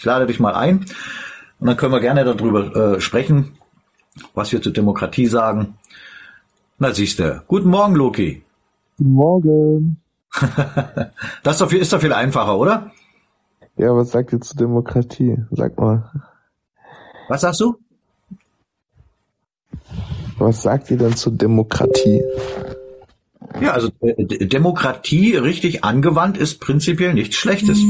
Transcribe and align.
Ich 0.00 0.06
lade 0.06 0.26
dich 0.26 0.40
mal 0.40 0.54
ein 0.54 0.86
und 1.58 1.66
dann 1.66 1.76
können 1.76 1.92
wir 1.92 2.00
gerne 2.00 2.24
darüber 2.24 2.94
äh, 2.94 3.00
sprechen, 3.02 3.58
was 4.32 4.50
wir 4.50 4.62
zur 4.62 4.72
Demokratie 4.72 5.26
sagen. 5.26 5.74
Na 6.78 6.94
siehst 6.94 7.18
du. 7.18 7.42
Guten 7.46 7.68
Morgen, 7.68 7.94
Loki. 7.94 8.42
Guten 8.96 9.12
Morgen. 9.12 10.00
das 11.42 11.56
ist 11.56 11.60
doch, 11.60 11.68
viel, 11.68 11.80
ist 11.80 11.92
doch 11.92 12.00
viel 12.00 12.14
einfacher, 12.14 12.56
oder? 12.56 12.92
Ja, 13.76 13.94
was 13.94 14.12
sagt 14.12 14.32
ihr 14.32 14.40
zur 14.40 14.56
Demokratie? 14.56 15.36
Sag 15.50 15.78
mal. 15.78 16.10
Was 17.28 17.42
sagst 17.42 17.60
du? 17.60 17.76
Was 20.38 20.62
sagt 20.62 20.90
ihr 20.90 20.96
denn 20.96 21.14
zur 21.14 21.32
Demokratie? 21.32 22.24
Ja, 23.60 23.72
also 23.72 23.90
äh, 24.00 24.46
Demokratie 24.46 25.36
richtig 25.36 25.84
angewandt 25.84 26.38
ist 26.38 26.58
prinzipiell 26.58 27.12
nichts 27.12 27.36
Schlechtes. 27.36 27.80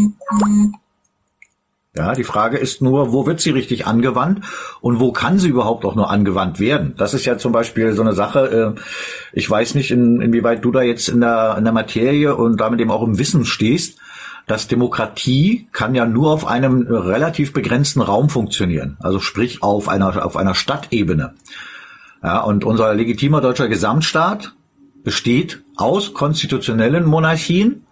Ja, 1.97 2.15
die 2.15 2.25
Frage 2.25 2.57
ist 2.57 2.83
nur, 2.83 3.13
wo 3.13 3.27
wird 3.27 3.41
sie 3.41 3.51
richtig 3.51 3.85
angewandt 3.87 4.45
und 4.81 5.01
wo 5.01 5.11
kann 5.11 5.41
sie 5.41 5.49
überhaupt 5.49 5.85
auch 5.85 5.97
nur 5.97 6.09
angewandt 6.09 6.61
werden? 6.61 6.95
Das 6.97 7.15
ist 7.15 7.25
ja 7.25 7.37
zum 7.37 7.51
Beispiel 7.51 7.95
so 7.95 8.03
eine 8.03 8.13
Sache. 8.13 8.77
Äh, 8.77 8.81
ich 9.33 9.51
weiß 9.51 9.75
nicht, 9.75 9.91
in, 9.91 10.21
inwieweit 10.21 10.65
du 10.65 10.71
da 10.71 10.83
jetzt 10.83 11.09
in 11.09 11.21
der, 11.21 11.57
in 11.59 11.65
der 11.65 11.73
Materie 11.73 12.37
und 12.37 12.61
damit 12.61 12.81
eben 12.81 12.93
auch 12.93 13.03
im 13.03 13.19
Wissen 13.19 13.45
stehst, 13.45 13.99
dass 14.47 14.69
Demokratie 14.69 15.69
kann 15.73 15.97
ja 15.97 16.07
nur 16.07 16.31
auf 16.31 16.47
einem 16.47 16.83
relativ 16.83 17.53
begrenzten 17.53 18.03
Raum 18.03 18.31
funktionieren. 18.31 18.97
Also 19.01 19.19
sprich 19.19 19.65
auf 19.65 19.89
einer, 19.89 20.25
auf 20.25 20.37
einer 20.37 20.55
Stadtebene. 20.55 21.35
Ja, 22.23 22.41
und 22.41 22.65
unser 22.65 22.95
legitimer 22.95 23.41
deutscher 23.41 23.69
Gesamtstaat 23.69 24.55
besteht 25.03 25.63
aus 25.77 26.15
konstitutionellen 26.15 27.05
Monarchien, 27.05 27.85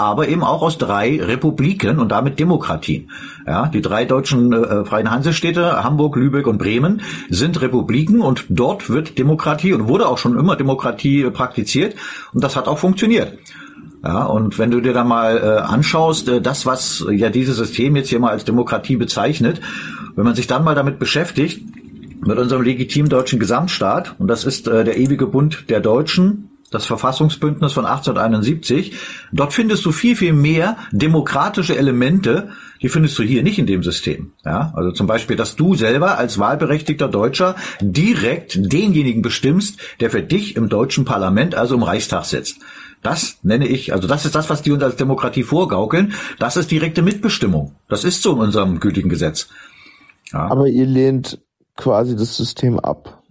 aber 0.00 0.28
eben 0.28 0.42
auch 0.42 0.62
aus 0.62 0.78
drei 0.78 1.22
Republiken 1.22 1.98
und 1.98 2.10
damit 2.10 2.40
Demokratien. 2.40 3.10
Ja, 3.46 3.68
die 3.68 3.82
drei 3.82 4.04
deutschen 4.04 4.52
äh, 4.52 4.84
freien 4.84 5.10
Hansestädte, 5.10 5.84
Hamburg, 5.84 6.16
Lübeck 6.16 6.46
und 6.46 6.58
Bremen, 6.58 7.02
sind 7.28 7.60
Republiken 7.60 8.20
und 8.20 8.46
dort 8.48 8.88
wird 8.88 9.18
Demokratie 9.18 9.72
und 9.72 9.88
wurde 9.88 10.08
auch 10.08 10.18
schon 10.18 10.38
immer 10.38 10.56
Demokratie 10.56 11.22
äh, 11.22 11.30
praktiziert 11.30 11.94
und 12.32 12.42
das 12.42 12.56
hat 12.56 12.66
auch 12.66 12.78
funktioniert. 12.78 13.38
Ja, 14.02 14.24
und 14.24 14.58
wenn 14.58 14.70
du 14.70 14.80
dir 14.80 14.94
da 14.94 15.04
mal 15.04 15.36
äh, 15.36 15.60
anschaust, 15.60 16.28
äh, 16.28 16.40
das, 16.40 16.64
was 16.64 17.04
ja 17.10 17.28
dieses 17.28 17.56
System 17.56 17.96
jetzt 17.96 18.08
hier 18.08 18.18
mal 18.18 18.30
als 18.30 18.44
Demokratie 18.44 18.96
bezeichnet, 18.96 19.60
wenn 20.16 20.24
man 20.24 20.34
sich 20.34 20.46
dann 20.46 20.64
mal 20.64 20.74
damit 20.74 20.98
beschäftigt, 20.98 21.62
mit 22.26 22.38
unserem 22.38 22.62
legitimen 22.62 23.08
deutschen 23.08 23.38
Gesamtstaat, 23.38 24.14
und 24.18 24.28
das 24.28 24.44
ist 24.44 24.68
äh, 24.68 24.84
der 24.84 24.96
ewige 24.96 25.26
Bund 25.26 25.64
der 25.68 25.80
Deutschen, 25.80 26.49
das 26.70 26.86
Verfassungsbündnis 26.86 27.72
von 27.72 27.84
1871. 27.84 28.94
Dort 29.32 29.52
findest 29.52 29.84
du 29.84 29.92
viel, 29.92 30.16
viel 30.16 30.32
mehr 30.32 30.76
demokratische 30.92 31.76
Elemente, 31.76 32.50
die 32.80 32.88
findest 32.88 33.18
du 33.18 33.22
hier 33.22 33.42
nicht 33.42 33.58
in 33.58 33.66
dem 33.66 33.82
System. 33.82 34.32
Ja, 34.44 34.72
also 34.74 34.92
zum 34.92 35.06
Beispiel, 35.06 35.36
dass 35.36 35.56
du 35.56 35.74
selber 35.74 36.18
als 36.18 36.38
wahlberechtigter 36.38 37.08
Deutscher 37.08 37.56
direkt 37.80 38.72
denjenigen 38.72 39.22
bestimmst, 39.22 39.80
der 40.00 40.10
für 40.10 40.22
dich 40.22 40.56
im 40.56 40.68
deutschen 40.68 41.04
Parlament, 41.04 41.54
also 41.54 41.74
im 41.74 41.82
Reichstag 41.82 42.24
sitzt. 42.24 42.58
Das 43.02 43.38
nenne 43.42 43.66
ich, 43.66 43.92
also 43.94 44.06
das 44.06 44.26
ist 44.26 44.34
das, 44.34 44.50
was 44.50 44.62
die 44.62 44.72
uns 44.72 44.82
als 44.82 44.96
Demokratie 44.96 45.42
vorgaukeln. 45.42 46.12
Das 46.38 46.56
ist 46.56 46.70
direkte 46.70 47.02
Mitbestimmung. 47.02 47.74
Das 47.88 48.04
ist 48.04 48.22
so 48.22 48.32
in 48.32 48.40
unserem 48.40 48.78
gültigen 48.78 49.08
Gesetz. 49.08 49.48
Ja. 50.32 50.50
Aber 50.50 50.68
ihr 50.68 50.86
lehnt 50.86 51.40
quasi 51.76 52.14
das 52.14 52.36
System 52.36 52.78
ab. 52.78 53.22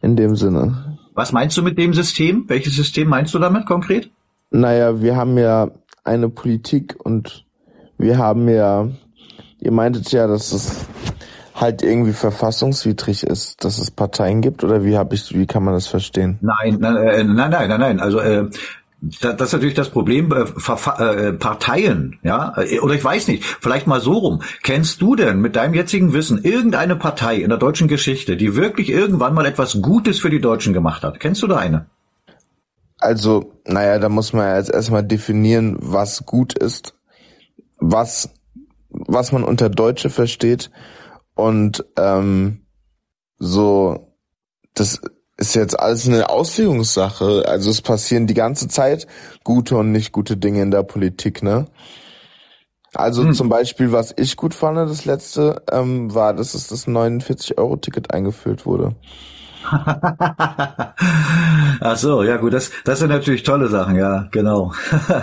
In 0.00 0.16
dem 0.16 0.36
Sinne. 0.36 0.91
Was 1.14 1.32
meinst 1.32 1.56
du 1.56 1.62
mit 1.62 1.78
dem 1.78 1.92
System? 1.92 2.44
Welches 2.48 2.74
System 2.74 3.08
meinst 3.08 3.34
du 3.34 3.38
damit 3.38 3.66
konkret? 3.66 4.10
Naja, 4.50 5.00
wir 5.00 5.16
haben 5.16 5.36
ja 5.38 5.70
eine 6.04 6.28
Politik 6.28 6.96
und 6.98 7.44
wir 7.98 8.18
haben 8.18 8.48
ja, 8.48 8.88
ihr 9.60 9.72
meintet 9.72 10.10
ja, 10.12 10.26
dass 10.26 10.52
es 10.52 10.86
halt 11.54 11.82
irgendwie 11.82 12.12
verfassungswidrig 12.12 13.24
ist, 13.24 13.62
dass 13.64 13.78
es 13.78 13.90
Parteien 13.90 14.40
gibt 14.40 14.64
oder 14.64 14.84
wie 14.84 14.96
habe 14.96 15.14
ich, 15.14 15.34
wie 15.34 15.46
kann 15.46 15.64
man 15.64 15.74
das 15.74 15.86
verstehen? 15.86 16.38
Nein, 16.40 16.78
nein, 16.80 16.96
äh, 16.96 17.24
nein, 17.24 17.50
nein, 17.50 17.68
nein, 17.68 17.80
nein. 17.80 18.00
Also 18.00 18.18
äh, 18.20 18.48
das 19.02 19.48
ist 19.48 19.52
natürlich 19.52 19.74
das 19.74 19.90
Problem 19.90 20.32
äh, 20.32 20.42
äh, 20.42 21.32
Parteien, 21.32 22.20
ja, 22.22 22.54
äh, 22.56 22.78
oder 22.78 22.94
ich 22.94 23.02
weiß 23.02 23.26
nicht, 23.26 23.44
vielleicht 23.44 23.88
mal 23.88 24.00
so 24.00 24.12
rum. 24.12 24.42
Kennst 24.62 25.02
du 25.02 25.16
denn 25.16 25.40
mit 25.40 25.56
deinem 25.56 25.74
jetzigen 25.74 26.12
Wissen 26.12 26.44
irgendeine 26.44 26.94
Partei 26.94 27.36
in 27.36 27.48
der 27.48 27.58
deutschen 27.58 27.88
Geschichte, 27.88 28.36
die 28.36 28.54
wirklich 28.54 28.90
irgendwann 28.90 29.34
mal 29.34 29.44
etwas 29.44 29.82
Gutes 29.82 30.20
für 30.20 30.30
die 30.30 30.40
Deutschen 30.40 30.72
gemacht 30.72 31.02
hat? 31.02 31.18
Kennst 31.18 31.42
du 31.42 31.48
da 31.48 31.56
eine? 31.56 31.86
Also, 32.98 33.52
naja, 33.66 33.98
da 33.98 34.08
muss 34.08 34.32
man 34.32 34.46
ja 34.46 34.56
jetzt 34.58 34.70
erstmal 34.70 35.02
definieren, 35.02 35.76
was 35.80 36.24
gut 36.24 36.56
ist, 36.56 36.94
was, 37.78 38.30
was 38.88 39.32
man 39.32 39.42
unter 39.42 39.68
Deutsche 39.68 40.10
versteht 40.10 40.70
und 41.34 41.84
ähm, 41.96 42.60
so, 43.38 44.14
das 44.74 45.00
ist 45.42 45.54
jetzt 45.54 45.78
alles 45.78 46.06
eine 46.06 46.30
Auslegungssache. 46.30 47.44
Also 47.48 47.70
es 47.70 47.82
passieren 47.82 48.28
die 48.28 48.34
ganze 48.34 48.68
Zeit 48.68 49.08
gute 49.42 49.76
und 49.76 49.90
nicht 49.90 50.12
gute 50.12 50.36
Dinge 50.36 50.62
in 50.62 50.70
der 50.70 50.84
Politik, 50.84 51.42
ne? 51.42 51.66
Also 52.94 53.24
hm. 53.24 53.32
zum 53.32 53.48
Beispiel, 53.48 53.90
was 53.90 54.14
ich 54.16 54.36
gut 54.36 54.54
fand, 54.54 54.76
das 54.76 55.04
letzte, 55.04 55.62
ähm, 55.72 56.14
war, 56.14 56.32
dass 56.34 56.54
es 56.54 56.68
das 56.68 56.86
49-Euro-Ticket 56.86 58.12
eingeführt 58.12 58.66
wurde. 58.66 58.94
Ach 61.80 61.96
so, 61.96 62.22
ja 62.22 62.36
gut, 62.36 62.52
das, 62.52 62.70
das 62.84 63.00
sind 63.00 63.08
natürlich 63.08 63.42
tolle 63.42 63.68
Sachen, 63.68 63.96
ja, 63.96 64.28
genau. 64.30 64.72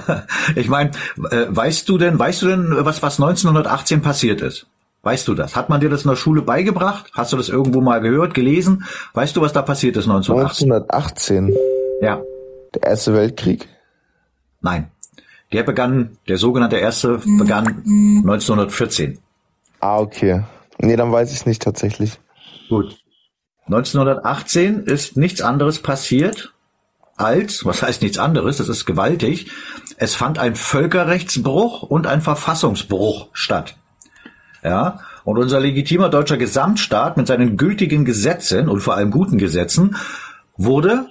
ich 0.55 0.67
meine, 0.67 0.91
äh, 1.29 1.45
weißt 1.47 1.87
du 1.87 1.97
denn, 1.97 2.19
weißt 2.19 2.41
du 2.41 2.47
denn, 2.47 2.75
was, 2.85 3.01
was 3.03 3.21
1918 3.21 4.01
passiert 4.01 4.41
ist? 4.41 4.67
Weißt 5.01 5.27
du 5.27 5.33
das? 5.33 5.55
Hat 5.55 5.69
man 5.69 5.79
dir 5.79 5.89
das 5.89 6.03
in 6.03 6.09
der 6.09 6.17
Schule 6.17 6.41
beigebracht? 6.41 7.11
Hast 7.13 7.31
du 7.31 7.37
das 7.37 7.47
irgendwo 7.47 7.79
mal 7.79 8.01
gehört, 8.01 8.33
gelesen? 8.33 8.83
Weißt 9.13 9.35
du, 9.35 9.41
was 9.41 9.53
da 9.53 9.61
passiert 9.61 9.95
ist 9.95 10.05
1918? 10.05 10.71
1918? 10.71 11.55
Ja. 12.01 12.21
Der 12.75 12.83
Erste 12.83 13.13
Weltkrieg? 13.13 13.67
Nein. 14.61 14.91
Der 15.51 15.63
begann, 15.63 16.17
der 16.27 16.37
sogenannte 16.37 16.77
Erste 16.77 17.19
begann 17.37 17.83
1914. 18.23 19.19
Ah, 19.79 19.99
okay. 19.99 20.43
Nee, 20.79 20.95
dann 20.95 21.11
weiß 21.11 21.31
ich 21.31 21.39
es 21.39 21.45
nicht 21.45 21.61
tatsächlich. 21.61 22.19
Gut. 22.67 22.97
1918 23.65 24.83
ist 24.83 25.17
nichts 25.17 25.41
anderes 25.41 25.79
passiert 25.79 26.53
als, 27.15 27.65
was 27.65 27.81
heißt 27.81 28.01
nichts 28.01 28.17
anderes, 28.17 28.57
das 28.57 28.69
ist 28.69 28.85
gewaltig, 28.85 29.51
es 29.97 30.15
fand 30.15 30.39
ein 30.39 30.55
Völkerrechtsbruch 30.55 31.83
und 31.83 32.07
ein 32.07 32.21
Verfassungsbruch 32.21 33.27
statt. 33.33 33.75
Ja, 34.63 34.99
und 35.23 35.37
unser 35.37 35.59
legitimer 35.59 36.09
deutscher 36.09 36.37
Gesamtstaat 36.37 37.17
mit 37.17 37.27
seinen 37.27 37.55
gültigen 37.55 38.05
Gesetzen 38.05 38.67
und 38.67 38.81
vor 38.81 38.95
allem 38.95 39.11
guten 39.11 39.37
Gesetzen 39.37 39.95
wurde, 40.57 41.07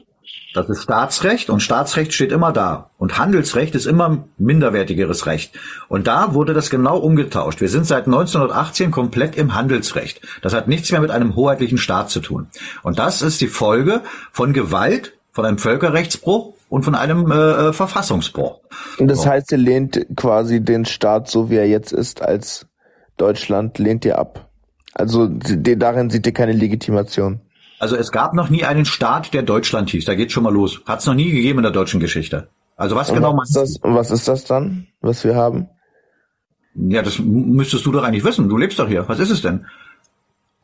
das 0.55 0.69
ist 0.71 0.83
Staatsrecht 0.83 1.51
und 1.51 1.61
Staatsrecht 1.61 2.13
steht 2.13 2.33
immer 2.33 2.53
da 2.53 2.91
und 2.99 3.19
Handelsrecht 3.19 3.75
ist 3.75 3.87
immer 3.87 4.25
minderwertigeres 4.39 5.27
Recht. 5.27 5.59
Und 5.89 6.07
da 6.07 6.35
wurde 6.35 6.55
das 6.55 6.71
genau 6.71 6.99
umgetauscht. 6.99 7.61
Wir 7.61 7.69
sind 7.69 7.87
seit 7.87 8.07
1918 8.07 8.91
komplett 8.91 9.37
im 9.37 9.55
Handelsrecht. 9.55 10.21
Das 10.43 10.55
hat 10.55 10.67
nichts 10.67 10.91
mehr 10.91 11.01
mit 11.01 11.11
einem 11.11 11.37
hoheitlichen 11.37 11.79
Staat 11.79 12.11
zu 12.11 12.21
tun. 12.21 12.49
Und 12.83 12.99
das 12.99 13.23
ist 13.23 13.41
die 13.41 13.47
Folge 13.47 14.03
von 14.33 14.53
Gewalt, 14.53 15.13
von 15.33 15.45
einem 15.45 15.59
Völkerrechtsbruch 15.59 16.55
und 16.69 16.83
von 16.83 16.95
einem 16.95 17.31
äh, 17.31 17.69
äh 17.69 17.73
Verfassungsbruch. 17.73 18.61
Und 18.99 19.09
das 19.09 19.27
heißt, 19.27 19.53
ihr 19.53 19.59
lehnt 19.59 20.07
quasi 20.17 20.61
den 20.61 20.85
Staat 20.85 21.29
so 21.29 21.51
wie 21.51 21.57
er 21.57 21.69
jetzt 21.69 21.93
ist 21.93 22.23
als 22.23 22.67
Deutschland 23.19 23.79
lehnt 23.79 24.05
ihr 24.05 24.19
ab. 24.19 24.49
Also 24.95 25.29
darin 25.29 26.11
seht 26.11 26.27
ihr 26.27 26.33
keine 26.33 26.53
Legitimation. 26.53 27.41
Also 27.79 27.97
es 27.97 28.11
gab 28.11 28.35
noch 28.35 28.49
nie 28.49 28.65
einen 28.65 28.85
Staat, 28.85 29.35
der 29.35 29.43
Deutschland 29.43 29.91
hieß. 29.91 30.05
Da 30.05 30.15
geht 30.15 30.33
schon 30.33 30.43
mal 30.43 30.53
los. 30.53 30.81
Hat 30.87 31.01
es 31.01 31.07
noch 31.07 31.15
nie 31.15 31.31
gegeben 31.31 31.61
in 31.61 31.63
der 31.65 31.73
deutschen 31.73 32.01
Geschichte. 32.01 32.49
Also 32.77 32.97
was 32.97 33.11
und 33.11 33.17
genau 33.17 33.37
was 33.37 33.51
ist 33.51 33.57
das? 33.57 33.79
Was 33.83 34.11
ist 34.11 34.29
das 34.29 34.45
dann, 34.45 34.87
was 35.01 35.25
wir 35.25 35.37
haben? 35.37 35.69
Ja, 36.75 37.03
das 37.03 37.19
müsstest 37.19 37.87
du 37.87 37.93
doch 37.93 38.05
eigentlich 38.05 38.25
wissen. 38.25 38.49
Du 38.49 38.57
lebst 38.57 38.79
doch 38.79 38.89
hier. 38.89 39.09
Was 39.09 39.19
ist 39.19 39.31
es 39.31 39.43
denn? 39.43 39.67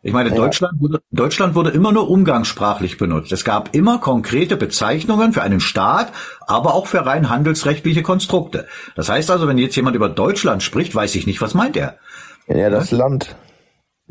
Ich 0.03 0.13
meine, 0.13 0.29
ja. 0.29 0.37
Deutschland, 0.37 0.81
wurde, 0.81 1.01
Deutschland 1.13 1.55
wurde 1.55 1.71
immer 1.71 1.91
nur 1.91 2.11
umgangssprachlich 2.11 2.99
benutzt. 2.99 3.33
Es 3.33 3.43
gab 3.43 3.75
immer 3.75 3.99
konkrete 3.99 4.57
Bezeichnungen 4.57 5.33
für 5.33 5.43
einen 5.43 5.61
Staat, 5.61 6.13
aber 6.47 6.75
auch 6.75 6.87
für 6.87 7.07
rein 7.07 7.31
handelsrechtliche 7.31 8.03
Konstrukte. 8.03 8.67
Das 8.97 9.09
heißt 9.09 9.31
also, 9.31 9.49
wenn 9.49 9.57
jetzt 9.57 9.77
jemand 9.77 9.97
über 9.97 10.11
Deutschland 10.11 10.63
spricht, 10.63 10.95
weiß 10.95 11.15
ich 11.15 11.27
nicht, 11.27 11.41
was 11.41 11.55
meint 11.55 11.77
er. 11.77 11.97
Ja, 12.47 12.71
das 12.71 12.91
ja? 12.91 12.99
Land. 12.99 13.37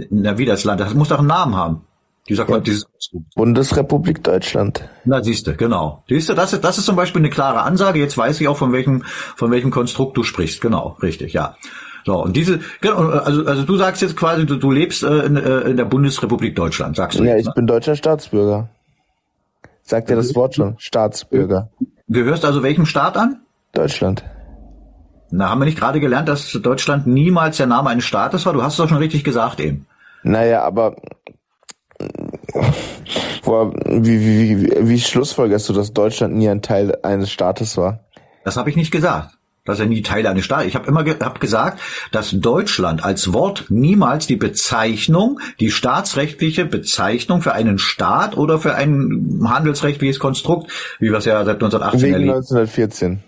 Na, 0.10 0.38
wie 0.38 0.46
das 0.46 0.64
Land? 0.64 0.82
Das 0.82 0.94
muss 0.94 1.10
doch 1.10 1.20
einen 1.20 1.28
Namen 1.28 1.56
haben. 1.56 1.82
Dieser 2.30 2.50
ja. 2.50 2.60
dieses 2.60 2.88
Bundesrepublik 3.36 4.24
Deutschland. 4.24 4.88
Na, 5.04 5.22
siehste, 5.22 5.56
genau. 5.56 6.04
Siehste, 6.08 6.36
das 6.36 6.54
ist, 6.54 6.64
das 6.64 6.78
ist 6.78 6.86
zum 6.86 6.96
Beispiel 6.96 7.22
eine 7.22 7.30
klare 7.30 7.64
Ansage. 7.64 8.00
Jetzt 8.00 8.18
weiß 8.18 8.40
ich 8.40 8.48
auch, 8.48 8.56
von 8.56 8.72
welchem, 8.72 9.04
von 9.36 9.52
welchem 9.52 9.72
Konstrukt 9.72 10.16
du 10.16 10.24
sprichst. 10.24 10.62
Genau, 10.62 10.98
richtig, 11.02 11.34
ja. 11.34 11.58
So, 12.06 12.24
und 12.24 12.36
diese, 12.36 12.60
genau, 12.82 13.10
also, 13.10 13.46
also 13.46 13.64
du 13.64 13.76
sagst 13.78 14.02
jetzt 14.02 14.16
quasi, 14.16 14.46
du, 14.46 14.56
du 14.56 14.72
lebst 14.72 15.04
äh, 15.04 15.26
in, 15.26 15.36
äh, 15.36 15.60
in 15.62 15.78
der 15.78 15.86
Bundesrepublik 15.86 16.56
Deutschland, 16.56 16.96
sagst 16.96 17.20
du. 17.20 17.24
Ja, 17.24 17.32
jetzt, 17.32 17.42
ich 17.42 17.48
ne? 17.48 17.54
bin 17.56 17.68
deutscher 17.68 17.96
Staatsbürger. 17.96 18.70
Sagt 19.82 20.10
ja 20.10 20.16
das 20.16 20.34
Wort 20.34 20.56
schon, 20.56 20.76
Staatsbürger. 20.78 21.70
Gehörst 22.08 22.46
also 22.46 22.64
welchem 22.64 22.86
Staat 22.86 23.18
an? 23.18 23.42
Deutschland. 23.74 24.24
Na, 25.36 25.50
haben 25.50 25.62
wir 25.62 25.66
nicht 25.66 25.80
gerade 25.80 26.00
gelernt, 26.00 26.30
dass 26.30 26.52
Deutschland 26.52 27.08
niemals 27.08 27.58
der 27.58 27.66
Name 27.66 27.90
eines 27.90 28.06
Staates 28.06 28.46
war? 28.46 28.54
Du 28.54 28.62
hast 28.62 28.74
es 28.74 28.78
doch 28.78 28.88
schon 28.88 29.00
richtig 29.00 29.24
gesagt 29.24 29.60
eben. 29.60 29.88
Naja, 30.22 30.62
aber 30.62 30.96
Boah, 33.44 33.74
wie, 33.86 34.20
wie, 34.20 34.62
wie, 34.62 34.90
wie 34.90 35.00
schlussfolgerst 35.00 35.68
du, 35.70 35.74
dass 35.74 35.92
Deutschland 35.92 36.36
nie 36.36 36.48
ein 36.50 36.62
Teil 36.62 37.00
eines 37.02 37.32
Staates 37.32 37.78
war? 37.78 38.02
Das 38.44 38.58
habe 38.58 38.70
ich 38.70 38.76
nicht 38.76 38.92
gesagt 38.92 39.38
dass 39.66 39.80
er 39.80 39.86
nie 39.86 40.02
Teil 40.02 40.28
eines 40.28 40.44
Staates. 40.44 40.68
Ich 40.68 40.76
habe 40.76 40.88
immer 40.88 41.06
ge 41.06 41.16
hab 41.22 41.40
gesagt, 41.40 41.80
dass 42.12 42.32
Deutschland 42.32 43.06
als 43.06 43.32
Wort 43.32 43.68
niemals 43.70 44.28
die 44.28 44.36
Bezeichnung, 44.36 45.40
die 45.62 45.72
staatsrechtliche 45.72 46.66
Bezeichnung 46.66 47.42
für 47.42 47.54
einen 47.54 47.80
Staat 47.80 48.36
oder 48.36 48.60
für 48.60 48.76
ein 48.76 49.40
handelsrechtliches 49.46 50.20
Konstrukt, 50.20 50.70
wie 51.00 51.12
wir 51.12 51.18
es 51.18 51.24
ja 51.24 51.46
seit 51.46 51.64
1918 51.64 52.02
Wegen 52.02 52.14
erleben. 52.14 52.36
1914. 52.36 53.24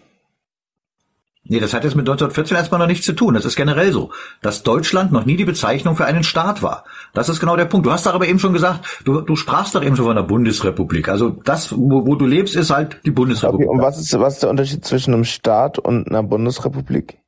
Nee, 1.48 1.60
das 1.60 1.76
hat 1.76 1.84
jetzt 1.84 1.96
mit 1.96 2.10
1914 2.10 2.58
erstmal 2.58 2.80
noch 2.80 2.88
nichts 2.88 3.06
zu 3.06 3.14
tun. 3.14 3.36
Das 3.36 3.46
ist 3.46 3.56
generell 3.56 3.92
so, 3.92 4.12
dass 4.42 4.64
Deutschland 4.64 5.12
noch 5.12 5.26
nie 5.26 5.36
die 5.36 5.46
Bezeichnung 5.46 5.96
für 5.96 6.06
einen 6.06 6.24
Staat 6.24 6.64
war. 6.64 6.86
Das 7.14 7.30
ist 7.30 7.40
genau 7.40 7.56
der 7.56 7.66
Punkt. 7.66 7.86
Du 7.86 7.92
hast 7.92 8.08
doch 8.08 8.16
aber 8.16 8.28
eben 8.28 8.40
schon 8.40 8.54
gesagt, 8.54 9.04
du, 9.06 9.22
du 9.22 9.36
sprachst 9.36 9.76
doch 9.76 9.84
eben 9.84 9.96
schon 9.96 10.06
von 10.06 10.16
der 10.16 10.24
Bundesrepublik. 10.24 11.08
Also 11.08 11.30
das, 11.30 11.72
wo, 11.72 12.08
wo 12.08 12.16
du 12.16 12.26
lebst, 12.26 12.56
ist 12.56 12.72
halt 12.72 13.00
die 13.06 13.12
Bundesrepublik. 13.12 13.68
Okay, 13.68 13.78
und 13.78 13.84
was 13.84 14.00
ist, 14.00 14.20
was 14.20 14.36
ist 14.36 14.44
der 14.44 14.50
Unterschied 14.50 14.84
zwischen 14.86 15.14
einem 15.14 15.24
Staat 15.24 15.78
und 15.78 16.10
einer 16.10 16.24
Bundesrepublik? 16.24 17.20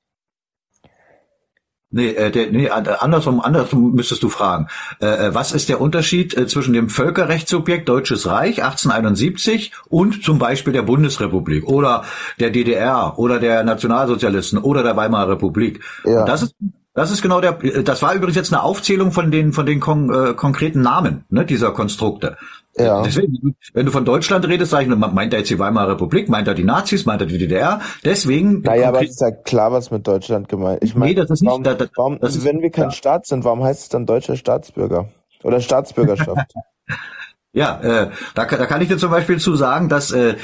Nee, 1.90 2.10
äh, 2.10 2.32
der, 2.32 2.52
nee, 2.52 2.70
andersrum, 2.70 3.40
andersrum 3.40 3.94
müsstest 3.94 4.22
du 4.22 4.28
fragen. 4.28 4.68
Äh, 5.02 5.28
äh, 5.28 5.36
was 5.36 5.54
ist 5.54 5.70
der 5.70 5.80
Unterschied 5.80 6.36
äh, 6.36 6.46
zwischen 6.46 6.74
dem 6.74 6.90
Völkerrechtssubjekt 6.90 7.88
Deutsches 7.88 8.28
Reich 8.28 8.62
1871 8.62 9.72
und 9.88 10.22
zum 10.22 10.38
Beispiel 10.38 10.74
der 10.74 10.82
Bundesrepublik 10.82 11.66
oder 11.66 12.04
der 12.42 12.50
DDR 12.50 13.18
oder 13.18 13.40
der 13.40 13.64
Nationalsozialisten 13.64 14.60
oder 14.60 14.84
der 14.84 14.98
Weimarer 14.98 15.32
Republik? 15.32 15.82
Ja. 16.04 16.26
das 16.26 16.44
ist 16.44 16.56
das 16.98 17.12
ist 17.12 17.22
genau 17.22 17.42
der. 17.42 17.54
Das 17.84 18.02
war 18.02 18.16
übrigens 18.16 18.36
jetzt 18.36 18.52
eine 18.52 18.64
Aufzählung 18.64 19.12
von 19.12 19.30
den 19.30 19.54
von 19.54 19.68
den 19.68 19.80
kon 19.80 20.12
äh, 20.12 20.34
konkreten 20.34 20.82
Namen 20.82 21.26
ne, 21.30 21.46
dieser 21.46 21.72
Konstrukte. 21.72 22.38
Ja. 22.76 23.04
Deswegen, 23.04 23.56
wenn 23.74 23.86
du 23.86 23.92
von 23.92 24.04
Deutschland 24.04 24.48
redest, 24.48 24.72
sag 24.72 24.82
ich, 24.82 24.88
meint 24.88 25.32
er 25.32 25.40
jetzt 25.40 25.52
die 25.52 25.60
Weimarer 25.60 25.92
Republik, 25.92 26.28
meint 26.28 26.48
er 26.48 26.56
die 26.56 26.64
Nazis, 26.64 27.06
meint 27.06 27.22
er 27.22 27.28
die 27.28 27.38
DDR? 27.38 27.82
Deswegen. 28.04 28.62
Naja, 28.62 28.88
aber 28.88 29.04
es 29.04 29.12
ist 29.12 29.22
ja 29.22 29.30
klar, 29.30 29.72
was 29.72 29.92
mit 29.92 30.08
Deutschland 30.08 30.50
gemeint. 30.50 30.84
Ich 30.84 30.96
meine, 30.96 31.12
nee, 31.12 31.16
das 31.16 31.30
ist 31.30 31.42
nicht. 31.42 31.52
Warum, 31.52 31.62
da, 31.62 31.76
da, 31.76 31.86
warum, 31.96 32.20
das 32.20 32.44
wenn 32.44 32.58
ist, 32.58 32.64
wir 32.64 32.72
kein 32.72 32.86
ja. 32.86 32.92
Staat 32.92 33.28
sind, 33.28 33.44
warum 33.44 33.64
heißt 33.64 33.84
es 33.84 33.90
dann 33.90 34.08
deutscher 34.08 34.36
Staatsbürger 34.36 35.10
oder 35.44 35.62
Staatsbürgerschaft? 35.62 36.52
ja, 37.54 37.80
äh, 37.80 38.10
da, 38.34 38.46
da 38.46 38.66
kann 38.66 38.82
ich 38.82 38.88
dir 38.88 38.98
zum 38.98 39.12
Beispiel 39.12 39.40
zu 39.40 39.56
sagen, 39.56 39.88
dass 39.88 40.12
äh, 40.12 40.36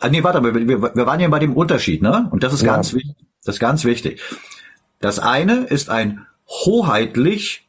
Ah, 0.00 0.08
nee, 0.08 0.24
warte, 0.24 0.42
wir, 0.42 0.54
wir, 0.54 0.80
wir 0.80 1.06
waren 1.06 1.20
ja 1.20 1.28
bei 1.28 1.38
dem 1.38 1.52
Unterschied, 1.54 2.00
ne? 2.00 2.26
Und 2.30 2.42
das 2.42 2.54
ist 2.54 2.62
ja. 2.62 2.72
ganz 2.72 2.94
wichtig. 2.94 3.14
Das 3.44 3.56
ist 3.56 3.60
ganz 3.60 3.84
wichtig. 3.84 4.22
Das 5.00 5.18
eine 5.18 5.64
ist 5.64 5.88
ein 5.90 6.26
hoheitlich 6.46 7.66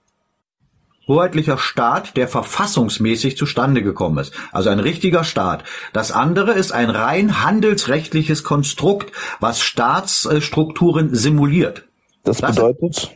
hoheitlicher 1.07 1.57
Staat, 1.57 2.15
der 2.15 2.27
verfassungsmäßig 2.27 3.35
zustande 3.35 3.81
gekommen 3.81 4.19
ist. 4.19 4.33
Also 4.51 4.69
ein 4.69 4.79
richtiger 4.79 5.23
Staat. 5.23 5.63
Das 5.93 6.11
andere 6.11 6.53
ist 6.53 6.71
ein 6.71 6.89
rein 6.89 7.43
handelsrechtliches 7.43 8.43
Konstrukt, 8.43 9.11
was 9.39 9.61
Staatsstrukturen 9.61 11.13
simuliert. 11.13 11.83
Das 12.23 12.41
bedeutet? 12.41 13.11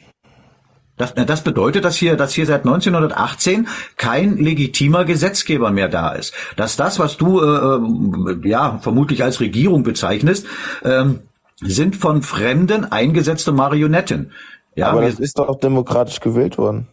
Das, 0.97 1.13
das 1.13 1.43
bedeutet, 1.43 1.83
dass 1.83 1.97
hier, 1.97 2.15
dass 2.15 2.33
hier 2.33 2.45
seit 2.45 2.61
1918 2.61 3.67
kein 3.97 4.37
legitimer 4.37 5.03
Gesetzgeber 5.05 5.71
mehr 5.71 5.89
da 5.89 6.13
ist. 6.13 6.33
Dass 6.55 6.77
das, 6.77 6.99
was 6.99 7.17
du 7.17 7.41
äh, 7.41 7.43
äh 7.45 8.49
ja 8.49 8.79
vermutlich 8.81 9.23
als 9.23 9.41
Regierung 9.41 9.83
bezeichnest, 9.83 10.47
ähm, 10.83 11.19
sind 11.61 11.95
von 11.95 12.21
Fremden 12.21 12.85
eingesetzte 12.85 13.51
Marionetten. 13.51 14.31
Ja, 14.75 14.91
aber 14.91 15.01
das 15.01 15.19
ist 15.19 15.39
doch 15.39 15.59
demokratisch 15.59 16.19
gewählt 16.19 16.57
worden. 16.57 16.87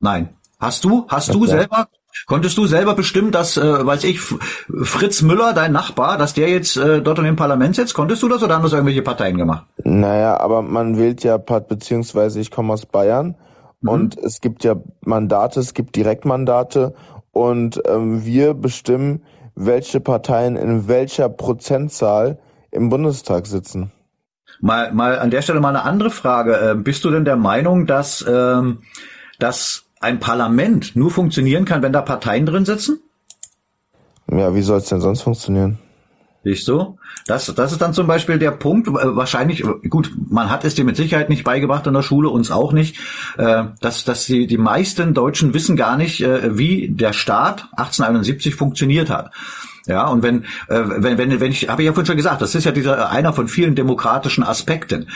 Nein. 0.00 0.30
Hast 0.58 0.84
du, 0.84 1.04
hast 1.08 1.34
du 1.34 1.44
selber, 1.44 1.88
konntest 2.26 2.56
du 2.56 2.66
selber 2.66 2.94
bestimmen, 2.94 3.30
dass, 3.30 3.58
äh, 3.58 3.86
weiß 3.86 4.04
ich, 4.04 4.20
Fritz 4.20 5.20
Müller, 5.20 5.52
dein 5.52 5.72
Nachbar, 5.72 6.16
dass 6.16 6.32
der 6.32 6.48
jetzt 6.48 6.78
äh, 6.78 7.02
dort 7.02 7.18
in 7.18 7.24
dem 7.24 7.36
Parlament 7.36 7.76
sitzt? 7.76 7.92
Konntest 7.92 8.22
du 8.22 8.28
das 8.28 8.42
oder 8.42 8.54
haben 8.54 8.62
das 8.62 8.72
irgendwelche 8.72 9.02
Parteien 9.02 9.36
gemacht? 9.36 9.66
Naja, 9.84 10.40
aber 10.40 10.62
man 10.62 10.96
wählt 10.96 11.22
ja, 11.24 11.36
beziehungsweise 11.36 12.40
ich 12.40 12.50
komme 12.50 12.72
aus 12.72 12.86
Bayern 12.86 13.36
mhm. 13.82 13.88
und 13.90 14.18
es 14.18 14.40
gibt 14.40 14.64
ja 14.64 14.76
Mandate, 15.02 15.60
es 15.60 15.74
gibt 15.74 15.94
Direktmandate 15.94 16.94
und 17.32 17.82
ähm, 17.86 18.24
wir 18.24 18.54
bestimmen, 18.54 19.22
welche 19.54 20.00
Parteien 20.00 20.56
in 20.56 20.88
welcher 20.88 21.28
Prozentzahl 21.28 22.38
im 22.70 22.88
Bundestag 22.88 23.46
sitzen. 23.46 23.92
Mal, 24.60 24.92
mal 24.92 25.18
an 25.18 25.30
der 25.30 25.42
Stelle 25.42 25.60
mal 25.60 25.70
eine 25.70 25.82
andere 25.82 26.10
Frage. 26.10 26.54
Ähm, 26.56 26.84
bist 26.84 27.04
du 27.04 27.10
denn 27.10 27.24
der 27.24 27.36
Meinung, 27.36 27.86
dass, 27.86 28.24
ähm, 28.28 28.78
dass 29.38 29.84
ein 30.00 30.20
Parlament 30.20 30.96
nur 30.96 31.10
funktionieren 31.10 31.64
kann, 31.64 31.82
wenn 31.82 31.92
da 31.92 32.02
Parteien 32.02 32.46
drin 32.46 32.64
sitzen? 32.64 33.00
Ja, 34.30 34.54
wie 34.54 34.62
soll 34.62 34.78
es 34.78 34.88
denn 34.88 35.00
sonst 35.00 35.22
funktionieren? 35.22 35.78
Siehst 36.46 36.68
du? 36.68 36.96
Das, 37.26 37.52
das 37.52 37.72
ist 37.72 37.82
dann 37.82 37.92
zum 37.92 38.06
Beispiel 38.06 38.38
der 38.38 38.52
Punkt, 38.52 38.86
äh, 38.86 38.92
wahrscheinlich, 38.92 39.64
gut, 39.90 40.12
man 40.30 40.48
hat 40.48 40.64
es 40.64 40.76
dir 40.76 40.84
mit 40.84 40.94
Sicherheit 40.94 41.28
nicht 41.28 41.42
beigebracht 41.42 41.88
in 41.88 41.92
der 41.92 42.02
Schule, 42.02 42.28
uns 42.28 42.52
auch 42.52 42.72
nicht, 42.72 43.00
äh, 43.36 43.64
dass, 43.80 44.04
dass 44.04 44.26
die, 44.26 44.46
die 44.46 44.56
meisten 44.56 45.12
Deutschen 45.12 45.54
wissen 45.54 45.74
gar 45.74 45.96
nicht, 45.96 46.20
äh, 46.20 46.56
wie 46.56 46.88
der 46.88 47.12
Staat 47.12 47.62
1871 47.72 48.54
funktioniert 48.54 49.10
hat. 49.10 49.32
Ja, 49.86 50.06
und 50.06 50.22
wenn, 50.22 50.44
äh, 50.68 50.84
wenn, 50.84 51.18
wenn, 51.18 51.40
wenn 51.40 51.50
ich, 51.50 51.68
habe 51.68 51.82
ich 51.82 51.86
ja 51.86 51.92
vorhin 51.92 52.06
schon 52.06 52.16
gesagt, 52.16 52.42
das 52.42 52.54
ist 52.54 52.62
ja 52.62 52.70
dieser 52.70 53.10
einer 53.10 53.32
von 53.32 53.48
vielen 53.48 53.74
demokratischen 53.74 54.44
Aspekten. 54.44 55.08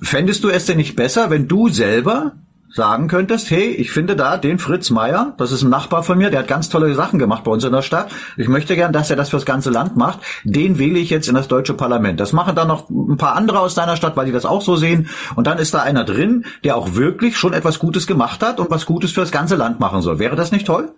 Fändest 0.00 0.44
du 0.44 0.48
es 0.48 0.64
denn 0.64 0.78
nicht 0.78 0.96
besser, 0.96 1.28
wenn 1.28 1.46
du 1.46 1.68
selber 1.68 2.32
sagen 2.72 3.08
könntest, 3.08 3.50
hey, 3.50 3.68
ich 3.68 3.90
finde 3.90 4.16
da 4.16 4.36
den 4.36 4.58
Fritz 4.58 4.90
Meier, 4.90 5.34
das 5.38 5.50
ist 5.52 5.62
ein 5.62 5.70
Nachbar 5.70 6.02
von 6.02 6.18
mir, 6.18 6.30
der 6.30 6.40
hat 6.40 6.48
ganz 6.48 6.68
tolle 6.68 6.94
Sachen 6.94 7.18
gemacht 7.18 7.44
bei 7.44 7.50
uns 7.50 7.64
in 7.64 7.72
der 7.72 7.82
Stadt. 7.82 8.10
Ich 8.36 8.48
möchte 8.48 8.76
gern, 8.76 8.92
dass 8.92 9.10
er 9.10 9.16
das 9.16 9.30
fürs 9.30 9.44
ganze 9.44 9.70
Land 9.70 9.96
macht. 9.96 10.20
Den 10.44 10.78
wähle 10.78 10.98
ich 10.98 11.10
jetzt 11.10 11.28
in 11.28 11.34
das 11.34 11.48
deutsche 11.48 11.74
Parlament. 11.74 12.20
Das 12.20 12.32
machen 12.32 12.54
dann 12.54 12.68
noch 12.68 12.88
ein 12.88 13.16
paar 13.16 13.34
andere 13.34 13.60
aus 13.60 13.74
deiner 13.74 13.96
Stadt, 13.96 14.16
weil 14.16 14.26
die 14.26 14.32
das 14.32 14.46
auch 14.46 14.62
so 14.62 14.76
sehen. 14.76 15.08
Und 15.34 15.46
dann 15.46 15.58
ist 15.58 15.74
da 15.74 15.82
einer 15.82 16.04
drin, 16.04 16.44
der 16.64 16.76
auch 16.76 16.94
wirklich 16.94 17.36
schon 17.36 17.52
etwas 17.52 17.78
Gutes 17.78 18.06
gemacht 18.06 18.42
hat 18.42 18.60
und 18.60 18.70
was 18.70 18.86
Gutes 18.86 19.12
fürs 19.12 19.32
ganze 19.32 19.56
Land 19.56 19.80
machen 19.80 20.00
soll. 20.00 20.18
Wäre 20.18 20.36
das 20.36 20.52
nicht 20.52 20.66
toll? 20.66 20.92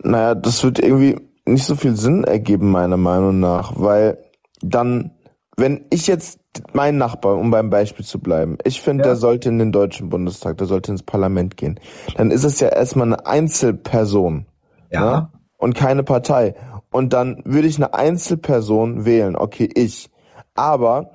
Naja, 0.00 0.34
das 0.34 0.62
wird 0.62 0.78
irgendwie 0.78 1.16
nicht 1.44 1.64
so 1.64 1.74
viel 1.74 1.96
Sinn 1.96 2.24
ergeben, 2.24 2.70
meiner 2.70 2.96
Meinung 2.96 3.40
nach, 3.40 3.72
weil 3.76 4.18
dann, 4.60 5.12
wenn 5.56 5.86
ich 5.90 6.06
jetzt 6.06 6.37
mein 6.72 6.98
Nachbar, 6.98 7.36
um 7.36 7.50
beim 7.50 7.70
Beispiel 7.70 8.04
zu 8.04 8.18
bleiben, 8.18 8.58
ich 8.64 8.80
finde, 8.80 9.02
ja. 9.02 9.10
der 9.10 9.16
sollte 9.16 9.48
in 9.48 9.58
den 9.58 9.72
Deutschen 9.72 10.08
Bundestag, 10.08 10.58
der 10.58 10.66
sollte 10.66 10.92
ins 10.92 11.02
Parlament 11.02 11.56
gehen, 11.56 11.78
dann 12.16 12.30
ist 12.30 12.44
es 12.44 12.60
ja 12.60 12.68
erstmal 12.68 13.06
eine 13.06 13.26
Einzelperson. 13.26 14.46
Ja. 14.90 15.20
Ne? 15.20 15.28
Und 15.56 15.74
keine 15.74 16.04
Partei. 16.04 16.54
Und 16.90 17.12
dann 17.12 17.42
würde 17.44 17.68
ich 17.68 17.76
eine 17.76 17.92
Einzelperson 17.92 19.04
wählen, 19.04 19.36
okay, 19.36 19.68
ich. 19.74 20.10
Aber 20.54 21.10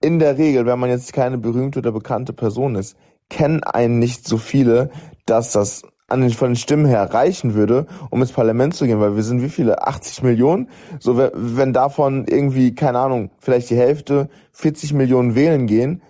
in 0.00 0.18
der 0.18 0.36
Regel, 0.36 0.66
wenn 0.66 0.78
man 0.78 0.90
jetzt 0.90 1.12
keine 1.12 1.38
berühmte 1.38 1.78
oder 1.78 1.92
bekannte 1.92 2.32
Person 2.32 2.74
ist, 2.74 2.96
kennen 3.30 3.62
einen 3.62 3.98
nicht 3.98 4.26
so 4.28 4.36
viele, 4.36 4.90
dass 5.26 5.52
das 5.52 5.82
an 6.12 6.20
den, 6.20 6.30
von 6.30 6.50
den 6.50 6.56
Stimmen 6.56 6.86
her 6.86 7.12
reichen 7.12 7.54
würde, 7.54 7.86
um 8.10 8.20
ins 8.20 8.32
Parlament 8.32 8.74
zu 8.74 8.86
gehen, 8.86 9.00
weil 9.00 9.16
wir 9.16 9.22
sind 9.22 9.42
wie 9.42 9.48
viele? 9.48 9.86
80 9.86 10.22
Millionen? 10.22 10.68
So, 11.00 11.16
wenn 11.16 11.72
davon 11.72 12.26
irgendwie, 12.28 12.74
keine 12.74 12.98
Ahnung, 12.98 13.30
vielleicht 13.38 13.70
die 13.70 13.76
Hälfte, 13.76 14.28
40 14.52 14.92
Millionen 14.92 15.34
wählen 15.34 15.66
gehen, 15.66 16.02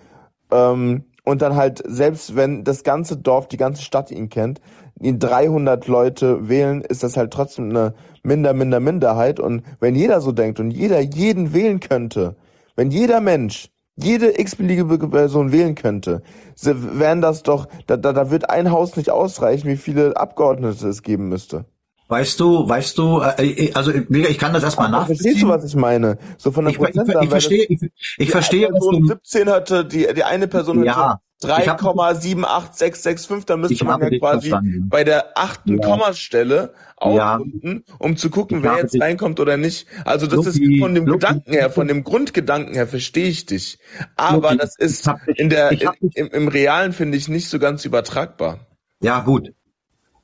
ähm, 0.50 1.04
und 1.25 1.40
dann 1.40 1.54
halt, 1.54 1.82
selbst 1.87 2.35
wenn 2.35 2.64
das 2.64 2.82
ganze 2.82 3.16
Dorf, 3.16 3.47
die 3.49 3.56
ganze 3.56 3.82
Stadt 3.82 4.11
ihn 4.11 4.28
kennt, 4.28 4.61
ihn 5.00 5.18
300 5.18 5.87
Leute 5.87 6.49
wählen, 6.49 6.82
ist 6.82 7.02
das 7.02 7.16
halt 7.16 7.32
trotzdem 7.32 7.71
eine 7.71 7.94
minder, 8.23 8.52
minder, 8.54 8.80
Minderheit. 8.80 9.38
Und 9.38 9.62
wenn 9.80 9.94
jeder 9.94 10.21
so 10.21 10.32
denkt 10.32 10.59
und 10.61 10.71
jeder 10.73 11.00
jeden 11.00 11.54
wählen 11.54 11.80
könnte, 11.80 12.37
wenn 12.75 12.90
jeder 12.90 13.21
Mensch 13.21 13.71
jede 14.02 14.38
x-beliebige 14.38 15.09
Person 15.09 15.52
wählen 15.52 15.75
könnte, 15.75 16.23
wären 16.62 17.21
das 17.21 17.42
doch, 17.42 17.66
da, 17.87 17.97
da, 17.97 18.12
da 18.12 18.30
wird 18.30 18.50
ein 18.50 18.71
Haus 18.71 18.97
nicht 18.97 19.11
ausreichen, 19.11 19.68
wie 19.68 19.76
viele 19.76 20.16
Abgeordnete 20.16 20.88
es 20.88 21.02
geben 21.02 21.28
müsste. 21.28 21.64
Weißt 22.09 22.38
du, 22.40 22.68
weißt 22.68 22.99
du, 22.99 23.21
äh, 23.21 23.47
äh 23.47 23.73
also 23.73 23.90
ich 23.90 24.38
kann 24.38 24.52
das 24.52 24.62
erstmal 24.62 24.90
nachvollziehen. 24.90 25.25
Verstehst 25.25 25.42
du, 25.42 25.49
was 25.49 25.64
ich 25.64 25.76
meine? 25.76 26.18
So 26.37 26.50
von 26.50 26.66
der 26.66 26.75
ich, 26.75 26.80
ich, 26.80 26.94
ich, 26.94 27.23
ich 27.23 27.28
verstehe, 27.30 27.66
ich, 27.68 27.80
ich 28.18 28.30
verstehe. 28.30 28.68
Person 28.68 29.06
17 29.06 29.49
hatte, 29.49 29.85
die, 29.87 30.06
die 30.14 30.25
eine 30.25 30.47
Person 30.47 30.85
ja, 30.85 30.94
hatte 30.97 31.21
3,78665, 31.43 33.47
dann 33.47 33.61
müsste 33.61 33.85
man 33.85 34.01
ja 34.01 34.19
quasi 34.19 34.49
verstanden. 34.51 34.89
bei 34.89 35.05
der 35.05 35.39
achten 35.39 35.79
ja. 35.79 35.89
Kommastelle 35.89 36.75
aufrunden, 36.97 37.85
ja. 37.87 37.95
um 37.99 38.17
zu 38.17 38.31
gucken, 38.31 38.63
wer 38.63 38.79
jetzt 38.79 38.99
reinkommt 39.01 39.41
oder 39.41 39.57
nicht. 39.57 39.87
Also 40.05 40.27
das 40.27 40.47
Lucky, 40.47 40.75
ist 40.75 40.81
von 40.81 40.95
dem 40.95 41.07
Lucky, 41.07 41.19
Gedanken 41.19 41.53
her, 41.53 41.71
von 41.71 41.89
dem 41.89 42.05
Grundgedanken 42.05 42.75
her 42.75 42.87
verstehe 42.87 43.29
ich 43.29 43.47
dich. 43.47 43.79
Aber 44.17 44.53
Lucky, 44.53 44.59
das 44.59 44.79
ist 44.79 45.11
in 45.37 45.49
der, 45.51 45.73
in, 45.73 45.91
im, 46.15 46.29
im 46.29 46.49
Realen 46.49 46.93
finde 46.93 47.19
ich 47.19 47.29
nicht 47.29 47.49
so 47.49 47.59
ganz 47.59 47.85
übertragbar. 47.85 48.67
Ja, 49.01 49.21
gut. 49.21 49.53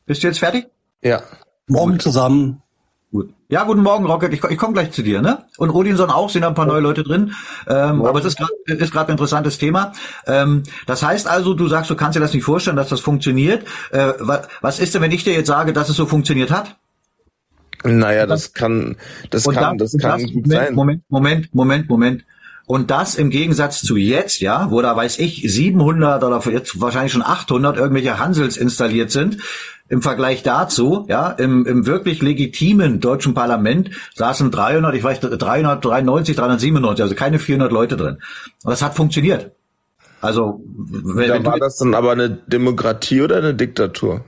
Bist 0.07 0.23
du 0.23 0.29
jetzt 0.29 0.39
fertig? 0.39 0.69
Ja. 1.03 1.23
Morgen 1.67 2.01
zusammen. 2.01 2.63
Gut. 3.11 3.31
Ja, 3.49 3.65
guten 3.65 3.83
Morgen, 3.83 4.05
Rocket. 4.05 4.35
Ich, 4.35 4.45
ich 4.45 4.59
komme 4.59 4.75
gleich 4.75 4.91
zu 4.91 5.03
dir, 5.03 5.23
ne? 5.23 5.45
Und 5.57 5.71
Odinson 5.71 6.11
auch, 6.11 6.29
sind 6.29 6.43
da 6.43 6.49
ein 6.49 6.55
paar 6.55 6.67
neue 6.67 6.81
Leute 6.81 7.03
drin. 7.03 7.33
Ähm, 7.67 8.05
aber 8.05 8.19
es 8.19 8.27
ist 8.27 8.37
gerade 8.93 9.09
ein 9.09 9.12
interessantes 9.12 9.57
Thema. 9.57 9.93
Ähm, 10.27 10.65
das 10.87 11.03
heißt 11.03 11.27
also, 11.27 11.55
du 11.55 11.69
sagst, 11.69 11.91
du 11.91 11.95
kannst 11.95 12.17
dir 12.17 12.21
das 12.21 12.35
nicht 12.35 12.45
vorstellen, 12.45 12.77
dass 12.77 12.91
das 12.91 13.00
funktioniert. 13.00 13.65
Äh, 13.93 14.12
was, 14.19 14.49
was 14.61 14.79
ist 14.79 14.95
denn, 14.95 15.00
wenn 15.00 15.12
ich 15.12 15.25
dir 15.25 15.33
jetzt 15.33 15.47
sage, 15.47 15.73
dass 15.73 15.88
es 15.88 15.97
so 15.97 16.05
funktioniert 16.05 16.50
hat? 16.50 16.77
Naja, 17.83 18.27
das 18.27 18.53
kann, 18.53 18.97
das 19.31 19.47
Und 19.47 19.55
kann, 19.55 19.79
das, 19.79 19.93
das 19.93 20.03
kann 20.03 20.21
das, 20.21 20.33
gut 20.33 20.47
Moment, 20.47 20.53
sein. 20.53 20.75
Moment, 20.75 21.03
Moment, 21.09 21.55
Moment, 21.55 21.88
Moment. 21.88 22.25
Und 22.67 22.91
das 22.91 23.15
im 23.15 23.31
Gegensatz 23.31 23.81
zu 23.81 23.97
jetzt, 23.97 24.41
ja, 24.41 24.71
wo 24.71 24.83
da 24.83 24.95
weiß 24.95 25.21
ich 25.21 25.43
700 25.50 26.23
oder 26.23 26.43
jetzt 26.50 26.79
wahrscheinlich 26.83 27.12
schon 27.12 27.23
800 27.23 27.79
irgendwelche 27.79 28.19
Hansels 28.19 28.59
installiert 28.59 29.11
sind. 29.11 29.38
Im 29.88 30.02
Vergleich 30.02 30.42
dazu, 30.42 31.07
ja, 31.09 31.30
im, 31.30 31.64
im 31.66 31.87
wirklich 31.87 32.21
legitimen 32.21 33.00
deutschen 33.00 33.35
Parlament 33.35 33.90
saßen 34.14 34.50
300, 34.50 34.95
ich 34.95 35.02
weiß 35.02 35.21
393, 35.21 36.37
397, 36.37 37.02
also 37.02 37.14
keine 37.14 37.38
400 37.38 37.73
Leute 37.73 37.97
drin. 37.97 38.18
Und 38.64 38.71
das 38.71 38.83
hat 38.83 38.95
funktioniert. 38.95 39.52
Also 40.21 40.61
wenn, 40.66 41.28
Da 41.28 41.45
war 41.45 41.59
das 41.59 41.76
dann 41.76 41.95
aber 41.95 42.12
eine 42.12 42.28
Demokratie 42.28 43.23
oder 43.23 43.37
eine 43.37 43.54
Diktatur? 43.54 44.25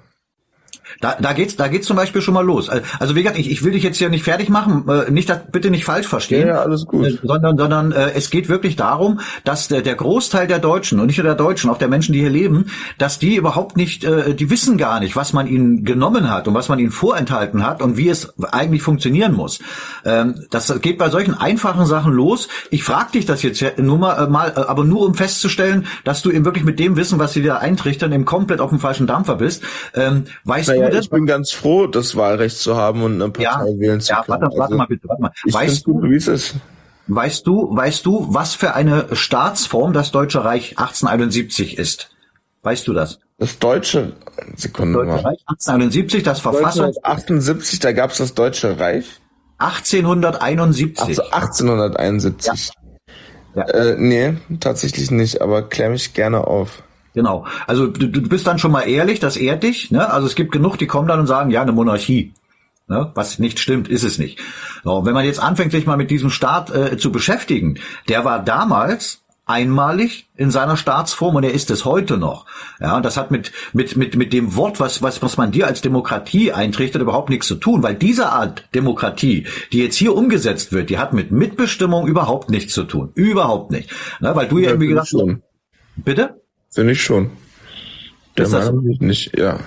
Da, 1.01 1.17
da 1.21 1.33
geht's, 1.33 1.57
da 1.57 1.69
geht's 1.69 1.87
zum 1.87 1.97
Beispiel 1.97 2.21
schon 2.21 2.35
mal 2.35 2.45
los. 2.45 2.69
Also 2.69 3.15
wie 3.17 3.23
gesagt, 3.23 3.39
ich, 3.39 3.51
ich 3.51 3.65
will 3.65 3.73
dich 3.73 3.83
jetzt 3.83 3.97
hier 3.97 4.11
nicht 4.11 4.25
fertig 4.25 4.51
machen, 4.51 4.85
äh, 4.89 5.11
nicht, 5.11 5.29
das, 5.29 5.41
bitte 5.51 5.71
nicht 5.71 5.85
falsch 5.85 6.07
verstehen. 6.07 6.47
Ja, 6.47 6.57
ja, 6.57 6.63
alles 6.63 6.85
gut. 6.87 7.07
Äh, 7.07 7.19
Sondern, 7.23 7.57
sondern 7.57 7.93
äh, 7.93 8.13
es 8.15 8.31
geht 8.31 8.49
wirklich 8.49 8.77
darum, 8.77 9.21
dass 9.45 9.69
der, 9.69 9.83
der 9.83 9.95
Großteil 9.95 10.47
der 10.47 10.59
Deutschen 10.59 11.01
und 11.01 11.07
nicht 11.07 11.17
nur 11.17 11.25
der 11.25 11.35
Deutschen, 11.35 11.71
auch 11.71 11.79
der 11.79 11.89
Menschen, 11.89 12.13
die 12.13 12.21
hier 12.21 12.31
leben, 12.31 12.67
dass 12.99 13.19
die 13.19 13.37
überhaupt 13.37 13.77
nicht, 13.77 14.05
äh, 14.05 14.35
die 14.35 14.51
wissen 14.51 14.77
gar 14.77 15.01
nicht, 15.01 15.17
was 15.17 15.33
man 15.33 15.47
ihnen 15.47 15.85
genommen 15.85 16.31
hat 16.31 16.47
und 16.49 16.55
was 16.55 16.69
man 16.69 16.79
ihnen 16.79 16.91
vorenthalten 16.91 17.65
hat 17.65 17.81
und 17.81 17.97
wie 17.97 18.09
es 18.09 18.35
eigentlich 18.53 18.83
funktionieren 18.83 19.33
muss. 19.33 19.61
Ähm, 20.05 20.35
das 20.51 20.81
geht 20.81 20.99
bei 20.99 21.09
solchen 21.09 21.35
einfachen 21.35 21.87
Sachen 21.87 22.13
los. 22.13 22.49
Ich 22.71 22.85
frage 22.85 23.13
dich 23.13 23.27
das 23.27 23.43
jetzt 23.43 23.79
nur 23.79 23.99
mal, 23.99 24.25
äh, 24.25 24.29
mal, 24.29 24.53
äh, 24.55 24.61
aber 24.61 24.85
nur 24.85 25.07
um 25.07 25.15
festzustellen, 25.15 25.87
dass 26.05 26.21
du 26.23 26.31
eben 26.31 26.45
wirklich 26.45 26.65
mit 26.65 26.79
dem 26.79 26.97
Wissen, 26.97 27.19
was 27.19 27.33
sie 27.33 27.43
dir 27.43 27.61
eintrichtern, 27.61 28.13
eben 28.13 28.27
komplett 28.27 28.61
auf 28.61 28.71
dem 28.71 28.81
falschen 28.81 29.07
Dampfer 29.07 29.37
bist. 29.37 29.63
Ähm, 29.95 30.25
weißt 30.45 30.69
Naja, 30.69 30.90
du 30.90 30.90
das? 30.91 31.05
ich 31.07 31.11
bin 31.11 31.27
ganz 31.27 31.53
froh, 31.53 31.87
das 31.87 32.17
Wahlrecht 32.17 32.59
zu 32.59 32.77
haben 32.77 33.03
und 33.03 33.15
eine 33.21 33.31
Partei 33.31 33.71
Ja, 33.71 33.79
wählen 33.79 34.01
zu 34.01 34.11
ja, 34.13 34.23
können. 34.23 34.43
warte, 34.43 34.45
warte 34.57 34.63
Also, 34.63 34.77
mal 34.77 34.87
bitte, 34.87 35.09
warte 35.09 35.23
mal. 35.23 35.33
Ich 35.45 35.55
Weißt 35.55 35.87
du, 35.87 36.03
wie 36.03 36.17
es 36.17 36.29
ist. 36.29 36.55
weißt 37.07 37.47
du, 37.47 37.75
weißt 37.75 38.05
du, 38.07 38.27
was 38.31 38.55
für 38.55 38.75
eine 38.75 39.07
Staatsform 39.15 39.93
das 39.93 40.11
Deutsche 40.11 40.45
Reich 40.45 40.71
1871 40.79 41.79
ist? 41.79 42.11
Weißt 42.63 42.87
du 42.87 42.93
das? 42.93 43.19
Das 43.39 43.59
deutsche, 43.59 44.13
Sekunde 44.57 44.99
Deutsche 44.99 45.07
mal. 45.09 45.17
Reich 45.21 45.41
1871, 45.47 46.23
das 46.23 46.41
Verfassung 46.41 46.85
1978, 46.87 47.79
da 47.81 47.93
gab's 47.93 48.19
das 48.19 48.35
Deutsche 48.35 48.79
Reich. 48.79 49.07
1871. 49.59 50.99
Also 51.09 51.23
1871. 51.31 52.71
Ja. 53.55 53.63
Äh, 53.65 53.97
nee, 53.99 54.35
tatsächlich 54.61 55.11
nicht, 55.11 55.41
aber 55.43 55.69
klär 55.69 55.91
mich 55.91 56.15
gerne 56.15 56.47
auf. 56.47 56.83
Genau. 57.21 57.45
Also 57.67 57.87
du, 57.87 58.07
du 58.07 58.23
bist 58.23 58.47
dann 58.47 58.59
schon 58.59 58.73
mal 58.73 58.89
ehrlich, 58.89 59.21
das 59.21 59.37
ehrt 59.37 59.63
dich. 59.63 59.91
Ne? 59.91 60.11
Also 60.11 60.27
es 60.27 60.35
gibt 60.35 60.53
genug, 60.53 60.79
die 60.79 60.87
kommen 60.87 61.07
dann 61.07 61.21
und 61.21 61.27
sagen, 61.27 61.51
ja, 61.51 61.61
eine 61.61 61.73
Monarchie. 61.73 62.33
Ne? 62.89 63.13
Was 63.15 63.39
nicht 63.39 63.59
stimmt, 63.59 63.89
ist 63.89 64.05
es 64.05 64.17
nicht. 64.17 64.39
So, 64.85 65.05
wenn 65.05 65.13
man 65.13 65.27
jetzt 65.27 65.39
anfängt, 65.39 65.73
sich 65.73 65.85
mal 65.85 65.99
mit 65.99 66.11
diesem 66.11 66.31
Staat 66.31 66.75
äh, 66.75 66.97
zu 66.97 67.13
beschäftigen, 67.13 67.79
der 68.09 68.25
war 68.25 68.43
damals 68.43 69.21
einmalig 69.45 70.31
in 70.35 70.51
seiner 70.51 70.79
Staatsform 70.79 71.35
und 71.35 71.45
er 71.45 71.53
ist 71.53 71.71
es 71.71 71.85
heute 71.85 72.17
noch. 72.17 72.47
Ja, 72.81 72.97
und 72.97 73.05
das 73.05 73.19
hat 73.19 73.31
mit 73.31 73.53
mit 73.75 73.99
mit 73.99 74.17
mit 74.17 74.33
dem 74.33 74.57
Wort, 74.57 74.81
was 74.81 75.03
was 75.03 75.21
was 75.21 75.37
man 75.37 75.51
dir 75.51 75.67
als 75.67 75.83
Demokratie 75.83 76.53
eintrichtet, 76.53 77.03
überhaupt 77.03 77.29
nichts 77.29 77.49
zu 77.49 77.57
tun, 77.57 77.83
weil 77.83 77.97
diese 77.97 78.31
Art 78.31 78.67
Demokratie, 78.75 79.47
die 79.73 79.83
jetzt 79.83 79.97
hier 79.97 80.15
umgesetzt 80.15 80.73
wird, 80.73 80.89
die 80.89 80.99
hat 80.99 81.13
mit 81.13 81.33
Mitbestimmung 81.33 82.07
überhaupt 82.07 82.49
nichts 82.49 82.73
zu 82.73 82.85
tun, 82.85 83.11
überhaupt 83.15 83.73
nicht. 83.73 83.91
Ne? 84.21 84.35
Weil 84.35 84.49
du 84.49 84.57
ja, 84.57 84.71
irgendwie 84.71 84.89
gesagt 84.89 85.09
schon. 85.09 85.43
bitte. 85.97 86.41
Finde 86.73 86.93
ich 86.93 87.03
schon. 87.03 87.31
Der 88.37 88.45
Ist 88.45 88.53
das 88.53 88.67
Meinung 88.67 88.97
nicht, 89.01 89.37
ja. 89.39 89.59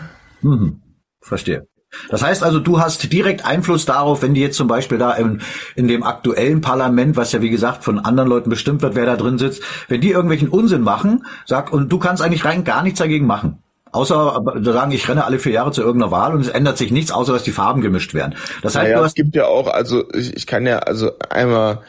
Mhm. 0.41 0.81
Verstehe. 1.22 1.67
Das 2.10 2.24
heißt 2.24 2.43
also, 2.43 2.60
du 2.60 2.79
hast 2.79 3.12
direkt 3.12 3.45
Einfluss 3.45 3.86
darauf, 3.86 4.22
wenn 4.22 4.33
die 4.33 4.41
jetzt 4.41 4.57
zum 4.57 4.67
Beispiel 4.67 4.98
da 4.98 5.13
in, 5.13 5.41
in 5.75 5.88
dem 5.88 6.03
aktuellen 6.03 6.62
Parlament, 6.62 7.15
was 7.15 7.31
ja 7.31 7.41
wie 7.41 7.50
gesagt 7.50 7.83
von 7.83 8.00
anderen 8.00 8.29
Leuten 8.29 8.50
bestimmt 8.50 8.81
wird, 8.81 8.95
wer 8.95 9.05
da 9.05 9.15
drin 9.15 9.38
sitzt, 9.38 9.62
wenn 9.89 10.01
die 10.01 10.10
irgendwelchen 10.10 10.50
Unsinn 10.50 10.81
machen, 10.81 11.25
sag, 11.45 11.72
und 11.72 11.91
du 11.91 12.00
kannst 12.00 12.24
eigentlich 12.24 12.45
rein 12.45 12.63
gar 12.63 12.83
nichts 12.83 13.00
dagegen 13.00 13.27
machen. 13.27 13.60
Außer 13.91 14.15
aber, 14.15 14.63
sagen, 14.63 14.91
ich 14.91 15.07
renne 15.07 15.24
alle 15.24 15.38
vier 15.38 15.51
Jahre 15.51 15.72
zu 15.72 15.81
irgendeiner 15.81 16.12
Wahl 16.12 16.33
und 16.33 16.41
es 16.41 16.50
ändert 16.50 16.79
sich 16.79 16.91
nichts, 16.91 17.12
außer 17.12 17.31
dass 17.31 17.43
die 17.43 17.51
Farben 17.51 17.81
gemischt 17.81 18.15
werden. 18.15 18.33
Das 18.63 18.75
heißt, 18.75 18.91
Naja, 18.91 19.05
es 19.05 19.13
gibt 19.13 19.36
ja 19.36 19.45
auch, 19.45 19.67
also 19.67 20.03
ich, 20.13 20.36
ich 20.36 20.48
kann 20.48 20.65
ja 20.65 20.79
also 20.79 21.12
einmal 21.29 21.83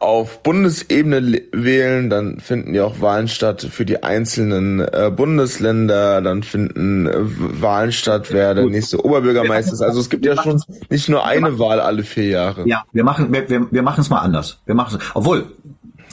auf 0.00 0.42
Bundesebene 0.42 1.20
le- 1.20 1.42
wählen, 1.52 2.10
dann 2.10 2.40
finden 2.40 2.74
ja 2.74 2.84
auch 2.84 3.00
Wahlen 3.00 3.28
statt 3.28 3.66
für 3.70 3.84
die 3.84 4.02
einzelnen 4.02 4.80
äh, 4.80 5.10
Bundesländer, 5.14 6.20
dann 6.20 6.42
finden 6.42 7.06
äh, 7.06 7.12
Wahlen 7.16 7.92
statt, 7.92 8.26
wer 8.30 8.54
der 8.54 8.64
Gut. 8.64 8.72
nächste 8.72 9.02
Oberbürgermeister 9.04 9.72
ist. 9.72 9.82
Also 9.82 10.00
es 10.00 10.10
gibt 10.10 10.26
ja 10.26 10.40
schon 10.42 10.60
nicht 10.90 11.08
nur 11.08 11.24
eine 11.24 11.58
Wahl 11.58 11.80
alle 11.80 12.02
vier 12.02 12.26
Jahre. 12.26 12.68
ja, 12.68 12.82
wir 12.92 13.04
machen, 13.04 13.32
wir, 13.32 13.48
wir, 13.48 13.66
wir 13.70 13.82
machen 13.82 14.00
es 14.00 14.10
mal 14.10 14.18
anders. 14.18 14.58
Wir 14.66 14.74
machen 14.74 14.98
es, 14.98 15.06
obwohl, 15.14 15.46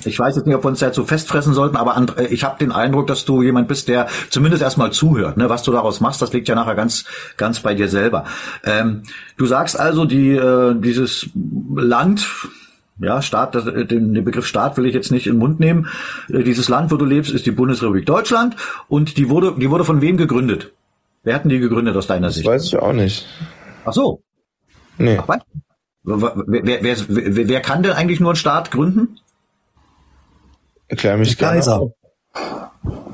ich 0.06 0.18
weiß 0.18 0.36
jetzt 0.36 0.48
nicht, 0.48 0.56
ob 0.56 0.64
wir 0.64 0.70
uns 0.70 0.80
dazu 0.80 1.06
festfressen 1.06 1.54
sollten, 1.54 1.76
aber 1.76 1.98
äh, 2.18 2.28
ich 2.28 2.44
habe 2.44 2.58
den 2.60 2.72
Eindruck, 2.72 3.08
dass 3.08 3.26
du 3.26 3.42
jemand 3.42 3.68
bist, 3.68 3.88
der 3.88 4.08
zumindest 4.30 4.64
erstmal 4.64 4.92
zuhört. 4.92 5.38
Ne? 5.38 5.50
Was 5.50 5.64
du 5.64 5.72
daraus 5.72 6.00
machst, 6.00 6.22
das 6.22 6.32
liegt 6.34 6.48
ja 6.48 6.56
nachher 6.56 6.76
ganz, 6.76 7.06
ganz 7.36 7.60
bei 7.60 7.74
dir 7.74 7.90
selber. 7.90 8.26
Ähm, 8.64 9.04
du 9.38 9.48
sagst 9.48 9.78
also, 9.80 10.06
die, 10.06 10.32
äh, 10.32 10.76
dieses 10.80 11.30
Land, 11.76 12.28
ja, 13.01 13.22
Staat, 13.22 13.55
äh, 13.55 13.86
den, 13.86 14.13
den 14.13 14.24
Begriff 14.24 14.46
Staat 14.46 14.77
will 14.77 14.86
ich 14.86 14.93
jetzt 14.93 15.12
nicht 15.12 15.27
in 15.27 15.34
den 15.34 15.39
Mund 15.39 15.60
nehmen. 15.60 15.88
Äh, 16.29 16.43
Dieses 16.43 16.70
Land, 16.70 16.91
wo 16.91 16.98
du 16.98 17.05
lebst, 17.05 17.31
ist 17.31 17.46
die 17.46 17.51
Bundesrepublik 17.51 18.05
Deutschland 18.05 18.55
und 18.88 19.17
die 19.17 19.29
wurde, 19.29 19.55
die 19.58 19.70
wurde 19.70 19.84
von 19.86 20.01
wem 20.01 20.17
gegründet? 20.17 20.72
Wer 21.24 21.36
hatten 21.36 21.50
die 21.50 21.60
gegründet 21.60 21.96
aus 21.96 22.08
deiner 22.08 22.27
Das 22.27 22.36
Sicht? 22.36 22.48
weiß 22.48 22.65
ich 22.65 22.77
auch 22.77 22.93
nicht. 22.93 23.27
Ach 23.86 23.93
so. 23.93 24.22
Nee. 24.98 25.20
Ach? 25.27 25.38
Wer, 26.03 26.34
wer, 26.48 26.84
wer, 26.84 26.98
wer, 27.08 27.48
wer 27.48 27.62
kann 27.62 27.84
denn 27.84 27.91
eigentlich 27.93 28.20
nur 28.20 28.31
einen 28.31 28.36
Staat 28.36 28.72
gründen? 28.72 29.20
Erklär 30.88 31.17
mich 31.17 31.38
gerne. 31.38 31.55
Kaiser. 31.58 31.91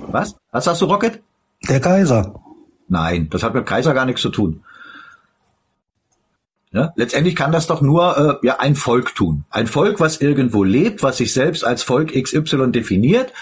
Was? 0.10 0.36
Was 0.52 0.66
sagst 0.66 0.82
du, 0.82 0.86
Rocket? 0.86 1.22
Der 1.68 1.80
Kaiser. 1.80 2.34
Nein, 2.88 3.30
das 3.30 3.44
hat 3.44 3.54
mit 3.54 3.66
Kaiser 3.66 3.94
gar 3.94 4.06
nichts 4.06 4.22
zu 4.22 4.30
tun. 4.30 4.64
Ja? 6.72 6.94
Letztendlich 6.96 7.36
kann 7.36 7.52
das 7.52 7.68
doch 7.68 7.82
nur 7.82 8.40
äh, 8.42 8.46
ja 8.46 8.60
ein 8.60 8.76
Volk 8.76 9.16
tun. 9.16 9.46
Ein 9.50 9.68
Volk, 9.68 10.00
was 10.00 10.22
irgendwo 10.22 10.64
lebt, 10.64 11.02
was 11.04 11.18
sich 11.18 11.34
selbst 11.34 11.64
als 11.64 11.84
Volk 11.84 12.12
XY 12.12 12.72
definiert, 12.72 13.34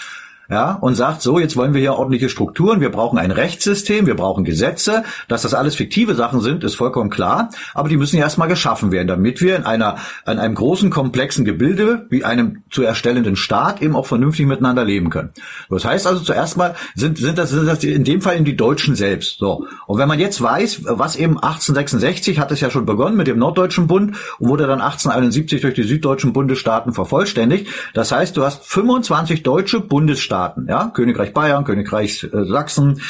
ja, 0.50 0.74
und 0.74 0.96
sagt, 0.96 1.22
so, 1.22 1.40
jetzt 1.40 1.56
wollen 1.58 1.74
wir 1.74 1.82
hier 1.82 1.94
ordentliche 1.94 2.30
Strukturen, 2.30 2.82
wir 2.82 2.92
brauchen 2.92 3.18
ein 3.18 3.32
Rechtssystem, 3.32 4.06
wir 4.06 4.16
brauchen 4.16 4.44
Gesetze, 4.46 5.04
dass 5.28 5.42
das 5.42 5.54
alles 5.54 5.76
fiktive 5.76 6.16
Sachen 6.16 6.42
sind, 6.42 6.64
ist 6.64 6.76
vollkommen 6.76 7.10
klar, 7.10 7.50
aber 7.74 7.90
die 7.90 7.98
müssen 7.98 8.18
ja 8.18 8.24
erstmal 8.24 8.48
geschaffen 8.48 8.92
werden, 8.92 9.08
damit 9.08 9.42
wir 9.42 9.56
in 9.56 9.64
einer, 9.64 9.98
in 10.28 10.40
einem 10.40 10.56
großen, 10.56 10.90
komplexen 10.90 11.46
Gebilde, 11.46 12.06
wie 12.10 12.24
einem 12.24 12.64
zu 12.70 12.84
erstellenden 12.84 13.36
Staat, 13.36 13.82
eben 13.82 13.96
auch 13.96 14.06
vernünftig 14.06 14.46
miteinander 14.46 14.86
leben 14.86 15.10
können. 15.10 15.32
Das 15.70 15.86
heißt 15.86 16.06
also 16.06 16.22
zuerst 16.22 16.58
mal, 16.58 16.76
sind, 16.94 17.18
sind 17.18 17.38
das, 17.38 17.50
sind 17.50 17.66
das 17.66 17.84
in 17.84 18.04
dem 18.04 18.22
Fall 18.22 18.36
eben 18.36 18.46
die 18.46 18.56
Deutschen 18.56 18.96
selbst, 18.96 19.40
so. 19.40 19.66
Und 19.88 19.98
wenn 19.98 20.08
man 20.08 20.20
jetzt 20.20 20.42
weiß, 20.42 20.82
was 20.86 21.16
eben 21.16 21.36
1866 21.36 22.40
hat 22.40 22.52
es 22.52 22.60
ja 22.60 22.70
schon 22.70 22.86
begonnen 22.86 23.18
mit 23.18 23.28
dem 23.28 23.40
Norddeutschen 23.40 23.88
Bund 23.88 24.16
und 24.40 24.50
wurde 24.50 24.68
dann 24.68 24.82
1871 24.82 25.62
durch 25.62 25.74
die 25.74 25.84
süddeutschen 25.84 26.34
Bundesstaaten 26.34 26.94
vervollständigt. 26.94 27.68
Das 27.94 28.12
heißt, 28.12 28.38
du 28.38 28.44
hast 28.44 28.64
25 28.66 29.44
deutsche 29.44 29.80
Bundesstaaten, 29.80 30.35
ja, 30.68 30.92
Königreich 30.94 31.34
Bayern, 31.34 31.64
Königreich 31.64 32.24
äh, 32.24 32.46
Sachsen, 32.46 33.02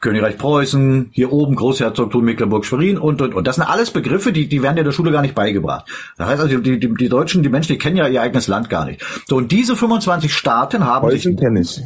Königreich 0.00 0.38
Preußen, 0.38 1.10
hier 1.12 1.32
oben 1.32 1.54
Großherzogtum 1.54 2.24
Mecklenburg-Schwerin 2.24 2.98
und, 2.98 3.20
und, 3.22 3.34
und. 3.34 3.46
Das 3.46 3.56
sind 3.56 3.64
alles 3.64 3.90
Begriffe, 3.90 4.32
die, 4.32 4.48
die 4.48 4.62
werden 4.62 4.76
dir 4.76 4.80
in 4.80 4.86
der 4.86 4.92
Schule 4.92 5.12
gar 5.12 5.22
nicht 5.22 5.34
beigebracht. 5.34 5.86
Das 6.16 6.28
heißt 6.28 6.40
also, 6.40 6.58
die, 6.58 6.80
die, 6.80 6.94
die 6.94 7.08
Deutschen, 7.08 7.42
die 7.42 7.48
Menschen, 7.48 7.72
die 7.72 7.78
kennen 7.78 7.96
ja 7.96 8.08
ihr 8.08 8.22
eigenes 8.22 8.48
Land 8.48 8.70
gar 8.70 8.84
nicht. 8.84 9.04
So, 9.26 9.36
und 9.36 9.52
diese 9.52 9.76
25 9.76 10.32
Staaten 10.32 10.84
haben 10.84 11.10
sich 11.10 11.24
Preußen 11.24 11.36
kenne 11.36 11.60
ich. 11.60 11.80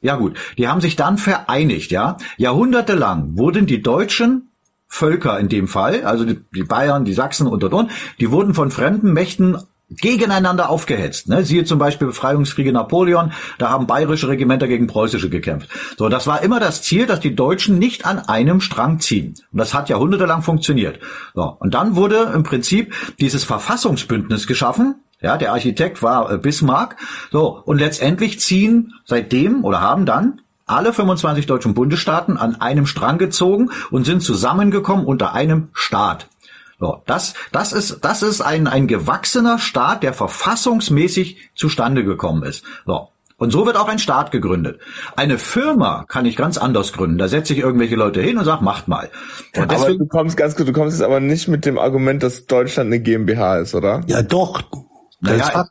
ja 0.00 0.16
gut, 0.16 0.36
die 0.58 0.68
haben 0.68 0.80
sich 0.80 0.96
dann 0.96 1.18
vereinigt, 1.18 1.90
ja. 1.90 2.16
Jahrhundertelang 2.36 3.36
wurden 3.36 3.66
die 3.66 3.82
deutschen 3.82 4.50
Völker 4.92 5.38
in 5.38 5.48
dem 5.48 5.68
Fall, 5.68 6.04
also 6.04 6.24
die, 6.24 6.40
die 6.52 6.64
Bayern, 6.64 7.04
die 7.04 7.12
Sachsen 7.12 7.46
und 7.46 7.62
und 7.62 7.72
und, 7.72 7.90
die 8.18 8.32
wurden 8.32 8.54
von 8.54 8.72
fremden 8.72 9.12
Mächten 9.12 9.56
gegeneinander 9.90 10.70
aufgehetzt. 10.70 11.28
Ne? 11.28 11.44
Siehe 11.44 11.64
zum 11.64 11.78
Beispiel 11.78 12.06
Befreiungskriege 12.06 12.72
Napoleon, 12.72 13.32
da 13.58 13.70
haben 13.70 13.86
bayerische 13.86 14.28
Regimenter 14.28 14.68
gegen 14.68 14.86
preußische 14.86 15.28
gekämpft. 15.28 15.68
So, 15.98 16.08
das 16.08 16.26
war 16.26 16.42
immer 16.42 16.60
das 16.60 16.82
Ziel, 16.82 17.06
dass 17.06 17.20
die 17.20 17.34
Deutschen 17.34 17.78
nicht 17.78 18.06
an 18.06 18.18
einem 18.20 18.60
Strang 18.60 19.00
ziehen. 19.00 19.34
Und 19.52 19.58
das 19.58 19.74
hat 19.74 19.88
jahrhundertelang 19.88 20.42
funktioniert. 20.42 21.00
So, 21.34 21.56
und 21.58 21.74
dann 21.74 21.96
wurde 21.96 22.32
im 22.34 22.44
Prinzip 22.44 22.94
dieses 23.18 23.44
Verfassungsbündnis 23.44 24.46
geschaffen, 24.46 24.96
ja, 25.22 25.36
der 25.36 25.52
Architekt 25.52 26.02
war 26.02 26.32
äh, 26.32 26.38
Bismarck. 26.38 26.96
So, 27.30 27.60
und 27.64 27.78
letztendlich 27.78 28.40
ziehen 28.40 28.94
seitdem 29.04 29.64
oder 29.64 29.82
haben 29.82 30.06
dann 30.06 30.40
alle 30.64 30.92
25 30.92 31.46
deutschen 31.46 31.74
Bundesstaaten 31.74 32.36
an 32.36 32.60
einem 32.60 32.86
Strang 32.86 33.18
gezogen 33.18 33.70
und 33.90 34.04
sind 34.04 34.22
zusammengekommen 34.22 35.04
unter 35.04 35.34
einem 35.34 35.68
Staat. 35.72 36.28
So, 36.80 37.02
das, 37.06 37.34
das 37.52 37.72
ist, 37.72 37.98
das 38.02 38.22
ist 38.22 38.40
ein, 38.40 38.66
ein 38.66 38.86
gewachsener 38.86 39.58
Staat, 39.58 40.02
der 40.02 40.14
verfassungsmäßig 40.14 41.50
zustande 41.54 42.04
gekommen 42.04 42.42
ist. 42.42 42.64
So. 42.86 43.08
Und 43.36 43.52
so 43.52 43.64
wird 43.64 43.76
auch 43.76 43.88
ein 43.88 43.98
Staat 43.98 44.32
gegründet. 44.32 44.80
Eine 45.16 45.38
Firma 45.38 46.04
kann 46.08 46.26
ich 46.26 46.36
ganz 46.36 46.58
anders 46.58 46.92
gründen. 46.92 47.16
Da 47.16 47.28
setze 47.28 47.52
ich 47.52 47.58
irgendwelche 47.58 47.96
Leute 47.96 48.20
hin 48.20 48.36
und 48.36 48.44
sage, 48.44 48.64
macht 48.64 48.88
mal. 48.88 49.10
Und 49.56 49.72
aber 49.72 49.94
du 49.94 50.06
kommst 50.06 50.36
ganz 50.36 50.56
gut, 50.56 50.68
du 50.68 50.72
kommst 50.72 50.98
jetzt 50.98 51.04
aber 51.04 51.20
nicht 51.20 51.48
mit 51.48 51.64
dem 51.64 51.78
Argument, 51.78 52.22
dass 52.22 52.46
Deutschland 52.46 52.88
eine 52.88 53.00
GmbH 53.00 53.58
ist, 53.58 53.74
oder? 53.74 54.02
Ja, 54.06 54.22
doch. 54.22 54.62
Das 55.22 55.38
naja, 55.38 55.68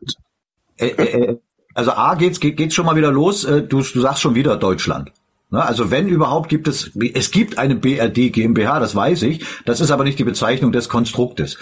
äh, 0.78 0.88
äh, 0.88 1.32
äh, 1.32 1.38
also 1.74 1.92
A 1.92 2.16
geht's, 2.16 2.40
geht, 2.40 2.58
geht's 2.58 2.74
schon 2.74 2.86
mal 2.86 2.96
wieder 2.96 3.12
los. 3.12 3.46
Äh, 3.46 3.64
du, 3.64 3.82
du 3.82 4.02
sagst 4.02 4.22
schon 4.22 4.36
wieder 4.36 4.58
Deutschland. 4.58 5.12
Ne, 5.52 5.66
also 5.66 5.90
wenn 5.90 6.08
überhaupt 6.08 6.48
gibt 6.48 6.68
es, 6.68 6.92
es 7.16 7.32
gibt 7.32 7.58
eine 7.58 7.76
BRD 7.76 8.32
GmbH, 8.32 8.80
das 8.80 8.96
weiß 8.96 9.24
ich. 9.24 9.44
Das 9.66 9.82
ist 9.82 9.90
aber 9.90 10.04
nicht 10.04 10.20
die 10.20 10.24
Bezeichnung 10.24 10.72
des 10.72 10.90
Konstruktes. 10.90 11.58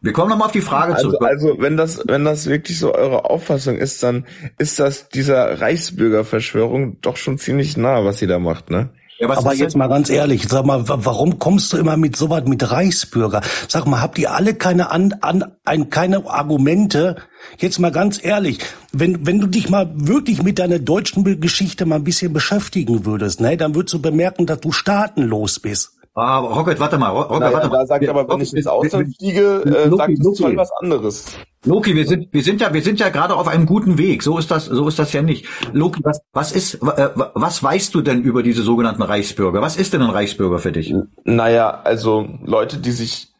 Wir 0.00 0.12
kommen 0.12 0.30
nochmal 0.30 0.46
auf 0.46 0.52
die 0.52 0.60
Frage 0.60 0.94
also, 0.94 1.10
zurück. 1.10 1.26
Also 1.26 1.56
wenn 1.58 1.76
das, 1.76 2.02
wenn 2.06 2.24
das 2.24 2.46
wirklich 2.46 2.78
so 2.78 2.94
eure 2.94 3.24
Auffassung 3.24 3.76
ist, 3.76 4.02
dann 4.02 4.26
ist 4.58 4.78
das 4.80 5.08
dieser 5.08 5.60
Reichsbürgerverschwörung 5.60 7.00
doch 7.00 7.16
schon 7.16 7.38
ziemlich 7.38 7.76
nah, 7.76 8.04
was 8.04 8.18
sie 8.18 8.26
da 8.26 8.38
macht, 8.38 8.70
ne? 8.70 8.90
Ja, 9.18 9.28
aber 9.36 9.54
jetzt 9.54 9.76
mal 9.76 9.88
ganz 9.88 10.10
ehrlich, 10.10 10.46
sag 10.48 10.64
mal, 10.64 10.84
warum 10.86 11.40
kommst 11.40 11.72
du 11.72 11.76
immer 11.76 11.96
mit 11.96 12.14
so 12.14 12.30
was 12.30 12.44
mit 12.44 12.70
Reichsbürger? 12.70 13.40
Sag 13.66 13.86
mal, 13.86 14.00
habt 14.00 14.18
ihr 14.18 14.32
alle 14.32 14.54
keine 14.54 14.90
an, 14.90 15.14
an 15.22 15.56
ein, 15.64 15.90
keine 15.90 16.28
Argumente? 16.30 17.16
Jetzt 17.58 17.80
mal 17.80 17.90
ganz 17.90 18.22
ehrlich, 18.22 18.60
wenn 18.92 19.26
wenn 19.26 19.40
du 19.40 19.48
dich 19.48 19.70
mal 19.70 19.90
wirklich 19.94 20.42
mit 20.42 20.60
deiner 20.60 20.78
deutschen 20.78 21.40
Geschichte 21.40 21.84
mal 21.84 21.96
ein 21.96 22.04
bisschen 22.04 22.32
beschäftigen 22.32 23.04
würdest, 23.04 23.40
ne, 23.40 23.56
dann 23.56 23.74
würdest 23.74 23.94
du 23.94 24.00
bemerken, 24.00 24.46
dass 24.46 24.60
du 24.60 24.70
staatenlos 24.70 25.58
bist. 25.58 25.98
Ah, 26.14 26.38
Rocket, 26.38 26.78
warte 26.80 26.98
mal, 26.98 27.10
Rocket, 27.10 27.40
naja, 27.40 27.52
warte 27.54 27.68
mal. 27.68 27.78
Da 27.78 27.86
sagt 27.86 28.04
er 28.04 28.10
aber, 28.10 28.28
wenn 28.28 28.40
ich 28.40 28.54
ins 28.54 28.66
Ausland 28.66 29.16
fliege, 29.16 29.62
äh, 29.64 29.90
sagt 29.96 30.18
es 30.18 30.38
voll 30.40 30.56
was 30.56 30.70
anderes. 30.80 31.26
Loki, 31.64 31.96
wir 31.96 32.06
sind, 32.06 32.32
wir 32.32 32.42
sind 32.42 32.60
ja, 32.60 32.72
wir 32.72 32.82
sind 32.82 33.00
ja 33.00 33.08
gerade 33.08 33.34
auf 33.34 33.48
einem 33.48 33.66
guten 33.66 33.98
Weg. 33.98 34.22
So 34.22 34.38
ist 34.38 34.50
das, 34.50 34.66
so 34.66 34.86
ist 34.86 34.98
das 34.98 35.12
ja 35.12 35.22
nicht. 35.22 35.46
Loki, 35.72 36.00
was, 36.04 36.20
was 36.32 36.52
ist, 36.52 36.74
äh, 36.74 37.10
was 37.14 37.62
weißt 37.62 37.94
du 37.94 38.00
denn 38.00 38.22
über 38.22 38.42
diese 38.42 38.62
sogenannten 38.62 39.02
Reichsbürger? 39.02 39.60
Was 39.60 39.76
ist 39.76 39.92
denn 39.92 40.02
ein 40.02 40.10
Reichsbürger 40.10 40.60
für 40.60 40.72
dich? 40.72 40.94
Naja, 41.24 41.80
also 41.82 42.28
Leute, 42.44 42.78
die 42.78 42.92
sich, 42.92 43.32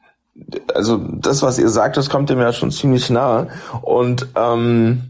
also 0.74 0.96
das, 0.96 1.42
was 1.42 1.58
ihr 1.58 1.68
sagt, 1.68 1.96
das 1.96 2.10
kommt 2.10 2.28
dem 2.30 2.40
ja 2.40 2.52
schon 2.52 2.72
ziemlich 2.72 3.08
nahe. 3.08 3.48
Und 3.82 4.26
ähm, 4.34 5.02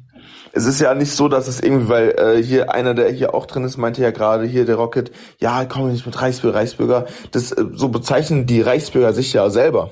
es 0.53 0.67
ist 0.67 0.81
ja 0.81 0.95
nicht 0.95 1.13
so, 1.13 1.29
dass 1.29 1.49
es 1.49 1.61
irgendwie, 1.61 1.89
weil 1.89 2.11
äh, 2.11 2.43
hier 2.43 2.75
einer, 2.75 2.93
der 2.93 3.11
hier 3.11 3.35
auch 3.35 3.47
drin 3.47 3.65
ist, 3.65 3.79
meinte 3.79 4.03
ja 4.03 4.11
gerade 4.11 4.45
hier 4.45 4.67
der 4.67 4.77
Rocket, 4.77 5.13
ja, 5.39 5.65
komm 5.65 5.91
nicht 5.91 6.05
mit 6.05 6.21
Reichsbürger, 6.21 6.59
Reichsbürger. 6.59 7.07
Das 7.31 7.53
äh, 7.53 7.65
so 7.73 7.89
bezeichnen 7.89 8.47
die 8.47 8.61
Reichsbürger 8.61 9.15
sich 9.15 9.33
ja 9.33 9.49
selber. 9.49 9.91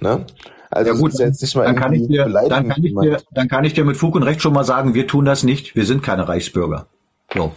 Ne? 0.00 0.26
Also 0.74 0.92
ja 0.92 0.98
gut, 0.98 1.12
jetzt 1.18 1.42
nicht 1.42 1.54
mal 1.54 1.64
dann 1.64 1.76
kann 1.76 1.92
ich 1.92 2.06
dir, 2.06 2.24
dann 2.24 2.68
kann 2.68 2.82
ich 2.82 2.94
dir, 2.94 3.20
dann 3.30 3.48
kann 3.48 3.64
ich 3.64 3.74
dir 3.74 3.84
mit 3.84 3.98
Fug 3.98 4.14
und 4.14 4.22
Recht 4.22 4.40
schon 4.40 4.54
mal 4.54 4.64
sagen, 4.64 4.94
wir 4.94 5.06
tun 5.06 5.26
das 5.26 5.42
nicht. 5.42 5.76
Wir 5.76 5.84
sind 5.84 6.02
keine 6.02 6.28
Reichsbürger. 6.28 6.86
So. 7.34 7.52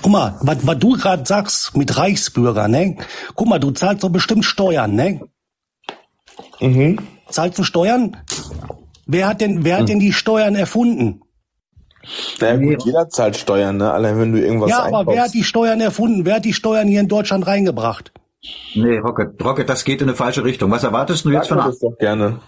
Guck 0.00 0.10
mal, 0.10 0.38
was, 0.40 0.66
was 0.66 0.78
du 0.78 0.92
gerade 0.92 1.26
sagst 1.26 1.76
mit 1.76 1.98
Reichsbürger, 1.98 2.66
ne? 2.66 2.96
Guck 3.34 3.46
mal, 3.46 3.58
du 3.58 3.72
zahlst 3.72 4.02
doch 4.02 4.08
bestimmt 4.08 4.46
Steuern, 4.46 4.94
ne? 4.94 5.20
Mhm. 6.60 6.98
Zahlst 7.28 7.58
du 7.58 7.62
Steuern? 7.62 8.16
Wer 9.04 9.28
hat 9.28 9.42
denn, 9.42 9.62
wer 9.62 9.78
hat 9.78 9.88
denn 9.90 10.00
die 10.00 10.14
Steuern 10.14 10.54
erfunden? 10.54 11.20
Naja, 12.40 12.56
gut, 12.56 12.86
jeder 12.86 13.10
zahlt 13.10 13.36
Steuern, 13.36 13.76
ne? 13.76 13.92
Allein 13.92 14.18
wenn 14.18 14.32
du 14.32 14.40
irgendwas 14.40 14.70
Ja, 14.70 14.78
aber 14.78 15.00
einkaufst. 15.00 15.08
wer 15.08 15.22
hat 15.24 15.34
die 15.34 15.44
Steuern 15.44 15.80
erfunden? 15.82 16.24
Wer 16.24 16.36
hat 16.36 16.46
die 16.46 16.54
Steuern 16.54 16.88
hier 16.88 17.00
in 17.00 17.08
Deutschland 17.08 17.46
reingebracht? 17.46 18.12
Nee, 18.74 18.98
Rocket, 18.98 19.42
Rocket, 19.44 19.68
das 19.68 19.84
geht 19.84 20.00
in 20.00 20.08
eine 20.08 20.16
falsche 20.16 20.44
Richtung. 20.44 20.70
Was 20.70 20.84
erwartest 20.84 21.24
du 21.24 21.30
jetzt 21.30 21.48
Sag 21.48 21.58
von 21.58 21.66
das 21.66 21.78
doch 21.78 21.98
gerne. 21.98 22.40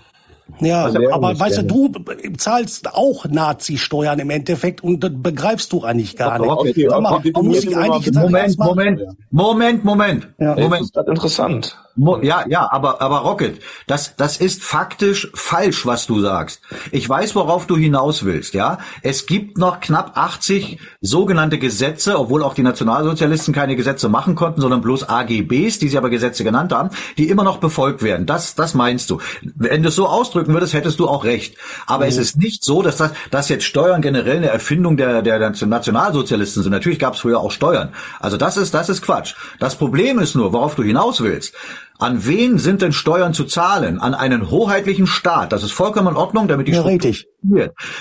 Ja, 0.61 0.91
aber 1.11 1.39
weißt 1.39 1.67
gerne. 1.67 1.69
du, 1.69 1.89
du 1.89 2.33
zahlst 2.37 2.95
auch 2.95 3.27
Nazi-Steuern 3.27 4.19
im 4.19 4.31
Endeffekt 4.31 4.83
und 4.83 5.01
das 5.01 5.13
begreifst 5.15 5.73
du 5.73 5.83
eigentlich 5.83 6.17
gar 6.17 6.39
nicht. 6.39 6.51
Okay, 6.51 6.89
okay, 6.89 7.01
mal, 7.01 7.21
man 7.33 7.47
muss 7.47 7.61
sich 7.63 7.77
eigentlich 7.77 8.15
Moment, 8.15 8.59
Moment, 8.59 9.03
Moment, 9.31 9.85
Moment, 9.85 10.29
ja. 10.39 10.55
Moment. 10.55 10.91
Das 10.95 11.05
ist 11.05 11.09
interessant. 11.09 11.77
Ja, 12.23 12.47
ja, 12.49 12.73
aber, 12.73 13.03
aber 13.03 13.19
Rocket, 13.19 13.61
das, 13.87 14.17
das 14.17 14.39
ist 14.39 14.63
faktisch 14.63 15.31
falsch, 15.35 15.85
was 15.85 16.07
du 16.07 16.21
sagst. 16.21 16.63
Ich 16.91 17.07
weiß, 17.07 17.35
worauf 17.35 17.67
du 17.67 17.77
hinaus 17.77 18.25
willst, 18.25 18.55
ja. 18.55 18.79
Es 19.03 19.27
gibt 19.27 19.59
noch 19.59 19.81
knapp 19.81 20.13
80 20.15 20.79
sogenannte 21.03 21.59
Gesetze, 21.59 22.19
obwohl 22.19 22.43
auch 22.43 22.55
die 22.55 22.63
Nationalsozialisten 22.63 23.53
keine 23.53 23.77
Gesetze 23.77 24.09
machen 24.09 24.37
konnten, 24.37 24.63
sondern 24.63 24.81
bloß 24.81 25.09
AGBs, 25.09 25.81
die 25.81 25.89
sie 25.89 25.99
aber 25.99 26.09
Gesetze 26.09 26.45
genannt 26.45 26.73
haben, 26.73 26.91
die 27.19 27.29
immer 27.29 27.45
noch 27.45 27.59
befolgt 27.59 28.03
werden. 28.03 28.25
Das, 28.25 28.55
das 28.55 28.73
meinst 28.73 29.11
du. 29.11 29.19
Wenn 29.43 29.83
du 29.83 29.91
es 29.91 29.95
so 29.95 30.09
ausdrücken 30.43 30.55
würdest, 30.55 30.75
hättest 30.75 30.99
du 30.99 31.09
auch 31.09 31.25
recht. 31.25 31.57
Aber 31.87 32.05
mhm. 32.05 32.11
es 32.11 32.19
ist 32.19 32.37
nicht 32.37 32.65
so, 32.65 32.83
dass 32.83 32.97
das, 32.97 33.13
dass 33.31 33.49
jetzt 33.49 33.65
Steuern 33.65 34.03
generell 34.03 34.39
eine 34.39 34.49
Erfindung 34.49 34.97
der, 34.97 35.23
der, 35.23 35.39
Nationalsozialisten 35.39 36.63
sind. 36.63 36.73
Natürlich 36.73 36.99
gab 36.99 37.15
es 37.15 37.21
früher 37.21 37.41
auch 37.41 37.51
Steuern. 37.51 37.91
Also 38.21 38.37
das 38.37 38.57
ist, 38.57 38.75
das 38.75 38.89
ist 38.89 39.03
Quatsch. 39.03 39.35
Das 39.59 39.77
Problem 39.77 40.19
ist 40.19 40.35
nur, 40.35 40.53
worauf 40.53 40.75
du 40.75 40.83
hinaus 40.83 41.23
willst. 41.23 41.55
An 41.99 42.27
wen 42.27 42.59
sind 42.59 42.83
denn 42.83 42.93
Steuern 42.93 43.33
zu 43.33 43.45
zahlen? 43.45 44.01
An 44.01 44.15
einen 44.15 44.51
hoheitlichen 44.51 45.07
Staat. 45.07 45.53
Das 45.53 45.63
ist 45.63 45.73
vollkommen 45.73 46.09
in 46.09 46.17
Ordnung, 46.17 46.49
damit 46.49 46.67
die 46.67 46.73
ja, 46.73 46.83
richtig. 46.83 47.29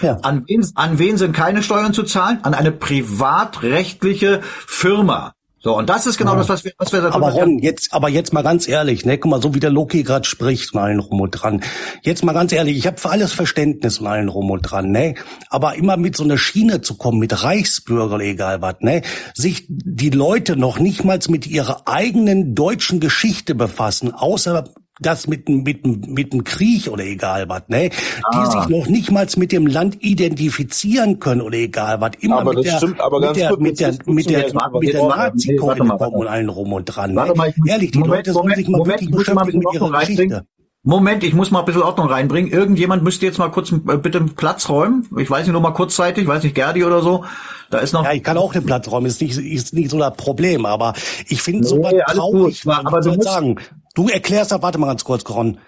Ja. 0.01 0.17
An, 0.23 0.43
wen, 0.47 0.65
an 0.75 0.97
wen 0.97 1.17
sind 1.17 1.33
keine 1.33 1.61
Steuern 1.61 1.93
zu 1.93 2.03
zahlen? 2.03 2.39
An 2.41 2.55
eine 2.55 2.71
privatrechtliche 2.71 4.41
Firma. 4.41 5.33
So, 5.63 5.77
und 5.77 5.89
das 5.89 6.07
ist 6.07 6.17
genau 6.17 6.31
ja. 6.31 6.39
das, 6.39 6.49
was 6.49 6.63
wir, 6.63 6.73
was 6.79 6.91
wir 6.91 7.03
Aber 7.13 7.29
Ron, 7.29 7.59
jetzt, 7.59 7.93
aber 7.93 8.09
jetzt 8.09 8.33
mal 8.33 8.41
ganz 8.41 8.67
ehrlich, 8.67 9.05
ne, 9.05 9.19
guck 9.19 9.29
mal, 9.29 9.41
so 9.41 9.53
wie 9.53 9.59
der 9.59 9.69
Loki 9.69 10.01
gerade 10.01 10.27
spricht 10.27 10.73
und 10.73 10.79
allen 10.79 10.99
rum 10.99 11.21
und 11.21 11.31
dran. 11.31 11.61
Jetzt 12.01 12.23
mal 12.23 12.33
ganz 12.33 12.51
ehrlich, 12.51 12.77
ich 12.77 12.87
habe 12.87 12.97
für 12.97 13.11
alles 13.11 13.31
Verständnis 13.31 13.99
und 13.99 14.07
allen 14.07 14.27
rum 14.27 14.49
und 14.49 14.63
dran, 14.63 14.89
ne? 14.89 15.13
Aber 15.49 15.75
immer 15.75 15.97
mit 15.97 16.17
so 16.17 16.23
einer 16.23 16.39
Schiene 16.39 16.81
zu 16.81 16.95
kommen, 16.95 17.19
mit 17.19 17.43
Reichsbürger, 17.43 18.19
egal 18.21 18.63
was, 18.63 18.77
ne? 18.79 19.03
Sich 19.35 19.65
die 19.69 20.09
Leute 20.09 20.55
noch 20.55 20.79
nicht 20.79 21.03
mal 21.03 21.19
mit 21.27 21.45
ihrer 21.45 21.87
eigenen 21.87 22.55
deutschen 22.55 22.99
Geschichte 22.99 23.53
befassen, 23.53 24.13
außer 24.13 24.63
das 25.01 25.27
mit 25.27 25.49
mit 25.49 25.85
mit 25.85 26.33
dem 26.33 26.43
Krieg 26.43 26.87
oder 26.87 27.03
egal 27.03 27.49
was, 27.49 27.63
ne? 27.67 27.89
Ah. 28.23 28.45
Die 28.45 28.51
sich 28.51 28.69
noch 28.69 28.87
nicht 28.87 29.11
mal 29.11 29.27
mit 29.37 29.51
dem 29.51 29.67
Land 29.67 29.97
identifizieren 30.03 31.19
können 31.19 31.41
oder 31.41 31.57
egal 31.57 32.01
was. 32.01 32.11
Immer 32.19 32.39
aber 32.39 32.53
mit, 32.53 32.65
der, 32.65 32.77
stimmt, 32.77 33.01
aber 33.01 33.19
mit, 33.19 33.35
der, 33.35 33.57
mit 33.57 33.79
der 33.79 33.91
mit 34.05 34.29
der 34.29 34.43
mit 34.43 34.53
der 34.53 34.79
mit 34.79 34.93
der 34.93 35.07
Nazi-Keule 35.07 35.85
kommen 35.87 36.13
und 36.15 36.27
allen 36.27 36.49
rum 36.49 36.73
und 36.73 36.85
dran. 36.85 37.13
Ne? 37.13 37.33
Mal, 37.35 37.53
Ehrlich, 37.65 37.91
die 37.91 37.99
Moment, 37.99 38.27
Leute 38.27 38.33
sollen 38.33 38.55
sich 38.55 38.67
mal 38.67 38.77
Moment, 38.79 39.01
wirklich 39.01 39.11
beschäftigen 39.11 39.59
mit 39.59 39.73
ihrer 39.73 39.99
Geschichte. 39.99 40.45
Moment, 40.83 41.23
ich 41.23 41.33
muss 41.33 41.51
mal 41.51 41.59
ein 41.59 41.65
bisschen 41.65 41.83
Ordnung 41.83 42.07
reinbringen. 42.07 42.51
Irgendjemand 42.51 43.03
müsste 43.03 43.27
jetzt 43.27 43.37
mal 43.37 43.49
kurz 43.49 43.71
äh, 43.71 43.97
bitte 43.97 44.17
einen 44.17 44.35
Platz 44.35 44.67
räumen. 44.67 45.07
Ich 45.17 45.29
weiß 45.29 45.45
nicht, 45.45 45.53
nur 45.53 45.61
mal 45.61 45.71
kurzzeitig, 45.71 46.23
ich 46.23 46.27
weiß 46.27 46.43
nicht, 46.43 46.55
Gerdi 46.55 46.83
oder 46.83 47.01
so. 47.03 47.23
Da 47.69 47.79
ist 47.79 47.93
noch. 47.93 48.03
Ja, 48.03 48.13
ich 48.13 48.23
kann 48.23 48.37
auch 48.37 48.51
den 48.51 48.65
Platz 48.65 48.89
räumen, 48.89 49.05
ist 49.05 49.21
nicht, 49.21 49.37
ist 49.37 49.73
nicht 49.73 49.91
so 49.91 49.99
das 49.99 50.15
Problem, 50.17 50.65
aber 50.65 50.93
ich 51.27 51.41
finde 51.41 51.61
nee, 51.61 51.67
sowas 51.67 51.93
traurig, 52.07 52.63
gut, 52.63 52.73
aber 52.73 52.99
du 52.99 53.13
musst, 53.13 53.23
sagen. 53.23 53.59
Du 53.93 54.09
erklärst 54.09 54.51
das, 54.51 54.61
warte 54.61 54.79
mal 54.79 54.87
ganz 54.87 55.03
kurz, 55.03 55.23
Coron. 55.23 55.59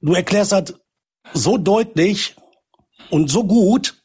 Du 0.00 0.14
erklärst 0.14 0.52
das 0.52 0.74
so 1.34 1.58
deutlich 1.58 2.36
und 3.10 3.28
so 3.28 3.44
gut, 3.44 3.99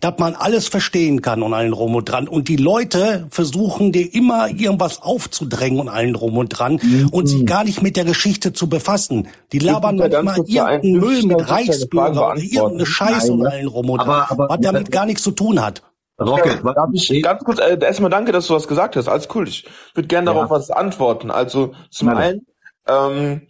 dass 0.00 0.18
man 0.18 0.34
alles 0.34 0.68
verstehen 0.68 1.22
kann 1.22 1.42
und 1.42 1.54
allen 1.54 1.72
drum 1.72 1.94
und 1.94 2.06
dran. 2.06 2.26
Und 2.26 2.48
die 2.48 2.56
Leute 2.56 3.26
versuchen 3.30 3.92
dir 3.92 4.14
immer 4.14 4.48
irgendwas 4.48 5.02
aufzudrängen 5.02 5.78
und 5.78 5.88
allen 5.88 6.14
drum 6.14 6.38
und 6.38 6.48
dran 6.48 6.80
mhm. 6.82 7.08
und 7.10 7.26
sich 7.26 7.44
gar 7.46 7.64
nicht 7.64 7.82
mit 7.82 7.96
der 7.96 8.04
Geschichte 8.04 8.52
zu 8.52 8.68
befassen. 8.68 9.28
Die 9.52 9.58
labern 9.58 9.96
manchmal 9.96 10.38
irgendeinen 10.38 10.98
Müll 10.98 11.22
mit 11.24 11.48
Reichsbürger 11.48 12.32
oder 12.32 12.40
irgendeine 12.40 12.86
Scheiße 12.86 13.32
und 13.32 13.46
allen 13.46 13.66
drum 13.66 13.90
und 13.90 13.98
dran, 13.98 14.24
was 14.36 14.60
damit 14.60 14.90
gar 14.90 15.06
nichts 15.06 15.22
zu 15.22 15.32
tun 15.32 15.62
hat. 15.62 15.82
Rocket, 16.18 16.62
ja, 16.62 16.72
darf 16.74 16.90
ich 16.92 17.22
ganz 17.22 17.42
kurz, 17.44 17.58
äh, 17.60 17.78
erstmal 17.80 18.10
danke, 18.10 18.30
dass 18.32 18.46
du 18.46 18.54
was 18.54 18.68
gesagt 18.68 18.94
hast. 18.96 19.08
Alles 19.08 19.28
cool. 19.34 19.48
Ich 19.48 19.66
würde 19.94 20.06
gerne 20.06 20.26
darauf 20.26 20.50
ja. 20.50 20.50
was 20.50 20.70
antworten. 20.70 21.30
Also 21.30 21.72
zum 21.90 22.08
Nein. 22.08 22.16
einen, 22.18 22.46
ähm, 22.86 23.42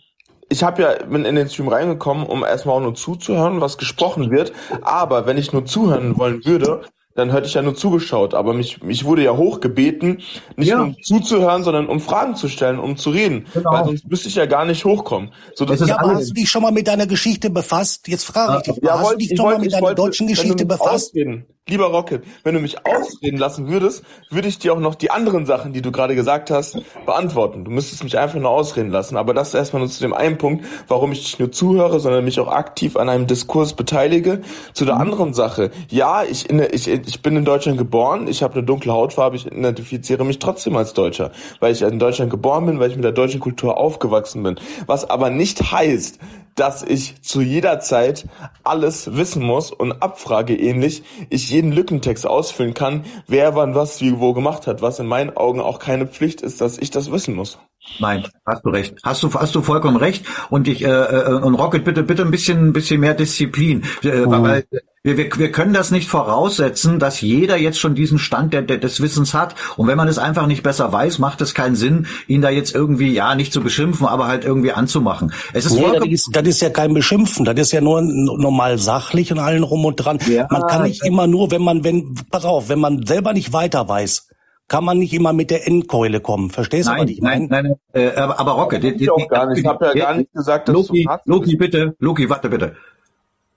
ich 0.50 0.62
habe 0.64 0.82
ja 0.82 0.94
bin 1.04 1.24
in 1.24 1.36
den 1.36 1.48
Stream 1.48 1.68
reingekommen, 1.68 2.26
um 2.26 2.44
erstmal 2.44 2.76
auch 2.76 2.80
nur 2.80 2.94
zuzuhören, 2.94 3.60
was 3.60 3.78
gesprochen 3.78 4.30
wird. 4.30 4.52
Aber 4.82 5.26
wenn 5.26 5.38
ich 5.38 5.52
nur 5.52 5.64
zuhören 5.64 6.18
wollen 6.18 6.44
würde, 6.44 6.82
dann 7.14 7.30
hätte 7.30 7.46
ich 7.46 7.54
ja 7.54 7.62
nur 7.62 7.74
zugeschaut. 7.74 8.34
Aber 8.34 8.54
mich, 8.54 8.82
mich 8.82 9.04
wurde 9.04 9.24
ja 9.24 9.36
hochgebeten, 9.36 10.22
nicht 10.56 10.68
ja. 10.68 10.76
nur 10.76 10.86
um 10.86 11.02
zuzuhören, 11.02 11.64
sondern 11.64 11.88
um 11.88 12.00
Fragen 12.00 12.36
zu 12.36 12.48
stellen, 12.48 12.78
um 12.78 12.96
zu 12.96 13.10
reden. 13.10 13.46
Genau. 13.52 13.72
Weil 13.72 13.84
sonst 13.84 14.08
müsste 14.08 14.28
ich 14.28 14.36
ja 14.36 14.46
gar 14.46 14.64
nicht 14.64 14.84
hochkommen. 14.84 15.32
So, 15.54 15.64
das 15.64 15.86
ja, 15.86 15.98
aber 15.98 16.14
hast 16.14 16.30
du 16.30 16.34
dich 16.34 16.48
schon 16.48 16.62
mal 16.62 16.72
mit 16.72 16.86
deiner 16.86 17.06
Geschichte 17.06 17.50
befasst? 17.50 18.08
Jetzt 18.08 18.24
frage 18.24 18.58
ich 18.58 18.74
dich, 18.74 18.82
ja, 18.82 18.98
hast 18.98 19.04
wollt, 19.04 19.14
du 19.14 19.18
dich 19.18 19.36
schon 19.36 19.46
mal 19.46 19.58
mit 19.58 19.72
deiner 19.72 19.82
wollte, 19.82 20.02
deutschen 20.02 20.26
Geschichte 20.26 20.64
befasst? 20.64 21.10
Ausreden, 21.10 21.46
Lieber 21.70 21.86
Rocket, 21.86 22.24
wenn 22.42 22.54
du 22.54 22.60
mich 22.60 22.84
ausreden 22.84 23.38
lassen 23.38 23.68
würdest, 23.68 24.02
würde 24.28 24.48
ich 24.48 24.58
dir 24.58 24.72
auch 24.72 24.80
noch 24.80 24.96
die 24.96 25.12
anderen 25.12 25.46
Sachen, 25.46 25.72
die 25.72 25.82
du 25.82 25.92
gerade 25.92 26.16
gesagt 26.16 26.50
hast, 26.50 26.76
beantworten. 27.06 27.64
Du 27.64 27.70
müsstest 27.70 28.02
mich 28.02 28.18
einfach 28.18 28.40
nur 28.40 28.50
ausreden 28.50 28.90
lassen. 28.90 29.16
Aber 29.16 29.34
das 29.34 29.48
ist 29.48 29.54
erstmal 29.54 29.80
nur 29.80 29.88
zu 29.88 30.00
dem 30.00 30.12
einen 30.12 30.36
Punkt, 30.36 30.64
warum 30.88 31.12
ich 31.12 31.20
nicht 31.20 31.38
nur 31.38 31.52
zuhöre, 31.52 32.00
sondern 32.00 32.24
mich 32.24 32.40
auch 32.40 32.50
aktiv 32.50 32.96
an 32.96 33.08
einem 33.08 33.28
Diskurs 33.28 33.74
beteilige. 33.74 34.40
Zu 34.72 34.84
der 34.84 34.96
mhm. 34.96 35.00
anderen 35.02 35.34
Sache. 35.34 35.70
Ja, 35.88 36.24
ich, 36.24 36.50
ich, 36.50 36.88
ich 37.06 37.22
bin 37.22 37.36
in 37.36 37.44
Deutschland 37.44 37.78
geboren, 37.78 38.26
ich 38.28 38.42
habe 38.42 38.54
eine 38.54 38.62
dunkle 38.62 38.92
Hautfarbe, 38.92 39.36
ich 39.36 39.46
identifiziere 39.46 40.24
mich 40.24 40.38
trotzdem 40.38 40.76
als 40.76 40.92
Deutscher, 40.94 41.32
weil 41.60 41.72
ich 41.72 41.82
in 41.82 41.98
Deutschland 41.98 42.30
geboren 42.30 42.66
bin, 42.66 42.80
weil 42.80 42.90
ich 42.90 42.96
mit 42.96 43.04
der 43.04 43.12
deutschen 43.12 43.40
Kultur 43.40 43.78
aufgewachsen 43.78 44.42
bin. 44.42 44.58
Was 44.86 45.08
aber 45.08 45.30
nicht 45.30 45.72
heißt, 45.72 46.18
dass 46.54 46.82
ich 46.82 47.22
zu 47.22 47.40
jeder 47.40 47.80
Zeit 47.80 48.26
alles 48.64 49.16
wissen 49.16 49.42
muss 49.42 49.72
und 49.72 50.02
Abfrage 50.02 50.56
ähnlich 50.56 51.02
ich 51.30 51.50
jeden 51.50 51.72
Lückentext 51.72 52.26
ausfüllen 52.26 52.74
kann, 52.74 53.04
wer 53.26 53.54
wann 53.54 53.74
was 53.74 54.00
wie 54.00 54.18
wo 54.18 54.32
gemacht 54.32 54.66
hat, 54.66 54.82
was 54.82 54.98
in 54.98 55.06
meinen 55.06 55.36
Augen 55.36 55.60
auch 55.60 55.78
keine 55.78 56.06
Pflicht 56.06 56.42
ist, 56.42 56.60
dass 56.60 56.78
ich 56.78 56.90
das 56.90 57.10
wissen 57.10 57.34
muss. 57.34 57.58
Nein, 57.98 58.26
hast 58.46 58.64
du 58.64 58.70
recht. 58.70 58.94
Hast 59.02 59.22
du 59.22 59.32
hast 59.32 59.54
du 59.54 59.62
vollkommen 59.62 59.96
recht. 59.96 60.24
Und 60.50 60.68
ich 60.68 60.84
äh, 60.84 60.88
äh, 60.88 61.32
und 61.34 61.54
Rocket 61.54 61.84
bitte 61.84 62.02
bitte 62.02 62.22
ein 62.22 62.30
bisschen 62.30 62.68
ein 62.68 62.72
bisschen 62.72 63.00
mehr 63.00 63.14
Disziplin, 63.14 63.84
äh, 64.02 64.26
mhm. 64.26 64.30
weil 64.30 64.64
wir, 65.02 65.16
wir, 65.16 65.30
wir 65.34 65.50
können 65.50 65.72
das 65.72 65.90
nicht 65.90 66.06
voraussetzen, 66.06 66.98
dass 66.98 67.22
jeder 67.22 67.56
jetzt 67.56 67.78
schon 67.78 67.94
diesen 67.94 68.18
Stand 68.18 68.52
der, 68.52 68.60
der, 68.60 68.76
des 68.76 69.00
Wissens 69.00 69.32
hat. 69.32 69.54
Und 69.78 69.86
wenn 69.86 69.96
man 69.96 70.08
es 70.08 70.18
einfach 70.18 70.46
nicht 70.46 70.62
besser 70.62 70.92
weiß, 70.92 71.18
macht 71.18 71.40
es 71.40 71.54
keinen 71.54 71.74
Sinn, 71.74 72.06
ihn 72.26 72.42
da 72.42 72.50
jetzt 72.50 72.74
irgendwie 72.74 73.12
ja 73.14 73.34
nicht 73.34 73.50
zu 73.50 73.62
beschimpfen, 73.62 74.06
aber 74.06 74.26
halt 74.26 74.44
irgendwie 74.44 74.72
anzumachen. 74.72 75.32
Es 75.54 75.64
ist, 75.64 75.72
nee, 75.72 75.86
das 75.94 76.06
ist 76.06 76.28
das 76.32 76.46
ist 76.46 76.60
ja 76.60 76.68
kein 76.68 76.92
Beschimpfen, 76.92 77.46
das 77.46 77.58
ist 77.58 77.72
ja 77.72 77.80
nur 77.80 78.02
normal 78.02 78.76
sachlich 78.76 79.32
und 79.32 79.38
allen 79.38 79.62
rum 79.62 79.86
und 79.86 79.96
dran. 79.96 80.18
Ja, 80.28 80.46
man 80.50 80.66
kann 80.66 80.82
nicht 80.82 81.04
immer 81.04 81.26
nur, 81.26 81.50
wenn 81.50 81.62
man 81.62 81.82
wenn 81.82 82.14
pass 82.30 82.44
auf, 82.44 82.68
wenn 82.68 82.78
man 82.78 83.06
selber 83.06 83.32
nicht 83.32 83.54
weiter 83.54 83.88
weiß 83.88 84.28
kann 84.70 84.84
man 84.84 85.00
nicht 85.00 85.12
immer 85.12 85.32
mit 85.32 85.50
der 85.50 85.66
Endkeule 85.66 86.20
kommen. 86.20 86.48
Verstehst 86.48 86.88
du, 86.88 86.92
was 86.92 87.10
ich 87.10 87.20
meine? 87.20 87.48
Nein, 87.48 87.64
nein, 87.64 87.76
nein, 87.92 88.02
äh, 88.04 88.16
aber, 88.16 88.38
aber 88.38 88.52
Rocke, 88.52 88.78
die, 88.78 88.96
die, 88.96 89.04
ich 89.04 89.10
nicht. 89.10 89.58
Ich 89.58 89.66
habe 89.66 89.86
ja 89.86 89.92
gar 89.94 90.14
nicht 90.14 90.32
gesagt, 90.32 90.68
dass 90.68 90.74
Loki, 90.74 91.04
du 91.04 91.30
Loki, 91.30 91.56
bitte, 91.56 91.96
Loki, 91.98 92.30
warte 92.30 92.48
bitte. 92.48 92.76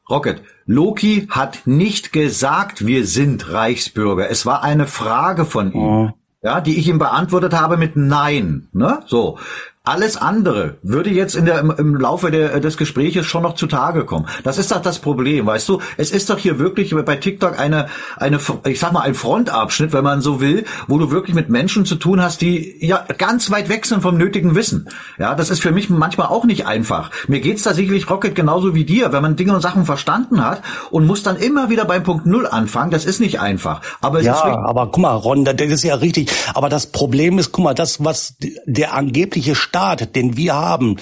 Rocket, 0.10 0.41
Loki 0.65 1.28
hat 1.30 1.67
nicht 1.67 2.13
gesagt, 2.13 2.88
wir 2.88 3.06
sind 3.06 3.54
Reichsbürger. 3.54 4.32
Es 4.32 4.47
war 4.47 4.63
eine 4.63 4.88
Frage 4.88 5.45
von 5.45 5.71
ihm. 5.71 5.80
Oh. 5.80 6.10
Ja, 6.41 6.60
die 6.62 6.78
ich 6.80 6.89
ihm 6.89 6.97
beantwortet 6.97 7.54
habe 7.54 7.78
mit 7.78 7.95
Nein. 7.95 8.67
Ne? 8.73 9.04
So. 9.06 9.38
Alles 9.86 10.15
andere 10.15 10.78
würde 10.82 11.10
jetzt 11.10 11.36
in 11.36 11.43
der, 11.43 11.60
im, 11.60 11.69
im 11.69 11.96
Laufe 11.98 12.32
der, 12.32 12.62
des 12.62 12.78
Gespräches 12.78 13.26
schon 13.26 13.43
noch 13.43 13.56
zutage 13.56 14.06
kommen. 14.06 14.28
Das 14.46 14.58
ist 14.58 14.72
doch 14.72 14.82
das 14.82 15.00
Problem, 15.00 15.46
weißt 15.46 15.67
du? 15.67 15.82
Es 15.98 16.12
ist 16.12 16.30
doch 16.30 16.38
hier 16.38 16.58
wirklich 16.58 16.96
bei 16.96 17.17
TikTok 17.17 17.60
eine, 17.60 17.89
eine, 18.15 18.39
ich 18.65 18.80
sag 18.80 18.93
mal, 18.93 19.02
ein 19.02 19.13
Frontabschnitt, 19.13 19.91
wenn 19.91 20.06
man 20.06 20.22
so 20.22 20.39
will, 20.39 20.63
wo 20.88 21.00
du 21.00 21.12
wirklich 21.12 21.36
mit 21.36 21.50
Menschen 21.50 21.84
zu 21.84 21.96
tun 21.96 22.22
hast, 22.22 22.39
die 22.39 22.78
ja 22.80 23.06
ganz 23.17 23.52
weit 23.52 23.67
weg 23.67 23.86
sind 23.86 24.02
vom 24.02 24.15
nötigen 24.15 24.56
Wissen. 24.56 24.88
Ja, 25.19 25.36
das 25.36 25.50
ist 25.50 25.62
für 25.62 25.72
mich 25.74 25.89
manchmal 25.89 26.28
auch 26.28 26.46
nicht 26.46 26.65
einfach. 26.65 27.12
Mir 27.28 27.41
geht's 27.41 27.63
da 27.63 27.74
sicherlich 27.74 28.10
Rocket 28.10 28.36
genauso 28.36 28.74
wie 28.74 28.86
dir, 28.86 29.12
wenn 29.12 29.22
man 29.22 29.36
Dinge 29.36 29.54
und 29.54 29.60
Sachen 29.60 29.84
verstanden 29.84 30.46
hat 30.46 30.62
und 30.91 31.06
muss 31.06 31.24
dann 31.24 31.36
immer 31.36 31.69
wieder 31.69 31.84
beim 31.84 32.04
Punkt 32.04 32.26
Null 32.26 32.48
anfangen. 32.48 32.91
Das 32.91 33.04
ist 33.04 33.19
nicht 33.19 33.41
einfach. 33.41 33.82
Aber 34.00 34.22
ja, 34.22 34.41
aber 34.63 34.88
guck 34.93 35.00
mal, 35.00 35.13
Ron, 35.13 35.43
das 35.43 35.60
ist 35.60 35.84
ja 35.84 35.96
richtig. 35.96 36.32
Aber 36.54 36.69
das 36.69 36.88
Problem 36.88 37.38
ist, 37.38 37.52
guck 37.52 37.65
mal, 37.65 37.74
das, 37.74 38.02
was 38.02 38.36
der 38.65 38.93
angebliche 38.93 39.56
Staat, 39.73 40.15
den 40.15 40.38
wir 40.38 40.53
haben, 40.53 40.97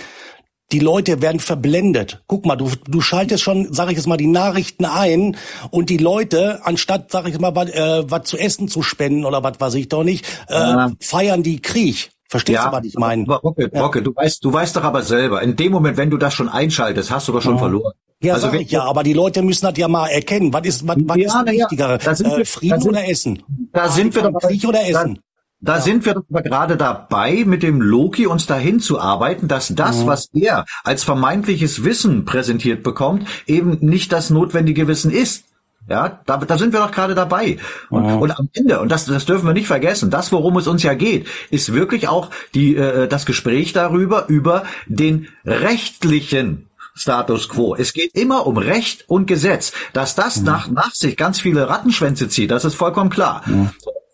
die 0.71 0.79
Leute 0.79 1.21
werden 1.21 1.41
verblendet. 1.41 2.23
Guck 2.27 2.45
mal, 2.45 2.55
du, 2.55 2.71
du 2.87 3.01
schaltest 3.01 3.43
schon, 3.43 3.67
sag 3.73 3.89
ich 3.89 3.97
jetzt 3.97 4.07
mal, 4.07 4.15
die 4.15 4.27
Nachrichten 4.27 4.85
ein 4.85 5.35
und 5.71 5.89
die 5.89 5.97
Leute, 5.97 6.61
anstatt, 6.63 7.11
sag 7.11 7.27
ich 7.27 7.37
mal, 7.37 7.53
was 7.53 7.69
äh, 7.69 8.23
zu 8.23 8.37
essen 8.37 8.69
zu 8.69 8.81
spenden 8.81 9.25
oder 9.25 9.43
was 9.43 9.59
weiß 9.59 9.73
ich 9.73 9.89
doch 9.89 10.05
nicht, 10.05 10.25
äh, 10.47 10.53
ja. 10.53 10.91
feiern 11.01 11.43
die 11.43 11.61
Krieg. 11.61 12.11
Verstehst 12.29 12.59
ja, 12.63 12.69
du, 12.69 12.77
was 12.77 12.85
ich 12.85 12.95
meine? 12.95 13.25
Rocke, 13.25 13.69
ja. 13.73 13.81
Rocke, 13.81 14.01
du 14.01 14.15
weißt, 14.15 14.41
du 14.41 14.53
weißt 14.53 14.77
doch 14.77 14.85
aber 14.85 15.01
selber, 15.01 15.41
in 15.41 15.57
dem 15.57 15.73
Moment, 15.73 15.97
wenn 15.97 16.09
du 16.09 16.15
das 16.15 16.33
schon 16.33 16.47
einschaltest, 16.47 17.11
hast 17.11 17.27
du 17.27 17.33
doch 17.33 17.41
schon 17.41 17.55
ja. 17.55 17.59
verloren. 17.59 17.91
Ja, 18.21 18.35
also 18.35 18.51
sag 18.51 18.61
ich 18.61 18.71
ja, 18.71 18.83
aber 18.83 19.03
die 19.03 19.11
Leute 19.11 19.41
müssen 19.41 19.65
das 19.65 19.77
ja 19.77 19.89
mal 19.89 20.07
erkennen. 20.07 20.53
Was 20.53 20.65
ist, 20.65 20.87
was, 20.87 20.95
was 20.97 21.17
ja, 21.17 21.41
ist 21.41 21.51
wichtiger? 21.51 21.99
Ja, 22.01 22.37
äh, 22.37 22.45
Frieden 22.45 22.83
oder 22.83 23.05
Essen? 23.05 23.43
Da 23.73 23.89
sind 23.89 24.15
wir 24.15 24.21
doch 24.21 24.39
Krieg 24.39 24.65
oder 24.65 24.87
Essen? 24.87 25.19
Da 25.61 25.75
ja. 25.75 25.81
sind 25.81 26.05
wir 26.05 26.17
aber 26.17 26.41
gerade 26.41 26.75
dabei, 26.75 27.43
mit 27.45 27.61
dem 27.61 27.81
Loki 27.81 28.25
uns 28.25 28.47
dahin 28.47 28.79
zu 28.79 28.99
arbeiten, 28.99 29.47
dass 29.47 29.73
das, 29.73 29.99
mhm. 29.99 30.07
was 30.07 30.29
er 30.33 30.65
als 30.83 31.03
vermeintliches 31.03 31.83
Wissen 31.83 32.25
präsentiert 32.25 32.81
bekommt, 32.83 33.27
eben 33.45 33.77
nicht 33.79 34.11
das 34.11 34.31
notwendige 34.31 34.87
Wissen 34.87 35.11
ist. 35.11 35.45
Ja, 35.89 36.21
da, 36.25 36.37
da 36.37 36.57
sind 36.57 36.73
wir 36.73 36.79
doch 36.79 36.91
gerade 36.91 37.15
dabei. 37.15 37.57
Und, 37.89 38.05
mhm. 38.05 38.21
und 38.21 38.39
am 38.39 38.49
Ende, 38.53 38.79
und 38.79 38.91
das, 38.91 39.05
das 39.05 39.25
dürfen 39.25 39.47
wir 39.47 39.53
nicht 39.53 39.67
vergessen, 39.67 40.09
das, 40.09 40.31
worum 40.31 40.57
es 40.57 40.67
uns 40.67 40.83
ja 40.83 40.93
geht, 40.93 41.27
ist 41.49 41.73
wirklich 41.73 42.07
auch 42.07 42.29
die, 42.53 42.75
äh, 42.75 43.07
das 43.07 43.25
Gespräch 43.25 43.73
darüber, 43.73 44.27
über 44.27 44.63
den 44.87 45.27
rechtlichen 45.43 46.69
Status 46.93 47.49
quo. 47.49 47.75
Es 47.75 47.93
geht 47.93 48.15
immer 48.15 48.47
um 48.47 48.57
Recht 48.57 49.05
und 49.07 49.25
Gesetz. 49.25 49.73
Dass 49.93 50.15
das 50.15 50.37
mhm. 50.37 50.45
nach, 50.45 50.69
nach 50.69 50.93
sich 50.93 51.17
ganz 51.17 51.39
viele 51.39 51.67
Rattenschwänze 51.69 52.29
zieht, 52.29 52.51
das 52.51 52.65
ist 52.65 52.75
vollkommen 52.75 53.09
klar. 53.09 53.41
Mhm. 53.45 53.69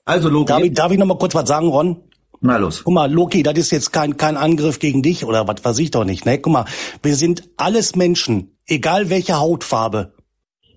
Also 0.07 0.29
Loki. 0.29 0.45
Darf 0.47 0.63
ich, 0.63 0.73
darf 0.73 0.91
ich 0.91 0.97
noch 0.97 1.05
mal 1.05 1.17
kurz 1.17 1.35
was 1.35 1.47
sagen, 1.47 1.67
Ron? 1.67 1.97
Na 2.39 2.57
los. 2.57 2.83
Guck 2.83 2.93
mal, 2.93 3.11
Loki, 3.11 3.43
das 3.43 3.57
ist 3.57 3.71
jetzt 3.71 3.91
kein, 3.91 4.15
kein 4.15 4.37
Angriff 4.37 4.79
gegen 4.79 5.01
dich 5.01 5.25
oder 5.25 5.47
was 5.47 5.65
weiß 5.65 5.79
ich 5.79 5.91
doch 5.91 6.05
nicht. 6.05 6.25
Ne? 6.25 6.39
Guck 6.39 6.53
mal, 6.53 6.65
wir 7.03 7.15
sind 7.15 7.49
alles 7.57 7.95
Menschen, 7.95 8.57
egal 8.67 9.09
welche 9.09 9.37
Hautfarbe. 9.39 10.13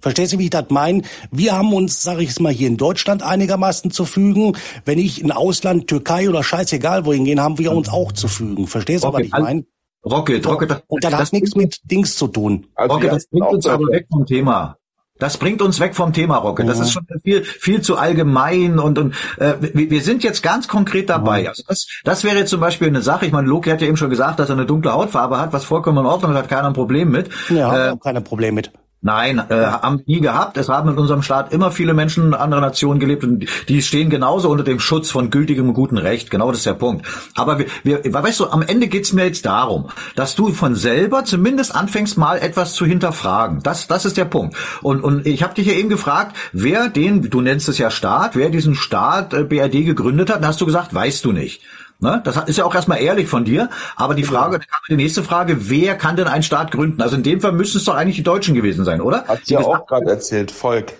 Verstehst 0.00 0.32
du, 0.32 0.38
wie 0.38 0.44
ich 0.44 0.50
das 0.50 0.70
meine? 0.70 1.02
Wir 1.30 1.56
haben 1.56 1.72
uns, 1.74 2.02
sage 2.02 2.22
ich 2.22 2.30
es 2.30 2.40
mal, 2.40 2.52
hier 2.52 2.66
in 2.66 2.76
Deutschland 2.76 3.22
einigermaßen 3.22 3.90
zu 3.90 4.04
fügen. 4.04 4.56
Wenn 4.84 4.98
ich 4.98 5.20
in 5.20 5.30
Ausland, 5.30 5.86
Türkei 5.86 6.28
oder 6.28 6.42
scheißegal 6.42 7.04
wohin 7.04 7.24
gehen, 7.24 7.40
haben 7.40 7.58
wir 7.58 7.70
uns 7.72 7.88
auch 7.88 8.10
zu 8.10 8.26
fügen. 8.26 8.66
Verstehst 8.66 9.04
du, 9.04 9.08
okay, 9.08 9.18
was 9.18 9.26
ich 9.26 9.32
meine? 9.32 9.64
Rocket, 10.04 10.44
Rocket. 10.46 10.82
Und 10.88 11.04
das, 11.04 11.10
das 11.10 11.20
hat 11.20 11.32
nichts 11.34 11.54
mit 11.54 11.78
Dings 11.84 12.16
zu 12.16 12.26
tun. 12.26 12.66
Also 12.74 12.94
Rocket, 12.94 13.12
das 13.12 13.26
bringt 13.28 13.46
uns 13.48 13.66
aber 13.66 13.84
weg 13.92 14.06
vom 14.10 14.24
Thema. 14.24 14.76
Das 15.20 15.36
bringt 15.36 15.62
uns 15.62 15.78
weg 15.78 15.94
vom 15.94 16.12
Thema 16.12 16.38
Rocket. 16.38 16.68
Das 16.68 16.80
ist 16.80 16.92
schon 16.92 17.06
viel 17.22 17.44
viel 17.44 17.82
zu 17.82 17.96
allgemein 17.96 18.78
und 18.78 18.98
und 18.98 19.14
äh, 19.38 19.54
wir 19.60 20.00
sind 20.00 20.24
jetzt 20.24 20.42
ganz 20.42 20.66
konkret 20.66 21.08
dabei. 21.08 21.48
Also 21.48 21.62
das 21.66 21.86
das 22.04 22.24
wäre 22.24 22.38
jetzt 22.38 22.50
zum 22.50 22.60
Beispiel 22.60 22.88
eine 22.88 23.02
Sache. 23.02 23.26
Ich 23.26 23.32
meine, 23.32 23.46
Loki 23.46 23.70
hat 23.70 23.80
ja 23.80 23.86
eben 23.86 23.96
schon 23.96 24.10
gesagt, 24.10 24.40
dass 24.40 24.48
er 24.48 24.56
eine 24.56 24.66
dunkle 24.66 24.92
Hautfarbe 24.92 25.38
hat, 25.38 25.52
was 25.52 25.64
vollkommen 25.64 25.98
in 25.98 26.06
Ordnung 26.06 26.32
ist, 26.32 26.38
hat 26.38 26.48
keiner 26.48 26.66
ein 26.66 26.72
Problem 26.72 27.10
mit. 27.10 27.28
Ja, 27.48 27.90
äh, 27.90 27.96
kein 28.02 28.22
Problem 28.24 28.54
mit. 28.54 28.72
Nein, 29.02 29.38
äh, 29.48 29.54
haben 29.54 30.02
nie 30.04 30.20
gehabt. 30.20 30.58
Es 30.58 30.68
haben 30.68 30.90
in 30.90 30.98
unserem 30.98 31.22
Staat 31.22 31.54
immer 31.54 31.70
viele 31.70 31.94
Menschen 31.94 32.34
anderer 32.34 32.60
Nationen 32.60 33.00
gelebt 33.00 33.24
und 33.24 33.46
die 33.68 33.80
stehen 33.80 34.10
genauso 34.10 34.50
unter 34.50 34.62
dem 34.62 34.78
Schutz 34.78 35.10
von 35.10 35.30
gültigem 35.30 35.68
und 35.68 35.74
gutem 35.74 35.96
Recht. 35.96 36.30
Genau 36.30 36.50
das 36.50 36.58
ist 36.58 36.66
der 36.66 36.74
Punkt. 36.74 37.06
Aber 37.34 37.58
wir, 37.58 37.68
wir, 37.82 38.12
weißt 38.12 38.40
du, 38.40 38.50
am 38.50 38.60
Ende 38.60 38.88
geht's 38.88 39.14
mir 39.14 39.24
jetzt 39.24 39.46
darum, 39.46 39.88
dass 40.16 40.34
du 40.34 40.52
von 40.52 40.74
selber 40.74 41.24
zumindest 41.24 41.74
anfängst 41.74 42.18
mal 42.18 42.36
etwas 42.36 42.74
zu 42.74 42.84
hinterfragen. 42.84 43.62
Das, 43.62 43.86
das 43.86 44.04
ist 44.04 44.18
der 44.18 44.26
Punkt. 44.26 44.54
Und, 44.82 45.02
und 45.02 45.26
ich 45.26 45.42
habe 45.42 45.54
dich 45.54 45.66
ja 45.66 45.72
eben 45.72 45.88
gefragt, 45.88 46.36
wer 46.52 46.90
den, 46.90 47.22
du 47.30 47.40
nennst 47.40 47.70
es 47.70 47.78
ja 47.78 47.90
Staat, 47.90 48.36
wer 48.36 48.50
diesen 48.50 48.74
Staat 48.74 49.32
äh, 49.32 49.44
BRD 49.44 49.86
gegründet 49.86 50.28
hat. 50.28 50.42
Dann 50.42 50.48
hast 50.48 50.60
du 50.60 50.66
gesagt, 50.66 50.92
weißt 50.92 51.24
du 51.24 51.32
nicht. 51.32 51.62
Ne? 52.00 52.22
Das 52.24 52.36
ist 52.48 52.56
ja 52.56 52.64
auch 52.64 52.74
erstmal 52.74 53.00
ehrlich 53.02 53.28
von 53.28 53.44
dir. 53.44 53.68
Aber 53.96 54.14
die 54.14 54.24
Frage, 54.24 54.60
die 54.88 54.96
nächste 54.96 55.22
Frage, 55.22 55.68
wer 55.70 55.96
kann 55.96 56.16
denn 56.16 56.28
einen 56.28 56.42
Staat 56.42 56.72
gründen? 56.72 57.02
Also 57.02 57.16
in 57.16 57.22
dem 57.22 57.40
Fall 57.40 57.52
müssten 57.52 57.78
es 57.78 57.84
doch 57.84 57.94
eigentlich 57.94 58.16
die 58.16 58.22
Deutschen 58.22 58.54
gewesen 58.54 58.84
sein, 58.84 59.00
oder? 59.00 59.24
Hast 59.28 59.50
du 59.50 59.54
ja 59.54 59.60
auch 59.60 59.86
gerade 59.86 60.10
erzählt, 60.10 60.50
Volk. 60.50 60.94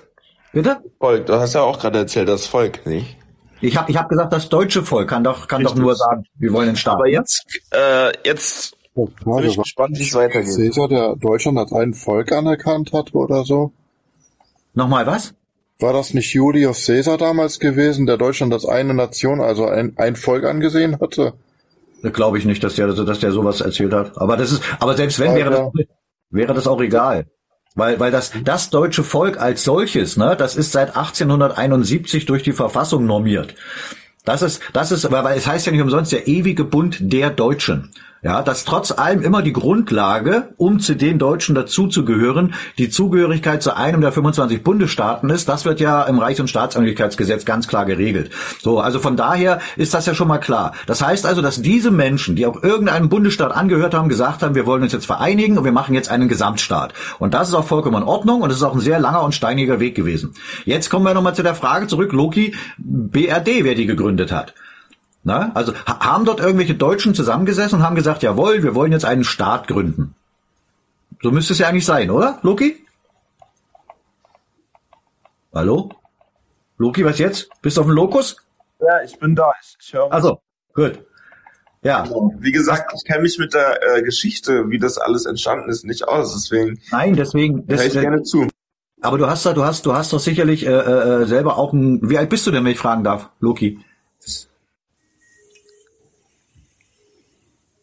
Bitte? 0.52 0.78
Volk, 0.98 1.26
du 1.26 1.34
hast 1.34 1.54
ja 1.54 1.62
auch 1.62 1.78
gerade 1.78 1.98
erzählt, 1.98 2.28
das 2.28 2.46
Volk, 2.46 2.86
nicht? 2.86 3.16
Ich 3.62 3.76
habe 3.76 3.90
ich 3.90 3.96
hab 3.96 4.08
gesagt, 4.08 4.32
das 4.32 4.48
deutsche 4.48 4.82
Volk 4.82 5.08
kann 5.08 5.22
doch 5.24 5.46
kann 5.46 5.60
Richtig. 5.60 5.76
doch 5.76 5.82
nur 5.82 5.94
sagen, 5.94 6.24
wir 6.36 6.52
wollen 6.52 6.68
einen 6.68 6.76
Staat. 6.76 6.94
Aber 6.94 7.08
jetzt 7.08 7.44
äh, 7.72 8.12
jetzt 8.24 8.76
oh, 8.94 9.08
bin 9.24 9.44
ich 9.44 9.56
gespannt, 9.56 9.98
wie 9.98 10.02
es 10.02 10.14
weitergeht. 10.14 10.56
Caesar, 10.56 10.88
der 10.88 11.16
Deutschland 11.16 11.58
als 11.58 11.72
ein 11.72 11.94
Volk 11.94 12.32
anerkannt 12.32 12.92
hat 12.92 13.14
oder 13.14 13.44
so? 13.44 13.72
Nochmal 14.74 15.06
was? 15.06 15.34
War 15.80 15.92
das 15.92 16.14
nicht 16.14 16.34
Julius 16.34 16.86
Caesar 16.86 17.16
damals 17.16 17.58
gewesen, 17.58 18.06
der 18.06 18.18
Deutschland 18.18 18.52
als 18.52 18.66
eine 18.66 18.94
Nation, 18.94 19.40
also 19.40 19.66
ein, 19.66 19.94
ein 19.96 20.14
Volk 20.16 20.44
angesehen 20.44 20.98
hatte? 21.00 21.34
Glaube 22.02 22.38
ich 22.38 22.44
nicht, 22.44 22.62
dass 22.62 22.76
der, 22.76 22.88
dass 22.88 23.20
der 23.20 23.32
sowas 23.32 23.60
erzählt 23.60 23.92
hat. 23.92 24.16
Aber 24.18 24.36
das 24.36 24.52
ist, 24.52 24.62
aber 24.78 24.96
selbst 24.96 25.18
wenn, 25.18 25.34
wäre 25.34 25.50
das, 25.50 25.86
wäre 26.30 26.54
das 26.54 26.66
auch 26.66 26.80
egal. 26.80 27.26
Weil, 27.74 28.00
weil 28.00 28.10
das, 28.10 28.32
das 28.44 28.70
deutsche 28.70 29.04
Volk 29.04 29.40
als 29.40 29.64
solches, 29.64 30.16
ne, 30.16 30.34
das 30.36 30.56
ist 30.56 30.72
seit 30.72 30.96
1871 30.96 32.26
durch 32.26 32.42
die 32.42 32.52
Verfassung 32.52 33.06
normiert. 33.06 33.54
Das 34.24 34.42
ist, 34.42 34.60
das 34.72 34.92
ist, 34.92 35.10
weil 35.10 35.36
es 35.36 35.46
heißt 35.46 35.66
ja 35.66 35.72
nicht 35.72 35.80
umsonst 35.80 36.12
der 36.12 36.26
ewige 36.26 36.64
Bund 36.64 36.98
der 37.00 37.30
Deutschen. 37.30 37.92
Ja, 38.22 38.42
dass 38.42 38.66
trotz 38.66 38.92
allem 38.92 39.22
immer 39.22 39.40
die 39.40 39.54
Grundlage, 39.54 40.52
um 40.58 40.78
zu 40.78 40.94
den 40.94 41.18
Deutschen 41.18 41.54
dazuzugehören, 41.54 42.52
die 42.76 42.90
Zugehörigkeit 42.90 43.62
zu 43.62 43.74
einem 43.74 44.02
der 44.02 44.12
25 44.12 44.62
Bundesstaaten 44.62 45.30
ist. 45.30 45.48
Das 45.48 45.64
wird 45.64 45.80
ja 45.80 46.02
im 46.02 46.18
Reichs- 46.18 46.38
und 46.38 46.50
Staatsangehörigkeitsgesetz 46.50 47.46
ganz 47.46 47.66
klar 47.66 47.86
geregelt. 47.86 48.30
So, 48.60 48.78
also 48.78 48.98
von 48.98 49.16
daher 49.16 49.60
ist 49.76 49.94
das 49.94 50.04
ja 50.04 50.14
schon 50.14 50.28
mal 50.28 50.36
klar. 50.36 50.72
Das 50.86 51.00
heißt 51.00 51.24
also, 51.24 51.40
dass 51.40 51.62
diese 51.62 51.90
Menschen, 51.90 52.36
die 52.36 52.44
auch 52.44 52.62
irgendeinem 52.62 53.08
Bundesstaat 53.08 53.52
angehört 53.52 53.94
haben, 53.94 54.10
gesagt 54.10 54.42
haben, 54.42 54.54
wir 54.54 54.66
wollen 54.66 54.82
uns 54.82 54.92
jetzt 54.92 55.06
vereinigen 55.06 55.56
und 55.56 55.64
wir 55.64 55.72
machen 55.72 55.94
jetzt 55.94 56.10
einen 56.10 56.28
Gesamtstaat. 56.28 56.92
Und 57.20 57.32
das 57.32 57.48
ist 57.48 57.54
auch 57.54 57.64
vollkommen 57.64 58.02
in 58.02 58.08
Ordnung 58.08 58.42
und 58.42 58.50
es 58.50 58.58
ist 58.58 58.64
auch 58.64 58.74
ein 58.74 58.80
sehr 58.80 59.00
langer 59.00 59.22
und 59.22 59.34
steiniger 59.34 59.80
Weg 59.80 59.94
gewesen. 59.94 60.34
Jetzt 60.66 60.90
kommen 60.90 61.06
wir 61.06 61.14
nochmal 61.14 61.34
zu 61.34 61.42
der 61.42 61.54
Frage 61.54 61.86
zurück, 61.86 62.12
Loki, 62.12 62.54
BRD, 62.76 63.64
wer 63.64 63.74
die 63.74 63.86
gegründet 63.86 64.30
hat. 64.30 64.52
Na, 65.22 65.52
also 65.54 65.74
haben 65.86 66.24
dort 66.24 66.40
irgendwelche 66.40 66.74
Deutschen 66.74 67.14
zusammengesessen 67.14 67.78
und 67.78 67.84
haben 67.84 67.94
gesagt, 67.94 68.22
jawohl, 68.22 68.62
wir 68.62 68.74
wollen 68.74 68.92
jetzt 68.92 69.04
einen 69.04 69.24
Staat 69.24 69.68
gründen. 69.68 70.14
So 71.22 71.30
müsste 71.30 71.52
es 71.52 71.58
ja 71.58 71.68
eigentlich 71.68 71.84
sein, 71.84 72.10
oder, 72.10 72.38
Loki? 72.42 72.86
Hallo? 75.52 75.90
Loki, 76.78 77.04
was 77.04 77.18
jetzt? 77.18 77.50
Bist 77.60 77.76
du 77.76 77.82
auf 77.82 77.86
dem 77.86 77.94
Lokus? 77.94 78.36
Ja, 78.80 79.02
ich 79.02 79.18
bin 79.18 79.34
da. 79.34 79.52
Ich, 79.60 79.76
ich 79.80 79.92
höre. 79.92 80.10
Also, 80.10 80.40
gut. 80.72 81.04
Ja. 81.82 82.08
Wie 82.38 82.52
gesagt, 82.52 82.92
ich 82.96 83.04
kenne 83.04 83.22
mich 83.22 83.38
mit 83.38 83.52
der 83.52 83.96
äh, 83.96 84.02
Geschichte, 84.02 84.70
wie 84.70 84.78
das 84.78 84.96
alles 84.96 85.26
entstanden 85.26 85.68
ist, 85.68 85.84
nicht 85.84 86.08
aus. 86.08 86.32
Deswegen. 86.32 86.80
Nein, 86.90 87.14
deswegen. 87.14 87.66
Das, 87.66 87.84
ich 87.84 87.92
gerne 87.92 88.22
zu. 88.22 88.48
Aber 89.02 89.18
du 89.18 89.26
hast 89.26 89.44
da, 89.44 89.52
du 89.52 89.64
hast, 89.64 89.86
du 89.86 89.94
hast 89.94 90.12
doch 90.12 90.20
sicherlich 90.20 90.66
äh, 90.66 90.70
äh, 90.70 91.26
selber 91.26 91.58
auch 91.58 91.72
ein. 91.72 92.08
Wie 92.08 92.18
alt 92.18 92.30
bist 92.30 92.46
du 92.46 92.50
denn, 92.50 92.64
wenn 92.64 92.72
ich 92.72 92.78
fragen 92.78 93.02
darf, 93.04 93.30
Loki? 93.40 93.80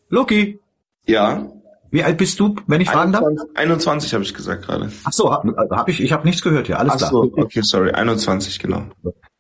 Loki. 0.10 0.60
Ja. 1.06 1.52
Wie 1.90 2.04
alt 2.04 2.18
bist 2.18 2.40
du, 2.40 2.56
wenn 2.68 2.82
ich 2.82 2.90
fragen 2.90 3.16
21, 3.16 3.48
darf? 3.48 3.58
21 3.58 4.14
habe 4.14 4.24
ich 4.24 4.34
gesagt 4.34 4.66
gerade. 4.66 4.92
Ach 5.06 5.14
so, 5.14 5.32
habe 5.32 5.56
hab 5.72 5.88
ich, 5.88 6.02
ich 6.02 6.12
habe 6.12 6.26
nichts 6.26 6.42
gehört 6.42 6.68
hier. 6.68 6.80
Alles 6.80 6.94
Ach 6.94 6.98
klar. 6.98 7.10
So, 7.12 7.32
okay, 7.38 7.62
sorry, 7.64 7.92
21 7.92 8.60
genau. 8.60 8.88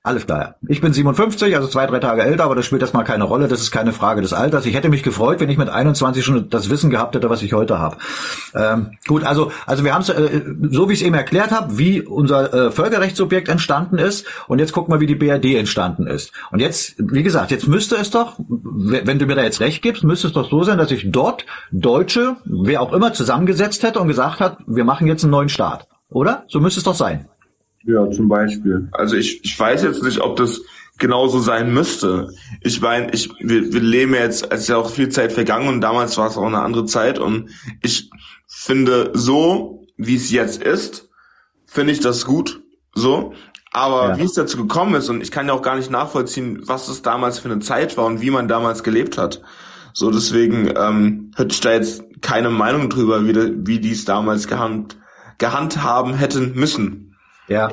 Alles 0.07 0.25
klar. 0.25 0.55
Ich 0.69 0.79
bin 0.79 0.93
57, 0.93 1.53
also 1.53 1.67
zwei, 1.67 1.85
drei 1.85 1.99
Tage 1.99 2.23
älter, 2.23 2.45
aber 2.45 2.55
das 2.55 2.65
spielt 2.65 2.81
erstmal 2.81 3.03
keine 3.03 3.25
Rolle. 3.25 3.49
Das 3.49 3.59
ist 3.59 3.71
keine 3.71 3.91
Frage 3.91 4.21
des 4.21 4.31
Alters. 4.31 4.65
Ich 4.65 4.73
hätte 4.73 4.87
mich 4.87 5.03
gefreut, 5.03 5.41
wenn 5.41 5.49
ich 5.49 5.57
mit 5.57 5.67
21 5.67 6.23
schon 6.23 6.49
das 6.49 6.69
Wissen 6.69 6.89
gehabt 6.89 7.13
hätte, 7.13 7.29
was 7.29 7.41
ich 7.41 7.51
heute 7.51 7.77
habe. 7.77 7.97
Ähm, 8.55 8.91
gut, 9.05 9.25
also 9.25 9.51
also 9.65 9.83
wir 9.83 9.93
haben 9.93 10.03
es, 10.03 10.07
äh, 10.07 10.43
so 10.69 10.87
wie 10.87 10.93
ich 10.93 11.01
es 11.01 11.05
eben 11.05 11.13
erklärt 11.13 11.51
habe, 11.51 11.77
wie 11.77 12.01
unser 12.01 12.53
äh, 12.53 12.71
Völkerrechtsobjekt 12.71 13.49
entstanden 13.49 13.97
ist. 13.97 14.25
Und 14.47 14.59
jetzt 14.59 14.71
gucken 14.71 14.93
wir, 14.93 15.01
wie 15.01 15.07
die 15.07 15.15
BRD 15.15 15.55
entstanden 15.55 16.07
ist. 16.07 16.31
Und 16.51 16.61
jetzt, 16.61 16.95
wie 16.99 17.23
gesagt, 17.23 17.51
jetzt 17.51 17.67
müsste 17.67 17.97
es 17.97 18.09
doch, 18.09 18.39
wenn 18.47 19.19
du 19.19 19.25
mir 19.25 19.35
da 19.35 19.43
jetzt 19.43 19.59
recht 19.59 19.81
gibst, 19.81 20.05
müsste 20.05 20.27
es 20.27 20.33
doch 20.33 20.49
so 20.49 20.63
sein, 20.63 20.77
dass 20.77 20.87
sich 20.87 21.11
dort 21.11 21.45
Deutsche, 21.73 22.37
wer 22.45 22.81
auch 22.81 22.93
immer, 22.93 23.11
zusammengesetzt 23.11 23.83
hätte 23.83 23.99
und 23.99 24.07
gesagt 24.07 24.39
hat, 24.39 24.59
wir 24.67 24.85
machen 24.85 25.05
jetzt 25.05 25.25
einen 25.25 25.31
neuen 25.31 25.49
Staat. 25.49 25.85
Oder? 26.09 26.45
So 26.47 26.61
müsste 26.61 26.79
es 26.79 26.85
doch 26.85 26.95
sein. 26.95 27.27
Ja, 27.87 28.11
zum 28.11 28.27
Beispiel. 28.27 28.89
Also 28.91 29.15
ich, 29.15 29.43
ich 29.45 29.57
weiß 29.57 29.81
jetzt 29.83 30.03
nicht, 30.03 30.19
ob 30.19 30.35
das 30.35 30.61
genauso 30.97 31.39
sein 31.39 31.73
müsste. 31.73 32.33
Ich 32.61 32.81
meine, 32.81 33.13
ich, 33.13 33.29
wir, 33.39 33.71
wir 33.71 33.79
leben 33.79 34.13
jetzt, 34.13 34.51
es 34.51 34.61
ist 34.61 34.67
ja 34.67 34.75
auch 34.75 34.89
viel 34.89 35.07
Zeit 35.07 35.31
vergangen 35.31 35.69
und 35.69 35.79
damals 35.79 36.17
war 36.17 36.27
es 36.27 36.37
auch 36.37 36.45
eine 36.45 36.59
andere 36.59 36.85
Zeit 36.85 37.17
und 37.17 37.49
ich 37.81 38.11
finde 38.45 39.11
so, 39.13 39.85
wie 39.95 40.17
es 40.17 40.31
jetzt 40.31 40.61
ist, 40.61 41.09
finde 41.65 41.93
ich 41.93 42.01
das 42.01 42.25
gut, 42.25 42.61
so. 42.93 43.33
Aber 43.71 44.09
ja. 44.09 44.17
wie 44.17 44.23
es 44.23 44.33
dazu 44.33 44.57
gekommen 44.57 44.95
ist 44.95 45.07
und 45.09 45.21
ich 45.21 45.31
kann 45.31 45.47
ja 45.47 45.53
auch 45.53 45.61
gar 45.61 45.77
nicht 45.77 45.89
nachvollziehen, 45.89 46.63
was 46.65 46.89
es 46.89 47.03
damals 47.03 47.39
für 47.39 47.49
eine 47.49 47.59
Zeit 47.59 47.95
war 47.95 48.05
und 48.05 48.19
wie 48.19 48.31
man 48.31 48.49
damals 48.49 48.83
gelebt 48.83 49.17
hat. 49.17 49.41
So, 49.93 50.11
deswegen 50.11 50.73
ähm, 50.75 51.31
hätte 51.37 51.53
ich 51.53 51.61
da 51.61 51.71
jetzt 51.71 52.03
keine 52.21 52.49
Meinung 52.49 52.89
drüber, 52.89 53.25
wie, 53.25 53.33
wie 53.65 53.79
die 53.79 53.91
es 53.91 54.03
damals 54.03 54.47
gehand, 54.47 54.97
gehandhaben 55.37 56.15
hätten 56.15 56.53
müssen. 56.53 57.06
Ja. 57.47 57.71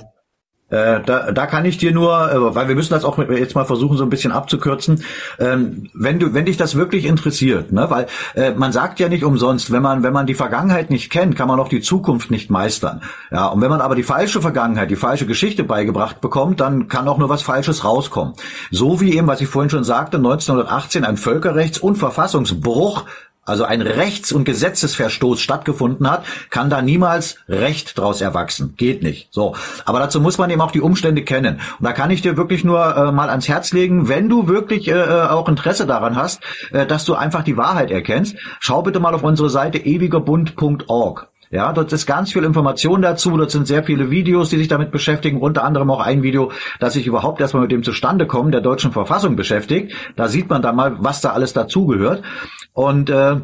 Äh, 0.70 1.02
da, 1.04 1.30
da 1.30 1.46
kann 1.46 1.66
ich 1.66 1.76
dir 1.76 1.92
nur, 1.92 2.32
äh, 2.32 2.54
weil 2.54 2.68
wir 2.68 2.74
müssen 2.74 2.94
das 2.94 3.04
auch 3.04 3.18
jetzt 3.18 3.54
mal 3.54 3.64
versuchen, 3.64 3.98
so 3.98 4.02
ein 4.02 4.10
bisschen 4.10 4.32
abzukürzen. 4.32 5.04
Ähm, 5.38 5.90
wenn 5.92 6.18
du, 6.18 6.32
wenn 6.32 6.46
dich 6.46 6.56
das 6.56 6.74
wirklich 6.74 7.04
interessiert, 7.04 7.70
ne, 7.70 7.90
weil 7.90 8.06
äh, 8.34 8.52
man 8.54 8.72
sagt 8.72 8.98
ja 8.98 9.10
nicht 9.10 9.24
umsonst, 9.24 9.70
wenn 9.70 9.82
man, 9.82 10.02
wenn 10.02 10.14
man 10.14 10.26
die 10.26 10.34
Vergangenheit 10.34 10.90
nicht 10.90 11.10
kennt, 11.10 11.36
kann 11.36 11.48
man 11.48 11.60
auch 11.60 11.68
die 11.68 11.82
Zukunft 11.82 12.30
nicht 12.30 12.50
meistern. 12.50 13.02
Ja, 13.30 13.46
und 13.48 13.60
wenn 13.60 13.70
man 13.70 13.82
aber 13.82 13.94
die 13.94 14.02
falsche 14.02 14.40
Vergangenheit, 14.40 14.90
die 14.90 14.96
falsche 14.96 15.26
Geschichte 15.26 15.64
beigebracht 15.64 16.22
bekommt, 16.22 16.60
dann 16.60 16.88
kann 16.88 17.08
auch 17.08 17.18
nur 17.18 17.28
was 17.28 17.42
Falsches 17.42 17.84
rauskommen. 17.84 18.34
So 18.70 19.00
wie 19.02 19.16
eben, 19.16 19.28
was 19.28 19.42
ich 19.42 19.48
vorhin 19.48 19.70
schon 19.70 19.84
sagte, 19.84 20.16
1918 20.16 21.04
ein 21.04 21.18
Völkerrechts- 21.18 21.78
und 21.78 21.96
Verfassungsbruch 21.96 23.04
also 23.44 23.64
ein 23.64 23.82
Rechts- 23.82 24.32
und 24.32 24.44
Gesetzesverstoß 24.44 25.40
stattgefunden 25.40 26.10
hat, 26.10 26.24
kann 26.50 26.70
da 26.70 26.82
niemals 26.82 27.36
Recht 27.48 27.98
draus 27.98 28.20
erwachsen. 28.20 28.74
Geht 28.76 29.02
nicht. 29.02 29.28
So. 29.30 29.54
Aber 29.84 29.98
dazu 29.98 30.20
muss 30.20 30.38
man 30.38 30.50
eben 30.50 30.60
auch 30.60 30.70
die 30.70 30.80
Umstände 30.80 31.22
kennen. 31.22 31.60
Und 31.78 31.84
da 31.84 31.92
kann 31.92 32.10
ich 32.10 32.22
dir 32.22 32.36
wirklich 32.36 32.64
nur 32.64 32.96
äh, 32.96 33.12
mal 33.12 33.30
ans 33.30 33.48
Herz 33.48 33.72
legen, 33.72 34.08
wenn 34.08 34.28
du 34.28 34.48
wirklich 34.48 34.88
äh, 34.88 34.92
äh, 34.92 35.28
auch 35.28 35.48
Interesse 35.48 35.86
daran 35.86 36.16
hast, 36.16 36.42
äh, 36.72 36.86
dass 36.86 37.04
du 37.04 37.14
einfach 37.14 37.44
die 37.44 37.56
Wahrheit 37.56 37.90
erkennst, 37.90 38.36
schau 38.60 38.82
bitte 38.82 39.00
mal 39.00 39.14
auf 39.14 39.22
unsere 39.22 39.50
Seite 39.50 39.78
ewigerbund.org. 39.78 41.28
Ja, 41.54 41.72
dort 41.72 41.92
ist 41.92 42.04
ganz 42.04 42.32
viel 42.32 42.42
Information 42.42 43.00
dazu. 43.00 43.36
Dort 43.36 43.52
sind 43.52 43.68
sehr 43.68 43.84
viele 43.84 44.10
Videos, 44.10 44.50
die 44.50 44.56
sich 44.56 44.66
damit 44.66 44.90
beschäftigen. 44.90 45.40
Unter 45.40 45.62
anderem 45.62 45.88
auch 45.88 46.00
ein 46.00 46.24
Video, 46.24 46.50
das 46.80 46.94
sich 46.94 47.06
überhaupt 47.06 47.40
erstmal 47.40 47.62
mit 47.62 47.70
dem 47.70 47.84
Zustandekommen 47.84 48.50
der 48.50 48.60
deutschen 48.60 48.90
Verfassung 48.90 49.36
beschäftigt. 49.36 49.94
Da 50.16 50.26
sieht 50.26 50.50
man 50.50 50.62
dann 50.62 50.74
mal, 50.74 50.96
was 50.98 51.20
da 51.20 51.30
alles 51.30 51.52
dazugehört. 51.52 52.24
Und 52.72 53.08
äh, 53.08 53.36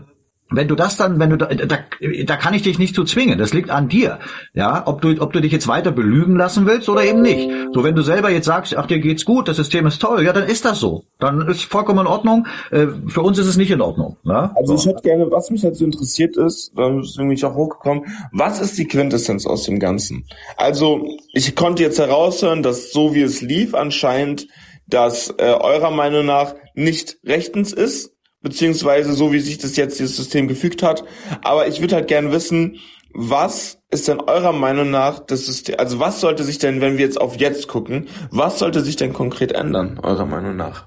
wenn 0.50 0.68
du 0.68 0.74
das 0.74 0.96
dann, 0.96 1.18
wenn 1.18 1.30
du 1.30 1.36
da, 1.36 1.46
da, 1.46 1.78
da 2.24 2.36
kann 2.36 2.54
ich 2.54 2.62
dich 2.62 2.78
nicht 2.78 2.94
zu 2.94 3.04
zwingen. 3.04 3.38
Das 3.38 3.54
liegt 3.54 3.70
an 3.70 3.88
dir. 3.88 4.18
Ja, 4.54 4.82
ob 4.86 5.00
du, 5.00 5.20
ob 5.20 5.32
du 5.32 5.40
dich 5.40 5.52
jetzt 5.52 5.68
weiter 5.68 5.92
belügen 5.92 6.36
lassen 6.36 6.66
willst 6.66 6.88
oder 6.88 7.04
eben 7.04 7.22
nicht. 7.22 7.48
So, 7.72 7.84
wenn 7.84 7.94
du 7.94 8.02
selber 8.02 8.30
jetzt 8.30 8.46
sagst, 8.46 8.76
ach, 8.76 8.86
dir 8.86 8.98
geht's 8.98 9.24
gut, 9.24 9.48
das 9.48 9.56
System 9.56 9.86
ist 9.86 10.00
toll, 10.00 10.24
ja, 10.24 10.32
dann 10.32 10.48
ist 10.48 10.64
das 10.64 10.80
so. 10.80 11.04
Dann 11.18 11.46
ist 11.48 11.64
vollkommen 11.64 12.00
in 12.00 12.06
Ordnung. 12.06 12.46
Äh, 12.70 12.86
für 13.06 13.22
uns 13.22 13.38
ist 13.38 13.46
es 13.46 13.56
nicht 13.56 13.70
in 13.70 13.80
Ordnung. 13.80 14.16
Ne? 14.24 14.50
Also 14.56 14.74
ich 14.74 14.86
hätte 14.86 15.02
gerne, 15.02 15.30
was 15.30 15.50
mich 15.50 15.62
jetzt 15.62 15.80
interessiert 15.80 16.36
ist, 16.36 16.72
dann 16.76 17.00
ist 17.00 17.18
irgendwie 17.18 17.42
auch 17.44 17.54
hochgekommen, 17.54 18.04
was 18.32 18.60
ist 18.60 18.78
die 18.78 18.86
Quintessenz 18.86 19.46
aus 19.46 19.64
dem 19.64 19.78
Ganzen? 19.78 20.24
Also, 20.56 21.06
ich 21.32 21.54
konnte 21.54 21.82
jetzt 21.82 21.98
heraushören, 21.98 22.62
dass 22.62 22.92
so 22.92 23.14
wie 23.14 23.22
es 23.22 23.40
lief, 23.40 23.74
anscheinend, 23.74 24.48
dass 24.86 25.30
äh, 25.38 25.54
eurer 25.60 25.90
Meinung 25.90 26.26
nach 26.26 26.54
nicht 26.74 27.18
rechtens 27.24 27.72
ist, 27.72 28.09
beziehungsweise 28.42 29.12
so 29.12 29.32
wie 29.32 29.40
sich 29.40 29.58
das 29.58 29.76
jetzt 29.76 29.98
dieses 29.98 30.16
System 30.16 30.48
gefügt 30.48 30.82
hat. 30.82 31.04
Aber 31.42 31.66
ich 31.68 31.80
würde 31.80 31.96
halt 31.96 32.08
gerne 32.08 32.32
wissen, 32.32 32.78
was 33.12 33.78
ist 33.90 34.08
denn 34.08 34.20
eurer 34.20 34.52
Meinung 34.52 34.90
nach 34.90 35.18
das 35.18 35.46
System, 35.46 35.76
also 35.78 35.98
was 35.98 36.20
sollte 36.20 36.44
sich 36.44 36.58
denn, 36.58 36.80
wenn 36.80 36.96
wir 36.96 37.04
jetzt 37.04 37.20
auf 37.20 37.36
jetzt 37.36 37.66
gucken, 37.68 38.08
was 38.30 38.58
sollte 38.58 38.82
sich 38.82 38.96
denn 38.96 39.12
konkret 39.12 39.52
ändern, 39.52 39.98
eurer 40.02 40.26
Meinung 40.26 40.56
nach? 40.56 40.86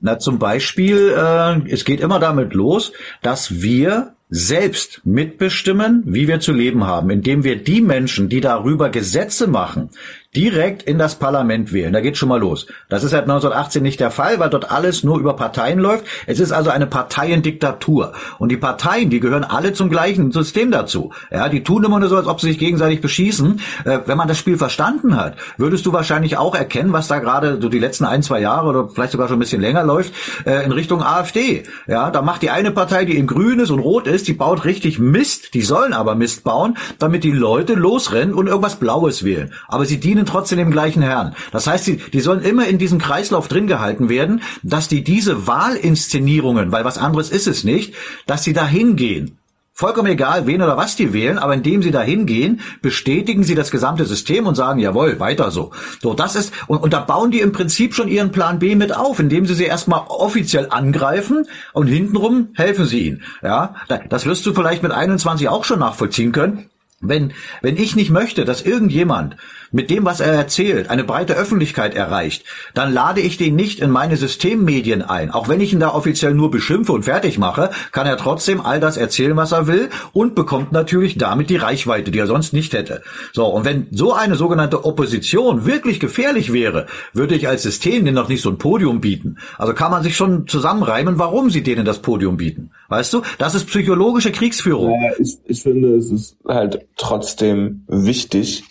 Na, 0.00 0.18
zum 0.18 0.38
Beispiel, 0.38 1.14
äh, 1.16 1.70
es 1.70 1.84
geht 1.84 2.00
immer 2.00 2.18
damit 2.18 2.54
los, 2.54 2.92
dass 3.22 3.62
wir 3.62 4.14
selbst 4.28 5.02
mitbestimmen, 5.04 6.02
wie 6.06 6.26
wir 6.26 6.40
zu 6.40 6.52
leben 6.52 6.86
haben, 6.86 7.10
indem 7.10 7.44
wir 7.44 7.62
die 7.62 7.82
Menschen, 7.82 8.28
die 8.28 8.40
darüber 8.40 8.88
Gesetze 8.88 9.46
machen, 9.46 9.90
direkt 10.34 10.82
in 10.84 10.96
das 10.96 11.16
Parlament 11.16 11.74
wählen. 11.74 11.92
Da 11.92 12.00
geht 12.00 12.16
schon 12.16 12.30
mal 12.30 12.40
los. 12.40 12.66
Das 12.88 13.04
ist 13.04 13.10
seit 13.10 13.24
1918 13.24 13.82
nicht 13.82 14.00
der 14.00 14.10
Fall, 14.10 14.38
weil 14.38 14.48
dort 14.48 14.70
alles 14.70 15.04
nur 15.04 15.18
über 15.18 15.36
Parteien 15.36 15.78
läuft. 15.78 16.06
Es 16.26 16.40
ist 16.40 16.52
also 16.52 16.70
eine 16.70 16.86
Parteiendiktatur. 16.86 18.14
Und 18.38 18.48
die 18.50 18.56
Parteien, 18.56 19.10
die 19.10 19.20
gehören 19.20 19.44
alle 19.44 19.74
zum 19.74 19.90
gleichen 19.90 20.32
System 20.32 20.70
dazu. 20.70 21.12
Ja, 21.30 21.50
die 21.50 21.62
tun 21.62 21.84
immer 21.84 22.00
nur 22.00 22.08
so, 22.08 22.16
als 22.16 22.26
ob 22.26 22.40
sie 22.40 22.48
sich 22.48 22.58
gegenseitig 22.58 23.02
beschießen. 23.02 23.60
Äh, 23.84 23.98
wenn 24.06 24.16
man 24.16 24.26
das 24.26 24.38
Spiel 24.38 24.56
verstanden 24.56 25.16
hat, 25.16 25.36
würdest 25.58 25.84
du 25.84 25.92
wahrscheinlich 25.92 26.38
auch 26.38 26.54
erkennen, 26.54 26.94
was 26.94 27.08
da 27.08 27.18
gerade 27.18 27.58
so 27.60 27.68
die 27.68 27.78
letzten 27.78 28.06
ein, 28.06 28.22
zwei 28.22 28.40
Jahre 28.40 28.68
oder 28.68 28.88
vielleicht 28.88 29.12
sogar 29.12 29.28
schon 29.28 29.36
ein 29.36 29.40
bisschen 29.40 29.60
länger 29.60 29.84
läuft, 29.84 30.14
äh, 30.46 30.64
in 30.64 30.72
Richtung 30.72 31.02
AfD. 31.02 31.64
Ja, 31.86 32.10
da 32.10 32.22
macht 32.22 32.40
die 32.40 32.50
eine 32.50 32.70
Partei, 32.70 33.04
die 33.04 33.18
in 33.18 33.26
grün 33.26 33.60
ist 33.60 33.70
und 33.70 33.80
rot 33.80 34.06
ist, 34.06 34.28
die 34.28 34.32
baut 34.32 34.64
richtig 34.64 34.98
Mist. 34.98 35.52
Die 35.52 35.62
sollen 35.62 35.92
aber 35.92 36.14
Mist 36.14 36.42
bauen, 36.42 36.78
damit 36.98 37.22
die 37.22 37.32
Leute 37.32 37.74
losrennen 37.74 38.34
und 38.34 38.46
irgendwas 38.46 38.76
Blaues 38.76 39.24
wählen. 39.24 39.52
Aber 39.68 39.84
sie 39.84 40.00
dienen 40.00 40.21
dienen 40.22 40.26
trotzdem 40.26 40.58
dem 40.58 40.70
gleichen 40.70 41.02
Herrn. 41.02 41.34
Das 41.50 41.66
heißt, 41.66 41.86
die, 41.86 41.96
die 41.96 42.20
sollen 42.20 42.42
immer 42.42 42.66
in 42.66 42.78
diesem 42.78 42.98
Kreislauf 42.98 43.48
drin 43.48 43.66
gehalten 43.66 44.08
werden, 44.08 44.42
dass 44.62 44.88
die 44.88 45.04
diese 45.04 45.46
Wahlinszenierungen, 45.46 46.72
weil 46.72 46.84
was 46.84 46.98
anderes 46.98 47.30
ist 47.30 47.46
es 47.46 47.64
nicht, 47.64 47.94
dass 48.26 48.44
sie 48.44 48.52
dahin 48.52 48.96
gehen. 48.96 49.38
Vollkommen 49.74 50.12
egal, 50.12 50.46
wen 50.46 50.60
oder 50.60 50.76
was 50.76 50.96
die 50.96 51.14
wählen, 51.14 51.38
aber 51.38 51.54
indem 51.54 51.82
sie 51.82 51.90
da 51.90 52.02
hingehen, 52.02 52.60
bestätigen 52.82 53.42
sie 53.42 53.54
das 53.54 53.70
gesamte 53.70 54.04
System 54.04 54.46
und 54.46 54.54
sagen, 54.54 54.78
jawohl, 54.78 55.18
weiter 55.18 55.50
so. 55.50 55.72
So, 56.02 56.12
das 56.12 56.36
ist, 56.36 56.52
und, 56.66 56.82
und 56.82 56.92
da 56.92 57.00
bauen 57.00 57.30
die 57.30 57.40
im 57.40 57.52
Prinzip 57.52 57.94
schon 57.94 58.08
ihren 58.08 58.32
Plan 58.32 58.58
B 58.58 58.74
mit 58.74 58.94
auf, 58.94 59.18
indem 59.18 59.46
sie 59.46 59.54
sie 59.54 59.64
erstmal 59.64 60.02
offiziell 60.08 60.68
angreifen 60.68 61.46
und 61.72 61.86
hintenrum 61.86 62.48
helfen 62.52 62.84
sie 62.84 63.00
ihnen. 63.00 63.22
Ja, 63.42 63.74
das 64.10 64.26
wirst 64.26 64.44
du 64.44 64.52
vielleicht 64.52 64.82
mit 64.82 64.92
21 64.92 65.48
auch 65.48 65.64
schon 65.64 65.80
nachvollziehen 65.80 66.32
können 66.32 66.68
Wenn, 67.02 67.32
wenn 67.62 67.76
ich 67.76 67.96
nicht 67.96 68.10
möchte, 68.10 68.44
dass 68.44 68.62
irgendjemand 68.62 69.36
mit 69.72 69.90
dem, 69.90 70.04
was 70.04 70.20
er 70.20 70.32
erzählt, 70.32 70.88
eine 70.90 71.02
breite 71.02 71.34
Öffentlichkeit 71.34 71.94
erreicht, 71.94 72.44
dann 72.74 72.92
lade 72.92 73.20
ich 73.20 73.36
den 73.36 73.56
nicht 73.56 73.80
in 73.80 73.90
meine 73.90 74.16
Systemmedien 74.16 75.02
ein. 75.02 75.30
Auch 75.30 75.48
wenn 75.48 75.60
ich 75.60 75.72
ihn 75.72 75.80
da 75.80 75.88
offiziell 75.88 76.34
nur 76.34 76.50
beschimpfe 76.50 76.92
und 76.92 77.04
fertig 77.04 77.38
mache, 77.38 77.70
kann 77.90 78.06
er 78.06 78.16
trotzdem 78.16 78.60
all 78.60 78.78
das 78.78 78.96
erzählen, 78.96 79.36
was 79.36 79.52
er 79.52 79.66
will 79.66 79.88
und 80.12 80.34
bekommt 80.36 80.70
natürlich 80.70 81.18
damit 81.18 81.50
die 81.50 81.56
Reichweite, 81.56 82.10
die 82.12 82.18
er 82.18 82.26
sonst 82.26 82.52
nicht 82.52 82.72
hätte. 82.72 83.02
So, 83.32 83.46
und 83.46 83.64
wenn 83.64 83.88
so 83.90 84.12
eine 84.12 84.36
sogenannte 84.36 84.84
Opposition 84.84 85.66
wirklich 85.66 85.98
gefährlich 85.98 86.52
wäre, 86.52 86.86
würde 87.12 87.34
ich 87.34 87.48
als 87.48 87.62
System 87.62 88.04
denen 88.04 88.14
noch 88.14 88.28
nicht 88.28 88.42
so 88.42 88.50
ein 88.50 88.58
Podium 88.58 89.00
bieten. 89.00 89.38
Also 89.58 89.72
kann 89.74 89.90
man 89.90 90.02
sich 90.02 90.16
schon 90.16 90.46
zusammenreimen, 90.46 91.18
warum 91.18 91.50
sie 91.50 91.62
denen 91.62 91.84
das 91.84 92.00
Podium 92.00 92.36
bieten. 92.36 92.70
Weißt 92.88 93.12
du? 93.12 93.22
Das 93.38 93.54
ist 93.54 93.66
psychologische 93.66 94.32
Kriegsführung. 94.32 94.90
Ja, 94.90 95.12
ich, 95.18 95.38
ich 95.46 95.62
finde, 95.62 95.96
es 95.96 96.10
ist 96.10 96.36
halt 96.46 96.86
trotzdem 96.96 97.84
wichtig, 97.88 98.64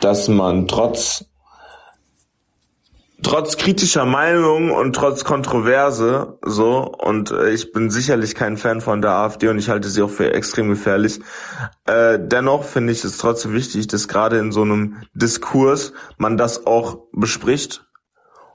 dass 0.00 0.28
man 0.28 0.68
trotz 0.68 1.24
trotz 3.22 3.56
kritischer 3.56 4.04
Meinung 4.04 4.70
und 4.70 4.94
trotz 4.94 5.24
Kontroverse 5.24 6.38
so 6.44 6.84
und 6.84 7.30
äh, 7.30 7.50
ich 7.50 7.72
bin 7.72 7.90
sicherlich 7.90 8.34
kein 8.34 8.56
Fan 8.56 8.80
von 8.80 9.02
der 9.02 9.10
AfD 9.10 9.48
und 9.48 9.58
ich 9.58 9.68
halte 9.68 9.88
sie 9.88 10.02
auch 10.02 10.10
für 10.10 10.32
extrem 10.32 10.68
gefährlich. 10.68 11.20
Äh, 11.86 12.18
dennoch 12.20 12.64
finde 12.64 12.92
ich 12.92 13.02
es 13.04 13.18
trotzdem 13.18 13.54
wichtig, 13.54 13.88
dass 13.88 14.06
gerade 14.06 14.38
in 14.38 14.52
so 14.52 14.62
einem 14.62 14.98
Diskurs 15.14 15.92
man 16.16 16.36
das 16.36 16.66
auch 16.66 16.98
bespricht 17.12 17.88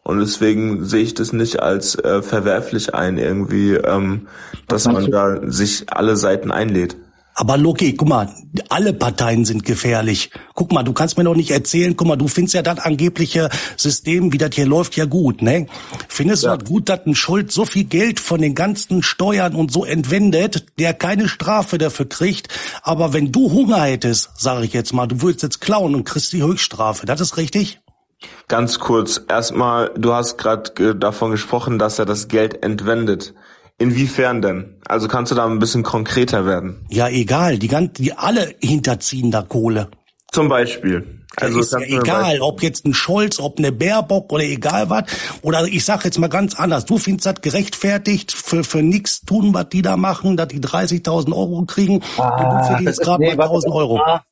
und 0.03 0.19
deswegen 0.19 0.84
sehe 0.84 1.01
ich 1.01 1.13
das 1.13 1.32
nicht 1.32 1.62
als 1.62 1.95
äh, 1.95 2.21
verwerflich 2.21 2.93
ein 2.93 3.17
irgendwie, 3.17 3.73
ähm, 3.73 4.27
dass 4.67 4.86
man 4.86 5.10
da 5.10 5.39
sich 5.49 5.86
alle 5.88 6.17
Seiten 6.17 6.51
einlädt. 6.51 6.97
Aber 7.36 7.58
Loki, 7.58 7.93
guck 7.93 8.08
mal, 8.08 8.30
alle 8.69 8.93
Parteien 8.93 9.46
sind 9.46 9.65
gefährlich. 9.65 10.30
Guck 10.54 10.72
mal, 10.72 10.84
du 10.84 10.93
kannst 10.93 11.17
mir 11.17 11.24
doch 11.24 11.36
nicht 11.36 11.52
erzählen, 11.52 11.96
guck 11.96 12.08
mal, 12.08 12.15
du 12.15 12.28
findest 12.28 12.54
ja 12.54 12.62
das 12.62 12.80
angebliche 12.80 13.50
System, 13.76 14.32
wie 14.32 14.38
das 14.38 14.54
hier 14.54 14.67
läuft, 14.67 14.96
ja 14.96 15.06
gut, 15.06 15.41
ne? 15.41 15.67
Findest 16.08 16.43
ja. 16.43 16.52
du 16.52 16.58
das 16.58 16.69
gut, 16.69 16.89
dass 16.89 17.06
ein 17.06 17.15
Schuld 17.15 17.52
so 17.52 17.65
viel 17.65 17.86
Geld 17.86 18.19
von 18.19 18.41
den 18.41 18.54
ganzen 18.54 19.02
Steuern 19.02 19.56
und 19.56 19.72
so 19.72 19.84
entwendet, 19.84 20.65
der 20.78 20.93
keine 20.93 21.28
Strafe 21.28 21.78
dafür 21.78 22.08
kriegt, 22.08 22.50
aber 22.84 23.13
wenn 23.13 23.32
du 23.32 23.52
Hunger 23.52 23.82
hättest, 23.82 24.30
sage 24.39 24.65
ich 24.65 24.74
jetzt 24.74 24.93
mal, 24.93 25.08
du 25.08 25.22
würdest 25.22 25.43
jetzt 25.43 25.62
klauen 25.62 25.96
und 25.96 26.04
kriegst 26.04 26.34
die 26.34 26.43
Höchststrafe, 26.43 27.06
das 27.06 27.22
ist 27.22 27.38
richtig? 27.38 27.80
Ganz 28.48 28.80
kurz, 28.80 29.22
erstmal, 29.28 29.91
du 29.98 30.13
hast 30.13 30.38
gerade 30.38 30.96
davon 30.96 31.32
gesprochen, 31.32 31.80
dass 31.80 32.00
er 32.00 32.06
das 32.06 32.28
Geld 32.28 32.63
entwendet. 32.63 33.34
Inwiefern 33.79 34.41
denn? 34.41 34.81
Also 34.88 35.07
kannst 35.07 35.31
du 35.31 35.36
da 35.36 35.45
ein 35.45 35.59
bisschen 35.59 35.83
konkreter 35.83 36.45
werden? 36.45 36.86
Ja, 36.89 37.09
egal. 37.09 37.57
Die, 37.57 37.67
ganzen, 37.67 37.93
die 37.95 38.13
alle 38.13 38.55
hinterziehen 38.62 39.31
da 39.31 39.41
Kohle. 39.41 39.89
Zum 40.31 40.49
Beispiel. 40.49 41.23
Also 41.36 41.59
ist 41.59 41.73
ja 41.73 41.79
egal, 41.79 42.41
ob 42.41 42.62
jetzt 42.62 42.86
ein 42.86 42.93
Scholz, 42.93 43.39
ob 43.39 43.57
eine 43.57 43.71
Baerbock 43.71 44.31
oder 44.31 44.43
egal 44.43 44.89
was. 44.89 45.05
Oder 45.41 45.65
ich 45.65 45.83
sag 45.83 46.05
jetzt 46.05 46.19
mal 46.19 46.27
ganz 46.27 46.55
anders. 46.55 46.86
Du 46.86 46.97
findest 46.97 47.25
das 47.25 47.41
gerechtfertigt, 47.41 48.31
für, 48.31 48.63
für 48.63 48.83
nix 48.83 49.21
tun, 49.21 49.53
was 49.53 49.69
die 49.69 49.81
da 49.81 49.97
machen, 49.97 50.38
dass 50.38 50.49
die 50.49 50.59
30.000 50.59 51.33
Euro 51.33 51.65
kriegen. 51.65 52.01
Ah, 52.17 52.59
du 52.59 52.67
verdienst 52.67 53.01
gerade 53.03 53.23
nee, 53.23 53.36
mal 53.36 53.47
1.000 53.47 53.73
Euro. 53.73 53.99
Ah, 54.05 54.23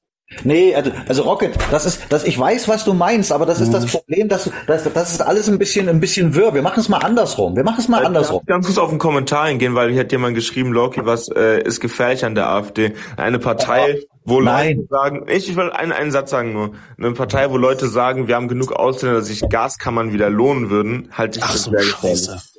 Nee, 0.43 0.73
also, 0.73 0.91
also 1.07 1.23
Rocket, 1.23 1.57
das 1.71 1.85
ist, 1.85 2.01
das, 2.09 2.23
ich 2.23 2.37
weiß, 2.39 2.67
was 2.67 2.85
du 2.85 2.93
meinst, 2.93 3.31
aber 3.31 3.45
das 3.45 3.59
ist 3.61 3.73
das 3.73 3.85
mhm. 3.85 3.89
Problem, 3.89 4.29
dass, 4.29 4.49
dass 4.65 4.91
das 4.91 5.11
ist 5.11 5.21
alles 5.21 5.49
ein 5.49 5.59
bisschen, 5.59 5.89
ein 5.89 5.99
bisschen 5.99 6.35
wirr. 6.35 6.53
Wir 6.53 6.61
machen 6.61 6.79
es 6.79 6.89
mal 6.89 6.99
andersrum. 6.99 7.55
Wir 7.55 7.63
machen 7.63 7.79
es 7.79 7.87
mal 7.87 8.01
ich 8.01 8.07
andersrum. 8.07 8.41
Ganz 8.45 8.65
kurz 8.65 8.77
auf 8.77 8.89
den 8.89 8.99
Kommentar 8.99 9.43
eingehen, 9.43 9.75
weil 9.75 9.91
hier 9.91 10.01
hat 10.01 10.11
jemand 10.11 10.35
geschrieben, 10.35 10.71
Loki, 10.71 11.05
was 11.05 11.27
äh, 11.29 11.61
ist 11.61 11.79
gefährlich 11.79 12.25
an 12.25 12.35
der 12.35 12.49
AfD? 12.49 12.93
Eine 13.17 13.39
Partei, 13.39 13.99
wo 14.23 14.41
Nein. 14.41 14.77
Leute 14.77 14.87
sagen, 14.89 15.25
ich, 15.27 15.49
ich 15.49 15.55
will 15.55 15.69
einen, 15.71 15.91
einen 15.91 16.11
Satz 16.11 16.31
sagen 16.31 16.53
nur, 16.53 16.71
eine 16.97 17.11
Partei, 17.11 17.49
wo 17.51 17.57
Leute 17.57 17.87
sagen, 17.87 18.27
wir 18.27 18.35
haben 18.35 18.47
genug 18.47 18.71
Ausländer, 18.71 19.19
dass 19.19 19.27
sich 19.27 19.47
Gaskammern 19.49 20.13
wieder 20.13 20.29
lohnen 20.29 20.69
würden, 20.69 21.09
halte 21.11 21.39
ich 21.39 21.45
Ach 21.45 21.51
das 21.51 21.63
so 21.63 21.71
sehr 21.71 21.81
gefährlich. 21.81 22.50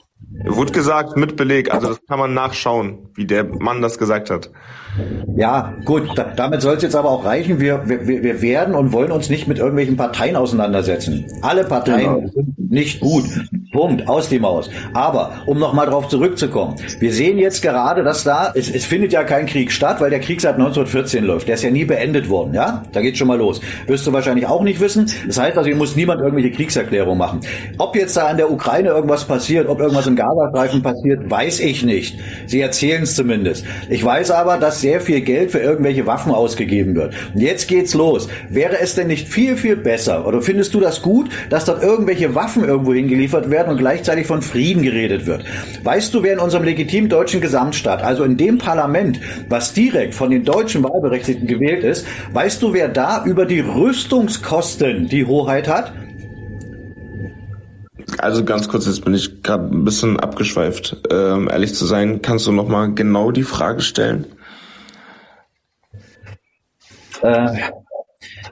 Wurde 0.45 0.73
gesagt 0.73 1.17
mit 1.17 1.37
Beleg, 1.37 1.73
also 1.73 1.89
das 1.89 2.01
kann 2.07 2.19
man 2.19 2.35
nachschauen, 2.35 3.11
wie 3.15 3.27
der 3.27 3.45
Mann 3.45 3.83
das 3.83 3.99
gesagt 3.99 4.31
hat. 4.31 4.51
Ja, 5.37 5.75
gut, 5.85 6.17
da, 6.17 6.25
damit 6.25 6.61
soll 6.61 6.77
es 6.77 6.83
jetzt 6.83 6.97
aber 6.97 7.11
auch 7.11 7.25
reichen. 7.25 7.61
Wir, 7.61 7.83
wir, 7.87 8.23
wir 8.23 8.43
werden 8.43 8.75
und 8.75 8.93
wollen 8.93 9.13
uns 9.13 9.31
nicht 9.31 9.49
mit 9.49 9.59
irgendwelchen 9.59 9.97
Parteien 9.97 10.37
auseinandersetzen. 10.37 11.27
Alle 11.43 11.65
Parteien 11.65 12.15
genau. 12.15 12.29
sind 12.29 12.71
nicht 12.71 13.01
gut. 13.01 13.25
Punkt, 13.73 14.07
aus 14.07 14.29
dem 14.29 14.45
Aus. 14.45 14.69
Aber 14.93 15.43
um 15.47 15.59
nochmal 15.59 15.87
drauf 15.87 16.09
zurückzukommen, 16.09 16.77
wir 16.99 17.13
sehen 17.13 17.39
jetzt 17.39 17.63
gerade, 17.63 18.03
dass 18.03 18.23
da, 18.25 18.53
es, 18.55 18.71
es 18.71 18.85
findet 18.85 19.13
ja 19.13 19.25
kein 19.25 19.47
Krieg 19.47 19.73
statt, 19.73 20.01
weil 20.01 20.11
der 20.11 20.21
Krieg 20.21 20.41
seit 20.43 20.55
1914 20.55 21.25
läuft. 21.25 21.49
Der 21.49 21.55
ist 21.55 21.63
ja 21.63 21.71
nie 21.71 21.87
beendet 21.87 22.29
worden, 22.29 22.53
ja? 22.53 22.83
Da 22.93 23.01
geht's 23.01 23.19
schon 23.19 23.29
mal 23.29 23.39
los. 23.39 23.63
Wirst 23.87 24.07
du 24.07 24.13
wahrscheinlich 24.13 24.47
auch 24.47 24.63
nicht 24.63 24.81
wissen. 24.81 25.11
Das 25.27 25.39
heißt 25.39 25.57
also, 25.57 25.69
hier 25.69 25.77
muss 25.77 25.97
niemand 25.97 26.21
irgendwelche 26.21 26.51
Kriegserklärungen 26.51 27.17
machen. 27.17 27.41
Ob 27.79 27.97
jetzt 27.97 28.17
da 28.17 28.31
in 28.31 28.37
der 28.37 28.51
Ukraine 28.51 28.91
irgendwas 28.91 29.25
passiert, 29.25 29.69
ob 29.69 29.81
irgendwas 29.81 30.07
im 30.07 30.17
Gazastreifen 30.23 30.83
passiert, 30.83 31.31
weiß 31.31 31.61
ich 31.61 31.83
nicht. 31.85 32.19
Sie 32.47 32.61
erzählen 32.61 33.03
es 33.03 33.15
zumindest. 33.15 33.65
Ich 33.89 34.05
weiß 34.05 34.31
aber, 34.31 34.57
dass 34.57 34.81
sehr 34.81 35.01
viel 35.01 35.21
Geld 35.21 35.51
für 35.51 35.59
irgendwelche 35.59 36.07
Waffen 36.07 36.33
ausgegeben 36.33 36.95
wird. 36.95 37.15
Und 37.35 37.41
jetzt 37.41 37.69
geht's 37.69 37.95
los. 37.95 38.29
Wäre 38.49 38.81
es 38.81 38.95
denn 38.95 39.09
nicht 39.09 39.29
viel, 39.29 39.57
viel 39.57 39.77
besser, 39.77 40.27
oder 40.27 40.43
findest 40.43 40.75
du 40.75 40.81
das 40.81 41.03
gut, 41.03 41.29
dass 41.51 41.65
dort 41.65 41.83
irgendwelche 41.83 42.35
Waffen 42.35 42.65
irgendwo 42.65 42.95
hingeliefert 42.95 43.51
werden 43.51 43.71
und 43.71 43.79
gleichzeitig 43.79 44.27
von 44.27 44.43
Frieden 44.43 44.83
geredet 44.83 45.27
wird? 45.27 45.45
Weißt 45.83 46.15
du, 46.15 46.23
wer 46.23 46.35
in 46.35 46.39
unserem 46.39 46.65
legitimen 46.65 47.09
deutschen 47.09 47.41
Gesamtstaat, 47.41 48.03
also 48.03 48.25
in 48.25 48.37
dem 48.37 48.59
Parlament, 48.59 49.21
was 49.49 49.73
direkt 49.73 50.15
von 50.15 50.31
den 50.31 50.45
deutschen 50.45 50.83
Wahlberechtigten 50.83 51.47
gewählt 51.47 51.85
ist, 51.85 52.07
weißt 52.33 52.63
du, 52.63 52.73
wer 52.73 52.89
da 52.89 53.25
über 53.25 53.47
die 53.47 53.61
Rüstungskosten 53.61 55.09
die 55.09 55.27
Hoheit 55.27 55.69
hat? 55.69 55.93
Also 58.23 58.45
ganz 58.45 58.69
kurz, 58.69 58.87
jetzt 58.87 59.05
bin 59.05 59.15
ich 59.15 59.43
gerade 59.43 59.65
ein 59.65 59.85
bisschen 59.85 60.21
abgeschweift. 60.21 60.97
Ähm, 61.11 61.49
ehrlich 61.51 61.75
zu 61.75 61.85
sein, 61.87 62.23
kannst 62.23 62.47
du 62.47 62.53
noch 62.53 62.69
mal 62.69 62.95
genau 62.95 63.33
die 63.33 63.43
Frage 63.43 63.81
stellen? 63.81 64.27
Äh, 67.21 67.71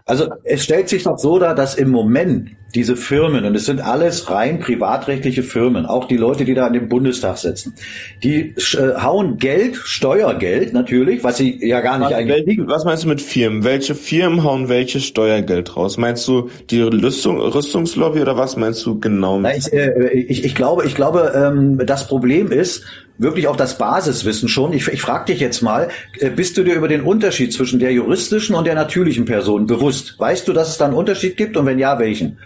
also 0.07 0.29
es 0.43 0.65
stellt 0.65 0.89
sich 0.89 1.05
doch 1.05 1.19
so 1.19 1.39
dar, 1.39 1.55
dass 1.55 1.77
im 1.77 1.91
Moment 1.91 2.51
diese 2.75 2.97
Firmen, 2.97 3.45
und 3.45 3.55
es 3.55 3.67
sind 3.67 3.81
alles 3.81 4.31
rein 4.31 4.61
privatrechtliche 4.61 5.43
Firmen, 5.43 5.87
auch 5.87 6.07
die 6.07 6.17
Leute, 6.17 6.45
die 6.45 6.55
da 6.55 6.67
in 6.67 6.73
dem 6.73 6.89
Bundestag 6.89 7.39
sitzen, 7.39 7.75
die 8.23 8.55
äh, 8.75 9.01
hauen 9.01 9.39
Geld, 9.39 9.77
Steuergeld 9.77 10.73
natürlich, 10.73 11.25
was 11.25 11.39
sie 11.39 11.67
ja 11.67 11.81
gar 11.81 11.99
nicht 11.99 12.11
was, 12.11 12.17
eigentlich. 12.17 12.59
Was 12.67 12.85
meinst 12.85 13.05
du 13.05 13.09
mit 13.09 13.21
Firmen? 13.21 13.65
Welche 13.65 13.95
Firmen 13.95 14.45
hauen 14.45 14.69
welches 14.69 15.05
Steuergeld 15.05 15.77
raus? 15.77 15.97
Meinst 15.97 16.27
du 16.29 16.51
die 16.71 16.83
Rüstung, 16.83 17.41
Rüstungslobby 17.41 18.21
oder 18.21 18.37
was 18.37 18.57
meinst 18.57 18.85
du 18.87 18.99
genau? 19.01 19.39
Na, 19.41 19.57
ich, 19.57 19.73
äh, 19.73 20.11
ich, 20.13 20.45
ich 20.45 20.55
glaube, 20.55 20.87
ich 20.87 20.95
glaube, 20.95 21.33
ähm, 21.35 21.81
das 21.85 22.07
Problem 22.07 22.53
ist, 22.53 22.85
wirklich 23.21 23.49
auch 23.49 23.57
das 23.57 23.77
Basiswissen 23.77 24.49
schon. 24.49 24.73
Ich, 24.73 24.89
ich 24.89 25.01
frage 25.01 25.27
dich 25.27 25.41
jetzt 25.41 25.61
mal, 25.61 25.89
äh, 26.19 26.31
bist 26.31 26.57
du 26.57 26.65
dir 26.65 26.75
über 26.75 26.89
den 26.89 27.03
Unterschied 27.03 27.53
zwischen 27.53 27.79
der 27.79 27.93
juristischen 27.93 28.55
und 28.55 28.67
der 28.67 28.75
natürlichen 28.75 29.27
Person 29.27 29.67
bewusst? 29.67 30.19
Weißt 30.19 30.49
du, 30.49 30.53
dass 30.53 30.71
es 30.71 30.79
da 30.79 30.87
einen 30.87 30.95
Unterschied 30.95 31.37
gibt 31.37 31.57
und 31.57 31.67
wenn 31.67 31.79
ja, 31.79 31.99
welchen? 31.99 32.39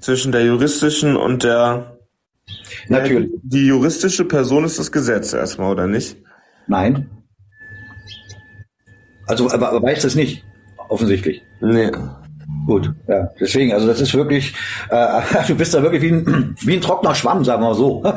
Zwischen 0.00 0.32
der 0.32 0.44
juristischen 0.44 1.16
und 1.16 1.42
der 1.42 1.98
Natürlich. 2.88 3.30
Die 3.42 3.66
juristische 3.66 4.24
Person 4.24 4.64
ist 4.64 4.78
das 4.78 4.90
Gesetz 4.92 5.32
erstmal, 5.32 5.70
oder 5.72 5.86
nicht? 5.86 6.16
Nein. 6.66 7.10
Also, 9.26 9.50
aber, 9.50 9.70
aber 9.70 9.82
weißt 9.82 10.04
du 10.04 10.08
es 10.08 10.14
nicht, 10.14 10.44
offensichtlich. 10.88 11.42
Nee. 11.60 11.90
Gut, 12.68 12.92
ja, 13.08 13.30
deswegen, 13.40 13.72
also 13.72 13.86
das 13.86 13.98
ist 13.98 14.12
wirklich, 14.12 14.52
äh, 14.90 15.22
du 15.48 15.54
bist 15.54 15.72
da 15.72 15.82
wirklich 15.82 16.02
wie 16.02 16.12
ein, 16.12 16.54
wie 16.60 16.74
ein 16.74 16.82
trockener 16.82 17.14
Schwamm, 17.14 17.42
sagen 17.42 17.62
wir 17.62 17.68
mal 17.68 17.74
so. 17.74 18.04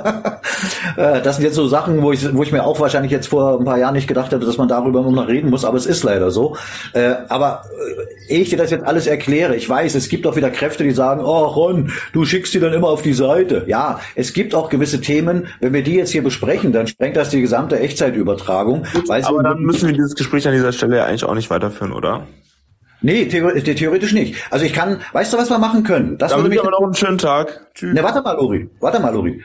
Äh, 0.98 1.22
das 1.22 1.38
sind 1.38 1.46
jetzt 1.46 1.56
so 1.56 1.68
Sachen, 1.68 2.02
wo 2.02 2.12
ich, 2.12 2.36
wo 2.36 2.44
ich 2.44 2.52
mir 2.52 2.66
auch 2.66 2.80
wahrscheinlich 2.80 3.12
jetzt 3.12 3.28
vor 3.28 3.60
ein 3.60 3.66
paar 3.66 3.78
Jahren 3.78 3.94
nicht 3.94 4.08
gedacht 4.08 4.32
hätte, 4.32 4.46
dass 4.46 4.58
man 4.58 4.68
darüber 4.68 5.02
noch 5.02 5.28
reden 5.28 5.50
muss, 5.50 5.64
aber 5.64 5.78
es 5.78 5.86
ist 5.86 6.04
leider 6.04 6.32
so. 6.32 6.58
Äh, 6.94 7.14
aber 7.30 7.64
äh, 8.28 8.34
ehe 8.34 8.42
ich 8.42 8.50
dir 8.50 8.58
das 8.58 8.72
jetzt 8.72 8.84
alles 8.84 9.08
erkläre, 9.08 9.56
ich 9.56 9.70
weiß, 9.70 9.96
es 9.96 10.10
gibt 10.10 10.28
auch 10.28 10.36
wieder 10.36 10.50
Kräfte, 10.50 10.84
die 10.84 10.92
sagen, 10.92 11.22
oh 11.24 11.46
Ron, 11.46 11.92
du 12.12 12.26
schickst 12.26 12.54
die 12.54 12.60
dann 12.60 12.74
immer 12.74 12.90
auf 12.90 13.02
die 13.02 13.14
Seite. 13.14 13.64
Ja, 13.68 14.02
es 14.16 14.34
gibt 14.34 14.54
auch 14.54 14.70
gewisse 14.70 15.00
Themen, 15.00 15.48
wenn 15.62 15.72
wir 15.72 15.84
die 15.84 15.96
jetzt 15.96 16.12
hier 16.12 16.24
besprechen, 16.24 16.74
dann 16.74 16.88
sprengt 16.88 17.16
das 17.16 17.30
die 17.30 17.42
gesamte 17.42 17.80
Echtzeitübertragung. 17.80 18.86
aber 19.08 19.44
dann 19.44 19.62
müssen 19.62 19.88
wir 19.88 19.94
dieses 19.94 20.16
Gespräch 20.16 20.46
an 20.46 20.54
dieser 20.54 20.74
Stelle 20.74 20.98
ja 20.98 21.06
eigentlich 21.06 21.24
auch 21.24 21.36
nicht 21.36 21.50
weiterführen, 21.50 21.94
oder? 21.94 22.28
Nee, 23.02 23.26
theoretisch 23.26 24.14
nicht. 24.14 24.36
Also 24.52 24.66
ich 24.66 24.74
kann, 24.74 25.02
weißt 25.14 25.34
du, 25.34 25.38
was 25.38 25.50
wir 25.50 25.58
machen 25.58 25.84
können? 25.84 26.18
Das 26.18 26.32
Dann 26.32 26.40
würde 26.40 26.50
mich 26.50 26.60
aber 26.60 26.72
noch 26.72 26.84
einen 26.84 26.94
schönen 26.94 27.18
Tag. 27.18 27.68
Tschüss. 27.74 27.94
Ne, 27.94 28.04
warte 28.04 28.22
mal, 28.22 28.38
Uri. 28.38 28.70
Warte 28.80 29.00
mal, 29.00 29.16
Uri. 29.16 29.44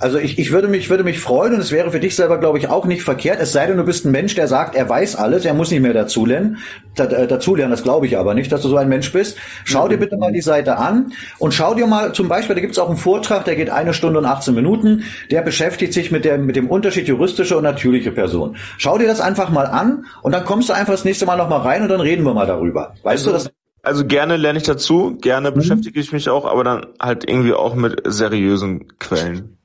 Also 0.00 0.18
ich, 0.18 0.38
ich 0.38 0.52
würde 0.52 0.68
mich 0.68 0.90
würde 0.90 1.02
mich 1.02 1.18
freuen 1.18 1.54
und 1.54 1.60
es 1.60 1.72
wäre 1.72 1.90
für 1.90 1.98
dich 1.98 2.14
selber 2.14 2.38
glaube 2.38 2.58
ich 2.58 2.68
auch 2.68 2.86
nicht 2.86 3.02
verkehrt. 3.02 3.40
Es 3.40 3.52
sei 3.52 3.66
denn, 3.66 3.76
du 3.76 3.84
bist 3.84 4.04
ein 4.04 4.12
Mensch, 4.12 4.34
der 4.34 4.46
sagt, 4.46 4.76
er 4.76 4.88
weiß 4.88 5.16
alles, 5.16 5.44
er 5.44 5.54
muss 5.54 5.70
nicht 5.70 5.80
mehr 5.80 5.92
dazulernen. 5.92 6.58
Da, 6.94 7.04
äh, 7.04 7.26
dazulernen, 7.26 7.72
das 7.72 7.82
glaube 7.82 8.06
ich 8.06 8.16
aber 8.16 8.34
nicht, 8.34 8.52
dass 8.52 8.62
du 8.62 8.68
so 8.68 8.76
ein 8.76 8.88
Mensch 8.88 9.12
bist. 9.12 9.38
Schau 9.64 9.88
dir 9.88 9.96
bitte 9.96 10.16
mal 10.16 10.32
die 10.32 10.40
Seite 10.40 10.78
an 10.78 11.12
und 11.38 11.52
schau 11.52 11.74
dir 11.74 11.86
mal 11.86 12.12
zum 12.12 12.28
Beispiel, 12.28 12.54
da 12.54 12.60
gibt 12.60 12.74
es 12.74 12.78
auch 12.78 12.88
einen 12.88 12.96
Vortrag, 12.96 13.44
der 13.44 13.56
geht 13.56 13.70
eine 13.70 13.92
Stunde 13.92 14.20
und 14.20 14.24
18 14.24 14.54
Minuten. 14.54 15.02
Der 15.30 15.42
beschäftigt 15.42 15.92
sich 15.92 16.12
mit 16.12 16.24
der 16.24 16.38
mit 16.38 16.54
dem 16.54 16.68
Unterschied 16.68 17.08
juristische 17.08 17.56
und 17.56 17.64
natürliche 17.64 18.12
Person. 18.12 18.56
Schau 18.78 18.98
dir 18.98 19.08
das 19.08 19.20
einfach 19.20 19.50
mal 19.50 19.66
an 19.66 20.06
und 20.22 20.32
dann 20.32 20.44
kommst 20.44 20.68
du 20.68 20.74
einfach 20.74 20.92
das 20.92 21.04
nächste 21.04 21.26
Mal 21.26 21.36
noch 21.36 21.48
mal 21.48 21.60
rein 21.60 21.82
und 21.82 21.88
dann 21.88 22.00
reden 22.00 22.24
wir 22.24 22.34
mal 22.34 22.46
darüber. 22.46 22.94
Weißt 23.02 23.26
also, 23.26 23.30
du 23.30 23.32
das? 23.32 23.50
Also 23.82 24.04
gerne 24.04 24.36
lerne 24.36 24.58
ich 24.58 24.64
dazu, 24.64 25.16
gerne 25.20 25.50
mhm. 25.50 25.54
beschäftige 25.54 25.98
ich 25.98 26.12
mich 26.12 26.28
auch, 26.28 26.44
aber 26.44 26.62
dann 26.62 26.86
halt 27.00 27.28
irgendwie 27.28 27.54
auch 27.54 27.74
mit 27.74 28.02
seriösen 28.04 28.98
Quellen. 28.98 29.57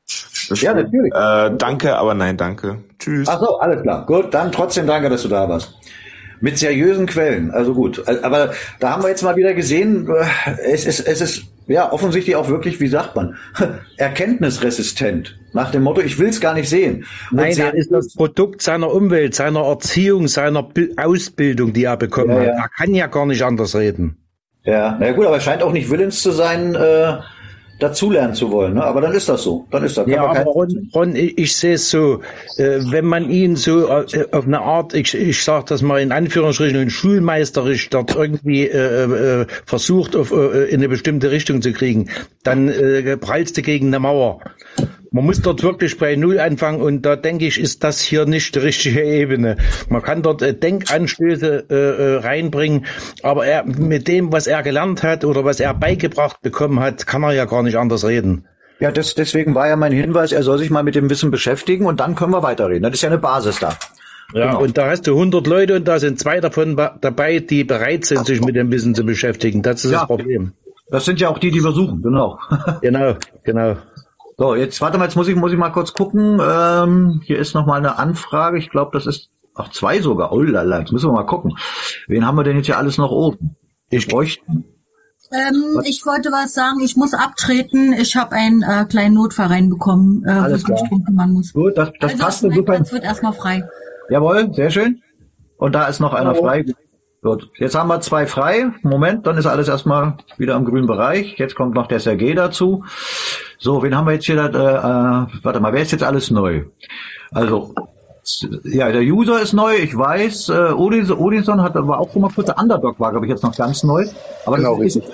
Ja, 0.49 0.73
natürlich. 0.73 1.13
Äh, 1.13 1.51
danke, 1.58 1.95
aber 1.95 2.13
nein, 2.13 2.38
danke. 2.38 2.77
Tschüss. 2.99 3.27
Ach 3.27 3.39
so, 3.39 3.60
alles 3.60 3.82
klar. 3.82 4.06
Gut, 4.06 4.34
dann 4.34 4.51
trotzdem 4.51 4.88
danke, 4.88 5.10
dass 5.10 5.23
du 5.23 5.27
da 5.29 5.47
warst. 5.47 5.77
Mit 6.41 6.58
seriösen 6.58 7.06
Quellen, 7.06 7.51
also 7.51 7.73
gut. 7.73 8.03
Aber 8.23 8.51
da 8.79 8.89
haben 8.89 9.03
wir 9.03 9.10
jetzt 9.10 9.23
mal 9.23 9.36
wieder 9.36 9.53
gesehen, 9.53 10.08
äh, 10.10 10.51
es 10.72 10.86
ist, 10.86 10.99
es 11.07 11.22
ist 11.22 11.43
ja 11.68 11.91
offensichtlich 11.91 12.36
auch 12.36 12.49
wirklich, 12.49 12.80
wie 12.80 12.88
sagt 12.88 13.15
man, 13.15 13.38
erkenntnisresistent. 13.97 15.38
Nach 15.53 15.72
dem 15.72 15.84
Motto, 15.84 16.01
ich 16.01 16.20
will 16.20 16.30
es 16.30 16.41
gar 16.41 16.53
nicht 16.53 16.70
sehen. 16.70 17.05
Und 17.32 17.38
Nein, 17.38 17.57
er 17.57 17.74
ist 17.74 17.91
das 17.91 18.13
Produkt 18.13 18.61
seiner 18.61 18.91
Umwelt, 18.91 19.36
seiner 19.36 19.63
Erziehung, 19.65 20.28
seiner 20.28 20.68
Ausbildung, 20.97 21.74
die 21.74 21.86
er 21.86 21.97
bekommen 21.97 22.32
ja, 22.32 22.43
ja. 22.43 22.49
hat. 22.53 22.57
Er 22.57 22.70
kann 22.70 22.95
ja 22.95 23.07
gar 23.07 23.26
nicht 23.26 23.43
anders 23.43 23.76
reden. 23.76 24.18
Ja, 24.65 24.97
na 24.99 25.11
gut, 25.11 25.26
aber 25.26 25.36
er 25.36 25.41
scheint 25.41 25.61
auch 25.61 25.74
nicht 25.74 25.89
willens 25.89 26.22
zu 26.22 26.32
sein, 26.32 26.74
äh, 26.76 27.18
dazulernen 27.84 28.34
zu 28.34 28.51
wollen. 28.51 28.75
Ne? 28.75 28.84
Aber 28.84 29.01
dann 29.01 29.13
ist 29.13 29.29
das 29.29 29.43
so. 29.43 29.65
Dann 29.69 29.84
ist 29.84 29.97
das. 29.97 30.07
Ja, 30.07 30.25
aber 30.25 30.43
Ron, 30.43 30.89
Ron, 30.93 31.15
ich, 31.15 31.38
ich 31.38 31.55
sehe 31.55 31.73
es 31.73 31.89
so, 31.89 32.21
äh, 32.57 32.79
wenn 32.89 33.05
man 33.05 33.29
ihn 33.29 33.55
so 33.55 33.88
äh, 33.88 34.25
auf 34.31 34.45
eine 34.45 34.61
Art, 34.61 34.93
ich, 34.93 35.13
ich 35.13 35.43
sage 35.43 35.65
das 35.67 35.81
mal 35.81 36.01
in 36.01 36.11
Anführungsstrichen, 36.11 36.89
schulmeisterisch 36.89 37.89
dort 37.89 38.15
irgendwie 38.15 38.67
äh, 38.67 39.41
äh, 39.41 39.45
versucht, 39.65 40.15
auf, 40.15 40.31
äh, 40.31 40.65
in 40.65 40.79
eine 40.79 40.89
bestimmte 40.89 41.31
Richtung 41.31 41.61
zu 41.61 41.73
kriegen, 41.73 42.09
dann 42.43 42.69
äh, 42.69 43.17
prallst 43.17 43.57
du 43.57 43.61
gegen 43.61 43.88
eine 43.88 43.99
Mauer. 43.99 44.39
Man 45.16 45.26
muss 45.26 45.43
dort 45.43 45.61
wirklich 45.61 45.99
bei 45.99 46.16
Null 46.16 46.39
anfangen 46.39 46.82
und 46.82 47.03
da 47.03 47.16
denke 47.16 47.45
ich, 47.45 47.59
ist 47.59 47.84
das 47.84 48.01
hier 48.01 48.26
nicht 48.26 48.55
die 48.55 48.59
richtige 48.59 49.03
Ebene. 49.03 49.57
Man 49.88 50.01
kann 50.01 50.24
dort 50.24 50.41
äh, 50.41 50.55
Denkanstöße 50.55 51.66
äh, 51.70 51.76
äh, 51.76 52.16
reinbringen, 52.18 52.88
aber 53.22 53.45
er, 53.45 53.64
mit 53.64 54.07
dem, 54.07 54.34
was 54.34 54.47
er 54.47 54.64
gelernt 54.64 55.03
hat 55.03 55.24
oder 55.24 55.45
was 55.45 55.59
er 55.59 55.76
beigebracht 55.76 56.41
bekommen 56.41 56.80
hat, 56.80 57.05
kann 57.05 57.22
er 57.22 57.32
ja 57.32 57.45
gar 57.45 57.61
nicht 57.61 57.78
anders 57.78 58.07
reden. 58.07 58.45
Ja, 58.80 58.91
das, 58.91 59.14
deswegen 59.14 59.53
war 59.53 59.68
ja 59.68 59.76
mein 59.76 59.91
Hinweis, 59.91 60.32
er 60.32 60.41
soll 60.41 60.57
sich 60.57 60.72
mal 60.72 60.82
mit 60.82 60.95
dem 60.95 61.11
Wissen 61.11 61.30
beschäftigen 61.30 61.86
und 61.86 61.99
dann 61.99 62.16
können 62.16 62.32
wir 62.32 62.41
weiterreden. 62.41 62.82
Das 62.82 62.93
ist 62.93 63.03
ja 63.03 63.09
eine 63.09 63.20
Basis 63.20 63.59
da. 63.59 63.78
Ja, 64.34 64.47
genau. 64.47 64.64
und 64.64 64.80
da 64.80 64.89
hast 64.89 65.05
du 65.05 65.11
100 65.11 65.45
Leute 65.45 65.76
und 65.76 65.88
da 65.88 65.99
sind 65.99 66.20
zwei 66.20 66.39
davon 66.39 66.76
dabei, 66.76 67.38
die 67.38 67.64
bereit 67.64 68.05
sind, 68.05 68.26
sich 68.26 68.41
mit 68.41 68.55
dem 68.55 68.72
Wissen 68.72 68.95
zu 68.95 69.05
beschäftigen. 69.05 69.61
Das 69.61 69.86
ist 69.86 69.91
ja, 69.91 69.99
das 69.99 70.07
Problem. 70.07 70.53
Das 70.89 71.05
sind 71.05 71.20
ja 71.20 71.30
auch 71.30 71.38
die, 71.38 71.51
die 71.51 71.64
wir 71.64 71.72
suchen, 71.72 72.01
genau. 72.01 72.39
genau, 72.82 73.16
genau. 73.43 73.78
So, 74.38 74.55
jetzt 74.55 74.81
warte 74.81 74.97
mal, 74.97 75.05
jetzt 75.05 75.15
muss 75.15 75.27
ich, 75.27 75.36
muss 75.36 75.51
ich 75.51 75.57
mal 75.57 75.69
kurz 75.69 75.93
gucken. 75.93 76.39
Ähm, 76.41 77.21
hier 77.23 77.38
ist 77.38 77.53
noch 77.53 77.65
mal 77.65 77.77
eine 77.77 77.97
Anfrage. 77.97 78.57
Ich 78.57 78.69
glaube, 78.69 78.91
das 78.93 79.05
ist 79.05 79.29
ach 79.55 79.69
zwei 79.69 80.01
sogar. 80.01 80.31
Oh 80.31 80.41
lala, 80.41 80.79
jetzt 80.79 80.91
müssen 80.91 81.09
wir 81.09 81.13
mal 81.13 81.25
gucken. 81.25 81.57
Wen 82.07 82.25
haben 82.25 82.38
wir 82.38 82.43
denn 82.43 82.57
jetzt 82.57 82.65
hier 82.65 82.77
alles 82.77 82.97
noch 82.97 83.11
oben? 83.11 83.55
Ich 83.89 84.07
bräuchte. 84.07 84.43
Ähm, 85.31 85.81
ich 85.84 86.05
wollte 86.05 86.31
was 86.31 86.53
sagen. 86.53 86.79
Ich 86.81 86.95
muss 86.95 87.13
abtreten. 87.13 87.93
Ich 87.93 88.15
habe 88.15 88.34
einen 88.34 88.61
äh, 88.61 88.86
kleinen 88.86 89.15
Notfall 89.15 89.47
reinbekommen, 89.47 90.23
äh, 90.25 90.31
Alles 90.31 90.67
wo 90.67 90.73
ich 90.73 90.91
mich 90.91 91.05
kümmern 91.05 91.34
muss. 91.34 91.53
Gut, 91.53 91.77
das, 91.77 91.91
das 91.99 92.11
also 92.11 92.23
passt 92.23 92.39
super. 92.41 92.63
Platz 92.63 92.91
wird 92.91 93.03
erstmal 93.03 93.34
frei. 93.34 93.67
Jawohl, 94.09 94.53
sehr 94.53 94.69
schön. 94.69 95.01
Und 95.57 95.73
da 95.73 95.86
ist 95.88 95.99
noch 95.99 96.13
einer 96.13 96.36
frei. 96.36 96.65
Gut, 97.24 97.49
jetzt 97.57 97.74
haben 97.74 97.88
wir 97.88 98.01
zwei 98.01 98.28
frei. 98.28 98.71
Moment, 98.82 99.26
dann 99.26 99.38
ist 99.38 99.45
alles 99.45 99.69
erstmal 99.69 100.17
wieder 100.38 100.57
im 100.57 100.65
grünen 100.65 100.88
Bereich. 100.88 101.36
Jetzt 101.38 101.55
kommt 101.55 101.74
noch 101.74 101.88
der 101.88 102.01
Sergei 102.01 102.34
dazu. 102.34 102.84
So, 103.57 103.82
wen 103.82 103.95
haben 103.95 104.07
wir 104.07 104.13
jetzt 104.15 104.26
hier? 104.26 104.43
Äh, 104.43 104.47
äh, 104.47 105.41
warte 105.41 105.61
mal, 105.61 105.71
wer 105.71 105.82
ist 105.82 105.93
jetzt 105.93 106.03
alles 106.03 106.32
neu? 106.32 106.65
Also, 107.32 107.74
ja, 108.65 108.91
der 108.91 109.03
User 109.03 109.41
ist 109.41 109.53
neu, 109.53 109.74
ich 109.76 109.97
weiß. 109.97 110.49
Äh, 110.49 110.74
Odinson, 110.74 111.17
Odinson 111.17 111.61
hat 111.61 111.78
aber 111.78 111.97
auch 111.97 112.11
schon 112.11 112.24
mal 112.24 112.32
kurz, 112.36 112.47
der 112.47 112.57
Underdog 112.57 112.99
war, 112.99 113.11
glaube 113.11 113.26
ich, 113.26 113.32
jetzt 113.32 113.43
noch 113.43 113.55
ganz 113.55 113.84
neu. 113.84 114.05
Aber 114.45 114.57
genau, 114.57 114.84
das 114.84 114.97
ist, 114.97 115.07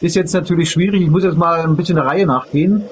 ist, 0.00 0.14
jetzt 0.14 0.34
natürlich 0.34 0.70
schwierig. 0.70 1.02
Ich 1.02 1.10
muss 1.10 1.24
jetzt 1.24 1.36
mal 1.36 1.62
ein 1.62 1.74
bisschen 1.74 1.96
der 1.96 2.06
Reihe 2.06 2.24
nachgehen, 2.24 2.84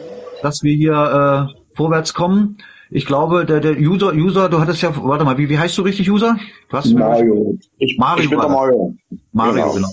dass 0.43 0.65
wir 0.65 0.75
hier 0.75 1.51
äh, 1.53 1.77
vorwärts 1.77 2.15
kommen. 2.15 2.59
Ich 2.91 3.07
glaube, 3.07 3.45
der, 3.45 3.61
der 3.61 3.77
User, 3.77 4.13
User, 4.15 4.49
du 4.49 4.61
hattest 4.61 4.83
ja, 4.83 4.93
warte 4.97 5.25
mal, 5.25 5.39
wie, 5.39 5.49
wie 5.49 5.59
heißt 5.59 5.77
du 5.77 5.83
richtig, 5.83 6.11
User? 6.11 6.37
Was? 6.71 6.87
Mario. 6.93 7.59
Ich, 7.79 7.97
Mario. 7.99 8.25
Ich 8.25 8.31
bin 8.31 8.39
der 8.39 8.49
Mario. 8.49 8.95
Mario, 9.33 9.73
genau. 9.73 9.73
genau. 9.75 9.89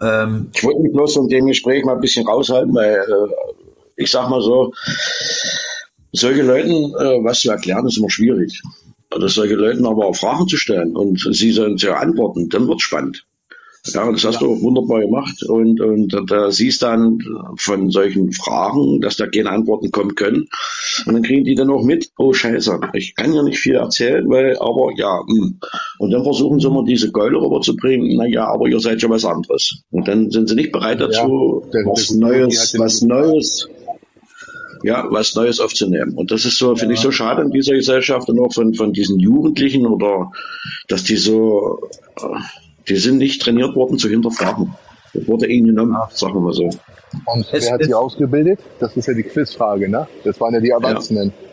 Ähm, 0.00 0.50
ich 0.54 0.62
wollte 0.62 0.80
mich 0.80 0.92
bloß 0.92 1.14
von 1.14 1.28
dem 1.28 1.46
Gespräch 1.46 1.84
mal 1.84 1.94
ein 1.94 2.00
bisschen 2.00 2.26
raushalten, 2.26 2.74
weil 2.74 2.94
äh, 2.94 3.32
ich 3.96 4.10
sag 4.10 4.28
mal 4.28 4.40
so, 4.40 4.72
solche 6.12 6.42
Leuten 6.42 6.72
äh, 6.72 7.24
was 7.24 7.40
zu 7.40 7.50
erklären, 7.50 7.86
ist 7.86 7.98
immer 7.98 8.10
schwierig. 8.10 8.62
Oder 9.14 9.28
solche 9.28 9.54
Leuten 9.54 9.86
aber 9.86 10.06
auch 10.06 10.16
Fragen 10.16 10.46
zu 10.46 10.56
stellen 10.56 10.94
und 10.94 11.18
sie 11.32 11.50
sollen 11.50 11.78
zu 11.78 11.94
antworten, 11.94 12.48
dann 12.48 12.68
wird 12.68 12.82
spannend. 12.82 13.26
Ja, 13.86 14.10
das 14.10 14.24
hast 14.24 14.40
ja. 14.40 14.46
du 14.46 14.60
wunderbar 14.60 15.00
gemacht 15.00 15.42
und, 15.44 15.80
und 15.80 16.14
da 16.30 16.50
siehst 16.50 16.82
dann 16.82 17.20
von 17.56 17.90
solchen 17.90 18.32
Fragen, 18.32 19.00
dass 19.00 19.16
da 19.16 19.26
keine 19.26 19.50
Antworten 19.50 19.90
kommen 19.90 20.14
können. 20.14 20.48
Und 21.06 21.14
dann 21.14 21.22
kriegen 21.22 21.44
die 21.44 21.54
dann 21.54 21.70
auch 21.70 21.82
mit, 21.82 22.10
oh 22.18 22.32
Scheiße, 22.32 22.80
ich 22.94 23.14
kann 23.14 23.32
ja 23.32 23.42
nicht 23.42 23.58
viel 23.58 23.76
erzählen, 23.76 24.28
weil, 24.28 24.56
aber 24.58 24.90
ja, 24.96 25.22
mh. 25.26 25.34
Hm. 25.34 25.60
und 25.98 26.10
dann 26.10 26.22
versuchen 26.22 26.60
sie 26.60 26.66
immer 26.66 26.84
diese 26.84 27.12
Keule 27.12 27.38
rüberzubringen, 27.40 28.16
na 28.16 28.26
ja, 28.26 28.46
aber 28.46 28.68
ihr 28.68 28.80
seid 28.80 29.00
ja 29.00 29.08
was 29.08 29.24
anderes. 29.24 29.82
Und 29.90 30.08
dann 30.08 30.30
sind 30.30 30.48
sie 30.48 30.54
nicht 30.54 30.72
bereit 30.72 31.00
dazu, 31.00 31.64
ja, 31.72 31.80
was 31.86 32.10
Neues, 32.10 32.74
was 32.78 33.02
Neues, 33.02 33.68
ja, 34.82 35.06
was 35.10 35.34
Neues 35.34 35.60
aufzunehmen. 35.60 36.14
Und 36.14 36.30
das 36.30 36.44
ist 36.44 36.58
so, 36.58 36.76
finde 36.76 36.94
ich 36.94 37.00
so 37.00 37.10
schade 37.10 37.42
in 37.42 37.50
dieser 37.50 37.74
Gesellschaft 37.74 38.28
und 38.28 38.38
auch 38.40 38.52
von, 38.52 38.74
von 38.74 38.92
diesen 38.92 39.18
Jugendlichen 39.18 39.86
oder, 39.86 40.30
dass 40.88 41.04
die 41.04 41.16
so, 41.16 41.88
äh, 42.16 42.38
die 42.88 42.96
sind 42.96 43.18
nicht 43.18 43.42
trainiert 43.42 43.74
worden 43.74 43.98
zu 43.98 44.08
hinterfragen. 44.08 44.74
Das 45.14 45.26
wurde 45.26 45.46
ihnen 45.46 45.66
genommen, 45.66 45.96
sagen 46.10 46.34
wir 46.34 46.40
mal 46.40 46.52
so. 46.52 46.70
Und 47.24 47.46
es, 47.52 47.64
wer 47.64 47.74
hat 47.74 47.84
sie 47.84 47.94
ausgebildet? 47.94 48.60
Das 48.78 48.96
ist 48.96 49.06
ja 49.06 49.14
die 49.14 49.22
Quizfrage, 49.22 49.88
ne? 49.88 50.06
Das 50.24 50.40
waren 50.40 50.54
ja 50.54 50.60
die 50.60 50.70
Erwachsenen. 50.70 51.28
Ja. 51.28 51.48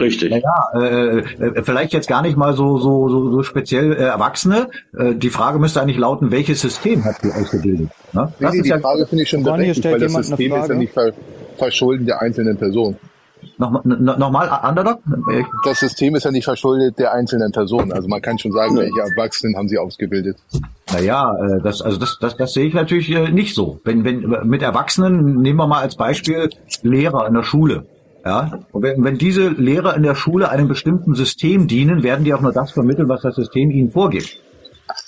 Richtig. 0.00 0.30
Naja, 0.30 0.70
äh, 0.74 1.18
äh, 1.18 1.62
vielleicht 1.62 1.92
jetzt 1.92 2.08
gar 2.08 2.22
nicht 2.22 2.36
mal 2.36 2.54
so 2.54 2.78
so 2.78 3.08
so, 3.08 3.30
so 3.30 3.42
speziell 3.42 3.92
äh, 3.92 4.02
Erwachsene. 4.02 4.68
Äh, 4.98 5.14
die 5.14 5.30
Frage 5.30 5.58
müsste 5.58 5.80
eigentlich 5.80 5.96
lauten, 5.96 6.32
welches 6.32 6.60
System 6.60 7.04
hat 7.04 7.20
sie 7.22 7.30
ausgebildet? 7.30 7.90
Ne? 8.12 8.32
Das 8.40 8.52
nee, 8.52 8.58
ist 8.58 8.64
die 8.64 8.70
ja 8.70 8.80
Frage 8.80 9.06
finde 9.06 9.22
ich 9.22 9.30
schon 9.30 9.44
berechtigt, 9.44 9.84
weil 9.84 10.00
das 10.00 10.12
System 10.12 10.54
ist 10.54 10.68
ja 10.68 10.74
nicht 10.74 10.92
ver 10.92 11.12
Verschulden 11.56 12.04
der 12.04 12.20
einzelnen 12.20 12.56
Person. 12.56 12.96
Nochmal, 13.58 13.82
nochmal, 13.84 14.60
Underdog? 14.68 15.00
Das 15.64 15.80
System 15.80 16.14
ist 16.14 16.24
ja 16.24 16.30
nicht 16.30 16.44
verschuldet 16.44 16.98
der 16.98 17.12
einzelnen 17.12 17.52
Person. 17.52 17.90
Also 17.90 18.06
man 18.06 18.20
kann 18.20 18.38
schon 18.38 18.52
sagen, 18.52 18.76
welche 18.76 19.00
Erwachsenen 19.00 19.56
haben 19.56 19.68
sie 19.68 19.78
ausgebildet. 19.78 20.36
Naja, 20.92 21.34
äh, 21.34 21.62
das, 21.62 21.80
also 21.80 21.98
das, 21.98 22.18
das, 22.20 22.36
das 22.36 22.52
sehe 22.52 22.66
ich 22.66 22.74
natürlich 22.74 23.10
äh, 23.10 23.30
nicht 23.30 23.54
so. 23.54 23.80
Wenn, 23.84 24.04
wenn, 24.04 24.46
mit 24.46 24.62
Erwachsenen, 24.62 25.36
nehmen 25.40 25.58
wir 25.58 25.66
mal 25.66 25.80
als 25.80 25.96
Beispiel 25.96 26.50
Lehrer 26.82 27.26
in 27.26 27.34
der 27.34 27.42
Schule. 27.42 27.86
Ja, 28.24 28.58
und 28.72 28.82
wenn, 28.82 29.04
wenn 29.04 29.18
diese 29.18 29.48
Lehrer 29.48 29.94
in 29.96 30.02
der 30.02 30.16
Schule 30.16 30.50
einem 30.50 30.68
bestimmten 30.68 31.14
System 31.14 31.68
dienen, 31.68 32.02
werden 32.02 32.24
die 32.24 32.34
auch 32.34 32.40
nur 32.40 32.52
das 32.52 32.72
vermitteln, 32.72 33.08
was 33.08 33.22
das 33.22 33.36
System 33.36 33.70
ihnen 33.70 33.90
vorgibt. 33.90 34.40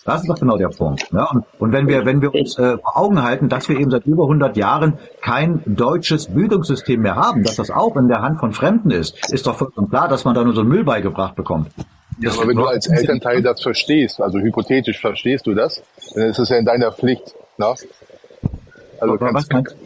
Das 0.09 0.23
ist 0.23 0.31
doch 0.31 0.41
genau 0.41 0.57
der 0.57 0.69
Punkt. 0.69 1.07
Ja, 1.13 1.29
und, 1.31 1.45
und 1.59 1.73
wenn 1.73 1.87
wir, 1.87 2.07
wenn 2.07 2.23
wir 2.23 2.35
uns 2.35 2.59
äh, 2.59 2.79
vor 2.79 2.97
Augen 2.97 3.23
halten, 3.23 3.51
dass 3.51 3.69
wir 3.69 3.79
eben 3.79 3.91
seit 3.91 4.07
über 4.07 4.23
100 4.23 4.57
Jahren 4.57 4.95
kein 5.21 5.61
deutsches 5.67 6.29
Bildungssystem 6.29 7.03
mehr 7.03 7.17
haben, 7.17 7.43
dass 7.43 7.57
das 7.57 7.71
auch 7.71 7.95
in 7.95 8.09
der 8.09 8.23
Hand 8.23 8.41
von 8.41 8.53
Fremden 8.53 8.91
ist, 8.91 9.31
ist 9.31 9.47
doch 9.47 9.57
vollkommen 9.57 9.91
klar, 9.91 10.09
dass 10.09 10.25
man 10.25 10.35
da 10.35 10.43
nur 10.45 10.55
so 10.55 10.63
einen 10.63 10.71
Müll 10.71 10.83
beigebracht 10.83 11.37
bekommt. 11.37 11.69
Ja, 12.21 12.31
aber 12.31 12.49
wenn 12.49 12.57
du 12.57 12.65
als 12.65 12.87
Elternteil 12.87 13.43
das 13.43 13.61
verstehst, 13.61 14.19
also 14.23 14.39
hypothetisch 14.39 14.99
verstehst 14.99 15.47
du 15.47 15.53
das, 15.53 15.83
dann 16.15 16.31
ist 16.31 16.39
es 16.39 16.49
ja 16.49 16.57
in 16.57 16.65
deiner 16.65 16.91
Pflicht. 16.91 17.35
Na? 17.59 17.75
Also 19.01 19.21
was, 19.21 19.47
kannst, 19.47 19.51
kannst, 19.51 19.77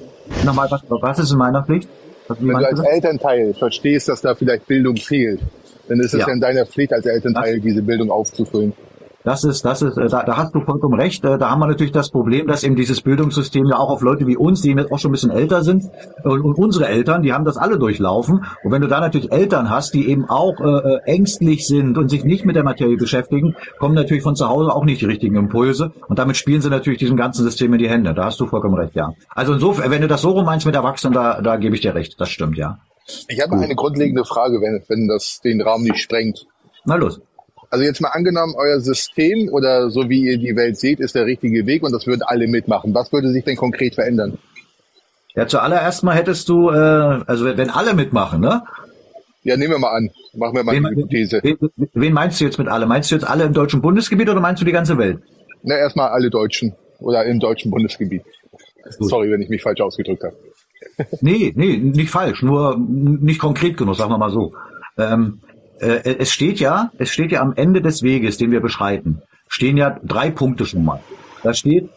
nochmal, 0.45 0.71
was, 0.71 0.83
was 0.89 1.19
ist 1.19 1.33
in 1.33 1.39
meiner 1.39 1.65
Pflicht? 1.65 1.89
wenn 2.29 2.47
du 2.47 2.65
als 2.65 2.79
Elternteil 2.79 3.55
verstehst, 3.55 4.09
dass 4.09 4.21
da 4.21 4.37
vielleicht 4.37 4.69
Bildung 4.69 4.95
fehlt, 4.95 5.41
dann 5.89 5.99
ist 5.99 6.15
es 6.15 6.21
ja, 6.21 6.29
ja 6.29 6.33
in 6.33 6.41
deiner 6.41 6.65
Pflicht 6.65 6.93
als 6.93 7.07
Elternteil, 7.07 7.57
das, 7.57 7.63
diese 7.65 7.83
Bildung 7.83 8.13
aufzufüllen. 8.13 8.73
Das 9.25 9.45
ist, 9.45 9.65
das 9.65 9.83
ist, 9.83 9.97
äh, 9.97 10.09
da, 10.09 10.25
da 10.25 10.37
hast 10.37 10.55
du 10.55 10.61
vollkommen 10.61 10.99
recht. 10.99 11.25
Äh, 11.25 11.39
da 11.39 11.51
haben 11.51 11.61
wir 11.61 11.69
natürlich 11.69 11.93
das 11.93 12.11
Problem, 12.11 12.47
dass 12.47 12.65
eben 12.65 12.75
dieses 12.75 13.01
Bildungssystem 13.01 13.67
ja 13.67 13.77
auch 13.77 13.91
auf 13.91 14.03
Leute 14.03 14.27
wie 14.27 14.37
uns, 14.37 14.63
die 14.63 14.73
jetzt 14.73 14.91
auch 14.91 14.99
schon 14.99 15.11
ein 15.11 15.13
bisschen 15.13 15.31
älter 15.31 15.63
sind, 15.63 15.85
und, 16.25 16.41
und 16.41 16.55
unsere 16.59 16.89
Eltern, 16.89 17.23
die 17.23 17.33
haben 17.33 17.45
das 17.45 17.57
alle 17.57 17.79
durchlaufen. 17.79 18.45
Und 18.65 18.73
wenn 18.73 18.83
du 18.83 18.89
da 18.89 19.01
natürlich 19.01 19.31
Eltern 19.31 19.71
hast, 19.71 19.95
die 19.95 20.09
eben 20.09 20.29
auch 20.29 20.59
äh, 20.61 20.95
äh, 20.95 21.01
ängstlich 21.05 21.67
sind 21.67 21.99
und 21.99 22.09
sich 22.09 22.25
nicht 22.25 22.45
mit 22.45 22.57
der 22.57 22.65
Materie 22.65 22.97
beschäftigen, 22.97 23.55
kommen 23.79 23.95
natürlich 23.95 24.23
von 24.23 24.35
zu 24.35 24.49
Hause 24.49 24.75
auch 24.75 24.85
nicht 24.85 25.01
die 25.01 25.07
richtigen 25.07 25.37
Impulse. 25.37 25.93
Und 26.09 26.19
damit 26.19 26.37
spielen 26.37 26.61
sie 26.61 26.71
natürlich 26.71 26.99
diesem 26.99 27.17
ganzen 27.17 27.45
System 27.45 27.73
in 27.73 27.79
die 27.79 27.89
Hände. 27.89 28.15
Da 28.15 28.25
hast 28.25 28.41
du 28.41 28.47
vollkommen 28.47 28.75
recht, 28.75 28.95
ja. 28.95 29.13
Also 29.31 29.55
insofern, 29.55 29.91
wenn 29.91 30.03
du 30.03 30.09
das 30.09 30.23
so 30.23 30.31
rum 30.31 30.45
meinst 30.45 30.67
mit 30.67 30.75
Erwachsenen, 30.75 31.15
da, 31.15 31.41
da 31.41 31.57
gebe 31.57 31.75
ich 31.75 31.81
dir 31.81 31.95
recht. 31.95 32.21
Das 32.21 32.29
stimmt, 32.29 32.57
ja. 32.57 32.79
Ich 33.29 33.41
habe 33.41 33.57
eine 33.57 33.75
grundlegende 33.75 34.25
Frage, 34.25 34.61
wenn, 34.61 34.83
wenn 34.89 35.09
das 35.09 35.41
den 35.41 35.61
Raum 35.61 35.83
nicht 35.83 35.99
sprengt. 35.99 36.47
Na 36.85 36.97
los. 36.97 37.21
Also 37.73 37.87
jetzt 37.87 38.03
mal 38.03 38.11
angenommen, 38.11 38.55
euer 38.55 38.81
System 38.81 39.49
oder 39.49 39.89
so 39.89 40.11
wie 40.11 40.25
ihr 40.25 40.37
die 40.37 40.55
Welt 40.55 40.77
seht, 40.77 41.01
ist 41.01 41.15
der 41.15 41.25
richtige 41.25 41.65
Weg 41.65 41.83
und 41.83 41.91
das 41.93 42.07
würden 42.07 42.21
alle 42.21 42.47
mitmachen. 42.47 42.95
Was 42.95 43.11
würde 43.15 43.31
sich 43.31 43.45
denn 43.45 43.57
konkret 43.57 43.95
verändern? 43.95 44.37
Ja, 45.35 45.47
zuallererst 45.47 46.05
mal 46.05 46.15
hättest 46.15 46.51
du, 46.51 46.69
äh, 46.69 46.75
also 46.75 47.47
wenn 47.47 47.71
alle 47.71 47.95
mitmachen, 47.95 48.43
ne? 48.43 48.63
Ja, 49.43 49.57
nehmen 49.57 49.73
wir 49.73 49.79
mal 49.79 49.97
an. 49.97 50.11
Machen 50.35 50.55
wir 50.55 50.65
mal 50.65 50.75
wen, 50.75 50.85
eine 50.85 50.95
Hypothese. 50.95 51.41
Wen, 51.43 51.57
wen 51.95 52.13
meinst 52.13 52.39
du 52.43 52.45
jetzt 52.45 52.59
mit 52.59 52.69
alle? 52.69 52.85
Meinst 52.85 53.11
du 53.11 53.15
jetzt 53.15 53.25
alle 53.25 53.45
im 53.45 53.55
deutschen 53.55 53.81
Bundesgebiet 53.81 54.29
oder 54.29 54.41
meinst 54.41 54.61
du 54.61 54.67
die 54.67 54.73
ganze 54.73 54.99
Welt? 54.99 55.23
Na, 55.63 55.79
erstmal 55.79 56.11
alle 56.11 56.29
Deutschen 56.29 56.75
oder 56.99 57.25
im 57.25 57.41
deutschen 57.41 57.71
Bundesgebiet. 57.71 58.23
Sorry, 59.01 59.31
wenn 59.31 59.41
ich 59.41 59.49
mich 59.49 59.63
falsch 59.63 59.81
ausgedrückt 59.81 60.25
habe. 60.25 60.37
nee, 61.23 61.55
nee, 61.57 61.79
nicht 61.79 62.11
falsch, 62.11 62.43
nur 62.43 62.77
nicht 62.79 63.41
konkret 63.41 63.79
genug, 63.79 63.97
sagen 63.97 64.11
wir 64.11 64.19
mal 64.19 64.31
so. 64.31 64.53
Ähm, 64.99 65.41
äh, 65.83 66.17
es 66.19 66.31
steht 66.31 66.61
ja, 66.61 66.91
es 66.99 67.11
steht 67.11 67.33
ja 67.33 67.41
am 67.41 67.53
Ende 67.55 67.83
des 67.83 68.03
Weges, 68.03 68.39
den 68.39 68.53
wir 68.53 68.61
beschreiten, 68.61 69.23
stehen 69.49 69.77
ja 69.77 69.99
drei 70.03 70.31
Punkte 70.31 70.65
schon 70.65 70.85
mal. 70.85 71.01
Da 71.43 71.53
steht 71.55 71.89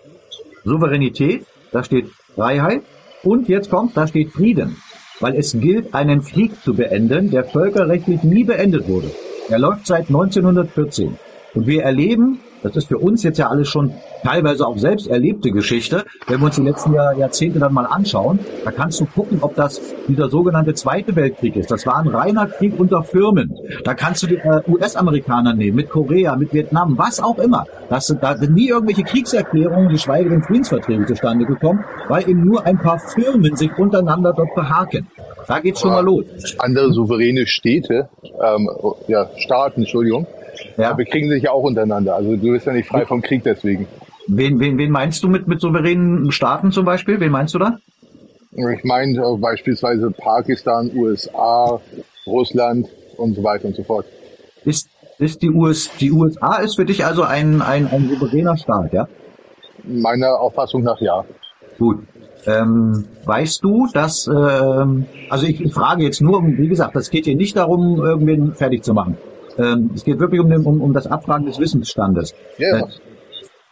Souveränität, 0.63 1.45
da 1.71 1.83
steht 1.83 2.09
Freiheit 2.35 2.81
und 3.23 3.47
jetzt 3.47 3.69
kommt, 3.69 3.95
da 3.95 4.07
steht 4.07 4.31
Frieden. 4.31 4.77
Weil 5.19 5.35
es 5.35 5.53
gilt, 5.53 5.93
einen 5.93 6.23
Krieg 6.23 6.61
zu 6.61 6.73
beenden, 6.73 7.31
der 7.31 7.45
völkerrechtlich 7.45 8.23
nie 8.23 8.43
beendet 8.43 8.87
wurde. 8.87 9.11
Er 9.49 9.59
läuft 9.59 9.87
seit 9.87 10.07
1914. 10.07 11.17
Und 11.53 11.67
wir 11.67 11.83
erleben 11.83 12.39
das 12.65 12.75
ist 12.75 12.87
für 12.87 12.97
uns 12.97 13.21
jetzt 13.21 13.37
ja 13.37 13.47
alles 13.47 13.67
schon 13.67 13.93
teilweise 14.23 14.65
auch 14.65 14.77
selbst 14.79 15.07
erlebte 15.07 15.51
Geschichte. 15.51 16.03
Wenn 16.25 16.39
wir 16.39 16.47
uns 16.47 16.55
die 16.55 16.63
letzten 16.63 16.93
Jahr, 16.93 17.15
Jahrzehnte 17.15 17.59
dann 17.59 17.73
mal 17.73 17.85
anschauen, 17.85 18.39
da 18.63 18.71
kannst 18.71 18.99
du 18.99 19.05
gucken, 19.05 19.37
ob 19.41 19.55
das 19.55 19.79
dieser 20.07 20.29
sogenannte 20.29 20.73
Zweite 20.73 21.15
Weltkrieg 21.15 21.55
ist. 21.57 21.69
Das 21.69 21.85
war 21.85 21.97
ein 21.97 22.07
reiner 22.07 22.47
Krieg 22.47 22.79
unter 22.79 23.03
Firmen. 23.03 23.55
Da 23.83 23.93
kannst 23.93 24.23
du 24.23 24.27
die 24.27 24.37
äh, 24.37 24.61
US-Amerikaner 24.67 25.53
nehmen, 25.53 25.75
mit 25.75 25.91
Korea, 25.91 26.35
mit 26.35 26.53
Vietnam, 26.53 26.97
was 26.97 27.19
auch 27.19 27.37
immer. 27.37 27.67
Das, 27.89 28.07
da 28.19 28.35
sind 28.35 28.55
nie 28.55 28.69
irgendwelche 28.69 29.03
Kriegserklärungen, 29.03 29.89
geschweige 29.89 30.31
denn 30.31 30.41
Friedensverträge 30.41 31.05
zustande 31.05 31.45
gekommen, 31.45 31.85
weil 32.07 32.27
eben 32.27 32.43
nur 32.43 32.65
ein 32.65 32.79
paar 32.79 32.97
Firmen 32.97 33.55
sich 33.55 33.77
untereinander 33.77 34.33
dort 34.33 34.55
behaken. 34.55 35.07
Da 35.47 35.59
geht's 35.59 35.81
schon 35.81 35.91
mal 35.91 36.03
los. 36.03 36.25
Andere 36.57 36.91
souveräne 36.91 37.45
Städte, 37.45 38.09
ähm, 38.23 38.67
ja, 39.07 39.29
Staaten, 39.37 39.81
Entschuldigung, 39.81 40.25
ja. 40.77 40.93
bekriegen 40.93 41.29
sich 41.29 41.43
ja 41.43 41.51
auch 41.51 41.63
untereinander. 41.63 42.15
Also 42.15 42.35
du 42.35 42.51
bist 42.51 42.65
ja 42.65 42.73
nicht 42.73 42.87
frei 42.87 43.05
vom 43.05 43.21
Krieg 43.21 43.43
deswegen. 43.43 43.87
Wen, 44.27 44.59
wen, 44.59 44.77
wen 44.77 44.91
meinst 44.91 45.23
du 45.23 45.29
mit, 45.29 45.47
mit 45.47 45.61
souveränen 45.61 46.31
Staaten 46.31 46.71
zum 46.71 46.85
Beispiel? 46.85 47.19
Wen 47.19 47.31
meinst 47.31 47.53
du 47.53 47.59
da? 47.59 47.77
Ich 48.51 48.83
meine 48.83 49.19
äh, 49.19 49.37
beispielsweise 49.37 50.11
Pakistan, 50.11 50.89
USA, 50.95 51.79
Russland 52.25 52.87
und 53.17 53.35
so 53.35 53.43
weiter 53.43 53.65
und 53.65 53.75
so 53.75 53.83
fort. 53.83 54.05
Ist, 54.63 54.89
ist 55.19 55.41
die, 55.41 55.49
US, 55.49 55.91
die 55.99 56.11
USA 56.11 56.55
ist 56.57 56.75
für 56.75 56.85
dich 56.85 57.05
also 57.05 57.23
ein, 57.23 57.61
ein, 57.61 57.87
ein 57.87 58.09
souveräner 58.09 58.57
Staat, 58.57 58.93
ja? 58.93 59.07
Meiner 59.83 60.39
Auffassung 60.39 60.83
nach 60.83 60.99
ja. 61.01 61.23
Gut. 61.77 61.99
Ähm, 62.47 63.05
weißt 63.25 63.63
du, 63.63 63.87
dass, 63.93 64.27
ähm, 64.27 65.05
also 65.29 65.45
ich, 65.45 65.61
ich 65.61 65.73
frage 65.73 66.03
jetzt 66.03 66.21
nur, 66.21 66.41
wie 66.45 66.67
gesagt, 66.67 66.95
das 66.95 67.09
geht 67.09 67.25
hier 67.25 67.35
nicht 67.35 67.55
darum, 67.55 67.97
irgendwen 67.97 68.53
fertig 68.53 68.83
zu 68.83 68.93
machen. 68.93 69.17
Ähm, 69.57 69.91
es 69.95 70.03
geht 70.03 70.19
wirklich 70.19 70.41
um, 70.41 70.49
den, 70.49 70.65
um, 70.65 70.81
um 70.81 70.93
das 70.93 71.07
Abfragen 71.07 71.45
des 71.45 71.59
Wissensstandes. 71.59 72.33
Ja. 72.57 72.79
Äh, 72.79 72.83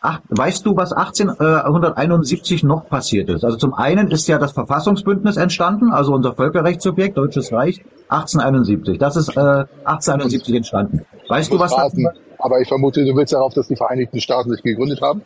ach, 0.01 0.21
weißt 0.29 0.65
du, 0.65 0.75
was 0.75 0.93
1871 0.93 2.63
noch 2.63 2.87
passiert 2.87 3.29
ist? 3.29 3.43
Also 3.43 3.57
zum 3.57 3.73
einen 3.73 4.11
ist 4.11 4.27
ja 4.27 4.37
das 4.37 4.51
Verfassungsbündnis 4.53 5.37
entstanden, 5.37 5.91
also 5.91 6.13
unser 6.13 6.33
Völkerrechtssubjekt, 6.33 7.17
Deutsches 7.17 7.51
Reich, 7.51 7.83
1871. 8.09 8.97
Das 8.97 9.15
ist 9.15 9.29
äh, 9.29 9.39
1871 9.39 10.55
entstanden. 10.55 11.05
Weißt 11.27 11.51
du, 11.51 11.59
was 11.59 11.75
raten, 11.77 12.07
Aber 12.37 12.59
ich 12.59 12.67
vermute, 12.67 13.03
du 13.05 13.15
willst 13.15 13.33
darauf, 13.33 13.53
dass 13.53 13.67
die 13.67 13.75
Vereinigten 13.75 14.19
Staaten 14.19 14.51
sich 14.51 14.61
gegründet 14.61 15.01
haben? 15.01 15.23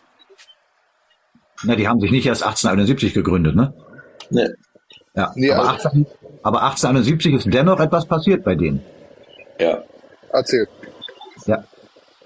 Na, 1.64 1.76
die 1.76 1.88
haben 1.88 2.00
sich 2.00 2.12
nicht 2.12 2.26
erst 2.26 2.44
1871 2.44 3.14
gegründet, 3.14 3.56
ne? 3.56 3.74
Nee. 4.30 4.48
Ja, 5.16 5.32
nee, 5.36 5.52
aber, 5.52 5.70
also 5.72 5.90
18, 5.90 6.06
aber 6.44 6.62
1871 6.64 7.34
ist 7.34 7.54
dennoch 7.54 7.80
etwas 7.80 8.06
passiert 8.06 8.44
bei 8.44 8.54
denen. 8.54 8.84
Ja. 9.60 9.80
Erzähl. 10.32 10.68
Ja. 11.46 11.64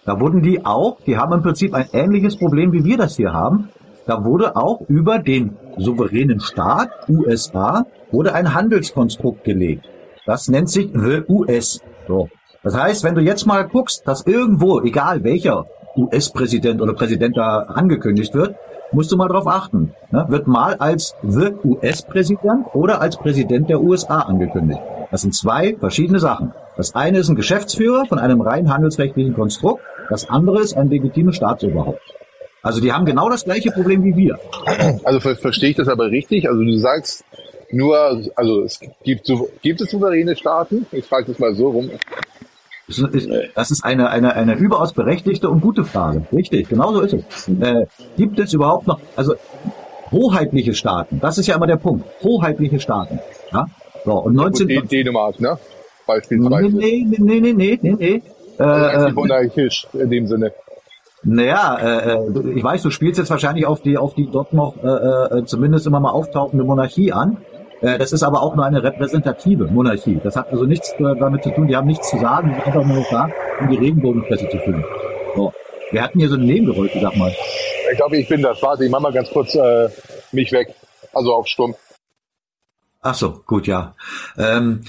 Da 0.06 0.20
wurden 0.20 0.42
die 0.42 0.66
auch, 0.66 0.98
die 1.06 1.18
haben 1.18 1.34
im 1.34 1.44
Prinzip 1.44 1.74
ein 1.76 1.88
ähnliches 1.94 2.38
Problem, 2.38 2.74
wie 2.74 2.84
wir 2.84 2.98
das 2.98 3.18
hier 3.18 3.34
haben. 3.34 3.70
Da 4.08 4.26
wurde 4.26 4.56
auch 4.56 4.82
über 4.88 5.20
den 5.20 5.58
souveränen 5.78 6.40
Staat, 6.40 6.90
USA, 7.08 7.86
wurde 8.12 8.34
ein 8.34 8.54
Handelskonstrukt 8.54 9.44
gelegt. 9.44 9.86
Das 10.26 10.48
nennt 10.48 10.70
sich 10.70 10.90
The 10.94 11.24
US. 11.30 11.82
So. 12.08 12.30
Das 12.64 12.76
heißt, 12.76 13.04
wenn 13.04 13.16
du 13.16 13.22
jetzt 13.22 13.46
mal 13.46 13.68
guckst, 13.68 14.08
dass 14.08 14.26
irgendwo, 14.26 14.82
egal 14.82 15.24
welcher 15.24 15.66
US-Präsident 15.96 16.82
oder 16.82 16.94
Präsident 16.94 17.38
da 17.38 17.60
angekündigt 17.60 18.34
wird, 18.34 18.56
musst 18.92 19.12
du 19.12 19.18
mal 19.18 19.28
drauf 19.28 19.48
achten. 19.48 19.94
Ne? 20.12 20.26
Wird 20.30 20.48
mal 20.48 20.76
als 20.76 21.16
The 21.24 21.54
US-Präsident 21.64 22.68
oder 22.74 23.02
als 23.02 23.18
Präsident 23.18 23.70
der 23.70 23.82
USA 23.82 24.20
angekündigt. 24.22 24.82
Das 25.10 25.22
sind 25.22 25.34
zwei 25.34 25.76
verschiedene 25.80 26.20
Sachen. 26.20 26.54
Das 26.82 26.96
eine 26.96 27.20
ist 27.20 27.30
ein 27.30 27.36
Geschäftsführer 27.36 28.08
von 28.08 28.18
einem 28.18 28.42
rein 28.42 28.74
handelsrechtlichen 28.74 29.36
Konstrukt, 29.36 29.84
das 30.10 30.28
andere 30.28 30.62
ist 30.62 30.76
ein 30.76 30.90
legitimes 30.90 31.36
Staatsoberhaupt. 31.36 32.02
Also 32.64 32.82
die 32.82 32.92
haben 32.92 33.06
genau 33.06 33.30
das 33.30 33.44
gleiche 33.44 33.70
Problem 33.70 34.04
wie 34.04 34.16
wir. 34.16 34.40
Also 35.04 35.20
ver 35.20 35.36
verstehe 35.36 35.70
ich 35.70 35.76
das 35.76 35.88
aber 35.88 36.10
richtig? 36.10 36.50
Also 36.50 36.64
du 36.64 36.76
sagst 36.80 37.24
nur, 37.70 37.96
also 38.36 38.64
es 38.64 38.80
gibt, 39.04 39.32
gibt 39.62 39.82
es 39.82 39.92
souveräne 39.92 40.36
Staaten? 40.36 40.88
Ich 40.92 41.06
frage 41.06 41.28
das 41.28 41.38
mal 41.38 41.54
so 41.54 41.70
rum. 41.70 41.92
Das 43.54 43.70
ist 43.70 43.86
eine, 43.86 44.10
eine, 44.10 44.34
eine 44.34 44.56
überaus 44.56 44.94
berechtigte 44.94 45.52
und 45.52 45.62
gute 45.62 45.86
Frage. 45.86 46.26
Richtig, 46.34 46.68
genau 46.68 46.94
so 46.94 47.02
ist 47.02 47.14
es. 47.14 47.48
Äh, 47.48 47.86
gibt 48.18 48.40
es 48.40 48.54
überhaupt 48.54 48.88
noch, 48.88 49.00
also 49.16 49.36
hoheitliche 50.10 50.74
Staaten, 50.74 51.20
das 51.20 51.38
ist 51.38 51.46
ja 51.46 51.58
immer 51.58 51.68
der 51.68 51.78
Punkt, 51.78 52.06
hoheitliche 52.24 52.80
Staaten. 52.80 53.20
Ja? 53.54 53.68
So, 54.04 54.14
und 54.14 54.34
19... 54.34 54.88
Dänemark, 54.88 55.40
ne? 55.40 55.60
Beispielsweise. 56.06 56.76
Nee, 56.76 57.06
nee, 57.08 57.18
nee, 57.20 57.40
nee, 57.40 57.54
nee, 57.54 57.80
nee. 57.82 57.96
nee. 58.00 58.22
Äh, 58.60 59.08
äh 59.08 59.12
monarchisch 59.12 59.88
in 59.94 60.10
dem 60.10 60.28
Sinne. 60.28 60.54
Naja, 61.24 61.78
äh, 61.78 62.14
äh, 62.16 62.50
ich 62.56 62.64
weiß, 62.64 62.82
du 62.82 62.90
spielst 62.90 63.20
jetzt 63.20 63.30
wahrscheinlich 63.30 63.66
auf 63.66 63.82
die, 63.82 63.98
auf 63.98 64.16
die 64.16 64.30
dort 64.32 64.54
noch 64.54 64.76
äh, 64.84 65.40
äh, 65.40 65.46
zumindest 65.46 65.86
immer 65.86 66.00
mal 66.00 66.12
auftauchende 66.12 66.64
Monarchie 66.64 67.12
an. 67.12 67.38
Äh, 67.82 68.00
das 68.00 68.12
ist 68.12 68.24
aber 68.24 68.42
auch 68.42 68.56
nur 68.56 68.66
eine 68.66 68.82
repräsentative 68.82 69.66
Monarchie. 69.66 70.20
Das 70.24 70.36
hat 70.36 70.52
also 70.52 70.66
nichts 70.66 70.94
äh, 70.94 71.16
damit 71.20 71.44
zu 71.44 71.52
tun, 71.52 71.68
die 71.68 71.76
haben 71.76 71.88
nichts 71.88 72.10
zu 72.10 72.18
sagen, 72.18 72.50
die 72.50 72.56
sind 72.56 72.66
einfach 72.66 72.86
nur 72.86 73.06
da, 73.10 73.30
um 73.60 73.70
die 73.70 73.78
Regenbogenpresse 73.78 74.50
zu 74.50 74.58
führen. 74.60 74.84
So. 75.36 75.54
Wir 75.92 76.02
hatten 76.02 76.20
hier 76.20 76.30
so 76.30 76.36
ein 76.36 76.46
Nebengeräusch, 76.46 76.92
sag 77.00 77.16
mal. 77.18 77.36
Ich 77.92 77.98
glaube, 77.98 78.18
ich 78.18 78.28
bin 78.28 78.42
das. 78.42 78.62
Warte, 78.62 78.86
ich 78.86 78.92
mach 78.92 79.02
mal 79.02 79.12
ganz 79.12 79.30
kurz 79.30 79.54
äh, 79.56 79.90
mich 80.32 80.52
weg. 80.52 80.74
Also 81.14 81.34
auf 81.34 81.48
Stumm. 81.48 81.76
Ach 83.02 83.16
so, 83.16 83.42
gut, 83.46 83.68
ja. 83.68 83.96
Ähm, 84.38 84.82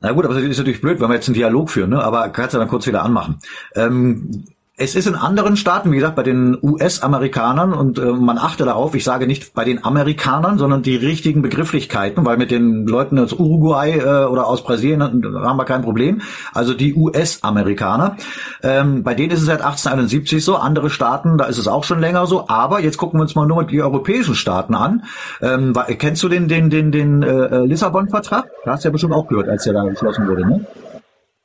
na 0.00 0.12
gut, 0.12 0.24
aber 0.24 0.34
das 0.34 0.42
ist 0.42 0.58
natürlich 0.58 0.80
blöd, 0.80 1.00
wenn 1.00 1.08
wir 1.08 1.14
jetzt 1.14 1.28
einen 1.28 1.34
Dialog 1.34 1.70
führen, 1.70 1.90
ne? 1.90 2.02
aber 2.02 2.30
kannst 2.30 2.54
du 2.54 2.58
dann 2.58 2.68
kurz 2.68 2.86
wieder 2.86 3.02
anmachen. 3.02 3.38
Ähm, 3.74 4.44
es 4.80 4.94
ist 4.94 5.06
in 5.06 5.14
anderen 5.14 5.58
Staaten, 5.58 5.92
wie 5.92 5.96
gesagt, 5.96 6.16
bei 6.16 6.22
den 6.22 6.56
US-Amerikanern 6.62 7.74
und 7.74 7.98
äh, 7.98 8.12
man 8.12 8.38
achte 8.38 8.64
darauf, 8.64 8.94
ich 8.94 9.04
sage 9.04 9.26
nicht 9.26 9.52
bei 9.52 9.62
den 9.62 9.84
Amerikanern, 9.84 10.56
sondern 10.56 10.82
die 10.82 10.96
richtigen 10.96 11.42
Begrifflichkeiten, 11.42 12.24
weil 12.24 12.38
mit 12.38 12.50
den 12.50 12.86
Leuten 12.86 13.18
aus 13.18 13.34
Uruguay 13.34 13.98
äh, 13.98 14.24
oder 14.24 14.46
aus 14.46 14.64
Brasilien 14.64 15.02
haben 15.02 15.56
wir 15.58 15.66
kein 15.66 15.82
Problem. 15.82 16.22
Also 16.54 16.72
die 16.72 16.94
US-Amerikaner, 16.94 18.16
ähm, 18.62 19.02
bei 19.02 19.12
denen 19.12 19.32
ist 19.32 19.40
es 19.40 19.46
seit 19.46 19.60
1871 19.60 20.42
so, 20.42 20.56
andere 20.56 20.88
Staaten, 20.88 21.36
da 21.36 21.44
ist 21.44 21.58
es 21.58 21.68
auch 21.68 21.84
schon 21.84 22.00
länger 22.00 22.26
so, 22.26 22.48
aber 22.48 22.80
jetzt 22.80 22.96
gucken 22.96 23.20
wir 23.20 23.22
uns 23.22 23.34
mal 23.34 23.46
nur 23.46 23.64
die 23.64 23.82
europäischen 23.82 24.34
Staaten 24.34 24.74
an. 24.74 25.04
Ähm, 25.42 25.74
kennst 25.98 26.22
du 26.22 26.30
den, 26.30 26.48
den, 26.48 26.70
den, 26.70 26.90
den 26.90 27.22
äh, 27.22 27.66
Lissabon-Vertrag? 27.66 28.50
Da 28.64 28.72
hast 28.72 28.84
du 28.84 28.88
ja 28.88 28.92
bestimmt 28.92 29.12
auch 29.12 29.28
gehört, 29.28 29.50
als 29.50 29.64
der 29.64 29.74
da 29.74 29.84
geschlossen 29.84 30.26
wurde, 30.26 30.46
ne? 30.46 30.64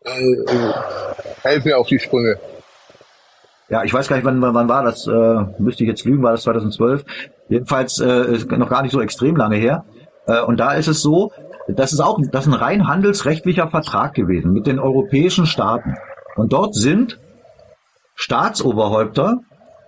Äh, 0.05 0.21
äh, 0.21 0.73
helf 1.43 1.65
mir 1.65 1.77
auf 1.77 1.87
die 1.87 1.99
Sprünge. 1.99 2.37
Ja, 3.69 3.83
ich 3.83 3.93
weiß 3.93 4.07
gar 4.07 4.15
nicht, 4.17 4.25
wann, 4.25 4.41
wann 4.41 4.69
war 4.69 4.83
das, 4.83 5.07
äh, 5.07 5.45
müsste 5.57 5.83
ich 5.83 5.89
jetzt 5.89 6.05
lügen, 6.05 6.21
war 6.21 6.31
das 6.31 6.43
2012? 6.43 7.03
Jedenfalls 7.49 7.99
äh, 7.99 8.37
noch 8.57 8.69
gar 8.69 8.83
nicht 8.83 8.91
so 8.91 9.01
extrem 9.01 9.35
lange 9.35 9.55
her. 9.55 9.85
Äh, 10.27 10.41
und 10.41 10.59
da 10.59 10.73
ist 10.73 10.87
es 10.87 11.01
so, 11.01 11.31
das 11.67 11.93
ist 11.93 11.99
auch 11.99 12.19
das 12.31 12.45
ist 12.45 12.53
ein 12.53 12.59
rein 12.59 12.87
handelsrechtlicher 12.87 13.67
Vertrag 13.67 14.13
gewesen 14.13 14.53
mit 14.53 14.67
den 14.67 14.79
europäischen 14.79 15.47
Staaten. 15.47 15.95
Und 16.35 16.53
dort 16.53 16.75
sind 16.75 17.19
Staatsoberhäupter, 18.13 19.39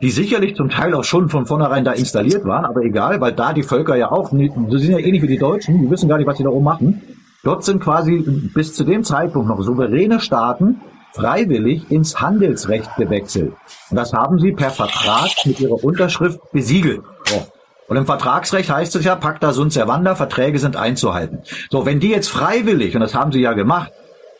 die 0.01 0.09
sicherlich 0.09 0.55
zum 0.55 0.69
Teil 0.69 0.93
auch 0.95 1.03
schon 1.03 1.29
von 1.29 1.45
vornherein 1.45 1.83
da 1.83 1.91
installiert 1.91 2.45
waren, 2.45 2.65
aber 2.65 2.81
egal, 2.81 3.21
weil 3.21 3.33
da 3.33 3.53
die 3.53 3.63
Völker 3.63 3.95
ja 3.95 4.11
auch, 4.11 4.29
die 4.31 4.51
sind 4.77 4.91
ja 4.91 4.99
ähnlich 4.99 5.21
wie 5.21 5.27
die 5.27 5.37
Deutschen, 5.37 5.81
die 5.81 5.89
wissen 5.89 6.09
gar 6.09 6.17
nicht, 6.17 6.27
was 6.27 6.37
sie 6.37 6.43
da 6.43 6.49
oben 6.49 6.65
machen. 6.65 7.01
Dort 7.43 7.63
sind 7.63 7.81
quasi 7.81 8.19
bis 8.53 8.73
zu 8.73 8.83
dem 8.83 9.03
Zeitpunkt 9.03 9.47
noch 9.47 9.61
souveräne 9.61 10.19
Staaten, 10.19 10.81
freiwillig 11.17 11.91
ins 11.91 12.21
Handelsrecht 12.21 12.95
gewechselt. 12.95 13.53
Und 13.89 13.97
das 13.97 14.13
haben 14.13 14.39
sie 14.39 14.51
per 14.51 14.69
Vertrag 14.69 15.29
mit 15.45 15.59
ihrer 15.59 15.83
Unterschrift 15.83 16.39
besiegelt. 16.51 17.01
So. 17.25 17.45
Und 17.87 17.97
im 17.97 18.05
Vertragsrecht 18.05 18.69
heißt 18.69 18.95
es 18.95 19.05
ja, 19.05 19.15
pacta 19.15 19.53
sunt 19.53 19.73
servanda, 19.73 20.15
Verträge 20.15 20.59
sind 20.59 20.75
einzuhalten. 20.75 21.39
So, 21.69 21.85
wenn 21.85 21.99
die 21.99 22.09
jetzt 22.09 22.29
freiwillig, 22.29 22.95
und 22.95 23.01
das 23.01 23.15
haben 23.15 23.31
sie 23.31 23.41
ja 23.41 23.53
gemacht, 23.53 23.91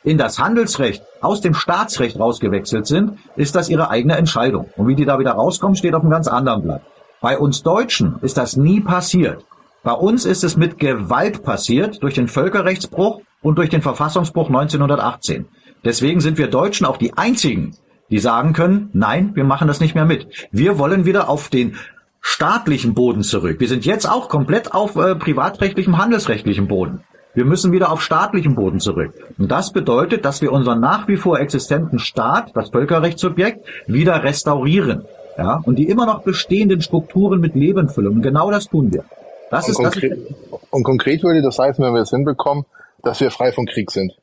in 0.03 0.17
das 0.17 0.39
Handelsrecht 0.39 1.03
aus 1.21 1.41
dem 1.41 1.53
Staatsrecht 1.53 2.19
rausgewechselt 2.19 2.87
sind, 2.87 3.17
ist 3.35 3.55
das 3.55 3.69
ihre 3.69 3.89
eigene 3.89 4.15
Entscheidung. 4.15 4.69
Und 4.75 4.87
wie 4.87 4.95
die 4.95 5.05
da 5.05 5.19
wieder 5.19 5.31
rauskommen, 5.31 5.75
steht 5.75 5.93
auf 5.93 6.01
einem 6.01 6.11
ganz 6.11 6.27
anderen 6.27 6.63
Blatt. 6.63 6.81
Bei 7.21 7.37
uns 7.37 7.63
Deutschen 7.63 8.15
ist 8.21 8.37
das 8.37 8.55
nie 8.57 8.79
passiert. 8.79 9.45
Bei 9.83 9.93
uns 9.93 10.25
ist 10.25 10.43
es 10.43 10.57
mit 10.57 10.79
Gewalt 10.79 11.43
passiert 11.43 12.03
durch 12.03 12.13
den 12.13 12.27
Völkerrechtsbruch 12.27 13.21
und 13.41 13.57
durch 13.57 13.69
den 13.69 13.81
Verfassungsbruch 13.81 14.47
1918. 14.47 15.47
Deswegen 15.83 16.21
sind 16.21 16.37
wir 16.37 16.47
Deutschen 16.47 16.85
auch 16.85 16.97
die 16.97 17.13
einzigen, 17.17 17.75
die 18.09 18.19
sagen 18.19 18.53
können, 18.53 18.89
nein, 18.93 19.31
wir 19.35 19.43
machen 19.43 19.67
das 19.67 19.79
nicht 19.79 19.95
mehr 19.95 20.05
mit. 20.05 20.27
Wir 20.51 20.79
wollen 20.79 21.05
wieder 21.05 21.29
auf 21.29 21.49
den 21.49 21.75
staatlichen 22.21 22.93
Boden 22.93 23.23
zurück. 23.23 23.59
Wir 23.59 23.67
sind 23.67 23.85
jetzt 23.85 24.09
auch 24.09 24.29
komplett 24.29 24.73
auf 24.73 24.95
äh, 24.95 25.15
privatrechtlichem, 25.15 25.97
handelsrechtlichem 25.97 26.67
Boden. 26.67 27.03
Wir 27.33 27.45
müssen 27.45 27.71
wieder 27.71 27.91
auf 27.91 28.01
staatlichem 28.01 28.55
Boden 28.55 28.79
zurück. 28.79 29.13
Und 29.37 29.51
das 29.51 29.71
bedeutet, 29.71 30.25
dass 30.25 30.41
wir 30.41 30.51
unseren 30.51 30.79
nach 30.79 31.07
wie 31.07 31.17
vor 31.17 31.39
existenten 31.39 31.99
Staat, 31.99 32.51
das 32.55 32.69
Völkerrechtssubjekt, 32.69 33.65
wieder 33.85 34.23
restaurieren. 34.23 35.05
Ja, 35.37 35.61
und 35.63 35.75
die 35.75 35.87
immer 35.87 36.07
noch 36.07 36.23
bestehenden 36.23 36.81
Strukturen 36.81 37.39
mit 37.39 37.53
Leben 37.53 37.89
füllen. 37.89 38.15
Und 38.15 38.21
genau 38.23 38.49
das 38.49 38.65
tun 38.65 38.91
wir. 38.91 39.03
Das 39.51 39.65
und, 39.65 39.71
ist, 39.71 39.77
konkret, 39.77 40.11
das 40.11 40.17
ist, 40.17 40.63
und 40.71 40.83
konkret 40.83 41.23
würde 41.23 41.43
das 41.43 41.59
heißen, 41.59 41.83
wenn 41.85 41.93
wir 41.93 42.01
es 42.01 42.09
hinbekommen, 42.09 42.65
dass 43.03 43.21
wir 43.21 43.29
frei 43.29 43.51
von 43.51 43.67
Krieg 43.67 43.91
sind. 43.91 44.13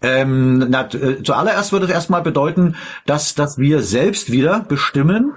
Ähm, 0.00 0.58
na, 0.70 0.88
äh, 0.92 1.22
zuallererst 1.22 1.72
würde 1.72 1.86
es 1.86 1.92
erstmal 1.92 2.22
bedeuten, 2.22 2.76
dass, 3.06 3.34
dass 3.34 3.58
wir 3.58 3.82
selbst 3.82 4.30
wieder 4.30 4.60
bestimmen, 4.60 5.32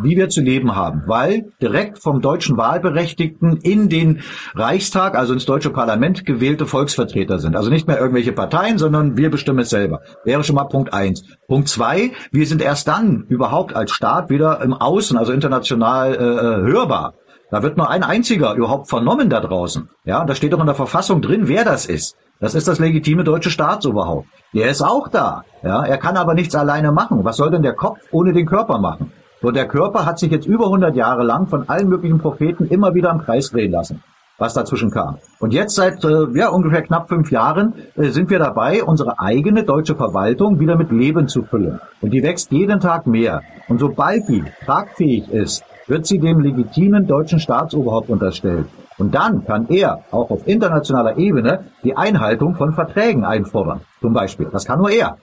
wie 0.00 0.16
wir 0.16 0.28
zu 0.28 0.40
leben 0.40 0.74
haben, 0.74 1.02
weil 1.06 1.52
direkt 1.60 1.98
vom 1.98 2.20
deutschen 2.20 2.56
Wahlberechtigten 2.56 3.58
in 3.58 3.88
den 3.88 4.22
Reichstag, 4.54 5.16
also 5.16 5.34
ins 5.34 5.44
deutsche 5.44 5.70
Parlament 5.70 6.24
gewählte 6.24 6.66
Volksvertreter 6.66 7.38
sind. 7.38 7.56
Also 7.56 7.70
nicht 7.70 7.86
mehr 7.86 7.98
irgendwelche 7.98 8.32
Parteien, 8.32 8.78
sondern 8.78 9.16
wir 9.16 9.30
bestimmen 9.30 9.60
es 9.60 9.70
selber. 9.70 10.00
Wäre 10.24 10.44
schon 10.44 10.56
mal 10.56 10.64
Punkt 10.64 10.94
eins. 10.94 11.24
Punkt 11.46 11.68
zwei, 11.68 12.12
wir 12.32 12.46
sind 12.46 12.62
erst 12.62 12.88
dann 12.88 13.26
überhaupt 13.28 13.76
als 13.76 13.90
Staat 13.90 14.30
wieder 14.30 14.62
im 14.62 14.72
Außen, 14.72 15.18
also 15.18 15.32
international 15.32 16.14
äh, 16.14 16.16
äh 16.16 16.72
hörbar. 16.72 17.14
Da 17.50 17.62
wird 17.62 17.76
nur 17.76 17.88
ein 17.88 18.02
einziger 18.02 18.54
überhaupt 18.54 18.88
vernommen 18.88 19.30
da 19.30 19.40
draußen. 19.40 19.88
Ja, 20.04 20.24
da 20.24 20.34
steht 20.34 20.52
doch 20.52 20.60
in 20.60 20.66
der 20.66 20.74
Verfassung 20.74 21.22
drin, 21.22 21.48
wer 21.48 21.64
das 21.64 21.86
ist. 21.86 22.16
Das 22.38 22.54
ist 22.54 22.68
das 22.68 22.78
legitime 22.78 23.24
deutsche 23.24 23.50
Staatsoberhaupt. 23.50 24.28
Der 24.52 24.68
ist 24.68 24.82
auch 24.82 25.08
da. 25.08 25.44
Ja, 25.62 25.84
er 25.84 25.96
kann 25.96 26.16
aber 26.18 26.34
nichts 26.34 26.54
alleine 26.54 26.92
machen. 26.92 27.24
Was 27.24 27.38
soll 27.38 27.50
denn 27.50 27.62
der 27.62 27.72
Kopf 27.72 27.98
ohne 28.10 28.34
den 28.34 28.44
Körper 28.46 28.78
machen? 28.78 29.12
So, 29.40 29.50
der 29.50 29.66
Körper 29.68 30.04
hat 30.04 30.18
sich 30.18 30.30
jetzt 30.30 30.46
über 30.46 30.66
100 30.66 30.94
Jahre 30.96 31.22
lang 31.22 31.46
von 31.46 31.68
allen 31.68 31.88
möglichen 31.88 32.18
Propheten 32.18 32.66
immer 32.66 32.94
wieder 32.94 33.10
im 33.10 33.20
Kreis 33.20 33.50
drehen 33.50 33.72
lassen, 33.72 34.02
was 34.38 34.54
dazwischen 34.54 34.90
kam. 34.90 35.16
Und 35.40 35.54
jetzt 35.54 35.74
seit 35.76 36.04
äh, 36.04 36.26
ja, 36.34 36.48
ungefähr 36.48 36.82
knapp 36.82 37.08
fünf 37.08 37.30
Jahren 37.30 37.74
äh, 37.96 38.08
sind 38.08 38.28
wir 38.28 38.38
dabei, 38.38 38.82
unsere 38.82 39.18
eigene 39.18 39.64
deutsche 39.64 39.94
Verwaltung 39.94 40.60
wieder 40.60 40.76
mit 40.76 40.90
Leben 40.90 41.28
zu 41.28 41.42
füllen. 41.42 41.80
Und 42.02 42.10
die 42.10 42.22
wächst 42.22 42.50
jeden 42.50 42.80
Tag 42.80 43.06
mehr. 43.06 43.42
Und 43.68 43.78
sobald 43.78 44.28
die 44.28 44.44
tragfähig 44.64 45.30
ist, 45.30 45.64
wird 45.86 46.06
sie 46.06 46.18
dem 46.18 46.40
legitimen 46.40 47.06
deutschen 47.06 47.38
Staatsoberhaupt 47.38 48.10
unterstellt. 48.10 48.66
Und 48.98 49.14
dann 49.14 49.44
kann 49.44 49.66
er 49.68 50.00
auch 50.10 50.30
auf 50.30 50.46
internationaler 50.46 51.18
Ebene 51.18 51.64
die 51.84 51.96
Einhaltung 51.96 52.54
von 52.54 52.72
Verträgen 52.72 53.24
einfordern, 53.24 53.82
zum 54.00 54.12
Beispiel. 54.12 54.48
Das 54.50 54.64
kann 54.64 54.78
nur 54.78 54.90
er. 54.90 55.18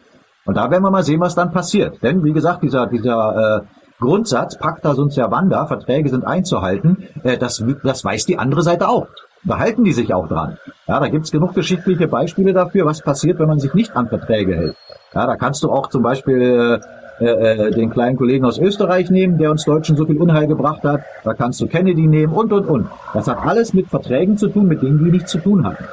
Und 0.45 0.57
da 0.57 0.69
werden 0.69 0.83
wir 0.83 0.91
mal 0.91 1.03
sehen, 1.03 1.21
was 1.21 1.35
dann 1.35 1.51
passiert. 1.51 2.03
Denn, 2.03 2.23
wie 2.23 2.33
gesagt, 2.33 2.63
dieser, 2.63 2.87
dieser 2.87 3.61
äh, 3.61 3.65
Grundsatz, 3.99 4.57
Pacta 4.57 4.93
sunt 4.93 5.13
servanda, 5.13 5.65
Verträge 5.65 6.09
sind 6.09 6.25
einzuhalten, 6.25 7.07
äh, 7.23 7.37
das, 7.37 7.63
das 7.83 8.03
weiß 8.03 8.25
die 8.25 8.37
andere 8.37 8.61
Seite 8.61 8.89
auch. 8.89 9.07
Da 9.45 9.59
halten 9.59 9.83
die 9.83 9.93
sich 9.93 10.13
auch 10.13 10.27
dran. 10.27 10.57
Ja, 10.87 10.99
da 10.99 11.09
gibt's 11.09 11.31
genug 11.31 11.53
geschichtliche 11.53 12.07
Beispiele 12.07 12.53
dafür, 12.53 12.85
was 12.85 13.01
passiert, 13.01 13.39
wenn 13.39 13.47
man 13.47 13.59
sich 13.59 13.73
nicht 13.73 13.95
an 13.95 14.07
Verträge 14.07 14.55
hält. 14.55 14.77
Ja, 15.13 15.27
da 15.27 15.35
kannst 15.35 15.63
du 15.63 15.71
auch 15.71 15.87
zum 15.87 16.01
Beispiel 16.01 16.79
äh, 17.19 17.25
äh, 17.25 17.71
den 17.71 17.91
kleinen 17.91 18.17
Kollegen 18.17 18.43
aus 18.43 18.57
Österreich 18.57 19.11
nehmen, 19.11 19.37
der 19.37 19.51
uns 19.51 19.65
Deutschen 19.65 19.95
so 19.95 20.05
viel 20.05 20.17
Unheil 20.17 20.47
gebracht 20.47 20.83
hat. 20.83 21.01
Da 21.23 21.33
kannst 21.33 21.61
du 21.61 21.67
Kennedy 21.67 22.07
nehmen 22.07 22.33
und, 22.33 22.51
und, 22.51 22.65
und. 22.65 22.87
Das 23.13 23.27
hat 23.27 23.37
alles 23.45 23.73
mit 23.73 23.87
Verträgen 23.87 24.37
zu 24.37 24.47
tun, 24.47 24.67
mit 24.67 24.81
denen 24.81 24.97
die 24.97 25.11
nichts 25.11 25.31
zu 25.31 25.37
tun 25.37 25.63
hatten. 25.65 25.85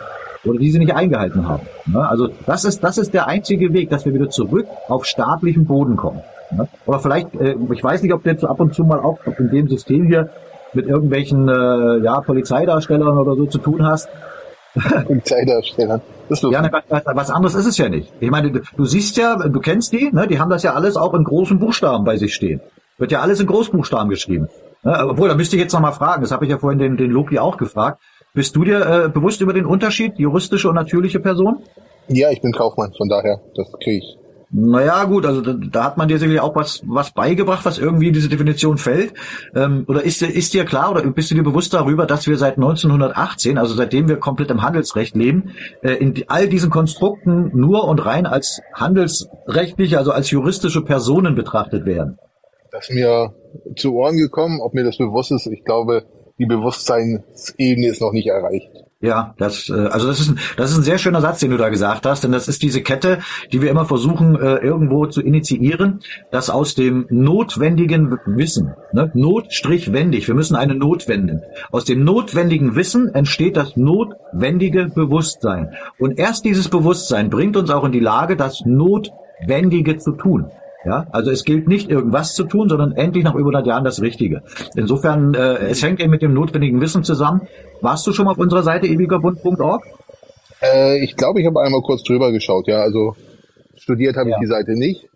Oder 0.44 0.58
die 0.58 0.70
sie 0.70 0.78
nicht 0.78 0.94
eingehalten 0.94 1.46
haben. 1.46 1.66
Ne? 1.86 2.08
Also 2.08 2.28
das 2.46 2.64
ist, 2.64 2.82
das 2.82 2.96
ist 2.96 3.12
der 3.12 3.26
einzige 3.26 3.74
Weg, 3.74 3.90
dass 3.90 4.06
wir 4.06 4.14
wieder 4.14 4.30
zurück 4.30 4.66
auf 4.88 5.04
staatlichen 5.04 5.66
Boden 5.66 5.96
kommen. 5.96 6.22
Ne? 6.50 6.66
Aber 6.86 7.00
vielleicht, 7.00 7.34
äh, 7.34 7.54
ich 7.70 7.84
weiß 7.84 8.02
nicht, 8.02 8.14
ob 8.14 8.24
jetzt 8.24 8.44
ab 8.44 8.58
und 8.58 8.74
zu 8.74 8.84
mal 8.84 9.00
auch 9.00 9.18
in 9.38 9.50
dem 9.50 9.68
System 9.68 10.06
hier 10.06 10.30
mit 10.72 10.86
irgendwelchen 10.86 11.48
äh, 11.48 11.98
ja, 12.02 12.20
Polizeidarstellern 12.20 13.18
oder 13.18 13.36
so 13.36 13.46
zu 13.46 13.58
tun 13.58 13.84
hast. 13.86 14.08
Polizeidarstellern. 15.06 16.00
Ja, 16.28 16.62
ne, 16.62 16.70
was, 16.88 17.02
was 17.06 17.30
anderes 17.30 17.54
ist 17.54 17.66
es 17.66 17.78
ja 17.78 17.88
nicht. 17.88 18.12
Ich 18.20 18.30
meine, 18.30 18.50
du, 18.52 18.60
du 18.76 18.84
siehst 18.84 19.16
ja, 19.16 19.36
du 19.36 19.60
kennst 19.60 19.92
die, 19.92 20.10
ne, 20.12 20.26
die 20.26 20.38
haben 20.38 20.50
das 20.50 20.62
ja 20.62 20.74
alles 20.74 20.96
auch 20.96 21.14
in 21.14 21.24
großen 21.24 21.58
Buchstaben 21.58 22.04
bei 22.04 22.16
sich 22.16 22.34
stehen. 22.34 22.60
Wird 22.98 23.12
ja 23.12 23.20
alles 23.20 23.40
in 23.40 23.46
Großbuchstaben 23.46 24.08
geschrieben. 24.08 24.48
Ne, 24.82 24.96
obwohl, 25.08 25.28
da 25.28 25.34
müsste 25.34 25.56
ich 25.56 25.62
jetzt 25.62 25.72
nochmal 25.72 25.92
fragen, 25.92 26.22
das 26.22 26.30
habe 26.30 26.44
ich 26.44 26.50
ja 26.50 26.58
vorhin 26.58 26.78
den, 26.78 26.96
den 26.96 27.10
Loki 27.10 27.38
auch 27.38 27.56
gefragt. 27.56 28.00
Bist 28.32 28.54
du 28.54 28.64
dir 28.64 28.86
äh, 28.86 29.08
bewusst 29.08 29.40
über 29.40 29.52
den 29.52 29.66
Unterschied, 29.66 30.18
juristische 30.18 30.68
und 30.68 30.76
natürliche 30.76 31.18
Person? 31.18 31.64
Ja, 32.06 32.30
ich 32.30 32.40
bin 32.40 32.52
Kaufmann, 32.52 32.92
von 32.96 33.08
daher, 33.08 33.40
das 33.56 33.72
kriege 33.82 33.98
ich 33.98 34.19
naja, 34.52 35.04
gut, 35.04 35.26
also 35.26 35.40
da, 35.40 35.52
da 35.52 35.84
hat 35.84 35.96
man 35.96 36.08
dir 36.08 36.18
sicherlich 36.18 36.40
auch 36.40 36.56
was, 36.56 36.82
was 36.84 37.12
beigebracht, 37.12 37.64
was 37.64 37.78
irgendwie 37.78 38.08
in 38.08 38.14
diese 38.14 38.28
Definition 38.28 38.78
fällt. 38.78 39.14
Ähm, 39.54 39.84
oder 39.86 40.02
ist, 40.02 40.22
ist 40.22 40.54
dir 40.54 40.64
klar 40.64 40.90
oder 40.90 41.02
bist 41.02 41.30
du 41.30 41.36
dir 41.36 41.44
bewusst 41.44 41.72
darüber, 41.72 42.04
dass 42.04 42.26
wir 42.26 42.36
seit 42.36 42.56
1918, 42.56 43.58
also 43.58 43.74
seitdem 43.74 44.08
wir 44.08 44.16
komplett 44.16 44.50
im 44.50 44.62
Handelsrecht 44.62 45.14
leben, 45.14 45.52
äh, 45.82 45.92
in 45.92 46.24
all 46.26 46.48
diesen 46.48 46.68
Konstrukten 46.68 47.52
nur 47.54 47.86
und 47.86 48.04
rein 48.04 48.26
als 48.26 48.60
handelsrechtliche, 48.74 49.98
also 49.98 50.10
als 50.10 50.30
juristische 50.30 50.82
Personen 50.82 51.36
betrachtet 51.36 51.86
werden? 51.86 52.18
Das 52.72 52.88
ist 52.88 52.94
mir 52.94 53.32
zu 53.76 53.94
Ohren 53.94 54.16
gekommen, 54.16 54.60
ob 54.60 54.74
mir 54.74 54.84
das 54.84 54.98
bewusst 54.98 55.30
ist. 55.30 55.46
Ich 55.46 55.64
glaube, 55.64 56.04
die 56.38 56.46
Bewusstseinsebene 56.46 57.88
ist 57.88 58.00
noch 58.00 58.12
nicht 58.12 58.26
erreicht. 58.26 58.70
Ja, 59.02 59.34
das, 59.38 59.70
äh, 59.70 59.72
also 59.72 60.06
das 60.06 60.20
ist, 60.20 60.28
ein, 60.28 60.38
das 60.58 60.72
ist 60.72 60.76
ein 60.76 60.82
sehr 60.82 60.98
schöner 60.98 61.22
Satz, 61.22 61.40
den 61.40 61.50
du 61.50 61.56
da 61.56 61.70
gesagt 61.70 62.04
hast, 62.04 62.22
denn 62.22 62.32
das 62.32 62.48
ist 62.48 62.62
diese 62.62 62.82
Kette, 62.82 63.20
die 63.50 63.62
wir 63.62 63.70
immer 63.70 63.86
versuchen 63.86 64.36
äh, 64.36 64.56
irgendwo 64.56 65.06
zu 65.06 65.22
initiieren, 65.22 66.00
dass 66.30 66.50
aus 66.50 66.74
dem 66.74 67.06
notwendigen 67.08 68.18
Wissen, 68.26 68.74
ne, 68.92 69.10
notstrichwendig, 69.14 70.28
wir 70.28 70.34
müssen 70.34 70.54
eine 70.54 70.74
Not 70.74 71.08
wenden. 71.08 71.40
Aus 71.70 71.86
dem 71.86 72.04
notwendigen 72.04 72.76
Wissen 72.76 73.08
entsteht 73.14 73.56
das 73.56 73.74
notwendige 73.74 74.88
Bewusstsein. 74.94 75.70
Und 75.98 76.18
erst 76.18 76.44
dieses 76.44 76.68
Bewusstsein 76.68 77.30
bringt 77.30 77.56
uns 77.56 77.70
auch 77.70 77.84
in 77.84 77.92
die 77.92 78.00
Lage, 78.00 78.36
das 78.36 78.64
Notwendige 78.66 79.96
zu 79.96 80.12
tun. 80.12 80.50
Ja, 80.84 81.06
also 81.12 81.30
es 81.30 81.44
gilt 81.44 81.68
nicht 81.68 81.90
irgendwas 81.90 82.34
zu 82.34 82.44
tun, 82.44 82.68
sondern 82.70 82.92
endlich 82.92 83.22
nach 83.22 83.34
über 83.34 83.50
100 83.50 83.66
Jahren 83.66 83.84
das 83.84 84.00
Richtige. 84.00 84.42
Insofern, 84.74 85.34
äh, 85.34 85.68
es 85.68 85.82
hängt 85.82 86.00
eben 86.00 86.10
mit 86.10 86.22
dem 86.22 86.32
notwendigen 86.32 86.80
Wissen 86.80 87.04
zusammen. 87.04 87.42
Warst 87.82 88.06
du 88.06 88.12
schon 88.12 88.24
mal 88.24 88.32
auf 88.32 88.38
unserer 88.38 88.62
Seite 88.62 88.86
ewigerbund.org? 88.86 89.84
Äh, 90.62 91.04
ich 91.04 91.16
glaube, 91.16 91.40
ich 91.40 91.46
habe 91.46 91.60
einmal 91.60 91.82
kurz 91.82 92.02
drüber 92.02 92.32
geschaut. 92.32 92.66
Ja, 92.66 92.80
also 92.80 93.14
studiert 93.76 94.16
habe 94.16 94.30
ja. 94.30 94.36
ich 94.36 94.40
die 94.40 94.46
Seite 94.46 94.72
nicht. 94.72 95.08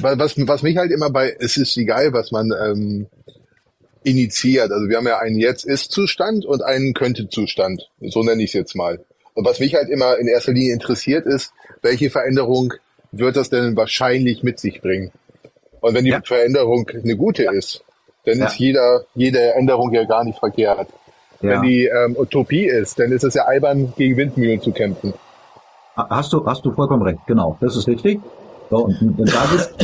Was, 0.00 0.34
was 0.38 0.62
mich 0.62 0.76
halt 0.76 0.92
immer 0.92 1.10
bei, 1.10 1.34
es 1.38 1.56
ist 1.56 1.76
egal, 1.76 2.12
was 2.12 2.30
man 2.30 2.52
ähm, 2.52 3.06
initiiert. 4.04 4.70
Also 4.70 4.88
wir 4.88 4.98
haben 4.98 5.06
ja 5.06 5.18
einen 5.18 5.38
Jetzt-Ist-Zustand 5.38 6.46
und 6.46 6.62
einen 6.62 6.94
Könnte-Zustand. 6.94 7.90
So 8.00 8.22
nenne 8.22 8.42
ich 8.42 8.50
es 8.50 8.54
jetzt 8.54 8.76
mal. 8.76 9.04
Und 9.34 9.44
was 9.44 9.58
mich 9.58 9.74
halt 9.74 9.88
immer 9.88 10.16
in 10.18 10.28
erster 10.28 10.52
Linie 10.52 10.74
interessiert 10.74 11.26
ist, 11.26 11.52
welche 11.82 12.08
Veränderung 12.08 12.72
wird 13.18 13.36
das 13.36 13.50
denn 13.50 13.76
wahrscheinlich 13.76 14.42
mit 14.42 14.58
sich 14.58 14.80
bringen. 14.80 15.12
Und 15.80 15.94
wenn 15.94 16.04
die 16.04 16.10
ja. 16.10 16.20
Veränderung 16.24 16.88
eine 16.88 17.16
gute 17.16 17.44
ist, 17.44 17.84
dann 18.24 18.38
ja. 18.38 18.46
ist 18.46 18.58
jeder, 18.58 19.04
jede 19.14 19.54
Änderung 19.54 19.92
ja 19.92 20.04
gar 20.04 20.24
nicht 20.24 20.38
verkehrt. 20.38 20.88
Ja. 21.40 21.50
Wenn 21.50 21.62
die 21.62 21.84
ähm, 21.84 22.16
Utopie 22.18 22.64
ist, 22.64 22.98
dann 22.98 23.12
ist 23.12 23.24
es 23.24 23.34
ja 23.34 23.44
albern, 23.44 23.92
gegen 23.96 24.16
Windmühlen 24.16 24.60
zu 24.62 24.72
kämpfen. 24.72 25.12
Hast 25.96 26.32
du, 26.32 26.44
hast 26.46 26.64
du 26.64 26.72
vollkommen 26.72 27.02
recht, 27.02 27.20
genau, 27.26 27.56
das 27.60 27.76
ist 27.76 27.86
richtig. 27.86 28.20
So, 28.70 28.86
und, 28.86 29.00
und 29.18 29.32
da 29.32 29.44
ist, 29.54 29.74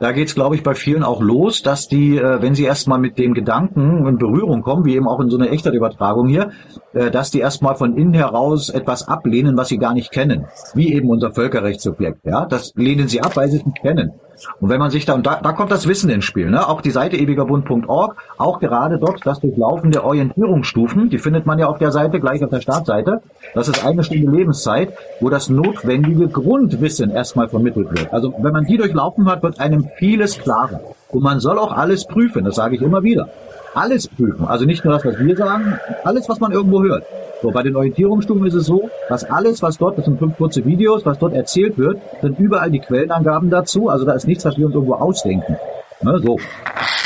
da 0.00 0.12
geht's, 0.12 0.34
glaube 0.34 0.56
ich, 0.56 0.62
bei 0.62 0.74
vielen 0.74 1.02
auch 1.02 1.20
los, 1.20 1.62
dass 1.62 1.86
die, 1.86 2.16
äh, 2.16 2.40
wenn 2.40 2.54
sie 2.54 2.64
erstmal 2.64 2.98
mit 2.98 3.18
dem 3.18 3.34
Gedanken 3.34 4.06
in 4.06 4.16
Berührung 4.16 4.62
kommen, 4.62 4.86
wie 4.86 4.96
eben 4.96 5.06
auch 5.06 5.20
in 5.20 5.28
so 5.28 5.36
einer 5.36 5.52
Echterübertragung 5.52 6.26
hier, 6.26 6.52
äh, 6.94 7.10
dass 7.10 7.30
die 7.30 7.40
erstmal 7.40 7.74
von 7.74 7.96
innen 7.98 8.14
heraus 8.14 8.70
etwas 8.70 9.06
ablehnen, 9.06 9.58
was 9.58 9.68
sie 9.68 9.76
gar 9.76 9.92
nicht 9.92 10.10
kennen. 10.10 10.46
Wie 10.74 10.94
eben 10.94 11.10
unser 11.10 11.32
Völkerrechtssubjekt. 11.32 12.24
Ja, 12.24 12.46
das 12.46 12.72
lehnen 12.76 13.08
sie 13.08 13.20
ab, 13.20 13.36
weil 13.36 13.50
sie 13.50 13.58
es 13.58 13.66
nicht 13.66 13.82
kennen. 13.82 14.12
Und 14.60 14.68
wenn 14.70 14.78
man 14.78 14.90
sich 14.90 15.04
da, 15.04 15.14
und 15.14 15.26
da, 15.26 15.40
da 15.42 15.52
kommt 15.52 15.70
das 15.70 15.86
Wissen 15.86 16.10
ins 16.10 16.24
Spiel, 16.24 16.50
ne? 16.50 16.68
auch 16.68 16.80
die 16.80 16.90
Seite 16.90 17.16
ewigerbund.org, 17.16 18.16
auch 18.38 18.60
gerade 18.60 18.98
dort 18.98 19.24
das 19.24 19.40
Durchlaufen 19.40 19.92
der 19.92 20.04
Orientierungsstufen, 20.04 21.10
die 21.10 21.18
findet 21.18 21.46
man 21.46 21.58
ja 21.58 21.66
auf 21.66 21.78
der 21.78 21.92
Seite, 21.92 22.20
gleich 22.20 22.42
auf 22.44 22.50
der 22.50 22.60
Startseite. 22.60 23.22
Das 23.54 23.68
ist 23.68 23.84
eine 23.84 24.02
Stunde 24.02 24.30
Lebenszeit, 24.30 24.92
wo 25.20 25.30
das 25.30 25.48
notwendige 25.48 26.28
Grundwissen 26.28 27.10
erstmal 27.10 27.48
vermittelt 27.48 27.90
wird. 27.90 28.12
Also 28.12 28.34
wenn 28.38 28.52
man 28.52 28.64
die 28.64 28.76
durchlaufen 28.76 29.28
hat, 29.28 29.42
wird 29.42 29.60
einem 29.60 29.88
vieles 29.98 30.38
klarer. 30.38 30.80
Und 31.08 31.22
man 31.22 31.40
soll 31.40 31.58
auch 31.58 31.72
alles 31.72 32.06
prüfen, 32.06 32.44
das 32.44 32.54
sage 32.54 32.76
ich 32.76 32.82
immer 32.82 33.02
wieder. 33.02 33.28
Alles 33.74 34.08
prüfen. 34.08 34.46
Also 34.46 34.64
nicht 34.64 34.84
nur 34.84 34.94
das, 34.94 35.04
was 35.04 35.18
wir 35.18 35.36
sagen, 35.36 35.78
alles, 36.04 36.28
was 36.28 36.40
man 36.40 36.52
irgendwo 36.52 36.82
hört. 36.82 37.04
So, 37.42 37.50
bei 37.50 37.62
den 37.62 37.74
Orientierungsstufen 37.74 38.46
ist 38.46 38.54
es 38.54 38.66
so, 38.66 38.90
dass 39.08 39.24
alles, 39.24 39.62
was 39.62 39.78
dort, 39.78 39.96
das 39.96 40.04
sind 40.04 40.18
fünf 40.18 40.36
kurze 40.36 40.64
Videos, 40.64 41.06
was 41.06 41.18
dort 41.18 41.32
erzählt 41.32 41.78
wird, 41.78 41.98
sind 42.20 42.38
überall 42.38 42.70
die 42.70 42.80
Quellenangaben 42.80 43.48
dazu. 43.48 43.88
Also 43.88 44.04
da 44.04 44.12
ist 44.12 44.26
nichts, 44.26 44.44
was 44.44 44.58
wir 44.58 44.66
uns 44.66 44.74
irgendwo 44.74 44.94
ausdenken. 44.94 45.56
Ne, 46.02 46.18
so. 46.18 46.38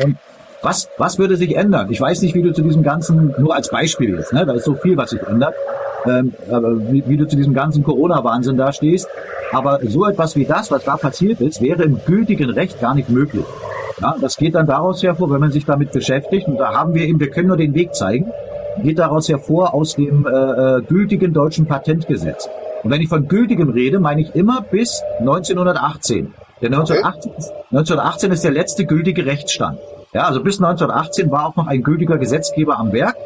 Und 0.05 0.17
was, 0.65 0.89
was 0.99 1.19
würde 1.19 1.37
sich 1.37 1.57
ändern? 1.57 1.89
Ich 1.91 2.01
weiß 2.01 2.23
nicht, 2.23 2.35
wie 2.35 2.43
du 2.43 2.53
zu 2.53 2.63
diesem 2.63 2.83
ganzen, 2.83 3.35
nur 3.39 3.55
als 3.55 3.69
Beispiel 3.71 4.17
jetzt, 4.17 4.33
ne, 4.33 4.47
da 4.47 4.55
ist 4.55 4.65
so 4.65 4.75
viel, 4.75 4.97
was 4.97 5.11
sich 5.11 5.23
ändert, 5.23 5.55
ähm, 6.07 6.33
wie, 6.91 7.05
wie 7.07 7.17
du 7.17 7.27
zu 7.27 7.37
diesem 7.37 7.55
ganzen 7.55 7.85
Corona-Wahnsinn 7.85 8.57
da 8.57 8.73
stehst. 8.73 9.09
Aber 9.53 9.81
so 9.83 10.07
etwas 10.07 10.37
wie 10.37 10.45
das, 10.45 10.71
was 10.71 10.85
da 10.85 10.97
passiert 10.97 11.41
ist, 11.41 11.63
wäre 11.63 11.85
im 11.85 12.01
gültigen 12.05 12.51
Recht 12.51 12.81
gar 12.81 12.95
nicht 12.95 13.09
möglich. 13.09 13.45
Ja, 14.01 14.17
das 14.21 14.37
geht 14.37 14.55
dann 14.55 14.67
daraus 14.67 15.03
hervor, 15.03 15.31
wenn 15.31 15.41
man 15.41 15.53
sich 15.53 15.65
damit 15.65 15.93
beschäftigt, 15.93 16.49
und 16.49 16.59
da 16.59 16.75
haben 16.75 16.95
wir 16.95 17.07
eben, 17.07 17.21
wir 17.21 17.31
können 17.31 17.49
nur 17.49 17.57
den 17.57 17.75
Weg 17.75 17.95
zeigen, 17.95 18.33
geht 18.83 18.99
daraus 18.99 19.29
hervor 19.29 19.73
aus 19.73 19.95
dem 19.95 20.27
äh, 20.27 20.31
äh, 20.31 20.83
gültigen 20.83 21.33
deutschen 21.33 21.67
Patentgesetz. 21.67 22.49
Und 22.83 22.91
wenn 22.91 23.01
ich 23.01 23.09
von 23.09 23.29
gültigem 23.29 23.71
rede, 23.71 24.01
meine 24.01 24.23
ich 24.23 24.35
immer 24.35 24.63
bis 24.63 25.03
1918. 25.21 26.35
Der 26.61 26.71
1918, 26.71 27.33
1918 27.71 28.33
ist 28.33 28.45
der 28.45 28.51
letzte 28.51 28.85
gültige 28.85 29.27
Rechtsstand. 29.27 29.79
Ja, 30.15 30.23
also 30.29 30.43
bis 30.43 30.63
1918 30.63 31.31
war 31.33 31.47
auch 31.49 31.57
noch 31.57 31.67
ein 31.67 31.83
gültiger 31.83 32.19
Gesetzgeber 32.19 32.79
am 32.79 32.93
Werk, 32.93 33.17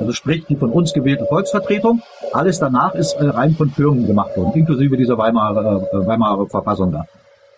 also 0.00 0.12
sprich 0.12 0.46
die 0.46 0.56
von 0.56 0.70
uns 0.70 0.94
gewählte 0.94 1.26
Volksvertretung. 1.26 2.00
Alles 2.32 2.58
danach 2.58 2.94
ist 2.94 3.12
äh, 3.14 3.26
rein 3.26 3.54
von 3.54 3.70
Firmen 3.70 4.06
gemacht 4.06 4.34
worden, 4.34 4.52
inklusive 4.54 4.96
dieser 4.96 5.18
Weimarer, 5.18 5.82
äh, 5.92 6.06
Weimarer 6.06 6.46
Verfassung 6.46 6.90
da. 6.90 7.04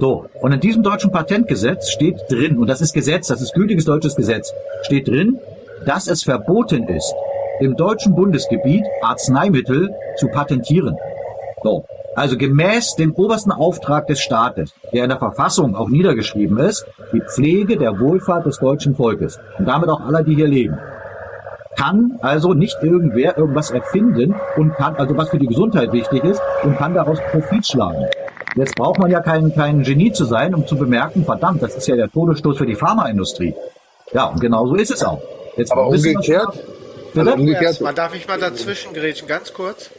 So, 0.01 0.27
und 0.41 0.53
in 0.53 0.59
diesem 0.59 0.83
deutschen 0.83 1.13
Patentgesetz 1.13 1.91
steht 1.91 2.17
drin, 2.29 2.59
und 2.59 2.67
das 2.67 2.81
ist 2.81 2.93
Gesetz, 2.93 3.29
das 3.29 3.41
ist 3.41 3.55
gültiges 3.55 3.85
deutsches 3.85 4.17
Gesetz, 4.17 4.53
steht 4.83 5.07
drin, 5.07 5.39
dass 5.87 6.09
es 6.09 6.25
verboten 6.25 6.89
ist, 6.89 7.15
im 7.61 7.77
deutschen 7.77 8.17
Bundesgebiet 8.17 8.85
Arzneimittel 9.03 9.95
zu 10.17 10.27
patentieren. 10.29 10.97
So. 11.63 11.85
Also 12.17 12.37
gemäß 12.37 12.97
dem 12.97 13.15
obersten 13.15 13.53
Auftrag 13.53 14.07
des 14.09 14.21
Staates, 14.21 14.75
der 14.93 15.05
in 15.05 15.11
der 15.11 15.19
Verfassung 15.19 15.77
auch 15.77 15.89
niedergeschrieben 15.89 16.59
ist, 16.59 16.85
die 17.13 17.21
Pflege 17.21 17.77
der 17.77 18.01
Wohlfahrt 18.01 18.47
des 18.47 18.59
deutschen 18.59 18.97
Volkes 18.97 19.39
und 19.59 19.67
damit 19.67 19.89
auch 19.89 20.01
aller, 20.01 20.23
die 20.23 20.35
hier 20.35 20.49
leben. 20.49 20.79
Kann 21.77 22.19
also 22.21 22.53
nicht 22.53 22.77
irgendwer 22.83 23.39
irgendwas 23.39 23.71
erfinden 23.71 24.35
und 24.57 24.75
kann, 24.75 24.97
also 24.97 25.17
was 25.17 25.31
für 25.31 25.39
die 25.39 25.47
Gesundheit 25.47 25.93
wichtig 25.93 26.25
ist, 26.25 26.43
und 26.65 26.77
kann 26.77 26.95
daraus 26.95 27.19
Profit 27.31 27.67
schlagen. 27.67 28.07
Jetzt 28.57 28.75
braucht 28.75 28.99
man 28.99 29.11
ja 29.11 29.21
kein, 29.21 29.55
kein 29.55 29.83
Genie 29.83 30.13
zu 30.13 30.25
sein, 30.25 30.55
um 30.55 30.67
zu 30.67 30.77
bemerken, 30.77 31.25
verdammt, 31.25 31.63
das 31.63 31.77
ist 31.77 31.87
ja 31.87 31.95
der 31.95 32.11
Todesstoß 32.11 32.59
für 32.59 32.67
die 32.67 32.75
Pharmaindustrie. 32.75 33.55
Ja, 34.13 34.25
und 34.25 34.41
genau 34.41 34.67
so 34.67 34.75
ist 34.75 34.91
es 34.91 35.05
auch. 35.05 35.23
Jetzt 35.57 35.71
Aber 35.71 35.87
umgekehrt, 35.87 36.59
also 37.15 37.33
umgekehrt. 37.33 37.81
Man 37.81 37.95
darf 37.95 38.15
ich 38.15 38.27
mal 38.27 38.39
dazwischen 38.39 38.93
grätschen, 38.93 39.29
ganz 39.29 39.55
kurz. 39.55 39.91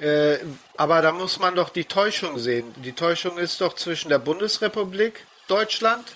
Äh, 0.00 0.36
aber 0.76 1.02
da 1.02 1.12
muss 1.12 1.38
man 1.38 1.54
doch 1.54 1.68
die 1.68 1.84
Täuschung 1.84 2.38
sehen. 2.38 2.64
Die 2.84 2.92
Täuschung 2.92 3.38
ist 3.38 3.60
doch 3.60 3.74
zwischen 3.74 4.08
der 4.08 4.18
Bundesrepublik 4.18 5.26
Deutschland 5.48 6.14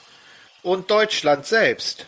und 0.63 0.91
Deutschland 0.91 1.47
selbst. 1.47 2.07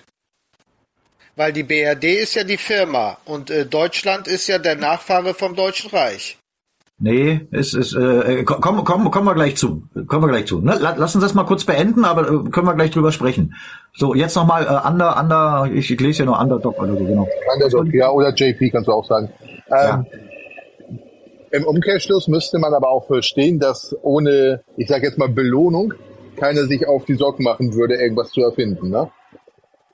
Weil 1.37 1.53
die 1.53 1.63
BRD 1.63 2.05
ist 2.05 2.35
ja 2.35 2.45
die 2.45 2.57
Firma 2.57 3.19
und 3.25 3.51
äh, 3.51 3.65
Deutschland 3.65 4.27
ist 4.27 4.49
ja 4.49 4.59
der 4.59 4.77
Nachfahre 4.77 5.35
vom 5.35 5.55
Deutschen 5.55 5.91
Reich. 5.91 6.39
Nee, 7.01 7.47
es 7.53 7.75
ist, 7.75 7.95
äh, 7.95 8.43
komm, 8.43 8.83
komm, 8.83 9.11
kommen 9.13 9.27
wir 9.27 9.35
gleich 9.35 9.57
zu. 9.57 9.85
Kommen 10.09 10.25
wir 10.25 10.33
gleich 10.33 10.47
zu. 10.47 10.61
Ne? 10.61 10.77
Lass 10.81 11.15
uns 11.15 11.23
das 11.23 11.33
mal 11.33 11.45
kurz 11.45 11.63
beenden, 11.63 12.05
aber 12.05 12.23
äh, 12.23 12.51
können 12.51 12.67
wir 12.67 12.75
gleich 12.75 12.91
drüber 12.91 13.13
sprechen. 13.13 13.55
So, 13.95 14.17
jetzt 14.17 14.35
nochmal 14.35 14.65
äh, 14.65 14.89
Under, 14.89 15.17
Under, 15.17 15.71
ich, 15.73 15.93
ich 15.93 16.01
lese 16.01 16.21
ja 16.21 16.25
nur 16.25 16.41
Underdog 16.41 16.77
oder 16.83 16.97
so, 16.97 17.05
genau. 17.05 17.29
Underdog, 17.55 17.95
ja, 17.95 18.11
oder 18.11 18.35
JP 18.35 18.71
kannst 18.71 18.89
du 18.89 18.93
auch 18.93 19.07
sagen. 19.07 19.31
Ähm, 19.45 19.63
ja. 19.71 20.05
Im 21.51 21.65
Umkehrschluss 21.65 22.29
müsste 22.29 22.59
man 22.59 22.75
aber 22.75 22.91
auch 22.91 23.07
verstehen, 23.07 23.59
dass 23.59 23.97
ohne, 24.03 24.63
ich 24.77 24.89
sage 24.89 25.07
jetzt 25.07 25.19
mal 25.19 25.29
Belohnung, 25.29 25.95
keiner 26.37 26.67
sich 26.67 26.87
auf 26.87 27.05
die 27.05 27.15
Socken 27.15 27.45
machen 27.45 27.75
würde, 27.75 27.95
irgendwas 27.95 28.31
zu 28.31 28.43
erfinden. 28.43 28.91
Ne? 28.91 29.11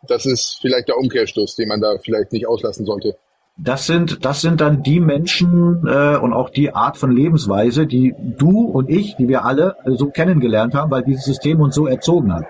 Das 0.07 0.27
ist 0.27 0.59
vielleicht 0.61 0.89
der 0.89 0.99
Umkehrschluss, 0.99 1.57
den 1.57 1.69
man 1.69 1.81
da 1.81 1.97
vielleicht 2.03 2.33
nicht 2.33 2.47
auslassen 2.47 2.85
sollte 2.85 3.17
das 3.57 3.87
sind, 3.87 4.25
das 4.25 4.41
sind 4.41 4.61
dann 4.61 4.83
die 4.83 5.01
Menschen 5.01 5.87
äh, 5.87 6.17
und 6.17 6.33
auch 6.33 6.51
die 6.51 6.75
Art 6.75 6.97
von 6.97 7.13
Lebensweise, 7.13 7.87
die 7.87 8.15
du 8.19 8.63
und 8.63 8.91
ich, 8.91 9.17
die 9.17 9.29
wir 9.29 9.45
alle 9.45 9.77
so 9.87 10.07
kennengelernt 10.07 10.75
haben, 10.75 10.91
weil 10.91 11.05
dieses 11.05 11.25
System 11.25 11.61
uns 11.61 11.75
so 11.75 11.87
erzogen 11.87 12.35
hat. 12.35 12.45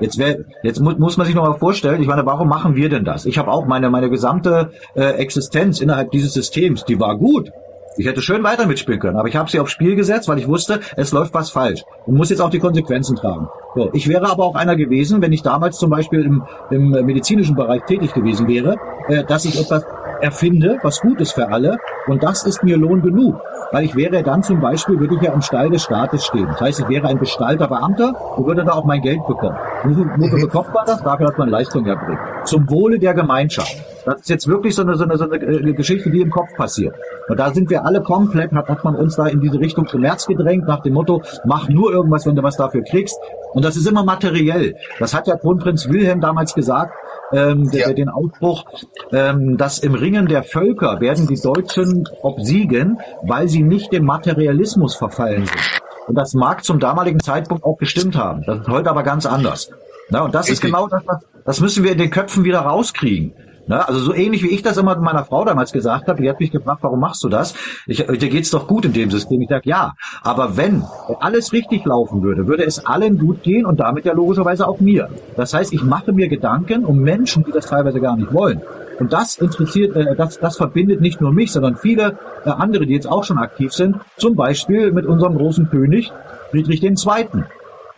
Jetzt, 0.00 0.18
wär, 0.18 0.44
jetzt 0.62 0.80
mu 0.80 0.92
muss 0.98 1.16
man 1.16 1.26
sich 1.26 1.34
noch 1.34 1.46
mal 1.46 1.58
vorstellen, 1.58 2.00
ich 2.00 2.08
meine, 2.08 2.26
warum 2.26 2.48
machen 2.48 2.74
wir 2.74 2.88
denn 2.88 3.04
das? 3.04 3.26
Ich 3.26 3.38
habe 3.38 3.50
auch 3.50 3.66
meine, 3.66 3.90
meine 3.90 4.10
gesamte 4.10 4.70
äh, 4.94 5.12
Existenz 5.12 5.80
innerhalb 5.80 6.10
dieses 6.10 6.32
Systems, 6.34 6.84
die 6.84 7.00
war 7.00 7.16
gut. 7.16 7.50
Ich 7.96 8.06
hätte 8.06 8.22
schön 8.22 8.42
weiter 8.44 8.66
mitspielen 8.66 9.00
können, 9.00 9.16
aber 9.16 9.28
ich 9.28 9.36
habe 9.36 9.50
sie 9.50 9.58
aufs 9.58 9.72
Spiel 9.72 9.96
gesetzt, 9.96 10.28
weil 10.28 10.38
ich 10.38 10.46
wusste, 10.46 10.80
es 10.96 11.10
läuft 11.12 11.34
was 11.34 11.50
falsch 11.50 11.82
und 12.06 12.16
muss 12.16 12.30
jetzt 12.30 12.40
auch 12.40 12.50
die 12.50 12.60
Konsequenzen 12.60 13.16
tragen. 13.16 13.48
So, 13.74 13.90
ich 13.92 14.08
wäre 14.08 14.30
aber 14.30 14.44
auch 14.44 14.54
einer 14.54 14.76
gewesen, 14.76 15.20
wenn 15.22 15.32
ich 15.32 15.42
damals 15.42 15.78
zum 15.78 15.90
Beispiel 15.90 16.24
im, 16.24 16.44
im 16.70 16.90
medizinischen 17.04 17.56
Bereich 17.56 17.82
tätig 17.86 18.14
gewesen 18.14 18.46
wäre, 18.46 18.76
äh, 19.08 19.24
dass 19.24 19.44
ich 19.44 19.60
etwas 19.60 19.84
erfinde, 20.22 20.78
was 20.82 21.00
gut 21.00 21.20
ist 21.20 21.32
für 21.32 21.48
alle. 21.48 21.78
Und 22.06 22.22
das 22.22 22.44
ist 22.44 22.62
mir 22.62 22.76
Lohn 22.76 23.02
genug. 23.02 23.40
Weil 23.72 23.84
ich 23.84 23.94
wäre 23.94 24.22
dann 24.22 24.42
zum 24.42 24.60
Beispiel, 24.60 24.98
würde 24.98 25.14
ich 25.14 25.22
ja 25.22 25.32
im 25.32 25.42
Stall 25.42 25.70
des 25.70 25.84
Staates 25.84 26.24
stehen. 26.24 26.46
Das 26.46 26.60
heißt, 26.60 26.80
ich 26.80 26.88
wäre 26.88 27.06
ein 27.06 27.18
bestallter 27.18 27.68
Beamter 27.68 28.14
und 28.36 28.46
würde 28.46 28.64
da 28.64 28.72
auch 28.72 28.84
mein 28.84 29.00
Geld 29.00 29.24
bekommen. 29.26 29.56
Wofür, 29.84 30.06
wofür 30.16 30.38
mhm. 30.38 30.42
bekommt 30.42 30.74
man 30.74 30.86
das? 30.86 31.02
Dafür, 31.02 31.26
dass 31.26 31.38
man 31.38 31.48
Leistung 31.48 31.86
erbringt. 31.86 32.18
Zum 32.44 32.68
Wohle 32.68 32.98
der 32.98 33.14
Gemeinschaft. 33.14 33.76
Das 34.04 34.20
ist 34.20 34.30
jetzt 34.30 34.48
wirklich 34.48 34.74
so 34.74 34.82
eine, 34.82 34.96
so 34.96 35.04
eine, 35.04 35.16
so 35.16 35.24
eine 35.24 35.36
äh, 35.36 35.72
Geschichte, 35.72 36.10
die 36.10 36.20
im 36.20 36.30
Kopf 36.30 36.48
passiert. 36.56 36.94
Und 37.28 37.38
da 37.38 37.52
sind 37.52 37.70
wir 37.70 37.84
alle 37.84 38.02
komplett, 38.02 38.52
hat, 38.52 38.68
hat 38.68 38.82
man 38.82 38.96
uns 38.96 39.16
da 39.16 39.26
in 39.26 39.40
diese 39.40 39.60
Richtung 39.60 39.84
Kommerz 39.84 40.26
gedrängt, 40.26 40.66
nach 40.66 40.80
dem 40.80 40.94
Motto, 40.94 41.22
mach 41.44 41.68
nur 41.68 41.92
irgendwas, 41.92 42.26
wenn 42.26 42.34
du 42.34 42.42
was 42.42 42.56
dafür 42.56 42.82
kriegst. 42.82 43.16
Und 43.52 43.64
das 43.64 43.76
ist 43.76 43.86
immer 43.86 44.02
materiell. 44.02 44.74
Das 44.98 45.14
hat 45.14 45.26
ja 45.26 45.36
Kronprinz 45.36 45.88
Wilhelm 45.88 46.20
damals 46.20 46.54
gesagt, 46.54 46.92
ähm, 47.32 47.70
ja. 47.72 47.92
den 47.92 48.08
Ausbruch, 48.08 48.64
ähm, 49.12 49.56
dass 49.56 49.78
im 49.78 49.94
Ringen 49.94 50.26
der 50.26 50.42
Völker 50.42 51.00
werden 51.00 51.26
die 51.26 51.40
Deutschen 51.40 52.08
obsiegen, 52.22 52.98
weil 53.22 53.48
sie 53.48 53.62
nicht 53.62 53.92
dem 53.92 54.04
Materialismus 54.04 54.94
verfallen 54.96 55.46
sind. 55.46 55.80
Und 56.06 56.14
das 56.16 56.34
mag 56.34 56.64
zum 56.64 56.80
damaligen 56.80 57.20
Zeitpunkt 57.20 57.64
auch 57.64 57.76
gestimmt 57.76 58.16
haben. 58.16 58.42
Das 58.44 58.60
ist 58.60 58.68
heute 58.68 58.90
aber 58.90 59.02
ganz 59.02 59.26
anders. 59.26 59.70
Na, 60.08 60.24
und 60.24 60.34
das 60.34 60.48
Richtig. 60.48 60.54
ist 60.54 60.60
genau 60.62 60.88
das, 60.88 61.02
das 61.44 61.60
müssen 61.60 61.84
wir 61.84 61.92
in 61.92 61.98
den 61.98 62.10
Köpfen 62.10 62.44
wieder 62.44 62.60
rauskriegen. 62.60 63.32
Ne? 63.70 63.86
Also 63.86 64.00
so 64.00 64.12
ähnlich 64.12 64.42
wie 64.42 64.48
ich 64.48 64.62
das 64.62 64.76
immer 64.78 64.98
meiner 64.98 65.24
Frau 65.24 65.44
damals 65.44 65.70
gesagt 65.70 66.08
habe, 66.08 66.20
die 66.20 66.28
hat 66.28 66.40
mich 66.40 66.50
gefragt, 66.50 66.82
warum 66.82 66.98
machst 66.98 67.22
du 67.22 67.28
das? 67.28 67.54
Ich, 67.86 68.04
dir 68.04 68.28
geht's 68.28 68.50
doch 68.50 68.66
gut 68.66 68.84
in 68.84 68.92
dem 68.92 69.12
System. 69.12 69.40
Ich 69.42 69.48
sage, 69.48 69.68
ja, 69.68 69.94
aber 70.22 70.56
wenn 70.56 70.82
alles 71.20 71.52
richtig 71.52 71.84
laufen 71.84 72.20
würde, 72.20 72.48
würde 72.48 72.64
es 72.64 72.84
allen 72.84 73.16
gut 73.16 73.44
gehen 73.44 73.64
und 73.64 73.78
damit 73.78 74.04
ja 74.04 74.12
logischerweise 74.12 74.66
auch 74.66 74.80
mir. 74.80 75.08
Das 75.36 75.54
heißt, 75.54 75.72
ich 75.72 75.84
mache 75.84 76.12
mir 76.12 76.26
Gedanken 76.26 76.84
um 76.84 76.98
Menschen, 76.98 77.44
die 77.44 77.52
das 77.52 77.66
teilweise 77.66 78.00
gar 78.00 78.16
nicht 78.16 78.32
wollen. 78.32 78.60
Und 78.98 79.12
das 79.12 79.38
interessiert, 79.38 79.94
äh, 79.94 80.16
das, 80.16 80.40
das 80.40 80.56
verbindet 80.56 81.00
nicht 81.00 81.20
nur 81.20 81.32
mich, 81.32 81.52
sondern 81.52 81.76
viele 81.76 82.18
äh, 82.44 82.50
andere, 82.50 82.86
die 82.86 82.94
jetzt 82.94 83.08
auch 83.08 83.22
schon 83.22 83.38
aktiv 83.38 83.72
sind. 83.72 83.98
Zum 84.16 84.34
Beispiel 84.34 84.90
mit 84.90 85.06
unserem 85.06 85.36
großen 85.36 85.70
König 85.70 86.12
Friedrich 86.50 86.82
II., 86.82 86.96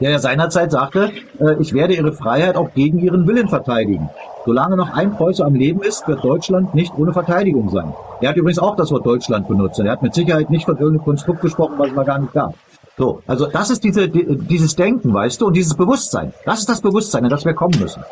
der 0.03 0.12
ja 0.12 0.18
seinerzeit 0.18 0.70
sagte, 0.70 1.12
äh, 1.40 1.55
ich 1.61 1.72
werde 1.72 1.94
ihre 1.94 2.12
Freiheit 2.12 2.57
auch 2.57 2.72
gegen 2.74 2.98
ihren 2.98 3.26
Willen 3.26 3.48
verteidigen. 3.48 4.11
Solange 4.44 4.76
noch 4.76 4.90
ein 4.90 5.12
Preuße 5.12 5.44
am 5.44 5.55
Leben 5.55 5.82
ist, 5.82 6.07
wird 6.09 6.24
Deutschland 6.24 6.74
nicht 6.74 6.92
ohne 6.96 7.12
Verteidigung 7.12 7.70
sein. 7.70 7.94
Er 8.20 8.30
hat 8.30 8.36
übrigens 8.36 8.59
auch 8.59 8.76
das 8.76 8.90
Wort 8.90 9.07
Deutschland 9.07 9.46
benutzt. 9.48 9.78
Er 9.78 9.90
hat 9.90 10.03
mit 10.03 10.14
Sicherheit 10.14 10.50
nicht 10.50 10.64
von 10.64 10.76
irgendeinem 10.76 11.05
Konstrukt 11.05 11.40
gesprochen, 11.42 11.74
was 11.78 11.88
es 11.88 11.94
mal 11.94 12.05
gar 12.05 12.18
nicht 12.18 12.32
gab. 12.32 12.55
So, 12.98 13.22
also 13.26 13.46
das 13.46 13.70
ist 13.70 13.84
diese, 13.84 14.09
dieses 14.09 14.76
Denken, 14.76 15.14
weißt 15.14 15.40
du, 15.40 15.46
und 15.46 15.55
dieses 15.57 15.74
Bewusstsein. 15.74 16.32
Das 16.44 16.59
ist 16.61 16.68
das 16.68 16.80
Bewusstsein, 16.80 17.24
in 17.24 17.30
das 17.30 17.44
wir 17.44 17.55
kommen 17.55 17.78
müssen. 17.80 18.03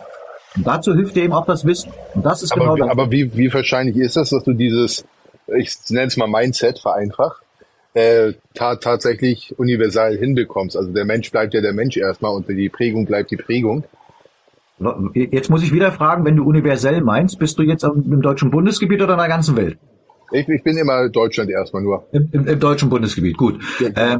Und 0.56 0.66
dazu 0.66 0.94
hilft 0.94 1.16
dir 1.16 1.24
eben 1.24 1.32
auch 1.32 1.46
das 1.46 1.64
Wissen. 1.64 1.92
Und 2.14 2.24
das 2.24 2.42
ist 2.42 2.52
aber, 2.52 2.62
genau 2.62 2.76
das. 2.76 2.90
Aber 2.90 3.10
wie, 3.10 3.36
wie 3.36 3.52
wahrscheinlich 3.52 3.96
ist 3.96 4.16
das, 4.16 4.30
dass 4.30 4.44
du 4.44 4.52
dieses, 4.52 5.04
ich 5.46 5.76
nenne 5.90 6.06
es 6.06 6.16
mal 6.16 6.28
Mindset 6.28 6.78
vereinfacht, 6.78 7.42
äh, 7.94 8.32
ta 8.54 8.76
tatsächlich 8.76 9.54
universal 9.58 10.16
hinbekommst? 10.16 10.76
Also 10.76 10.92
der 10.92 11.04
Mensch 11.04 11.30
bleibt 11.30 11.54
ja 11.54 11.60
der 11.60 11.72
Mensch 11.72 11.96
erstmal 11.96 12.32
und 12.34 12.48
die 12.48 12.68
Prägung 12.68 13.06
bleibt 13.06 13.30
die 13.30 13.36
Prägung. 13.36 13.84
Jetzt 15.12 15.50
muss 15.50 15.62
ich 15.62 15.74
wieder 15.74 15.92
fragen, 15.92 16.24
wenn 16.24 16.36
du 16.36 16.44
universell 16.44 17.02
meinst, 17.02 17.38
bist 17.38 17.58
du 17.58 17.62
jetzt 17.62 17.84
im 17.84 18.22
deutschen 18.22 18.50
Bundesgebiet 18.50 19.02
oder 19.02 19.12
in 19.12 19.18
der 19.18 19.28
ganzen 19.28 19.54
Welt? 19.56 19.78
Ich, 20.32 20.48
ich 20.48 20.62
bin 20.62 20.78
immer 20.78 21.08
Deutschland 21.08 21.50
erstmal 21.50 21.82
nur. 21.82 22.06
Im, 22.12 22.28
im, 22.32 22.46
im 22.46 22.60
deutschen 22.60 22.88
Bundesgebiet, 22.88 23.36
gut. 23.36 23.60
Ja. 23.80 24.14
Äh, 24.14 24.18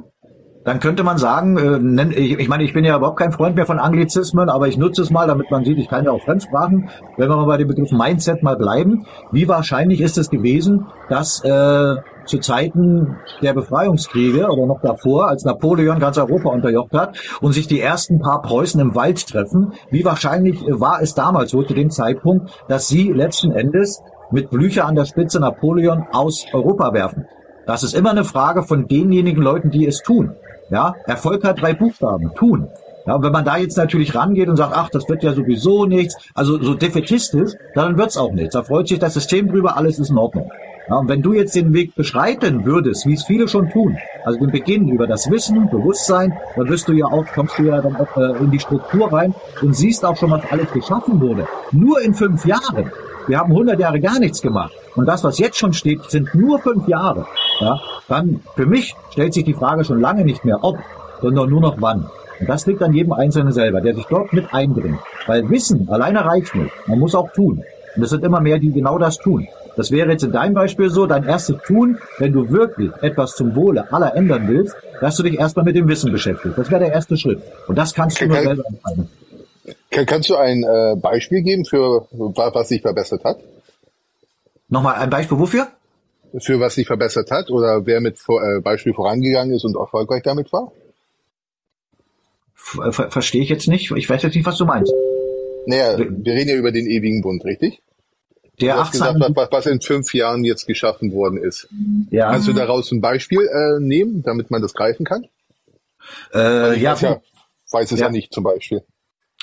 dann 0.65 0.79
könnte 0.79 1.03
man 1.03 1.17
sagen, 1.17 1.57
äh, 1.57 2.19
ich 2.21 2.49
meine, 2.49 2.65
ich 2.65 2.75
bin 2.75 2.85
ja 2.85 2.97
überhaupt 2.97 3.19
kein 3.19 3.33
Freund 3.33 3.57
mehr 3.57 3.65
von 3.65 3.79
Anglizismen, 3.79 4.51
aber 4.51 4.69
ich 4.69 4.77
nutze 4.77 5.03
es 5.03 5.11
mal, 5.11 5.27
damit 5.27 5.51
man 5.51 5.65
sieht, 5.65 5.79
ich 5.79 5.89
kann 5.89 6.05
ja 6.05 6.11
auch 6.11 6.23
Fremdsprachen. 6.23 6.91
Wenn 7.17 7.29
wir 7.29 7.37
mal 7.37 7.47
bei 7.47 7.57
dem 7.57 7.69
Begriff 7.69 7.93
Mindset 7.93 8.43
mal 8.43 8.57
bleiben, 8.57 9.07
wie 9.33 9.49
wahrscheinlich 9.49 10.01
ist 10.01 10.19
es 10.19 10.29
gewesen, 10.29 10.87
dass 11.09 11.43
äh, 11.45 11.97
zu 12.31 12.39
Zeiten 12.39 13.17
der 13.43 13.53
Befreiungskriege 13.53 14.49
oder 14.49 14.67
noch 14.67 14.81
davor, 14.81 15.29
als 15.29 15.45
Napoleon 15.45 15.99
ganz 15.99 16.17
Europa 16.17 16.49
unterjocht 16.49 16.93
hat 16.95 17.19
und 17.41 17.53
sich 17.53 17.67
die 17.67 17.81
ersten 17.81 18.21
paar 18.21 18.41
Preußen 18.41 18.81
im 18.81 18.95
Wald 18.95 19.27
treffen, 19.27 19.75
wie 19.91 20.05
wahrscheinlich 20.05 20.61
war 20.69 21.03
es 21.03 21.15
damals 21.15 21.51
so 21.51 21.63
zu 21.63 21.75
dem 21.75 21.91
Zeitpunkt, 21.91 22.51
dass 22.69 22.89
sie 22.89 23.13
letzten 23.13 23.53
Endes 23.53 24.03
mit 24.31 24.51
Blücher 24.51 24.87
an 24.87 24.95
der 24.95 25.05
Spitze 25.05 25.41
Napoleon 25.41 26.07
aus 26.13 26.47
Europa 26.53 26.95
werfen? 26.95 27.27
Das 27.67 27.83
ist 27.83 27.95
immer 27.95 28.11
eine 28.11 28.25
Frage 28.25 28.63
von 28.63 28.87
denjenigen 28.87 29.43
Leuten, 29.43 29.71
die 29.71 29.87
es 29.87 30.03
tun. 30.03 30.35
Ja, 30.71 30.95
Erfolg 31.05 31.45
hat 31.45 31.61
drei 31.61 31.75
Buchstaben. 31.75 32.33
Tun. 32.35 32.69
Ja, 33.07 33.17
und 33.17 33.23
wenn 33.23 33.33
man 33.33 33.45
da 33.45 33.57
jetzt 33.57 33.77
natürlich 33.77 34.15
rangeht 34.15 34.49
und 34.49 34.57
sagt, 34.57 34.73
ach, 34.75 34.89
das 34.91 35.09
wird 35.09 35.23
ja 35.23 35.33
sowieso 35.33 35.87
nichts, 35.87 36.17
also 36.35 36.63
so 36.63 36.75
defetistisch, 36.75 37.53
dann 37.75 37.99
wird's 37.99 38.17
auch 38.17 38.33
nichts. 38.33 38.55
Da 38.55 38.63
freut 38.63 38.89
sich 38.89 38.99
das 38.99 39.15
System 39.15 39.49
drüber, 39.49 39.77
alles 39.77 39.99
ist 39.99 40.11
in 40.11 40.19
Ordnung. 40.19 40.51
Ja, 40.89 40.97
und 40.97 41.09
wenn 41.09 41.23
du 41.23 41.33
jetzt 41.33 41.55
den 41.55 41.73
Weg 41.73 41.95
beschreiten 41.95 42.65
würdest, 42.65 43.07
wie 43.07 43.15
es 43.15 43.25
viele 43.25 43.47
schon 43.49 43.69
tun, 43.71 43.97
also 44.25 44.39
den 44.41 44.51
Beginn 44.51 44.89
über 44.89 45.07
das 45.07 45.31
Wissen, 45.31 45.71
Bewusstsein, 45.71 46.37
dann 46.57 46.69
wirst 46.69 46.89
du 46.89 46.93
ja 46.93 47.07
auch, 47.07 47.25
kommst 47.35 47.59
du 47.59 47.65
ja 47.65 47.81
dann 47.81 47.97
auch 47.97 48.17
äh, 48.17 48.39
in 48.39 48.51
die 48.51 48.59
Struktur 48.59 49.13
rein 49.13 49.35
und 49.63 49.77
siehst 49.77 50.05
auch 50.05 50.17
schon, 50.17 50.31
was 50.31 50.43
alles 50.51 50.71
geschaffen 50.73 51.21
wurde. 51.21 51.47
Nur 51.73 52.01
in 52.01 52.15
fünf 52.15 52.45
Jahren. 52.45 52.91
Wir 53.27 53.39
haben 53.39 53.53
100 53.53 53.79
Jahre 53.79 54.01
gar 54.01 54.19
nichts 54.19 54.43
gemacht. 54.43 54.73
Und 54.97 55.07
das, 55.07 55.23
was 55.23 55.39
jetzt 55.39 55.59
schon 55.59 55.73
steht, 55.73 56.03
sind 56.11 56.35
nur 56.35 56.59
fünf 56.59 56.89
Jahre. 56.89 57.27
Ja, 57.61 57.79
dann 58.09 58.41
für 58.57 58.67
mich 58.67 58.97
stellt 59.11 59.35
sich 59.35 59.45
die 59.45 59.55
Frage 59.55 59.85
schon 59.85 60.01
lange 60.01 60.25
nicht 60.25 60.45
mehr 60.45 60.59
ob, 60.63 60.79
sondern 61.21 61.49
nur 61.49 61.61
noch 61.61 61.77
wann. 61.79 62.07
Und 62.41 62.49
das 62.49 62.67
liegt 62.67 62.83
an 62.83 62.95
jedem 62.95 63.13
Einzelnen 63.13 63.53
selber, 63.53 63.81
der 63.81 63.95
sich 63.95 64.07
dort 64.07 64.33
mit 64.33 64.53
einbringt. 64.53 64.99
Weil 65.27 65.49
Wissen 65.51 65.89
alleine 65.91 66.25
reicht 66.25 66.55
nicht. 66.55 66.73
Man 66.87 66.99
muss 66.99 67.15
auch 67.15 67.31
tun. 67.33 67.63
Und 67.95 68.03
es 68.03 68.11
sind 68.11 68.25
immer 68.25 68.41
mehr, 68.41 68.59
die 68.59 68.73
genau 68.73 68.99
das 68.99 69.19
tun. 69.19 69.47
Das 69.77 69.91
wäre 69.91 70.11
jetzt 70.11 70.25
in 70.25 70.33
deinem 70.33 70.55
Beispiel 70.55 70.91
so, 70.91 71.07
dein 71.07 71.25
erstes 71.25 71.57
Tun, 71.67 71.99
wenn 72.19 72.33
du 72.33 72.51
wirklich 72.51 72.91
etwas 73.01 73.37
zum 73.37 73.55
Wohle 73.55 73.93
aller 73.93 74.15
ändern 74.15 74.49
willst, 74.49 74.77
dass 75.01 75.17
du 75.17 75.23
dich 75.23 75.39
erstmal 75.39 75.65
mit 75.65 75.77
dem 75.77 75.89
Wissen 75.89 76.13
beschäftigst. 76.13 76.59
Das 76.59 76.71
wäre 76.71 76.85
der 76.85 76.93
erste 76.93 77.17
Schritt. 77.17 77.41
Und 77.67 77.77
das 77.77 77.95
kannst 77.95 78.21
du 78.21 78.27
nur 78.27 78.41
selber 78.41 78.65
entscheiden. 78.69 79.09
Kannst 79.91 80.29
du 80.29 80.37
ein 80.37 80.63
äh, 80.63 80.97
Beispiel 80.97 81.43
geben 81.43 81.65
für 81.65 82.07
was 82.11 82.69
sich 82.69 82.83
verbessert 82.83 83.25
hat? 83.25 83.39
Nochmal 84.69 84.97
ein 84.97 85.11
Beispiel 85.11 85.39
wofür? 85.39 85.69
Für 86.39 86.61
was 86.61 86.77
sich 86.77 86.87
verbessert 86.87 87.31
hat 87.31 87.51
oder 87.51 87.87
wer 87.87 88.01
mit 88.01 88.19
äh, 88.29 88.61
Beispiel 88.61 88.95
vorangegangen 88.95 89.55
ist 89.55 89.65
und 89.65 89.77
erfolgreich 89.77 90.23
damit 90.23 90.53
war? 90.53 90.71
Ver 92.55 93.11
Verstehe 93.11 93.43
ich 93.43 93.49
jetzt 93.49 93.67
nicht. 93.67 93.91
Ich 93.91 94.09
weiß 94.09 94.23
jetzt 94.23 94.35
nicht, 94.35 94.47
was 94.47 94.59
du 94.59 94.65
meinst. 94.65 94.93
Naja, 95.67 95.99
wir 95.99 96.33
reden 96.33 96.51
ja 96.51 96.57
über 96.57 96.71
den 96.71 96.87
ewigen 96.87 97.21
Bund, 97.21 97.45
richtig? 97.45 97.83
Der 98.61 98.75
du 98.75 98.81
hast 98.81 98.93
gesagt, 98.93 99.19
was, 99.19 99.49
was 99.51 99.67
in 99.67 99.81
fünf 99.81 100.13
Jahren 100.15 100.45
jetzt 100.45 100.67
geschaffen 100.67 101.13
worden 101.13 101.39
ist. 101.39 101.69
Ja. 102.11 102.31
Kannst 102.31 102.49
du 102.49 102.53
daraus 102.53 102.91
ein 102.93 103.01
Beispiel 103.01 103.41
äh, 103.41 103.81
nehmen, 103.81 104.23
damit 104.23 104.51
man 104.51 104.63
das 104.63 104.75
greifen 104.75 105.05
kann? 105.05 105.25
Äh, 106.35 106.79
ja, 106.81 106.93
weiß 106.93 107.01
ja, 107.03 107.21
weiß 107.71 107.93
es 107.93 108.01
ja. 108.01 108.07
ja 108.07 108.13
nicht 108.13 108.33
zum 108.33 108.45
Beispiel. 108.45 108.83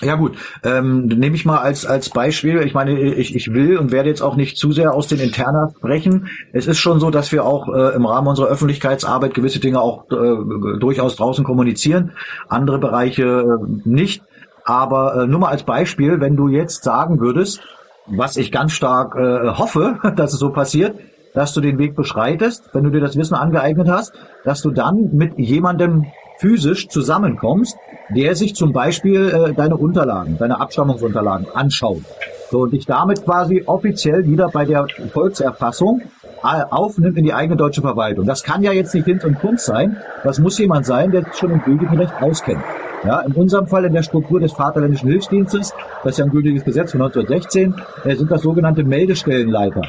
Ja 0.01 0.13
gut, 0.13 0.38
ähm, 0.63 1.07
nehme 1.07 1.36
ich 1.36 1.43
mal 1.43 1.57
als 1.57 1.84
als 1.88 2.11
Beispiel. 2.11 2.61
Ich 2.61 2.76
meine, 2.76 2.99
ich, 2.99 3.36
ich 3.36 3.51
will 3.51 3.78
und 3.78 3.91
werde 3.91 4.09
jetzt 4.09 4.22
auch 4.22 4.36
nicht 4.36 4.55
zu 4.55 4.72
sehr 4.72 4.93
aus 4.93 5.07
den 5.07 5.20
Interna 5.20 5.74
sprechen. 5.76 6.30
Es 6.53 6.68
ist 6.68 6.78
schon 6.78 6.99
so, 6.99 7.09
dass 7.09 7.32
wir 7.32 7.43
auch 7.43 7.68
äh, 7.68 7.95
im 7.95 8.05
Rahmen 8.05 8.28
unserer 8.28 8.47
Öffentlichkeitsarbeit 8.47 9.34
gewisse 9.34 9.59
Dinge 9.59 9.82
auch 9.82 10.05
äh, 10.11 10.80
durchaus 10.80 11.15
draußen 11.15 11.43
kommunizieren, 11.43 12.11
andere 12.47 12.78
Bereiche 12.78 13.24
äh, 13.24 13.89
nicht. 13.89 14.22
Aber 14.65 15.24
äh, 15.24 15.28
nur 15.28 15.39
mal 15.39 15.49
als 15.49 15.63
Beispiel, 15.63 16.20
wenn 16.20 16.36
du 16.36 16.47
jetzt 16.47 16.84
sagen 16.84 17.20
würdest, 17.20 17.61
was 18.08 18.38
ich 18.38 18.51
ganz 18.51 18.72
stark 18.72 19.16
äh, 19.16 19.49
hoffe, 19.49 19.99
dass 20.16 20.34
es 20.34 20.39
so 20.39 20.51
passiert, 20.51 20.95
dass 21.34 21.53
du 21.53 21.62
den 21.62 21.78
Weg 21.78 21.95
beschreitest, 21.95 22.70
wenn 22.74 22.84
du 22.84 22.89
dir 22.89 23.01
das 23.01 23.16
Wissen 23.16 23.36
angeeignet 23.36 23.89
hast, 23.89 24.14
dass 24.43 24.62
du 24.62 24.72
dann 24.72 25.10
mit 25.14 25.38
jemandem 25.38 26.05
physisch 26.39 26.88
zusammenkommst, 26.88 27.78
der 28.16 28.36
sich 28.36 28.55
zum 28.55 28.72
Beispiel 28.72 29.30
äh, 29.30 29.53
deine 29.53 29.78
Unterlagen, 29.78 30.38
deine 30.38 30.60
Abstammungsunterlagen 30.60 31.47
anschaut. 31.53 32.03
So, 32.49 32.62
und 32.62 32.72
dich 32.72 32.86
damit 32.86 33.26
quasi 33.26 33.64
offiziell 33.66 34.26
wieder 34.26 34.49
bei 34.49 34.66
der 34.66 34.88
Volkserfassung 35.12 36.01
äh, 36.43 36.64
aufnimmt 36.70 37.18
in 37.18 37.24
die 37.24 37.34
eigene 37.34 37.58
deutsche 37.58 37.82
Verwaltung. 37.82 38.26
Das 38.26 38.43
kann 38.43 38.64
ja 38.64 38.72
jetzt 38.72 38.93
nicht 38.93 39.05
Hinz 39.05 39.24
und 39.24 39.39
Kunst 39.39 39.66
sein. 39.66 39.97
Das 40.24 40.39
muss 40.39 40.58
jemand 40.58 40.86
sein, 40.86 41.12
der 41.12 41.24
sich 41.24 41.34
schon 41.34 41.51
im 41.51 41.62
gültigen 41.62 41.97
Recht 41.97 42.14
auskennt. 42.22 42.64
Ja, 43.03 43.19
in 43.21 43.33
unserem 43.33 43.67
Fall 43.67 43.85
in 43.85 43.93
der 43.93 44.03
Struktur 44.03 44.39
des 44.39 44.53
Vaterländischen 44.53 45.09
Hilfsdienstes, 45.09 45.73
das 46.03 46.13
ist 46.13 46.17
ja 46.17 46.25
ein 46.25 46.31
gültiges 46.31 46.63
Gesetz 46.63 46.91
von 46.91 47.01
1916, 47.01 47.75
äh, 48.03 48.15
sind 48.15 48.31
das 48.31 48.41
sogenannte 48.41 48.83
Meldestellenleiter. 48.83 49.81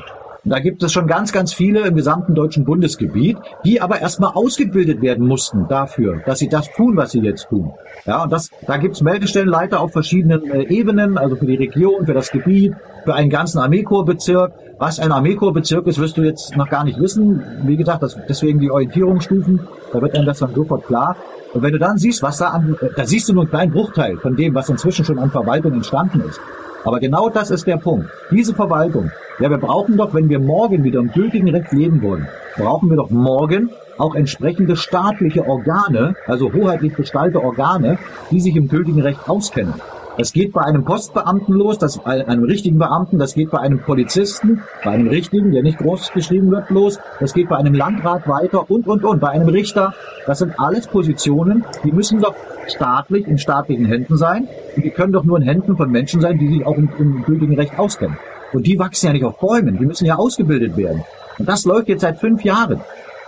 Und 0.44 0.52
da 0.52 0.60
gibt 0.60 0.82
es 0.82 0.92
schon 0.92 1.06
ganz, 1.06 1.32
ganz 1.32 1.52
viele 1.52 1.80
im 1.80 1.96
gesamten 1.96 2.34
deutschen 2.34 2.64
Bundesgebiet, 2.64 3.36
die 3.64 3.80
aber 3.80 4.00
erstmal 4.00 4.32
ausgebildet 4.34 5.02
werden 5.02 5.26
mussten 5.26 5.66
dafür, 5.68 6.22
dass 6.24 6.38
sie 6.38 6.48
das 6.48 6.70
tun, 6.72 6.96
was 6.96 7.10
sie 7.10 7.20
jetzt 7.20 7.48
tun. 7.48 7.72
Ja, 8.06 8.22
und 8.22 8.32
das, 8.32 8.50
da 8.66 8.76
gibt 8.76 8.94
es 8.94 9.02
Meldestellenleiter 9.02 9.80
auf 9.80 9.92
verschiedenen 9.92 10.50
äh, 10.50 10.62
Ebenen, 10.64 11.18
also 11.18 11.36
für 11.36 11.46
die 11.46 11.56
Region, 11.56 12.06
für 12.06 12.14
das 12.14 12.30
Gebiet, 12.30 12.74
für 13.04 13.14
einen 13.14 13.30
ganzen 13.30 13.58
Armeekorpsbezirk. 13.58 14.52
Was 14.78 15.00
ein 15.00 15.12
Armeekorpsbezirk 15.12 15.86
ist, 15.86 15.98
wirst 15.98 16.16
du 16.16 16.22
jetzt 16.22 16.56
noch 16.56 16.68
gar 16.68 16.84
nicht 16.84 17.00
wissen. 17.00 17.42
Wie 17.64 17.76
gesagt, 17.76 18.02
das, 18.02 18.16
deswegen 18.28 18.60
die 18.60 18.70
Orientierungsstufen, 18.70 19.60
da 19.92 20.00
wird 20.00 20.14
einem 20.14 20.26
das 20.26 20.38
dann 20.38 20.54
sofort 20.54 20.86
klar. 20.86 21.16
Und 21.54 21.62
wenn 21.62 21.72
du 21.72 21.78
dann 21.78 21.96
siehst, 21.98 22.22
was 22.22 22.38
da 22.38 22.48
an, 22.48 22.76
da 22.96 23.06
siehst 23.06 23.28
du 23.28 23.32
nur 23.32 23.44
einen 23.44 23.50
kleinen 23.50 23.72
Bruchteil 23.72 24.16
von 24.18 24.36
dem, 24.36 24.54
was 24.54 24.68
inzwischen 24.68 25.04
schon 25.04 25.18
an 25.18 25.30
Verwaltung 25.30 25.72
entstanden 25.72 26.20
ist. 26.20 26.40
Aber 26.84 27.00
genau 27.00 27.28
das 27.28 27.50
ist 27.50 27.66
der 27.66 27.76
Punkt. 27.76 28.08
Diese 28.30 28.54
Verwaltung. 28.54 29.10
Ja, 29.40 29.50
wir 29.50 29.58
brauchen 29.58 29.96
doch, 29.96 30.14
wenn 30.14 30.28
wir 30.28 30.38
morgen 30.38 30.84
wieder 30.84 31.00
im 31.00 31.12
gültigen 31.12 31.48
Recht 31.48 31.72
leben 31.72 32.02
wollen, 32.02 32.28
brauchen 32.56 32.90
wir 32.90 32.96
doch 32.96 33.10
morgen 33.10 33.70
auch 33.98 34.14
entsprechende 34.14 34.76
staatliche 34.76 35.46
Organe, 35.46 36.14
also 36.26 36.52
hoheitlich 36.52 36.94
gestaltete 36.94 37.42
Organe, 37.42 37.98
die 38.30 38.40
sich 38.40 38.54
im 38.56 38.68
gültigen 38.68 39.00
Recht 39.02 39.28
auskennen. 39.28 39.74
Das 40.18 40.32
geht 40.32 40.52
bei 40.52 40.62
einem 40.62 40.84
Postbeamten 40.84 41.54
los, 41.54 41.78
das 41.78 41.98
bei 41.98 42.26
einem 42.26 42.42
richtigen 42.42 42.76
Beamten, 42.76 43.20
das 43.20 43.34
geht 43.34 43.52
bei 43.52 43.58
einem 43.58 43.78
Polizisten, 43.78 44.62
bei 44.84 44.90
einem 44.90 45.06
richtigen, 45.06 45.52
der 45.52 45.62
nicht 45.62 45.78
groß 45.78 46.10
geschrieben 46.12 46.50
wird, 46.50 46.70
los, 46.70 46.98
das 47.20 47.34
geht 47.34 47.48
bei 47.48 47.56
einem 47.56 47.72
Landrat 47.72 48.26
weiter 48.26 48.68
und, 48.68 48.88
und, 48.88 49.04
und, 49.04 49.20
bei 49.20 49.28
einem 49.28 49.48
Richter. 49.48 49.94
Das 50.26 50.40
sind 50.40 50.58
alles 50.58 50.88
Positionen, 50.88 51.64
die 51.84 51.92
müssen 51.92 52.20
doch 52.20 52.34
staatlich, 52.66 53.28
in 53.28 53.38
staatlichen 53.38 53.86
Händen 53.86 54.16
sein 54.16 54.48
und 54.74 54.84
die 54.84 54.90
können 54.90 55.12
doch 55.12 55.22
nur 55.22 55.38
in 55.38 55.44
Händen 55.44 55.76
von 55.76 55.88
Menschen 55.88 56.20
sein, 56.20 56.36
die 56.36 56.48
sich 56.48 56.66
auch 56.66 56.76
im, 56.76 56.90
im 56.98 57.22
gültigen 57.22 57.54
Recht 57.54 57.78
auskennen. 57.78 58.18
Und 58.52 58.66
die 58.66 58.76
wachsen 58.76 59.06
ja 59.06 59.12
nicht 59.12 59.24
auf 59.24 59.38
Bäumen, 59.38 59.78
die 59.78 59.86
müssen 59.86 60.04
ja 60.04 60.16
ausgebildet 60.16 60.76
werden. 60.76 61.04
Und 61.38 61.48
das 61.48 61.64
läuft 61.64 61.88
jetzt 61.88 62.00
seit 62.00 62.18
fünf 62.18 62.42
Jahren. 62.42 62.80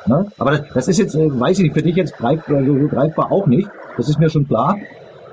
Ne? 0.07 0.27
Aber 0.39 0.51
das, 0.51 0.63
das 0.75 0.89
ist 0.89 0.99
jetzt, 0.99 1.15
äh, 1.15 1.29
weiß 1.31 1.59
ich 1.59 1.65
nicht, 1.65 1.75
für 1.75 1.83
dich 1.83 1.95
jetzt 1.95 2.17
greifbar, 2.17 2.65
so, 2.65 2.77
so 2.77 2.89
greifbar 2.89 3.31
auch 3.31 3.47
nicht. 3.47 3.69
Das 3.97 4.09
ist 4.09 4.19
mir 4.19 4.29
schon 4.29 4.49
klar. 4.49 4.77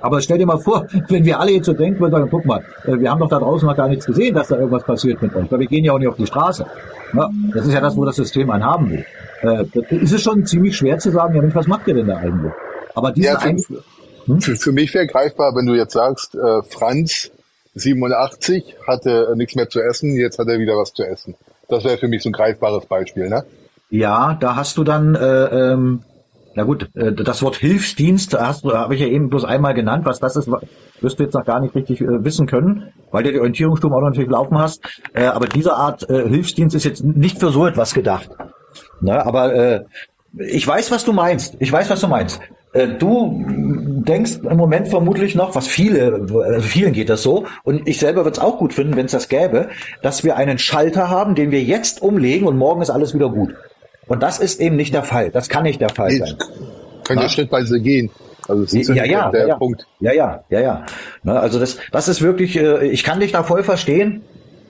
Aber 0.01 0.21
stell 0.21 0.37
dir 0.37 0.45
mal 0.45 0.57
vor, 0.57 0.87
wenn 1.09 1.25
wir 1.25 1.39
alle 1.39 1.51
jetzt 1.51 1.65
so 1.65 1.73
denken 1.73 1.99
würden, 1.99 2.11
sagen, 2.11 2.27
guck 2.29 2.45
mal, 2.45 2.63
äh, 2.85 2.97
wir 2.99 3.09
haben 3.09 3.19
doch 3.19 3.29
da 3.29 3.39
draußen 3.39 3.67
noch 3.67 3.75
gar 3.75 3.87
nichts 3.87 4.05
gesehen, 4.05 4.35
dass 4.35 4.47
da 4.49 4.57
irgendwas 4.57 4.83
passiert 4.83 5.21
mit 5.21 5.33
uns. 5.33 5.51
Weil 5.51 5.59
wir 5.59 5.67
gehen 5.67 5.83
ja 5.83 5.93
auch 5.93 5.99
nicht 5.99 6.07
auf 6.07 6.15
die 6.15 6.27
Straße. 6.27 6.65
Ja, 7.13 7.29
das 7.53 7.67
ist 7.67 7.73
ja 7.73 7.81
das, 7.81 7.95
wo 7.95 8.05
das 8.05 8.15
System 8.15 8.49
einen 8.49 8.65
haben 8.65 8.89
will. 8.91 9.05
Äh, 9.41 9.65
ist 9.95 10.13
es 10.13 10.21
schon 10.21 10.45
ziemlich 10.45 10.75
schwer 10.75 10.97
zu 10.97 11.11
sagen, 11.11 11.35
ja 11.35 11.41
Mensch, 11.41 11.55
was 11.55 11.67
macht 11.67 11.87
ihr 11.87 11.93
denn 11.93 12.07
da 12.07 12.17
eigentlich? 12.17 12.51
Aber 12.95 13.11
diese 13.11 13.27
ja, 13.27 13.39
für, 13.39 13.49
hm? 13.49 14.41
für, 14.41 14.55
für, 14.55 14.71
mich 14.71 14.93
wäre 14.93 15.07
greifbar, 15.07 15.55
wenn 15.55 15.65
du 15.65 15.75
jetzt 15.75 15.93
sagst, 15.93 16.35
äh, 16.35 16.63
Franz 16.63 17.31
87 17.75 18.75
hatte 18.87 19.33
nichts 19.35 19.55
mehr 19.55 19.69
zu 19.69 19.79
essen, 19.79 20.15
jetzt 20.15 20.39
hat 20.39 20.47
er 20.47 20.59
wieder 20.59 20.75
was 20.75 20.93
zu 20.93 21.03
essen. 21.03 21.35
Das 21.69 21.83
wäre 21.83 21.97
für 21.97 22.07
mich 22.07 22.23
so 22.23 22.29
ein 22.29 22.33
greifbares 22.33 22.85
Beispiel, 22.85 23.29
ne? 23.29 23.43
Ja, 23.89 24.37
da 24.39 24.55
hast 24.55 24.77
du 24.77 24.83
dann 24.83 25.15
äh, 25.15 25.73
ähm, 25.73 26.01
na 26.58 26.64
gut, 26.64 26.89
äh, 26.95 27.14
das 27.14 27.43
Wort 27.43 27.55
Hilfsdienst 27.58 28.34
habe 28.34 28.95
ich 28.95 29.01
ja 29.01 29.05
eben 29.05 29.30
bloß 29.30 29.45
einmal 29.45 29.76
genannt. 29.76 30.08
Was 30.08 30.20
das 30.20 30.36
ist, 30.36 30.49
wirst 31.01 31.20
du 31.20 31.24
jetzt 31.24 31.36
noch 31.36 31.45
gar 31.45 31.60
nicht 31.60 31.76
richtig 31.76 32.01
äh, 32.01 32.24
wissen 32.26 32.47
können, 32.47 32.91
weil 33.12 33.22
du 33.22 33.32
die 33.32 33.38
Orientierungssturm 33.38 33.93
auch 33.93 33.99
noch 34.01 34.08
natürlich 34.08 34.32
laufen 34.32 34.58
hast. 34.58 34.82
Äh, 35.14 35.26
aber 35.26 35.45
diese 35.45 35.76
Art 35.76 36.08
Hilfsdienst 36.10 36.76
ist 36.76 36.84
jetzt 36.84 37.03
nicht 37.03 37.39
für 37.39 37.51
so 37.51 37.68
etwas 37.68 37.93
gedacht. 37.93 38.32
Na, 39.01 39.24
aber 39.24 39.84
ich 40.36 40.68
weiß, 40.68 40.89
was 40.89 41.05
du 41.05 41.14
meinst. 41.14 41.58
Ich 41.60 41.72
weiß, 41.72 41.91
was 41.91 42.01
du 42.01 42.08
meinst. 42.08 42.39
Du 42.99 43.43
denkst 44.08 44.39
im 44.43 44.58
Moment 44.58 44.88
vermutlich 44.88 45.36
noch, 45.36 45.55
was 45.55 45.68
viele, 45.68 46.28
äh, 46.58 46.60
vielen 46.60 46.93
geht 46.93 47.10
das 47.10 47.24
so, 47.24 47.45
und 47.64 47.88
ich 47.88 47.99
selber 47.99 48.26
würde 48.26 48.38
es 48.38 48.39
auch 48.39 48.58
gut 48.58 48.74
finden, 48.74 48.95
wenn 48.95 49.05
es 49.05 49.14
das 49.14 49.30
gäbe, 49.30 49.70
dass 50.01 50.24
wir 50.24 50.36
einen 50.36 50.58
Schalter 50.58 51.10
haben, 51.10 51.34
den 51.34 51.51
wir 51.51 51.64
jetzt 51.64 52.01
umlegen 52.01 52.47
und 52.47 52.58
morgen 52.58 52.82
ist 52.82 52.89
alles 52.89 53.14
wieder 53.14 53.30
gut. 53.30 53.53
Und 54.08 54.24
das 54.24 54.39
ist 54.39 54.60
eben 54.60 54.76
nicht 54.76 54.93
der 54.93 55.03
Fall. 55.03 55.32
Das 55.32 55.49
kann 55.49 55.64
nicht 55.64 55.82
der 55.82 55.89
Fall 55.89 56.12
sein. 56.12 56.36
Können 57.03 57.22
ja 57.22 57.30
schrittweise 57.30 57.80
gehen. 57.80 58.10
Also 58.47 58.64
das 58.64 58.74
ist 58.74 58.89
ja, 58.89 59.03
ja, 59.03 59.30
der, 59.30 59.32
der 59.32 59.47
ja, 59.49 59.55
Punkt. 59.58 59.86
Ja, 59.99 60.14
ja, 60.14 60.43
ja, 60.49 60.60
ja. 60.60 60.86
Ne, 61.24 61.38
also 61.39 61.60
das, 61.60 61.78
das 61.91 62.08
ist 62.08 62.22
wirklich, 62.22 62.58
äh, 62.58 62.88
ich 62.88 63.03
kann 63.03 63.20
dich 63.20 63.32
da 63.34 63.43
voll 63.43 63.64
verstehen. 63.64 64.24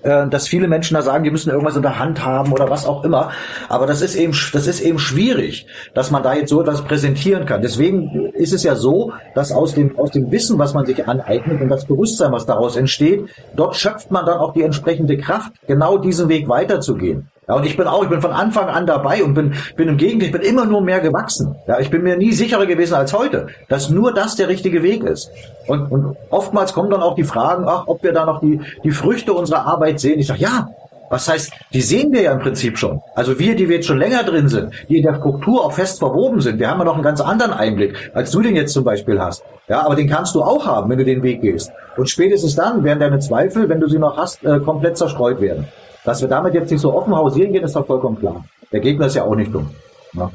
äh, 0.03 0.27
dass 0.27 0.47
viele 0.47 0.67
Menschen 0.67 0.95
da 0.95 1.01
sagen, 1.01 1.23
die 1.23 1.31
müssen 1.31 1.49
irgendwas 1.49 1.75
in 1.75 1.81
der 1.81 1.99
Hand 1.99 2.23
haben 2.23 2.51
oder 2.53 2.69
was 2.69 2.85
auch 2.85 3.03
immer. 3.03 3.31
Aber 3.69 3.85
das 3.85 4.01
ist 4.01 4.15
eben, 4.15 4.33
das 4.53 4.67
ist 4.67 4.79
eben 4.81 4.99
schwierig, 4.99 5.67
dass 5.93 6.11
man 6.11 6.23
da 6.23 6.33
jetzt 6.33 6.49
so 6.49 6.61
etwas 6.61 6.83
präsentieren 6.83 7.45
kann. 7.45 7.61
Deswegen 7.61 8.31
ist 8.33 8.53
es 8.53 8.63
ja 8.63 8.75
so, 8.75 9.11
dass 9.35 9.51
aus 9.51 9.73
dem, 9.73 9.97
aus 9.97 10.11
dem 10.11 10.31
Wissen, 10.31 10.57
was 10.59 10.73
man 10.73 10.85
sich 10.85 11.07
aneignet 11.07 11.61
und 11.61 11.69
das 11.69 11.85
Bewusstsein, 11.85 12.31
was 12.31 12.45
daraus 12.45 12.75
entsteht, 12.77 13.25
dort 13.55 13.75
schöpft 13.75 14.11
man 14.11 14.25
dann 14.25 14.37
auch 14.37 14.53
die 14.53 14.63
entsprechende 14.63 15.17
Kraft, 15.17 15.53
genau 15.67 15.97
diesen 15.97 16.29
Weg 16.29 16.47
weiterzugehen. 16.47 17.29
Ja, 17.47 17.55
und 17.55 17.65
ich 17.65 17.77
bin 17.77 17.87
auch, 17.87 18.03
ich 18.03 18.09
bin 18.09 18.21
von 18.21 18.31
Anfang 18.31 18.67
an 18.67 18.85
dabei 18.85 19.23
und 19.23 19.33
bin, 19.33 19.53
bin 19.77 19.87
im 19.87 19.95
Gegenteil, 19.95 20.27
ich 20.27 20.33
bin 20.33 20.41
immer 20.41 20.65
nur 20.65 20.81
mehr 20.81 20.99
gewachsen. 20.99 21.55
Ja, 21.65 21.79
ich 21.79 21.89
bin 21.89 22.03
mir 22.03 22.17
nie 22.17 22.33
sicherer 22.33 22.65
gewesen 22.65 22.95
als 22.95 23.13
heute, 23.13 23.47
dass 23.69 23.89
nur 23.89 24.13
das 24.13 24.35
der 24.35 24.49
richtige 24.49 24.83
Weg 24.83 25.03
ist. 25.03 25.31
Und, 25.65 25.89
und 25.89 26.17
oftmals 26.29 26.73
kommen 26.73 26.89
dann 26.89 27.01
auch 27.01 27.15
die 27.15 27.23
Fragen, 27.23 27.63
ach, 27.65 27.83
ob 27.87 28.03
wir 28.03 28.11
da 28.11 28.25
noch 28.25 28.41
die, 28.41 28.59
die 28.83 28.91
Früchte 28.91 29.31
unserer 29.31 29.65
Arbeit 29.65 30.01
sehen. 30.01 30.19
Ich 30.19 30.27
sage, 30.27 30.41
ja, 30.41 30.67
was 31.09 31.29
heißt, 31.29 31.53
die 31.73 31.79
sehen 31.79 32.11
wir 32.11 32.21
ja 32.21 32.33
im 32.33 32.39
Prinzip 32.39 32.77
schon. 32.77 33.01
Also 33.15 33.39
wir, 33.39 33.55
die 33.55 33.69
wir 33.69 33.77
jetzt 33.77 33.87
schon 33.87 33.97
länger 33.97 34.23
drin 34.23 34.49
sind, 34.49 34.73
die 34.89 34.97
in 34.97 35.03
der 35.03 35.15
Struktur 35.15 35.63
auch 35.63 35.71
fest 35.71 35.99
verwoben 35.99 36.41
sind, 36.41 36.59
wir 36.59 36.69
haben 36.69 36.79
ja 36.79 36.83
noch 36.83 36.95
einen 36.95 37.03
ganz 37.03 37.21
anderen 37.21 37.53
Einblick, 37.53 38.11
als 38.13 38.31
du 38.31 38.41
den 38.41 38.57
jetzt 38.57 38.73
zum 38.73 38.83
Beispiel 38.83 39.21
hast. 39.21 39.41
Ja, 39.69 39.85
aber 39.85 39.95
den 39.95 40.09
kannst 40.09 40.35
du 40.35 40.43
auch 40.43 40.65
haben, 40.65 40.89
wenn 40.89 40.97
du 40.97 41.05
den 41.05 41.23
Weg 41.23 41.41
gehst. 41.41 41.71
Und 41.95 42.09
spätestens 42.09 42.55
dann 42.55 42.83
werden 42.83 42.99
deine 42.99 43.19
Zweifel, 43.19 43.69
wenn 43.69 43.79
du 43.79 43.87
sie 43.87 43.99
noch 43.99 44.17
hast, 44.17 44.43
äh, 44.43 44.59
komplett 44.59 44.97
zerstreut 44.97 45.39
werden. 45.39 45.67
Dass 46.07 46.21
wir 46.21 46.29
damit 46.29 46.53
jetzt 46.53 46.71
nicht 46.71 46.79
so 46.79 46.93
offen 46.93 47.13
hausieren 47.13 47.51
gehen, 47.51 47.65
ist 47.65 47.75
doch 47.75 47.85
vollkommen 47.85 48.17
klar. 48.17 48.45
Der 48.71 48.79
Gegner 48.79 49.07
ist 49.07 49.17
ja 49.17 49.23
auch 49.23 49.35
nicht 49.35 49.53
dumm. 49.53 49.71
Ja. 50.13 50.31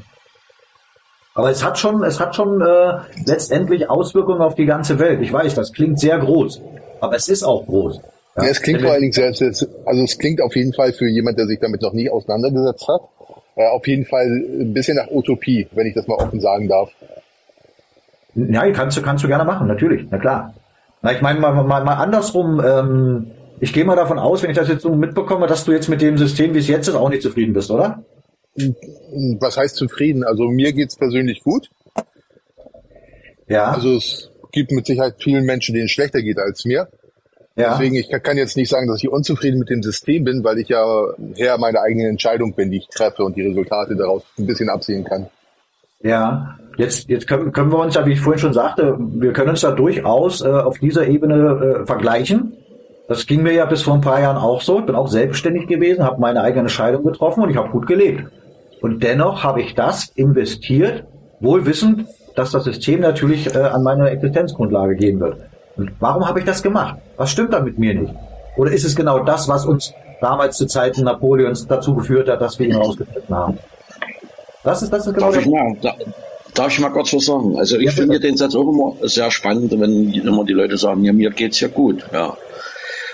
Aber 1.34 1.50
es 1.50 1.64
hat 1.64 1.78
schon, 1.78 2.02
es 2.04 2.20
hat 2.20 2.36
schon 2.36 2.60
äh, 2.60 2.98
letztendlich 3.24 3.88
Auswirkungen 3.88 4.42
auf 4.42 4.54
die 4.54 4.66
ganze 4.66 4.98
Welt. 4.98 5.22
Ich 5.22 5.32
weiß, 5.32 5.54
das 5.54 5.72
klingt 5.72 5.98
sehr 5.98 6.18
groß, 6.18 6.60
aber 7.00 7.16
es 7.16 7.26
ist 7.28 7.42
auch 7.42 7.64
groß. 7.64 8.02
Ja, 8.36 8.44
ja 8.44 8.50
es 8.50 8.60
klingt 8.60 8.82
vor 8.82 8.90
allen 8.90 9.00
Dingen 9.00 9.14
sehr, 9.14 9.28
also 9.28 10.02
es 10.04 10.18
klingt 10.18 10.42
auf 10.42 10.54
jeden 10.54 10.74
Fall 10.74 10.92
für 10.92 11.08
jemand, 11.08 11.38
der 11.38 11.46
sich 11.46 11.58
damit 11.58 11.80
noch 11.80 11.94
nie 11.94 12.10
auseinandergesetzt 12.10 12.86
hat, 12.88 13.00
äh, 13.56 13.66
auf 13.66 13.86
jeden 13.86 14.04
Fall 14.04 14.26
ein 14.26 14.74
bisschen 14.74 14.98
nach 14.98 15.10
Utopie, 15.10 15.68
wenn 15.72 15.86
ich 15.86 15.94
das 15.94 16.06
mal 16.06 16.16
offen 16.16 16.38
sagen 16.42 16.68
darf. 16.68 16.90
Ja, 18.34 18.70
kannst 18.72 18.98
du, 18.98 19.00
kannst 19.00 19.24
du 19.24 19.28
gerne 19.28 19.44
machen, 19.44 19.68
natürlich, 19.68 20.06
na 20.10 20.18
klar. 20.18 20.52
Na, 21.00 21.12
ich 21.12 21.22
meine 21.22 21.40
mal, 21.40 21.52
mal, 21.64 21.82
mal 21.82 21.94
andersrum. 21.94 22.62
Ähm, 22.62 23.30
ich 23.62 23.72
gehe 23.72 23.84
mal 23.84 23.94
davon 23.94 24.18
aus, 24.18 24.42
wenn 24.42 24.50
ich 24.50 24.56
das 24.56 24.66
jetzt 24.66 24.82
so 24.82 24.92
mitbekomme, 24.92 25.46
dass 25.46 25.64
du 25.64 25.70
jetzt 25.70 25.88
mit 25.88 26.02
dem 26.02 26.18
System, 26.18 26.52
wie 26.52 26.58
es 26.58 26.66
jetzt 26.66 26.88
ist, 26.88 26.96
auch 26.96 27.08
nicht 27.08 27.22
zufrieden 27.22 27.52
bist, 27.52 27.70
oder? 27.70 28.04
Was 29.38 29.56
heißt 29.56 29.76
zufrieden? 29.76 30.24
Also 30.24 30.48
mir 30.48 30.72
geht's 30.72 30.96
persönlich 30.96 31.44
gut. 31.44 31.70
Ja. 33.46 33.70
Also 33.70 33.94
es 33.94 34.32
gibt 34.50 34.72
mit 34.72 34.84
Sicherheit 34.86 35.14
vielen 35.20 35.44
Menschen, 35.44 35.76
denen 35.76 35.84
es 35.84 35.92
schlechter 35.92 36.22
geht 36.22 36.40
als 36.40 36.64
mir. 36.64 36.88
Ja. 37.54 37.74
Deswegen, 37.74 37.94
ich 37.94 38.10
kann 38.10 38.36
jetzt 38.36 38.56
nicht 38.56 38.68
sagen, 38.68 38.88
dass 38.88 39.00
ich 39.00 39.08
unzufrieden 39.08 39.60
mit 39.60 39.70
dem 39.70 39.84
System 39.84 40.24
bin, 40.24 40.42
weil 40.42 40.58
ich 40.58 40.68
ja 40.68 40.84
Herr 41.36 41.56
meiner 41.58 41.82
eigenen 41.82 42.08
Entscheidung 42.08 42.54
bin, 42.54 42.72
die 42.72 42.78
ich 42.78 42.88
treffe 42.88 43.22
und 43.22 43.36
die 43.36 43.46
Resultate 43.46 43.94
daraus 43.94 44.24
ein 44.40 44.46
bisschen 44.46 44.70
absehen 44.70 45.04
kann. 45.04 45.28
Ja, 46.02 46.58
jetzt, 46.78 47.08
jetzt 47.08 47.28
können, 47.28 47.52
können 47.52 47.70
wir 47.70 47.78
uns 47.78 47.94
ja, 47.94 48.04
wie 48.06 48.14
ich 48.14 48.20
vorhin 48.20 48.40
schon 48.40 48.54
sagte, 48.54 48.96
wir 48.98 49.32
können 49.32 49.50
uns 49.50 49.60
da 49.60 49.70
durchaus 49.70 50.40
äh, 50.40 50.48
auf 50.48 50.80
dieser 50.80 51.06
Ebene 51.06 51.82
äh, 51.82 51.86
vergleichen. 51.86 52.56
Das 53.08 53.26
ging 53.26 53.42
mir 53.42 53.52
ja 53.52 53.66
bis 53.66 53.82
vor 53.82 53.94
ein 53.94 54.00
paar 54.00 54.20
Jahren 54.20 54.36
auch 54.36 54.60
so. 54.60 54.78
Ich 54.80 54.86
bin 54.86 54.94
auch 54.94 55.08
selbstständig 55.08 55.66
gewesen, 55.66 56.04
habe 56.04 56.20
meine 56.20 56.42
eigene 56.42 56.62
Entscheidung 56.62 57.04
getroffen 57.04 57.42
und 57.42 57.50
ich 57.50 57.56
habe 57.56 57.70
gut 57.70 57.86
gelebt. 57.86 58.24
Und 58.80 59.02
dennoch 59.02 59.44
habe 59.44 59.60
ich 59.60 59.74
das 59.74 60.12
investiert, 60.14 61.04
wohl 61.40 61.66
wissend, 61.66 62.06
dass 62.34 62.52
das 62.52 62.64
System 62.64 63.00
natürlich 63.00 63.54
äh, 63.54 63.58
an 63.58 63.82
meine 63.82 64.10
Existenzgrundlage 64.10 64.96
gehen 64.96 65.20
wird. 65.20 65.36
Und 65.76 65.92
warum 66.00 66.26
habe 66.26 66.40
ich 66.40 66.44
das 66.44 66.62
gemacht? 66.62 66.96
Was 67.16 67.30
stimmt 67.30 67.52
da 67.52 67.60
mit 67.60 67.78
mir 67.78 67.94
nicht? 67.94 68.14
Oder 68.56 68.72
ist 68.72 68.84
es 68.84 68.94
genau 68.94 69.20
das, 69.20 69.48
was 69.48 69.64
uns 69.66 69.94
damals 70.20 70.56
zu 70.56 70.66
Zeiten 70.66 71.04
Napoleons 71.04 71.66
dazu 71.66 71.94
geführt 71.94 72.28
hat, 72.28 72.40
dass 72.40 72.58
wir 72.58 72.66
ihn 72.66 72.76
rausgetreten 72.76 73.34
haben? 73.34 73.58
Das 74.64 74.82
ist, 74.82 74.92
das 74.92 75.06
ist 75.06 75.14
genau 75.14 75.32
darf, 75.32 75.40
ich 75.40 75.46
mal, 75.46 75.76
da, 75.82 75.94
darf 76.54 76.72
ich 76.72 76.80
mal 76.80 76.90
kurz 76.90 77.12
was 77.12 77.24
sagen? 77.24 77.56
Also 77.58 77.76
ich 77.78 77.86
ja, 77.86 77.90
finde 77.90 78.20
den 78.20 78.36
Satz 78.36 78.54
auch 78.54 78.68
immer 78.68 78.94
sehr 79.08 79.30
spannend, 79.30 79.72
wenn 79.78 80.12
immer 80.12 80.44
die 80.44 80.52
Leute 80.52 80.76
sagen, 80.76 81.04
ja, 81.04 81.12
mir 81.12 81.30
geht's 81.30 81.60
ja 81.60 81.68
gut. 81.68 82.04
Ja, 82.12 82.36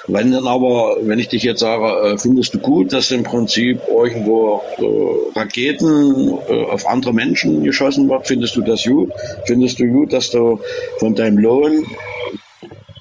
wenn 0.08 0.32
dann 0.32 0.46
aber, 0.46 0.96
wenn 1.02 1.18
ich 1.18 1.28
dich 1.28 1.42
jetzt 1.42 1.60
sage, 1.60 2.14
äh, 2.14 2.18
findest 2.18 2.54
du 2.54 2.58
gut, 2.58 2.94
dass 2.94 3.10
im 3.10 3.24
Prinzip 3.24 3.80
irgendwo 3.88 4.62
äh, 4.78 5.38
Raketen 5.38 6.38
äh, 6.48 6.64
auf 6.64 6.88
andere 6.88 7.12
Menschen 7.12 7.62
geschossen 7.62 8.08
wird, 8.08 8.26
findest 8.26 8.56
du 8.56 8.62
das 8.62 8.84
gut? 8.84 9.12
Findest 9.44 9.78
du 9.78 9.86
gut, 9.86 10.14
dass 10.14 10.30
du 10.30 10.60
von 10.98 11.14
deinem 11.14 11.36
Lohn 11.36 11.84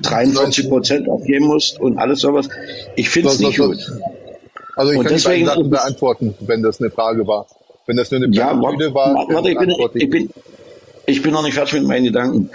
43 0.04 0.68
Prozent 0.68 1.10
abgeben 1.10 1.48
musst 1.48 1.80
und 1.80 1.98
alles 1.98 2.20
sowas? 2.20 2.50
Ich 2.98 3.10
finde 3.10 3.30
es 3.30 3.40
nicht 3.40 3.58
gut. 3.58 3.78
Also 4.76 4.92
ich 4.92 5.00
und 5.00 5.06
kann 5.06 5.14
deswegen, 5.14 5.40
die 5.40 5.46
Sachen 5.46 5.70
beantworten, 5.70 6.36
wenn 6.42 6.62
das 6.62 6.82
eine 6.82 6.92
Frage 6.92 7.26
war. 7.26 7.48
Wenn 7.86 7.96
das 7.96 8.12
nur 8.12 8.22
eine 8.22 8.36
ja, 8.36 8.62
warte, 8.62 8.94
war. 8.94 9.16
Warte, 9.30 9.50
ich 9.50 9.58
bin, 9.58 9.74
ich, 9.94 10.10
bin, 10.10 10.30
ich 11.06 11.22
bin 11.22 11.32
noch 11.32 11.42
nicht 11.42 11.54
fertig 11.54 11.76
mit 11.76 11.86
meinen 11.86 12.04
Gedanken. 12.04 12.50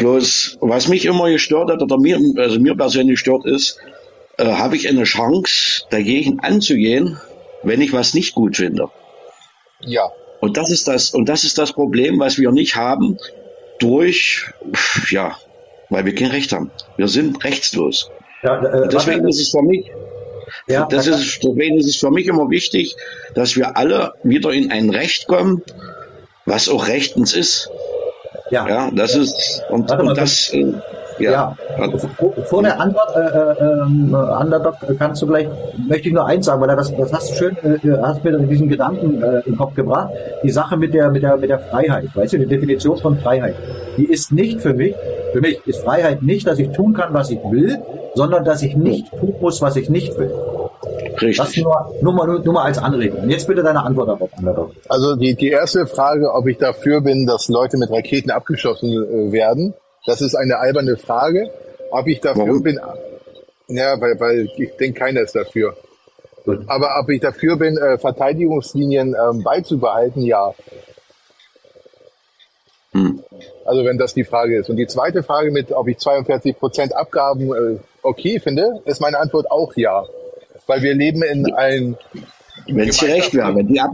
Bloß, 0.00 0.58
was 0.60 0.88
mich 0.88 1.04
immer 1.04 1.30
gestört 1.30 1.70
hat, 1.70 1.82
oder 1.82 1.98
mir, 1.98 2.18
also 2.36 2.58
mir 2.58 2.74
persönlich 2.74 3.20
stört, 3.20 3.46
ist, 3.46 3.78
äh, 4.38 4.44
habe 4.44 4.76
ich 4.76 4.88
eine 4.88 5.04
Chance, 5.04 5.84
dagegen 5.90 6.40
anzugehen, 6.40 7.20
wenn 7.62 7.80
ich 7.80 7.92
was 7.92 8.14
nicht 8.14 8.34
gut 8.34 8.56
finde. 8.56 8.88
Ja. 9.80 10.10
Und 10.40 10.56
das 10.56 10.70
ist 10.70 10.88
das, 10.88 11.10
und 11.10 11.28
das 11.28 11.44
ist 11.44 11.58
das 11.58 11.72
Problem, 11.72 12.18
was 12.18 12.38
wir 12.38 12.50
nicht 12.50 12.76
haben, 12.76 13.18
durch, 13.78 14.46
ja, 15.10 15.36
weil 15.90 16.04
wir 16.04 16.14
kein 16.14 16.30
Recht 16.30 16.52
haben. 16.52 16.70
Wir 16.96 17.08
sind 17.08 17.44
rechtslos. 17.44 18.10
Ja, 18.42 18.62
äh, 18.62 18.88
deswegen 18.88 19.28
ist 19.28 19.40
es 19.40 19.50
für 19.50 19.62
mich, 19.62 19.90
ja, 20.66 20.86
das 20.86 21.06
ist, 21.06 21.42
deswegen 21.42 21.78
ist 21.78 21.86
es 21.86 21.96
für 21.96 22.10
mich 22.10 22.26
immer 22.26 22.48
wichtig, 22.50 22.96
dass 23.34 23.56
wir 23.56 23.76
alle 23.76 24.14
wieder 24.22 24.50
in 24.52 24.70
ein 24.70 24.90
Recht 24.90 25.26
kommen, 25.26 25.62
was 26.46 26.68
auch 26.68 26.88
rechtens 26.88 27.34
ist. 27.34 27.70
Ja, 28.50 28.68
ja 28.68 28.90
das 28.92 29.14
ist 29.14 29.62
und, 29.70 29.88
mal, 29.88 30.00
und 30.00 30.18
das. 30.18 30.52
Äh, 30.52 30.72
ja. 31.20 31.54
ja. 31.78 31.98
Vor, 32.16 32.32
vor 32.44 32.62
der 32.62 32.80
Antwort, 32.80 33.14
äh, 33.14 33.20
äh, 33.20 33.82
ähm, 33.82 34.14
Underdog, 34.14 34.76
kannst 34.98 35.22
du 35.22 35.26
gleich, 35.26 35.46
möchte 35.88 36.08
ich 36.08 36.14
nur 36.14 36.26
eins 36.26 36.46
sagen, 36.46 36.60
weil 36.60 36.74
das, 36.74 36.94
das 36.96 37.12
hast 37.12 37.30
du 37.30 37.34
schön, 37.34 37.56
äh, 37.62 37.86
äh, 37.86 37.98
hast 38.02 38.24
mir 38.24 38.38
diesen 38.38 38.68
Gedanken 38.68 39.22
äh, 39.22 39.40
im 39.46 39.56
Kopf 39.56 39.74
gebracht. 39.74 40.10
Die 40.42 40.50
Sache 40.50 40.76
mit 40.76 40.94
der, 40.94 41.10
mit 41.10 41.22
der, 41.22 41.36
mit 41.36 41.50
der 41.50 41.58
Freiheit, 41.58 42.08
weißt 42.14 42.32
du, 42.32 42.38
die 42.38 42.46
Definition 42.46 42.96
von 42.96 43.18
Freiheit, 43.18 43.54
die 43.96 44.04
ist 44.04 44.32
nicht 44.32 44.60
für 44.60 44.74
mich, 44.74 44.94
für 45.32 45.40
mich 45.40 45.60
ist 45.66 45.84
Freiheit 45.84 46.22
nicht, 46.22 46.46
dass 46.46 46.58
ich 46.58 46.70
tun 46.70 46.94
kann, 46.94 47.12
was 47.12 47.30
ich 47.30 47.38
will, 47.50 47.78
sondern 48.14 48.44
dass 48.44 48.62
ich 48.62 48.76
nicht 48.76 49.10
tun 49.10 49.34
muss, 49.40 49.60
was 49.62 49.76
ich 49.76 49.90
nicht 49.90 50.18
will. 50.18 50.32
Richtig. 51.20 51.36
Das 51.36 51.56
nur, 51.56 51.94
nur, 52.02 52.12
mal, 52.12 52.26
nur 52.26 52.54
mal 52.54 52.64
als 52.64 52.78
Anregung. 52.78 53.22
Und 53.22 53.30
jetzt 53.30 53.46
bitte 53.46 53.62
deine 53.62 53.82
Antwort 53.82 54.08
darauf. 54.08 54.70
Also 54.88 55.16
die, 55.16 55.34
die 55.34 55.48
erste 55.48 55.86
Frage, 55.86 56.32
ob 56.32 56.46
ich 56.46 56.58
dafür 56.58 57.00
bin, 57.00 57.26
dass 57.26 57.48
Leute 57.48 57.76
mit 57.76 57.90
Raketen 57.90 58.30
abgeschossen 58.30 58.90
äh, 58.90 59.32
werden, 59.32 59.74
das 60.06 60.20
ist 60.20 60.34
eine 60.34 60.58
alberne 60.58 60.96
Frage. 60.96 61.50
Ob 61.90 62.06
ich 62.06 62.20
dafür 62.20 62.46
Warum? 62.46 62.62
bin, 62.62 62.80
ja, 63.68 64.00
weil, 64.00 64.18
weil 64.20 64.48
ich 64.56 64.76
denke, 64.76 64.98
keiner 64.98 65.22
ist 65.22 65.34
dafür. 65.34 65.76
Gut. 66.44 66.60
Aber 66.68 66.88
ob 67.00 67.10
ich 67.10 67.20
dafür 67.20 67.56
bin, 67.56 67.76
äh, 67.76 67.98
Verteidigungslinien 67.98 69.14
ähm, 69.14 69.42
beizubehalten, 69.42 70.22
ja. 70.22 70.52
Hm. 72.92 73.22
Also 73.64 73.84
wenn 73.84 73.98
das 73.98 74.14
die 74.14 74.24
Frage 74.24 74.58
ist. 74.58 74.70
Und 74.70 74.76
die 74.76 74.86
zweite 74.86 75.22
Frage 75.22 75.50
mit, 75.50 75.72
ob 75.72 75.86
ich 75.88 75.98
42 75.98 76.58
Prozent 76.58 76.96
Abgaben 76.96 77.52
äh, 77.52 77.78
okay 78.02 78.40
finde, 78.40 78.80
ist 78.84 79.00
meine 79.00 79.18
Antwort 79.18 79.50
auch 79.50 79.72
ja 79.76 80.04
weil 80.70 80.82
wir 80.82 80.94
leben 80.94 81.22
in 81.24 81.52
einem. 81.52 81.96
Wenn 82.68 82.88
es 82.88 83.00
hier 83.00 83.08
recht 83.08 83.34
wäre, 83.34 83.56
wenn 83.56 83.66
die 83.66 83.80
ab, 83.80 83.90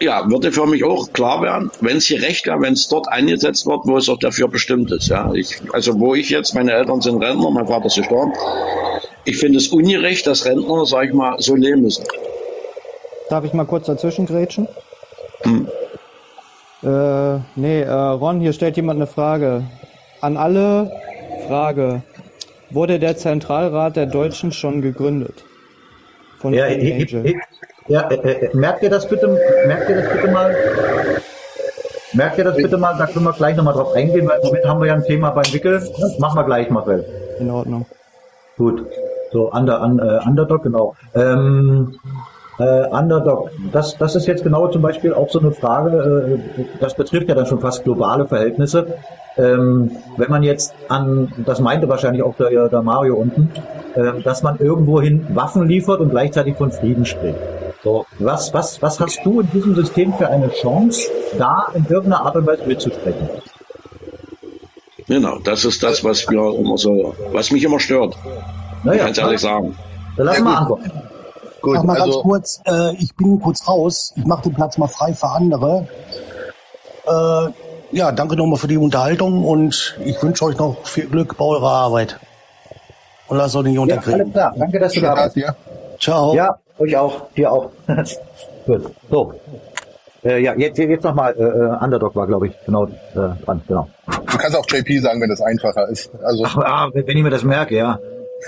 ja, 0.00 0.28
würde 0.30 0.50
für 0.52 0.66
mich 0.66 0.82
auch 0.82 1.12
klar 1.12 1.42
werden, 1.42 1.70
wenn 1.80 1.98
es 1.98 2.06
hier 2.06 2.22
recht 2.22 2.46
wäre, 2.46 2.60
wenn 2.62 2.72
es 2.72 2.88
dort 2.88 3.08
eingesetzt 3.08 3.66
wird, 3.66 3.80
wo 3.84 3.98
es 3.98 4.08
auch 4.08 4.18
dafür 4.18 4.48
bestimmt 4.48 4.90
ist. 4.90 5.08
Ja, 5.08 5.32
ich, 5.34 5.60
also 5.72 6.00
wo 6.00 6.14
ich 6.14 6.30
jetzt, 6.30 6.54
meine 6.54 6.72
Eltern 6.72 7.02
sind 7.02 7.22
Rentner, 7.22 7.50
mein 7.50 7.66
Vater 7.66 7.86
ist 7.86 7.96
gestorben. 7.96 8.32
Ich 9.26 9.36
finde 9.36 9.58
es 9.58 9.68
ungerecht, 9.68 10.26
dass 10.26 10.46
Rentner, 10.46 10.86
sag 10.86 11.08
ich 11.08 11.12
mal, 11.12 11.36
so 11.40 11.54
leben 11.54 11.82
müssen. 11.82 12.04
Darf 13.28 13.44
ich 13.44 13.52
mal 13.52 13.66
kurz 13.66 13.86
dazwischen 13.86 14.24
grätschen? 14.24 14.66
Hm. 15.42 15.68
Äh, 16.82 17.38
nee, 17.56 17.82
äh, 17.82 17.92
Ron, 17.92 18.40
hier 18.40 18.54
stellt 18.54 18.76
jemand 18.76 18.96
eine 18.96 19.06
Frage. 19.06 19.64
An 20.22 20.38
alle 20.38 20.90
Frage. 21.48 22.02
Wurde 22.70 22.98
der 22.98 23.16
Zentralrat 23.18 23.96
der 23.96 24.06
Deutschen 24.06 24.52
schon 24.52 24.80
gegründet? 24.80 25.44
Von 26.44 26.52
ja, 26.52 26.66
ich, 26.66 27.14
ich, 27.14 27.36
ja 27.88 28.06
äh, 28.10 28.16
äh, 28.16 28.50
merkt 28.54 28.82
ihr 28.82 28.90
das 28.90 29.08
bitte, 29.08 29.28
merkt 29.66 29.88
ihr 29.88 29.96
das 29.96 30.12
bitte 30.12 30.28
mal? 30.30 30.54
Merkt 32.12 32.36
ihr 32.36 32.44
das 32.44 32.56
bitte 32.56 32.76
mal? 32.76 32.94
Da 32.98 33.06
können 33.06 33.24
wir 33.24 33.32
gleich 33.32 33.56
nochmal 33.56 33.72
drauf 33.72 33.94
eingehen, 33.94 34.28
weil 34.28 34.40
damit 34.42 34.66
haben 34.66 34.78
wir 34.80 34.88
ja 34.88 34.94
ein 34.94 35.04
Thema 35.04 35.30
beim 35.30 35.50
Wickel. 35.50 35.80
Das 35.98 36.18
machen 36.18 36.36
wir 36.36 36.44
gleich, 36.44 36.68
Marcel. 36.68 37.02
In 37.40 37.50
Ordnung. 37.50 37.86
Gut. 38.58 38.84
So, 39.32 39.50
under, 39.50 39.82
un, 39.82 39.98
uh, 39.98 40.20
Underdog, 40.28 40.62
genau. 40.62 40.94
Ähm, 41.14 41.98
äh, 42.58 42.88
Underdog, 42.88 43.50
das, 43.72 43.96
das 43.96 44.14
ist 44.14 44.26
jetzt 44.26 44.44
genau 44.44 44.68
zum 44.68 44.82
Beispiel 44.82 45.14
auch 45.14 45.30
so 45.30 45.40
eine 45.40 45.50
Frage, 45.50 46.38
äh, 46.58 46.64
das 46.78 46.94
betrifft 46.94 47.28
ja 47.28 47.34
dann 47.34 47.46
schon 47.46 47.58
fast 47.58 47.84
globale 47.84 48.28
Verhältnisse. 48.28 48.98
Ähm, 49.36 49.96
wenn 50.16 50.30
man 50.30 50.42
jetzt 50.42 50.74
an, 50.88 51.32
das 51.44 51.60
meinte 51.60 51.88
wahrscheinlich 51.88 52.22
auch 52.22 52.36
der, 52.36 52.68
der 52.68 52.82
Mario 52.82 53.16
unten, 53.16 53.50
äh, 53.94 54.22
dass 54.22 54.42
man 54.42 54.58
irgendwohin 54.58 55.26
Waffen 55.34 55.66
liefert 55.66 56.00
und 56.00 56.10
gleichzeitig 56.10 56.56
von 56.56 56.70
Frieden 56.70 57.04
spricht. 57.04 57.38
So, 57.82 58.06
was, 58.18 58.54
was, 58.54 58.80
was 58.80 59.00
hast 59.00 59.20
du 59.24 59.40
in 59.40 59.50
diesem 59.50 59.74
System 59.74 60.14
für 60.14 60.28
eine 60.28 60.50
Chance, 60.50 61.10
da 61.36 61.66
in 61.74 61.84
irgendeiner 61.86 62.24
Art 62.24 62.36
und 62.36 62.46
Weise 62.46 62.64
mitzusprechen? 62.66 63.28
Genau, 65.06 65.38
das 65.40 65.64
ist 65.64 65.82
das, 65.82 66.02
was 66.02 66.26
mir 66.28 66.54
immer 66.54 66.78
so, 66.78 67.14
was 67.32 67.50
mich 67.50 67.62
immer 67.62 67.78
stört. 67.78 68.16
Naja, 68.84 69.04
ganz 69.04 69.18
ehrlich 69.18 69.40
sagen. 69.40 69.76
Dann 70.16 70.26
lass 70.26 70.38
ja, 70.38 70.44
mal 70.44 70.56
antworten. 70.56 70.92
Gut, 71.60 71.84
mal 71.84 72.00
also, 72.00 72.12
ganz 72.12 72.22
kurz, 72.22 72.60
äh, 72.66 72.94
ich 72.96 73.14
bin 73.14 73.40
kurz 73.40 73.66
raus. 73.66 74.12
Ich 74.16 74.24
mache 74.24 74.42
den 74.44 74.54
Platz 74.54 74.78
mal 74.78 74.88
frei 74.88 75.12
für 75.12 75.28
andere. 75.28 75.86
Äh, 77.06 77.48
ja, 77.94 78.12
danke 78.12 78.36
nochmal 78.36 78.58
für 78.58 78.66
die 78.66 78.76
Unterhaltung 78.76 79.44
und 79.44 79.96
ich 80.04 80.20
wünsche 80.22 80.44
euch 80.44 80.58
noch 80.58 80.84
viel 80.84 81.06
Glück 81.06 81.36
bei 81.36 81.44
eurer 81.44 81.70
Arbeit. 81.70 82.18
Und 83.28 83.38
lasst 83.38 83.56
euch 83.56 83.64
nicht 83.64 83.78
unterkriegen. 83.78 84.18
Ja, 84.18 84.24
alles 84.24 84.32
klar. 84.32 84.54
Danke, 84.58 84.78
dass 84.80 84.92
du 84.92 85.00
da 85.00 85.16
warst. 85.16 85.36
Ja. 85.36 85.54
Ciao. 86.00 86.34
Ja, 86.34 86.58
euch 86.78 86.96
auch. 86.96 87.30
Dir 87.36 87.52
auch. 87.52 87.70
Gut. 88.66 88.92
So. 89.10 89.34
Äh, 90.24 90.42
ja, 90.42 90.54
jetzt, 90.54 90.78
jetzt 90.78 91.04
nochmal, 91.04 91.34
äh, 91.38 91.42
äh, 91.42 91.84
Underdog 91.84 92.16
war, 92.16 92.26
glaube 92.26 92.48
ich, 92.48 92.54
genau 92.64 92.86
äh, 92.86 93.44
dran, 93.44 93.62
genau. 93.68 93.88
Du 94.06 94.38
kannst 94.38 94.56
auch 94.56 94.66
JP 94.68 94.98
sagen, 95.00 95.20
wenn 95.20 95.28
das 95.28 95.40
einfacher 95.40 95.88
ist. 95.88 96.10
Also 96.22 96.44
Ach, 96.46 96.56
ah, 96.58 96.90
wenn 96.92 97.16
ich 97.16 97.22
mir 97.22 97.30
das 97.30 97.44
merke, 97.44 97.76
ja. 97.76 97.98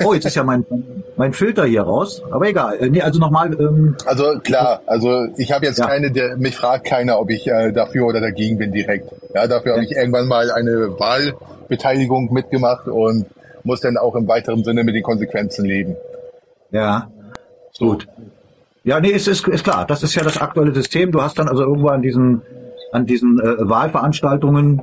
Oh, 0.04 0.14
jetzt 0.14 0.26
ist 0.26 0.34
ja 0.34 0.44
mein, 0.44 0.64
mein 1.16 1.32
Filter 1.32 1.64
hier 1.64 1.82
raus, 1.82 2.22
aber 2.30 2.48
egal. 2.48 2.76
Äh, 2.78 2.90
nee, 2.90 3.02
also 3.02 3.18
nochmal. 3.18 3.52
Ähm, 3.58 3.96
also 4.04 4.38
klar, 4.40 4.82
also 4.86 5.26
ich 5.36 5.52
habe 5.52 5.66
jetzt 5.66 5.78
ja. 5.78 5.86
keine, 5.86 6.10
der 6.10 6.36
mich 6.36 6.56
fragt 6.56 6.86
keiner, 6.86 7.18
ob 7.18 7.30
ich 7.30 7.46
äh, 7.46 7.72
dafür 7.72 8.06
oder 8.06 8.20
dagegen 8.20 8.58
bin 8.58 8.72
direkt. 8.72 9.10
Ja, 9.34 9.46
dafür 9.46 9.72
ja. 9.72 9.76
habe 9.76 9.84
ich 9.84 9.92
irgendwann 9.92 10.28
mal 10.28 10.50
eine 10.50 10.98
Wahlbeteiligung 10.98 12.32
mitgemacht 12.32 12.88
und 12.88 13.26
muss 13.62 13.80
dann 13.80 13.96
auch 13.96 14.14
im 14.14 14.28
weiteren 14.28 14.64
Sinne 14.64 14.84
mit 14.84 14.94
den 14.94 15.02
Konsequenzen 15.02 15.64
leben. 15.64 15.96
Ja, 16.70 17.10
so. 17.72 17.86
gut. 17.86 18.08
Ja, 18.84 19.00
nee, 19.00 19.08
ist, 19.08 19.26
ist, 19.26 19.48
ist 19.48 19.64
klar. 19.64 19.86
Das 19.86 20.02
ist 20.02 20.14
ja 20.14 20.22
das 20.22 20.38
aktuelle 20.38 20.72
System. 20.72 21.10
Du 21.10 21.20
hast 21.20 21.38
dann 21.38 21.48
also 21.48 21.62
irgendwo 21.62 21.88
an 21.88 22.02
diesen 22.02 22.42
an 22.92 23.04
diesen 23.04 23.40
äh, 23.40 23.68
Wahlveranstaltungen 23.68 24.82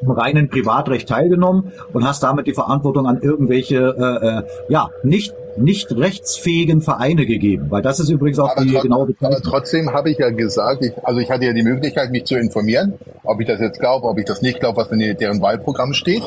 im 0.00 0.10
reinen 0.10 0.48
Privatrecht 0.48 1.08
teilgenommen 1.08 1.72
und 1.92 2.06
hast 2.06 2.22
damit 2.22 2.46
die 2.46 2.54
Verantwortung 2.54 3.06
an 3.06 3.20
irgendwelche 3.20 3.76
äh, 3.76 4.26
äh, 4.26 4.72
ja 4.72 4.90
nicht 5.02 5.34
nicht 5.56 5.90
rechtsfähigen 5.90 6.80
Vereine 6.80 7.26
gegeben, 7.26 7.66
weil 7.70 7.82
das 7.82 8.00
ist 8.00 8.08
übrigens 8.08 8.38
auch 8.38 8.56
aber 8.56 8.64
die 8.64 8.72
genaue 8.72 9.06
Bezeichnung. 9.06 9.32
Aber 9.34 9.42
trotzdem 9.42 9.92
habe 9.92 10.10
ich 10.10 10.18
ja 10.18 10.30
gesagt, 10.30 10.84
ich, 10.84 10.92
also 11.02 11.20
ich 11.20 11.30
hatte 11.30 11.44
ja 11.44 11.52
die 11.52 11.62
Möglichkeit, 11.62 12.10
mich 12.10 12.24
zu 12.24 12.36
informieren, 12.36 12.94
ob 13.24 13.40
ich 13.40 13.46
das 13.46 13.60
jetzt 13.60 13.80
glaube, 13.80 14.06
ob 14.06 14.18
ich 14.18 14.24
das 14.24 14.42
nicht 14.42 14.60
glaube, 14.60 14.78
was 14.78 14.90
in 14.90 14.98
deren 14.98 15.42
Wahlprogramm 15.42 15.92
steht. 15.92 16.22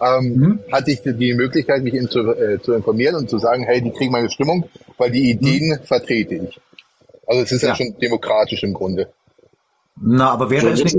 Ähm, 0.00 0.34
mhm. 0.34 0.58
Hatte 0.72 0.90
ich 0.90 1.02
die 1.02 1.34
Möglichkeit, 1.34 1.82
mich 1.82 1.94
in 1.94 2.08
zu, 2.08 2.20
äh, 2.20 2.60
zu 2.60 2.72
informieren 2.72 3.16
und 3.16 3.28
zu 3.28 3.38
sagen, 3.38 3.64
hey, 3.64 3.82
die 3.82 3.90
kriegen 3.90 4.12
meine 4.12 4.30
Stimmung, 4.30 4.64
weil 4.96 5.10
die 5.10 5.30
Ideen 5.30 5.78
mhm. 5.80 5.84
vertrete 5.84 6.36
ich. 6.36 6.60
Also 7.26 7.42
es 7.42 7.52
ist 7.52 7.62
ja. 7.62 7.70
ja 7.70 7.74
schon 7.74 7.96
demokratisch 8.00 8.62
im 8.62 8.74
Grunde. 8.74 9.08
Na, 10.00 10.30
aber 10.30 10.50
wäre 10.50 10.68
es 10.68 10.84
nicht, 10.84 10.96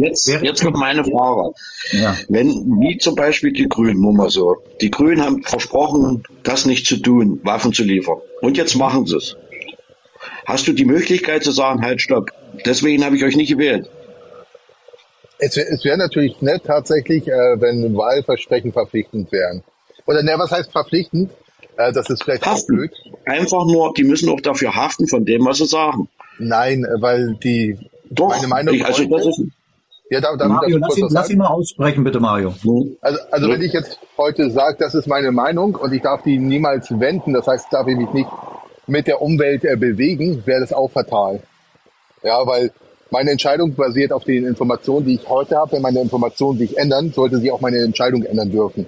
jetzt, 0.00 0.26
jetzt 0.26 0.62
kommt 0.62 0.76
meine 0.76 1.04
Frage. 1.04 1.52
Ja. 1.92 2.16
Wenn, 2.28 2.48
wie 2.80 2.98
zum 2.98 3.14
Beispiel 3.14 3.52
die 3.52 3.68
Grünen, 3.68 4.00
nur 4.00 4.12
mal 4.12 4.30
so. 4.30 4.56
Die 4.80 4.90
Grünen 4.90 5.22
haben 5.22 5.42
versprochen, 5.42 6.22
das 6.42 6.66
nicht 6.66 6.86
zu 6.86 6.96
tun, 6.96 7.40
Waffen 7.44 7.72
zu 7.72 7.84
liefern. 7.84 8.18
Und 8.40 8.56
jetzt 8.56 8.74
machen 8.76 9.06
sie 9.06 9.16
es. 9.16 9.36
Hast 10.46 10.66
du 10.66 10.72
die 10.72 10.84
Möglichkeit 10.84 11.44
zu 11.44 11.50
sagen, 11.50 11.82
halt, 11.82 12.00
stopp. 12.00 12.30
Deswegen 12.64 13.04
habe 13.04 13.16
ich 13.16 13.24
euch 13.24 13.36
nicht 13.36 13.50
gewählt. 13.50 13.88
Es, 15.38 15.56
es 15.56 15.84
wäre 15.84 15.98
natürlich 15.98 16.40
nett 16.40 16.64
tatsächlich, 16.64 17.28
äh, 17.28 17.60
wenn 17.60 17.96
Wahlversprechen 17.96 18.72
verpflichtend 18.72 19.30
wären. 19.30 19.62
Oder 20.06 20.22
ne, 20.22 20.34
was 20.36 20.50
heißt 20.50 20.72
verpflichtend? 20.72 21.30
Äh, 21.76 21.92
das 21.92 22.10
ist 22.10 22.24
vielleicht 22.24 22.46
haften. 22.46 22.74
blöd. 22.74 22.90
Einfach 23.24 23.64
nur, 23.66 23.94
die 23.94 24.04
müssen 24.04 24.28
auch 24.30 24.40
dafür 24.40 24.74
haften 24.74 25.06
von 25.06 25.24
dem, 25.24 25.44
was 25.44 25.58
sie 25.58 25.66
sagen. 25.66 26.08
Nein, 26.38 26.86
weil 26.98 27.36
die 27.42 27.78
doch, 28.10 28.28
meine 28.28 28.48
Meinung 28.48 28.74
ich, 28.74 28.84
also 28.84 29.04
das 29.04 29.26
ist, 29.26 29.42
ja, 30.10 30.20
da, 30.20 30.36
da, 30.36 30.48
Mario, 30.48 30.78
lass 30.78 30.96
ihn, 30.96 31.08
lass 31.10 31.30
ihn, 31.30 31.38
mal 31.38 31.48
aussprechen, 31.48 32.02
bitte, 32.02 32.20
Mario. 32.20 32.54
Also, 33.00 33.18
also 33.30 33.48
wenn 33.48 33.60
ich 33.60 33.72
jetzt 33.72 33.98
heute 34.16 34.50
sage, 34.50 34.76
das 34.78 34.94
ist 34.94 35.06
meine 35.06 35.32
Meinung 35.32 35.74
und 35.74 35.92
ich 35.92 36.02
darf 36.02 36.22
die 36.22 36.38
niemals 36.38 36.90
wenden, 36.98 37.34
das 37.34 37.46
heißt, 37.46 37.66
darf 37.70 37.86
ich 37.88 37.96
mich 37.96 38.12
nicht 38.12 38.28
mit 38.86 39.06
der 39.06 39.20
Umwelt 39.20 39.64
äh, 39.64 39.76
bewegen, 39.76 40.42
wäre 40.46 40.60
das 40.60 40.72
auch 40.72 40.90
fatal. 40.90 41.40
Ja, 42.22 42.46
weil 42.46 42.72
meine 43.10 43.30
Entscheidung 43.30 43.74
basiert 43.74 44.12
auf 44.12 44.24
den 44.24 44.46
Informationen, 44.46 45.06
die 45.06 45.14
ich 45.14 45.28
heute 45.28 45.56
habe. 45.56 45.72
Wenn 45.72 45.82
meine 45.82 46.00
Informationen 46.00 46.58
sich 46.58 46.76
ändern, 46.76 47.12
sollte 47.12 47.38
sich 47.38 47.50
auch 47.50 47.60
meine 47.60 47.78
Entscheidung 47.78 48.22
ändern 48.22 48.50
dürfen. 48.50 48.86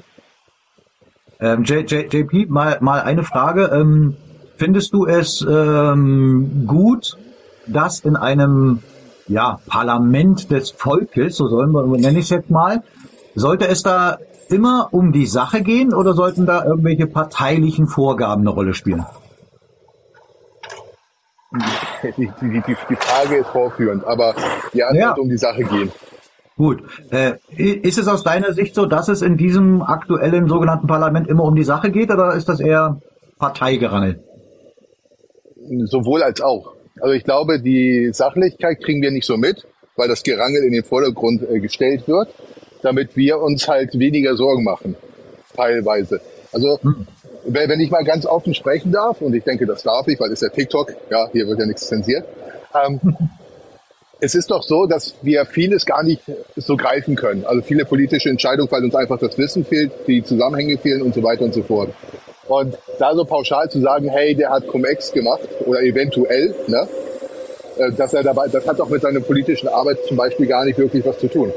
Ähm, 1.41 1.65
J, 1.65 1.91
J, 1.91 2.13
JP, 2.13 2.47
mal, 2.49 2.79
mal 2.81 3.01
eine 3.01 3.25
Frage. 3.25 3.71
Ähm, 3.73 4.17
findest 4.57 4.93
du 4.93 5.07
es 5.07 5.47
ähm, 5.49 6.65
gut, 6.67 7.17
dass 7.67 8.01
in 8.01 8.17
einem 8.17 8.83
ja, 9.29 9.61
Parlament 9.67 10.51
des 10.51 10.71
Volkes, 10.71 11.37
so 11.37 11.49
sollen 11.49 11.73
wir, 11.73 11.85
nenne 11.87 12.19
ich 12.19 12.25
es 12.25 12.31
jetzt 12.31 12.51
mal, 12.51 12.83
sollte 13.35 13.69
es 13.69 13.83
da 13.83 14.19
immer 14.49 14.89
um 14.93 15.13
die 15.13 15.27
Sache 15.27 15.63
gehen 15.63 15.95
oder 15.95 16.15
sollten 16.15 16.47
da 16.47 16.65
irgendwelche 16.65 17.07
parteilichen 17.07 17.87
Vorgaben 17.87 18.43
eine 18.43 18.51
Rolle 18.51 18.75
spielen? 18.75 19.07
Die, 22.17 22.31
die, 22.41 22.63
die 22.89 22.97
Frage 22.97 23.37
ist 23.39 23.49
vorführend, 23.49 24.05
aber 24.05 24.35
die 24.73 24.83
Antwort 24.83 25.17
ja. 25.17 25.23
um 25.23 25.29
die 25.29 25.37
Sache 25.37 25.65
gehen. 25.65 25.91
Gut. 26.57 26.83
Äh, 27.11 27.35
ist 27.57 27.99
es 27.99 28.07
aus 28.07 28.23
deiner 28.23 28.53
Sicht 28.53 28.75
so, 28.75 28.87
dass 28.87 29.09
es 29.09 29.23
in 29.23 29.37
diesem 29.37 29.83
aktuellen 29.83 30.47
sogenannten 30.49 30.87
Parlament 30.87 31.27
immer 31.27 31.45
um 31.45 31.55
die 31.55 31.65
Sache 31.65 31.91
geht 31.91 32.11
oder 32.11 32.35
ist 32.35 32.49
das 32.49 32.61
eher 32.61 33.01
Parteigerangel? 33.39 34.23
Sowohl 35.87 36.23
als 36.23 36.41
auch. 36.41 36.75
Also 37.01 37.15
ich 37.15 37.25
glaube, 37.25 37.61
die 37.61 38.11
Sachlichkeit 38.13 38.83
kriegen 38.83 39.03
wir 39.03 39.11
nicht 39.11 39.27
so 39.27 39.37
mit, 39.37 39.67
weil 39.97 40.09
das 40.09 40.23
Gerangel 40.23 40.65
in 40.65 40.73
den 40.73 40.85
Vordergrund 40.85 41.43
äh, 41.49 41.61
gestellt 41.61 42.07
wird, 42.07 42.29
damit 42.83 43.17
wir 43.17 43.41
uns 43.41 43.69
halt 43.69 43.99
weniger 43.99 44.37
Sorgen 44.37 44.65
machen, 44.65 44.97
teilweise. 45.55 46.21
Also 46.53 46.79
hm. 46.83 47.07
wenn 47.45 47.81
ich 47.81 47.91
mal 47.91 48.05
ganz 48.05 48.27
offen 48.27 48.55
sprechen 48.55 48.93
darf, 48.93 49.21
und 49.21 49.35
ich 49.35 49.45
denke, 49.45 49.67
das 49.67 49.83
darf 49.83 50.09
ich, 50.09 50.19
weil 50.21 50.29
es 50.29 50.43
ist 50.43 50.43
ja 50.43 50.49
TikTok, 50.49 50.95
ja, 51.11 51.29
hier 51.33 51.47
wird 51.47 51.59
ja 51.59 51.67
nichts 51.67 51.87
zensiert. 51.87 52.25
Ähm, 52.75 53.01
es 54.21 54.35
ist 54.35 54.51
doch 54.51 54.63
so, 54.63 54.87
dass 54.87 55.15
wir 55.23 55.47
vieles 55.47 55.87
gar 55.87 56.03
nicht 56.03 56.23
so 56.57 56.77
greifen 56.77 57.17
können. 57.17 57.45
Also 57.45 57.63
viele 57.63 57.85
politische 57.85 58.29
Entscheidungen, 58.29 58.71
weil 58.71 58.85
uns 58.85 58.95
einfach 58.95 59.19
das 59.19 59.37
Wissen 59.39 59.65
fehlt, 59.65 59.93
die 60.07 60.23
Zusammenhänge 60.23 60.79
fehlen 60.79 61.03
und 61.03 61.15
so 61.15 61.23
weiter 61.23 61.45
und 61.45 61.55
so 61.55 61.63
fort. 61.63 61.91
Und 62.51 62.77
da 62.99 63.15
so 63.15 63.25
pauschal 63.25 63.71
zu 63.71 63.81
sagen, 63.81 64.09
hey, 64.09 64.35
der 64.35 64.51
hat 64.51 64.67
Cum-Ex 64.67 65.13
gemacht 65.13 65.49
oder 65.67 65.83
eventuell, 65.83 66.53
ne, 66.67 66.89
äh, 67.79 67.93
dass 67.93 68.13
er 68.13 68.25
dabei, 68.25 68.49
das 68.49 68.67
hat 68.67 68.81
auch 68.81 68.89
mit 68.89 69.03
seiner 69.03 69.21
politischen 69.21 69.69
Arbeit 69.69 69.99
zum 70.09 70.17
Beispiel 70.17 70.49
gar 70.49 70.65
nicht 70.65 70.77
wirklich 70.77 71.07
was 71.07 71.17
zu 71.19 71.29
tun. 71.29 71.53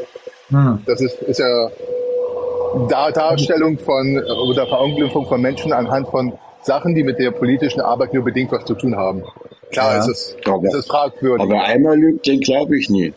Hm. 0.50 0.84
Das 0.86 1.02
ist, 1.02 1.20
ist 1.24 1.40
ja 1.40 1.72
Darstellung 2.88 3.80
von 3.80 4.24
oder 4.48 4.68
Verunglimpfung 4.68 5.26
von 5.26 5.42
Menschen 5.42 5.74
anhand 5.74 6.10
von 6.10 6.34
Sachen, 6.62 6.94
die 6.94 7.04
mit 7.04 7.18
der 7.18 7.32
politischen 7.32 7.82
Arbeit 7.82 8.14
nur 8.14 8.24
bedingt 8.24 8.52
was 8.52 8.64
zu 8.64 8.76
tun 8.76 8.96
haben. 8.96 9.24
Klar, 9.72 9.96
ja. 9.96 10.00
es 10.00 10.08
ist, 10.08 10.38
es 10.64 10.74
ist 10.76 10.88
fragwürdig. 10.90 11.42
Aber 11.42 11.64
einmal 11.64 11.98
lügt, 11.98 12.28
den 12.28 12.40
glaube 12.40 12.78
ich 12.78 12.92
nie. 12.92 13.14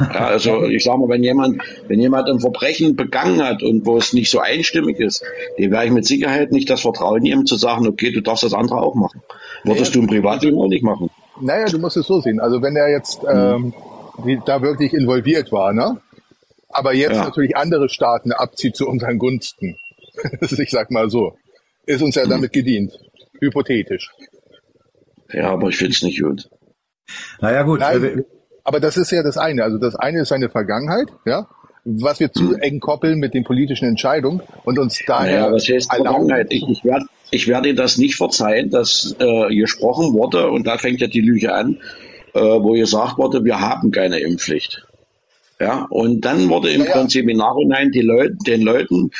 Ja, 0.00 0.26
also 0.26 0.64
ich 0.64 0.84
sage 0.84 0.98
mal, 0.98 1.08
wenn 1.08 1.22
jemand, 1.22 1.62
wenn 1.88 2.00
jemand 2.00 2.28
ein 2.28 2.40
Verbrechen 2.40 2.96
begangen 2.96 3.42
hat 3.42 3.62
und 3.62 3.86
wo 3.86 3.96
es 3.96 4.12
nicht 4.12 4.30
so 4.30 4.40
einstimmig 4.40 4.98
ist, 4.98 5.22
dem 5.58 5.70
wäre 5.70 5.84
ich 5.84 5.92
mit 5.92 6.06
Sicherheit 6.06 6.52
nicht 6.52 6.68
das 6.70 6.82
Vertrauen 6.82 7.22
nehmen 7.22 7.46
zu 7.46 7.56
sagen, 7.56 7.86
okay, 7.86 8.10
du 8.10 8.20
darfst 8.20 8.42
das 8.42 8.54
andere 8.54 8.80
auch 8.80 8.94
machen. 8.94 9.22
Würdest 9.62 9.94
naja, 9.94 9.94
du 9.94 10.00
im 10.00 10.06
Privatleben 10.06 10.58
auch 10.58 10.68
nicht 10.68 10.84
machen. 10.84 11.10
Naja, 11.40 11.66
du 11.66 11.78
musst 11.78 11.96
es 11.96 12.06
so 12.06 12.20
sehen. 12.20 12.40
Also 12.40 12.62
wenn 12.62 12.76
er 12.76 12.90
jetzt 12.90 13.22
mhm. 13.22 13.74
ähm, 14.26 14.42
da 14.46 14.62
wirklich 14.62 14.92
involviert 14.92 15.52
war, 15.52 15.72
ne? 15.72 16.00
Aber 16.68 16.92
jetzt 16.92 17.16
ja. 17.16 17.24
natürlich 17.24 17.56
andere 17.56 17.88
Staaten 17.88 18.32
abzieht 18.32 18.76
zu 18.76 18.88
unseren 18.88 19.18
Gunsten. 19.18 19.76
ich 20.40 20.70
sag 20.70 20.90
mal 20.90 21.08
so. 21.08 21.36
Ist 21.86 22.02
uns 22.02 22.14
ja 22.14 22.24
mhm. 22.24 22.30
damit 22.30 22.52
gedient. 22.52 22.92
Hypothetisch. 23.40 24.10
Ja, 25.32 25.50
aber 25.50 25.68
ich 25.68 25.76
finde 25.76 25.92
es 25.92 26.02
nicht 26.02 26.20
gut. 26.20 26.48
Naja 27.40 27.62
gut, 27.62 27.80
Nein, 27.80 28.24
aber 28.64 28.80
das 28.80 28.96
ist 28.96 29.10
ja 29.12 29.22
das 29.22 29.36
eine. 29.36 29.62
Also 29.62 29.78
das 29.78 29.94
eine 29.94 30.22
ist 30.22 30.28
seine 30.28 30.48
Vergangenheit, 30.48 31.08
ja, 31.24 31.46
was 31.84 32.18
wir 32.18 32.32
zu 32.32 32.54
eng 32.54 32.80
koppeln 32.80 33.18
mit 33.18 33.34
den 33.34 33.44
politischen 33.44 33.86
Entscheidungen 33.86 34.42
und 34.64 34.78
uns 34.78 34.98
daher. 35.06 35.40
Ja, 35.40 35.52
was 35.52 35.68
heißt 35.68 35.92
Vergangenheit? 35.92 36.46
Ich, 36.50 36.66
ich 36.68 36.84
werde 36.84 37.06
ich 37.30 37.48
werde 37.48 37.74
das 37.74 37.98
nicht 37.98 38.16
verzeihen, 38.16 38.70
dass 38.70 39.14
äh, 39.18 39.54
gesprochen 39.54 40.12
wurde, 40.14 40.50
und 40.50 40.66
da 40.66 40.78
fängt 40.78 41.00
ja 41.00 41.06
die 41.06 41.20
Lüge 41.20 41.52
an, 41.52 41.78
äh, 42.32 42.40
wo 42.40 42.72
gesagt 42.72 43.18
wurde, 43.18 43.44
wir 43.44 43.60
haben 43.60 43.90
keine 43.90 44.20
Impfpflicht. 44.20 44.86
Ja, 45.60 45.86
und 45.88 46.22
dann 46.22 46.48
wurde 46.48 46.70
im 46.70 46.84
ja, 46.84 46.90
Prinzip 46.90 47.28
im 47.28 47.36
Nachhinein 47.36 47.92
die 47.92 48.00
Leute, 48.00 48.36
den 48.44 48.62
Leuten 48.62 49.10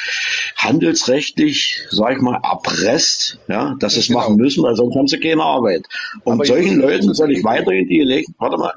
handelsrechtlich, 0.56 1.80
sag 1.90 2.16
ich 2.16 2.22
mal, 2.22 2.40
erpresst, 2.42 3.38
ja, 3.48 3.76
dass 3.78 3.94
sie 3.94 4.00
es 4.00 4.08
genau. 4.08 4.20
machen 4.20 4.36
müssen, 4.36 4.64
weil 4.64 4.74
sonst 4.74 4.96
haben 4.96 5.06
sie 5.06 5.20
keine 5.20 5.42
Arbeit. 5.42 5.86
Und 6.24 6.34
Aber 6.34 6.44
solchen 6.44 6.80
Leuten 6.80 7.14
soll 7.14 7.30
ich 7.30 7.44
weiterhin 7.44 7.86
die 7.86 7.98
Gelegenheit, 7.98 8.34
warte 8.38 8.56
mal, 8.56 8.72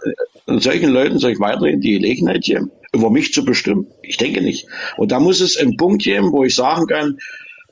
und 0.45 0.62
solchen 0.62 0.91
Leuten 0.91 1.18
soll 1.18 1.32
ich 1.32 1.39
weiterhin 1.39 1.82
die 1.82 1.93
Gelegenheit 1.93 2.43
geben, 2.43 2.72
über 2.93 3.10
mich 3.10 3.34
zu 3.34 3.43
bestimmen? 3.43 3.88
Ich 4.03 4.18
denke 4.18 4.41
nicht. 4.41 4.68
Und 4.95 5.12
da 5.12 5.20
muss 5.20 5.41
es 5.41 5.58
einen 5.58 5.78
Punkt 5.78 6.03
geben, 6.03 6.32
wo 6.32 6.43
ich 6.43 6.55
sagen 6.55 6.86
kann, 6.86 7.18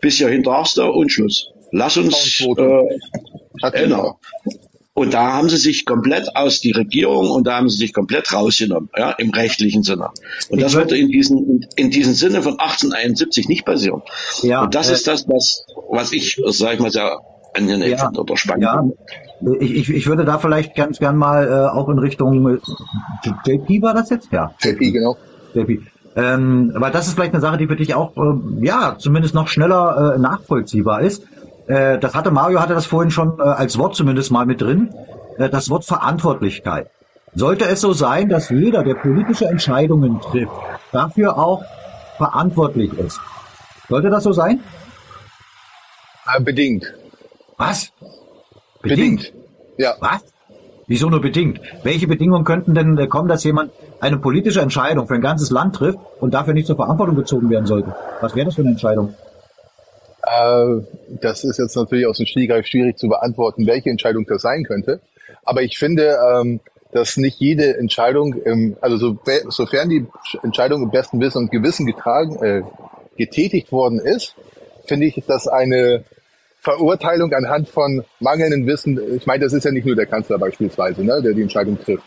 bis 0.01 0.17
hierhin 0.17 0.43
darfst 0.43 0.77
du 0.77 0.83
und 0.83 1.11
Schluss. 1.11 1.51
Lass 1.71 1.97
uns, 1.97 2.41
äh, 2.41 3.71
genau. 3.71 4.19
Und 4.97 5.13
da 5.13 5.33
haben 5.33 5.49
sie 5.49 5.57
sich 5.57 5.85
komplett 5.85 6.37
aus 6.37 6.61
die 6.61 6.71
Regierung 6.71 7.29
und 7.29 7.45
da 7.45 7.57
haben 7.57 7.67
sie 7.67 7.75
sich 7.75 7.93
komplett 7.93 8.31
rausgenommen, 8.31 8.89
ja, 8.95 9.11
im 9.11 9.31
rechtlichen 9.31 9.83
Sinne. 9.83 10.09
Und 10.47 10.61
das 10.61 10.73
würde 10.73 10.97
in 10.97 11.09
diesem, 11.09 11.59
in 11.75 11.89
diesem 11.89 12.13
Sinne 12.13 12.41
von 12.41 12.53
1871 12.53 13.49
nicht 13.49 13.65
passieren. 13.65 14.03
Ja, 14.41 14.63
und 14.63 14.73
das 14.73 14.89
äh, 14.89 14.93
ist 14.93 15.05
das, 15.05 15.27
was, 15.27 15.65
was 15.89 16.13
ich, 16.13 16.41
sag 16.45 16.75
ich 16.75 16.79
mal, 16.79 16.91
sehr 16.91 17.19
angenehm 17.53 17.91
ja, 17.91 17.97
finde 17.97 18.21
oder 18.21 18.37
spannend 18.37 18.63
ja. 18.63 18.83
Ich, 19.59 19.75
ich, 19.75 19.89
ich 19.89 20.07
würde 20.07 20.23
da 20.23 20.39
vielleicht 20.39 20.75
ganz 20.75 20.99
gern 20.99 21.17
mal 21.17 21.45
äh, 21.45 21.77
auch 21.77 21.89
in 21.89 21.99
Richtung 21.99 22.55
äh, 22.55 22.59
JP 23.45 23.81
war 23.81 23.93
das 23.93 24.09
jetzt? 24.09 24.31
Ja. 24.31 24.55
JP, 24.61 24.91
genau. 24.91 25.17
JP. 25.53 25.81
Ähm, 26.15 26.71
weil 26.73 26.93
das 26.93 27.07
ist 27.07 27.15
vielleicht 27.15 27.34
eine 27.34 27.41
Sache, 27.41 27.57
die 27.57 27.67
für 27.67 27.76
dich 27.76 27.93
auch, 27.95 28.15
äh, 28.15 28.65
ja, 28.65 28.95
zumindest 28.97 29.35
noch 29.35 29.49
schneller 29.49 30.15
äh, 30.15 30.19
nachvollziehbar 30.19 31.01
ist. 31.01 31.27
Äh, 31.67 31.97
das 31.99 32.13
hatte 32.13 32.31
Mario 32.31 32.59
hatte 32.59 32.73
das 32.73 32.85
vorhin 32.85 33.11
schon 33.11 33.39
äh, 33.39 33.43
als 33.43 33.77
Wort 33.77 33.95
zumindest 33.95 34.31
mal 34.31 34.45
mit 34.45 34.61
drin, 34.61 34.93
äh, 35.37 35.49
das 35.49 35.69
Wort 35.69 35.85
Verantwortlichkeit. 35.85 36.89
Sollte 37.33 37.65
es 37.65 37.81
so 37.81 37.91
sein, 37.91 38.29
dass 38.29 38.49
jeder, 38.49 38.83
der 38.83 38.95
politische 38.95 39.45
Entscheidungen 39.45 40.21
trifft, 40.21 40.53
dafür 40.91 41.37
auch 41.37 41.63
verantwortlich 42.17 42.93
ist? 42.93 43.19
Sollte 43.89 44.09
das 44.09 44.23
so 44.23 44.31
sein? 44.31 44.61
Äh, 46.33 46.41
bedingt. 46.41 46.93
Was? 47.57 47.91
Bedingt? 48.81 49.31
bedingt. 49.31 49.33
Ja. 49.77 49.95
Was? 49.99 50.23
Wieso 50.87 51.09
nur 51.09 51.19
bedingt? 51.19 51.59
Welche 51.83 52.07
Bedingungen 52.07 52.45
könnten 52.45 52.75
denn 52.75 52.97
äh, 52.97 53.07
kommen, 53.07 53.27
dass 53.27 53.43
jemand 53.43 53.71
eine 53.99 54.17
politische 54.17 54.61
Entscheidung 54.61 55.07
für 55.07 55.15
ein 55.15 55.21
ganzes 55.21 55.49
Land 55.49 55.75
trifft 55.75 55.97
und 56.19 56.33
dafür 56.33 56.53
nicht 56.53 56.67
zur 56.67 56.75
Verantwortung 56.75 57.15
gezogen 57.15 57.49
werden 57.49 57.65
sollte? 57.65 57.95
Was 58.21 58.35
wäre 58.35 58.45
das 58.45 58.55
für 58.55 58.61
eine 58.61 58.71
Entscheidung? 58.71 59.15
Äh, 60.26 60.81
das 61.22 61.43
ist 61.43 61.60
jetzt 61.60 61.76
natürlich 61.76 62.07
aus 62.07 62.18
dem 62.18 62.26
Stegreif 62.26 62.65
schwierig 62.65 62.97
zu 62.97 63.07
beantworten, 63.07 63.68
welche 63.68 63.89
Entscheidung 63.89 64.26
das 64.26 64.41
sein 64.41 64.64
könnte. 64.64 64.99
Aber 65.43 65.61
ich 65.61 65.77
finde, 65.77 66.18
ähm, 66.34 66.60
dass 66.91 67.18
nicht 67.18 67.39
jede 67.39 67.77
Entscheidung, 67.77 68.35
also 68.80 68.95
so, 68.95 69.19
sofern 69.49 69.89
die 69.89 70.06
Entscheidung 70.43 70.81
im 70.81 70.91
besten 70.91 71.19
Wissen 71.19 71.39
und 71.39 71.52
Gewissen 71.52 71.85
getragen, 71.85 72.41
äh, 72.41 72.64
getätigt 73.18 73.72
worden 73.73 73.99
ist, 73.99 74.35
finde 74.85 75.07
ich, 75.07 75.22
dass 75.27 75.47
eine 75.47 76.06
Verurteilung 76.61 77.31
anhand 77.34 77.69
von 77.69 78.03
mangelndem 78.19 78.65
Wissen, 78.65 78.99
ich 79.15 79.26
meine, 79.26 79.43
das 79.43 79.53
ist 79.53 79.65
ja 79.65 79.72
nicht 79.72 79.85
nur 79.85 79.95
der 79.95 80.06
Kanzler 80.06 80.38
beispielsweise, 80.38 81.03
ne, 81.03 81.22
der 81.22 81.34
die 81.34 81.41
Entscheidung 81.41 81.77
trifft. 81.80 82.03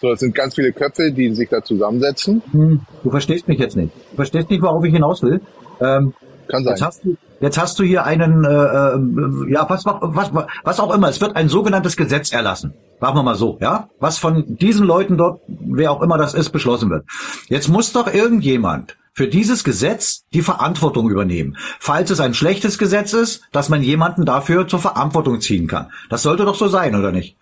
So, 0.00 0.12
es 0.12 0.20
sind 0.20 0.34
ganz 0.34 0.54
viele 0.54 0.72
Köpfe, 0.72 1.10
die 1.10 1.34
sich 1.34 1.48
da 1.48 1.62
zusammensetzen. 1.62 2.42
Hm, 2.52 2.80
du 3.02 3.10
verstehst 3.10 3.48
mich 3.48 3.58
jetzt 3.58 3.76
nicht. 3.76 3.92
Du 4.10 4.16
verstehst 4.16 4.50
nicht, 4.50 4.62
worauf 4.62 4.84
ich 4.84 4.92
hinaus 4.92 5.22
will. 5.22 5.40
Ähm, 5.80 6.14
Kann 6.48 6.64
sein. 6.64 6.74
Jetzt 6.74 6.82
hast 6.82 7.04
du, 7.04 7.16
Jetzt 7.40 7.58
hast 7.58 7.78
du 7.78 7.84
hier 7.84 8.04
einen, 8.04 8.44
äh, 8.44 8.48
äh, 8.48 9.52
ja, 9.52 9.68
was, 9.68 9.84
was, 9.84 10.30
was 10.64 10.80
auch 10.80 10.94
immer. 10.94 11.08
Es 11.08 11.20
wird 11.20 11.36
ein 11.36 11.48
sogenanntes 11.48 11.96
Gesetz 11.96 12.32
erlassen. 12.32 12.74
Machen 13.00 13.16
wir 13.16 13.22
mal 13.22 13.34
so, 13.34 13.58
ja? 13.60 13.88
Was 14.00 14.18
von 14.18 14.56
diesen 14.56 14.86
Leuten 14.86 15.18
dort, 15.18 15.40
wer 15.48 15.92
auch 15.92 16.02
immer 16.02 16.16
das 16.16 16.32
ist, 16.32 16.50
beschlossen 16.50 16.88
wird. 16.88 17.04
Jetzt 17.48 17.68
muss 17.68 17.92
doch 17.92 18.12
irgendjemand 18.12 18.96
für 19.12 19.28
dieses 19.28 19.64
Gesetz 19.64 20.24
die 20.32 20.42
Verantwortung 20.42 21.10
übernehmen. 21.10 21.56
Falls 21.78 22.10
es 22.10 22.20
ein 22.20 22.34
schlechtes 22.34 22.78
Gesetz 22.78 23.12
ist, 23.12 23.42
dass 23.52 23.68
man 23.68 23.82
jemanden 23.82 24.24
dafür 24.24 24.66
zur 24.68 24.78
Verantwortung 24.78 25.40
ziehen 25.40 25.66
kann. 25.66 25.88
Das 26.10 26.22
sollte 26.22 26.44
doch 26.44 26.54
so 26.54 26.68
sein, 26.68 26.94
oder 26.94 27.12
nicht? 27.12 27.36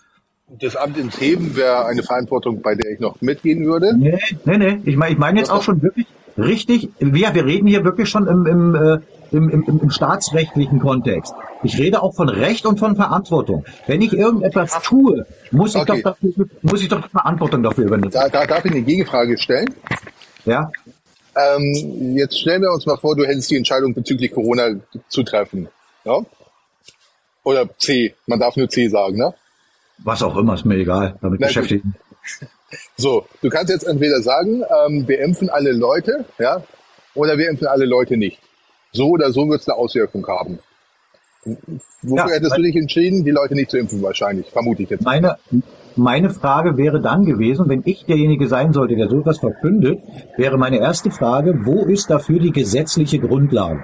Das 0.60 0.76
Amt 0.76 0.98
ins 0.98 1.20
Heben 1.20 1.56
wäre 1.56 1.86
eine 1.86 2.02
Verantwortung, 2.02 2.62
bei 2.62 2.74
der 2.74 2.92
ich 2.92 3.00
noch 3.00 3.20
mitgehen 3.20 3.64
würde. 3.64 3.96
Nee, 3.96 4.18
nee, 4.44 4.58
nee. 4.58 4.80
Ich 4.84 4.96
meine 4.96 5.12
ich 5.12 5.18
mein 5.18 5.36
jetzt 5.36 5.50
auch 5.50 5.62
schon 5.62 5.82
wirklich 5.82 6.06
richtig, 6.36 6.90
wir, 6.98 7.34
wir 7.34 7.44
reden 7.44 7.66
hier 7.66 7.84
wirklich 7.84 8.08
schon 8.08 8.26
im, 8.26 8.46
im, 8.46 8.74
äh, 8.74 8.98
im, 9.34 9.50
im, 9.50 9.80
im 9.80 9.90
staatsrechtlichen 9.90 10.78
Kontext. 10.80 11.34
Ich 11.62 11.78
rede 11.78 12.02
auch 12.02 12.14
von 12.14 12.28
Recht 12.28 12.66
und 12.66 12.78
von 12.78 12.96
Verantwortung. 12.96 13.64
Wenn 13.86 14.00
ich 14.02 14.12
irgendetwas 14.12 14.80
tue, 14.82 15.26
muss 15.50 15.74
ich, 15.74 15.80
okay. 15.80 16.02
doch, 16.02 16.12
dafür, 16.12 16.46
muss 16.62 16.82
ich 16.82 16.88
doch 16.88 17.08
Verantwortung 17.08 17.62
dafür 17.62 17.84
übernehmen. 17.84 18.10
Da, 18.10 18.28
da 18.28 18.46
darf 18.46 18.64
ich 18.64 18.70
eine 18.70 18.82
Gegenfrage 18.82 19.36
stellen? 19.38 19.74
Ja. 20.44 20.70
Ähm, 21.36 22.14
jetzt 22.16 22.38
stellen 22.38 22.62
wir 22.62 22.70
uns 22.70 22.86
mal 22.86 22.96
vor, 22.96 23.16
du 23.16 23.24
hättest 23.24 23.50
die 23.50 23.56
Entscheidung 23.56 23.92
bezüglich 23.92 24.30
Corona 24.30 24.76
zu 25.08 25.22
treffen. 25.24 25.68
Ja? 26.04 26.20
Oder 27.42 27.68
C, 27.78 28.14
man 28.26 28.38
darf 28.38 28.56
nur 28.56 28.68
C 28.68 28.88
sagen, 28.88 29.16
ne? 29.16 29.34
Was 29.98 30.22
auch 30.22 30.36
immer, 30.36 30.54
ist 30.54 30.64
mir 30.64 30.76
egal, 30.76 31.16
damit 31.20 31.40
Na, 31.40 31.48
beschäftigen. 31.48 31.94
So, 32.96 33.28
du 33.40 33.50
kannst 33.50 33.70
jetzt 33.70 33.86
entweder 33.86 34.20
sagen, 34.20 34.64
ähm, 34.86 35.06
wir 35.06 35.20
impfen 35.20 35.48
alle 35.48 35.70
Leute, 35.70 36.24
ja, 36.40 36.64
oder 37.14 37.38
wir 37.38 37.48
impfen 37.48 37.68
alle 37.68 37.84
Leute 37.84 38.16
nicht. 38.16 38.40
So 38.94 39.08
oder 39.08 39.32
so 39.32 39.48
wird 39.48 39.60
es 39.60 39.68
eine 39.68 39.76
Auswirkung 39.76 40.26
haben. 40.26 40.58
Wofür 41.44 42.16
ja, 42.16 42.28
hättest 42.28 42.56
du 42.56 42.62
dich 42.62 42.76
entschieden, 42.76 43.24
die 43.24 43.30
Leute 43.30 43.54
nicht 43.54 43.70
zu 43.70 43.76
impfen 43.76 44.00
wahrscheinlich, 44.02 44.50
vermute 44.50 44.84
ich 44.84 44.90
jetzt. 44.90 45.04
Meine, 45.04 45.36
meine 45.96 46.30
Frage 46.30 46.78
wäre 46.78 47.00
dann 47.00 47.26
gewesen, 47.26 47.68
wenn 47.68 47.82
ich 47.84 48.06
derjenige 48.06 48.48
sein 48.48 48.72
sollte, 48.72 48.96
der 48.96 49.10
so 49.10 49.20
etwas 49.20 49.38
verkündet, 49.38 50.00
wäre 50.36 50.56
meine 50.56 50.78
erste 50.78 51.10
Frage, 51.10 51.60
wo 51.64 51.84
ist 51.84 52.08
dafür 52.08 52.40
die 52.40 52.52
gesetzliche 52.52 53.18
Grundlage? 53.18 53.82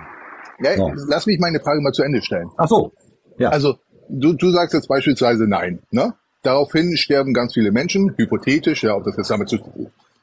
Ja, 0.63 0.77
so. 0.77 0.93
Lass 1.09 1.27
mich 1.27 1.39
meine 1.39 1.61
Frage 1.61 1.81
mal 1.83 1.93
zu 1.93 2.03
Ende 2.03 2.23
stellen. 2.23 2.49
Ach 2.57 2.69
so. 2.69 2.93
Ja. 3.39 3.51
Also, 3.51 3.77
du, 4.09 4.33
du 4.33 4.51
sagst 4.51 4.75
jetzt 4.75 4.89
beispielsweise 4.89 5.47
nein, 5.47 5.81
ne? 5.91 6.15
Daraufhin 6.43 6.97
sterben 6.97 7.35
ganz 7.35 7.53
viele 7.53 7.71
Menschen, 7.71 8.15
hypothetisch, 8.17 8.83
ja, 8.83 8.95
ob 8.95 9.05
das 9.05 9.17
jetzt 9.17 9.31
damit 9.31 9.51
zu, 9.51 9.59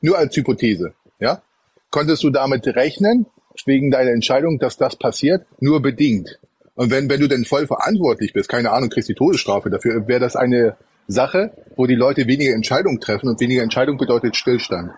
nur 0.02 0.18
als 0.18 0.36
Hypothese, 0.36 0.94
ja? 1.20 1.42
Konntest 1.92 2.24
du 2.24 2.32
damit 2.32 2.66
rechnen, 2.68 3.28
wegen 3.66 3.92
deiner 3.92 4.12
Entscheidung, 4.12 4.60
dass 4.60 4.78
das 4.78 4.96
passiert, 4.96 5.46
nur 5.60 5.82
bedingt? 5.82 6.40
Und 6.76 6.92
wenn, 6.92 7.10
wenn 7.10 7.20
du 7.20 7.28
denn 7.28 7.46
voll 7.46 7.66
verantwortlich 7.66 8.34
bist, 8.34 8.50
keine 8.50 8.72
Ahnung, 8.72 8.90
kriegst 8.90 9.10
die 9.10 9.16
Todesstrafe 9.16 9.70
dafür, 9.70 10.08
wäre 10.08 10.20
das 10.20 10.36
eine 10.36 10.78
Sache, 11.08 11.52
wo 11.76 11.88
die 11.88 11.96
Leute 11.96 12.28
weniger 12.28 12.54
Entscheidungen 12.54 13.00
treffen 13.00 13.30
und 13.30 13.40
weniger 13.40 13.64
Entscheidung 13.64 13.98
bedeutet 13.98 14.36
Stillstand. 14.36 14.92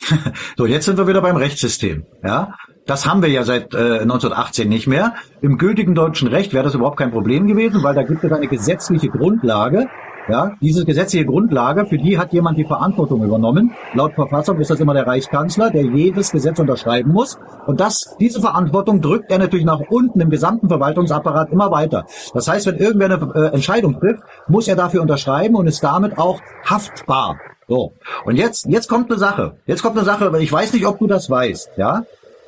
so, 0.56 0.66
jetzt 0.66 0.86
sind 0.86 0.98
wir 0.98 1.06
wieder 1.06 1.20
beim 1.20 1.36
Rechtssystem. 1.36 2.06
Ja, 2.24 2.54
das 2.86 3.06
haben 3.06 3.22
wir 3.22 3.28
ja 3.28 3.44
seit 3.44 3.74
äh, 3.74 4.00
1918 4.00 4.68
nicht 4.68 4.86
mehr. 4.86 5.14
Im 5.42 5.58
gültigen 5.58 5.94
deutschen 5.94 6.28
Recht 6.28 6.54
wäre 6.54 6.64
das 6.64 6.74
überhaupt 6.74 6.96
kein 6.96 7.10
Problem 7.10 7.46
gewesen, 7.46 7.82
weil 7.82 7.94
da 7.94 8.02
gibt 8.02 8.24
es 8.24 8.32
eine 8.32 8.48
gesetzliche 8.48 9.08
Grundlage, 9.08 9.88
ja, 10.28 10.52
diese 10.60 10.84
gesetzliche 10.84 11.24
Grundlage, 11.24 11.86
für 11.86 11.98
die 11.98 12.18
hat 12.18 12.32
jemand 12.32 12.58
die 12.58 12.64
Verantwortung 12.64 13.24
übernommen. 13.24 13.72
Laut 13.94 14.14
Verfassung 14.14 14.58
ist 14.60 14.70
das 14.70 14.80
immer 14.80 14.94
der 14.94 15.06
Reichskanzler, 15.06 15.70
der 15.70 15.82
jedes 15.82 16.30
Gesetz 16.30 16.58
unterschreiben 16.58 17.12
muss. 17.12 17.38
Und 17.66 17.80
das, 17.80 18.16
diese 18.20 18.40
Verantwortung 18.40 19.00
drückt 19.00 19.30
er 19.30 19.38
natürlich 19.38 19.64
nach 19.64 19.80
unten 19.88 20.20
im 20.20 20.30
gesamten 20.30 20.68
Verwaltungsapparat 20.68 21.50
immer 21.50 21.70
weiter. 21.70 22.04
Das 22.34 22.46
heißt, 22.48 22.66
wenn 22.66 22.76
irgendwer 22.76 23.06
eine 23.06 23.34
äh, 23.34 23.54
Entscheidung 23.54 23.98
trifft, 23.98 24.22
muss 24.48 24.68
er 24.68 24.76
dafür 24.76 25.02
unterschreiben 25.02 25.54
und 25.54 25.66
ist 25.66 25.82
damit 25.82 26.18
auch 26.18 26.40
haftbar. 26.64 27.38
So. 27.66 27.92
Und 28.24 28.36
jetzt, 28.36 28.66
jetzt 28.66 28.88
kommt 28.88 29.10
eine 29.10 29.18
Sache. 29.18 29.56
Jetzt 29.66 29.82
kommt 29.82 29.96
eine 29.96 30.04
Sache, 30.04 30.30
ich 30.40 30.52
weiß 30.52 30.72
nicht, 30.72 30.86
ob 30.86 30.98
du 30.98 31.06
das 31.06 31.28
weißt, 31.30 31.72
ja. 31.76 32.04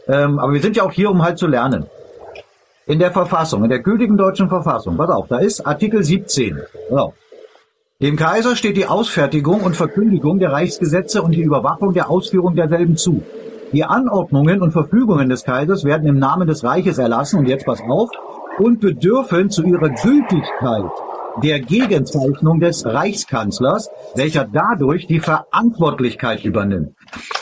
Ähm, 0.09 0.39
aber 0.39 0.53
wir 0.53 0.63
sind 0.63 0.77
ja 0.77 0.83
auch 0.83 0.93
hier, 0.93 1.11
um 1.11 1.23
halt 1.23 1.39
zu 1.39 1.47
lernen. 1.47 1.87
In 2.87 2.99
der 2.99 3.13
Verfassung, 3.13 3.63
in 3.63 3.71
der 3.71 3.81
gültigen 3.81 4.17
deutschen 4.17 4.49
Verfassung, 4.49 4.97
pass 4.97 5.11
auf, 5.11 5.29
da 5.29 5.39
ist 5.39 5.65
Artikel 5.67 6.03
17. 6.03 6.61
So. 6.91 7.13
Dem 8.03 8.17
Kaiser 8.17 8.57
steht 8.57 8.79
die 8.79 8.87
Ausfertigung 8.87 9.61
und 9.61 9.77
Verkündigung 9.77 10.39
der 10.39 10.53
Reichsgesetze 10.53 11.21
und 11.21 11.33
die 11.33 11.43
Überwachung 11.43 11.93
der 11.93 12.09
Ausführung 12.09 12.55
derselben 12.55 12.97
zu. 12.97 13.23
Die 13.73 13.85
Anordnungen 13.85 14.63
und 14.63 14.73
Verfügungen 14.73 15.29
des 15.29 15.45
Kaisers 15.45 15.85
werden 15.85 16.09
im 16.09 16.19
Namen 16.19 16.49
des 16.49 16.65
Reiches 16.65 16.97
erlassen, 16.97 17.41
und 17.41 17.47
jetzt 17.47 17.67
pass 17.67 17.83
auf, 17.83 18.09
und 18.59 18.81
bedürfen 18.81 19.51
zu 19.51 19.65
ihrer 19.65 19.91
Gültigkeit 19.91 20.91
der 21.43 21.61
Gegenzeichnung 21.61 22.59
des 22.59 22.87
Reichskanzlers, 22.87 23.91
welcher 24.15 24.49
dadurch 24.51 25.07
die 25.07 25.21
Verantwortlichkeit 25.21 26.43
übernimmt. 26.43 26.95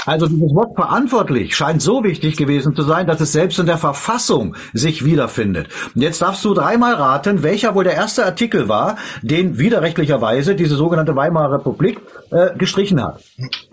Also 0.07 0.27
dieses 0.27 0.55
Wort 0.55 0.75
verantwortlich 0.75 1.55
scheint 1.55 1.83
so 1.83 2.03
wichtig 2.05 2.37
gewesen 2.37 2.75
zu 2.75 2.83
sein, 2.83 3.07
dass 3.07 3.21
es 3.21 3.33
selbst 3.33 3.59
in 3.59 3.67
der 3.67 3.79
Verfassung 3.79 4.57
sich 4.73 5.05
wiederfindet. 5.05 5.69
Und 5.95 6.03
jetzt 6.03 6.23
darfst 6.23 6.45
du 6.45 6.55
dreimal 6.55 6.95
raten, 6.95 7.43
welcher 7.43 7.75
wohl 7.75 7.85
der 7.85 7.95
erste 7.95 8.25
Artikel 8.25 8.69
war, 8.69 8.97
den 9.23 9.59
widerrechtlicherweise 9.59 10.55
diese 10.55 10.77
sogenannte 10.77 11.15
Weimarer 11.15 11.59
Republik 11.59 12.01
äh, 12.31 12.57
gestrichen 12.57 13.03
hat. 13.03 13.23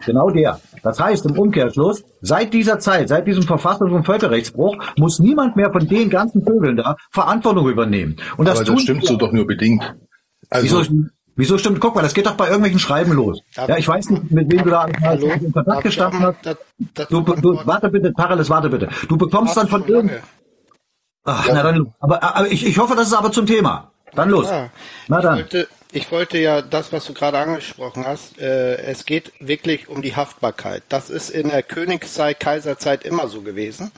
Genau 0.05 0.29
der. 0.29 0.59
Das 0.83 0.99
heißt 0.99 1.25
im 1.25 1.37
Umkehrschluss, 1.39 2.03
seit 2.21 2.53
dieser 2.53 2.79
Zeit, 2.79 3.09
seit 3.09 3.27
diesem 3.27 3.43
Verfassungs- 3.43 3.93
und 3.93 4.05
Völkerrechtsbruch, 4.05 4.77
muss 4.97 5.19
niemand 5.19 5.55
mehr 5.55 5.71
von 5.71 5.87
den 5.87 6.09
ganzen 6.09 6.43
Vögeln 6.43 6.77
da 6.77 6.95
Verantwortung 7.11 7.69
übernehmen. 7.69 8.17
Und 8.37 8.47
das, 8.47 8.59
Aber 8.59 8.71
das 8.71 8.81
stimmt 8.81 9.05
so 9.05 9.15
doch 9.15 9.31
nur 9.31 9.47
bedingt. 9.47 9.95
Also, 10.49 10.79
Wieso 10.81 11.05
stimmt? 11.43 11.79
Guck 11.79 11.95
mal, 11.95 12.01
das 12.01 12.13
geht 12.13 12.25
doch 12.25 12.35
bei 12.35 12.45
irgendwelchen 12.45 12.79
Schreiben 12.79 13.13
los. 13.13 13.41
Ja, 13.55 13.77
ich 13.77 13.87
weiß 13.87 14.09
nicht, 14.09 14.31
mit 14.31 14.51
wem 14.51 14.63
du 14.63 14.69
da 14.69 14.87
Hallo? 15.01 15.27
in 15.27 15.51
Kontakt 15.51 15.83
gestanden 15.83 16.21
hast. 16.21 16.57
Du, 17.09 17.21
du, 17.21 17.59
warte 17.65 17.89
bitte, 17.89 18.11
Paralis, 18.11 18.49
warte 18.49 18.69
bitte. 18.69 18.89
Du 19.07 19.17
bekommst 19.17 19.57
dann 19.57 19.67
von 19.67 19.85
irgend... 19.87 20.11
Ach, 21.25 21.47
ja. 21.47 21.55
na 21.55 21.63
dann, 21.63 21.93
aber, 21.99 22.21
aber 22.21 22.47
ich, 22.51 22.65
ich 22.65 22.77
hoffe, 22.77 22.95
das 22.95 23.07
ist 23.07 23.13
aber 23.13 23.31
zum 23.31 23.47
Thema. 23.47 23.91
Dann 24.13 24.29
los. 24.29 24.47
Ja, 24.47 24.69
na 25.07 25.21
dann. 25.21 25.37
Ich 25.37 25.43
wollte, 25.43 25.67
ich 25.91 26.11
wollte 26.11 26.37
ja 26.37 26.61
das, 26.61 26.93
was 26.93 27.05
du 27.05 27.13
gerade 27.13 27.39
angesprochen 27.39 28.05
hast, 28.05 28.39
äh, 28.39 28.77
es 28.77 29.05
geht 29.05 29.33
wirklich 29.39 29.89
um 29.89 30.01
die 30.01 30.15
Haftbarkeit. 30.15 30.83
Das 30.89 31.09
ist 31.09 31.29
in 31.31 31.49
der 31.49 31.63
Königszeit, 31.63 32.39
Kaiserzeit 32.39 33.03
immer 33.03 33.27
so 33.27 33.41
gewesen. 33.41 33.91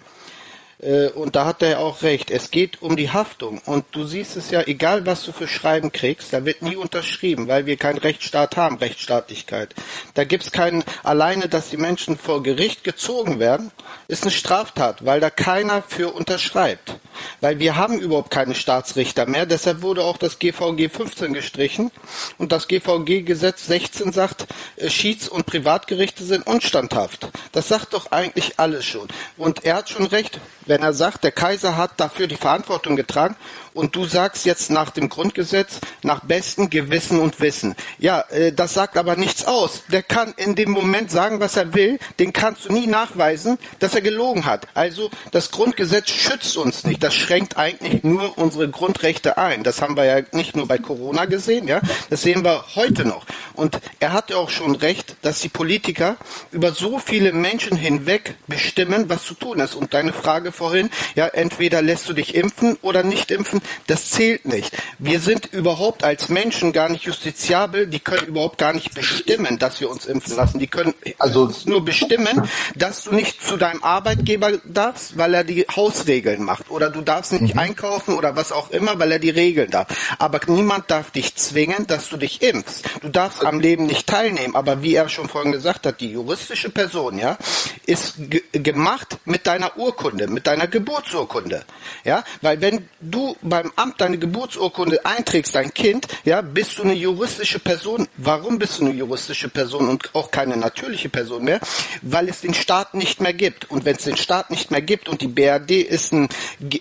Äh, 0.80 1.08
und 1.10 1.36
da 1.36 1.46
hat 1.46 1.64
er 1.64 1.80
auch 1.80 2.02
recht. 2.04 2.30
Es 2.30 2.52
geht 2.52 2.82
um 2.82 2.96
die 2.96 3.10
Haftung. 3.10 3.62
Und 3.66 3.86
du 3.92 4.06
siehst 4.06 4.38
es 4.38 4.52
ja, 4.52 4.62
egal 4.62 5.06
was 5.06 5.24
du 5.24 5.32
für 5.32 5.48
Schreiben 5.48 5.92
kriegst, 5.92 6.34
da 6.34 6.46
wird 6.46 6.62
nie 6.62 6.76
unterschrieben, 6.76 7.48
weil 7.48 7.66
wir 7.66 7.78
keinen 7.78 7.98
Rechtsstaat 7.98 8.58
haben, 8.58 8.78
Rechtsstaatlichkeit. 8.78 9.74
Da 10.14 10.24
gibt's 10.24 10.52
keinen, 10.52 10.84
alleine, 11.04 11.48
dass 11.48 11.70
die 11.70 11.78
Menschen 11.78 12.18
vor 12.18 12.44
Gericht 12.44 12.84
gezogen 12.84 13.40
werden, 13.40 13.72
ist 14.08 14.24
eine 14.24 14.32
Straftat, 14.32 15.06
weil 15.06 15.20
da 15.20 15.30
keiner 15.30 15.82
für 15.82 16.14
unterschreibt. 16.14 16.96
Weil 17.42 17.58
wir 17.60 17.76
haben 17.76 18.00
überhaupt 18.00 18.30
keine 18.30 18.54
Staatsrichter 18.54 19.26
mehr. 19.26 19.48
Deshalb 19.48 19.82
wurde 19.82 20.04
auch 20.04 20.18
das 20.18 20.38
GVG 20.38 20.90
15 20.90 21.34
gestrichen. 21.34 21.92
Und 22.38 22.52
das 22.52 22.68
GVG-Gesetz 22.68 23.66
16 23.66 24.12
sagt, 24.12 24.46
äh, 24.76 24.90
Schieds- 24.90 25.28
und 25.28 25.48
Privatgerichte 25.48 26.24
sind 26.24 26.46
unstandhaft. 26.46 27.30
Das 27.52 27.68
sagt 27.68 27.94
doch 27.94 28.12
eigentlich 28.12 28.60
alles 28.60 28.86
schon. 28.86 29.08
Und 29.38 29.66
er 29.66 29.76
hat 29.76 29.90
schon 29.90 30.06
recht, 30.06 30.40
wenn 30.68 30.84
er 30.84 30.94
sagt, 30.94 31.24
der 31.24 31.32
Kaiser 31.32 31.78
hat 31.78 31.92
dafür 31.98 32.28
die 32.28 32.36
Verantwortung 32.36 32.96
getragen 32.96 33.36
und 33.78 33.96
du 33.96 34.06
sagst 34.06 34.46
jetzt 34.46 34.72
nach 34.72 34.90
dem 34.90 35.08
Grundgesetz, 35.08 35.80
nach 36.02 36.22
bestem 36.22 36.70
Gewissen 36.70 37.20
und 37.20 37.40
Wissen. 37.40 37.76
Ja, 38.00 38.22
äh, 38.30 38.52
das 38.52 38.74
sagt 38.74 38.98
aber 38.98 39.16
nichts 39.16 39.46
aus. 39.46 39.84
Der 39.92 40.02
kann 40.02 40.34
in 40.36 40.56
dem 40.56 40.72
Moment 40.72 41.12
sagen, 41.12 41.40
was 41.40 41.56
er 41.58 41.76
will, 41.76 42.00
den 42.18 42.34
kannst 42.34 42.66
du 42.66 42.74
nie 42.74 42.88
nachweisen, 42.88 43.60
dass 43.78 43.94
er 43.94 44.02
gelogen 44.02 44.46
hat. 44.46 44.68
Also 44.74 45.12
das 45.32 45.52
Grundgesetz 45.52 46.10
schützt 46.10 46.58
uns 46.58 46.86
nicht. 46.86 47.04
Das 47.04 47.14
schränkt 47.14 47.58
eigentlich 47.58 48.04
nur 48.04 48.38
unsere 48.38 48.68
Grundrechte 48.68 49.38
ein. 49.38 49.64
Das 49.64 49.82
haben 49.82 49.96
wir 49.96 50.06
ja 50.06 50.22
nicht 50.32 50.56
nur 50.56 50.68
bei 50.68 50.80
Corona 50.80 51.26
gesehen, 51.26 51.68
ja, 51.68 51.80
das 52.10 52.24
sehen 52.24 52.44
wir 52.44 52.66
heute 52.76 53.06
noch. 53.06 53.26
Und 53.54 53.80
er 54.00 54.12
hatte 54.12 54.38
auch 54.38 54.50
schon 54.50 54.76
recht, 54.76 55.16
dass 55.22 55.40
die 55.40 55.50
Politiker 55.50 56.18
über 56.52 56.72
so 56.72 56.98
viele 56.98 57.32
Menschen 57.32 57.78
hinweg 57.78 58.36
bestimmen, 58.48 59.10
was 59.10 59.24
zu 59.24 59.36
tun 59.36 59.60
ist. 59.60 59.76
Und 59.76 59.94
deine 59.94 60.14
Frage 60.14 60.52
vorhin, 60.58 60.90
ja, 61.16 61.28
entweder 61.28 61.82
lässt 61.82 62.10
du 62.10 62.14
dich 62.14 62.36
impfen 62.36 62.78
oder 62.82 63.04
nicht 63.04 63.32
impfen, 63.32 63.62
das 63.88 64.10
zählt 64.10 64.46
nicht. 64.46 64.76
Wir 65.00 65.20
sind 65.20 65.54
überhaupt 65.54 66.04
als 66.04 66.30
Menschen 66.30 66.74
gar 66.74 66.90
nicht 66.90 67.04
justiziabel, 67.04 67.88
die 67.88 68.00
können 68.00 68.28
überhaupt 68.28 68.58
gar 68.58 68.74
nicht 68.74 68.94
bestimmen, 68.94 69.60
dass 69.60 69.80
wir 69.80 69.90
uns 69.90 70.06
impfen 70.06 70.36
lassen. 70.36 70.60
Die 70.60 70.68
können 70.68 70.94
also 71.20 71.52
nur 71.66 71.86
bestimmen, 71.86 72.50
dass 72.76 73.04
du 73.04 73.14
nicht 73.14 73.42
zu 73.42 73.58
deinem 73.58 73.84
Arbeitgeber 73.84 74.54
darfst, 74.66 75.18
weil 75.18 75.34
er 75.34 75.44
die 75.44 75.66
Hausregeln 75.74 76.44
macht. 76.44 76.72
Oder 76.72 76.90
du 76.90 77.02
darfst 77.02 77.32
nicht 77.34 77.54
mhm. 77.54 77.60
einkaufen 77.60 78.16
oder 78.16 78.36
was 78.36 78.52
auch 78.52 78.72
immer, 78.72 79.00
weil 79.00 79.12
er 79.12 79.20
die 79.20 79.30
Regeln 79.30 79.70
darf. 79.70 79.88
Aber 80.18 80.40
niemand 80.48 80.90
darf 80.90 81.12
dich 81.12 81.36
zwingen, 81.36 81.86
dass 81.88 82.10
du 82.10 82.18
dich 82.18 82.42
impfst. 82.42 82.86
Du 83.02 83.10
darfst 83.10 83.46
am 83.46 83.60
Leben 83.60 83.86
nicht 83.86 84.08
teilnehmen. 84.08 84.56
Aber 84.56 84.82
wie 84.82 84.96
er 84.96 85.08
schon 85.10 85.30
vorhin 85.30 85.52
gesagt 85.52 85.86
hat, 85.86 86.02
die 86.02 86.12
juristische 86.12 86.70
Person, 86.70 87.20
ja, 87.20 87.38
ist 87.86 88.16
gemacht 88.52 89.18
mit 89.26 89.46
deiner 89.46 89.78
Urkunde, 89.78 90.28
mit 90.28 90.47
deiner 90.48 90.68
Geburtsurkunde. 90.68 91.66
Ja, 92.06 92.24
weil 92.42 92.62
wenn 92.62 92.88
du 93.02 93.36
bei 93.42 93.58
beim 93.58 93.72
Amt 93.76 94.02
deine 94.02 94.20
Geburtsurkunde 94.20 95.04
einträgst, 95.04 95.56
dein 95.56 95.74
Kind, 95.74 96.08
ja, 96.26 96.42
bist 96.42 96.78
du 96.78 96.84
eine 96.84 96.94
juristische 96.94 97.58
Person. 97.58 98.08
Warum 98.18 98.60
bist 98.60 98.78
du 98.78 98.86
eine 98.86 98.94
juristische 98.94 99.50
Person 99.50 99.90
und 99.90 100.14
auch 100.14 100.30
keine 100.30 100.58
natürliche 100.58 101.10
Person 101.10 101.44
mehr? 101.44 101.60
Weil 102.04 102.30
es 102.30 102.42
den 102.42 102.54
Staat 102.54 102.94
nicht 102.94 103.20
mehr 103.20 103.34
gibt. 103.34 103.72
Und 103.72 103.84
wenn 103.86 103.96
es 103.96 104.04
den 104.04 104.16
Staat 104.16 104.52
nicht 104.52 104.70
mehr 104.70 104.84
gibt 104.84 105.10
und 105.10 105.22
die 105.22 105.28
BRD 105.28 105.72
ist 105.72 106.14
ein 106.14 106.30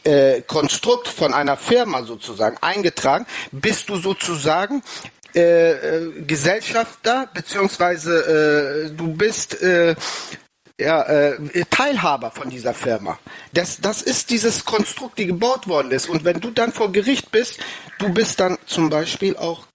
äh, 0.04 0.42
Konstrukt 0.42 1.08
von 1.08 1.32
einer 1.32 1.56
Firma 1.56 2.02
sozusagen 2.02 2.58
eingetragen, 2.60 3.24
bist 3.50 3.88
du 3.88 3.96
sozusagen 3.96 4.82
äh, 5.34 5.70
äh, 5.70 6.12
Gesellschafter 6.26 7.28
beziehungsweise 7.32 8.90
äh, 8.90 8.90
du 8.94 9.14
bist 9.14 9.62
äh, 9.62 9.94
ja, 10.78 11.02
äh, 11.02 11.64
Teilhaber 11.70 12.30
von 12.30 12.50
dieser 12.50 12.74
Firma. 12.74 13.18
Das, 13.52 13.80
das 13.80 14.02
ist 14.02 14.30
dieses 14.30 14.64
Konstrukt, 14.64 15.18
die 15.18 15.26
gebaut 15.26 15.68
worden 15.68 15.90
ist. 15.90 16.08
Und 16.08 16.24
wenn 16.24 16.40
du 16.40 16.50
dann 16.50 16.72
vor 16.72 16.92
Gericht 16.92 17.30
bist, 17.32 17.60
du 17.98 18.10
bist 18.10 18.40
dann 18.40 18.58
zum 18.66 18.90
Beispiel 18.90 19.36
auch 19.36 19.66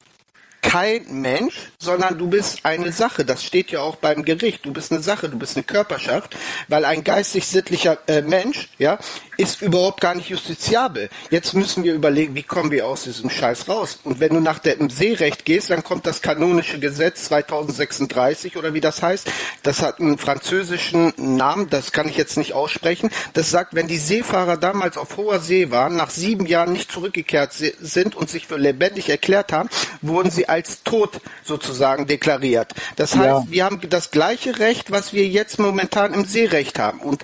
kein 0.62 1.22
Mensch, 1.22 1.72
sondern 1.80 2.20
du 2.20 2.28
bist 2.30 2.66
eine 2.66 2.92
Sache. 2.92 3.26
Das 3.26 3.44
steht 3.44 3.72
ja 3.72 3.82
auch 3.82 3.96
beim 3.96 4.24
Gericht. 4.24 4.64
Du 4.64 4.72
bist 4.72 4.92
eine 4.92 5.02
Sache, 5.02 5.28
du 5.28 5.40
bist 5.40 5.58
eine 5.58 5.64
Körperschaft, 5.64 6.38
weil 6.68 6.86
ein 6.86 7.04
geistig-sittlicher 7.04 7.98
äh, 8.08 8.22
Mensch, 8.22 8.70
ja, 8.78 9.00
ist 9.42 9.62
überhaupt 9.62 10.02
gar 10.02 10.14
nicht 10.14 10.30
justiziabel. 10.30 11.10
Jetzt 11.32 11.56
müssen 11.56 11.84
wir 11.84 11.96
überlegen, 11.96 12.36
wie 12.36 12.44
kommen 12.44 12.70
wir 12.70 12.86
aus 12.86 13.06
diesem 13.06 13.32
Scheiß 13.32 13.68
raus? 13.68 13.98
Und 14.04 14.20
wenn 14.20 14.36
du 14.36 14.40
nach 14.40 14.60
dem 14.60 14.92
Seerecht 14.92 15.46
gehst, 15.46 15.72
dann 15.72 15.84
kommt 15.84 16.06
das 16.06 16.22
kanonische 16.22 16.80
Gesetz 16.80 17.26
2036 17.26 18.56
oder 18.56 18.76
wie 18.76 18.82
das 18.82 19.02
heißt. 19.02 19.32
Das 19.64 19.82
hat 19.82 20.00
einen 20.00 20.20
französischen 20.20 21.14
Namen, 21.18 21.70
das 21.70 21.92
kann 21.92 22.08
ich 22.08 22.18
jetzt 22.18 22.38
nicht 22.38 22.54
aussprechen. 22.54 23.10
Das 23.34 23.50
sagt, 23.50 23.74
wenn 23.74 23.88
die 23.88 23.98
Seefahrer 23.98 24.58
damals 24.58 24.96
auf 24.96 25.18
hoher 25.18 25.40
See 25.40 25.72
waren, 25.72 25.96
nach 25.96 26.12
sieben 26.12 26.46
Jahren 26.46 26.74
nicht 26.74 26.92
zurückgekehrt 26.92 27.54
sind 27.54 28.16
und 28.16 28.30
sich 28.30 28.46
für 28.46 28.58
lebendig 28.58 29.10
erklärt 29.10 29.52
haben, 29.52 29.70
wurden 30.04 30.30
sie 30.30 30.48
als 30.50 30.84
tot 30.84 31.20
sozusagen 31.44 32.06
deklariert. 32.06 32.74
Das 32.96 33.16
heißt, 33.16 33.26
ja. 33.26 33.46
wir 33.50 33.66
haben 33.66 33.82
das 33.90 34.12
gleiche 34.12 34.60
Recht, 34.60 34.92
was 34.92 35.14
wir 35.14 35.28
jetzt 35.28 35.58
momentan 35.58 36.14
im 36.14 36.26
Seerecht 36.26 36.78
haben. 36.78 37.00
Und 37.00 37.24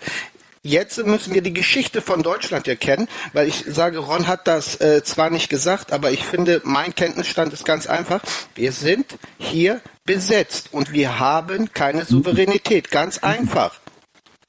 Jetzt 0.63 1.05
müssen 1.05 1.33
wir 1.33 1.41
die 1.41 1.53
Geschichte 1.53 2.01
von 2.01 2.23
Deutschland 2.23 2.67
erkennen, 2.67 3.07
weil 3.33 3.47
ich 3.47 3.65
sage, 3.67 3.99
Ron 3.99 4.27
hat 4.27 4.47
das 4.47 4.79
äh, 4.81 5.03
zwar 5.03 5.29
nicht 5.29 5.49
gesagt, 5.49 5.93
aber 5.93 6.11
ich 6.11 6.25
finde, 6.25 6.61
mein 6.63 6.93
Kenntnisstand 6.95 7.53
ist 7.53 7.65
ganz 7.65 7.87
einfach. 7.87 8.21
Wir 8.55 8.71
sind 8.71 9.17
hier 9.37 9.81
besetzt 10.05 10.69
und 10.71 10.91
wir 10.93 11.19
haben 11.19 11.73
keine 11.73 12.05
Souveränität. 12.05 12.91
Ganz 12.91 13.19
einfach. 13.19 13.79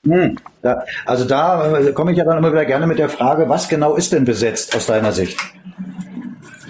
Hm, 0.05 0.39
da, 0.63 0.85
also 1.05 1.25
da 1.25 1.79
äh, 1.79 1.93
komme 1.93 2.13
ich 2.13 2.19
ja 2.19 2.25
dann 2.25 2.39
immer 2.39 2.53
wieder 2.53 2.65
gerne 2.65 2.87
mit 2.87 2.99
der 2.99 3.09
Frage, 3.09 3.49
was 3.49 3.69
genau 3.69 3.97
ist 3.97 4.13
denn 4.13 4.25
besetzt 4.25 4.75
aus 4.75 4.87
deiner 4.87 5.13
Sicht? 5.13 5.39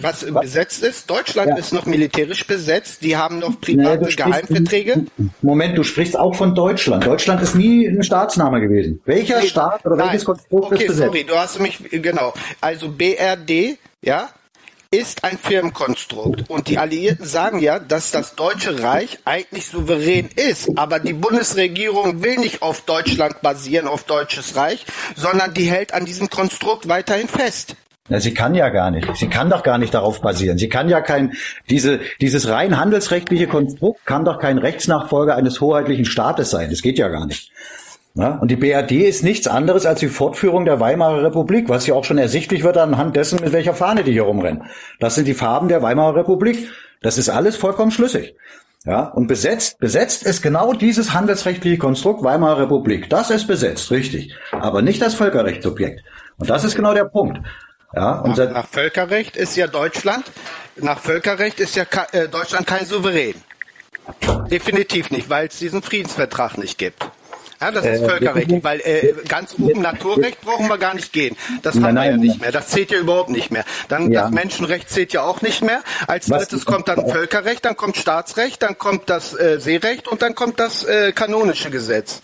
Was, 0.02 0.32
was? 0.32 0.42
besetzt 0.42 0.82
ist. 0.82 1.08
Deutschland 1.10 1.50
ja. 1.50 1.56
ist 1.56 1.72
noch 1.72 1.86
militärisch 1.86 2.46
besetzt. 2.46 3.02
Die 3.02 3.16
haben 3.16 3.38
noch 3.38 3.60
private 3.60 4.04
nee, 4.04 4.14
Geheimverträge. 4.14 5.04
Moment, 5.42 5.76
du 5.76 5.82
sprichst 5.82 6.18
auch 6.18 6.34
von 6.34 6.54
Deutschland. 6.54 7.06
Deutschland 7.06 7.42
ist 7.42 7.54
nie 7.54 7.86
ein 7.86 8.02
Staatsname 8.02 8.60
gewesen. 8.60 9.00
Welcher 9.04 9.40
nee, 9.40 9.48
Staat 9.48 9.84
oder 9.84 9.98
welches 9.98 10.24
Konstrukt 10.24 10.72
okay, 10.72 10.84
ist 10.84 10.88
besetzt? 10.88 11.06
Sorry, 11.06 11.24
du 11.24 11.34
hast 11.34 11.60
mich, 11.60 11.78
genau. 11.90 12.32
Also 12.60 12.88
BRD, 12.88 13.78
ja, 14.02 14.30
ist 14.90 15.24
ein 15.24 15.36
Firmenkonstrukt. 15.36 16.48
Und 16.48 16.68
die 16.68 16.78
Alliierten 16.78 17.26
sagen 17.26 17.58
ja, 17.58 17.78
dass 17.78 18.10
das 18.10 18.36
Deutsche 18.36 18.82
Reich 18.82 19.18
eigentlich 19.24 19.66
souverän 19.66 20.30
ist. 20.34 20.78
Aber 20.78 20.98
die 20.98 21.12
Bundesregierung 21.12 22.22
will 22.22 22.38
nicht 22.38 22.62
auf 22.62 22.82
Deutschland 22.82 23.42
basieren, 23.42 23.86
auf 23.86 24.04
Deutsches 24.04 24.56
Reich, 24.56 24.86
sondern 25.14 25.52
die 25.52 25.64
hält 25.64 25.92
an 25.92 26.06
diesem 26.06 26.30
Konstrukt 26.30 26.88
weiterhin 26.88 27.28
fest. 27.28 27.76
Na, 28.08 28.20
sie 28.20 28.32
kann 28.32 28.54
ja 28.54 28.70
gar 28.70 28.90
nicht. 28.90 29.08
Sie 29.16 29.28
kann 29.28 29.50
doch 29.50 29.62
gar 29.62 29.78
nicht 29.78 29.92
darauf 29.92 30.20
basieren. 30.20 30.58
Sie 30.58 30.68
kann 30.68 30.88
ja 30.88 31.00
kein, 31.00 31.34
diese, 31.68 32.00
dieses 32.20 32.48
rein 32.48 32.78
handelsrechtliche 32.78 33.46
Konstrukt 33.46 34.06
kann 34.06 34.24
doch 34.24 34.38
kein 34.38 34.58
Rechtsnachfolger 34.58 35.36
eines 35.36 35.60
hoheitlichen 35.60 36.04
Staates 36.04 36.50
sein. 36.50 36.70
Das 36.70 36.82
geht 36.82 36.98
ja 36.98 37.08
gar 37.08 37.26
nicht. 37.26 37.52
Ja, 38.14 38.36
und 38.38 38.50
die 38.50 38.56
BRD 38.56 38.92
ist 38.92 39.22
nichts 39.22 39.46
anderes 39.46 39.86
als 39.86 40.00
die 40.00 40.08
Fortführung 40.08 40.64
der 40.64 40.80
Weimarer 40.80 41.22
Republik, 41.22 41.68
was 41.68 41.86
ja 41.86 41.94
auch 41.94 42.04
schon 42.04 42.18
ersichtlich 42.18 42.64
wird 42.64 42.76
anhand 42.76 43.14
dessen, 43.14 43.38
mit 43.40 43.52
welcher 43.52 43.74
Fahne 43.74 44.02
die 44.02 44.12
hier 44.12 44.22
rumrennen. 44.22 44.64
Das 44.98 45.14
sind 45.14 45.28
die 45.28 45.34
Farben 45.34 45.68
der 45.68 45.82
Weimarer 45.82 46.16
Republik. 46.16 46.68
Das 47.00 47.16
ist 47.16 47.28
alles 47.28 47.56
vollkommen 47.56 47.92
schlüssig. 47.92 48.34
Ja, 48.84 49.04
und 49.04 49.26
besetzt, 49.26 49.78
besetzt 49.78 50.22
ist 50.22 50.40
genau 50.40 50.72
dieses 50.72 51.12
handelsrechtliche 51.12 51.78
Konstrukt 51.78 52.24
Weimarer 52.24 52.62
Republik. 52.62 53.10
Das 53.10 53.30
ist 53.30 53.46
besetzt, 53.46 53.90
richtig. 53.90 54.34
Aber 54.50 54.82
nicht 54.82 55.02
das 55.02 55.14
Völkerrechtsobjekt. 55.14 56.02
Und 56.38 56.48
das 56.48 56.64
ist 56.64 56.74
genau 56.74 56.94
der 56.94 57.04
Punkt. 57.04 57.40
Ja, 57.94 58.18
und 58.20 58.36
nach, 58.36 58.50
nach 58.50 58.68
Völkerrecht 58.68 59.36
ist 59.36 59.56
ja 59.56 59.66
Deutschland, 59.66 60.30
nach 60.76 60.98
Völkerrecht 60.98 61.58
ist 61.60 61.74
ja 61.74 61.84
äh, 62.12 62.28
Deutschland 62.28 62.66
kein 62.66 62.84
Souverän. 62.84 63.34
Definitiv 64.50 65.10
nicht, 65.10 65.28
weil 65.30 65.48
es 65.48 65.58
diesen 65.58 65.82
Friedensvertrag 65.82 66.58
nicht 66.58 66.78
gibt. 66.78 67.04
Ja, 67.60 67.72
das 67.72 67.84
ist 67.84 68.02
äh, 68.02 68.08
Völkerrecht, 68.08 68.62
weil 68.62 68.80
äh, 68.80 69.14
ganz 69.26 69.56
oben 69.58 69.82
Naturrecht 69.82 70.40
brauchen 70.42 70.68
wir 70.68 70.78
gar 70.78 70.94
nicht 70.94 71.12
gehen. 71.12 71.36
Das 71.62 71.74
nein, 71.74 71.84
haben 71.84 71.94
wir 71.96 72.10
ja 72.10 72.16
nicht 72.16 72.40
mehr. 72.40 72.52
Das 72.52 72.68
zählt 72.68 72.90
ja 72.90 72.98
überhaupt 72.98 73.30
nicht 73.30 73.50
mehr. 73.50 73.64
Dann 73.88 74.12
ja. 74.12 74.22
das 74.22 74.30
Menschenrecht 74.30 74.88
zählt 74.88 75.12
ja 75.12 75.22
auch 75.22 75.42
nicht 75.42 75.62
mehr. 75.62 75.82
Als 76.06 76.26
drittes 76.26 76.64
kommt 76.64 76.88
dann 76.88 77.08
Völkerrecht, 77.08 77.64
dann 77.64 77.76
kommt 77.76 77.96
Staatsrecht, 77.96 78.62
dann 78.62 78.78
kommt 78.78 79.10
das 79.10 79.34
äh, 79.38 79.58
Seerecht 79.58 80.06
und 80.06 80.22
dann 80.22 80.34
kommt 80.34 80.60
das 80.60 80.84
äh, 80.84 81.12
kanonische 81.12 81.70
Gesetz. 81.70 82.20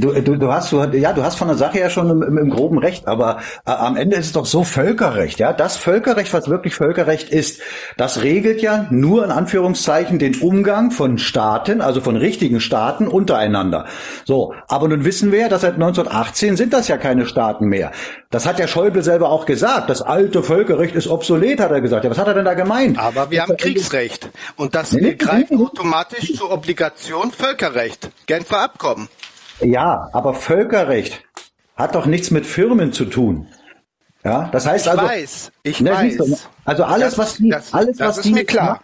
Du, 0.00 0.12
du, 0.12 0.36
du 0.36 0.52
hast, 0.52 0.70
du, 0.70 0.80
ja, 0.92 1.12
du 1.12 1.24
hast 1.24 1.34
von 1.34 1.48
der 1.48 1.56
Sache 1.56 1.80
ja 1.80 1.90
schon 1.90 2.08
im, 2.08 2.38
im 2.38 2.50
groben 2.50 2.78
Recht, 2.78 3.08
aber 3.08 3.38
äh, 3.66 3.72
am 3.72 3.96
Ende 3.96 4.14
ist 4.14 4.26
es 4.26 4.32
doch 4.32 4.46
so 4.46 4.62
Völkerrecht, 4.62 5.40
ja. 5.40 5.52
Das 5.52 5.76
Völkerrecht, 5.76 6.32
was 6.32 6.48
wirklich 6.48 6.76
Völkerrecht 6.76 7.30
ist, 7.30 7.60
das 7.96 8.22
regelt 8.22 8.62
ja 8.62 8.86
nur 8.90 9.24
in 9.24 9.32
Anführungszeichen 9.32 10.20
den 10.20 10.36
Umgang 10.36 10.92
von 10.92 11.18
Staaten, 11.18 11.80
also 11.80 12.00
von 12.00 12.14
richtigen 12.14 12.60
Staaten 12.60 13.08
untereinander. 13.08 13.86
So, 14.24 14.54
aber 14.68 14.86
nun 14.86 15.04
wissen 15.04 15.32
wir 15.32 15.40
ja, 15.40 15.48
dass 15.48 15.62
seit 15.62 15.74
1918 15.74 16.56
sind 16.56 16.74
das 16.74 16.86
ja 16.86 16.96
keine 16.96 17.26
Staaten 17.26 17.66
mehr. 17.66 17.90
Das 18.30 18.46
hat 18.46 18.60
der 18.60 18.68
Schäuble 18.68 19.02
selber 19.02 19.30
auch 19.30 19.46
gesagt. 19.46 19.90
Das 19.90 20.00
alte 20.00 20.44
Völkerrecht 20.44 20.94
ist 20.94 21.08
obsolet, 21.08 21.58
hat 21.58 21.72
er 21.72 21.80
gesagt. 21.80 22.04
Ja, 22.04 22.10
was 22.10 22.18
hat 22.18 22.28
er 22.28 22.34
denn 22.34 22.44
da 22.44 22.54
gemeint? 22.54 23.00
Aber 23.00 23.32
wir 23.32 23.42
haben 23.42 23.56
Kriegsrecht 23.56 24.30
und 24.54 24.76
das 24.76 24.92
nee, 24.92 25.16
greift 25.16 25.50
automatisch 25.50 26.36
zur 26.36 26.52
Obligation 26.52 27.32
Völkerrecht. 27.32 28.10
Genfer 28.26 28.60
Abkommen. 28.60 29.08
Ja, 29.60 30.08
aber 30.12 30.34
Völkerrecht 30.34 31.24
hat 31.76 31.94
doch 31.94 32.06
nichts 32.06 32.30
mit 32.30 32.46
Firmen 32.46 32.92
zu 32.92 33.04
tun. 33.04 33.48
Ja, 34.24 34.48
das 34.52 34.66
heißt 34.66 34.86
ich 34.86 34.90
also. 34.90 35.04
Ich 35.04 35.10
weiß, 35.10 35.52
ich 35.62 35.80
ne, 35.80 35.90
weiß. 35.92 36.48
Also 36.64 36.84
alles, 36.84 37.10
das, 37.10 37.18
was 37.18 37.36
die, 37.36 37.48
das, 37.48 37.72
alles, 37.72 37.96
das 37.96 38.08
was 38.08 38.16
ist 38.18 38.24
die 38.26 38.32
mir 38.32 38.44
klar. 38.44 38.80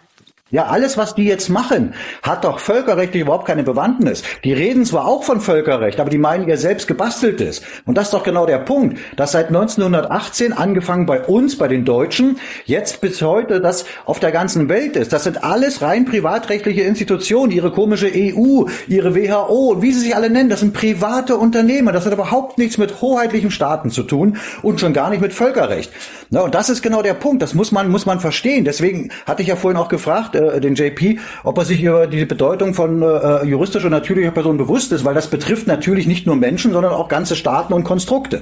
Ja, 0.55 0.67
alles, 0.67 0.95
was 0.97 1.15
die 1.15 1.25
jetzt 1.25 1.49
machen, 1.49 1.93
hat 2.23 2.45
doch 2.45 2.59
völkerrechtlich 2.59 3.23
überhaupt 3.23 3.45
keine 3.45 3.63
Bewandtnis. 3.63 4.23
Die 4.45 4.53
reden 4.53 4.85
zwar 4.85 5.05
auch 5.05 5.21
von 5.21 5.41
Völkerrecht, 5.41 5.99
aber 5.99 6.09
die 6.09 6.17
meinen 6.17 6.47
ihr 6.47 6.55
selbst 6.55 6.87
gebasteltes. 6.87 7.61
Und 7.85 7.97
das 7.97 8.05
ist 8.05 8.13
doch 8.13 8.23
genau 8.23 8.45
der 8.45 8.59
Punkt, 8.59 8.97
dass 9.17 9.33
seit 9.33 9.47
1918 9.47 10.53
angefangen 10.53 11.07
bei 11.07 11.19
uns, 11.19 11.57
bei 11.57 11.67
den 11.67 11.83
Deutschen, 11.83 12.39
jetzt 12.63 13.01
bis 13.01 13.21
heute 13.21 13.59
das 13.59 13.83
auf 14.05 14.21
der 14.21 14.31
ganzen 14.31 14.69
Welt 14.69 14.95
ist. 14.95 15.11
Das 15.11 15.25
sind 15.25 15.43
alles 15.43 15.81
rein 15.81 16.05
privatrechtliche 16.05 16.83
Institutionen, 16.83 17.51
ihre 17.51 17.71
komische 17.73 18.07
EU, 18.07 18.63
ihre 18.87 19.13
WHO, 19.13 19.81
wie 19.81 19.91
sie 19.91 19.99
sich 19.99 20.15
alle 20.15 20.29
nennen. 20.29 20.47
Das 20.47 20.61
sind 20.61 20.71
private 20.71 21.35
Unternehmen. 21.35 21.93
Das 21.93 22.05
hat 22.05 22.13
überhaupt 22.13 22.59
nichts 22.59 22.77
mit 22.77 23.01
hoheitlichen 23.01 23.51
Staaten 23.51 23.89
zu 23.89 24.03
tun 24.03 24.37
und 24.61 24.79
schon 24.79 24.93
gar 24.93 25.09
nicht 25.09 25.19
mit 25.19 25.33
Völkerrecht. 25.33 25.91
Und 26.29 26.55
das 26.55 26.69
ist 26.69 26.81
genau 26.81 27.01
der 27.01 27.13
Punkt. 27.13 27.41
Das 27.41 27.53
muss 27.53 27.73
man, 27.73 27.89
muss 27.89 28.05
man 28.05 28.21
verstehen. 28.21 28.63
Deswegen 28.63 29.11
hatte 29.25 29.41
ich 29.41 29.49
ja 29.49 29.57
vorhin 29.57 29.77
auch 29.77 29.89
gefragt, 29.89 30.35
äh, 30.53 30.61
den 30.61 30.75
JP, 30.75 31.19
ob 31.43 31.57
er 31.57 31.65
sich 31.65 31.81
über 31.81 32.07
die 32.07 32.25
Bedeutung 32.25 32.73
von 32.73 33.01
äh, 33.01 33.45
juristischer 33.45 33.85
und 33.85 33.91
natürlicher 33.91 34.31
Person 34.31 34.57
bewusst 34.57 34.91
ist, 34.91 35.05
weil 35.05 35.13
das 35.13 35.27
betrifft 35.27 35.67
natürlich 35.67 36.07
nicht 36.07 36.25
nur 36.25 36.35
Menschen, 36.35 36.73
sondern 36.73 36.93
auch 36.93 37.07
ganze 37.07 37.35
Staaten 37.35 37.73
und 37.73 37.83
Konstrukte. 37.83 38.41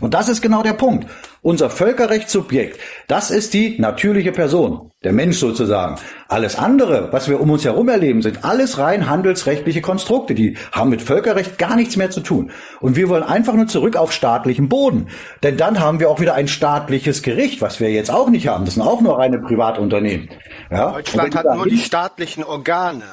Und 0.00 0.14
das 0.14 0.28
ist 0.28 0.42
genau 0.42 0.62
der 0.62 0.74
Punkt. 0.74 1.06
Unser 1.42 1.70
Völkerrechtssubjekt, 1.70 2.78
das 3.06 3.30
ist 3.30 3.52
die 3.54 3.78
natürliche 3.78 4.32
Person, 4.32 4.90
der 5.04 5.12
Mensch 5.12 5.38
sozusagen. 5.38 5.96
Alles 6.28 6.56
andere, 6.56 7.12
was 7.12 7.28
wir 7.28 7.40
um 7.40 7.50
uns 7.50 7.64
herum 7.64 7.88
erleben, 7.88 8.22
sind 8.22 8.44
alles 8.44 8.78
rein 8.78 9.08
handelsrechtliche 9.08 9.82
Konstrukte, 9.82 10.34
die 10.34 10.56
haben 10.72 10.90
mit 10.90 11.02
Völkerrecht 11.02 11.58
gar 11.58 11.76
nichts 11.76 11.96
mehr 11.96 12.10
zu 12.10 12.20
tun. 12.20 12.50
Und 12.80 12.96
wir 12.96 13.08
wollen 13.08 13.22
einfach 13.22 13.54
nur 13.54 13.66
zurück 13.66 13.96
auf 13.96 14.12
staatlichen 14.12 14.68
Boden. 14.68 15.08
Denn 15.42 15.56
dann 15.56 15.80
haben 15.80 16.00
wir 16.00 16.10
auch 16.10 16.20
wieder 16.20 16.34
ein 16.34 16.48
staatliches 16.48 17.22
Gericht, 17.22 17.60
was 17.60 17.80
wir 17.80 17.90
jetzt 17.90 18.10
auch 18.10 18.30
nicht 18.30 18.48
haben. 18.48 18.64
Das 18.64 18.74
sind 18.74 18.82
auch 18.82 19.00
nur 19.00 19.18
reine 19.18 19.38
Privatunternehmen. 19.38 20.30
Ja? 20.70 20.92
Deutschland 20.92 21.36
hat 21.36 21.54
nur 21.54 21.66
die 21.66 21.78
staatlichen 21.78 22.42
Organe. 22.42 23.04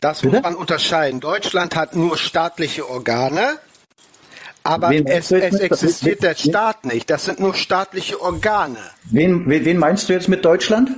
Das 0.00 0.20
Bitte? 0.20 0.34
muss 0.34 0.42
man 0.42 0.54
unterscheiden. 0.54 1.20
Deutschland 1.20 1.74
hat 1.76 1.96
nur 1.96 2.18
staatliche 2.18 2.88
Organe 2.88 3.58
aber 4.64 4.90
wen 4.90 5.06
es, 5.06 5.30
es 5.30 5.60
existiert 5.60 6.22
der 6.22 6.34
Staat 6.34 6.86
nicht. 6.86 7.10
Das 7.10 7.26
sind 7.26 7.38
nur 7.38 7.54
staatliche 7.54 8.20
Organe. 8.20 8.78
Wen, 9.04 9.48
wen 9.48 9.78
meinst 9.78 10.08
du 10.08 10.14
jetzt 10.14 10.28
mit 10.28 10.44
Deutschland? 10.44 10.90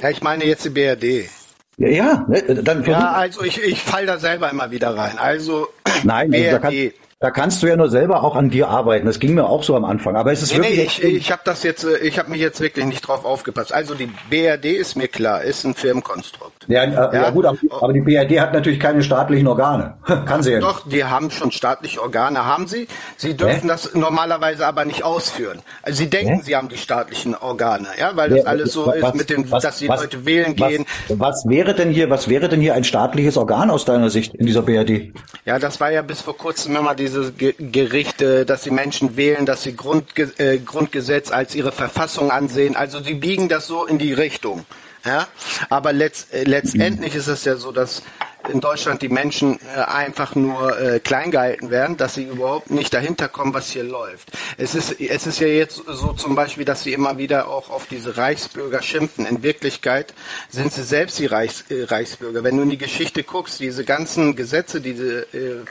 Ja, 0.00 0.08
ich 0.08 0.22
meine 0.22 0.44
jetzt 0.44 0.64
die 0.64 0.70
BRD. 0.70 1.28
Ja, 1.76 1.88
ja, 1.88 2.26
ne, 2.28 2.42
dann 2.62 2.84
ja 2.84 3.12
also 3.12 3.42
ich, 3.44 3.62
ich 3.62 3.80
fall 3.82 4.06
da 4.06 4.18
selber 4.18 4.50
immer 4.50 4.70
wieder 4.70 4.96
rein. 4.96 5.18
Also 5.18 5.68
Nein, 6.02 6.30
BRD. 6.30 6.94
Also 7.01 7.01
da, 7.22 7.30
kann, 7.30 7.42
da 7.42 7.52
kannst 7.52 7.62
du 7.62 7.66
ja 7.66 7.76
nur 7.76 7.90
selber 7.90 8.22
auch 8.22 8.36
an 8.36 8.50
dir 8.50 8.68
arbeiten. 8.68 9.06
Das 9.06 9.18
ging 9.18 9.34
mir 9.34 9.44
auch 9.44 9.62
so 9.62 9.76
am 9.76 9.84
Anfang. 9.84 10.16
Aber 10.16 10.32
es 10.32 10.42
ist 10.42 10.56
nee, 10.56 10.62
wirklich. 10.62 11.02
Nee, 11.02 11.08
ich, 11.08 11.16
ich 11.16 11.32
habe 11.32 11.42
das 11.44 11.62
jetzt, 11.62 11.84
äh, 11.84 11.98
ich 11.98 12.18
habe 12.18 12.30
mich 12.30 12.40
jetzt 12.40 12.60
wirklich 12.60 12.86
nicht 12.86 13.02
drauf 13.02 13.24
aufgepasst. 13.24 13.72
Also 13.72 13.94
die 13.94 14.08
BRD 14.30 14.66
ist 14.66 14.96
mir 14.96 15.08
klar, 15.08 15.42
ist 15.42 15.64
ein 15.64 15.74
Firmenkonstrukt. 15.74 16.66
Ja, 16.68 16.84
äh, 16.84 16.92
ja? 16.92 17.12
ja 17.12 17.30
gut, 17.30 17.44
aber, 17.44 17.58
aber, 17.80 17.92
die 17.92 18.00
BRD 18.00 18.40
hat 18.40 18.52
natürlich 18.52 18.80
keine 18.80 19.02
staatlichen 19.02 19.46
Organe. 19.46 19.94
Kann 20.26 20.42
sie 20.42 20.52
ja. 20.52 20.60
Doch, 20.60 20.88
die 20.88 21.04
haben 21.04 21.30
schon 21.30 21.50
staatliche 21.52 22.00
Organe, 22.00 22.44
haben 22.44 22.66
sie. 22.66 22.88
Sie 23.16 23.36
dürfen 23.36 23.62
Hä? 23.62 23.68
das 23.68 23.94
normalerweise 23.94 24.66
aber 24.66 24.84
nicht 24.84 25.04
ausführen. 25.04 25.60
Also 25.82 25.98
sie 25.98 26.10
denken, 26.10 26.36
Hä? 26.36 26.42
sie 26.44 26.56
haben 26.56 26.68
die 26.68 26.78
staatlichen 26.78 27.34
Organe, 27.34 27.88
ja, 27.98 28.12
weil 28.14 28.30
das 28.30 28.38
ja, 28.40 28.44
alles 28.44 28.72
so 28.72 28.86
was, 28.86 28.96
ist 28.96 29.14
mit 29.14 29.30
dem, 29.30 29.50
was, 29.50 29.62
dass 29.62 29.78
die 29.78 29.88
was, 29.88 30.00
Leute 30.00 30.24
wählen 30.24 30.56
gehen. 30.56 30.86
Was 31.08 31.44
wäre 31.46 31.74
denn 31.74 31.90
hier, 31.90 32.08
was 32.08 32.28
wäre 32.28 32.48
denn 32.48 32.60
hier 32.60 32.74
ein 32.74 32.84
staatliches 32.84 33.36
Organ 33.36 33.70
aus 33.70 33.84
deiner 33.84 34.10
Sicht 34.10 34.34
in 34.34 34.46
dieser 34.46 34.62
BRD? 34.62 35.12
Ja, 35.44 35.58
das 35.58 35.80
war 35.80 35.90
ja 35.90 36.02
bis 36.02 36.20
vor 36.20 36.36
kurzem 36.36 36.76
immer 36.76 36.94
diese 36.94 37.11
diese 37.12 37.32
Gerichte, 37.32 38.44
dass 38.46 38.62
die 38.62 38.70
Menschen 38.70 39.16
wählen, 39.16 39.46
dass 39.46 39.62
sie 39.62 39.76
Grundge 39.76 40.32
äh, 40.38 40.58
Grundgesetz 40.58 41.30
als 41.30 41.54
ihre 41.54 41.72
Verfassung 41.72 42.30
ansehen. 42.30 42.76
Also 42.76 43.02
sie 43.02 43.14
biegen 43.14 43.48
das 43.48 43.66
so 43.66 43.86
in 43.86 43.98
die 43.98 44.12
Richtung. 44.12 44.64
Ja? 45.04 45.28
Aber 45.68 45.92
letzt, 45.92 46.32
äh, 46.32 46.44
letztendlich 46.44 47.14
ist 47.14 47.28
es 47.28 47.44
ja 47.44 47.56
so, 47.56 47.72
dass 47.72 48.02
in 48.48 48.60
Deutschland 48.60 49.02
die 49.02 49.08
Menschen 49.08 49.58
äh, 49.74 49.80
einfach 49.80 50.34
nur 50.34 50.78
äh, 50.80 51.00
klein 51.00 51.30
gehalten 51.30 51.70
werden, 51.70 51.96
dass 51.96 52.14
sie 52.14 52.24
überhaupt 52.24 52.70
nicht 52.70 52.92
dahinter 52.92 53.28
kommen, 53.28 53.54
was 53.54 53.70
hier 53.70 53.84
läuft. 53.84 54.32
Es 54.56 54.74
ist, 54.74 55.00
es 55.00 55.26
ist 55.26 55.40
ja 55.40 55.46
jetzt 55.46 55.82
so 55.86 56.12
zum 56.12 56.34
Beispiel, 56.34 56.64
dass 56.64 56.82
sie 56.82 56.92
immer 56.92 57.18
wieder 57.18 57.48
auch 57.48 57.70
auf 57.70 57.86
diese 57.86 58.16
Reichsbürger 58.16 58.82
schimpfen. 58.82 59.26
In 59.26 59.42
Wirklichkeit 59.42 60.14
sind 60.48 60.72
sie 60.72 60.82
selbst 60.82 61.18
die 61.18 61.26
Reichs, 61.26 61.64
äh, 61.68 61.84
Reichsbürger. 61.84 62.44
Wenn 62.44 62.56
du 62.56 62.62
in 62.62 62.70
die 62.70 62.78
Geschichte 62.78 63.22
guckst, 63.22 63.60
diese 63.60 63.84
ganzen 63.84 64.36
Gesetze, 64.36 64.80
die 64.80 64.94
sie 64.94 65.24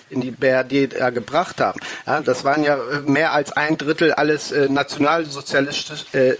in 0.09 0.21
die 0.21 0.31
BRD 0.31 0.93
äh, 0.93 1.11
gebracht 1.13 1.59
haben, 1.59 1.79
ja, 2.05 2.21
das 2.21 2.43
waren 2.43 2.63
ja 2.63 2.77
mehr 3.05 3.33
als 3.33 3.51
ein 3.51 3.77
Drittel 3.77 4.13
alles 4.13 4.51
nationalsozialistische, 4.51 6.05
äh, 6.13 6.35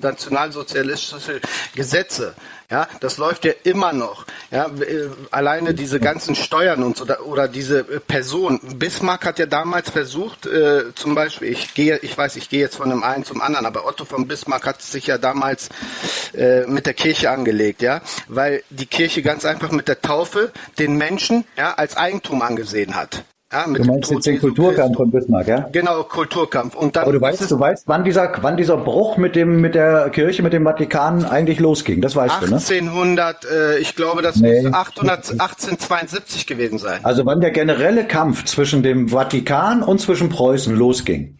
nationalsozialistische 0.00 1.40
Gesetze. 1.74 2.34
Ja, 2.70 2.88
das 2.98 3.16
läuft 3.18 3.44
ja 3.44 3.52
immer 3.62 3.92
noch. 3.92 4.26
Ja, 4.50 4.66
äh, 4.66 5.08
alleine 5.30 5.72
diese 5.72 6.00
ganzen 6.00 6.34
Steuern 6.34 6.82
und 6.82 6.96
so 6.96 7.04
oder 7.04 7.46
diese 7.46 7.80
äh, 7.80 8.00
Person. 8.00 8.60
Bismarck 8.76 9.24
hat 9.24 9.38
ja 9.38 9.46
damals 9.46 9.90
versucht, 9.90 10.46
äh, 10.46 10.92
zum 10.94 11.14
Beispiel, 11.14 11.48
ich 11.52 11.74
gehe, 11.74 11.98
ich 11.98 12.18
weiß, 12.18 12.34
ich 12.34 12.48
gehe 12.48 12.60
jetzt 12.60 12.76
von 12.76 12.90
dem 12.90 13.04
einen 13.04 13.24
zum 13.24 13.40
anderen, 13.40 13.66
aber 13.66 13.86
Otto 13.86 14.04
von 14.04 14.26
Bismarck 14.26 14.66
hat 14.66 14.82
sich 14.82 15.06
ja 15.06 15.16
damals 15.16 15.68
äh, 16.34 16.66
mit 16.66 16.86
der 16.86 16.94
Kirche 16.94 17.30
angelegt, 17.30 17.82
ja, 17.82 18.00
weil 18.26 18.64
die 18.70 18.86
Kirche 18.86 19.22
ganz 19.22 19.44
einfach 19.44 19.70
mit 19.70 19.86
der 19.86 20.00
Taufe 20.00 20.52
den 20.78 20.96
Menschen 20.96 21.44
ja 21.56 21.74
als 21.74 21.96
Eigentum 21.96 22.42
angesehen 22.42 22.96
hat. 22.96 23.24
Ja, 23.56 23.66
mit 23.66 23.82
du 23.82 23.86
meinst 23.86 24.10
jetzt 24.10 24.26
den 24.26 24.38
Kulturkampf 24.38 24.96
von 24.96 25.10
Bismarck, 25.10 25.48
ja? 25.48 25.68
Genau, 25.72 26.02
Kulturkampf. 26.02 26.74
Und 26.74 26.94
dann 26.94 27.04
Aber 27.04 27.12
du 27.12 27.20
weißt, 27.22 27.50
du 27.50 27.58
weißt, 27.58 27.84
wann 27.88 28.04
dieser, 28.04 28.30
wann 28.42 28.58
dieser 28.58 28.76
Bruch 28.76 29.16
mit 29.16 29.34
dem, 29.34 29.62
mit 29.62 29.74
der 29.74 30.10
Kirche, 30.10 30.42
mit 30.42 30.52
dem 30.52 30.64
Vatikan 30.64 31.24
eigentlich 31.24 31.58
losging. 31.58 32.02
Das 32.02 32.14
weißt 32.14 32.34
1800, 32.34 33.44
du, 33.44 33.48
ne? 33.48 33.54
äh, 33.54 33.78
ich 33.78 33.96
glaube, 33.96 34.20
das 34.20 34.36
nee. 34.36 34.60
muss 34.60 34.74
800, 34.74 35.30
1872 35.40 36.46
gewesen 36.46 36.78
sein. 36.78 37.00
Also 37.02 37.24
wann 37.24 37.40
der 37.40 37.50
generelle 37.50 38.06
Kampf 38.06 38.44
zwischen 38.44 38.82
dem 38.82 39.08
Vatikan 39.08 39.82
und 39.82 40.02
zwischen 40.02 40.28
Preußen 40.28 40.76
losging. 40.76 41.38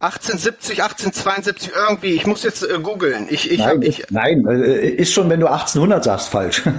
1870, 0.00 0.82
1872 0.82 1.72
irgendwie. 1.88 2.12
Ich 2.12 2.26
muss 2.26 2.42
jetzt 2.42 2.62
äh, 2.62 2.78
googeln. 2.82 3.26
Ich, 3.30 3.50
ich, 3.50 3.58
nein, 3.58 3.68
hab, 3.68 3.84
ich, 3.84 4.04
nein, 4.10 4.46
äh, 4.46 4.86
ist 4.86 5.14
schon, 5.14 5.30
wenn 5.30 5.40
du 5.40 5.46
1800 5.46 6.04
sagst, 6.04 6.28
falsch. 6.28 6.62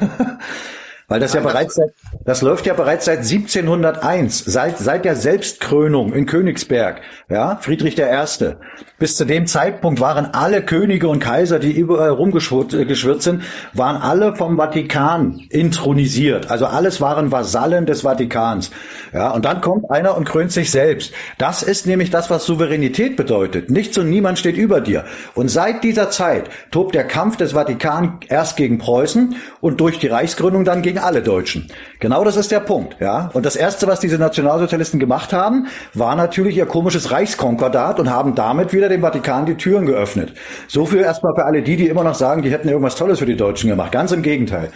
Weil 1.11 1.19
das 1.19 1.33
ja 1.33 1.41
bereits 1.41 1.75
seit, 1.75 1.89
das 2.23 2.41
läuft 2.41 2.65
ja 2.65 2.73
bereits 2.73 3.03
seit 3.03 3.17
1701, 3.17 4.45
seit, 4.45 4.77
seit 4.77 5.03
der 5.03 5.17
Selbstkrönung 5.17 6.13
in 6.13 6.25
Königsberg, 6.25 7.01
ja, 7.27 7.57
Friedrich 7.57 7.99
I. 7.99 8.55
Bis 8.97 9.17
zu 9.17 9.25
dem 9.25 9.45
Zeitpunkt 9.45 9.99
waren 9.99 10.27
alle 10.27 10.61
Könige 10.61 11.09
und 11.09 11.19
Kaiser, 11.19 11.59
die 11.59 11.71
überall 11.71 12.11
rumgeschwirrt 12.11 12.73
äh, 12.73 13.19
sind, 13.19 13.43
waren 13.73 13.97
alle 13.97 14.37
vom 14.37 14.55
Vatikan 14.55 15.41
intronisiert. 15.49 16.49
Also 16.49 16.65
alles 16.67 17.01
waren 17.01 17.29
Vasallen 17.29 17.85
des 17.85 18.03
Vatikans. 18.03 18.71
Ja, 19.11 19.31
und 19.31 19.43
dann 19.43 19.59
kommt 19.59 19.91
einer 19.91 20.15
und 20.15 20.23
krönt 20.25 20.53
sich 20.53 20.71
selbst. 20.71 21.13
Das 21.37 21.61
ist 21.61 21.87
nämlich 21.87 22.09
das, 22.09 22.29
was 22.29 22.45
Souveränität 22.45 23.17
bedeutet. 23.17 23.69
Nichts 23.69 23.97
und 23.97 24.09
niemand 24.09 24.39
steht 24.39 24.55
über 24.55 24.79
dir. 24.79 25.03
Und 25.33 25.49
seit 25.49 25.83
dieser 25.83 26.09
Zeit 26.09 26.49
tobt 26.69 26.95
der 26.95 27.03
Kampf 27.03 27.35
des 27.35 27.51
Vatikan 27.51 28.19
erst 28.29 28.55
gegen 28.55 28.77
Preußen 28.77 29.35
und 29.59 29.81
durch 29.81 29.99
die 29.99 30.07
Reichsgründung 30.07 30.63
dann 30.63 30.83
gegen 30.83 31.00
alle 31.01 31.21
Deutschen. 31.21 31.67
Genau 31.99 32.23
das 32.23 32.37
ist 32.37 32.51
der 32.51 32.59
Punkt, 32.59 32.97
ja. 32.99 33.29
Und 33.33 33.45
das 33.45 33.55
erste, 33.55 33.87
was 33.87 33.99
diese 33.99 34.17
Nationalsozialisten 34.17 34.99
gemacht 34.99 35.33
haben, 35.33 35.67
war 35.93 36.15
natürlich 36.15 36.57
ihr 36.57 36.65
komisches 36.65 37.11
Reichskonkordat 37.11 37.99
und 37.99 38.09
haben 38.09 38.35
damit 38.35 38.73
wieder 38.73 38.89
dem 38.89 39.01
Vatikan 39.01 39.45
die 39.45 39.55
Türen 39.55 39.85
geöffnet. 39.85 40.33
So 40.67 40.85
viel 40.85 40.99
erstmal 40.99 41.33
für 41.35 41.45
alle 41.45 41.61
die, 41.61 41.75
die 41.75 41.87
immer 41.87 42.03
noch 42.03 42.15
sagen, 42.15 42.41
die 42.41 42.51
hätten 42.51 42.69
irgendwas 42.69 42.95
Tolles 42.95 43.19
für 43.19 43.25
die 43.25 43.37
Deutschen 43.37 43.69
gemacht. 43.69 43.91
Ganz 43.91 44.11
im 44.11 44.21
Gegenteil. 44.21 44.71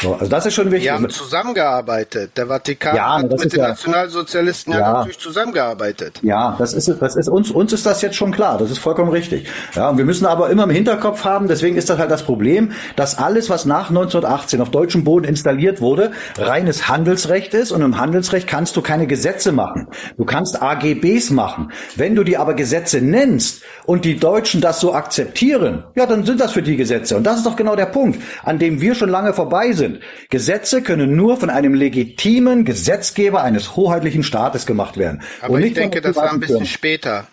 So, 0.00 0.14
also 0.14 0.28
das 0.28 0.46
ist 0.46 0.54
schon 0.54 0.70
wichtig. 0.70 0.84
Wir 0.84 0.92
haben 0.92 1.10
zusammengearbeitet. 1.10 2.30
Der 2.36 2.46
Vatikan 2.46 2.94
ja, 2.94 3.18
hat 3.18 3.30
mit 3.30 3.52
den 3.52 3.58
ja, 3.58 3.68
Nationalsozialisten 3.68 4.72
ja, 4.72 4.78
ja, 4.78 4.92
natürlich 4.92 5.18
zusammengearbeitet. 5.18 6.20
Ja, 6.22 6.54
das 6.56 6.72
ist, 6.72 6.88
das 7.00 7.16
ist 7.16 7.28
uns, 7.28 7.50
uns 7.50 7.72
ist 7.72 7.84
das 7.84 8.00
jetzt 8.02 8.14
schon 8.14 8.30
klar. 8.30 8.58
Das 8.58 8.70
ist 8.70 8.78
vollkommen 8.78 9.10
richtig. 9.10 9.48
Ja, 9.74 9.88
und 9.88 9.98
wir 9.98 10.04
müssen 10.04 10.24
aber 10.26 10.50
immer 10.50 10.64
im 10.64 10.70
Hinterkopf 10.70 11.24
haben, 11.24 11.48
deswegen 11.48 11.76
ist 11.76 11.90
das 11.90 11.98
halt 11.98 12.12
das 12.12 12.22
Problem, 12.22 12.70
dass 12.94 13.18
alles, 13.18 13.50
was 13.50 13.64
nach 13.64 13.88
1918 13.88 14.60
auf 14.60 14.70
deutschem 14.70 15.02
Boden 15.02 15.24
installiert 15.24 15.80
wurde, 15.80 16.12
reines 16.36 16.88
Handelsrecht 16.88 17.52
ist 17.54 17.72
und 17.72 17.82
im 17.82 17.98
Handelsrecht 17.98 18.46
kannst 18.46 18.76
du 18.76 18.82
keine 18.82 19.08
Gesetze 19.08 19.50
machen. 19.50 19.88
Du 20.16 20.24
kannst 20.24 20.62
AGBs 20.62 21.30
machen. 21.30 21.72
Wenn 21.96 22.14
du 22.14 22.22
die 22.22 22.36
aber 22.36 22.54
Gesetze 22.54 23.00
nennst 23.00 23.62
und 23.84 24.04
die 24.04 24.16
Deutschen 24.16 24.60
das 24.60 24.78
so 24.78 24.94
akzeptieren, 24.94 25.82
ja, 25.96 26.06
dann 26.06 26.24
sind 26.24 26.40
das 26.40 26.52
für 26.52 26.62
die 26.62 26.76
Gesetze. 26.76 27.16
Und 27.16 27.24
das 27.24 27.38
ist 27.38 27.46
doch 27.46 27.56
genau 27.56 27.74
der 27.74 27.86
Punkt, 27.86 28.22
an 28.44 28.60
dem 28.60 28.80
wir 28.80 28.94
schon 28.94 29.08
lange 29.08 29.32
vorbei 29.32 29.72
sind 29.72 29.87
sind. 29.92 30.02
Gesetze 30.30 30.82
können 30.82 31.16
nur 31.16 31.36
von 31.36 31.50
einem 31.50 31.74
legitimen 31.74 32.64
Gesetzgeber 32.64 33.42
eines 33.42 33.76
hoheitlichen 33.76 34.22
Staates 34.22 34.66
gemacht 34.66 34.96
werden. 34.96 35.22
Aber 35.40 35.60
ich 35.60 35.74
denke, 35.74 36.00
das 36.00 36.16
war 36.16 36.32
ein 36.32 36.40
bisschen 36.40 36.66
später. 36.66 37.26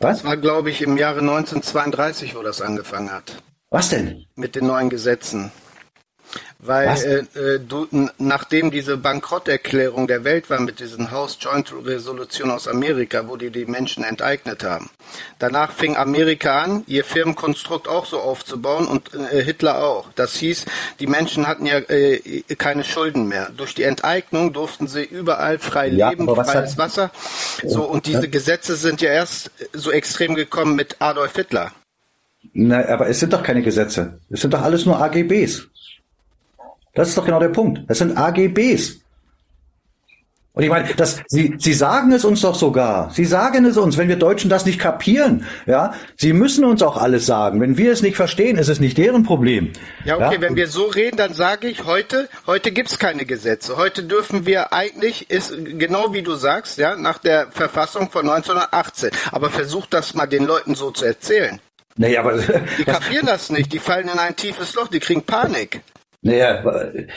Was? 0.00 0.18
Das 0.18 0.24
war, 0.24 0.36
glaube 0.36 0.70
ich, 0.70 0.82
im 0.82 0.96
Jahre 0.96 1.20
1932, 1.20 2.34
wo 2.36 2.42
das 2.42 2.60
angefangen 2.60 3.12
hat. 3.12 3.42
Was 3.70 3.90
denn? 3.90 4.24
Mit 4.36 4.54
den 4.54 4.66
neuen 4.66 4.88
Gesetzen. 4.88 5.50
Weil 6.58 7.26
äh, 7.34 7.38
äh, 7.38 7.60
du, 7.60 7.86
nachdem 8.18 8.70
diese 8.70 8.96
Bankrotterklärung 8.96 10.06
der 10.06 10.24
Welt 10.24 10.50
war 10.50 10.60
mit 10.60 10.80
diesen 10.80 11.10
House 11.10 11.38
Joint 11.40 11.72
Resolution 11.84 12.50
aus 12.50 12.68
Amerika, 12.68 13.28
wo 13.28 13.36
die 13.36 13.50
die 13.50 13.66
Menschen 13.66 14.04
enteignet 14.04 14.64
haben, 14.64 14.90
danach 15.38 15.72
fing 15.72 15.96
Amerika 15.96 16.62
an, 16.62 16.84
ihr 16.86 17.04
Firmenkonstrukt 17.04 17.88
auch 17.88 18.06
so 18.06 18.20
aufzubauen 18.20 18.86
und 18.86 19.10
äh, 19.14 19.42
Hitler 19.42 19.82
auch. 19.84 20.08
Das 20.14 20.34
hieß, 20.36 20.66
die 21.00 21.06
Menschen 21.06 21.46
hatten 21.46 21.66
ja 21.66 21.78
äh, 21.78 22.42
keine 22.56 22.84
Schulden 22.84 23.28
mehr. 23.28 23.50
Durch 23.56 23.74
die 23.74 23.82
Enteignung 23.82 24.52
durften 24.52 24.86
sie 24.86 25.04
überall 25.04 25.58
frei 25.58 25.88
ja, 25.88 26.10
leben, 26.10 26.26
freies 26.26 26.78
Wasser. 26.78 27.10
So 27.64 27.84
und 27.84 28.06
diese. 28.06 28.28
Gesetze 28.34 28.74
sind 28.74 29.00
ja 29.00 29.10
erst 29.10 29.52
so 29.72 29.92
extrem 29.92 30.34
gekommen 30.34 30.74
mit 30.74 30.96
Adolf 30.98 31.36
Hitler. 31.36 31.72
Na, 32.52 32.84
aber 32.88 33.08
es 33.08 33.20
sind 33.20 33.32
doch 33.32 33.42
keine 33.42 33.62
Gesetze. 33.62 34.18
Es 34.28 34.40
sind 34.40 34.52
doch 34.52 34.62
alles 34.62 34.84
nur 34.86 35.00
AGBs. 35.00 35.68
Das 36.94 37.08
ist 37.08 37.18
doch 37.18 37.24
genau 37.24 37.40
der 37.40 37.48
Punkt. 37.48 37.82
Das 37.88 37.98
sind 37.98 38.16
AGBs. 38.16 39.04
Und 40.56 40.62
ich 40.62 40.68
meine, 40.68 40.88
das, 40.94 41.20
Sie, 41.26 41.56
Sie 41.58 41.72
sagen 41.72 42.12
es 42.12 42.24
uns 42.24 42.42
doch 42.42 42.54
sogar. 42.54 43.10
Sie 43.10 43.24
sagen 43.24 43.64
es 43.64 43.76
uns, 43.76 43.98
wenn 43.98 44.06
wir 44.06 44.14
Deutschen 44.14 44.48
das 44.48 44.64
nicht 44.64 44.78
kapieren. 44.78 45.44
Ja, 45.66 45.94
Sie 46.16 46.32
müssen 46.32 46.64
uns 46.64 46.80
auch 46.80 46.96
alles 46.96 47.26
sagen. 47.26 47.60
Wenn 47.60 47.76
wir 47.76 47.90
es 47.90 48.02
nicht 48.02 48.14
verstehen, 48.14 48.56
ist 48.56 48.68
es 48.68 48.78
nicht 48.78 48.96
deren 48.96 49.24
Problem. 49.24 49.72
Ja, 50.04 50.14
okay, 50.14 50.36
ja? 50.36 50.40
wenn 50.40 50.54
wir 50.54 50.68
so 50.68 50.84
reden, 50.84 51.16
dann 51.16 51.34
sage 51.34 51.66
ich 51.66 51.86
heute, 51.86 52.28
heute 52.46 52.70
gibt's 52.70 53.00
keine 53.00 53.24
Gesetze. 53.24 53.76
Heute 53.76 54.04
dürfen 54.04 54.46
wir 54.46 54.72
eigentlich, 54.72 55.28
ist 55.28 55.52
genau 55.76 56.12
wie 56.12 56.22
du 56.22 56.36
sagst, 56.36 56.78
ja, 56.78 56.94
nach 56.94 57.18
der 57.18 57.48
Verfassung 57.50 58.12
von 58.12 58.28
1918. 58.30 59.10
Aber 59.32 59.50
versuch 59.50 59.86
das 59.86 60.14
mal 60.14 60.26
den 60.26 60.46
Leuten 60.46 60.76
so 60.76 60.92
zu 60.92 61.04
erzählen. 61.04 61.58
Naja, 61.96 62.20
aber 62.20 62.38
die 62.78 62.84
kapieren 62.84 63.26
das 63.26 63.50
nicht. 63.50 63.72
Die 63.72 63.80
fallen 63.80 64.08
in 64.08 64.20
ein 64.20 64.36
tiefes 64.36 64.74
Loch. 64.74 64.86
Die 64.86 65.00
kriegen 65.00 65.22
Panik. 65.22 65.80
Naja, 66.26 66.64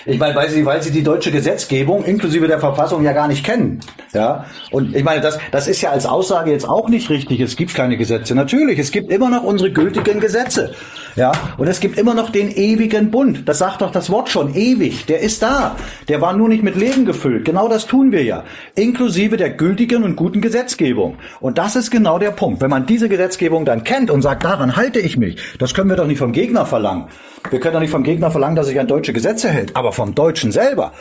ich 0.06 0.20
meine, 0.20 0.36
weil 0.36 0.50
sie, 0.50 0.66
weil 0.66 0.82
sie 0.84 0.92
die 0.92 1.02
deutsche 1.02 1.32
Gesetzgebung 1.32 2.04
inklusive 2.04 2.46
der 2.46 2.60
Verfassung 2.60 3.06
ja 3.06 3.14
gar 3.14 3.30
nicht 3.30 3.46
kennen. 3.46 3.80
Ja, 4.14 4.46
und 4.70 4.94
ich 4.94 5.04
meine, 5.06 5.22
das, 5.22 5.40
das 5.50 5.70
ist 5.70 5.82
ja 5.82 5.92
als 5.92 6.06
Aussage 6.06 6.52
jetzt 6.52 6.68
auch 6.68 6.90
nicht 6.90 7.10
richtig. 7.10 7.40
Es 7.40 7.56
gibt 7.56 7.74
keine 7.74 7.96
Gesetze. 7.96 8.36
Natürlich, 8.36 8.80
es 8.80 8.92
gibt 8.92 9.10
immer 9.10 9.30
noch 9.30 9.44
unsere 9.44 9.72
gültigen 9.72 10.20
Gesetze. 10.20 10.74
Ja, 11.16 11.32
und 11.58 11.68
es 11.68 11.80
gibt 11.80 11.98
immer 11.98 12.14
noch 12.14 12.32
den 12.32 12.52
ewigen 12.52 13.10
Bund. 13.10 13.48
Das 13.48 13.60
sagt 13.60 13.82
doch 13.82 13.92
das 13.92 14.10
Wort 14.10 14.28
schon. 14.28 14.54
Ewig. 14.54 15.06
Der 15.06 15.22
ist 15.22 15.42
da. 15.42 15.78
Der 16.10 16.20
war 16.20 16.34
nur 16.34 16.50
nicht 16.50 16.62
mit 16.62 16.76
Leben 16.76 17.06
gefüllt. 17.06 17.46
Genau 17.46 17.70
das 17.70 17.88
tun 17.88 18.12
wir 18.12 18.26
ja. 18.26 18.44
Inklusive 18.76 19.38
der 19.38 19.52
gültigen 19.52 20.04
und 20.04 20.18
guten 20.18 20.42
Gesetzgebung. 20.42 21.18
Und 21.40 21.58
das 21.58 21.78
ist 21.78 21.92
genau 21.92 22.20
der 22.20 22.32
Punkt. 22.32 22.60
Wenn 22.60 22.70
man 22.70 22.86
diese 22.86 23.08
Gesetzgebung 23.08 23.64
dann 23.64 23.86
kennt 23.86 24.12
und 24.12 24.22
sagt, 24.22 24.44
daran 24.44 24.76
halte 24.76 25.00
ich 25.00 25.16
mich, 25.16 25.40
das 25.60 25.74
können 25.74 25.90
wir 25.90 25.96
doch 25.96 26.08
nicht 26.08 26.20
vom 26.20 26.34
Gegner 26.34 26.66
verlangen. 26.66 27.08
Wir 27.50 27.60
können 27.60 27.74
doch 27.74 27.80
nicht 27.80 27.92
vom 27.92 28.04
Gegner 28.04 28.30
verlangen, 28.30 28.56
dass 28.56 28.68
sich 28.68 28.80
an 28.80 28.88
deutsche 28.98 29.14
Gesetze 29.14 29.50
hält, 29.50 29.76
aber 29.76 29.92
vom 29.92 30.16
Deutschen 30.16 30.52
selber. 30.52 30.92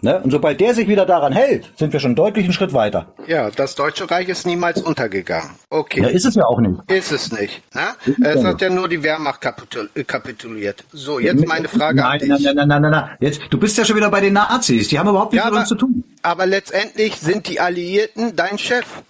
Ne? 0.00 0.20
Und 0.20 0.32
sobald 0.32 0.60
der 0.60 0.74
sich 0.74 0.88
wieder 0.88 1.06
daran 1.06 1.32
hält, 1.32 1.70
sind 1.76 1.92
wir 1.92 2.00
schon 2.00 2.16
deutlich 2.16 2.44
einen 2.44 2.52
Schritt 2.52 2.72
weiter. 2.72 3.14
Ja, 3.28 3.50
das 3.50 3.76
Deutsche 3.76 4.10
Reich 4.10 4.28
ist 4.28 4.44
niemals 4.46 4.82
untergegangen. 4.82 5.50
Okay. 5.70 6.02
Ja, 6.02 6.08
ist 6.08 6.24
es 6.24 6.34
ja 6.34 6.44
auch 6.44 6.60
nicht. 6.60 6.74
Ist 6.90 7.12
es 7.12 7.30
nicht. 7.30 7.62
Ne? 7.72 8.16
Es 8.24 8.44
hat 8.44 8.60
ja 8.60 8.68
nur 8.68 8.88
die 8.88 9.02
Wehrmacht 9.02 9.40
kapitul 9.40 9.88
äh, 9.94 10.02
kapituliert. 10.02 10.84
So, 10.92 11.20
jetzt 11.20 11.46
meine 11.46 11.68
Frage 11.68 11.98
nein, 12.00 12.12
an 12.12 12.18
dich. 12.18 12.28
Nein, 12.28 12.56
nein, 12.56 12.68
nein, 12.68 12.82
nein, 12.82 12.90
nein. 12.90 13.10
Jetzt, 13.20 13.42
du 13.50 13.58
bist 13.58 13.78
ja 13.78 13.84
schon 13.84 13.96
wieder 13.96 14.10
bei 14.10 14.20
den 14.20 14.32
Nazis. 14.32 14.88
Die 14.88 14.98
haben 14.98 15.08
überhaupt 15.08 15.32
nichts 15.32 15.46
ja, 15.46 15.50
mit 15.52 15.60
uns 15.60 15.68
zu 15.68 15.76
tun. 15.76 16.02
Aber 16.22 16.46
letztendlich 16.46 17.16
sind 17.16 17.48
die 17.48 17.60
Alliierten 17.60 18.34
dein 18.34 18.58
Chef. 18.58 19.02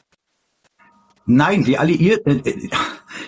Nein, 1.27 1.65
die 1.65 1.79
Alliierten. 1.79 2.45
Äh, 2.45 2.51
äh 2.51 2.71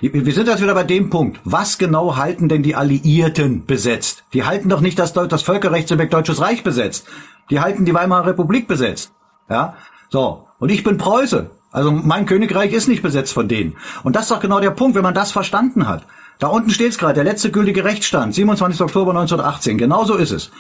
wir 0.01 0.35
sind 0.35 0.49
jetzt 0.49 0.63
wieder 0.63 0.75
bei 0.75 0.85
dem 0.85 1.11
Punkt. 1.11 1.41
Was 1.45 1.79
genau 1.79 2.17
halten 2.17 2.49
denn 2.49 2.63
die 2.63 2.75
Alliierten 2.75 3.65
besetzt? 3.65 4.25
Die 4.33 4.45
halten 4.45 4.69
doch 4.69 4.81
nicht 4.81 4.99
das, 4.99 5.13
das 5.13 5.43
Völkerrechtssubjekt 5.43 6.13
Deutsches 6.13 6.41
Reich 6.41 6.63
besetzt. 6.63 7.07
Die 7.51 7.61
halten 7.61 7.85
die 7.85 7.95
Weimarer 7.95 8.27
Republik 8.27 8.67
besetzt. 8.67 9.13
Ja? 9.49 9.75
So. 10.11 10.47
Und 10.59 10.71
ich 10.71 10.83
bin 10.83 10.99
Preuße. 10.99 11.51
Also 11.71 11.91
mein 11.91 12.27
Königreich 12.27 12.73
ist 12.73 12.89
nicht 12.89 13.03
besetzt 13.03 13.33
von 13.33 13.49
denen. 13.49 13.77
Und 14.03 14.15
das 14.15 14.23
ist 14.23 14.31
doch 14.31 14.41
genau 14.41 14.61
der 14.61 14.71
Punkt, 14.71 14.95
wenn 14.95 15.03
man 15.03 15.15
das 15.15 15.33
verstanden 15.33 15.89
hat. 15.89 16.05
Da 16.39 16.49
unten 16.49 16.71
steht's 16.71 16.99
gerade, 16.99 17.15
der 17.15 17.25
letzte 17.25 17.51
gültige 17.51 17.85
Rechtsstand, 17.85 18.35
27. 18.35 18.81
Oktober 18.81 19.11
1918. 19.11 19.79
Genau 19.79 20.05
so 20.05 20.15
ist 20.15 20.33
es. 20.33 20.51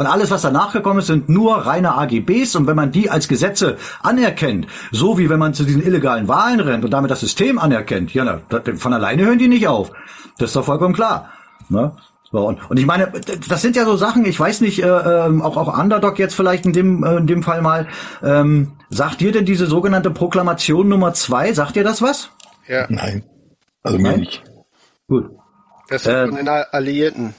Und 0.00 0.06
alles, 0.06 0.30
was 0.30 0.40
danach 0.40 0.72
gekommen 0.72 1.00
ist, 1.00 1.08
sind 1.08 1.28
nur 1.28 1.66
reine 1.66 1.94
AGBs. 1.94 2.56
Und 2.56 2.66
wenn 2.66 2.74
man 2.74 2.90
die 2.90 3.10
als 3.10 3.28
Gesetze 3.28 3.76
anerkennt, 4.02 4.66
so 4.92 5.18
wie 5.18 5.28
wenn 5.28 5.38
man 5.38 5.52
zu 5.52 5.64
diesen 5.64 5.82
illegalen 5.82 6.26
Wahlen 6.26 6.58
rennt 6.60 6.86
und 6.86 6.90
damit 6.90 7.10
das 7.10 7.20
System 7.20 7.58
anerkennt, 7.58 8.14
ja, 8.14 8.24
na, 8.24 8.62
von 8.76 8.94
alleine 8.94 9.26
hören 9.26 9.38
die 9.38 9.48
nicht 9.48 9.68
auf. 9.68 9.92
Das 10.38 10.48
ist 10.48 10.56
doch 10.56 10.64
vollkommen 10.64 10.94
klar. 10.94 11.28
Ne? 11.68 11.92
So, 12.32 12.48
und, 12.48 12.70
und 12.70 12.78
ich 12.78 12.86
meine, 12.86 13.12
das 13.46 13.60
sind 13.60 13.76
ja 13.76 13.84
so 13.84 13.98
Sachen, 13.98 14.24
ich 14.24 14.40
weiß 14.40 14.62
nicht, 14.62 14.82
äh, 14.82 14.86
äh, 14.86 15.42
auch, 15.42 15.58
auch 15.58 15.78
Underdog 15.78 16.18
jetzt 16.18 16.34
vielleicht 16.34 16.64
in 16.64 16.72
dem, 16.72 17.04
äh, 17.04 17.16
in 17.18 17.26
dem 17.26 17.42
Fall 17.42 17.60
mal, 17.60 17.86
ähm, 18.22 18.72
sagt 18.88 19.20
dir 19.20 19.32
denn 19.32 19.44
diese 19.44 19.66
sogenannte 19.66 20.10
Proklamation 20.10 20.88
Nummer 20.88 21.12
zwei, 21.12 21.52
sagt 21.52 21.76
dir 21.76 21.84
das 21.84 22.00
was? 22.00 22.30
Ja. 22.66 22.86
Nein. 22.88 23.22
Also 23.82 23.98
mir 23.98 24.16
nicht. 24.16 24.44
Gut. 25.08 25.28
Das 25.90 26.06
ist 26.06 26.08
äh, 26.08 26.26
von 26.26 26.36
den 26.36 26.48
Alliierten. 26.48 27.34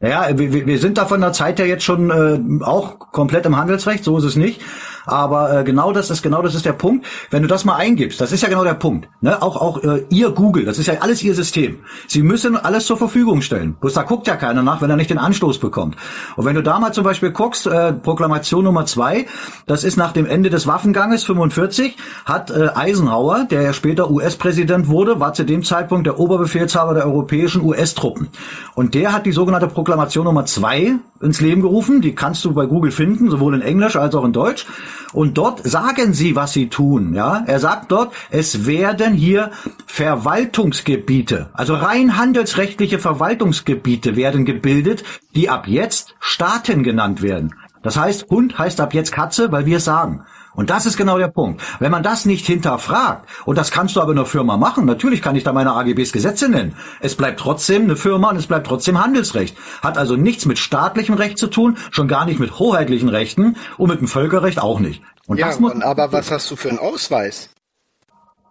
Ja, 0.00 0.38
wir, 0.38 0.66
wir 0.66 0.78
sind 0.78 0.96
da 0.96 1.06
von 1.06 1.20
der 1.20 1.32
Zeit 1.32 1.58
ja 1.58 1.64
jetzt 1.64 1.82
schon 1.82 2.10
äh, 2.10 2.64
auch 2.64 2.98
komplett 2.98 3.46
im 3.46 3.56
Handelsrecht, 3.56 4.04
so 4.04 4.16
ist 4.16 4.24
es 4.24 4.36
nicht. 4.36 4.60
Aber 5.08 5.60
äh, 5.60 5.64
genau 5.64 5.92
das 5.92 6.10
ist 6.10 6.22
genau 6.22 6.42
das 6.42 6.54
ist 6.54 6.64
der 6.64 6.72
Punkt. 6.72 7.06
Wenn 7.30 7.42
du 7.42 7.48
das 7.48 7.64
mal 7.64 7.76
eingibst, 7.76 8.20
das 8.20 8.32
ist 8.32 8.42
ja 8.42 8.48
genau 8.48 8.64
der 8.64 8.74
Punkt. 8.74 9.08
Ne? 9.20 9.40
Auch 9.40 9.56
auch 9.56 9.82
äh, 9.82 10.04
ihr 10.10 10.30
Google, 10.30 10.64
das 10.64 10.78
ist 10.78 10.86
ja 10.86 10.94
alles 11.00 11.22
ihr 11.22 11.34
System. 11.34 11.80
Sie 12.06 12.22
müssen 12.22 12.56
alles 12.56 12.86
zur 12.86 12.96
Verfügung 12.96 13.42
stellen. 13.42 13.74
Bloß 13.80 13.94
da 13.94 14.02
guckt 14.02 14.26
ja 14.26 14.36
keiner 14.36 14.62
nach, 14.62 14.82
wenn 14.82 14.90
er 14.90 14.96
nicht 14.96 15.10
den 15.10 15.18
Anstoß 15.18 15.58
bekommt. 15.58 15.96
Und 16.36 16.44
wenn 16.44 16.54
du 16.54 16.62
da 16.62 16.78
mal 16.78 16.92
zum 16.92 17.04
Beispiel 17.04 17.30
guckst, 17.30 17.66
äh, 17.66 17.92
Proklamation 17.92 18.64
Nummer 18.64 18.86
zwei, 18.86 19.26
das 19.66 19.84
ist 19.84 19.96
nach 19.96 20.12
dem 20.12 20.26
Ende 20.26 20.50
des 20.50 20.66
Waffenganges 20.66 21.24
45, 21.24 21.96
hat 22.24 22.50
äh, 22.50 22.68
Eisenhower, 22.74 23.46
der 23.50 23.62
ja 23.62 23.72
später 23.72 24.10
US-Präsident 24.10 24.88
wurde, 24.88 25.20
war 25.20 25.32
zu 25.32 25.44
dem 25.44 25.62
Zeitpunkt 25.62 26.06
der 26.06 26.18
Oberbefehlshaber 26.18 26.94
der 26.94 27.06
europäischen 27.06 27.62
US-Truppen. 27.62 28.28
Und 28.74 28.94
der 28.94 29.12
hat 29.12 29.26
die 29.26 29.32
sogenannte 29.32 29.68
Proklamation 29.68 30.24
Nummer 30.24 30.44
zwei 30.46 30.96
ins 31.20 31.40
Leben 31.40 31.62
gerufen. 31.62 32.00
Die 32.00 32.14
kannst 32.14 32.44
du 32.44 32.52
bei 32.52 32.66
Google 32.66 32.90
finden, 32.90 33.30
sowohl 33.30 33.54
in 33.54 33.62
Englisch 33.62 33.96
als 33.96 34.14
auch 34.14 34.24
in 34.24 34.32
Deutsch. 34.32 34.66
Und 35.12 35.38
dort 35.38 35.66
sagen 35.66 36.12
sie, 36.12 36.36
was 36.36 36.52
sie 36.52 36.68
tun. 36.68 37.14
Ja, 37.14 37.42
er 37.46 37.60
sagt 37.60 37.90
dort, 37.90 38.12
es 38.30 38.66
werden 38.66 39.14
hier 39.14 39.50
Verwaltungsgebiete, 39.86 41.50
also 41.52 41.74
rein 41.74 42.16
handelsrechtliche 42.16 42.98
Verwaltungsgebiete 42.98 44.16
werden 44.16 44.44
gebildet, 44.44 45.04
die 45.34 45.48
ab 45.48 45.66
jetzt 45.66 46.14
Staaten 46.20 46.82
genannt 46.82 47.22
werden. 47.22 47.54
Das 47.82 47.96
heißt, 47.96 48.28
Hund 48.28 48.58
heißt 48.58 48.80
ab 48.80 48.92
jetzt 48.92 49.12
Katze, 49.12 49.52
weil 49.52 49.66
wir 49.66 49.78
es 49.78 49.84
sagen. 49.84 50.24
Und 50.58 50.70
das 50.70 50.86
ist 50.86 50.96
genau 50.96 51.18
der 51.18 51.28
Punkt. 51.28 51.62
Wenn 51.78 51.92
man 51.92 52.02
das 52.02 52.24
nicht 52.24 52.44
hinterfragt, 52.44 53.28
und 53.44 53.56
das 53.56 53.70
kannst 53.70 53.94
du 53.94 54.00
aber 54.00 54.10
in 54.10 54.18
einer 54.18 54.26
Firma 54.26 54.56
machen, 54.56 54.86
natürlich 54.86 55.22
kann 55.22 55.36
ich 55.36 55.44
da 55.44 55.52
meine 55.52 55.70
AGBs 55.70 56.10
Gesetze 56.10 56.48
nennen. 56.48 56.74
Es 56.98 57.14
bleibt 57.14 57.38
trotzdem 57.38 57.84
eine 57.84 57.94
Firma 57.94 58.30
und 58.30 58.36
es 58.38 58.48
bleibt 58.48 58.66
trotzdem 58.66 59.00
Handelsrecht. 59.00 59.56
Hat 59.82 59.96
also 59.96 60.16
nichts 60.16 60.46
mit 60.46 60.58
staatlichem 60.58 61.14
Recht 61.14 61.38
zu 61.38 61.46
tun, 61.46 61.78
schon 61.92 62.08
gar 62.08 62.26
nicht 62.26 62.40
mit 62.40 62.58
hoheitlichen 62.58 63.08
Rechten 63.08 63.54
und 63.76 63.88
mit 63.88 64.00
dem 64.00 64.08
Völkerrecht 64.08 64.58
auch 64.58 64.80
nicht. 64.80 65.00
Und 65.28 65.38
ja, 65.38 65.46
das 65.46 65.60
muss, 65.60 65.80
aber 65.80 66.10
was 66.10 66.28
hast 66.32 66.50
du 66.50 66.56
für 66.56 66.70
einen 66.70 66.80
Ausweis? 66.80 67.50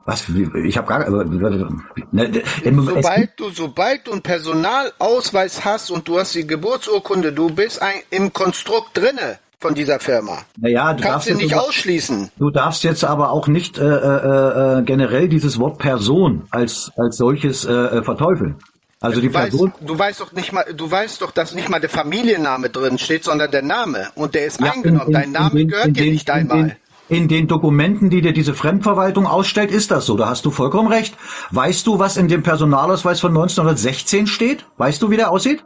Was? 0.06 0.24
Ich 0.64 0.78
habe 0.78 0.88
gar 0.88 1.06
aber, 1.06 1.26
ne, 1.26 2.42
sobald 2.64 3.38
du 3.38 3.50
sobald 3.50 4.08
du 4.08 4.14
einen 4.14 4.22
Personalausweis 4.22 5.66
hast 5.66 5.92
und 5.92 6.08
du 6.08 6.18
hast 6.18 6.36
die 6.36 6.48
Geburtsurkunde, 6.48 7.34
du 7.34 7.50
bist 7.50 7.82
ein, 7.82 7.96
im 8.12 8.32
Konstrukt 8.32 8.96
drinne 8.98 9.40
von 9.60 9.74
dieser 9.74 10.00
Firma. 10.00 10.40
Naja, 10.60 10.94
du 10.94 11.04
Kannst 11.04 11.28
darfst 11.28 11.42
nicht 11.42 11.50
sogar, 11.50 11.66
ausschließen. 11.66 12.32
Du 12.38 12.50
darfst 12.52 12.84
jetzt 12.84 13.04
aber 13.04 13.32
auch 13.32 13.48
nicht 13.48 13.78
äh, 13.78 13.84
äh, 13.84 14.80
äh, 14.80 14.84
generell 14.84 15.28
dieses 15.28 15.60
Wort 15.60 15.80
Person 15.80 16.48
als 16.52 16.92
als 16.98 17.18
solches 17.18 17.66
äh, 17.66 17.72
äh 17.72 18.04
verteufeln. 18.04 18.58
Also 19.00 19.22
die 19.22 19.30
Person. 19.30 19.72
Weißt, 19.72 19.90
du 19.90 20.00
weißt 20.00 20.22
doch 20.22 20.32
nicht 20.32 20.54
mal, 20.54 20.66
du 20.76 20.90
weißt 20.90 21.22
doch, 21.22 21.32
dass 21.32 21.54
nicht 21.54 21.70
mal 21.70 21.80
der 21.80 21.90
Familienname 21.90 22.70
drin 22.70 22.98
steht, 22.98 23.24
sondern 23.24 23.52
der 23.52 23.62
Name. 23.62 24.08
Und 24.16 24.34
der 24.34 24.48
ist 24.48 24.60
ja, 24.60 24.72
eingenommen. 24.72 25.02
In, 25.02 25.08
in, 25.08 25.14
Dein 25.14 25.32
Name 25.32 25.60
in, 25.62 25.68
gehört 25.68 25.96
dir 25.96 26.12
nicht 26.12 26.30
einmal. 26.30 26.78
In 27.10 27.28
den 27.28 27.48
Dokumenten, 27.48 28.10
die 28.10 28.22
dir 28.22 28.34
diese 28.34 28.54
Fremdverwaltung 28.54 29.28
ausstellt, 29.28 29.72
ist 29.72 29.92
das 29.92 30.06
so. 30.06 30.18
Da 30.18 30.28
hast 30.28 30.46
du 30.46 30.52
vollkommen 30.52 30.92
recht. 30.92 31.16
Weißt 31.52 31.88
du, 31.88 32.00
was 32.00 32.18
in 32.18 32.28
dem 32.28 32.44
Personalausweis 32.44 33.22
von 33.22 33.30
1916 33.30 34.28
steht? 34.28 34.66
Weißt 34.78 35.02
du, 35.02 35.10
wie 35.10 35.16
der 35.16 35.32
aussieht? 35.32 35.64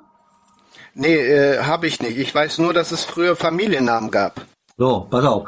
Nee, 0.93 1.15
äh, 1.15 1.59
habe 1.63 1.87
ich 1.87 2.01
nicht. 2.01 2.17
Ich 2.17 2.33
weiß 2.33 2.57
nur, 2.57 2.73
dass 2.73 2.91
es 2.91 3.05
früher 3.05 3.35
Familiennamen 3.35 4.11
gab. 4.11 4.45
So, 4.77 5.07
pass 5.09 5.25
auf. 5.25 5.47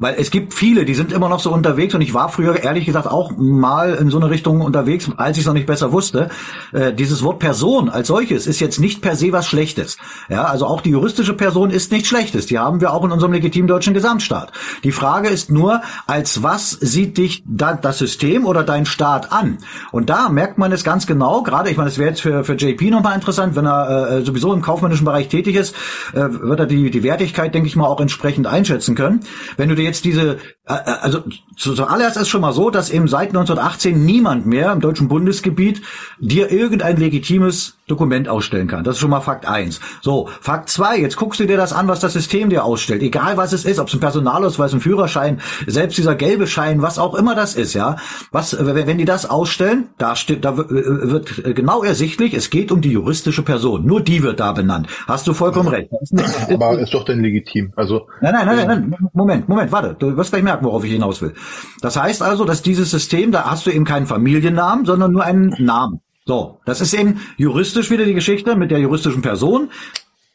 Weil 0.00 0.14
es 0.18 0.30
gibt 0.30 0.54
viele, 0.54 0.86
die 0.86 0.94
sind 0.94 1.12
immer 1.12 1.28
noch 1.28 1.40
so 1.40 1.52
unterwegs 1.52 1.94
und 1.94 2.00
ich 2.00 2.14
war 2.14 2.30
früher 2.30 2.64
ehrlich 2.64 2.86
gesagt 2.86 3.06
auch 3.06 3.32
mal 3.36 3.92
in 3.92 4.08
so 4.08 4.16
eine 4.16 4.30
Richtung 4.30 4.62
unterwegs, 4.62 5.10
als 5.18 5.36
ich 5.36 5.42
es 5.42 5.46
noch 5.46 5.52
nicht 5.52 5.66
besser 5.66 5.92
wusste. 5.92 6.30
Äh, 6.72 6.94
dieses 6.94 7.22
Wort 7.22 7.38
Person 7.38 7.90
als 7.90 8.08
solches 8.08 8.46
ist 8.46 8.60
jetzt 8.60 8.80
nicht 8.80 9.02
per 9.02 9.14
se 9.14 9.30
was 9.32 9.46
Schlechtes. 9.46 9.98
Ja, 10.30 10.44
also 10.44 10.64
auch 10.64 10.80
die 10.80 10.88
juristische 10.88 11.34
Person 11.34 11.68
ist 11.68 11.92
nichts 11.92 12.08
Schlechtes. 12.08 12.46
Die 12.46 12.58
haben 12.58 12.80
wir 12.80 12.94
auch 12.94 13.04
in 13.04 13.12
unserem 13.12 13.34
legitimen 13.34 13.68
deutschen 13.68 13.92
Gesamtstaat. 13.92 14.52
Die 14.84 14.90
Frage 14.90 15.28
ist 15.28 15.50
nur, 15.50 15.82
als 16.06 16.42
was 16.42 16.70
sieht 16.70 17.18
dich 17.18 17.44
da, 17.46 17.74
das 17.74 17.98
System 17.98 18.46
oder 18.46 18.62
dein 18.62 18.86
Staat 18.86 19.32
an? 19.32 19.58
Und 19.92 20.08
da 20.08 20.30
merkt 20.30 20.56
man 20.56 20.72
es 20.72 20.82
ganz 20.82 21.06
genau, 21.06 21.42
gerade, 21.42 21.68
ich 21.68 21.76
meine, 21.76 21.90
es 21.90 21.98
wäre 21.98 22.08
jetzt 22.08 22.22
für, 22.22 22.42
für 22.42 22.54
JP 22.54 22.90
nochmal 22.90 23.16
interessant, 23.16 23.54
wenn 23.54 23.66
er 23.66 24.10
äh, 24.10 24.24
sowieso 24.24 24.54
im 24.54 24.62
kaufmännischen 24.62 25.04
Bereich 25.04 25.28
tätig 25.28 25.56
ist, 25.56 25.74
äh, 26.14 26.20
wird 26.20 26.58
er 26.58 26.66
die, 26.66 26.90
die 26.90 27.02
Wertigkeit, 27.02 27.54
denke 27.54 27.68
ich 27.68 27.76
mal, 27.76 27.84
auch 27.84 28.00
entsprechend 28.00 28.46
einschätzen 28.46 28.94
können. 28.94 29.20
Wenn 29.58 29.68
du 29.68 29.74
dir 29.74 29.89
jetzt 29.90 30.04
diese, 30.04 30.38
äh, 30.66 30.74
äh, 30.74 30.96
also 31.02 31.24
zuallererst 31.56 32.16
ist 32.16 32.28
schon 32.28 32.40
mal 32.40 32.52
so, 32.52 32.70
dass 32.70 32.90
eben 32.90 33.08
seit 33.08 33.28
1918 33.28 34.04
niemand 34.04 34.46
mehr 34.46 34.72
im 34.72 34.80
deutschen 34.80 35.08
Bundesgebiet 35.08 35.82
dir 36.18 36.50
irgendein 36.50 36.96
legitimes 36.96 37.76
Dokument 37.90 38.28
ausstellen 38.28 38.68
kann. 38.68 38.84
Das 38.84 38.96
ist 38.96 39.00
schon 39.00 39.10
mal 39.10 39.20
Fakt 39.20 39.46
eins. 39.46 39.80
So, 40.00 40.28
Fakt 40.40 40.68
zwei. 40.68 40.98
jetzt 40.98 41.16
guckst 41.16 41.40
du 41.40 41.46
dir 41.46 41.56
das 41.56 41.72
an, 41.72 41.88
was 41.88 42.00
das 42.00 42.12
System 42.12 42.50
dir 42.50 42.64
ausstellt. 42.64 43.02
Egal 43.02 43.36
was 43.36 43.52
es 43.52 43.64
ist, 43.64 43.78
ob 43.78 43.88
es 43.88 43.94
ein 43.94 44.00
Personalausweis, 44.00 44.72
ein 44.72 44.80
Führerschein, 44.80 45.40
selbst 45.66 45.98
dieser 45.98 46.14
gelbe 46.14 46.46
Schein, 46.46 46.82
was 46.82 46.98
auch 46.98 47.14
immer 47.14 47.34
das 47.34 47.54
ist, 47.54 47.74
ja. 47.74 47.96
Was, 48.32 48.56
wenn 48.58 48.98
die 48.98 49.04
das 49.04 49.28
ausstellen, 49.28 49.88
da 49.98 50.16
steht, 50.16 50.44
da 50.44 50.56
wird 50.56 51.54
genau 51.54 51.82
ersichtlich, 51.82 52.34
es 52.34 52.50
geht 52.50 52.72
um 52.72 52.80
die 52.80 52.92
juristische 52.92 53.42
Person. 53.42 53.84
Nur 53.84 54.00
die 54.00 54.22
wird 54.22 54.40
da 54.40 54.52
benannt. 54.52 54.88
Hast 55.06 55.26
du 55.26 55.34
vollkommen 55.34 55.68
recht. 55.68 55.90
Aber 56.50 56.78
ist 56.78 56.94
doch 56.94 57.04
denn 57.04 57.20
legitim. 57.20 57.72
Also. 57.76 58.06
Nein, 58.20 58.32
nein, 58.34 58.46
nein, 58.46 58.56
nein, 58.56 58.66
nein. 58.90 59.08
Moment, 59.12 59.48
Moment, 59.48 59.72
warte. 59.72 59.96
Du 59.98 60.16
wirst 60.16 60.30
gleich 60.30 60.42
merken, 60.42 60.64
worauf 60.64 60.84
ich 60.84 60.92
hinaus 60.92 61.22
will. 61.22 61.34
Das 61.80 61.96
heißt 61.96 62.22
also, 62.22 62.44
dass 62.44 62.62
dieses 62.62 62.90
System, 62.90 63.32
da 63.32 63.50
hast 63.50 63.66
du 63.66 63.70
eben 63.70 63.84
keinen 63.84 64.06
Familiennamen, 64.06 64.84
sondern 64.84 65.12
nur 65.12 65.24
einen 65.24 65.54
Namen. 65.58 66.00
So, 66.30 66.60
das 66.64 66.80
ist 66.80 66.94
eben 66.94 67.20
juristisch 67.38 67.90
wieder 67.90 68.04
die 68.04 68.14
Geschichte 68.14 68.54
mit 68.54 68.70
der 68.70 68.78
juristischen 68.78 69.20
Person. 69.20 69.68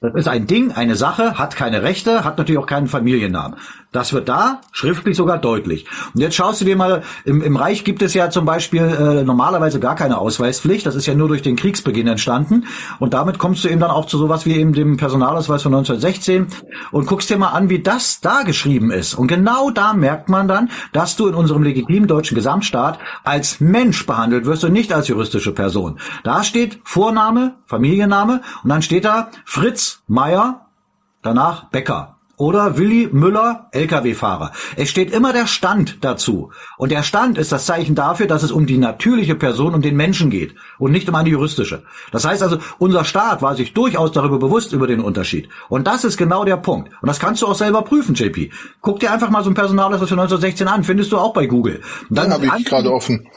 Das 0.02 0.14
ist 0.14 0.28
ein 0.28 0.46
Ding, 0.46 0.74
eine 0.74 0.98
Sache, 0.98 1.38
hat 1.38 1.56
keine 1.56 1.84
Rechte, 1.84 2.26
hat 2.26 2.38
natürlich 2.38 2.60
auch 2.60 2.68
keinen 2.68 2.88
Familiennamen. 2.88 3.58
Das 3.96 4.12
wird 4.12 4.28
da 4.28 4.60
schriftlich 4.74 5.16
sogar 5.16 5.38
deutlich. 5.38 5.86
Und 6.14 6.20
jetzt 6.20 6.36
schaust 6.36 6.60
du 6.60 6.66
dir 6.66 6.76
mal, 6.76 7.04
im, 7.24 7.42
im 7.42 7.56
Reich 7.56 7.86
gibt 7.86 8.02
es 8.02 8.14
ja 8.14 8.30
zum 8.30 8.44
Beispiel 8.44 8.82
äh, 8.82 9.24
normalerweise 9.24 9.80
gar 9.80 9.96
keine 9.96 10.18
Ausweispflicht. 10.18 10.86
Das 10.86 10.96
ist 10.96 11.06
ja 11.06 11.16
nur 11.16 11.30
durch 11.30 11.42
den 11.42 11.56
Kriegsbeginn 11.56 12.06
entstanden. 12.08 12.66
Und 13.00 13.14
damit 13.14 13.38
kommst 13.38 13.64
du 13.64 13.70
eben 13.70 13.80
dann 13.80 13.92
auch 13.92 14.06
zu 14.06 14.18
sowas 14.18 14.46
wie 14.46 14.52
eben 14.58 14.74
dem 14.74 14.98
Personalausweis 14.98 15.64
von 15.64 15.74
1916 15.74 16.48
und 16.92 17.08
guckst 17.08 17.30
dir 17.30 17.38
mal 17.38 17.52
an, 17.52 17.70
wie 17.70 17.80
das 17.80 18.20
da 18.20 18.44
geschrieben 18.44 18.92
ist. 18.92 19.14
Und 19.14 19.28
genau 19.28 19.70
da 19.70 19.94
merkt 19.94 20.28
man 20.28 20.50
dann, 20.50 20.70
dass 20.92 21.16
du 21.16 21.28
in 21.28 21.34
unserem 21.34 21.64
legitimen 21.64 22.10
deutschen 22.10 22.36
Gesamtstaat 22.36 23.00
als 23.24 23.62
Mensch 23.62 24.06
behandelt 24.06 24.46
wirst 24.46 24.66
und 24.66 24.74
nicht 24.74 24.92
als 24.92 25.08
juristische 25.08 25.54
Person. 25.54 26.00
Da 26.26 26.44
steht 26.44 26.82
Vorname, 26.84 27.56
Familienname 27.66 28.42
und 28.62 28.70
dann 28.70 28.82
steht 28.82 29.06
da 29.06 29.30
Fritz 29.46 30.04
Meier, 30.08 30.66
danach 31.22 31.70
Becker 31.70 32.15
oder 32.38 32.78
Willi 32.78 33.10
Müller, 33.12 33.68
Lkw-Fahrer. 33.72 34.52
Es 34.76 34.90
steht 34.90 35.12
immer 35.12 35.34
der 35.34 35.48
Stand 35.48 36.04
dazu. 36.04 36.52
Und 36.78 36.92
der 36.92 37.04
Stand 37.04 37.38
ist 37.38 37.52
das 37.52 37.66
Zeichen 37.66 37.96
dafür, 37.96 38.28
dass 38.28 38.44
es 38.44 38.52
um 38.52 38.66
die 38.66 38.78
natürliche 38.78 39.36
Person, 39.36 39.74
um 39.74 39.82
den 39.82 39.96
Menschen 39.96 40.30
geht 40.30 40.56
und 40.78 40.92
nicht 40.92 41.08
um 41.08 41.16
eine 41.16 41.30
juristische. 41.30 41.84
Das 42.12 42.26
heißt 42.26 42.44
also, 42.44 42.58
unser 42.78 43.06
Staat 43.06 43.42
war 43.42 43.56
sich 43.56 43.74
durchaus 43.74 44.12
darüber 44.12 44.40
bewusst 44.40 44.74
über 44.74 44.88
den 44.88 45.00
Unterschied. 45.00 45.50
Und 45.70 45.88
das 45.88 46.04
ist 46.04 46.18
genau 46.18 46.44
der 46.44 46.58
Punkt. 46.58 46.90
Und 47.02 47.08
das 47.08 47.20
kannst 47.20 47.42
du 47.42 47.48
auch 47.48 47.56
selber 47.56 47.82
prüfen, 47.84 48.16
JP. 48.16 48.52
Guck 48.82 49.00
dir 49.00 49.12
einfach 49.12 49.30
mal 49.30 49.44
so 49.44 49.50
ein 49.50 49.56
Personalausweis 49.56 50.10
für 50.10 50.16
1916 50.16 50.68
an, 50.68 50.84
findest 50.84 51.12
du 51.12 51.18
auch 51.18 51.34
bei 51.34 51.46
Google. 51.46 51.82
dann 52.10 52.32
habe 52.32 52.46
ich 52.46 52.66
gerade 52.66 52.92
offen. 52.92 53.28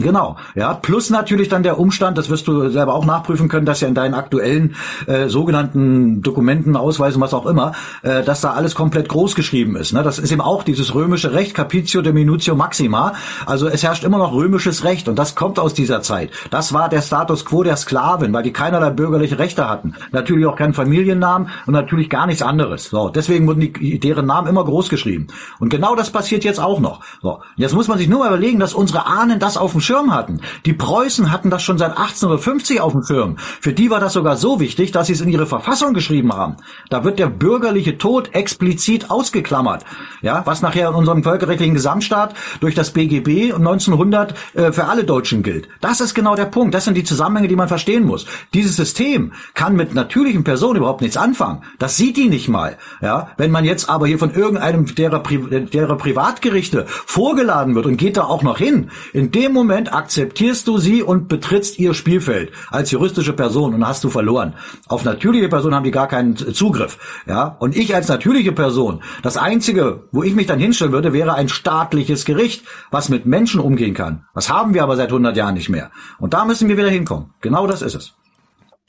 Genau, 0.00 0.36
ja, 0.54 0.74
plus 0.74 1.10
natürlich 1.10 1.48
dann 1.48 1.62
der 1.62 1.78
Umstand, 1.78 2.18
das 2.18 2.30
wirst 2.30 2.46
du 2.46 2.68
selber 2.68 2.94
auch 2.94 3.04
nachprüfen 3.04 3.48
können, 3.48 3.66
dass 3.66 3.80
ja 3.80 3.88
in 3.88 3.94
deinen 3.94 4.14
aktuellen 4.14 4.76
äh, 5.06 5.28
sogenannten 5.28 6.22
Dokumenten, 6.22 6.76
Ausweisen, 6.76 7.20
was 7.20 7.34
auch 7.34 7.46
immer, 7.46 7.72
äh, 8.02 8.22
dass 8.22 8.40
da 8.40 8.52
alles 8.52 8.74
komplett 8.74 9.08
groß 9.08 9.34
geschrieben 9.34 9.76
ist. 9.76 9.92
Ne? 9.92 10.02
Das 10.02 10.18
ist 10.18 10.30
eben 10.30 10.40
auch 10.40 10.62
dieses 10.62 10.94
römische 10.94 11.32
Recht, 11.32 11.54
Capitio 11.54 12.02
de 12.02 12.12
Minutio 12.12 12.54
Maxima. 12.54 13.14
Also 13.46 13.66
es 13.66 13.82
herrscht 13.82 14.04
immer 14.04 14.18
noch 14.18 14.32
römisches 14.32 14.84
Recht 14.84 15.08
und 15.08 15.18
das 15.18 15.34
kommt 15.34 15.58
aus 15.58 15.74
dieser 15.74 16.02
Zeit. 16.02 16.30
Das 16.50 16.72
war 16.72 16.88
der 16.88 17.02
Status 17.02 17.44
quo 17.44 17.62
der 17.62 17.76
Sklaven, 17.76 18.32
weil 18.32 18.42
die 18.42 18.52
keinerlei 18.52 18.90
bürgerliche 18.90 19.38
Rechte 19.38 19.68
hatten. 19.68 19.94
Natürlich 20.12 20.46
auch 20.46 20.56
keinen 20.56 20.74
Familiennamen 20.74 21.48
und 21.66 21.72
natürlich 21.72 22.08
gar 22.08 22.26
nichts 22.26 22.42
anderes. 22.42 22.90
So, 22.90 23.08
deswegen 23.08 23.46
wurden 23.46 23.60
die, 23.60 23.98
deren 23.98 24.26
Namen 24.26 24.48
immer 24.48 24.64
groß 24.64 24.88
geschrieben. 24.88 25.26
Und 25.58 25.70
genau 25.70 25.96
das 25.96 26.10
passiert 26.10 26.44
jetzt 26.44 26.60
auch 26.60 26.80
noch. 26.80 27.00
So, 27.22 27.40
jetzt 27.56 27.74
muss 27.74 27.88
man 27.88 27.98
sich 27.98 28.08
nur 28.08 28.20
mal 28.20 28.28
überlegen, 28.28 28.58
dass 28.58 28.74
unsere 28.74 29.06
Ahnen 29.06 29.40
das 29.40 29.56
auf 29.56 29.72
dem 29.72 29.80
Schirm 29.88 30.12
hatten. 30.12 30.42
Die 30.66 30.74
Preußen 30.74 31.32
hatten 31.32 31.48
das 31.48 31.62
schon 31.62 31.78
seit 31.78 31.92
1850 31.92 32.82
auf 32.82 32.92
dem 32.92 33.02
Schirm. 33.02 33.36
Für 33.38 33.72
die 33.72 33.88
war 33.88 34.00
das 34.00 34.12
sogar 34.12 34.36
so 34.36 34.60
wichtig, 34.60 34.92
dass 34.92 35.06
sie 35.06 35.14
es 35.14 35.22
in 35.22 35.30
ihre 35.30 35.46
Verfassung 35.46 35.94
geschrieben 35.94 36.34
haben. 36.34 36.56
Da 36.90 37.04
wird 37.04 37.18
der 37.18 37.28
bürgerliche 37.28 37.96
Tod 37.96 38.34
explizit 38.34 39.10
ausgeklammert. 39.10 39.86
Ja, 40.20 40.42
was 40.44 40.60
nachher 40.60 40.90
in 40.90 40.94
unserem 40.94 41.22
völkerrechtlichen 41.22 41.72
Gesamtstaat 41.72 42.34
durch 42.60 42.74
das 42.74 42.90
BGB 42.90 43.54
1900 43.54 44.34
äh, 44.54 44.72
für 44.72 44.84
alle 44.84 45.04
Deutschen 45.04 45.42
gilt. 45.42 45.68
Das 45.80 46.02
ist 46.02 46.14
genau 46.14 46.36
der 46.36 46.44
Punkt. 46.44 46.74
Das 46.74 46.84
sind 46.84 46.94
die 46.94 47.04
Zusammenhänge, 47.04 47.48
die 47.48 47.56
man 47.56 47.68
verstehen 47.68 48.04
muss. 48.04 48.26
Dieses 48.52 48.76
System 48.76 49.32
kann 49.54 49.74
mit 49.74 49.94
natürlichen 49.94 50.44
Personen 50.44 50.76
überhaupt 50.76 51.00
nichts 51.00 51.16
anfangen. 51.16 51.62
Das 51.78 51.96
sieht 51.96 52.18
die 52.18 52.28
nicht 52.28 52.50
mal. 52.50 52.76
Ja, 53.00 53.30
wenn 53.38 53.50
man 53.50 53.64
jetzt 53.64 53.88
aber 53.88 54.06
hier 54.06 54.18
von 54.18 54.34
irgendeinem 54.34 54.84
derer, 54.94 55.22
derer 55.22 55.96
Privatgerichte 55.96 56.84
vorgeladen 56.88 57.74
wird 57.74 57.86
und 57.86 57.96
geht 57.96 58.18
da 58.18 58.24
auch 58.24 58.42
noch 58.42 58.58
hin, 58.58 58.90
in 59.14 59.30
dem 59.30 59.54
Moment 59.54 59.77
Moment 59.78 59.94
akzeptierst 59.94 60.66
du 60.66 60.78
sie 60.78 61.04
und 61.04 61.28
betrittst 61.28 61.78
ihr 61.78 61.94
Spielfeld 61.94 62.50
als 62.68 62.90
juristische 62.90 63.32
Person 63.32 63.74
und 63.74 63.86
hast 63.86 64.02
du 64.02 64.10
verloren. 64.10 64.54
Auf 64.88 65.04
natürliche 65.04 65.48
Personen 65.48 65.76
haben 65.76 65.84
die 65.84 65.92
gar 65.92 66.08
keinen 66.08 66.36
Zugriff. 66.36 66.98
Ja, 67.28 67.56
und 67.60 67.76
ich 67.76 67.94
als 67.94 68.08
natürliche 68.08 68.50
Person, 68.50 69.04
das 69.22 69.36
einzige, 69.36 70.08
wo 70.10 70.24
ich 70.24 70.34
mich 70.34 70.48
dann 70.48 70.58
hinstellen 70.58 70.92
würde, 70.92 71.12
wäre 71.12 71.34
ein 71.34 71.48
staatliches 71.48 72.24
Gericht, 72.24 72.64
was 72.90 73.08
mit 73.08 73.24
Menschen 73.24 73.60
umgehen 73.60 73.94
kann. 73.94 74.24
Das 74.34 74.50
haben 74.50 74.74
wir 74.74 74.82
aber 74.82 74.96
seit 74.96 75.10
100 75.10 75.36
Jahren 75.36 75.54
nicht 75.54 75.68
mehr. 75.68 75.92
Und 76.18 76.34
da 76.34 76.44
müssen 76.44 76.68
wir 76.68 76.76
wieder 76.76 76.90
hinkommen. 76.90 77.30
Genau 77.40 77.68
das 77.68 77.80
ist 77.80 77.94
es. 77.94 78.14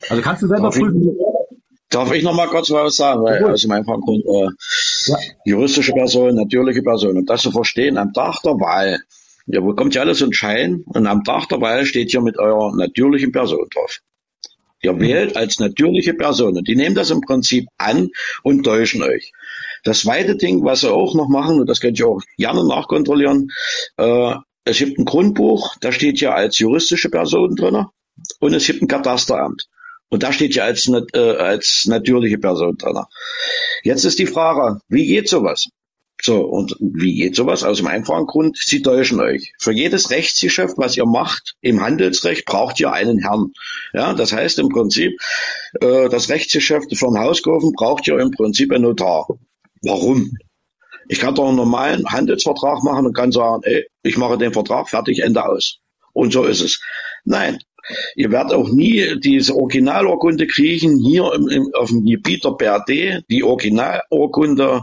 Also 0.10 0.24
kannst 0.24 0.41
du 0.41 0.48
selber 0.48 0.72
prüfen. 0.72 1.16
Darf 1.91 2.11
ich 2.14 2.24
noch 2.24 2.34
mal 2.34 2.48
kurz 2.48 2.72
was 2.72 2.95
sagen? 2.95 3.24
Weil, 3.24 3.44
aus 3.44 3.64
meinem 3.68 3.86
Hintergrund, 3.86 4.26
äh, 4.26 5.11
ja. 5.11 5.18
juristische 5.45 5.91
Person, 5.91 6.34
natürliche 6.34 6.82
Person. 6.82 7.16
Und 7.18 7.30
das 7.30 7.44
zu 7.44 7.52
verstehen 7.52 7.95
am 7.99 8.11
Tag 8.11 8.41
der 8.44 8.53
Wahl, 8.53 8.99
Ihr 9.51 9.61
bekommt 9.61 9.95
ja 9.95 10.01
alles 10.01 10.21
einen 10.21 10.34
Schein 10.34 10.84
und 10.85 11.07
am 11.07 11.23
Tag 11.23 11.49
der 11.49 11.59
Wahl 11.59 11.85
steht 11.85 12.11
hier 12.11 12.21
mit 12.21 12.38
eurer 12.38 12.76
natürlichen 12.76 13.31
Person 13.31 13.67
drauf. 13.73 13.99
Ihr 14.81 14.93
mhm. 14.93 15.01
wählt 15.01 15.38
als 15.38 15.59
natürliche 15.59 16.13
Person 16.13 16.55
und 16.55 16.67
die 16.67 16.76
nehmen 16.76 16.95
das 16.95 17.09
im 17.09 17.21
Prinzip 17.21 17.67
an 17.77 18.09
und 18.43 18.63
täuschen 18.63 19.01
euch. 19.01 19.31
Das 19.84 20.01
zweite 20.01 20.35
Ding, 20.35 20.63
was 20.63 20.81
sie 20.81 20.91
auch 20.91 21.15
noch 21.15 21.30
machen, 21.30 21.59
und 21.59 21.67
das 21.67 21.80
könnt 21.80 21.99
ihr 21.99 22.07
auch 22.07 22.21
gerne 22.38 22.67
nachkontrollieren, 22.67 23.49
äh, 23.97 24.35
es 24.65 24.77
gibt 24.77 24.99
ein 24.99 25.05
Grundbuch, 25.05 25.76
da 25.81 25.91
steht 25.91 26.19
ja 26.19 26.34
als 26.34 26.59
juristische 26.59 27.09
Person 27.09 27.55
drin 27.55 27.85
und 28.39 28.53
es 28.53 28.67
gibt 28.67 28.84
ein 28.84 28.88
Katasteramt. 28.88 29.67
Und 30.09 30.23
da 30.23 30.31
steht 30.31 30.55
ja 30.55 30.63
als, 30.63 30.88
äh, 30.88 31.19
als 31.19 31.85
natürliche 31.88 32.38
Person 32.38 32.77
drin. 32.77 33.03
Jetzt 33.84 34.05
ist 34.05 34.19
die 34.19 34.27
Frage, 34.27 34.81
wie 34.89 35.07
geht 35.07 35.27
sowas? 35.30 35.69
So, 36.22 36.41
und 36.41 36.76
wie 36.80 37.16
geht 37.16 37.36
sowas? 37.36 37.64
Aus 37.64 37.78
dem 37.78 37.88
einfachen 37.88 38.26
Grund, 38.26 38.58
sie 38.58 38.82
täuschen 38.82 39.22
euch. 39.22 39.54
Für 39.58 39.72
jedes 39.72 40.10
Rechtsgeschäft, 40.10 40.78
was 40.78 40.98
ihr 40.98 41.06
macht 41.06 41.56
im 41.62 41.82
Handelsrecht, 41.82 42.46
braucht 42.46 42.80
ihr 42.80 42.91
einen 42.91 43.20
Herrn. 43.20 43.54
Ja, 43.94 44.14
das 44.14 44.34
heißt 44.34 44.60
im 44.60 44.70
Prinzip, 44.70 45.14
äh, 45.80 46.10
das 46.10 46.30
Rechtsgeschäft 46.30 46.91
einen 46.91 47.20
Hauskaufen 47.20 47.72
braucht 47.72 48.08
ihr 48.08 48.20
im 48.20 48.32
Prinzip 48.32 48.74
einen 48.74 48.84
Notar. 48.84 49.28
Warum? 49.82 50.38
Ich 51.08 51.20
kann 51.20 51.36
doch 51.36 51.48
einen 51.48 51.56
normalen 51.56 52.06
Handelsvertrag 52.06 52.84
machen 52.84 53.06
und 53.06 53.14
kann 53.14 53.32
sagen, 53.32 53.64
ey, 53.64 53.88
ich 54.04 54.18
mache 54.18 54.38
den 54.38 54.54
Vertrag 54.54 54.90
fertig, 54.90 55.20
Ende 55.20 55.46
aus. 55.46 55.80
Und 56.14 56.34
so 56.34 56.44
ist 56.44 56.62
es. 56.62 56.82
Nein, 57.24 57.60
Ihr 58.15 58.31
werdet 58.31 58.53
auch 58.53 58.69
nie 58.69 59.19
diese 59.19 59.56
Originalurkunde 59.56 60.47
kriegen 60.47 60.99
hier 60.99 61.34
im, 61.34 61.47
im, 61.47 61.69
auf 61.73 61.89
dem 61.89 62.06
Gebiet 62.06 62.43
der 62.43 62.51
BRD, 62.51 63.23
die 63.30 63.43
Originalurkunde 63.43 64.81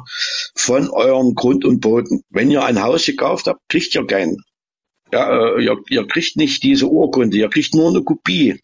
von 0.55 0.90
eurem 0.90 1.35
Grund 1.35 1.64
und 1.64 1.81
Boden. 1.81 2.23
Wenn 2.31 2.51
ihr 2.51 2.64
ein 2.64 2.82
Haus 2.82 3.06
gekauft 3.06 3.47
habt, 3.47 3.60
kriegt 3.68 3.94
ihr 3.94 4.06
keinen 4.06 4.43
Ja, 5.12 5.56
äh, 5.56 5.64
ihr, 5.64 5.77
ihr 5.89 6.06
kriegt 6.06 6.36
nicht 6.36 6.62
diese 6.62 6.86
Urkunde, 6.86 7.36
ihr 7.36 7.48
kriegt 7.48 7.74
nur 7.74 7.90
eine 7.90 8.02
Kopie. 8.02 8.60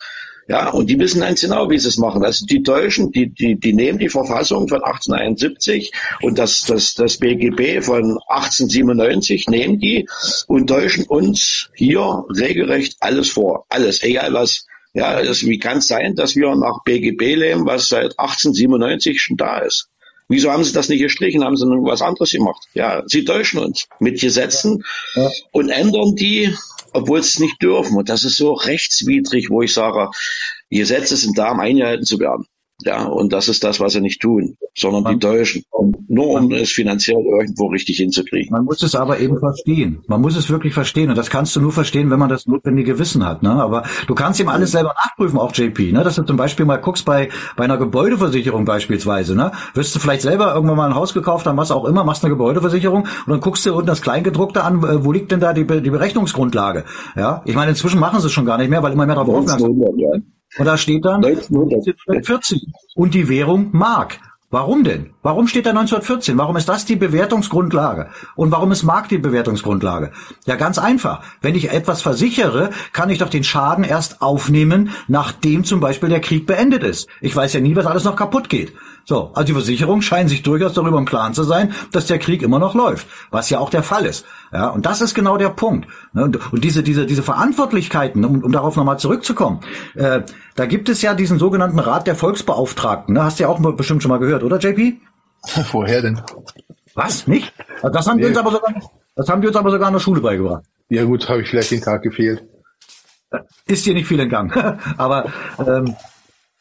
Ja, 0.48 0.70
und 0.70 0.90
die 0.90 0.98
wissen 0.98 1.20
ganz 1.20 1.40
genau, 1.40 1.70
wie 1.70 1.78
sie 1.78 1.89
es 1.89 1.98
machen. 1.98 2.24
Also 2.24 2.47
die 2.47 2.62
Deutschen, 2.62 3.12
die, 3.12 3.28
die, 3.28 3.55
die 3.59 3.73
nehmen 3.73 3.98
die 3.98 4.09
Verfassung 4.09 4.69
von 4.69 4.82
1871 4.82 5.93
und 6.23 6.39
das, 6.39 6.64
das, 6.64 6.94
das 6.94 7.19
BGB 7.19 7.82
von 7.85 8.19
1897 8.28 9.48
nehmen 9.48 9.78
die 9.78 10.09
und 10.48 10.66
täuschen 10.66 11.06
uns 11.06 11.70
hier 11.74 12.24
regelrecht 12.28 12.97
alles 13.01 13.31
vor. 13.31 13.66
Alles, 13.69 14.02
egal 14.02 14.32
was. 14.32 14.66
Ja, 14.94 15.23
das, 15.23 15.47
wie 15.47 15.59
kann 15.59 15.78
es 15.78 15.89
sein, 15.89 16.16
dass 16.16 16.36
wir 16.36 16.55
nach 16.55 16.82
BGB 16.85 17.36
leben, 17.36 17.64
was 17.64 17.89
seit 17.89 18.19
1897 18.19 19.23
schon 19.23 19.39
da 19.39 19.60
ist? 19.60 19.89
Wieso 20.28 20.51
haben 20.51 20.64
sie 20.64 20.73
das 20.73 20.89
nicht 20.89 21.01
gestrichen? 21.01 21.44
Haben 21.44 21.56
sie 21.56 21.66
noch 21.66 21.82
was 21.85 22.02
anderes 22.02 22.32
gemacht? 22.32 22.66
Ja, 22.74 23.02
sie 23.06 23.24
täuschen 23.24 23.59
uns 23.59 23.86
mit 24.01 24.20
Gesetzen 24.20 24.82
ja. 25.14 25.31
und 25.51 25.69
ändern 25.69 26.14
die 26.14 26.55
obwohl 26.93 27.23
sie 27.23 27.28
es 27.28 27.39
nicht 27.39 27.62
dürfen. 27.62 27.97
Und 27.97 28.09
das 28.09 28.24
ist 28.24 28.36
so 28.36 28.52
rechtswidrig, 28.52 29.51
wo 29.51 29.62
ich 29.62 29.73
sage, 29.73 30.10
Gesetze 30.70 31.16
sind 31.16 31.36
da, 31.39 31.52
um 31.52 31.60
eingehalten 31.60 32.05
zu 32.05 32.19
werden. 32.19 32.47
Ja, 32.84 33.04
und 33.04 33.32
das 33.32 33.48
ist 33.48 33.62
das, 33.64 33.80
was 33.80 33.92
sie 33.92 34.00
nicht 34.00 34.20
tun, 34.20 34.56
sondern 34.76 35.04
man, 35.04 35.12
die 35.14 35.18
Deutschen, 35.20 35.62
nur 36.09 36.28
um 36.28 36.48
man, 36.48 36.59
es 36.59 36.70
finanziell 36.70 37.18
irgendwo 37.18 37.66
richtig 37.66 37.98
hinzukriegen. 37.98 38.52
Man 38.52 38.64
muss 38.64 38.82
es 38.82 38.94
aber 38.94 39.20
eben 39.20 39.38
verstehen. 39.38 40.02
Man 40.09 40.20
muss 40.20 40.36
es 40.36 40.50
wirklich 40.50 40.74
verstehen. 40.74 41.10
Und 41.10 41.16
das 41.16 41.30
kannst 41.30 41.54
du 41.54 41.60
nur 41.60 41.72
verstehen, 41.72 42.10
wenn 42.10 42.18
man 42.18 42.28
das 42.28 42.46
notwendige 42.46 42.98
Wissen 42.98 43.24
hat. 43.24 43.42
Ne? 43.42 43.50
Aber 43.50 43.84
du 44.06 44.14
kannst 44.14 44.40
ihm 44.40 44.48
alles 44.48 44.72
selber 44.72 44.94
nachprüfen, 44.94 45.38
auch 45.38 45.54
JP. 45.54 45.92
Ne? 45.92 46.02
Dass 46.02 46.16
du 46.16 46.22
zum 46.22 46.36
Beispiel 46.36 46.66
mal 46.66 46.76
guckst 46.76 47.04
bei, 47.04 47.28
bei 47.56 47.64
einer 47.64 47.78
Gebäudeversicherung 47.78 48.64
beispielsweise. 48.64 49.34
Ne? 49.34 49.52
Wirst 49.74 49.94
du 49.94 50.00
vielleicht 50.00 50.22
selber 50.22 50.54
irgendwann 50.54 50.76
mal 50.76 50.88
ein 50.88 50.94
Haus 50.94 51.14
gekauft 51.14 51.46
haben, 51.46 51.56
was 51.56 51.70
auch 51.70 51.84
immer, 51.84 52.04
machst 52.04 52.24
eine 52.24 52.32
Gebäudeversicherung 52.32 53.02
und 53.02 53.28
dann 53.28 53.40
guckst 53.40 53.64
du 53.64 53.74
unten 53.74 53.86
das 53.86 54.02
Kleingedruckte 54.02 54.64
an, 54.64 54.82
äh, 54.82 55.04
wo 55.04 55.12
liegt 55.12 55.30
denn 55.30 55.40
da 55.40 55.52
die, 55.52 55.66
die 55.66 55.90
Berechnungsgrundlage? 55.90 56.84
Ja, 57.16 57.42
ich 57.44 57.54
meine, 57.54 57.70
inzwischen 57.70 58.00
machen 58.00 58.20
sie 58.20 58.26
es 58.26 58.32
schon 58.32 58.46
gar 58.46 58.59
nicht 58.59 58.70
mehr, 58.70 58.82
weil 58.82 58.92
immer 58.92 59.06
mehr 59.06 59.14
darauf 59.14 59.34
aufmerksam 59.34 59.72
sind. 59.72 59.82
Und 59.82 60.24
da 60.58 60.76
steht 60.76 61.04
dann 61.04 61.24
1914. 61.24 62.60
Und 62.94 63.14
die 63.14 63.28
Währung 63.28 63.70
Mark. 63.72 64.18
Warum 64.52 64.84
denn? 64.84 65.14
Warum 65.22 65.48
steht 65.48 65.64
da 65.64 65.70
1914? 65.70 66.36
Warum 66.36 66.58
ist 66.58 66.68
das 66.68 66.84
die 66.84 66.96
Bewertungsgrundlage? 66.96 68.10
Und 68.36 68.52
warum 68.52 68.70
ist 68.70 68.82
Mark 68.82 69.08
die 69.08 69.16
Bewertungsgrundlage? 69.16 70.12
Ja, 70.44 70.56
ganz 70.56 70.76
einfach. 70.76 71.22
Wenn 71.40 71.54
ich 71.54 71.72
etwas 71.72 72.02
versichere, 72.02 72.68
kann 72.92 73.08
ich 73.08 73.16
doch 73.16 73.30
den 73.30 73.44
Schaden 73.44 73.82
erst 73.82 74.20
aufnehmen, 74.20 74.90
nachdem 75.08 75.64
zum 75.64 75.80
Beispiel 75.80 76.10
der 76.10 76.20
Krieg 76.20 76.46
beendet 76.46 76.82
ist. 76.82 77.08
Ich 77.22 77.34
weiß 77.34 77.54
ja 77.54 77.60
nie, 77.60 77.74
was 77.76 77.86
alles 77.86 78.04
noch 78.04 78.14
kaputt 78.14 78.50
geht. 78.50 78.74
So, 79.04 79.32
also 79.34 79.46
die 79.46 79.52
Versicherungen 79.52 80.02
scheinen 80.02 80.28
sich 80.28 80.42
durchaus 80.42 80.74
darüber 80.74 80.98
im 80.98 81.04
Klaren 81.04 81.34
zu 81.34 81.42
sein, 81.42 81.72
dass 81.90 82.06
der 82.06 82.18
Krieg 82.18 82.42
immer 82.42 82.58
noch 82.58 82.74
läuft, 82.74 83.06
was 83.30 83.50
ja 83.50 83.58
auch 83.58 83.70
der 83.70 83.82
Fall 83.82 84.06
ist. 84.06 84.24
Ja, 84.52 84.68
und 84.68 84.86
das 84.86 85.00
ist 85.00 85.14
genau 85.14 85.36
der 85.36 85.48
Punkt. 85.50 85.88
Ne, 86.12 86.24
und, 86.24 86.38
diese, 86.64 86.82
diese, 86.82 87.06
diese 87.06 87.22
Verantwortlichkeiten, 87.22 88.24
um, 88.24 88.42
um 88.42 88.52
darauf 88.52 88.76
nochmal 88.76 88.98
zurückzukommen, 88.98 89.60
äh, 89.94 90.22
da 90.54 90.66
gibt 90.66 90.88
es 90.88 91.02
ja 91.02 91.14
diesen 91.14 91.38
sogenannten 91.38 91.78
Rat 91.78 92.06
der 92.06 92.14
Volksbeauftragten. 92.14 93.14
Ne? 93.14 93.24
Hast 93.24 93.38
du 93.38 93.44
ja 93.44 93.48
auch 93.48 93.58
bestimmt 93.74 94.02
schon 94.02 94.10
mal 94.10 94.18
gehört, 94.18 94.42
oder 94.42 94.58
JP? 94.58 95.00
Woher 95.72 96.02
denn? 96.02 96.20
Was? 96.94 97.26
Nicht? 97.26 97.52
Also 97.82 97.88
das 97.88 98.06
haben 98.06 98.16
nee. 98.16 98.22
wir 98.22 98.28
uns 98.28 98.38
aber 98.38 98.52
sogar, 98.52 98.74
das 99.16 99.28
haben 99.28 99.42
wir 99.42 99.48
uns 99.48 99.56
aber 99.56 99.70
sogar 99.70 99.88
in 99.88 99.94
der 99.94 100.00
Schule 100.00 100.20
beigebracht. 100.20 100.64
Ja 100.88 101.04
gut, 101.04 101.28
habe 101.28 101.42
ich 101.42 101.48
vielleicht 101.48 101.70
den 101.70 101.80
Tag 101.80 102.02
gefehlt. 102.02 102.44
Ist 103.66 103.86
dir 103.86 103.94
nicht 103.94 104.06
viel 104.06 104.20
entgangen. 104.20 104.52
aber 104.98 105.32
ähm, 105.58 105.96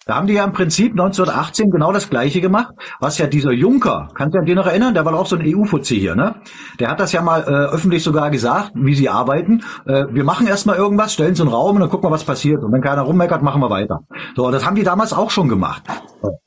da 0.06 0.16
haben 0.16 0.26
die 0.26 0.34
ja 0.34 0.44
im 0.44 0.52
Prinzip 0.52 0.94
1918 0.94 1.70
genau 1.70 1.92
das 1.92 2.10
Gleiche 2.10 2.42
gemacht, 2.42 2.74
was 3.00 3.20
ja 3.20 3.28
dieser 3.28 3.52
Juncker, 3.52 4.10
kannst 4.16 4.34
du 4.34 4.40
an 4.40 4.46
den 4.46 4.56
noch 4.56 4.66
erinnern? 4.66 4.96
Der 4.96 5.06
war 5.06 5.14
auch 5.14 5.28
so 5.28 5.36
ein 5.36 5.44
EU-Fuzzi 5.46 6.00
hier, 6.00 6.16
ne? 6.16 6.36
Der 6.80 6.90
hat 6.90 7.00
das 7.00 7.12
ja 7.12 7.22
mal 7.22 7.42
äh, 7.42 7.74
öffentlich 7.74 8.04
sogar 8.04 8.32
gesagt, 8.32 8.72
wie 8.74 8.96
sie 8.96 9.10
arbeiten. 9.10 9.64
Äh, 9.86 10.06
wir 10.10 10.24
machen 10.24 10.48
erstmal 10.48 10.76
irgendwas, 10.76 11.14
stellen 11.14 11.36
so 11.36 11.44
einen 11.44 11.52
Raum 11.54 11.76
und 11.76 11.82
dann 11.82 11.90
gucken 11.90 12.10
wir, 12.10 12.14
was 12.14 12.24
passiert. 12.24 12.64
Und 12.64 12.72
wenn 12.72 12.82
keiner 12.82 13.04
rummeckert, 13.04 13.44
machen 13.44 13.62
wir 13.62 13.70
weiter. 13.70 14.00
So, 14.36 14.50
das 14.50 14.66
haben 14.66 14.76
die 14.76 14.84
damals 14.84 15.14
auch 15.14 15.30
schon 15.30 15.50
gemacht. 15.50 15.84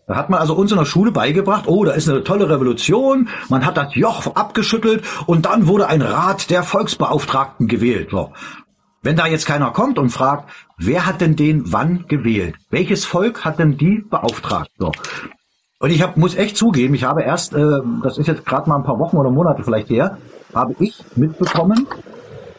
Da 0.09 0.17
hat 0.17 0.31
man 0.31 0.41
also 0.41 0.55
uns 0.55 0.73
in 0.73 0.79
der 0.79 0.85
Schule 0.85 1.13
beigebracht, 1.13 1.65
oh, 1.69 1.85
da 1.85 1.93
ist 1.93 2.09
eine 2.09 2.25
tolle 2.25 2.51
Revolution, 2.51 3.29
man 3.49 3.65
hat 3.65 3.77
das 3.77 3.95
Joch 3.95 4.35
abgeschüttelt 4.35 5.05
und 5.27 5.47
dann 5.47 5.69
wurde 5.69 5.87
ein 5.87 6.03
Rat 6.03 6.51
der 6.51 6.65
Volksbeauftragten 6.65 7.69
gewählt. 7.69 8.09
So. 8.11 8.33
Wenn 9.05 9.17
da 9.17 9.27
jetzt 9.27 9.47
keiner 9.47 9.71
kommt 9.71 9.99
und 9.99 10.09
fragt, 10.09 10.51
wer 10.79 11.07
hat 11.07 11.21
denn 11.21 11.37
den 11.37 11.73
wann 11.73 12.07
gewählt? 12.09 12.57
Welches 12.71 13.05
Volk 13.05 13.45
hat 13.45 13.59
denn 13.59 13.77
die 13.77 14.05
beauftragt? 14.09 14.71
So. 14.79 14.93
Und 15.81 15.91
ich 15.91 16.03
hab, 16.03 16.17
muss 16.17 16.35
echt 16.35 16.57
zugeben, 16.57 16.95
ich 16.95 17.05
habe 17.05 17.23
erst, 17.23 17.55
äh, 17.55 17.81
das 18.03 18.19
ist 18.19 18.27
jetzt 18.27 18.47
gerade 18.47 18.69
mal 18.69 18.77
ein 18.77 18.85
paar 18.85 18.99
Wochen 18.99 19.17
oder 19.17 19.31
Monate 19.31 19.63
vielleicht 19.65 19.91
her, 19.91 20.19
habe 20.55 20.75
ich 20.79 21.05
mitbekommen, 21.17 21.87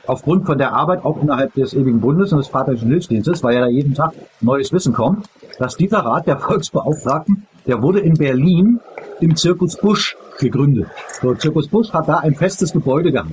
aufgrund 0.05 0.45
von 0.45 0.57
der 0.57 0.73
Arbeit 0.73 1.03
auch 1.03 1.21
innerhalb 1.21 1.53
des 1.53 1.73
ewigen 1.73 2.01
Bundes 2.01 2.31
und 2.31 2.39
des 2.39 2.47
Vaterischen 2.47 2.89
Hilfsdienstes, 2.89 3.43
weil 3.43 3.55
ja 3.55 3.61
da 3.61 3.67
jeden 3.67 3.93
Tag 3.93 4.13
neues 4.41 4.71
Wissen 4.71 4.93
kommt, 4.93 5.27
dass 5.57 5.75
dieser 5.75 5.99
Rat 5.99 6.27
der 6.27 6.37
Volksbeauftragten, 6.39 7.47
der 7.65 7.81
wurde 7.81 7.99
in 7.99 8.13
Berlin 8.13 8.79
im 9.21 9.35
Zirkus 9.35 9.77
Busch 9.77 10.15
gegründet. 10.37 10.87
So, 11.21 11.33
Zirkus 11.33 11.67
Busch 11.67 11.91
hat 11.93 12.07
da 12.07 12.17
ein 12.17 12.35
festes 12.35 12.73
Gebäude 12.73 13.11
gehabt. 13.11 13.31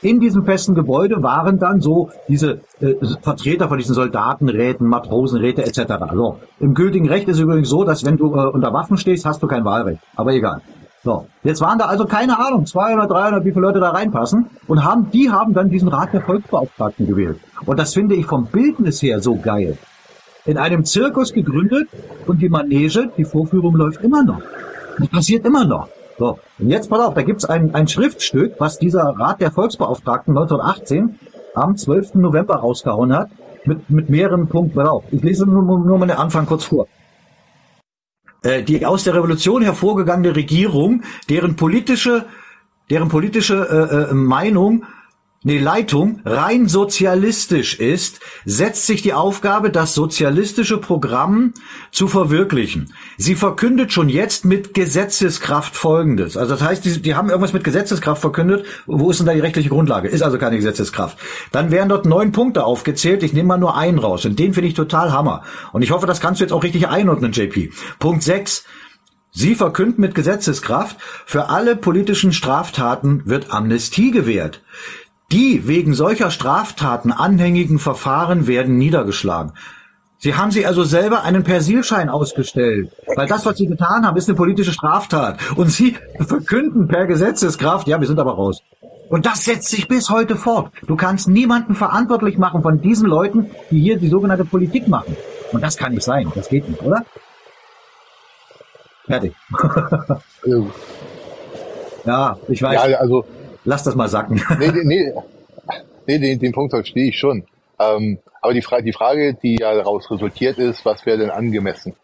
In 0.00 0.20
diesem 0.20 0.44
festen 0.44 0.76
Gebäude 0.76 1.22
waren 1.24 1.58
dann 1.58 1.80
so 1.80 2.10
diese 2.28 2.60
äh, 2.80 2.94
Vertreter 3.20 3.68
von 3.68 3.78
diesen 3.78 3.94
Soldatenräten, 3.94 4.86
Matrosenräte 4.86 5.64
etc. 5.64 5.94
So. 6.14 6.36
Im 6.60 6.74
gültigen 6.74 7.08
Recht 7.08 7.26
ist 7.26 7.36
es 7.36 7.42
übrigens 7.42 7.68
so, 7.68 7.82
dass 7.82 8.04
wenn 8.04 8.16
du 8.16 8.32
äh, 8.32 8.46
unter 8.46 8.72
Waffen 8.72 8.96
stehst, 8.96 9.26
hast 9.26 9.42
du 9.42 9.48
kein 9.48 9.64
Wahlrecht. 9.64 10.00
Aber 10.14 10.32
egal. 10.32 10.60
So. 11.02 11.26
Jetzt 11.42 11.60
waren 11.60 11.78
da 11.78 11.86
also 11.86 12.04
keine 12.04 12.38
Ahnung, 12.38 12.64
200, 12.64 13.10
300, 13.10 13.44
wie 13.44 13.50
viele 13.50 13.62
Leute 13.62 13.80
da 13.80 13.90
reinpassen 13.90 14.46
und 14.68 14.84
haben, 14.84 15.10
die 15.10 15.30
haben 15.30 15.52
dann 15.52 15.68
diesen 15.68 15.88
Rat 15.88 16.12
der 16.12 16.20
Volksbeauftragten 16.20 17.06
gewählt. 17.06 17.40
Und 17.66 17.78
das 17.78 17.92
finde 17.94 18.14
ich 18.14 18.26
vom 18.26 18.46
Bildnis 18.46 19.02
her 19.02 19.20
so 19.20 19.36
geil. 19.36 19.78
In 20.44 20.58
einem 20.58 20.84
Zirkus 20.84 21.32
gegründet 21.32 21.88
und 22.26 22.40
die 22.40 22.48
Manege, 22.48 23.10
die 23.16 23.24
Vorführung 23.24 23.74
läuft 23.74 24.02
immer 24.04 24.22
noch. 24.22 24.42
Das 24.98 25.08
passiert 25.08 25.44
immer 25.44 25.64
noch. 25.64 25.88
So, 26.18 26.38
und 26.58 26.68
jetzt 26.68 26.90
pass 26.90 27.00
auf, 27.00 27.14
da 27.14 27.22
gibt's 27.22 27.44
ein, 27.44 27.74
ein 27.74 27.86
Schriftstück, 27.86 28.56
was 28.58 28.78
dieser 28.78 29.04
Rat 29.04 29.40
der 29.40 29.52
Volksbeauftragten 29.52 30.36
1918 30.36 31.18
am 31.54 31.76
12. 31.76 32.14
November 32.14 32.56
rausgehauen 32.56 33.14
hat, 33.14 33.30
mit, 33.64 33.88
mit 33.88 34.10
mehreren 34.10 34.48
Punkten. 34.48 34.74
Pass 34.76 34.88
auf, 34.88 35.04
ich 35.12 35.22
lese 35.22 35.46
nur, 35.46 35.62
nur 35.62 35.98
mal 35.98 36.06
den 36.06 36.16
Anfang 36.16 36.46
kurz 36.46 36.64
vor. 36.64 36.88
Äh, 38.42 38.62
die 38.62 38.84
aus 38.84 39.04
der 39.04 39.14
Revolution 39.14 39.62
hervorgegangene 39.62 40.34
Regierung, 40.34 41.02
deren 41.28 41.56
politische, 41.56 42.24
deren 42.90 43.08
politische 43.08 43.54
äh, 43.54 44.10
äh, 44.10 44.14
Meinung 44.14 44.84
eine 45.44 45.58
Leitung 45.58 46.20
rein 46.24 46.66
sozialistisch 46.66 47.78
ist, 47.78 48.18
setzt 48.44 48.86
sich 48.86 49.02
die 49.02 49.12
Aufgabe, 49.12 49.70
das 49.70 49.94
sozialistische 49.94 50.78
Programm 50.78 51.54
zu 51.92 52.08
verwirklichen. 52.08 52.92
Sie 53.18 53.36
verkündet 53.36 53.92
schon 53.92 54.08
jetzt 54.08 54.44
mit 54.44 54.74
Gesetzeskraft 54.74 55.76
Folgendes. 55.76 56.36
Also 56.36 56.54
das 56.54 56.62
heißt, 56.62 56.84
die, 56.84 57.00
die 57.00 57.14
haben 57.14 57.28
irgendwas 57.28 57.52
mit 57.52 57.62
Gesetzeskraft 57.62 58.20
verkündet. 58.20 58.66
Wo 58.86 59.10
ist 59.10 59.20
denn 59.20 59.26
da 59.26 59.32
die 59.32 59.40
rechtliche 59.40 59.68
Grundlage? 59.68 60.08
Ist 60.08 60.22
also 60.22 60.38
keine 60.38 60.56
Gesetzeskraft. 60.56 61.18
Dann 61.52 61.70
werden 61.70 61.88
dort 61.88 62.04
neun 62.04 62.32
Punkte 62.32 62.64
aufgezählt. 62.64 63.22
Ich 63.22 63.32
nehme 63.32 63.48
mal 63.48 63.58
nur 63.58 63.76
einen 63.76 64.00
raus. 64.00 64.24
Und 64.24 64.40
den 64.40 64.54
finde 64.54 64.68
ich 64.68 64.74
total 64.74 65.12
Hammer. 65.12 65.44
Und 65.72 65.82
ich 65.82 65.92
hoffe, 65.92 66.06
das 66.06 66.20
kannst 66.20 66.40
du 66.40 66.44
jetzt 66.44 66.52
auch 66.52 66.64
richtig 66.64 66.88
einordnen, 66.88 67.30
JP. 67.30 67.70
Punkt 68.00 68.24
sechs. 68.24 68.64
Sie 69.30 69.54
verkünden 69.54 70.00
mit 70.00 70.14
Gesetzeskraft, 70.14 70.96
für 71.26 71.48
alle 71.50 71.76
politischen 71.76 72.32
Straftaten 72.32 73.22
wird 73.26 73.52
Amnestie 73.52 74.10
gewährt. 74.10 74.62
Die 75.30 75.68
wegen 75.68 75.92
solcher 75.92 76.30
Straftaten 76.30 77.12
anhängigen 77.12 77.78
Verfahren 77.78 78.46
werden 78.46 78.78
niedergeschlagen. 78.78 79.52
Sie 80.16 80.34
haben 80.34 80.50
sie 80.50 80.64
also 80.64 80.84
selber 80.84 81.22
einen 81.22 81.44
Persilschein 81.44 82.08
ausgestellt, 82.08 82.90
weil 83.14 83.28
das, 83.28 83.44
was 83.44 83.58
sie 83.58 83.66
getan 83.66 84.06
haben, 84.06 84.16
ist 84.16 84.28
eine 84.28 84.36
politische 84.36 84.72
Straftat. 84.72 85.38
Und 85.56 85.70
sie 85.70 85.96
verkünden 86.18 86.88
per 86.88 87.06
Gesetzeskraft, 87.06 87.86
ja, 87.86 88.00
wir 88.00 88.06
sind 88.06 88.18
aber 88.18 88.32
raus. 88.32 88.62
Und 89.10 89.26
das 89.26 89.44
setzt 89.44 89.68
sich 89.68 89.86
bis 89.86 90.08
heute 90.08 90.34
fort. 90.34 90.72
Du 90.86 90.96
kannst 90.96 91.28
niemanden 91.28 91.74
verantwortlich 91.74 92.38
machen 92.38 92.62
von 92.62 92.80
diesen 92.80 93.06
Leuten, 93.06 93.50
die 93.70 93.80
hier 93.80 93.98
die 93.98 94.08
sogenannte 94.08 94.46
Politik 94.46 94.88
machen. 94.88 95.14
Und 95.52 95.62
das 95.62 95.76
kann 95.76 95.92
nicht 95.92 96.04
sein. 96.04 96.32
Das 96.34 96.48
geht 96.48 96.66
nicht, 96.66 96.82
oder? 96.82 97.04
Fertig. 99.06 99.34
ja, 102.06 102.38
ich 102.48 102.62
weiß. 102.62 102.88
Ja, 102.88 102.98
also 102.98 103.24
Lass 103.64 103.82
das 103.82 103.94
mal 103.94 104.08
sacken. 104.08 104.42
Nee, 104.58 104.72
nee, 104.84 105.12
nee 106.06 106.18
den, 106.18 106.38
den 106.38 106.52
Punkt 106.52 106.70
verstehe 106.70 107.08
ich 107.08 107.18
schon. 107.18 107.44
Ähm, 107.78 108.18
aber 108.40 108.54
die, 108.54 108.62
Fra 108.62 108.80
die 108.80 108.92
Frage, 108.92 109.34
die 109.34 109.56
ja 109.60 109.74
daraus 109.74 110.10
resultiert 110.10 110.58
ist, 110.58 110.84
was 110.84 111.04
wäre 111.06 111.18
denn 111.18 111.30
angemessen? 111.30 111.94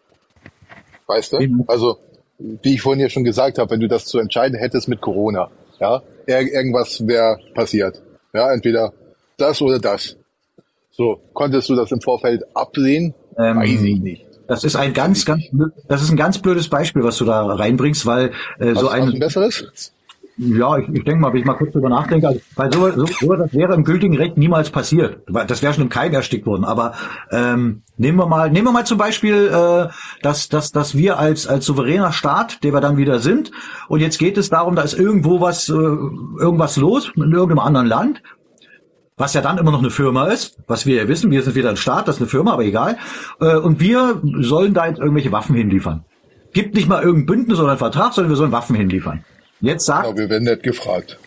Weißt 1.07 1.33
du? 1.33 1.39
Mhm. 1.39 1.63
Also, 1.67 1.97
wie 2.37 2.75
ich 2.75 2.81
vorhin 2.81 3.01
ja 3.01 3.09
schon 3.09 3.23
gesagt 3.23 3.57
habe, 3.57 3.71
wenn 3.71 3.79
du 3.79 3.87
das 3.87 4.05
zu 4.05 4.19
entscheiden 4.19 4.57
hättest 4.57 4.87
mit 4.87 5.01
Corona, 5.01 5.49
ja, 5.79 6.01
ir 6.27 6.53
irgendwas 6.53 7.05
wäre 7.07 7.37
passiert. 7.53 8.01
Ja, 8.33 8.51
entweder 8.53 8.93
das 9.37 9.61
oder 9.61 9.79
das. 9.79 10.15
So, 10.91 11.19
konntest 11.33 11.69
du 11.69 11.75
das 11.75 11.91
im 11.91 12.01
Vorfeld 12.01 12.43
absehen? 12.53 13.13
Ähm, 13.37 13.57
Weiß 13.57 13.81
ich 13.81 13.99
nicht. 13.99 14.25
Das 14.47 14.63
ist 14.63 14.75
ein 14.75 14.93
ganz, 14.93 15.25
ganz, 15.25 15.43
das 15.87 16.03
ist 16.03 16.11
ein 16.11 16.17
ganz 16.17 16.37
blödes 16.37 16.69
Beispiel, 16.69 17.03
was 17.03 17.17
du 17.17 17.25
da 17.25 17.45
reinbringst, 17.45 18.05
weil 18.05 18.31
äh, 18.59 18.75
so 18.75 18.87
ein, 18.89 19.03
ein 19.03 19.19
besseres? 19.19 19.91
Ja, 20.37 20.77
ich, 20.77 20.89
ich 20.89 21.03
denke 21.05 21.21
mal, 21.21 21.31
wenn 21.31 21.39
ich 21.39 21.45
mal 21.45 21.53
kurz 21.53 21.71
drüber 21.71 21.87
nachdenke, 21.87 22.27
also, 22.27 22.41
weil 22.55 22.73
so, 22.73 22.91
so, 22.91 23.05
so 23.05 23.35
das 23.35 23.53
wäre 23.53 23.73
im 23.73 23.85
gültigen 23.85 24.17
Recht 24.17 24.37
niemals 24.37 24.69
passiert. 24.69 25.19
Das 25.27 25.61
wäre 25.61 25.73
schon 25.73 25.83
im 25.83 25.89
Keim 25.89 26.13
erstickt 26.13 26.45
worden. 26.45 26.65
Aber 26.65 26.93
ähm, 27.31 27.83
nehmen 27.95 28.17
wir 28.17 28.27
mal, 28.27 28.51
nehmen 28.51 28.67
wir 28.67 28.71
mal 28.73 28.85
zum 28.85 28.97
Beispiel, 28.97 29.47
äh, 29.47 29.87
dass, 30.21 30.49
dass, 30.49 30.73
dass 30.73 30.95
wir 30.95 31.19
als 31.19 31.47
als 31.47 31.65
souveräner 31.65 32.11
Staat, 32.11 32.63
der 32.63 32.73
wir 32.73 32.81
dann 32.81 32.97
wieder 32.97 33.19
sind, 33.19 33.51
und 33.87 34.01
jetzt 34.01 34.17
geht 34.17 34.37
es 34.37 34.49
darum, 34.49 34.75
da 34.75 34.81
ist 34.81 34.93
irgendwo 34.93 35.39
was, 35.39 35.69
äh, 35.69 35.73
irgendwas 35.73 36.75
los 36.75 37.11
in 37.15 37.31
irgendeinem 37.31 37.59
anderen 37.59 37.87
Land 37.87 38.21
was 39.17 39.33
ja 39.33 39.41
dann 39.41 39.57
immer 39.57 39.71
noch 39.71 39.79
eine 39.79 39.91
Firma 39.91 40.27
ist, 40.27 40.57
was 40.67 40.85
wir 40.85 40.95
ja 40.95 41.07
wissen, 41.07 41.31
wir 41.31 41.41
sind 41.41 41.55
wieder 41.55 41.69
ein 41.69 41.77
Staat, 41.77 42.07
das 42.07 42.15
ist 42.15 42.21
eine 42.21 42.29
Firma, 42.29 42.51
aber 42.51 42.63
egal. 42.63 42.97
Äh, 43.39 43.55
und 43.55 43.79
wir 43.79 44.21
sollen 44.41 44.73
da 44.73 44.87
jetzt 44.87 44.99
irgendwelche 44.99 45.31
Waffen 45.31 45.55
hinliefern. 45.55 46.03
Gibt 46.51 46.75
nicht 46.75 46.89
mal 46.89 47.01
irgendein 47.01 47.25
Bündnis 47.25 47.59
oder 47.59 47.69
einen 47.69 47.77
Vertrag, 47.77 48.13
sondern 48.13 48.31
wir 48.31 48.35
sollen 48.35 48.51
Waffen 48.51 48.75
hinliefern. 48.75 49.23
Jetzt 49.61 49.85
sagt. 49.85 50.05
Genau, 50.05 50.17
wir 50.17 50.29
werden 50.29 50.43
nicht 50.43 50.63
gefragt. 50.63 51.17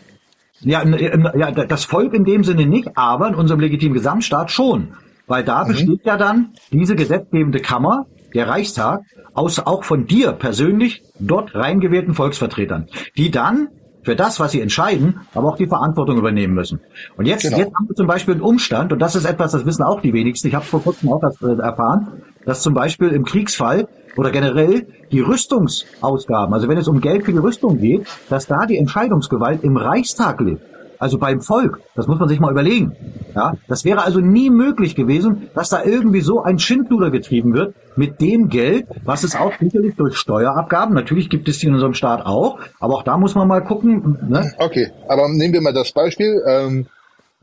Ja, 0.61 0.85
ja, 0.85 1.51
das 1.53 1.85
Volk 1.85 2.15
in 2.15 2.25
dem 2.25 2.43
Sinne 2.43 2.67
nicht, 2.67 2.97
aber 2.97 3.29
in 3.29 3.35
unserem 3.35 3.61
legitimen 3.61 3.95
Gesamtstaat 3.95 4.51
schon. 4.51 4.95
Weil 5.27 5.45
da 5.45 5.65
mhm. 5.65 5.69
besteht 5.69 6.05
ja 6.05 6.17
dann 6.17 6.53
diese 6.73 6.97
gesetzgebende 6.97 7.61
Kammer, 7.61 8.07
der 8.35 8.49
Reichstag, 8.49 9.03
aus 9.35 9.59
auch 9.61 9.85
von 9.85 10.07
dir 10.07 10.33
persönlich 10.33 11.03
dort 11.19 11.55
reingewählten 11.55 12.15
Volksvertretern, 12.15 12.89
die 13.17 13.31
dann 13.31 13.69
für 14.03 14.17
das, 14.17 14.41
was 14.41 14.53
sie 14.53 14.61
entscheiden, 14.61 15.21
aber 15.35 15.49
auch 15.49 15.57
die 15.57 15.67
Verantwortung 15.67 16.19
übernehmen 16.19 16.55
müssen. 16.55 16.81
Und 17.17 17.27
jetzt, 17.27 17.43
genau. 17.43 17.59
jetzt 17.59 17.75
haben 17.75 17.89
wir 17.89 17.95
zum 17.95 18.07
Beispiel 18.07 18.35
einen 18.35 18.43
Umstand, 18.43 18.93
und 18.93 19.01
das 19.01 19.15
ist 19.15 19.25
etwas, 19.25 19.53
das 19.53 19.67
wissen 19.67 19.83
auch 19.83 20.01
die 20.01 20.13
wenigsten, 20.13 20.49
ich 20.49 20.55
habe 20.55 20.65
vor 20.65 20.83
kurzem 20.83 21.13
auch 21.13 21.21
das 21.21 21.41
äh, 21.43 21.61
erfahren, 21.61 22.23
dass 22.45 22.63
zum 22.63 22.75
Beispiel 22.75 23.09
im 23.09 23.25
Kriegsfall 23.25 23.89
oder 24.19 24.33
generell 24.33 24.87
die 25.13 25.21
Rüstungsausgaben, 25.21 26.53
also 26.53 26.69
wenn 26.69 26.77
es 26.77 26.89
um 26.89 27.01
Geld 27.01 27.25
für 27.25 27.33
die 27.33 27.39
Rüstung 27.39 27.79
geht, 27.79 28.07
dass 28.29 28.47
da 28.47 28.67
die 28.67 28.77
Entscheidungsgewalt 28.77 29.63
im 29.63 29.77
Reichstag 29.77 30.41
liegt. 30.41 30.61
Also 30.99 31.19
beim 31.19 31.41
Volk, 31.41 31.81
das 31.95 32.09
muss 32.09 32.19
man 32.19 32.29
sich 32.29 32.41
mal 32.41 32.51
überlegen. 32.51 32.97
Ja, 33.37 33.55
das 33.69 33.85
wäre 33.85 34.03
also 34.03 34.19
nie 34.19 34.51
möglich 34.51 34.97
gewesen, 34.97 35.49
dass 35.55 35.69
da 35.69 35.85
irgendwie 35.85 36.21
so 36.21 36.43
ein 36.43 36.59
Schindluder 36.59 37.13
getrieben 37.13 37.55
wird 37.55 37.77
mit 37.95 38.21
dem 38.21 38.49
Geld, 38.49 38.89
was 39.05 39.23
es 39.23 39.37
auch 39.37 39.53
sicherlich 39.61 39.95
durch 39.95 40.17
Steuerabgaben, 40.17 40.95
natürlich 40.97 41.31
gibt 41.31 41.49
es 41.49 41.59
die 41.59 41.69
in 41.69 41.75
unserem 41.75 41.95
Staat 41.95 42.27
auch, 42.27 42.59
aber 42.81 42.95
auch 42.95 43.05
da 43.05 43.17
muss 43.17 43.37
man 43.37 43.47
mal 43.47 43.63
gucken. 43.63 44.19
Ne? 44.29 44.53
Okay, 44.59 44.91
aber 45.07 45.29
nehmen 45.29 45.55
wir 45.55 45.61
mal 45.61 45.73
das 45.73 45.93
Beispiel. 45.93 46.43
Ähm, 46.45 46.89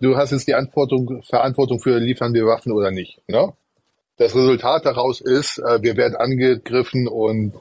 du 0.01 0.17
hast 0.17 0.31
jetzt 0.31 0.47
die 0.47 0.51
Verantwortung, 0.51 1.21
Verantwortung 1.23 1.79
für 1.79 1.97
liefern 1.99 2.33
wir 2.33 2.45
Waffen 2.45 2.73
oder 2.73 2.91
nicht. 2.91 3.21
Ne? 3.29 3.53
Das 4.17 4.33
Resultat 4.35 4.85
daraus 4.85 5.19
ist, 5.21 5.59
äh, 5.59 5.81
wir 5.81 5.97
werden 5.97 6.15
angegriffen 6.15 7.07
und 7.07 7.53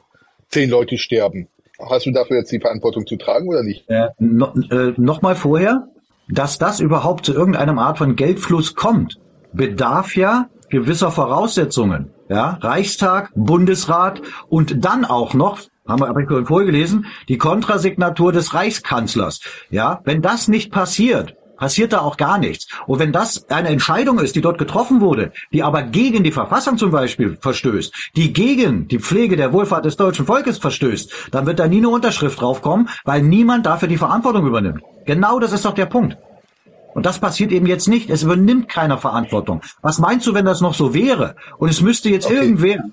zehn 0.49 0.69
Leute 0.69 0.97
sterben. 0.97 1.49
Hast 1.79 2.05
du 2.05 2.11
dafür 2.11 2.37
jetzt 2.37 2.51
die 2.51 2.61
Verantwortung 2.61 3.05
zu 3.05 3.17
tragen 3.17 3.49
oder 3.49 3.63
nicht? 3.63 3.89
Äh, 3.89 4.09
no, 4.19 4.53
äh, 4.71 4.93
Nochmal 4.95 5.35
vorher, 5.35 5.89
dass 6.29 6.57
das 6.57 6.79
überhaupt 6.79 7.25
zu 7.25 7.33
irgendeiner 7.33 7.77
Art 7.77 7.97
von 7.97 8.15
Geldfluss 8.15 8.75
kommt, 8.75 9.19
bedarf 9.51 10.15
ja 10.15 10.49
gewisser 10.69 11.11
Voraussetzungen. 11.11 12.11
Ja, 12.29 12.57
Reichstag, 12.61 13.31
Bundesrat 13.35 14.21
und 14.49 14.83
dann 14.83 15.05
auch 15.05 15.35
noch, 15.35 15.59
haben 15.87 16.01
wir 16.01 16.09
aber 16.09 16.45
vorgelesen, 16.45 17.05
die 17.29 17.37
Kontrasignatur 17.37 18.31
des 18.31 18.55
Reichskanzlers. 18.55 19.41
Ja, 19.69 20.01
wenn 20.05 20.23
das 20.23 20.47
nicht 20.47 20.71
passiert, 20.71 21.35
passiert 21.57 21.93
da 21.93 21.99
auch 21.99 22.17
gar 22.17 22.37
nichts. 22.37 22.67
Und 22.87 22.99
wenn 22.99 23.11
das 23.11 23.49
eine 23.49 23.69
Entscheidung 23.69 24.19
ist, 24.19 24.35
die 24.35 24.41
dort 24.41 24.57
getroffen 24.57 25.01
wurde, 25.01 25.31
die 25.51 25.63
aber 25.63 25.83
gegen 25.83 26.23
die 26.23 26.31
Verfassung 26.31 26.77
zum 26.77 26.91
Beispiel 26.91 27.37
verstößt, 27.39 27.93
die 28.15 28.33
gegen 28.33 28.87
die 28.87 28.99
Pflege 28.99 29.35
der 29.35 29.53
Wohlfahrt 29.53 29.85
des 29.85 29.97
deutschen 29.97 30.25
Volkes 30.25 30.57
verstößt, 30.57 31.29
dann 31.31 31.45
wird 31.45 31.59
da 31.59 31.67
nie 31.67 31.77
eine 31.77 31.89
Unterschrift 31.89 32.39
draufkommen, 32.39 32.89
weil 33.03 33.21
niemand 33.21 33.65
dafür 33.65 33.87
die 33.87 33.97
Verantwortung 33.97 34.45
übernimmt. 34.45 34.81
Genau 35.05 35.39
das 35.39 35.51
ist 35.51 35.65
doch 35.65 35.73
der 35.73 35.85
Punkt. 35.85 36.17
Und 36.95 37.05
das 37.05 37.19
passiert 37.19 37.51
eben 37.51 37.65
jetzt 37.65 37.89
nicht. 37.89 38.09
Es 38.09 38.23
übernimmt 38.23 38.69
keiner 38.69 38.97
Verantwortung. 38.97 39.61
Was 39.81 39.99
meinst 39.99 40.25
du, 40.27 40.33
wenn 40.33 40.45
das 40.45 40.61
noch 40.61 40.73
so 40.73 40.93
wäre? 40.93 41.35
Und 41.57 41.67
es 41.67 41.81
müsste 41.81 42.09
jetzt 42.09 42.25
okay. 42.25 42.35
irgendwer. 42.35 42.85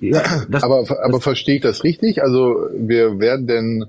Ja, 0.00 0.22
das, 0.48 0.62
aber 0.62 0.84
aber 1.02 1.20
verstehe 1.20 1.56
ich 1.56 1.62
das 1.62 1.82
richtig? 1.82 2.22
Also 2.22 2.68
wir 2.76 3.18
werden 3.18 3.48
denn 3.48 3.86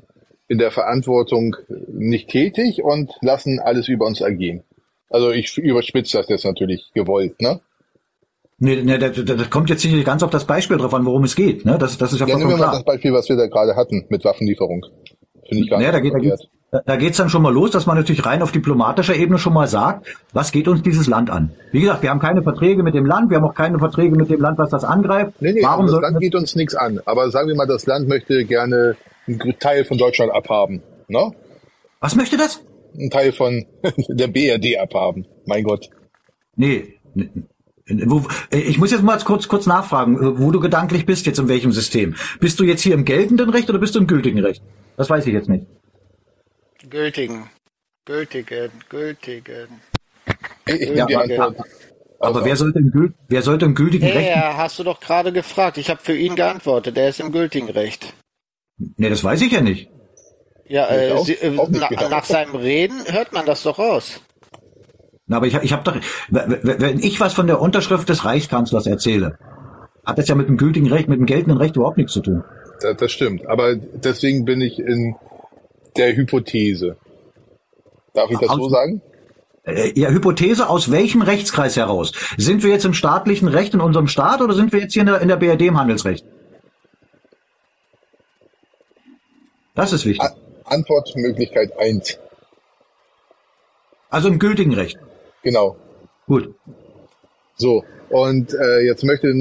in 0.54 0.60
der 0.60 0.72
Verantwortung 0.72 1.56
nicht 1.88 2.30
tätig 2.30 2.84
und 2.84 3.12
lassen 3.22 3.60
alles 3.60 3.88
über 3.88 4.06
uns 4.06 4.22
ergehen. 4.22 4.64
Also 5.10 5.32
ich 5.32 5.58
überspitze 5.58 6.18
das 6.18 6.30
jetzt 6.30 6.46
natürlich 6.46 6.92
gewollt, 6.94 7.42
ne? 7.42 7.60
Nee, 8.60 8.82
nee 8.84 9.00
das, 9.00 9.20
das 9.26 9.50
kommt 9.50 9.72
jetzt 9.72 9.82
sicherlich 9.82 10.06
ganz 10.06 10.22
auf 10.22 10.30
das 10.30 10.46
Beispiel 10.46 10.78
drauf 10.78 10.94
an, 10.94 11.06
worum 11.06 11.24
es 11.24 11.36
geht. 11.36 11.66
Ne? 11.66 11.78
Das, 11.80 11.98
das 11.98 12.14
ist 12.14 12.20
ja, 12.20 12.28
ja 12.28 12.34
vollkommen 12.34 12.56
klar. 12.56 12.70
Mal 12.70 12.76
das 12.76 12.86
Beispiel, 12.86 13.14
was 13.14 13.28
wir 13.28 13.36
da 13.36 13.48
gerade 13.48 13.76
hatten 13.76 14.06
mit 14.10 14.24
Waffenlieferung. 14.24 14.86
Finde 15.50 15.64
ich 15.64 15.70
gar 15.72 15.80
naja, 15.80 16.00
nicht 16.00 16.14
da, 16.14 16.20
geht, 16.20 16.32
da, 16.32 16.36
geht's, 16.36 16.48
da 16.86 16.96
geht's 16.96 17.18
dann 17.18 17.30
schon 17.30 17.42
mal 17.42 17.52
los, 17.52 17.72
dass 17.72 17.88
man 17.88 17.98
natürlich 17.98 18.26
rein 18.26 18.44
auf 18.44 18.52
diplomatischer 18.52 19.16
Ebene 19.16 19.40
schon 19.40 19.54
mal 19.54 19.68
sagt, 19.68 20.06
was 20.34 20.52
geht 20.52 20.68
uns 20.68 20.84
dieses 20.84 21.08
Land 21.08 21.32
an? 21.32 21.52
Wie 21.72 21.82
gesagt, 21.82 22.04
wir 22.04 22.12
haben 22.12 22.20
keine 22.20 22.44
Verträge 22.44 22.84
mit 22.84 22.94
dem 22.94 23.06
Land, 23.06 23.32
wir 23.32 23.38
haben 23.38 23.46
auch 23.46 23.56
keine 23.56 23.80
Verträge 23.80 24.16
mit 24.16 24.30
dem 24.30 24.40
Land, 24.40 24.60
was 24.60 24.70
das 24.70 24.84
angreift. 24.84 25.34
Nee, 25.40 25.54
nee, 25.54 25.64
Warum 25.64 25.88
das 25.88 26.00
Land 26.00 26.20
geht 26.20 26.36
uns 26.36 26.56
nichts 26.56 26.76
an. 26.76 27.02
Aber 27.06 27.32
sagen 27.32 27.48
wir 27.48 27.56
mal, 27.56 27.68
das 27.68 27.88
Land 27.88 28.08
möchte 28.08 28.46
gerne 28.46 28.96
einen 29.28 29.60
Teil 29.60 29.86
von 29.86 29.98
Deutschland 29.98 30.32
abhaben. 30.32 30.82
Ne? 31.08 31.32
Was 32.00 32.16
möchte 32.16 32.38
das? 32.38 32.64
Ein 32.98 33.10
Teil 33.10 33.32
von 33.32 33.66
der 34.10 34.28
BRD 34.28 34.78
abhaben. 34.78 35.26
Mein 35.46 35.64
Gott. 35.64 35.90
Nee. 36.56 37.00
Ich 38.50 38.78
muss 38.78 38.92
jetzt 38.92 39.04
mal 39.04 39.18
kurz, 39.20 39.48
kurz 39.48 39.66
nachfragen, 39.66 40.40
wo 40.40 40.52
du 40.52 40.60
gedanklich 40.60 41.06
bist 41.06 41.26
jetzt 41.26 41.40
in 41.40 41.48
welchem 41.48 41.72
System. 41.72 42.16
Bist 42.40 42.60
du 42.60 42.64
jetzt 42.64 42.82
hier 42.82 42.94
im 42.94 43.06
geltenden 43.06 43.50
Recht 43.50 43.70
oder 43.70 43.80
bist 43.80 43.96
du 43.96 44.00
im 44.00 44.08
gültigen 44.08 44.40
Recht? 44.40 44.62
Das 44.96 45.10
weiß 45.10 45.26
ich 45.28 45.34
jetzt 45.34 45.50
nicht. 45.50 45.66
Gültigen. 46.90 47.50
Gültigen. 48.06 48.72
Gültigen. 48.90 49.82
Ja, 50.96 51.06
aber, 51.06 51.56
aber 52.20 52.46
wer 52.46 52.56
sollte 52.56 52.80
im, 52.80 53.14
wer 53.28 53.42
sollte 53.42 53.66
im 53.66 53.76
gültigen 53.76 54.06
hey, 54.06 54.18
Recht? 54.18 54.30
Ja, 54.30 54.58
hast 54.58 54.80
du 54.80 54.84
doch 54.84 55.00
gerade 55.00 55.32
gefragt. 55.32 55.78
Ich 55.78 55.90
habe 55.90 56.02
für 56.02 56.16
ihn 56.16 56.36
geantwortet. 56.36 56.98
Er 56.98 57.10
ist 57.10 57.20
im 57.20 57.32
gültigen 57.32 57.70
Recht. 57.70 58.14
Nee, 58.78 59.10
das 59.10 59.24
weiß 59.24 59.42
ich 59.42 59.52
ja 59.52 59.62
nicht. 59.62 59.90
Ja, 60.68 60.90
äh, 60.90 61.12
auch, 61.12 61.26
Sie, 61.26 61.34
äh, 61.34 61.58
auch 61.58 61.70
na, 61.70 61.90
nach 62.10 62.26
seinem 62.26 62.56
Reden 62.56 63.04
hört 63.08 63.34
man 63.34 63.46
das 63.46 63.64
doch 63.64 63.80
raus. 63.80 64.22
Na, 65.28 65.38
aber 65.38 65.48
ich, 65.48 65.56
ich 65.56 65.74
habe 65.74 65.84
doch, 65.84 65.96
wenn 66.30 67.00
ich 67.00 67.20
was 67.20 67.34
von 67.34 67.48
der 67.48 67.62
Unterschrift 67.62 68.10
des 68.10 68.26
Reichskanzlers 68.26 68.88
erzähle, 68.88 69.38
hat 70.06 70.18
das 70.18 70.28
ja 70.28 70.36
mit 70.36 70.48
dem 70.48 70.58
gültigen 70.58 70.88
Recht, 70.88 71.08
mit 71.08 71.20
dem 71.20 71.26
geltenden 71.26 71.58
Recht 71.58 71.76
überhaupt 71.76 71.98
nichts 71.98 72.14
zu 72.14 72.22
tun. 72.22 72.44
Das, 72.82 72.98
das 72.98 73.12
stimmt. 73.12 73.48
Aber 73.48 73.76
deswegen 73.76 74.46
bin 74.46 74.62
ich 74.62 74.80
in 74.80 75.16
der 75.96 76.16
Hypothese. 76.16 76.98
Darf 78.14 78.30
ich 78.30 78.38
das 78.38 78.50
aus, 78.50 78.58
so 78.58 78.70
sagen? 78.70 79.02
Äh, 79.64 79.98
ja, 79.98 80.10
Hypothese 80.10 80.70
aus 80.70 80.92
welchem 80.92 81.22
Rechtskreis 81.22 81.78
heraus? 81.78 82.12
Sind 82.38 82.64
wir 82.64 82.70
jetzt 82.70 82.86
im 82.86 82.94
staatlichen 82.94 83.48
Recht 83.48 83.74
in 83.74 83.82
unserem 83.82 84.08
Staat 84.08 84.42
oder 84.42 84.54
sind 84.54 84.74
wir 84.74 84.80
jetzt 84.80 84.94
hier 84.94 85.02
in 85.02 85.08
der, 85.08 85.22
in 85.22 85.28
der 85.30 85.38
BRD 85.38 85.62
im 85.64 85.80
Handelsrecht? 85.80 86.26
Das 89.76 89.94
ist 89.94 90.06
wichtig. 90.06 90.30
Antwortmöglichkeit 90.66 91.78
1. 91.78 92.20
Also 94.10 94.28
im 94.30 94.40
gültigen 94.40 94.74
Recht. 94.74 94.98
Genau. 95.42 95.76
Gut. 96.28 96.54
So, 97.56 97.84
und 98.10 98.54
äh, 98.54 98.82
jetzt 98.82 99.04
möchte 99.04 99.34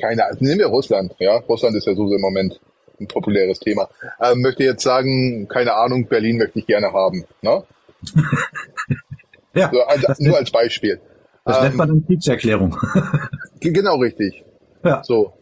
keine, 0.00 0.24
nehmen 0.40 0.58
wir 0.58 0.66
Russland, 0.66 1.14
ja, 1.18 1.36
Russland 1.36 1.76
ist 1.76 1.86
ja 1.86 1.94
so 1.94 2.12
im 2.12 2.20
Moment 2.20 2.60
ein 3.00 3.08
populäres 3.08 3.60
Thema. 3.60 3.88
Äh, 4.20 4.34
möchte 4.34 4.64
jetzt 4.64 4.82
sagen, 4.82 5.48
keine 5.48 5.74
Ahnung, 5.74 6.06
Berlin 6.06 6.38
möchte 6.38 6.58
ich 6.58 6.66
gerne 6.66 6.92
haben, 6.92 7.24
ne? 7.42 7.62
ja. 9.54 9.70
So, 9.72 9.82
also, 9.82 10.06
nur 10.18 10.36
als 10.36 10.50
Beispiel. 10.50 11.00
Das 11.44 11.58
ähm, 11.58 11.64
nennt 11.64 11.76
man 11.76 11.90
eine 11.90 12.00
Kriegserklärung. 12.00 12.76
genau 13.60 13.96
richtig. 13.96 14.44
Ja. 14.84 15.02
So. 15.04 15.32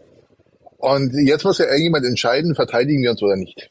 Und 0.78 1.12
jetzt 1.26 1.44
muss 1.44 1.58
ja 1.58 1.66
irgendjemand 1.66 2.04
entscheiden, 2.04 2.54
verteidigen 2.54 3.02
wir 3.02 3.10
uns 3.10 3.22
oder 3.22 3.36
nicht. 3.36 3.70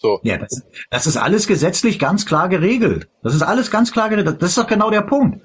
So. 0.00 0.20
Ja, 0.22 0.38
das, 0.38 0.62
das 0.90 1.06
ist 1.06 1.16
alles 1.16 1.46
gesetzlich 1.46 1.98
ganz 1.98 2.24
klar 2.24 2.48
geregelt. 2.48 3.08
Das 3.22 3.34
ist 3.34 3.42
alles 3.42 3.70
ganz 3.70 3.92
klar 3.92 4.08
geregelt. 4.08 4.40
Das 4.40 4.50
ist 4.50 4.58
doch 4.58 4.66
genau 4.66 4.90
der 4.90 5.02
Punkt. 5.02 5.40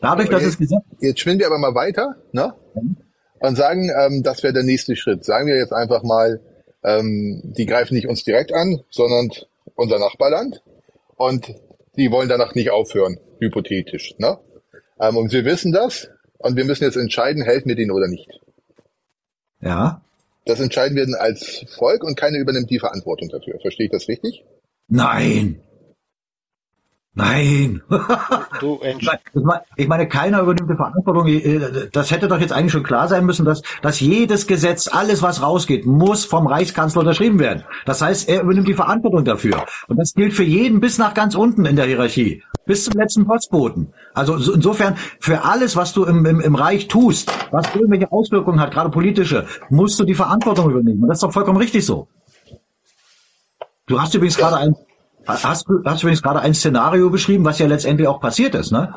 Dadurch, 0.00 0.28
dass 0.28 0.42
jetzt, 0.42 0.52
es 0.52 0.58
gesetzt. 0.58 0.86
Jetzt 1.00 1.20
schwinden 1.20 1.40
wir 1.40 1.46
aber 1.46 1.58
mal 1.58 1.74
weiter, 1.74 2.16
ne? 2.32 2.54
Und 3.40 3.56
sagen, 3.56 3.90
ähm, 3.90 4.22
das 4.22 4.42
wäre 4.42 4.52
der 4.52 4.62
nächste 4.62 4.94
Schritt. 4.94 5.24
Sagen 5.24 5.46
wir 5.46 5.56
jetzt 5.56 5.72
einfach 5.72 6.02
mal, 6.02 6.40
ähm, 6.84 7.40
die 7.44 7.66
greifen 7.66 7.94
nicht 7.94 8.08
uns 8.08 8.24
direkt 8.24 8.52
an, 8.52 8.80
sondern 8.90 9.30
unser 9.74 9.98
Nachbarland. 9.98 10.62
Und 11.16 11.54
die 11.96 12.10
wollen 12.10 12.28
danach 12.28 12.54
nicht 12.54 12.70
aufhören, 12.70 13.18
hypothetisch, 13.40 14.14
ne? 14.18 14.38
Ähm, 15.00 15.16
und 15.16 15.32
wir 15.32 15.44
wissen 15.44 15.72
das. 15.72 16.08
Und 16.38 16.56
wir 16.56 16.64
müssen 16.64 16.84
jetzt 16.84 16.96
entscheiden, 16.96 17.42
helfen 17.42 17.68
wir 17.68 17.74
denen 17.74 17.90
oder 17.90 18.06
nicht. 18.06 18.28
Ja. 19.60 20.02
Das 20.48 20.60
entscheiden 20.60 20.96
wir 20.96 21.20
als 21.20 21.66
Volk 21.76 22.02
und 22.02 22.16
keiner 22.16 22.38
übernimmt 22.38 22.70
die 22.70 22.78
Verantwortung 22.78 23.28
dafür. 23.28 23.60
Verstehe 23.60 23.84
ich 23.84 23.92
das 23.92 24.08
richtig? 24.08 24.44
Nein. 24.88 25.60
Nein. 27.18 27.82
Du, 28.60 28.80
ich 29.76 29.88
meine, 29.88 30.08
keiner 30.08 30.40
übernimmt 30.40 30.70
die 30.70 30.76
Verantwortung. 30.76 31.26
Äh, 31.26 31.88
das 31.92 32.12
hätte 32.12 32.28
doch 32.28 32.38
jetzt 32.38 32.52
eigentlich 32.52 32.70
schon 32.70 32.84
klar 32.84 33.08
sein 33.08 33.26
müssen, 33.26 33.44
dass, 33.44 33.62
dass 33.82 33.98
jedes 33.98 34.46
Gesetz, 34.46 34.86
alles 34.86 35.20
was 35.20 35.42
rausgeht, 35.42 35.84
muss 35.84 36.24
vom 36.24 36.46
Reichskanzler 36.46 37.00
unterschrieben 37.00 37.40
werden. 37.40 37.64
Das 37.86 38.02
heißt, 38.02 38.28
er 38.28 38.42
übernimmt 38.42 38.68
die 38.68 38.74
Verantwortung 38.74 39.24
dafür. 39.24 39.64
Und 39.88 39.96
das 39.98 40.14
gilt 40.14 40.32
für 40.32 40.44
jeden 40.44 40.78
bis 40.78 40.98
nach 40.98 41.12
ganz 41.12 41.34
unten 41.34 41.64
in 41.64 41.74
der 41.74 41.86
Hierarchie. 41.86 42.44
Bis 42.66 42.84
zum 42.84 42.94
letzten 42.94 43.26
Postboten. 43.26 43.92
Also 44.14 44.36
insofern, 44.36 44.96
für 45.18 45.44
alles, 45.44 45.74
was 45.74 45.92
du 45.94 46.04
im, 46.04 46.24
im, 46.24 46.40
im 46.40 46.54
Reich 46.54 46.86
tust, 46.86 47.32
was 47.50 47.74
irgendwelche 47.74 48.12
Auswirkungen 48.12 48.60
hat, 48.60 48.70
gerade 48.70 48.90
politische, 48.90 49.46
musst 49.70 49.98
du 49.98 50.04
die 50.04 50.14
Verantwortung 50.14 50.70
übernehmen. 50.70 51.02
Und 51.02 51.08
das 51.08 51.18
ist 51.18 51.22
doch 51.24 51.32
vollkommen 51.32 51.58
richtig 51.58 51.84
so. 51.84 52.06
Du 53.86 54.00
hast 54.00 54.14
übrigens 54.14 54.36
gerade 54.36 54.56
ein, 54.58 54.76
Hast 55.28 55.68
du, 55.68 55.82
hast 55.84 56.02
du 56.02 56.06
übrigens 56.06 56.22
gerade 56.22 56.40
ein 56.40 56.54
Szenario 56.54 57.10
beschrieben, 57.10 57.44
was 57.44 57.58
ja 57.58 57.66
letztendlich 57.66 58.08
auch 58.08 58.18
passiert 58.18 58.54
ist, 58.54 58.72
ne? 58.72 58.94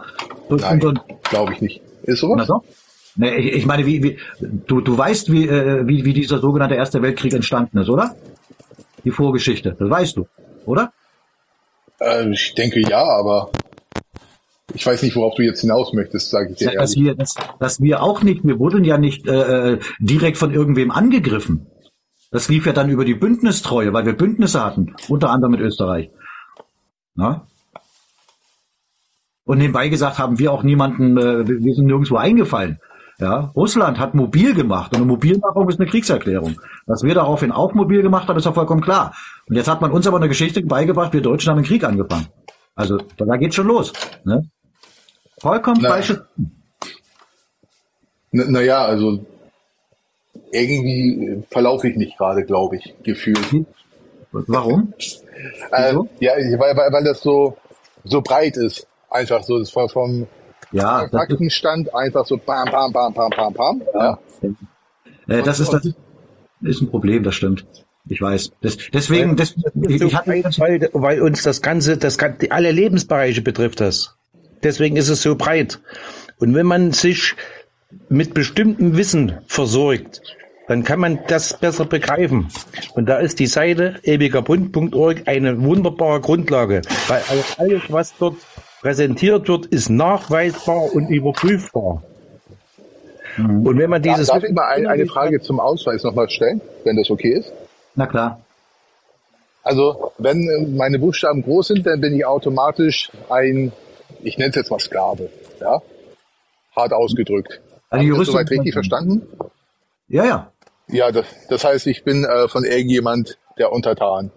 Nein, 0.50 0.80
glaube 1.24 1.54
ich 1.54 1.62
nicht. 1.62 1.82
Ist 2.04 2.22
sowas? 2.22 2.48
Na 2.48 2.62
Nee, 3.16 3.36
ich, 3.36 3.54
ich 3.54 3.66
meine, 3.66 3.86
wie, 3.86 4.02
wie, 4.02 4.18
du, 4.40 4.80
du 4.80 4.98
weißt, 4.98 5.32
wie, 5.32 5.46
äh, 5.46 5.86
wie, 5.86 6.06
wie 6.06 6.14
dieser 6.14 6.40
sogenannte 6.40 6.76
Erste 6.76 7.02
Weltkrieg 7.02 7.34
entstanden 7.34 7.80
ist, 7.80 7.90
oder? 7.90 8.16
Die 9.04 9.12
Vorgeschichte, 9.12 9.76
das 9.78 9.90
weißt 9.90 10.16
du, 10.16 10.28
oder? 10.66 10.94
Äh, 12.00 12.32
ich 12.32 12.54
denke 12.54 12.80
ja, 12.80 13.04
aber 13.04 13.52
ich 14.74 14.86
weiß 14.86 15.04
nicht, 15.04 15.16
worauf 15.18 15.36
du 15.36 15.44
jetzt 15.44 15.60
hinaus 15.60 15.92
möchtest, 15.92 16.30
sage 16.30 16.52
ich 16.52 16.60
dir 16.60 16.74
ja. 16.74 16.80
Dass 16.80 16.96
wir, 16.96 17.16
dass, 17.16 17.36
dass 17.60 17.82
wir 17.82 18.02
auch 18.02 18.24
nicht, 18.24 18.46
wir 18.46 18.58
wurden 18.60 18.86
ja 18.86 18.98
nicht 18.98 19.28
äh, 19.28 19.74
äh 19.74 19.80
direkt 20.00 20.38
von 20.38 20.54
irgendwem 20.54 20.92
angegriffen. 20.92 21.68
Das 22.32 22.48
lief 22.48 22.66
ja 22.66 22.72
dann 22.72 22.90
über 22.90 23.04
die 23.04 23.16
Bündnistreue, 23.16 23.92
weil 23.92 24.06
wir 24.06 24.14
Bündnisse 24.14 24.64
hatten, 24.64 24.96
unter 25.10 25.32
anderem 25.32 25.52
mit 25.52 25.60
Österreich. 25.60 26.12
Na? 27.16 27.48
Und 29.44 29.58
nebenbei 29.58 29.90
gesagt 29.90 30.18
haben 30.20 30.40
wir 30.40 30.52
auch 30.52 30.64
niemanden, 30.64 31.18
äh, 31.18 31.48
wir 31.48 31.74
sind 31.74 31.86
nirgendwo 31.86 32.18
eingefallen. 32.18 32.80
Ja, 33.20 33.52
Russland 33.56 34.00
hat 34.00 34.16
mobil 34.16 34.56
gemacht 34.56 34.92
und 34.94 34.98
eine 34.98 35.06
Mobilmachung 35.06 35.70
ist 35.70 35.80
eine 35.80 35.88
Kriegserklärung. 35.88 36.60
Dass 36.88 37.04
wir 37.04 37.14
daraufhin 37.14 37.52
auch 37.52 37.74
mobil 37.76 38.02
gemacht 38.02 38.28
haben, 38.28 38.38
ist 38.38 38.46
ja 38.46 38.52
vollkommen 38.52 38.82
klar. 38.82 39.14
Und 39.48 39.56
jetzt 39.56 39.68
hat 39.68 39.80
man 39.80 39.92
uns 39.92 40.08
aber 40.08 40.18
eine 40.18 40.28
Geschichte 40.28 40.64
beigebracht, 40.64 41.14
wir 41.14 41.22
Deutschen 41.22 41.52
haben 41.52 41.58
den 41.58 41.66
Krieg 41.66 41.84
angefangen. 41.84 42.28
Also 42.74 42.98
da 43.18 43.38
geht's 43.38 43.56
schon 43.56 43.68
los. 43.68 43.94
Ne? 44.24 44.50
Vollkommen 45.40 45.82
falsche. 45.82 46.26
Naja, 48.32 48.86
also 48.86 49.24
irgendwie 50.52 51.44
verlaufe 51.52 51.90
ich 51.90 51.98
mich 51.98 52.18
gerade, 52.18 52.44
glaube 52.44 52.78
ich, 52.78 52.96
gefühlt. 53.04 53.66
Warum? 54.32 54.94
Äh, 55.72 55.94
ja, 56.20 56.34
weil, 56.60 56.76
weil, 56.76 56.92
weil 56.92 57.04
das 57.04 57.22
so, 57.22 57.58
so 58.04 58.22
breit 58.22 58.58
ist. 58.58 58.88
Einfach 59.10 59.44
so, 59.44 59.60
das 59.60 59.70
vom, 59.70 59.90
vom 59.90 60.28
ja, 60.72 61.08
Faktenstand 61.10 61.94
einfach 61.94 62.26
so 62.26 62.38
bam, 62.38 62.70
bam, 62.72 62.92
bam, 62.92 63.14
bam, 63.14 63.30
bam, 63.30 63.54
bam. 63.54 63.82
Ja. 63.94 64.20
ja. 64.42 64.50
Äh, 65.28 65.42
das 65.44 65.60
ist 65.60 65.74
das 65.74 65.86
ist 66.62 66.82
ein 66.82 66.90
Problem, 66.90 67.24
das 67.24 67.36
stimmt. 67.36 67.66
Ich 68.08 68.22
weiß. 68.22 68.52
Das, 68.62 68.78
deswegen, 68.94 69.36
das, 69.36 69.56
ich, 69.88 70.02
ich 70.02 70.16
hatte, 70.16 70.32
weil, 70.58 70.90
weil 70.94 71.22
uns 71.22 71.44
das 71.44 71.62
ganze, 71.62 71.98
das 71.98 72.18
alle 72.50 72.72
Lebensbereiche 72.72 73.42
betrifft 73.42 73.80
das. 73.80 74.16
Deswegen 74.64 74.96
ist 74.96 75.10
es 75.10 75.22
so 75.22 75.36
breit. 75.36 75.80
Und 76.40 76.56
wenn 76.56 76.66
man 76.66 76.92
sich 76.92 77.36
mit 78.10 78.34
bestimmtem 78.34 78.98
Wissen 78.98 79.40
versorgt, 79.48 80.22
dann 80.68 80.84
kann 80.84 81.00
man 81.00 81.20
das 81.28 81.58
besser 81.58 81.86
begreifen. 81.86 82.50
Und 82.96 83.08
da 83.08 83.18
ist 83.18 83.40
die 83.40 83.48
Seite 83.48 84.00
ewigerbund.org 84.04 85.28
eine 85.28 85.62
wunderbare 85.62 86.22
Grundlage, 86.22 86.82
weil 87.08 87.22
alles, 87.58 87.82
was 87.90 88.14
dort 88.18 88.36
präsentiert 88.82 89.48
wird, 89.48 89.66
ist 89.68 89.90
nachweisbar 89.90 90.94
und 90.94 91.10
überprüfbar. 91.10 92.04
Mhm. 93.38 93.66
Und 93.66 93.78
wenn 93.78 93.90
man 93.90 94.02
dieses... 94.02 94.28
Darf 94.28 94.44
ich 94.44 94.54
mal 94.54 94.70
ein, 94.70 94.88
eine 94.88 95.06
Frage 95.06 95.42
zum 95.42 95.60
Ausweis 95.60 96.04
nochmal 96.04 96.30
stellen, 96.30 96.62
wenn 96.84 96.98
das 96.98 97.10
okay 97.10 97.34
ist? 97.40 97.52
Na 97.96 98.06
klar. 98.06 98.42
Also, 99.64 100.12
wenn 100.18 100.76
meine 100.76 100.98
Buchstaben 100.98 101.44
groß 101.44 101.68
sind, 101.68 101.86
dann 101.86 102.02
bin 102.02 102.16
ich 102.16 102.26
automatisch 102.26 103.12
ein, 103.30 103.72
ich 104.24 104.38
nenne 104.38 104.50
es 104.50 104.56
jetzt 104.56 104.72
mal 104.72 104.80
Sklave, 104.80 105.30
ja? 105.60 105.82
Hart 106.76 106.94
ausgedrückt. 106.94 107.62
Also 107.90 108.04
Haben 108.04 108.14
Sie 108.14 108.20
das 108.20 108.28
soweit 108.28 108.50
richtig 108.50 108.74
verstanden? 108.74 109.28
Ja, 110.12 110.26
ja. 110.26 110.52
Ja, 110.88 111.12
das, 111.12 111.26
das 111.50 111.64
heißt, 111.64 111.88
ich 111.88 112.04
bin 112.04 112.26
äh, 112.26 112.48
von 112.50 112.66
irgendjemand 112.66 113.38
der 113.58 113.72
Untertan. 113.72 114.32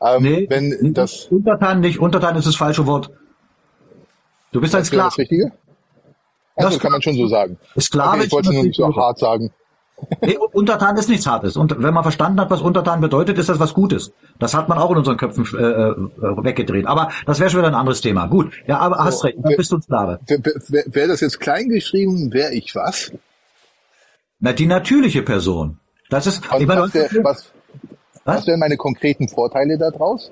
Ähm, 0.00 0.22
nee, 0.22 0.46
wenn 0.48 0.94
das 0.94 1.26
Untertan 1.26 1.80
nicht. 1.80 1.98
Untertan 1.98 2.36
ist 2.36 2.46
das 2.46 2.54
falsche 2.54 2.86
Wort. 2.86 3.10
Du 4.52 4.60
bist 4.60 4.74
ein 4.74 4.84
Sklave. 4.84 5.08
Das 5.08 5.18
Richtige? 5.18 5.52
Also 6.54 6.70
das 6.70 6.78
kann 6.78 6.92
man 6.92 7.02
schon 7.02 7.16
so 7.16 7.26
sagen. 7.26 7.58
Sklave 7.78 8.18
okay, 8.18 8.26
ich 8.26 8.32
wollte 8.32 8.52
nur 8.52 8.62
nicht 8.62 8.76
so 8.76 8.94
hart 8.94 9.18
sagen. 9.18 9.50
Nee, 10.22 10.38
Untertan 10.52 10.96
ist 10.96 11.08
nichts 11.08 11.26
Hartes. 11.26 11.56
Und 11.56 11.82
wenn 11.82 11.92
man 11.92 12.04
verstanden 12.04 12.40
hat, 12.40 12.50
was 12.50 12.60
Untertan 12.60 13.00
bedeutet, 13.00 13.38
ist 13.38 13.48
das 13.48 13.58
was 13.58 13.74
Gutes. 13.74 14.12
Das 14.38 14.54
hat 14.54 14.68
man 14.68 14.78
auch 14.78 14.90
in 14.92 14.98
unseren 14.98 15.16
Köpfen 15.16 15.44
äh, 15.58 15.62
äh 15.62 15.96
weggedreht. 16.44 16.86
Aber 16.86 17.10
das 17.26 17.40
wäre 17.40 17.50
schon 17.50 17.60
wieder 17.60 17.68
ein 17.68 17.74
anderes 17.74 18.00
Thema. 18.00 18.26
Gut, 18.26 18.52
ja, 18.66 18.78
aber 18.78 18.98
hast 18.98 19.24
recht, 19.24 19.38
dann 19.42 19.56
bist 19.56 19.72
du 19.72 19.80
Sklave. 19.80 20.20
Wäre 20.26 20.84
wär 20.86 21.08
das 21.08 21.20
jetzt 21.20 21.40
klein 21.40 21.68
geschrieben, 21.68 22.32
wäre 22.32 22.54
ich 22.54 22.74
was? 22.74 23.12
Na, 24.38 24.52
die 24.52 24.66
natürliche 24.66 25.22
Person. 25.22 25.78
Das 26.10 26.26
ist. 26.26 26.42
Also 26.50 26.62
ich 26.62 26.68
meine, 26.68 26.82
was, 26.82 26.94
wär, 26.94 27.08
was, 27.24 27.52
was 28.24 28.46
wären 28.46 28.60
meine 28.60 28.76
konkreten 28.76 29.28
Vorteile 29.28 29.78
daraus? 29.78 30.30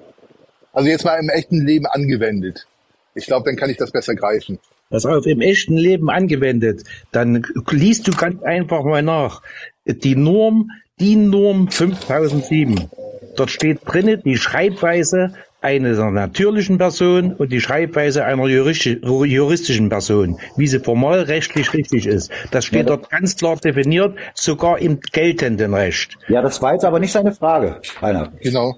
Also 0.73 0.89
jetzt 0.89 1.05
mal 1.05 1.17
im 1.17 1.29
echten 1.29 1.65
Leben 1.65 1.87
angewendet. 1.87 2.67
Ich 3.15 3.27
glaube, 3.27 3.47
dann 3.47 3.57
kann 3.57 3.71
ich 3.71 3.77
das 3.77 3.93
besser 3.93 4.15
greifen. 4.15 4.59
Das 4.91 5.07
auf 5.07 5.27
im 5.27 5.41
echten 5.41 5.77
Leben 5.77 6.11
angewendet, 6.11 6.85
dann 7.11 7.45
liest 7.71 8.07
du 8.07 8.13
ganz 8.13 8.43
einfach 8.43 8.85
mal 8.85 9.03
nach. 9.03 9.43
Die 9.87 10.15
Norm, 10.15 10.71
die 11.01 11.17
Norm 11.17 11.69
5007. 11.69 12.91
Dort 13.37 13.51
steht 13.51 13.81
drinnen 13.85 14.23
die 14.25 14.37
Schreibweise 14.37 15.35
einer 15.65 16.11
natürlichen 16.11 16.79
Person 16.79 17.33
und 17.33 17.51
die 17.51 17.61
Schreibweise 17.61 18.25
einer 18.25 18.47
juristischen 18.47 19.89
Person, 19.89 20.39
wie 20.57 20.67
sie 20.67 20.79
formal 20.79 21.21
rechtlich 21.21 21.73
richtig 21.73 22.07
ist. 22.07 22.31
Das 22.51 22.67
steht 22.67 22.89
ja, 22.89 22.97
dort 22.97 23.11
ganz 23.11 23.35
klar 23.37 23.57
definiert, 23.57 24.15
sogar 24.35 24.79
im 24.79 25.01
geltenden 25.01 25.73
Recht. 25.75 26.19
Ja, 26.29 26.43
das 26.43 26.61
war 26.61 26.75
jetzt 26.75 26.85
aber 26.85 27.01
nicht 27.01 27.13
seine 27.13 27.33
Frage, 27.33 27.81
Rainer. 28.03 28.31
Genau. 28.41 28.75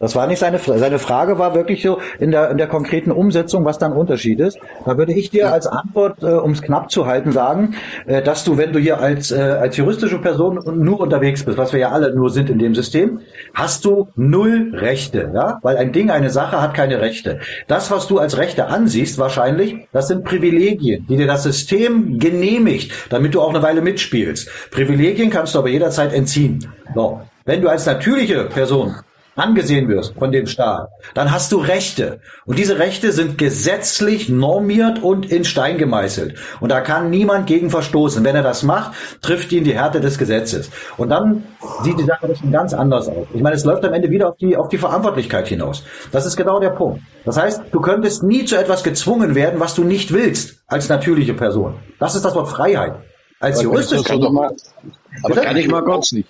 Das 0.00 0.16
war 0.16 0.26
nicht 0.26 0.40
seine 0.40 0.58
Frage. 0.58 0.80
Seine 0.80 0.98
Frage 0.98 1.38
war 1.38 1.54
wirklich 1.54 1.80
so 1.80 2.00
in 2.18 2.32
der, 2.32 2.50
in 2.50 2.58
der 2.58 2.66
konkreten 2.66 3.12
Umsetzung, 3.12 3.64
was 3.64 3.78
dann 3.78 3.92
Unterschied 3.92 4.40
ist. 4.40 4.58
Da 4.84 4.98
würde 4.98 5.12
ich 5.12 5.30
dir 5.30 5.52
als 5.52 5.68
Antwort, 5.68 6.20
äh, 6.20 6.26
um 6.26 6.50
es 6.50 6.62
knapp 6.62 6.90
zu 6.90 7.06
halten, 7.06 7.30
sagen, 7.30 7.76
äh, 8.06 8.20
dass 8.20 8.42
du, 8.42 8.58
wenn 8.58 8.72
du 8.72 8.80
hier 8.80 8.98
als, 8.98 9.30
äh, 9.30 9.36
als 9.38 9.76
juristische 9.76 10.18
Person 10.18 10.60
nur 10.82 10.98
unterwegs 10.98 11.44
bist, 11.44 11.58
was 11.58 11.72
wir 11.72 11.78
ja 11.78 11.90
alle 11.90 12.12
nur 12.12 12.30
sind 12.30 12.50
in 12.50 12.58
dem 12.58 12.74
System, 12.74 13.20
hast 13.54 13.84
du 13.84 14.08
null 14.16 14.72
Rechte, 14.74 15.30
ja? 15.32 15.60
Weil 15.62 15.76
ein 15.76 15.92
Ding, 15.92 16.10
eine 16.10 16.30
Sache 16.30 16.60
hat 16.60 16.74
keine 16.74 17.00
Rechte. 17.00 17.38
Das, 17.68 17.92
was 17.92 18.08
du 18.08 18.18
als 18.18 18.36
Rechte 18.36 18.66
ansiehst, 18.66 19.18
wahrscheinlich, 19.18 19.86
das 19.92 20.08
sind 20.08 20.24
Privilegien, 20.24 21.06
die 21.08 21.16
dir 21.16 21.28
das 21.28 21.44
System 21.44 22.18
genehmigt, 22.18 22.90
damit 23.10 23.36
du 23.36 23.40
auch 23.40 23.50
eine 23.50 23.62
Weile 23.62 23.80
mitspielst. 23.80 24.50
Privilegien 24.72 25.30
kannst 25.30 25.54
du 25.54 25.60
aber 25.60 25.68
jederzeit 25.68 26.12
entziehen. 26.12 26.66
So. 26.96 27.20
Wenn 27.44 27.62
du 27.62 27.68
als 27.68 27.86
natürliche 27.86 28.44
Person 28.46 28.96
angesehen 29.36 29.88
wirst 29.88 30.14
von 30.18 30.32
dem 30.32 30.46
Staat, 30.46 30.88
dann 31.14 31.32
hast 31.32 31.52
du 31.52 31.58
Rechte. 31.58 32.20
Und 32.44 32.58
diese 32.58 32.78
Rechte 32.78 33.12
sind 33.12 33.38
gesetzlich 33.38 34.28
normiert 34.28 35.02
und 35.02 35.30
in 35.30 35.44
Stein 35.44 35.78
gemeißelt. 35.78 36.36
Und 36.60 36.70
da 36.70 36.80
kann 36.80 37.10
niemand 37.10 37.46
gegen 37.46 37.70
verstoßen. 37.70 38.24
Wenn 38.24 38.36
er 38.36 38.42
das 38.42 38.62
macht, 38.62 38.92
trifft 39.22 39.52
ihn 39.52 39.64
die 39.64 39.74
Härte 39.74 40.00
des 40.00 40.18
Gesetzes. 40.18 40.70
Und 40.96 41.10
dann 41.10 41.44
sieht 41.82 41.98
die 41.98 42.04
Sache 42.04 42.34
schon 42.34 42.52
ganz 42.52 42.72
anders 42.74 43.08
aus. 43.08 43.26
Ich 43.34 43.42
meine, 43.42 43.56
es 43.56 43.64
läuft 43.64 43.84
am 43.84 43.92
Ende 43.92 44.10
wieder 44.10 44.28
auf 44.28 44.36
die, 44.36 44.56
auf 44.56 44.68
die 44.68 44.78
Verantwortlichkeit 44.78 45.48
hinaus. 45.48 45.82
Das 46.12 46.26
ist 46.26 46.36
genau 46.36 46.60
der 46.60 46.70
Punkt. 46.70 47.02
Das 47.24 47.36
heißt, 47.36 47.62
du 47.72 47.80
könntest 47.80 48.22
nie 48.22 48.44
zu 48.44 48.56
etwas 48.56 48.82
gezwungen 48.84 49.34
werden, 49.34 49.60
was 49.60 49.74
du 49.74 49.84
nicht 49.84 50.12
willst, 50.12 50.62
als 50.66 50.88
natürliche 50.88 51.34
Person. 51.34 51.74
Das 51.98 52.14
ist 52.14 52.24
das 52.24 52.34
Wort 52.34 52.48
Freiheit. 52.48 52.94
Als 53.40 53.60
juristisch. 53.60 54.08
Aber 54.10 55.34
kann 55.34 55.56
ich 55.56 55.68
mal 55.68 55.82
kurz 55.82 56.12
nicht. 56.12 56.28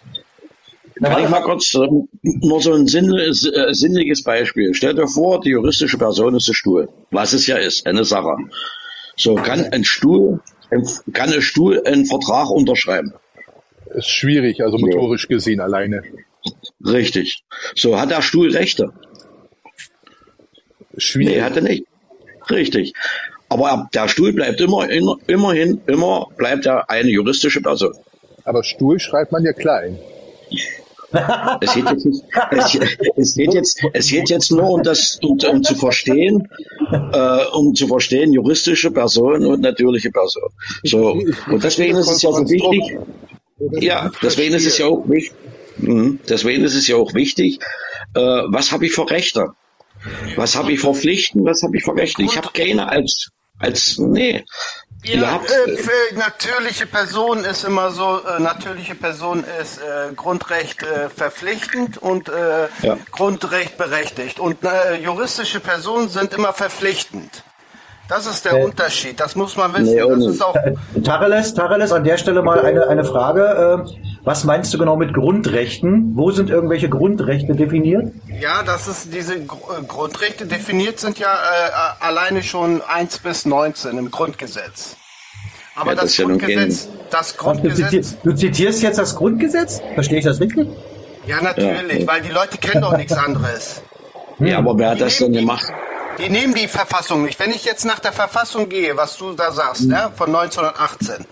Kann 1.05 1.23
ich 1.25 1.29
mal 1.29 1.43
kurz 1.43 1.75
ähm, 1.75 2.09
nur 2.23 2.61
so 2.61 2.73
ein 2.73 2.87
sinnliches, 2.87 3.45
äh, 3.47 3.73
sinnliches 3.73 4.23
Beispiel. 4.23 4.75
Stell 4.75 4.95
dir 4.95 5.07
vor, 5.07 5.41
die 5.41 5.51
juristische 5.51 5.99
Person 5.99 6.35
ist 6.35 6.49
ein 6.49 6.55
Stuhl, 6.55 6.89
was 7.11 7.33
es 7.33 7.47
ja 7.47 7.57
ist, 7.57 7.87
eine 7.87 8.05
Sache. 8.05 8.37
So 9.17 9.35
kann 9.35 9.67
ein 9.73 9.85
Stuhl, 9.85 10.41
kann 11.13 11.33
ein 11.33 11.43
Stuhl 11.43 11.83
einen 11.85 12.07
Vertrag 12.07 12.51
unterschreiben. 12.51 13.13
Ist 13.95 14.09
schwierig, 14.09 14.63
also 14.63 14.79
motorisch 14.79 15.25
ja. 15.29 15.37
gesehen 15.37 15.61
alleine. 15.61 16.03
Richtig. 16.85 17.45
So 17.75 17.99
hat 18.01 18.11
der 18.11 18.23
Stuhl 18.23 18.51
Rechte. 18.51 18.93
Schwierig. 20.97 21.37
Nee, 21.37 21.43
hat 21.43 21.57
er 21.57 21.63
nicht. 21.63 21.85
Richtig. 22.51 22.93
Aber 23.49 23.89
der 23.95 24.09
Stuhl 24.09 24.33
bleibt 24.33 24.61
immer, 24.61 24.89
immerhin, 24.91 25.81
immer 25.87 26.29
bleibt 26.37 26.67
er 26.67 26.91
eine 26.91 27.11
juristische 27.11 27.61
Person. 27.61 27.95
Aber 28.45 28.65
Stuhl 28.65 28.99
schreibt 28.99 29.33
man 29.33 29.45
ja 29.45 29.53
klein. 29.53 29.99
Es 31.61 31.75
geht 31.75 31.89
jetzt, 31.91 32.05
nicht, 32.05 32.25
es, 32.51 32.79
es, 33.17 33.35
geht 33.35 33.55
jetzt, 33.55 33.81
es 33.93 34.09
geht 34.09 34.31
jetzt 34.31 34.51
nur 34.51 34.69
um 34.71 34.83
das, 34.83 35.19
um, 35.23 35.39
um 35.51 35.63
zu 35.63 35.75
verstehen, 35.77 36.49
äh, 36.91 37.45
um 37.53 37.75
zu 37.75 37.87
verstehen, 37.87 38.33
juristische 38.33 38.91
Person 38.91 39.47
und 39.47 39.61
natürliche 39.61 40.11
Person. 40.11 40.51
So. 40.83 41.13
Und 41.51 41.63
deswegen 41.63 41.97
ist 41.97 42.11
es 42.11 42.23
ja 42.23 42.33
so 42.33 42.49
wichtig, 42.49 42.99
ja, 43.81 44.11
deswegen 44.23 44.55
ist 44.55 44.67
es 44.67 44.79
ja 44.79 44.87
auch 44.87 45.09
wichtig, 45.09 45.37
mhm. 45.79 46.19
deswegen 46.29 46.65
ist 46.65 46.75
es 46.75 46.89
ja 46.89 46.97
auch 46.97 47.15
wichtig, 47.15 47.61
äh, 48.15 48.21
was 48.21 48.73
habe 48.73 48.87
ich 48.87 48.93
für 48.93 49.09
Rechte? 49.09 49.51
Was 50.37 50.57
habe 50.57 50.73
ich 50.73 50.81
für 50.81 50.95
Pflichten? 50.95 51.45
Was 51.45 51.63
habe 51.63 51.77
ich 51.77 51.85
für 51.85 51.95
Rechte? 51.95 52.23
Ich 52.23 52.37
habe 52.37 52.49
keine 52.53 52.89
als, 52.89 53.31
als, 53.59 53.99
nee. 53.99 54.45
Ja, 55.05 55.37
äh, 55.37 55.77
für 55.77 56.19
natürliche 56.19 56.87
Person 56.87 57.45
ist 57.45 57.65
immer 57.65 57.91
so, 57.91 58.21
äh, 58.27 58.41
natürliche 58.41 58.95
Person 58.95 59.45
ist 59.61 59.79
äh, 59.79 60.15
Grundrecht 60.15 60.83
äh, 60.83 61.11
verpflichtend 61.11 61.99
und 61.99 62.29
äh, 62.29 62.69
ja. 62.83 62.97
Grundrecht 63.11 63.77
berechtigt. 63.77 64.41
Und 64.41 64.59
äh, 64.65 64.97
juristische 64.97 65.61
Personen 65.61 66.09
sind 66.09 66.33
immer 66.33 66.53
verpflichtend. 66.55 67.45
Das 68.09 68.27
ist 68.27 68.45
der 68.45 68.63
Unterschied, 68.63 69.19
das 69.19 69.35
muss 69.35 69.57
man 69.57 69.73
wissen. 69.73 69.95
Nee, 69.95 70.01
das 70.07 70.27
ist 70.27 70.43
auch 70.43 70.55
Tareles, 71.05 71.55
Tareles, 71.55 71.91
an 71.91 72.05
der 72.05 72.19
Stelle 72.19 72.43
mal 72.43 72.61
eine, 72.61 72.87
eine 72.87 73.05
Frage. 73.05 73.87
Was 74.25 74.45
meinst 74.45 74.73
du 74.73 74.79
genau 74.79 74.97
mit 74.97 75.13
Grundrechten? 75.13 76.17
Wo 76.17 76.31
sind 76.31 76.49
irgendwelche 76.49 76.89
Grundrechte 76.89 77.55
definiert? 77.55 78.11
Ja, 78.41 78.63
das 78.63 78.89
ist 78.89 79.13
diese 79.13 79.45
Grundrechte 79.45 80.47
definiert 80.47 80.99
sind 80.99 81.19
ja 81.19 81.35
äh, 81.35 82.05
alleine 82.05 82.43
schon 82.43 82.81
1 82.81 83.19
bis 83.19 83.45
19 83.45 83.99
im 83.99 84.11
Grundgesetz. 84.11 84.97
Aber 85.75 85.91
ja, 85.91 85.97
das, 85.97 86.17
das, 86.17 86.25
Grundgesetz, 86.25 86.89
das 87.11 87.37
Grundgesetz. 87.37 88.17
Du 88.23 88.33
zitierst 88.33 88.83
jetzt 88.83 88.99
das 88.99 89.15
Grundgesetz? 89.15 89.83
Verstehe 89.93 90.21
ich 90.21 90.25
das 90.25 90.41
richtig? 90.41 90.69
Ja, 91.27 91.43
natürlich, 91.43 92.01
ja. 92.01 92.07
weil 92.07 92.23
die 92.23 92.31
Leute 92.31 92.57
kennen 92.57 92.81
doch 92.81 92.97
nichts 92.97 93.13
anderes. 93.13 93.83
Ja, 94.39 94.59
aber 94.59 94.79
wer 94.79 94.91
hat 94.91 95.01
das 95.01 95.19
denn 95.19 95.33
gemacht? 95.33 95.67
Die 96.19 96.31
nehmen 96.31 96.55
die 96.55 96.69
Verfassung 96.69 97.25
nicht. 97.25 97.39
Wenn 97.41 97.51
ich 97.51 97.65
jetzt 97.65 97.85
nach 97.85 97.99
der 97.99 98.13
Verfassung 98.13 98.69
gehe, 98.69 98.97
was 98.97 99.17
du 99.17 99.33
da 99.33 99.53
sagst, 99.53 99.83
mhm. 99.83 99.93
ja, 99.93 100.11
von 100.15 100.35
1918, 100.35 101.27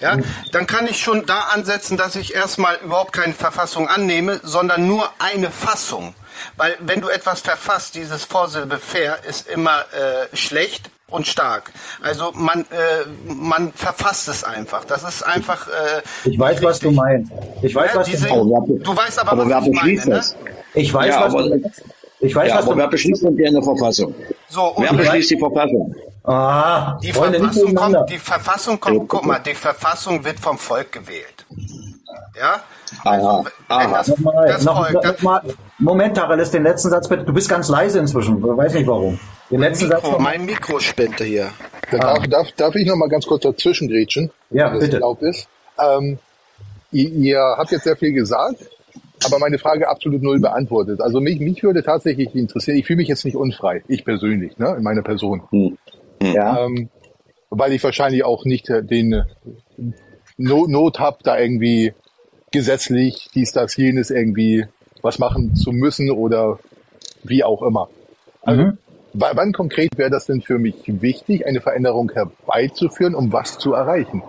ja, 0.00 0.16
mhm. 0.16 0.24
dann 0.52 0.66
kann 0.66 0.86
ich 0.86 0.98
schon 0.98 1.26
da 1.26 1.48
ansetzen, 1.54 1.96
dass 1.96 2.16
ich 2.16 2.34
erstmal 2.34 2.76
überhaupt 2.84 3.12
keine 3.12 3.34
Verfassung 3.34 3.88
annehme, 3.88 4.40
sondern 4.42 4.86
nur 4.86 5.08
eine 5.18 5.50
Fassung. 5.50 6.14
Weil 6.56 6.76
wenn 6.80 7.00
du 7.00 7.08
etwas 7.08 7.40
verfasst, 7.40 7.94
dieses 7.94 8.24
Vorsilbe 8.24 8.78
fair 8.78 9.18
ist 9.28 9.48
immer 9.48 9.80
äh, 9.80 10.36
schlecht 10.36 10.90
und 11.10 11.26
stark. 11.26 11.72
Also 12.02 12.32
man 12.34 12.60
äh, 12.60 12.64
man 13.24 13.72
verfasst 13.72 14.28
es 14.28 14.44
einfach. 14.44 14.84
Das 14.84 15.02
ist 15.02 15.22
einfach. 15.22 15.66
Äh, 15.68 16.28
ich 16.28 16.38
weiß, 16.38 16.62
was 16.62 16.78
du 16.78 16.90
meinst. 16.90 17.32
Ich 17.62 17.74
weiß, 17.74 17.92
ja, 17.92 18.00
was 18.00 18.08
diese, 18.08 18.28
du 18.28 18.44
meinst. 18.44 18.86
Du 18.86 18.96
weißt 18.96 19.18
aber, 19.18 19.32
aber 19.32 19.50
was 19.50 19.66
ich 19.66 19.72
meine. 19.72 20.06
Ne? 20.06 20.22
Ich 20.74 20.92
weiß, 20.92 21.14
ja, 21.14 21.24
was 21.24 21.34
aber, 21.34 21.48
du 21.48 21.70
Ich 22.20 22.34
weiß, 22.34 22.48
ja, 22.48 22.56
was 22.56 22.64
aber 22.64 22.74
du 22.74 22.80
wer 22.80 22.88
beschließt 22.88 23.22
denn 23.24 23.36
die 23.36 23.62
Verfassung? 23.62 24.14
So, 24.48 24.74
wer 24.78 24.92
beschließt 24.92 25.30
die 25.30 25.38
Verfassung? 25.38 25.94
Ah, 26.30 26.98
die 27.02 27.10
Verfassung, 27.10 27.74
kommt, 27.74 28.10
die 28.10 28.18
Verfassung 28.18 28.78
kommt, 28.80 29.08
guck 29.08 29.24
mal, 29.24 29.38
die 29.38 29.54
Verfassung 29.54 30.22
wird 30.24 30.38
vom 30.38 30.58
Volk 30.58 30.92
gewählt. 30.92 31.46
Ja? 32.38 32.62
Also, 33.02 33.46
aha, 33.68 33.88
Das, 33.96 34.06
das 34.06 34.64
noch, 34.64 34.86
Volk, 34.86 35.04
noch 35.04 35.22
mal, 35.22 35.42
Moment, 35.78 36.18
Tarelis, 36.18 36.50
den 36.50 36.64
letzten 36.64 36.90
Satz 36.90 37.08
bitte. 37.08 37.24
Du 37.24 37.32
bist 37.32 37.48
ganz 37.48 37.70
leise 37.70 37.98
inzwischen. 37.98 38.36
Ich 38.38 38.44
weiß 38.44 38.74
nicht 38.74 38.86
warum. 38.86 39.18
Den 39.50 39.60
letzten 39.60 39.88
Mikro, 39.88 40.10
Satz. 40.10 40.20
Mein 40.20 40.44
Mikro 40.44 40.78
spinnt 40.80 41.18
hier. 41.18 41.48
Darf, 41.90 42.26
darf, 42.26 42.52
darf 42.52 42.74
ich 42.74 42.86
noch 42.86 42.96
mal 42.96 43.08
ganz 43.08 43.26
kurz 43.26 43.44
dazwischen 43.44 43.88
grätschen? 43.88 44.30
Ja, 44.50 44.70
wenn 44.70 44.80
bitte. 44.80 44.96
erlaubt 44.96 45.22
ist. 45.22 45.48
Ähm, 45.78 46.18
ihr, 46.92 47.08
ihr 47.10 47.40
habt 47.56 47.70
jetzt 47.70 47.84
sehr 47.84 47.96
viel 47.96 48.12
gesagt, 48.12 48.68
aber 49.24 49.38
meine 49.38 49.58
Frage 49.58 49.88
absolut 49.88 50.22
null 50.22 50.40
beantwortet. 50.40 51.00
Also 51.00 51.20
mich, 51.20 51.40
mich 51.40 51.62
würde 51.62 51.82
tatsächlich 51.82 52.34
interessieren, 52.34 52.76
ich 52.76 52.86
fühle 52.86 52.98
mich 52.98 53.08
jetzt 53.08 53.24
nicht 53.24 53.36
unfrei, 53.36 53.82
ich 53.88 54.04
persönlich, 54.04 54.58
ne, 54.58 54.74
in 54.76 54.82
meiner 54.82 55.02
Person. 55.02 55.42
Hm. 55.50 55.78
Hm. 56.22 56.34
Ja. 56.34 56.64
Ähm, 56.64 56.88
weil 57.50 57.72
ich 57.72 57.82
wahrscheinlich 57.82 58.24
auch 58.24 58.44
nicht 58.44 58.68
den 58.68 59.24
Not, 60.36 60.68
Not 60.68 61.00
habe, 61.00 61.18
da 61.22 61.38
irgendwie 61.38 61.94
gesetzlich 62.50 63.30
dies, 63.34 63.52
das, 63.52 63.76
jenes 63.76 64.10
irgendwie 64.10 64.66
was 65.02 65.18
machen 65.18 65.54
zu 65.54 65.72
müssen 65.72 66.10
oder 66.10 66.58
wie 67.22 67.44
auch 67.44 67.62
immer. 67.62 67.88
Also, 68.42 68.62
mhm. 68.62 68.78
wann 69.12 69.52
konkret 69.52 69.96
wäre 69.96 70.10
das 70.10 70.26
denn 70.26 70.42
für 70.42 70.58
mich 70.58 70.76
wichtig, 70.86 71.46
eine 71.46 71.60
Veränderung 71.60 72.10
herbeizuführen, 72.12 73.14
um 73.14 73.32
was 73.32 73.58
zu 73.58 73.72
erreichen? 73.72 74.22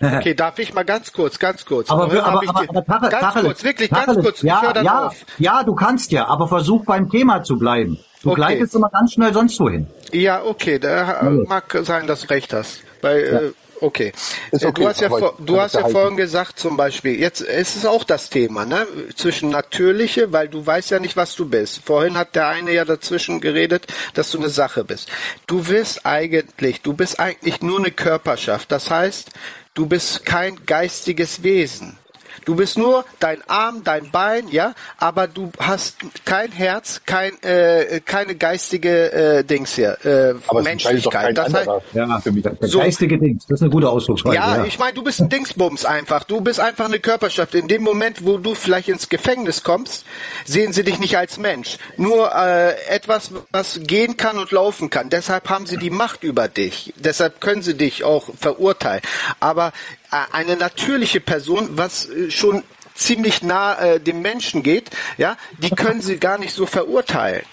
Okay, 0.00 0.34
darf 0.34 0.58
ich 0.58 0.74
mal 0.74 0.84
ganz 0.84 1.12
kurz, 1.12 1.38
ganz 1.38 1.64
kurz. 1.64 1.88
Aber, 1.88 2.04
aber, 2.04 2.24
aber, 2.24 2.48
aber, 2.48 2.84
aber 2.88 3.08
Tacheles, 3.08 3.20
ganz 3.20 3.34
kurz, 3.44 3.64
wirklich 3.64 3.88
Tacheles, 3.88 4.14
ganz 4.16 4.24
kurz. 4.24 4.42
Ja, 4.42 4.82
ja, 4.82 5.06
auf. 5.06 5.26
ja, 5.38 5.62
du 5.62 5.74
kannst 5.76 6.10
ja, 6.10 6.26
aber 6.26 6.48
versuch 6.48 6.84
beim 6.84 7.08
Thema 7.08 7.44
zu 7.44 7.56
bleiben. 7.56 7.98
Du 8.22 8.30
okay. 8.30 8.36
gleitest 8.36 8.74
immer 8.74 8.90
ganz 8.90 9.12
schnell 9.12 9.32
sonst 9.32 9.58
wohin. 9.58 9.86
Ja, 10.12 10.42
okay, 10.44 10.78
da 10.78 11.22
mag 11.46 11.76
sein, 11.82 12.06
dass 12.06 12.22
du 12.22 12.30
recht 12.30 12.52
hast. 12.52 12.80
Weil 13.00 13.24
ja. 13.24 13.40
äh, 13.40 13.52
Okay. 13.82 14.12
Ist 14.52 14.64
okay. 14.64 14.80
Du 14.80 14.88
hast 14.88 15.00
ja, 15.00 15.08
vor, 15.08 15.34
du 15.40 15.60
hast 15.60 15.74
ja 15.74 15.88
vorhin 15.88 16.16
gesagt, 16.16 16.56
zum 16.56 16.76
Beispiel, 16.76 17.18
jetzt 17.18 17.40
ist 17.40 17.74
es 17.74 17.84
auch 17.84 18.04
das 18.04 18.30
Thema, 18.30 18.64
ne? 18.64 18.86
Zwischen 19.16 19.50
natürliche, 19.50 20.32
weil 20.32 20.48
du 20.48 20.64
weißt 20.64 20.92
ja 20.92 21.00
nicht, 21.00 21.16
was 21.16 21.34
du 21.34 21.48
bist. 21.48 21.80
Vorhin 21.84 22.16
hat 22.16 22.36
der 22.36 22.46
eine 22.46 22.72
ja 22.72 22.84
dazwischen 22.84 23.40
geredet, 23.40 23.88
dass 24.14 24.30
du 24.30 24.38
eine 24.38 24.50
Sache 24.50 24.84
bist. 24.84 25.10
Du 25.48 25.66
wirst 25.66 26.06
eigentlich, 26.06 26.82
du 26.82 26.92
bist 26.92 27.18
eigentlich 27.18 27.60
nur 27.60 27.80
eine 27.80 27.90
Körperschaft. 27.90 28.70
Das 28.70 28.88
heißt, 28.88 29.30
du 29.74 29.86
bist 29.86 30.24
kein 30.24 30.64
geistiges 30.64 31.42
Wesen. 31.42 31.98
Du 32.44 32.56
bist 32.56 32.78
nur 32.78 33.04
dein 33.20 33.42
Arm, 33.48 33.84
dein 33.84 34.10
Bein, 34.10 34.48
ja, 34.48 34.74
aber 34.98 35.26
du 35.26 35.50
hast 35.58 35.96
kein 36.24 36.50
Herz, 36.52 37.02
kein, 37.06 37.40
äh, 37.42 38.00
keine 38.04 38.34
geistige 38.34 39.12
äh, 39.12 39.44
Dings 39.44 39.74
hier, 39.74 39.98
äh, 40.04 40.34
aber 40.46 40.62
Menschlichkeit. 40.62 41.36
Das 41.36 41.52
heißt, 41.52 41.70
ja, 41.92 42.20
für 42.20 42.32
mich, 42.32 42.44
so, 42.62 42.78
geistige 42.80 43.18
Dings, 43.18 43.46
das 43.46 43.60
ist 43.60 43.62
eine 43.62 43.70
gute 43.70 43.88
Ausdrucksweise. 43.88 44.36
Ja, 44.36 44.56
ja. 44.58 44.64
ich 44.64 44.78
meine, 44.78 44.94
du 44.94 45.02
bist 45.02 45.20
ein 45.20 45.28
Dingsbums 45.28 45.84
einfach. 45.84 46.24
Du 46.24 46.40
bist 46.40 46.60
einfach 46.60 46.86
eine 46.86 46.98
Körperschaft. 46.98 47.54
In 47.54 47.68
dem 47.68 47.82
Moment, 47.82 48.24
wo 48.24 48.38
du 48.38 48.54
vielleicht 48.54 48.88
ins 48.88 49.08
Gefängnis 49.08 49.62
kommst, 49.62 50.04
sehen 50.44 50.72
sie 50.72 50.84
dich 50.84 50.98
nicht 50.98 51.16
als 51.16 51.38
Mensch. 51.38 51.78
Nur 51.96 52.34
äh, 52.34 52.74
etwas, 52.88 53.30
was 53.50 53.80
gehen 53.82 54.16
kann 54.16 54.38
und 54.38 54.50
laufen 54.50 54.90
kann. 54.90 55.10
Deshalb 55.10 55.48
haben 55.48 55.66
sie 55.66 55.76
die 55.76 55.90
Macht 55.90 56.24
über 56.24 56.48
dich. 56.48 56.92
Deshalb 56.96 57.40
können 57.40 57.62
sie 57.62 57.74
dich 57.74 58.04
auch 58.04 58.28
verurteilen. 58.38 59.02
Aber 59.40 59.72
eine 60.12 60.56
natürliche 60.56 61.20
Person, 61.20 61.70
was 61.72 62.08
äh, 62.08 62.30
schon 62.30 62.62
ziemlich 62.94 63.42
nah 63.42 63.78
äh, 63.78 64.00
dem 64.00 64.20
Menschen 64.20 64.62
geht, 64.62 64.90
ja, 65.16 65.36
die 65.58 65.70
können 65.70 66.02
sie 66.02 66.18
gar 66.18 66.38
nicht 66.38 66.54
so 66.54 66.66
verurteilen. 66.66 67.44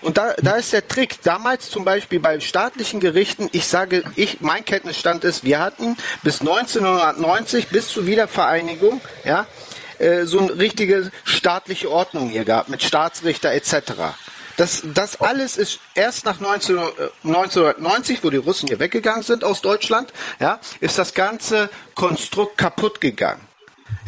Und 0.00 0.16
da, 0.16 0.34
da 0.34 0.56
ist 0.56 0.72
der 0.72 0.86
Trick. 0.86 1.22
Damals 1.22 1.70
zum 1.70 1.84
Beispiel 1.84 2.20
bei 2.20 2.38
staatlichen 2.40 3.00
Gerichten, 3.00 3.48
ich 3.52 3.66
sage, 3.66 4.04
ich, 4.14 4.40
mein 4.40 4.64
Kenntnisstand 4.64 5.24
ist, 5.24 5.44
wir 5.44 5.58
hatten 5.58 5.96
bis 6.22 6.40
1990, 6.40 7.68
bis 7.68 7.88
zur 7.88 8.06
Wiedervereinigung, 8.06 9.00
ja, 9.24 9.46
äh, 9.98 10.24
so 10.24 10.38
eine 10.38 10.56
richtige 10.58 11.10
staatliche 11.24 11.90
Ordnung 11.90 12.28
hier 12.28 12.44
gehabt, 12.44 12.68
mit 12.68 12.82
Staatsrichter 12.82 13.52
etc. 13.52 14.14
Das, 14.58 14.82
das 14.92 15.20
alles 15.20 15.56
ist 15.56 15.78
erst 15.94 16.24
nach 16.24 16.40
19, 16.40 16.78
1990, 17.22 18.18
äh, 18.18 18.24
wo 18.24 18.30
die 18.30 18.38
Russen 18.38 18.66
hier 18.66 18.80
weggegangen 18.80 19.22
sind 19.22 19.44
aus 19.44 19.62
Deutschland, 19.62 20.12
ja, 20.40 20.58
ist 20.80 20.98
das 20.98 21.14
ganze 21.14 21.70
Konstrukt 21.94 22.58
kaputt 22.58 23.00
gegangen. 23.00 23.47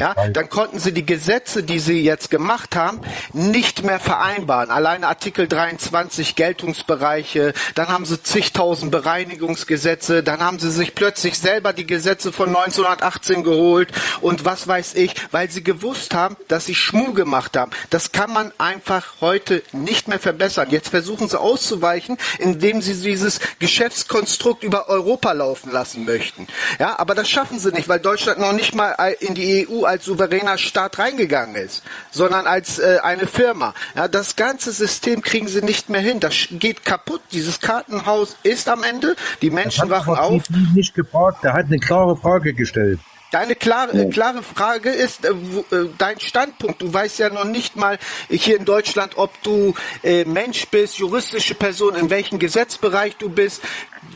Ja, 0.01 0.14
dann 0.32 0.48
konnten 0.48 0.78
sie 0.78 0.93
die 0.93 1.05
Gesetze, 1.05 1.62
die 1.62 1.78
sie 1.78 2.02
jetzt 2.02 2.31
gemacht 2.31 2.74
haben, 2.74 3.02
nicht 3.35 3.85
mehr 3.85 4.01
vereinbaren. 4.01 4.70
Alleine 4.70 5.09
Artikel 5.09 5.47
23 5.47 6.36
Geltungsbereiche, 6.36 7.52
dann 7.74 7.89
haben 7.89 8.06
sie 8.06 8.22
zigtausend 8.22 8.93
Bereinigungsgesetze, 8.93 10.22
dann 10.22 10.40
haben 10.40 10.59
sie 10.59 10.70
sich 10.70 10.94
plötzlich 10.94 11.39
selber 11.39 11.74
die 11.74 11.86
Gesetze 11.86 12.32
von 12.32 12.48
1918 12.48 13.44
geholt 13.44 13.93
und 14.22 14.47
was 14.47 14.66
weiß 14.66 14.94
ich, 14.94 15.14
weil 15.32 15.51
sie 15.51 15.62
gewusst 15.62 16.14
haben, 16.14 16.39
dass 16.48 16.64
sie 16.64 16.74
Schmuh 16.74 17.12
gemacht 17.12 17.59
haben. 17.59 17.70
Das 17.90 18.10
kann 18.10 18.32
man 18.32 18.52
einfach 18.56 19.20
heute 19.20 19.62
nicht 19.72 20.09
mehr 20.09 20.18
verbessern. 20.18 20.68
Jetzt 20.70 20.89
versuchen 20.89 21.28
sie 21.28 21.39
auszuweichen, 21.39 22.16
indem 22.39 22.81
sie 22.81 22.94
dieses 22.94 23.39
Geschäftskonstrukt 23.59 24.62
über 24.62 24.89
Europa 24.89 25.32
laufen 25.32 25.70
lassen 25.70 26.06
möchten. 26.06 26.47
Ja, 26.78 26.98
aber 26.98 27.14
das 27.14 27.28
schaffen 27.28 27.59
sie 27.59 27.70
nicht, 27.70 27.90
weil 27.90 28.01
Deutschland 28.01 28.39
noch 28.39 28.52
nicht 28.52 28.74
mal 28.74 28.93
in 29.20 29.35
die 29.35 29.68
EU 29.68 29.90
als 29.91 30.05
souveräner 30.05 30.57
Staat 30.57 30.99
reingegangen 30.99 31.57
ist, 31.57 31.83
sondern 32.11 32.47
als 32.47 32.79
äh, 32.79 32.99
eine 33.03 33.27
Firma. 33.27 33.75
Ja, 33.95 34.09
das 34.09 34.37
ganze 34.37 34.73
System 34.73 35.21
kriegen 35.21 35.49
sie 35.49 35.62
nicht 35.62 35.89
mehr 35.89 36.01
hin. 36.01 36.21
Das 36.21 36.35
geht 36.51 36.85
kaputt. 36.85 37.21
Dieses 37.33 37.61
Kartenhaus 37.61 38.37
ist 38.43 38.69
am 38.69 38.83
Ende. 38.83 39.17
Die 39.43 39.51
Menschen 39.51 39.91
wachen 39.91 40.15
auf. 40.15 40.45
Nicht 40.75 40.95
gefragt. 40.95 41.45
Der 41.45 41.53
hat 41.53 41.67
eine 41.67 41.79
klare 41.79 42.17
Frage 42.17 42.55
gestellt. 42.55 43.01
Deine 43.31 43.55
klare, 43.55 43.97
ja. 43.97 44.05
klare 44.11 44.43
Frage 44.43 44.90
ist 44.90 45.24
äh, 45.24 45.31
wo, 45.32 45.61
äh, 45.74 45.89
dein 45.98 46.19
Standpunkt. 46.19 46.82
Du 46.82 46.93
weißt 46.93 47.19
ja 47.20 47.31
noch 47.31 47.44
nicht 47.44 47.77
mal 47.77 47.98
hier 48.28 48.57
in 48.57 48.65
Deutschland, 48.65 49.12
ob 49.16 49.31
du 49.43 49.74
äh, 50.02 50.24
Mensch 50.24 50.66
bist, 50.69 50.98
juristische 50.98 51.55
Person, 51.55 51.94
in 51.94 52.11
welchem 52.11 52.39
Gesetzbereich 52.39 53.16
du 53.16 53.28
bist. 53.28 53.62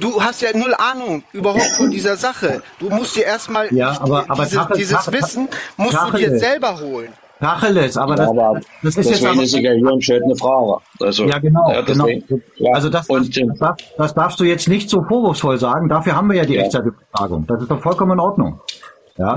Du 0.01 0.23
hast 0.23 0.43
ja 0.43 0.51
null 0.57 0.75
Ahnung 0.75 1.23
überhaupt 1.33 1.77
von 1.77 1.91
dieser 1.91 2.17
Sache. 2.17 2.63
Du 2.81 2.91
musst 2.91 3.15
dir 3.15 3.25
erstmal 3.25 3.73
ja, 3.73 4.01
aber, 4.01 4.25
aber 4.29 4.45
diese, 4.45 4.57
Tache, 4.57 4.75
dieses 4.75 5.13
Wissen 5.13 5.49
musst 5.77 5.95
Tache, 5.95 6.13
du 6.13 6.19
dir 6.19 6.39
selber 6.39 6.81
holen. 6.81 7.13
Tacheles, 7.41 7.97
aber 7.97 8.15
das, 8.15 8.29
aber 8.29 8.61
das 8.83 8.97
ist 8.97 9.11
jetzt 9.11 9.25
aber, 9.25 9.43
ist 9.43 9.55
ja 9.55 9.73
hier 9.73 9.73
eine 9.73 10.37
Frage. 10.37 10.79
Also, 11.01 11.25
ja, 11.27 11.39
genau, 11.39 11.71
ja, 11.71 11.83
genau. 11.83 12.09
Ja. 12.09 12.73
Also 12.73 12.89
das, 12.89 13.09
und, 13.09 13.37
das, 13.37 13.59
darf, 13.59 13.77
das, 13.99 14.15
darfst 14.15 14.41
du 14.41 14.45
jetzt 14.45 14.69
nicht 14.69 14.89
so 14.89 15.03
vorwurfsvoll 15.03 15.59
sagen. 15.59 15.89
Dafür 15.89 16.17
haben 16.17 16.31
wir 16.31 16.37
ja 16.37 16.45
die 16.45 16.55
ja. 16.55 16.63
Echtzeitübertragung. 16.63 17.47
Das 17.47 17.61
ist 17.61 17.71
doch 17.71 17.81
vollkommen 17.83 18.13
in 18.13 18.21
Ordnung. 18.21 18.61
Ja. 19.17 19.37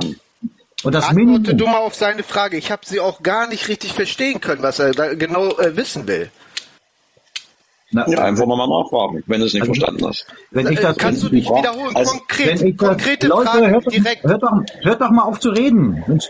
Und 0.83 0.93
das 0.93 1.05
Antworte 1.05 1.25
Minimum, 1.25 1.57
du 1.57 1.65
mal 1.65 1.79
auf 1.79 1.95
seine 1.95 2.23
Frage. 2.23 2.57
Ich 2.57 2.71
habe 2.71 2.85
sie 2.85 2.99
auch 2.99 3.23
gar 3.23 3.47
nicht 3.47 3.67
richtig 3.67 3.93
verstehen 3.93 4.41
können, 4.41 4.61
was 4.61 4.79
er 4.79 4.91
da 4.91 5.13
genau 5.15 5.57
äh, 5.57 5.75
wissen 5.75 6.07
will. 6.07 6.29
Na, 7.91 8.07
ja, 8.09 8.19
einfach 8.19 8.45
nochmal 8.45 8.67
nachfragen, 8.67 9.23
wenn 9.27 9.39
du 9.39 9.45
es 9.45 9.53
nicht 9.53 9.61
also, 9.61 9.73
verstanden 9.73 10.07
hast. 10.07 10.27
Wenn 10.51 10.67
ich 10.67 10.79
das, 10.79 10.97
Kannst 10.97 11.23
du 11.23 11.29
nicht 11.29 11.49
wiederholen? 11.49 11.95
Also, 11.95 12.11
Konkret, 12.11 12.61
ich, 12.61 12.77
konkrete 12.77 13.27
Leute, 13.27 13.49
Fragen 13.49 13.69
hört, 13.69 13.91
direkt. 13.91 14.23
Hört 14.23 14.43
doch, 14.43 14.51
hört 14.81 15.01
doch 15.01 15.09
mal 15.09 15.23
auf 15.23 15.39
zu 15.39 15.49
reden. 15.49 16.03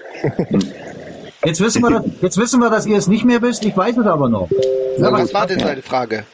Jetzt 1.43 1.61
wissen, 1.61 1.81
wir, 1.83 2.03
jetzt 2.21 2.37
wissen 2.37 2.59
wir, 2.59 2.69
dass 2.69 2.85
ihr 2.87 2.97
es 2.97 3.07
nicht 3.07 3.23
mehr 3.23 3.41
wisst. 3.41 3.63
Ich 3.63 3.77
weiß 3.77 3.95
es 3.95 4.05
aber 4.05 4.27
noch. 4.27 4.49
Ja, 4.97 5.13
was 5.13 5.33
war 5.33 5.45
denn 5.45 5.59
deine 5.59 5.81
Frage? 5.81 6.25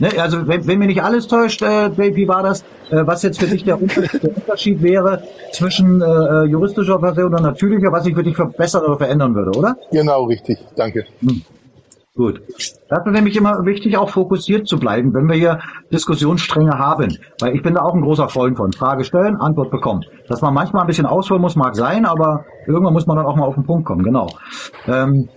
Ne, 0.00 0.08
also 0.18 0.48
wenn, 0.48 0.66
wenn 0.66 0.78
mir 0.78 0.86
nicht 0.86 1.02
alles 1.02 1.28
täuscht, 1.28 1.60
äh, 1.62 1.96
wie 1.96 2.26
war 2.26 2.42
das, 2.42 2.62
äh, 2.90 3.06
was 3.06 3.22
jetzt 3.22 3.38
für 3.38 3.46
dich 3.46 3.64
der, 3.64 3.76
der 3.76 4.36
Unterschied 4.36 4.82
wäre 4.82 5.22
zwischen 5.52 6.00
äh, 6.00 6.44
juristischer 6.44 6.98
Person 6.98 7.34
und 7.34 7.42
natürlicher, 7.42 7.92
was 7.92 8.04
sich 8.04 8.14
für 8.14 8.22
dich 8.22 8.34
verbessern 8.34 8.82
oder 8.84 8.96
verändern 8.96 9.34
würde, 9.34 9.58
oder? 9.58 9.76
Genau, 9.92 10.24
richtig. 10.24 10.58
Danke. 10.74 11.04
Hm. 11.20 11.42
Gut. 12.16 12.40
Das 12.88 13.06
ist 13.06 13.12
nämlich 13.12 13.36
immer 13.36 13.64
wichtig, 13.64 13.96
auch 13.96 14.10
fokussiert 14.10 14.66
zu 14.66 14.78
bleiben, 14.78 15.14
wenn 15.14 15.28
wir 15.28 15.36
hier 15.36 15.60
Diskussionsstränge 15.92 16.78
haben. 16.78 17.16
Weil 17.38 17.54
ich 17.54 17.62
bin 17.62 17.74
da 17.74 17.82
auch 17.82 17.94
ein 17.94 18.02
großer 18.02 18.28
Freund 18.28 18.56
von. 18.56 18.72
Frage 18.72 19.04
stellen, 19.04 19.36
Antwort 19.36 19.70
bekommen. 19.70 20.04
Dass 20.28 20.40
man 20.40 20.52
manchmal 20.52 20.82
ein 20.82 20.86
bisschen 20.86 21.06
ausholen 21.06 21.40
muss, 21.40 21.56
mag 21.56 21.76
sein, 21.76 22.04
aber 22.06 22.44
irgendwann 22.66 22.94
muss 22.94 23.06
man 23.06 23.16
dann 23.16 23.26
auch 23.26 23.36
mal 23.36 23.44
auf 23.44 23.54
den 23.54 23.64
Punkt 23.64 23.86
kommen, 23.86 24.02
genau. 24.02 24.28
Ähm, 24.88 25.28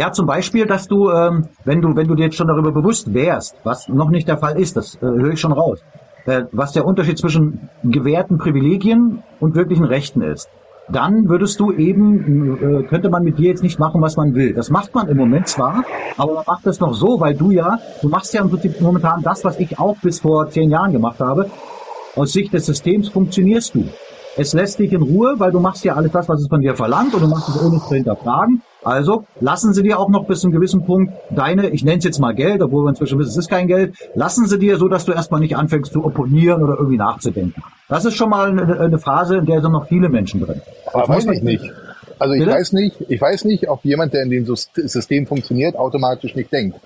ja, 0.00 0.12
zum 0.12 0.26
Beispiel, 0.26 0.64
dass 0.64 0.88
du, 0.88 1.10
ähm, 1.10 1.48
wenn 1.66 1.82
du, 1.82 1.94
wenn 1.94 2.08
du 2.08 2.14
dir 2.14 2.24
jetzt 2.24 2.36
schon 2.36 2.48
darüber 2.48 2.72
bewusst 2.72 3.12
wärst, 3.12 3.54
was 3.64 3.86
noch 3.88 4.08
nicht 4.08 4.26
der 4.28 4.38
Fall 4.38 4.58
ist, 4.58 4.74
das 4.74 4.94
äh, 4.96 5.00
höre 5.02 5.32
ich 5.32 5.40
schon 5.40 5.52
raus, 5.52 5.84
äh, 6.24 6.44
was 6.52 6.72
der 6.72 6.86
Unterschied 6.86 7.18
zwischen 7.18 7.68
gewährten 7.84 8.38
Privilegien 8.38 9.22
und 9.40 9.54
wirklichen 9.54 9.84
Rechten 9.84 10.22
ist 10.22 10.48
dann 10.92 11.28
würdest 11.28 11.60
du 11.60 11.70
eben, 11.70 12.56
äh, 12.56 12.82
könnte 12.88 13.10
man 13.10 13.22
mit 13.22 13.38
dir 13.38 13.50
jetzt 13.50 13.62
nicht 13.62 13.78
machen, 13.78 14.02
was 14.02 14.16
man 14.16 14.34
will. 14.34 14.54
Das 14.54 14.70
macht 14.70 14.92
man 14.92 15.06
im 15.08 15.18
Moment 15.18 15.46
zwar, 15.46 15.84
aber 16.16 16.34
man 16.34 16.44
macht 16.44 16.66
das 16.66 16.80
noch 16.80 16.94
so, 16.94 17.20
weil 17.20 17.36
du 17.36 17.52
ja, 17.52 17.78
du 18.02 18.08
machst 18.08 18.34
ja 18.34 18.42
im 18.42 18.50
Prinzip 18.50 18.80
momentan 18.80 19.22
das, 19.22 19.44
was 19.44 19.60
ich 19.60 19.78
auch 19.78 19.96
bis 20.02 20.18
vor 20.18 20.48
zehn 20.48 20.68
Jahren 20.68 20.90
gemacht 20.90 21.20
habe. 21.20 21.48
Aus 22.16 22.32
Sicht 22.32 22.52
des 22.52 22.66
Systems 22.66 23.08
funktionierst 23.08 23.76
du. 23.76 23.84
Es 24.36 24.52
lässt 24.52 24.80
dich 24.80 24.92
in 24.92 25.02
Ruhe, 25.02 25.34
weil 25.38 25.52
du 25.52 25.60
machst 25.60 25.84
ja 25.84 25.94
alles 25.94 26.10
das, 26.10 26.28
was 26.28 26.40
es 26.40 26.48
von 26.48 26.60
dir 26.60 26.74
verlangt 26.74 27.14
und 27.14 27.22
du 27.22 27.28
machst 27.28 27.48
es 27.50 27.62
ohne 27.62 27.78
zu 27.78 27.94
hinterfragen. 27.94 28.62
Also 28.82 29.24
lassen 29.40 29.74
sie 29.74 29.82
dir 29.82 29.98
auch 29.98 30.08
noch 30.08 30.26
bis 30.26 30.40
zu 30.40 30.46
einem 30.46 30.54
gewissen 30.54 30.84
Punkt 30.84 31.12
deine, 31.30 31.68
ich 31.70 31.84
nenne 31.84 31.98
es 31.98 32.04
jetzt 32.04 32.18
mal 32.18 32.34
Geld, 32.34 32.62
obwohl 32.62 32.84
wir 32.84 32.90
inzwischen 32.90 33.18
wissen, 33.18 33.30
es 33.30 33.36
ist 33.36 33.50
kein 33.50 33.66
Geld, 33.66 33.94
lassen 34.14 34.46
sie 34.46 34.58
dir 34.58 34.78
so, 34.78 34.88
dass 34.88 35.04
du 35.04 35.12
erstmal 35.12 35.40
nicht 35.40 35.56
anfängst 35.56 35.92
zu 35.92 36.04
opponieren 36.04 36.62
oder 36.62 36.76
irgendwie 36.78 36.96
nachzudenken. 36.96 37.62
Das 37.88 38.04
ist 38.04 38.14
schon 38.14 38.30
mal 38.30 38.50
eine, 38.50 38.80
eine 38.80 38.98
Phase, 38.98 39.36
in 39.36 39.46
der 39.46 39.60
sind 39.60 39.72
noch 39.72 39.86
viele 39.86 40.08
Menschen 40.08 40.40
drin. 40.40 40.62
Aber 40.92 41.08
weiß 41.08 41.26
ich 41.26 41.42
nicht. 41.42 41.70
Also 42.18 42.34
ich 42.34 42.40
Bitte? 42.40 42.52
weiß 42.52 42.72
nicht, 42.72 42.96
ich 43.08 43.20
weiß 43.20 43.44
nicht, 43.44 43.68
ob 43.68 43.84
jemand, 43.84 44.12
der 44.12 44.22
in 44.22 44.30
dem 44.30 44.44
System 44.46 45.26
funktioniert, 45.26 45.76
automatisch 45.76 46.34
nicht 46.34 46.52
denkt. 46.52 46.78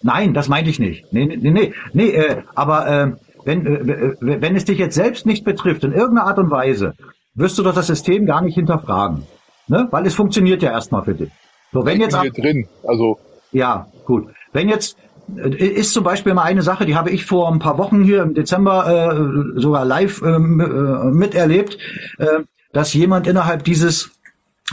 Nein, 0.00 0.32
das 0.32 0.48
meinte 0.48 0.70
ich 0.70 0.78
nicht. 0.78 1.12
Nee, 1.12 1.26
nee, 1.26 1.50
nee, 1.50 1.72
nee 1.92 2.10
äh, 2.10 2.36
aber 2.54 2.86
äh, 2.88 3.12
wenn, 3.44 3.66
äh, 3.66 4.14
wenn 4.20 4.56
es 4.56 4.64
dich 4.64 4.78
jetzt 4.78 4.94
selbst 4.94 5.26
nicht 5.26 5.44
betrifft, 5.44 5.84
in 5.84 5.92
irgendeiner 5.92 6.28
Art 6.28 6.38
und 6.38 6.50
Weise, 6.50 6.94
wirst 7.34 7.58
du 7.58 7.62
doch 7.62 7.74
das 7.74 7.88
System 7.88 8.26
gar 8.26 8.42
nicht 8.42 8.54
hinterfragen. 8.54 9.24
Ne? 9.68 9.86
Weil 9.90 10.06
es 10.06 10.14
funktioniert 10.14 10.62
ja 10.62 10.70
erstmal 10.70 11.04
für 11.04 11.14
dich. 11.14 11.30
So, 11.72 11.84
wenn 11.84 12.00
jetzt 12.00 12.14
ab, 12.14 12.26
drin, 12.34 12.66
also 12.86 13.18
ja, 13.52 13.86
gut. 14.04 14.28
Wenn 14.52 14.68
jetzt 14.68 14.96
äh, 15.36 15.48
ist 15.50 15.92
zum 15.92 16.04
Beispiel 16.04 16.34
mal 16.34 16.42
eine 16.42 16.62
Sache, 16.62 16.86
die 16.86 16.96
habe 16.96 17.10
ich 17.10 17.26
vor 17.26 17.50
ein 17.52 17.58
paar 17.58 17.78
Wochen 17.78 18.02
hier 18.02 18.22
im 18.22 18.34
Dezember 18.34 19.54
äh, 19.56 19.60
sogar 19.60 19.84
live 19.84 20.22
ähm, 20.22 20.60
äh, 20.60 21.14
miterlebt, 21.14 21.78
äh, 22.18 22.40
dass 22.72 22.94
jemand 22.94 23.26
innerhalb 23.26 23.64
dieses 23.64 24.10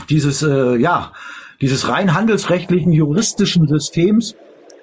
dieses 0.08 0.42
äh, 0.42 0.76
ja 0.76 1.12
dieses 1.60 1.88
rein 1.88 2.14
handelsrechtlichen 2.14 2.92
juristischen 2.92 3.66
Systems 3.66 4.34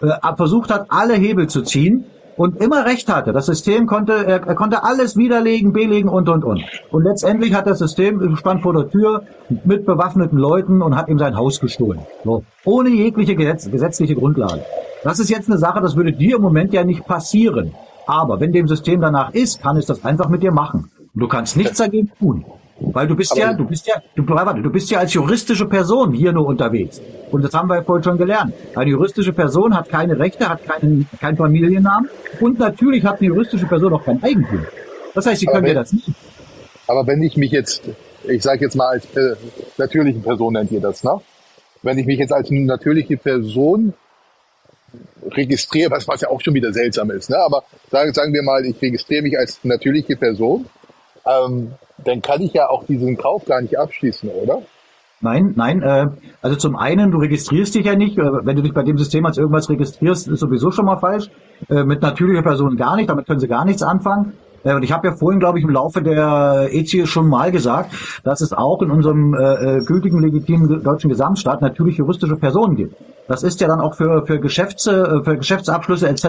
äh, 0.01 0.35
versucht 0.35 0.71
hat, 0.71 0.87
alle 0.89 1.15
Hebel 1.15 1.47
zu 1.47 1.61
ziehen 1.61 2.05
und 2.37 2.61
immer 2.61 2.85
recht 2.85 3.13
hatte. 3.13 3.33
Das 3.33 3.45
System 3.45 3.85
konnte, 3.87 4.13
er, 4.13 4.45
er, 4.45 4.55
konnte 4.55 4.83
alles 4.83 5.15
widerlegen, 5.15 5.73
belegen 5.73 6.09
und 6.09 6.29
und 6.29 6.43
und. 6.43 6.63
Und 6.91 7.03
letztendlich 7.03 7.53
hat 7.53 7.67
das 7.67 7.79
System 7.79 8.35
stand 8.35 8.61
vor 8.61 8.73
der 8.73 8.89
Tür 8.89 9.23
mit 9.65 9.85
bewaffneten 9.85 10.37
Leuten 10.37 10.81
und 10.81 10.95
hat 10.95 11.09
ihm 11.09 11.19
sein 11.19 11.35
Haus 11.35 11.59
gestohlen. 11.59 12.01
So. 12.23 12.43
Ohne 12.65 12.89
jegliche 12.89 13.35
Gesetz, 13.35 13.69
gesetzliche 13.69 14.15
Grundlage. 14.15 14.63
Das 15.03 15.19
ist 15.19 15.29
jetzt 15.29 15.49
eine 15.49 15.57
Sache, 15.57 15.81
das 15.81 15.95
würde 15.95 16.13
dir 16.13 16.37
im 16.37 16.41
Moment 16.41 16.73
ja 16.73 16.83
nicht 16.83 17.05
passieren. 17.05 17.73
Aber 18.05 18.39
wenn 18.39 18.51
dem 18.51 18.67
System 18.67 19.01
danach 19.01 19.33
ist, 19.33 19.61
kann 19.61 19.77
es 19.77 19.85
das 19.85 20.03
einfach 20.03 20.29
mit 20.29 20.43
dir 20.43 20.51
machen. 20.51 20.91
Und 21.13 21.21
du 21.21 21.27
kannst 21.27 21.57
nichts 21.57 21.77
dagegen 21.77 22.11
tun. 22.19 22.45
Weil 22.79 23.07
du 23.07 23.15
bist 23.15 23.31
Aber 23.31 23.41
ja, 23.41 23.53
du 23.53 23.65
bist 23.65 23.87
ja, 23.87 23.95
du, 24.15 24.27
warte, 24.27 24.61
du 24.61 24.69
bist 24.69 24.89
ja 24.89 24.99
als 24.99 25.13
juristische 25.13 25.65
Person 25.65 26.11
hier 26.11 26.31
nur 26.31 26.47
unterwegs. 26.47 27.01
Und 27.31 27.43
das 27.43 27.53
haben 27.53 27.69
wir 27.69 27.77
ja 27.77 27.83
vorhin 27.83 28.03
schon 28.03 28.17
gelernt. 28.17 28.53
Eine 28.75 28.91
juristische 28.91 29.31
Person 29.31 29.75
hat 29.75 29.89
keine 29.89 30.17
Rechte, 30.17 30.49
hat 30.49 30.65
keinen, 30.65 31.07
keinen 31.19 31.37
Familiennamen 31.37 32.09
und 32.39 32.59
natürlich 32.59 33.05
hat 33.05 33.19
eine 33.19 33.27
juristische 33.27 33.67
Person 33.67 33.93
auch 33.93 34.03
kein 34.03 34.21
Eigentum. 34.23 34.65
Das 35.13 35.25
heißt, 35.25 35.41
sie 35.41 35.45
können 35.45 35.65
dir 35.65 35.75
das 35.75 35.93
nicht. 35.93 36.09
Aber 36.87 37.05
wenn 37.07 37.21
ich 37.21 37.37
mich 37.37 37.51
jetzt, 37.51 37.83
ich 38.23 38.41
sage 38.41 38.65
jetzt 38.65 38.75
mal 38.75 38.87
als 38.87 39.05
äh, 39.15 39.35
natürliche 39.77 40.19
Person 40.19 40.53
nennt 40.53 40.71
ihr 40.71 40.81
das, 40.81 41.03
ne? 41.03 41.21
Wenn 41.83 41.97
ich 41.97 42.05
mich 42.05 42.17
jetzt 42.17 42.31
als 42.31 42.49
natürliche 42.49 43.17
Person 43.17 43.93
registriere, 45.31 45.91
was, 45.91 46.07
was 46.07 46.21
ja 46.21 46.29
auch 46.29 46.41
schon 46.41 46.53
wieder 46.53 46.73
seltsam 46.73 47.11
ist, 47.11 47.29
ne? 47.29 47.37
aber 47.37 47.63
sagen, 47.91 48.13
sagen 48.13 48.33
wir 48.33 48.43
mal, 48.43 48.65
ich 48.65 48.81
registriere 48.81 49.23
mich 49.23 49.37
als 49.37 49.59
natürliche 49.63 50.15
Person, 50.15 50.65
ähm, 51.25 51.73
dann 52.07 52.21
kann 52.21 52.41
ich 52.41 52.53
ja 52.53 52.69
auch 52.69 52.85
diesen 52.85 53.17
Kauf 53.17 53.45
gar 53.45 53.61
nicht 53.61 53.77
abschließen, 53.77 54.29
oder? 54.29 54.61
Nein, 55.23 55.53
nein. 55.55 55.81
Äh, 55.81 56.07
also 56.41 56.57
zum 56.57 56.75
einen, 56.75 57.11
du 57.11 57.17
registrierst 57.17 57.73
dich 57.75 57.85
ja 57.85 57.95
nicht. 57.95 58.17
Äh, 58.17 58.23
wenn 58.43 58.57
du 58.57 58.61
dich 58.61 58.73
bei 58.73 58.83
dem 58.83 58.97
System 58.97 59.25
als 59.25 59.37
irgendwas 59.37 59.69
registrierst, 59.69 60.27
ist 60.27 60.39
sowieso 60.39 60.71
schon 60.71 60.85
mal 60.85 60.97
falsch. 60.97 61.29
Äh, 61.69 61.85
mit 61.85 62.01
natürlicher 62.01 62.41
Person 62.41 62.75
gar 62.75 62.97
nicht. 62.97 63.09
Damit 63.09 63.25
können 63.25 63.39
sie 63.39 63.47
gar 63.47 63.63
nichts 63.63 63.81
anfangen. 63.81 64.33
Äh, 64.63 64.75
und 64.75 64.83
ich 64.83 64.91
habe 64.91 65.07
ja 65.07 65.15
vorhin, 65.15 65.39
glaube 65.39 65.59
ich, 65.59 65.63
im 65.63 65.71
Laufe 65.71 66.01
der 66.01 66.69
EZI 66.71 67.05
schon 67.05 67.27
mal 67.27 67.51
gesagt, 67.51 67.91
dass 68.23 68.41
es 68.41 68.53
auch 68.53 68.81
in 68.81 68.91
unserem 68.91 69.33
äh, 69.33 69.77
äh, 69.77 69.85
gültigen, 69.85 70.21
legitimen 70.21 70.83
deutschen 70.83 71.09
Gesamtstaat 71.09 71.61
natürlich 71.61 71.97
juristische 71.97 72.35
Personen 72.35 72.75
gibt. 72.75 72.95
Das 73.27 73.43
ist 73.43 73.61
ja 73.61 73.67
dann 73.67 73.79
auch 73.79 73.95
für, 73.95 74.25
für, 74.25 74.39
Geschäfte, 74.39 75.21
äh, 75.21 75.23
für 75.23 75.37
Geschäftsabschlüsse 75.37 76.09
etc. 76.09 76.27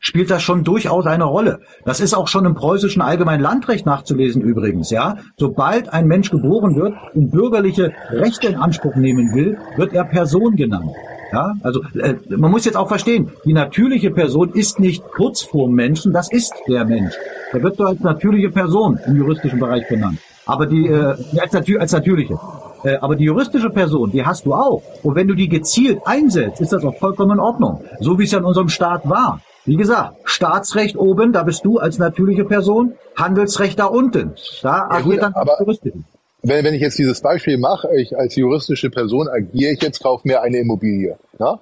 spielt 0.00 0.30
das 0.30 0.42
schon 0.42 0.62
durchaus 0.62 1.06
eine 1.06 1.24
Rolle. 1.24 1.60
Das 1.84 2.00
ist 2.00 2.14
auch 2.14 2.28
schon 2.28 2.44
im 2.44 2.54
preußischen 2.54 3.00
Allgemeinen 3.00 3.42
Landrecht 3.42 3.86
nachzulesen 3.86 4.42
übrigens. 4.42 4.90
Ja, 4.90 5.16
Sobald 5.36 5.92
ein 5.92 6.06
Mensch 6.06 6.30
geboren 6.30 6.76
wird 6.76 6.94
und 7.14 7.30
bürgerliche 7.30 7.92
Rechte 8.10 8.48
in 8.48 8.56
Anspruch 8.56 8.94
nehmen 8.96 9.34
will, 9.34 9.58
wird 9.76 9.92
er 9.92 10.04
Person 10.04 10.56
genannt. 10.56 10.92
Ja, 11.34 11.54
also 11.62 11.82
äh, 12.00 12.14
man 12.28 12.52
muss 12.52 12.64
jetzt 12.64 12.76
auch 12.76 12.86
verstehen, 12.86 13.32
die 13.44 13.52
natürliche 13.52 14.12
Person 14.12 14.52
ist 14.52 14.78
nicht 14.78 15.02
kurz 15.10 15.42
vor 15.42 15.68
Menschen, 15.68 16.12
das 16.12 16.30
ist 16.30 16.54
der 16.68 16.84
Mensch. 16.84 17.14
Der 17.52 17.60
wird 17.60 17.76
so 17.76 17.84
als 17.84 18.00
natürliche 18.00 18.50
Person 18.50 19.00
im 19.04 19.16
juristischen 19.16 19.58
Bereich 19.58 19.88
genannt. 19.88 20.18
Aber 20.46 20.66
die 20.66 20.86
äh, 20.86 21.16
als, 21.40 21.54
als 21.54 21.92
natürliche. 21.92 22.38
Äh, 22.84 22.98
aber 22.98 23.16
die 23.16 23.24
juristische 23.24 23.70
Person, 23.70 24.12
die 24.12 24.24
hast 24.24 24.46
du 24.46 24.54
auch. 24.54 24.82
Und 25.02 25.16
wenn 25.16 25.26
du 25.26 25.34
die 25.34 25.48
gezielt 25.48 25.98
einsetzt, 26.04 26.60
ist 26.60 26.72
das 26.72 26.84
auch 26.84 26.96
vollkommen 26.98 27.32
in 27.32 27.40
Ordnung. 27.40 27.82
So 27.98 28.16
wie 28.18 28.24
es 28.24 28.30
ja 28.30 28.38
in 28.38 28.44
unserem 28.44 28.68
Staat 28.68 29.08
war. 29.08 29.40
Wie 29.64 29.76
gesagt, 29.76 30.14
Staatsrecht 30.24 30.96
oben, 30.96 31.32
da 31.32 31.42
bist 31.42 31.64
du 31.64 31.78
als 31.78 31.98
natürliche 31.98 32.44
Person, 32.44 32.92
Handelsrecht 33.16 33.78
da 33.80 33.86
unten. 33.86 34.34
Da 34.62 34.68
ja, 34.68 34.90
agiert 34.90 35.22
dann 35.22 35.32
aber, 35.34 35.56
juristische 35.58 36.04
wenn, 36.46 36.62
wenn 36.62 36.74
ich 36.74 36.82
jetzt 36.82 36.98
dieses 36.98 37.22
Beispiel 37.22 37.56
mache, 37.56 37.88
ich 37.96 38.16
als 38.16 38.36
juristische 38.36 38.90
Person 38.90 39.28
agiere 39.28 39.72
ich 39.72 39.82
jetzt, 39.82 40.02
kaufe 40.02 40.28
mir 40.28 40.42
eine 40.42 40.58
Immobilie. 40.58 41.16
Na? 41.38 41.60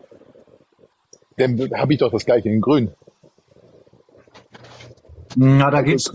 Dann 1.36 1.70
habe 1.74 1.92
ich 1.92 1.98
doch 1.98 2.12
das 2.12 2.24
gleiche 2.24 2.48
in 2.48 2.60
Grün. 2.60 2.90
Na, 5.36 5.70
da 5.70 5.82
geht's. 5.82 6.12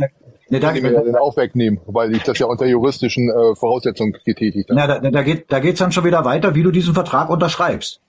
Ne, 0.50 0.60
da, 0.60 0.68
kann 0.68 0.78
ich 0.78 0.84
mir 0.84 0.94
ja 0.94 1.02
den 1.02 1.16
auch 1.16 1.36
wegnehmen, 1.36 1.82
weil 1.88 2.16
ich 2.16 2.24
das 2.24 2.40
ja 2.40 2.46
unter 2.46 2.66
juristischen 2.66 3.30
äh, 3.30 3.56
Voraussetzungen 3.56 4.16
getätigt 4.24 4.70
habe. 4.70 4.80
Na, 4.80 5.00
da, 5.00 5.12
da 5.12 5.22
geht 5.22 5.52
da 5.52 5.60
geht's 5.60 5.80
dann 5.80 5.92
schon 5.92 6.06
wieder 6.06 6.24
weiter, 6.24 6.56
wie 6.56 6.64
du 6.64 6.72
diesen 6.72 6.94
Vertrag 6.94 7.30
unterschreibst. 7.30 8.00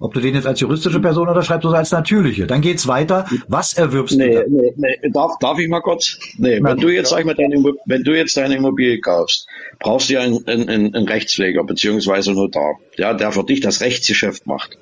Ob 0.00 0.14
du 0.14 0.20
den 0.20 0.34
jetzt 0.34 0.46
als 0.46 0.60
juristische 0.60 1.00
Person 1.00 1.28
unterschreibst 1.28 1.66
oder 1.66 1.78
als 1.78 1.90
natürliche. 1.90 2.46
Dann 2.46 2.60
geht's 2.60 2.86
weiter. 2.86 3.26
Was 3.48 3.72
erwirbst 3.74 4.16
nee, 4.16 4.32
du? 4.32 4.44
Nee, 4.48 4.72
nee, 4.76 5.10
darf, 5.12 5.38
darf 5.40 5.58
ich 5.58 5.68
mal 5.68 5.80
kurz? 5.80 6.18
Nee, 6.36 6.62
wenn 6.62 6.76
du 6.76 6.88
jetzt, 6.88 7.10
sag 7.10 7.20
ich 7.20 7.24
mal, 7.24 7.34
deine, 7.34 7.56
wenn 7.86 8.04
du 8.04 8.16
jetzt 8.16 8.36
deine 8.36 8.56
Immobilie 8.56 9.00
kaufst, 9.00 9.48
brauchst 9.80 10.08
du 10.08 10.14
ja 10.14 10.20
einen, 10.20 10.46
einen, 10.46 10.94
einen 10.94 11.08
Rechtspfleger 11.08 11.64
beziehungsweise 11.64 12.32
Notar, 12.32 12.78
ja, 12.96 13.12
der 13.12 13.32
für 13.32 13.42
dich 13.42 13.60
das 13.60 13.80
Rechtsgeschäft 13.80 14.46
macht. 14.46 14.78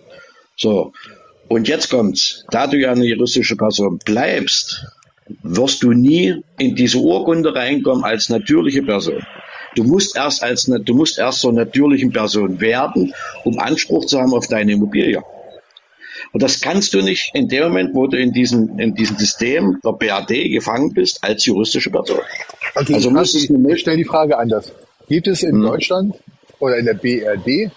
So. 0.56 0.92
Und 1.48 1.68
jetzt 1.68 1.90
kommt's. 1.90 2.44
Da 2.50 2.66
du 2.66 2.76
ja 2.76 2.92
eine 2.92 3.04
juristische 3.04 3.56
Person 3.56 3.98
bleibst, 4.04 4.84
wirst 5.42 5.82
du 5.82 5.92
nie 5.92 6.42
in 6.58 6.74
diese 6.74 6.98
Urkunde 6.98 7.54
reinkommen 7.54 8.04
als 8.04 8.28
natürliche 8.28 8.82
Person. 8.82 9.24
Du 9.74 9.84
musst 9.84 10.16
erst 10.16 10.42
als 10.42 10.64
du 10.64 10.94
musst 10.94 11.18
erst 11.18 11.40
zur 11.40 11.52
natürlichen 11.52 12.10
Person 12.10 12.60
werden, 12.60 13.14
um 13.44 13.58
Anspruch 13.58 14.06
zu 14.06 14.18
haben 14.18 14.32
auf 14.32 14.46
deine 14.46 14.72
Immobilie. 14.72 15.22
Und 16.32 16.42
das 16.42 16.60
kannst 16.60 16.94
du 16.94 17.02
nicht 17.02 17.30
in 17.34 17.48
dem 17.48 17.64
Moment, 17.64 17.94
wo 17.94 18.06
du 18.06 18.18
in 18.18 18.32
diesem, 18.32 18.78
in 18.78 18.94
diesem 18.94 19.16
System 19.16 19.78
der 19.84 19.92
BRD 19.92 20.50
gefangen 20.50 20.92
bist, 20.92 21.22
als 21.22 21.44
juristische 21.44 21.90
Person. 21.90 22.20
Okay, 22.74 22.94
also 22.94 23.10
muss 23.10 23.34
ich, 23.34 23.50
ich 23.50 23.80
stelle 23.80 23.96
die 23.96 24.04
Frage 24.04 24.36
anders. 24.38 24.72
Gibt 25.08 25.28
es 25.28 25.42
in 25.42 25.56
hm. 25.56 25.62
Deutschland 25.62 26.14
oder 26.58 26.76
in 26.78 26.86
der 26.86 26.94
BRD, 26.94 27.70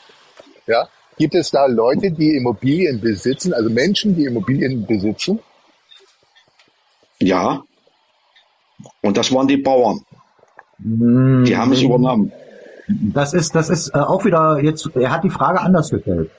ja, 0.68 0.88
gibt 1.20 1.36
es 1.36 1.52
da 1.52 1.68
Leute, 1.68 2.12
die 2.12 2.36
Immobilien 2.36 3.00
besitzen, 3.00 3.54
also 3.54 3.70
Menschen, 3.70 4.16
die 4.16 4.26
Immobilien 4.26 4.86
besitzen? 4.88 5.40
Ja. 7.20 7.62
Und 9.04 9.18
das 9.18 9.32
waren 9.32 9.48
die 9.48 9.58
Bauern. 9.58 10.00
Hm. 10.82 11.44
Die 11.46 11.56
haben 11.56 11.74
es 11.74 11.82
übernommen. 11.82 12.32
Das 12.88 13.34
ist, 13.34 13.54
das 13.54 13.70
ist 13.70 13.90
äh, 13.94 14.00
auch 14.00 14.26
wieder 14.26 14.60
jetzt, 14.64 14.90
er 14.96 15.12
hat 15.12 15.24
die 15.24 15.30
Frage 15.30 15.60
anders 15.60 15.92
gestellt. 15.92 16.32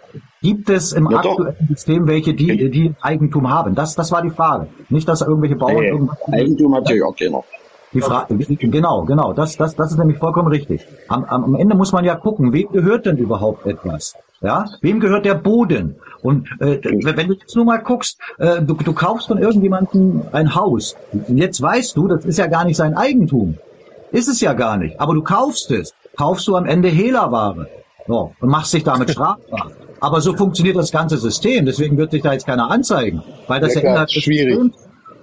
Gibt 0.43 0.69
es 0.69 0.93
im 0.93 1.09
ja, 1.09 1.19
aktuellen 1.19 1.55
doch. 1.61 1.69
System 1.69 2.09
welche, 2.09 2.35
die, 2.35 2.71
die 2.71 2.93
Eigentum 3.03 3.49
haben? 3.49 3.75
Das, 3.75 3.95
das 3.95 4.11
war 4.11 4.23
die 4.23 4.31
Frage. 4.31 4.67
Nicht, 4.89 5.07
dass 5.07 5.21
irgendwelche 5.21 5.55
Bauern 5.55 5.77
nee, 5.77 5.89
irgendwas. 5.89 6.19
Eigentum 6.33 6.75
hat 6.75 6.91
ja 6.91 7.05
auch 7.05 7.15
keiner. 7.15 7.45
Die 7.93 8.01
Frage, 8.01 8.37
genau, 8.37 9.05
genau, 9.05 9.33
das, 9.33 9.57
das, 9.57 9.75
das 9.75 9.93
ist 9.93 9.99
nämlich 9.99 10.19
vollkommen 10.19 10.49
richtig. 10.49 10.87
Am, 11.09 11.25
am 11.25 11.55
Ende 11.57 11.75
muss 11.75 11.93
man 11.93 12.05
ja 12.05 12.15
gucken, 12.15 12.53
wem 12.53 12.71
gehört 12.71 13.05
denn 13.07 13.17
überhaupt 13.17 13.67
etwas? 13.67 14.15
Ja, 14.43 14.65
wem 14.81 15.01
gehört 15.01 15.27
der 15.27 15.35
Boden? 15.35 15.97
Und 16.23 16.49
äh, 16.61 16.81
wenn 16.83 17.29
du 17.29 17.35
jetzt 17.35 17.55
nur 17.57 17.65
mal 17.67 17.79
guckst, 17.79 18.19
äh, 18.39 18.63
du, 18.63 18.75
du 18.75 18.93
kaufst 18.95 19.29
von 19.29 19.39
irgendjemandem 19.39 20.23
ein 20.33 20.55
Haus. 20.55 20.97
Und 21.13 21.37
jetzt 21.37 21.61
weißt 21.61 21.97
du, 21.97 22.09
das 22.09 22.25
ist 22.25 22.39
ja 22.39 22.47
gar 22.47 22.65
nicht 22.65 22.77
sein 22.77 22.97
Eigentum. 22.97 23.59
Ist 24.13 24.29
es 24.29 24.41
ja 24.41 24.55
gar 24.55 24.77
nicht. 24.79 24.99
Aber 24.99 25.15
du 25.15 25.23
kaufst 25.23 25.71
es. 25.71 25.95
Kaufst 26.17 26.49
du 26.49 26.57
am 26.57 26.65
Ende 26.65 26.89
Hehlerware. 26.89 27.69
So, 28.07 28.35
und 28.41 28.49
machst 28.49 28.73
dich 28.73 28.83
damit 28.83 29.11
strafbar. 29.11 29.73
Aber 30.01 30.21
so 30.23 30.35
funktioniert 30.35 30.77
das 30.77 30.91
ganze 30.91 31.19
System. 31.19 31.67
Deswegen 31.67 31.99
wird 31.99 32.11
sich 32.11 32.23
da 32.23 32.33
jetzt 32.33 32.47
keiner 32.47 32.71
anzeigen. 32.71 33.23
Weil 33.47 33.61
das 33.61 33.75
ja, 33.75 33.83
ja 33.83 33.91
innerhalb 33.91 34.11
schwierig. 34.11 34.59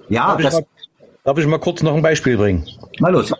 Ja, 0.08 0.28
darf, 0.28 0.42
das, 0.42 0.54
ich 0.54 0.60
mal, 0.60 0.66
darf 1.24 1.38
ich 1.38 1.46
mal 1.46 1.58
kurz 1.58 1.82
noch 1.82 1.94
ein 1.94 2.02
Beispiel 2.02 2.36
bringen? 2.36 2.64
Mal 3.00 3.12
los. 3.12 3.32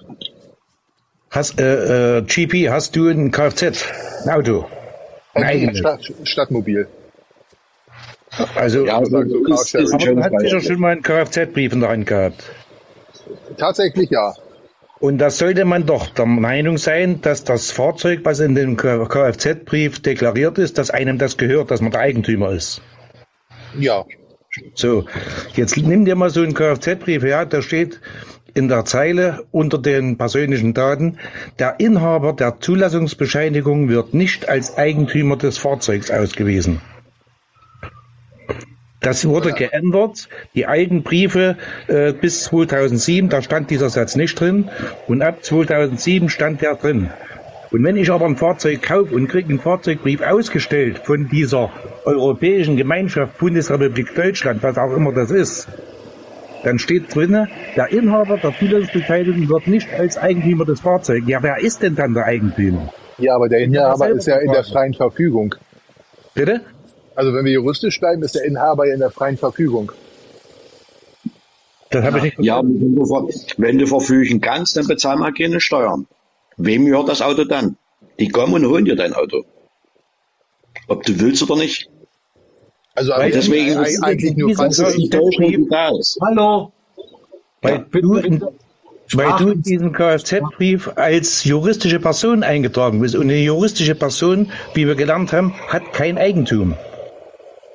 Hast, 1.31 1.61
äh, 1.61 2.19
äh, 2.19 2.23
GP, 2.23 2.69
hast 2.69 2.97
du 2.97 3.09
ein 3.09 3.31
Kfz, 3.31 3.85
ein 4.25 4.31
Auto? 4.31 4.67
Ein 5.43 5.75
Stadt, 5.75 6.13
Stadtmobil. 6.25 6.87
Also, 8.55 8.85
ja, 8.85 8.99
also 8.99 9.23
so 9.23 9.47
ist, 9.47 9.75
ist 9.75 9.95
aber 9.95 10.05
du 10.05 10.23
hast 10.23 10.41
sicher 10.41 10.61
schon 10.61 10.81
mal 10.81 10.93
einen 10.93 11.03
Kfz-Brief 11.03 11.73
in 11.73 11.81
der 11.81 11.89
Hand 11.89 12.07
gehabt. 12.07 12.45
Tatsächlich 13.57 14.11
ja. 14.11 14.35
Und 15.01 15.19
da 15.19 15.31
sollte 15.31 15.65
man 15.65 15.87
doch 15.87 16.09
der 16.09 16.27
Meinung 16.27 16.77
sein, 16.77 17.21
dass 17.21 17.45
das 17.45 17.71
Fahrzeug, 17.71 18.21
was 18.25 18.41
in 18.41 18.55
dem 18.55 18.77
Kfz-Brief 18.77 20.03
deklariert 20.03 20.59
ist, 20.59 20.77
dass 20.77 20.91
einem 20.91 21.19
das 21.19 21.37
gehört, 21.37 21.71
dass 21.71 21.81
man 21.81 21.93
der 21.93 22.01
Eigentümer 22.01 22.51
ist. 22.51 22.81
Ja. 23.79 24.05
So, 24.75 25.05
jetzt 25.55 25.77
nimm 25.77 26.05
dir 26.05 26.17
mal 26.17 26.31
so 26.31 26.43
einen 26.43 26.55
Kfz-Brief 26.55 27.23
her, 27.23 27.47
da 27.47 27.63
steht 27.63 28.01
in 28.59 28.69
der 28.69 28.85
Zeile 28.85 29.45
unter 29.53 29.79
den 29.79 30.19
persönlichen 30.19 30.75
Daten, 30.75 31.17
der 31.59 31.79
Inhaber 31.79 32.33
der 32.33 32.59
Zulassungsbescheinigung 32.61 33.89
wird 33.89 34.13
nicht 34.13 34.49
als 34.49 34.77
Eigentümer 34.77 35.37
des 35.37 35.59
Fahrzeugs 35.59 36.11
ausgewiesen. 36.11 36.81
Das 39.01 39.25
wurde 39.27 39.53
geändert. 39.53 40.29
Die 40.57 40.67
alten 40.67 41.05
Briefe 41.05 41.57
äh, 41.87 42.13
bis 42.13 42.43
2007, 42.45 43.29
da 43.29 43.43
stand 43.43 43.71
dieser 43.71 43.91
Satz 43.91 44.17
nicht 44.17 44.39
drin. 44.39 44.69
Und 45.07 45.23
ab 45.23 45.45
2007 45.45 46.29
stand 46.29 46.61
der 46.61 46.75
drin. 46.75 47.11
Und 47.71 47.85
wenn 47.85 47.97
ich 47.97 48.11
aber 48.11 48.27
ein 48.27 48.37
Fahrzeug 48.37 48.83
kaufe 48.83 49.15
und 49.15 49.29
kriege 49.29 49.51
einen 49.51 49.61
Fahrzeugbrief 49.61 50.21
ausgestellt 50.23 51.03
von 51.05 51.29
dieser 51.29 51.71
Europäischen 52.07 52.77
Gemeinschaft 52.77 53.39
Bundesrepublik 53.39 54.15
Deutschland, 54.17 54.63
was 54.63 54.79
auch 54.79 54.95
immer 54.97 55.13
das 55.13 55.31
ist, 55.31 55.69
dann 56.69 56.79
steht 56.79 57.15
drinne, 57.15 57.49
der 57.77 57.89
Inhaber 57.89 58.37
der 58.37 58.55
Zulassungsbeteiligung 58.59 59.49
wird 59.49 59.67
nicht 59.69 59.89
als 59.95 60.19
Eigentümer 60.19 60.67
des 60.67 60.81
Fahrzeugs. 60.81 61.27
Ja, 61.27 61.43
wer 61.43 61.61
ist 61.61 61.83
denn 61.83 61.95
dann 61.95 62.13
der 62.13 62.27
Eigentümer? 62.27 62.93
Ja, 63.17 63.37
aber 63.37 63.49
der 63.49 63.61
Inhaber 63.61 64.11
ist 64.11 64.27
ja 64.27 64.37
in 64.37 64.53
der 64.53 64.65
freien 64.65 64.93
Verfügung. 64.93 65.55
Bitte? 66.35 66.61
Also 67.15 67.33
wenn 67.33 67.47
wir 67.47 67.53
juristisch 67.53 67.99
bleiben, 67.99 68.23
ist 68.23 68.35
der 68.35 68.45
Inhaber 68.45 68.87
ja 68.87 68.95
in 68.95 69.01
der 69.01 69.11
freien 69.11 69.39
Verfügung. 69.39 69.93
Das 71.89 72.05
habe 72.05 72.19
ich 72.19 72.25
nicht 72.25 72.39
Ja, 72.41 72.61
wenn 72.63 72.95
du, 72.95 73.31
wenn 73.57 73.79
du 73.79 73.87
verfügen 73.87 74.43
kannst, 74.43 74.77
dann 74.77 74.87
bezahl 74.87 75.17
mal 75.17 75.33
keine 75.33 75.61
Steuern. 75.61 76.07
Wem 76.59 76.85
gehört 76.85 77.09
das 77.09 77.23
Auto 77.23 77.45
dann? 77.45 77.79
Die 78.21 78.29
kommen 78.29 78.53
und 78.53 78.67
holen 78.67 78.85
dir 78.85 78.95
dein 78.95 79.15
Auto. 79.15 79.45
Ob 80.87 81.03
du 81.05 81.19
willst 81.19 81.43
oder 81.43 81.57
nicht. 81.57 81.89
Also 82.99 83.13
Weil 83.13 83.31
deswegen 83.31 83.81
ist 83.85 84.03
eigentlich 84.03 84.37
nur 84.37 84.53
falsch, 84.57 84.81
Hallo. 86.21 86.73
Weil 87.63 87.87
du, 87.93 88.17
in, 88.17 88.43
weil 89.13 89.39
du 89.39 89.51
in 89.51 89.63
diesen 89.63 89.93
Kfz-Brief 89.93 90.91
als 90.97 91.45
juristische 91.45 92.01
Person 92.01 92.43
eingetragen 92.43 93.01
bist. 93.01 93.15
Und 93.15 93.23
eine 93.23 93.39
juristische 93.39 93.95
Person, 93.95 94.51
wie 94.75 94.89
wir 94.89 94.97
gelernt 94.97 95.33
haben, 95.33 95.55
hat 95.69 95.93
kein 95.93 96.19
Eigentum. 96.19 96.75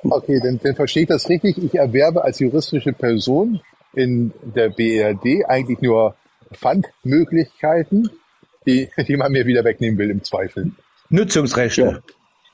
Okay, 0.02 0.38
dann, 0.42 0.60
dann 0.62 0.74
verstehe 0.74 1.04
ich 1.04 1.08
das 1.08 1.26
richtig. 1.30 1.56
Ich 1.56 1.74
erwerbe 1.74 2.22
als 2.22 2.38
juristische 2.40 2.92
Person 2.92 3.62
in 3.94 4.30
der 4.42 4.68
BRD 4.68 5.46
eigentlich 5.48 5.80
nur 5.80 6.16
Pfandmöglichkeiten, 6.52 8.10
die, 8.66 8.90
die 9.08 9.16
man 9.16 9.32
mir 9.32 9.46
wieder 9.46 9.64
wegnehmen 9.64 9.96
will 9.98 10.10
im 10.10 10.22
Zweifel. 10.22 10.72
Nutzungsrechte. 11.08 11.80
Ja. 11.80 11.98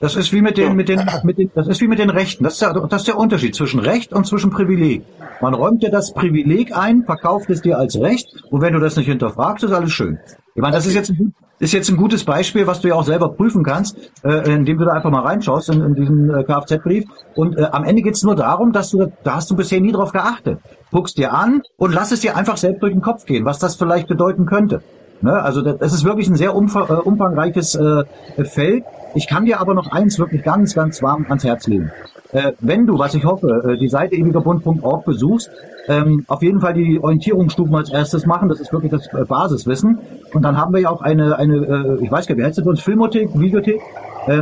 Das 0.01 0.15
ist 0.15 0.33
wie 0.33 0.41
mit 0.41 0.57
den, 0.57 0.75
mit 0.75 0.89
den, 0.89 0.99
mit 1.23 1.37
den, 1.37 1.51
das 1.53 1.67
ist 1.67 1.79
wie 1.79 1.87
mit 1.87 1.99
den 1.99 2.09
Rechten. 2.09 2.43
Das 2.43 2.53
ist, 2.53 2.61
der, 2.63 2.73
das 2.73 3.01
ist 3.01 3.07
der 3.07 3.19
Unterschied 3.19 3.53
zwischen 3.53 3.79
Recht 3.79 4.13
und 4.13 4.25
zwischen 4.25 4.49
Privileg. 4.49 5.03
Man 5.41 5.53
räumt 5.53 5.83
dir 5.83 5.91
das 5.91 6.11
Privileg 6.13 6.75
ein, 6.75 7.03
verkauft 7.05 7.51
es 7.51 7.61
dir 7.61 7.77
als 7.77 7.99
Recht 7.99 8.27
und 8.49 8.61
wenn 8.61 8.73
du 8.73 8.79
das 8.79 8.97
nicht 8.97 9.05
hinterfragst, 9.05 9.63
ist 9.63 9.71
alles 9.71 9.91
schön. 9.91 10.17
Ich 10.55 10.61
meine, 10.61 10.75
das 10.75 10.87
ist 10.87 10.95
jetzt 10.95 11.11
ein, 11.11 11.35
ist 11.59 11.71
jetzt 11.71 11.89
ein 11.89 11.97
gutes 11.97 12.23
Beispiel, 12.23 12.65
was 12.65 12.81
du 12.81 12.87
ja 12.87 12.95
auch 12.95 13.03
selber 13.03 13.29
prüfen 13.29 13.63
kannst, 13.63 13.95
äh, 14.23 14.51
indem 14.51 14.79
du 14.79 14.85
da 14.85 14.93
einfach 14.93 15.11
mal 15.11 15.21
reinschaust 15.21 15.69
in, 15.69 15.81
in 15.81 15.93
diesen 15.93 16.33
äh, 16.33 16.43
Kfz-Brief. 16.45 17.05
Und 17.35 17.59
äh, 17.59 17.67
am 17.71 17.83
Ende 17.83 18.01
geht 18.01 18.15
es 18.15 18.23
nur 18.23 18.35
darum, 18.35 18.71
dass 18.71 18.89
du, 18.89 19.11
da 19.23 19.35
hast 19.35 19.51
du 19.51 19.55
bisher 19.55 19.79
nie 19.81 19.91
drauf 19.91 20.11
geachtet. 20.11 20.57
Guckst 20.91 21.19
dir 21.19 21.31
an 21.31 21.61
und 21.77 21.93
lass 21.93 22.11
es 22.11 22.21
dir 22.21 22.35
einfach 22.35 22.57
selbst 22.57 22.81
durch 22.81 22.93
den 22.93 23.03
Kopf 23.03 23.25
gehen, 23.25 23.45
was 23.45 23.59
das 23.59 23.75
vielleicht 23.75 24.07
bedeuten 24.07 24.47
könnte. 24.47 24.81
Ne? 25.21 25.41
Also 25.41 25.61
das 25.61 25.93
ist 25.93 26.03
wirklich 26.03 26.27
ein 26.29 26.35
sehr 26.35 26.49
äh, 26.49 26.53
umfangreiches 26.53 27.75
äh, 27.75 28.03
Feld. 28.43 28.83
Ich 29.13 29.27
kann 29.27 29.45
dir 29.45 29.59
aber 29.59 29.73
noch 29.73 29.91
eins 29.91 30.19
wirklich 30.19 30.43
ganz, 30.43 30.73
ganz 30.73 31.01
warm 31.03 31.25
ans 31.27 31.43
Herz 31.43 31.67
legen. 31.67 31.91
Äh, 32.31 32.53
wenn 32.59 32.87
du, 32.87 32.97
was 32.97 33.13
ich 33.13 33.25
hoffe, 33.25 33.73
äh, 33.73 33.77
die 33.77 33.89
Seite 33.89 34.15
ewigerbund.org 34.15 35.05
besuchst, 35.05 35.51
ähm, 35.87 36.23
auf 36.27 36.41
jeden 36.41 36.61
Fall 36.61 36.73
die 36.73 36.99
Orientierungsstufen 36.99 37.75
als 37.75 37.91
erstes 37.91 38.25
machen. 38.25 38.47
Das 38.47 38.59
ist 38.59 38.71
wirklich 38.71 38.91
das 38.91 39.07
äh, 39.07 39.25
Basiswissen. 39.25 39.99
Und 40.33 40.41
dann 40.43 40.57
haben 40.57 40.73
wir 40.73 40.81
ja 40.81 40.89
auch 40.89 41.01
eine, 41.01 41.37
eine 41.37 41.55
äh, 41.55 42.03
ich 42.03 42.11
weiß 42.11 42.27
gar 42.27 42.35
nicht, 42.35 42.43
wie 42.43 42.47
heißt 42.47 42.57
das 42.57 42.65
uns, 42.65 42.81
Filmothek, 42.81 43.37
Videothek? 43.37 43.81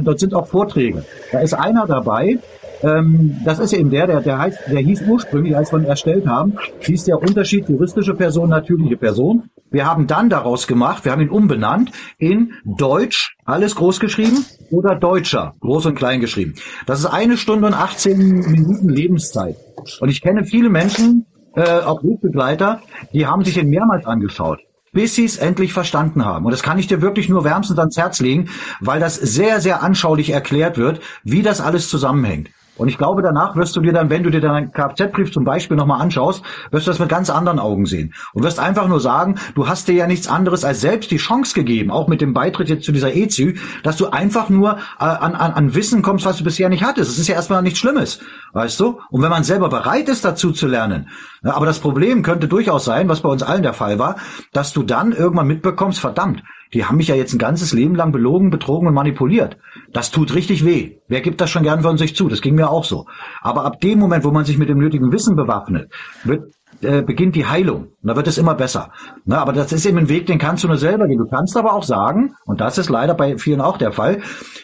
Dort 0.02 0.20
sind 0.20 0.34
auch 0.34 0.46
Vorträge. 0.46 1.06
Da 1.32 1.40
ist 1.40 1.54
einer 1.54 1.88
dabei, 1.88 2.38
ähm, 2.84 3.38
das 3.44 3.60
ist 3.60 3.74
eben 3.74 3.90
der, 3.90 4.08
der, 4.08 4.22
der 4.22 4.38
heißt, 4.38 4.60
der 4.72 4.80
hieß 4.80 5.04
ursprünglich, 5.08 5.56
als 5.56 5.72
wir 5.72 5.80
ihn 5.80 5.86
erstellt 5.86 6.28
haben, 6.28 6.58
hieß 6.80 7.06
der 7.06 7.22
Unterschied 7.22 7.68
juristische 7.68 8.14
Person, 8.14 8.50
natürliche 8.50 8.98
Person. 8.98 9.50
Wir 9.72 9.86
haben 9.86 10.08
dann 10.08 10.30
daraus 10.30 10.68
gemacht, 10.68 11.06
wir 11.06 11.12
haben 11.12 11.22
ihn 11.22 11.30
umbenannt 11.30 11.92
in 12.18 12.54
Deutsch, 12.66 13.36
alles 13.46 13.76
groß 13.76 14.00
geschrieben, 14.00 14.46
oder 14.72 14.96
Deutscher, 14.96 15.56
groß 15.60 15.88
und 15.88 15.96
klein 15.96 16.22
geschrieben. 16.22 16.56
Das 16.86 17.00
ist 17.00 17.06
eine 17.06 17.38
Stunde 17.38 17.68
und 17.68 17.74
18 17.74 18.18
Minuten 18.18 18.90
Lebenszeit. 18.90 19.58
Und 20.00 20.10
ich 20.10 20.22
kenne 20.22 20.46
viele 20.46 20.70
Menschen, 20.70 21.26
äh, 21.56 21.82
auch 21.82 22.04
Wegbegleiter, 22.04 22.82
die 23.14 23.28
haben 23.28 23.44
sich 23.44 23.58
ihn 23.58 23.70
mehrmals 23.70 24.06
angeschaut 24.06 24.60
bis 24.92 25.14
sie 25.16 25.26
es 25.26 25.38
endlich 25.38 25.72
verstanden 25.72 26.26
haben. 26.26 26.46
Und 26.46 26.52
das 26.52 26.64
kann 26.64 26.80
ich 26.80 26.88
dir 26.88 27.02
wirklich 27.02 27.30
nur 27.30 27.44
wärmstens 27.44 27.78
ans 27.78 27.96
Herz 27.96 28.20
legen, 28.22 28.50
weil 28.80 29.00
das 29.00 29.16
sehr, 29.16 29.62
sehr 29.62 29.84
anschaulich 29.84 30.32
erklärt 30.32 30.80
wird, 30.80 31.00
wie 31.24 31.44
das 31.44 31.62
alles 31.62 31.90
zusammenhängt. 31.90 32.50
Und 32.80 32.88
ich 32.88 32.98
glaube, 32.98 33.22
danach 33.22 33.56
wirst 33.56 33.76
du 33.76 33.82
dir 33.82 33.94
dann, 33.94 34.10
wenn 34.10 34.24
du 34.24 34.30
dir 34.30 34.42
deinen 34.42 34.72
Kfz-Brief 34.72 35.32
zum 35.32 35.44
Beispiel 35.44 35.78
nochmal 35.78 36.02
anschaust, 36.02 36.44
wirst 36.72 36.88
du 36.88 36.92
das 36.92 37.00
mit 37.00 37.10
ganz 37.10 37.30
anderen 37.30 37.60
Augen 37.60 37.86
sehen. 37.86 38.14
Und 38.34 38.44
wirst 38.44 38.60
einfach 38.60 38.88
nur 38.88 39.00
sagen, 39.00 39.36
du 39.54 39.68
hast 39.68 39.88
dir 39.88 39.96
ja 39.96 40.08
nichts 40.08 40.28
anderes 40.28 40.64
als 40.64 40.82
selbst 40.82 41.12
die 41.12 41.18
Chance 41.18 41.54
gegeben, 41.54 41.92
auch 41.92 42.08
mit 42.08 42.22
dem 42.22 42.34
Beitritt 42.34 42.70
jetzt 42.70 42.86
zu 42.86 42.92
dieser 42.92 43.14
EZÜ, 43.14 43.56
dass 43.84 43.98
du 43.98 44.08
einfach 44.08 44.50
nur 44.50 44.78
äh, 45.00 45.04
an, 45.04 45.36
an, 45.36 45.52
an 45.52 45.76
Wissen 45.76 46.02
kommst, 46.02 46.26
was 46.26 46.38
du 46.38 46.44
bisher 46.44 46.70
nicht 46.70 46.84
hattest. 46.84 47.12
Es 47.12 47.20
ist 47.20 47.28
ja 47.28 47.36
erstmal 47.36 47.62
nichts 47.62 47.80
Schlimmes, 47.80 48.22
weißt 48.54 48.80
du? 48.80 49.00
Und 49.10 49.22
wenn 49.22 49.30
man 49.30 49.44
selber 49.44 49.68
bereit 49.68 50.08
ist, 50.08 50.24
dazu 50.24 50.52
zu 50.52 50.68
lernen, 50.68 51.10
ja, 51.44 51.56
aber 51.56 51.66
das 51.66 51.80
Problem 51.80 52.24
könnte 52.24 52.48
durchaus 52.48 52.86
sein, 52.86 53.10
was 53.10 53.22
bei 53.22 53.30
uns 53.30 53.44
allen 53.44 53.64
der 53.64 53.74
Fall 53.74 54.00
war, 54.00 54.16
dass 54.54 54.72
du 54.74 54.84
dann 54.84 55.12
irgendwann 55.12 55.48
mitbekommst, 55.48 56.00
verdammt, 56.00 56.44
die 56.74 56.86
haben 56.86 56.98
mich 56.98 57.08
ja 57.08 57.16
jetzt 57.16 57.34
ein 57.34 57.40
ganzes 57.40 57.74
Leben 57.74 57.96
lang 57.96 58.12
belogen, 58.12 58.50
betrogen 58.50 58.88
und 58.88 58.94
manipuliert. 58.94 59.58
Das 59.92 60.12
tut 60.12 60.36
richtig 60.36 60.66
weh. 60.66 60.98
Wer 61.08 61.22
gibt 61.22 61.42
das 61.42 61.50
schon 61.50 61.64
gern 61.64 61.82
von 61.82 61.98
sich 61.98 62.16
zu? 62.16 62.30
Das 62.30 62.42
ging 62.42 62.56
mir 62.56 62.70
auch 62.70 62.86
so. 62.86 63.08
Aber 63.42 63.66
ab 63.66 63.82
dem 63.82 64.00
Moment, 64.00 64.24
wo 64.24 64.32
man 64.32 64.46
sich 64.46 64.58
mit 64.58 64.70
dem 64.70 64.78
nötigen 64.78 65.12
Wissen 65.12 65.36
bewaffnet, 65.36 65.92
wird 66.24 66.54
äh, 66.82 67.02
beginnt 67.02 67.36
die 67.36 67.46
Heilung. 67.46 67.88
Und 68.02 68.08
da 68.08 68.16
wird 68.16 68.28
es 68.28 68.38
immer 68.38 68.56
besser. 68.56 68.92
Na, 69.26 69.40
aber 69.40 69.52
das 69.52 69.74
ist 69.74 69.86
eben 69.86 69.98
ein 69.98 70.08
Weg, 70.08 70.28
den 70.28 70.38
kannst 70.38 70.64
du 70.64 70.68
nur 70.68 70.78
selber 70.78 71.08
gehen. 71.08 71.18
Du 71.18 71.28
kannst 71.28 71.58
aber 71.58 71.74
auch 71.74 71.84
sagen, 71.84 72.36
und 72.46 72.62
das 72.62 72.78
ist 72.78 72.90
leider 72.90 73.16
bei 73.16 73.38
vielen 73.38 73.60
auch 73.60 73.78
der 73.78 73.92
Fall, 73.92 74.22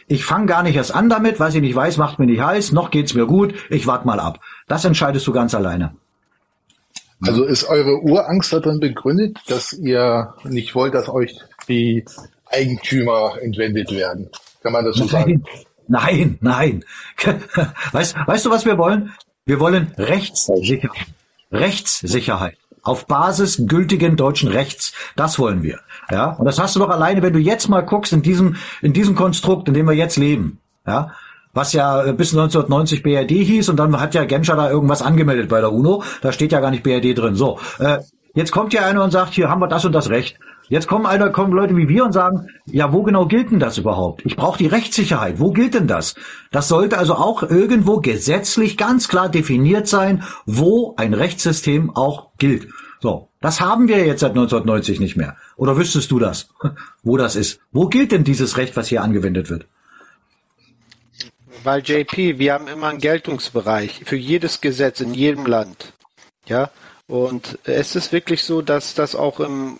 ich 0.08 0.24
fange 0.24 0.46
gar 0.46 0.64
nicht 0.64 0.76
erst 0.76 0.96
an 0.96 1.10
damit, 1.10 1.40
was 1.42 1.56
ich 1.56 1.62
nicht 1.62 1.76
weiß, 1.76 1.98
macht 1.98 2.20
mir 2.20 2.26
nicht 2.26 2.42
heiß, 2.42 2.72
noch 2.72 2.90
geht's 2.90 3.16
mir 3.16 3.26
gut, 3.26 3.54
ich 3.70 3.86
warte 3.86 4.08
mal 4.08 4.20
ab. 4.20 4.40
Das 4.68 4.86
entscheidest 4.86 5.28
du 5.28 5.34
ganz 5.34 5.54
alleine. 5.56 5.96
Also 7.22 7.44
ist 7.44 7.68
eure 7.68 8.02
Urangst 8.02 8.54
darin 8.54 8.80
begründet, 8.80 9.38
dass 9.48 9.74
ihr 9.74 10.34
nicht 10.44 10.76
wollt, 10.76 10.94
dass 10.94 11.10
euch 11.10 11.36
die 11.66 12.06
Eigentümer 12.46 13.38
entwendet 13.42 13.92
werden? 13.92 14.30
Kann 14.62 14.74
man 14.74 14.86
das 14.86 14.96
so 14.96 15.06
nein, 15.06 15.12
sagen? 15.12 15.44
Nein, 15.88 16.38
nein. 16.42 16.86
Weißt, 17.92 18.16
weißt 18.26 18.46
du, 18.46 18.50
was 18.50 18.66
wir 18.66 18.78
wollen? 18.78 19.14
Wir 19.46 19.60
wollen 19.60 19.94
Rechtssicherheit. 19.98 20.90
Rechtssicherheit. 21.52 22.58
Auf 22.82 23.06
Basis 23.08 23.62
gültigen 23.68 24.16
deutschen 24.16 24.50
Rechts. 24.50 24.94
Das 25.16 25.38
wollen 25.40 25.64
wir. 25.64 25.80
Ja. 26.10 26.32
Und 26.32 26.46
das 26.46 26.60
hast 26.60 26.76
du 26.76 26.80
doch 26.80 26.90
alleine, 26.90 27.22
wenn 27.22 27.34
du 27.34 27.40
jetzt 27.40 27.68
mal 27.68 27.82
guckst 27.82 28.14
in 28.14 28.22
diesem, 28.22 28.56
in 28.82 28.94
diesem 28.94 29.16
Konstrukt, 29.16 29.68
in 29.68 29.74
dem 29.74 29.86
wir 29.86 29.94
jetzt 29.94 30.18
leben. 30.18 30.60
Ja. 30.86 31.12
Was 31.54 31.74
ja 31.74 32.12
bis 32.12 32.34
1990 32.34 33.02
BRD 33.02 33.32
hieß 33.32 33.70
und 33.70 33.78
dann 33.78 34.00
hat 34.00 34.14
ja 34.14 34.26
Genscher 34.26 34.56
da 34.56 34.70
irgendwas 34.70 35.02
angemeldet 35.02 35.50
bei 35.50 35.62
der 35.62 35.72
UNO. 35.72 36.04
Da 36.22 36.32
steht 36.32 36.52
ja 36.52 36.60
gar 36.60 36.72
nicht 36.72 36.84
BRD 36.84 37.18
drin. 37.18 37.36
So. 37.36 37.60
Äh, 37.80 38.00
jetzt 38.34 38.52
kommt 38.52 38.74
ja 38.74 38.86
einer 38.86 39.04
und 39.04 39.12
sagt, 39.12 39.34
hier 39.34 39.50
haben 39.50 39.62
wir 39.62 39.68
das 39.68 39.86
und 39.86 39.94
das 39.94 40.10
Recht. 40.10 40.38
Jetzt 40.68 40.88
kommen 40.88 41.06
einer, 41.06 41.30
kommen 41.30 41.54
Leute 41.54 41.78
wie 41.78 41.88
wir 41.88 42.06
und 42.06 42.12
sagen, 42.12 42.48
ja, 42.66 42.92
wo 42.92 43.04
genau 43.04 43.28
gilt 43.28 43.52
denn 43.52 43.60
das 43.60 43.78
überhaupt? 43.78 44.26
Ich 44.26 44.36
brauche 44.36 44.58
die 44.58 44.68
Rechtssicherheit. 44.68 45.40
Wo 45.40 45.52
gilt 45.52 45.76
denn 45.76 45.88
das? 45.88 46.16
Das 46.52 46.68
sollte 46.68 46.98
also 46.98 47.16
auch 47.16 47.44
irgendwo 47.44 48.00
gesetzlich 48.00 48.78
ganz 48.78 49.08
klar 49.08 49.30
definiert 49.30 49.88
sein, 49.88 50.24
wo 50.46 50.96
ein 50.98 51.14
Rechtssystem 51.14 51.96
auch 51.96 52.32
gilt. 52.38 52.68
So, 53.00 53.30
das 53.42 53.62
haben 53.62 53.88
wir 53.88 54.06
jetzt 54.06 54.22
seit 54.22 54.32
1990 54.32 55.00
nicht 55.00 55.16
mehr. 55.16 55.38
Oder 55.56 55.78
wüsstest 55.78 56.10
du 56.10 56.18
das, 56.18 56.50
wo 57.04 57.18
das 57.18 57.36
ist? 57.36 57.60
Wo 57.72 57.88
gilt 57.88 58.12
denn 58.12 58.24
dieses 58.24 58.58
Recht, 58.58 58.76
was 58.76 58.88
hier 58.88 59.04
angewendet 59.04 59.50
wird? 59.50 59.68
Weil 61.64 61.82
JP, 61.82 62.40
wir 62.40 62.54
haben 62.54 62.68
immer 62.68 62.88
einen 62.88 63.00
Geltungsbereich 63.00 64.02
für 64.06 64.16
jedes 64.16 64.62
Gesetz 64.62 65.02
in 65.02 65.14
jedem 65.14 65.46
Land. 65.46 65.94
Ja, 66.48 66.70
und 67.08 67.60
es 67.64 67.96
ist 67.96 68.12
wirklich 68.12 68.44
so, 68.44 68.62
dass 68.62 68.94
das 68.94 69.16
auch 69.16 69.40
im 69.40 69.78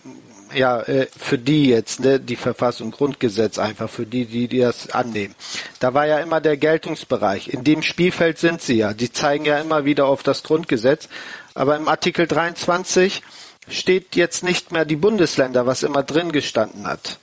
ja, 0.56 0.80
äh, 0.82 1.06
für 1.16 1.38
die 1.38 1.68
jetzt, 1.68 2.00
ne, 2.00 2.18
die 2.18 2.36
Verfassung, 2.36 2.90
Grundgesetz 2.90 3.58
einfach, 3.58 3.88
für 3.90 4.06
die, 4.06 4.24
die, 4.24 4.48
die 4.48 4.60
das 4.60 4.90
annehmen. 4.90 5.34
Da 5.80 5.94
war 5.94 6.06
ja 6.06 6.18
immer 6.18 6.40
der 6.40 6.56
Geltungsbereich. 6.56 7.48
In 7.48 7.64
dem 7.64 7.82
Spielfeld 7.82 8.38
sind 8.38 8.62
sie 8.62 8.76
ja. 8.76 8.94
Die 8.94 9.12
zeigen 9.12 9.44
ja 9.44 9.58
immer 9.58 9.84
wieder 9.84 10.06
auf 10.06 10.22
das 10.22 10.42
Grundgesetz. 10.42 11.08
Aber 11.54 11.76
im 11.76 11.88
Artikel 11.88 12.26
23 12.26 13.22
steht 13.68 14.16
jetzt 14.16 14.42
nicht 14.42 14.72
mehr 14.72 14.84
die 14.84 14.96
Bundesländer, 14.96 15.66
was 15.66 15.82
immer 15.82 16.02
drin 16.02 16.32
gestanden 16.32 16.86
hat. 16.86 17.18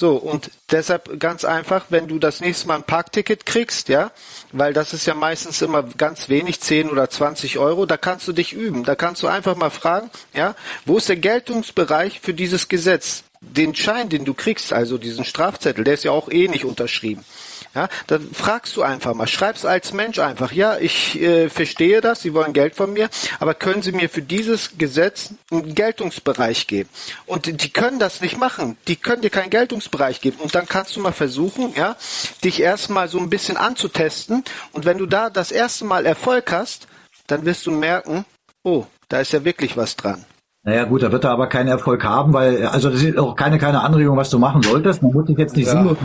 So, 0.00 0.14
und 0.14 0.52
deshalb 0.70 1.18
ganz 1.18 1.44
einfach, 1.44 1.86
wenn 1.88 2.06
du 2.06 2.20
das 2.20 2.38
nächste 2.40 2.68
Mal 2.68 2.76
ein 2.76 2.82
Parkticket 2.84 3.44
kriegst, 3.46 3.88
ja, 3.88 4.12
weil 4.52 4.72
das 4.72 4.92
ist 4.92 5.06
ja 5.06 5.14
meistens 5.14 5.60
immer 5.60 5.82
ganz 5.82 6.28
wenig, 6.28 6.60
10 6.60 6.88
oder 6.88 7.10
20 7.10 7.58
Euro, 7.58 7.84
da 7.84 7.96
kannst 7.96 8.28
du 8.28 8.32
dich 8.32 8.52
üben. 8.52 8.84
Da 8.84 8.94
kannst 8.94 9.24
du 9.24 9.26
einfach 9.26 9.56
mal 9.56 9.70
fragen, 9.70 10.08
ja, 10.34 10.54
wo 10.84 10.98
ist 10.98 11.08
der 11.08 11.16
Geltungsbereich 11.16 12.20
für 12.20 12.32
dieses 12.32 12.68
Gesetz? 12.68 13.24
Den 13.40 13.74
Schein, 13.74 14.08
den 14.08 14.24
du 14.24 14.34
kriegst, 14.34 14.72
also 14.72 14.98
diesen 14.98 15.24
Strafzettel, 15.24 15.82
der 15.82 15.94
ist 15.94 16.04
ja 16.04 16.12
auch 16.12 16.30
eh 16.30 16.46
nicht 16.46 16.64
unterschrieben. 16.64 17.24
Ja, 17.74 17.88
dann 18.06 18.28
fragst 18.32 18.76
du 18.76 18.82
einfach 18.82 19.14
mal, 19.14 19.26
schreibst 19.26 19.66
als 19.66 19.92
Mensch 19.92 20.18
einfach, 20.18 20.52
ja, 20.52 20.78
ich 20.78 21.20
äh, 21.20 21.48
verstehe 21.48 22.00
das, 22.00 22.22
Sie 22.22 22.32
wollen 22.34 22.52
Geld 22.52 22.74
von 22.74 22.92
mir, 22.92 23.08
aber 23.40 23.54
können 23.54 23.82
Sie 23.82 23.92
mir 23.92 24.08
für 24.08 24.22
dieses 24.22 24.78
Gesetz 24.78 25.34
einen 25.50 25.74
Geltungsbereich 25.74 26.66
geben? 26.66 26.88
Und 27.26 27.62
die 27.62 27.70
können 27.70 27.98
das 27.98 28.20
nicht 28.20 28.38
machen. 28.38 28.76
Die 28.88 28.96
können 28.96 29.22
dir 29.22 29.30
keinen 29.30 29.50
Geltungsbereich 29.50 30.20
geben. 30.20 30.38
Und 30.40 30.54
dann 30.54 30.66
kannst 30.66 30.96
du 30.96 31.00
mal 31.00 31.12
versuchen, 31.12 31.74
ja, 31.76 31.96
dich 32.42 32.60
erstmal 32.60 33.08
so 33.08 33.18
ein 33.18 33.30
bisschen 33.30 33.56
anzutesten. 33.56 34.44
Und 34.72 34.84
wenn 34.84 34.98
du 34.98 35.06
da 35.06 35.30
das 35.30 35.52
erste 35.52 35.84
Mal 35.84 36.06
Erfolg 36.06 36.50
hast, 36.50 36.88
dann 37.26 37.44
wirst 37.44 37.66
du 37.66 37.70
merken, 37.70 38.24
oh, 38.62 38.86
da 39.08 39.20
ist 39.20 39.32
ja 39.32 39.44
wirklich 39.44 39.76
was 39.76 39.96
dran. 39.96 40.24
Naja 40.64 40.84
gut, 40.84 41.02
da 41.02 41.12
wird 41.12 41.24
er 41.24 41.30
aber 41.30 41.46
keinen 41.46 41.68
Erfolg 41.68 42.04
haben, 42.04 42.32
weil 42.32 42.66
also 42.66 42.90
das 42.90 43.02
ist 43.02 43.16
auch 43.16 43.36
keine 43.36 43.58
keine 43.58 43.82
Anregung, 43.82 44.16
was 44.16 44.28
du 44.28 44.38
machen 44.38 44.62
solltest. 44.62 45.02
Man 45.02 45.12
muss 45.12 45.26
dich 45.26 45.38
jetzt 45.38 45.56
nicht 45.56 45.66
ja. 45.66 45.72
sinnlos 45.72 45.96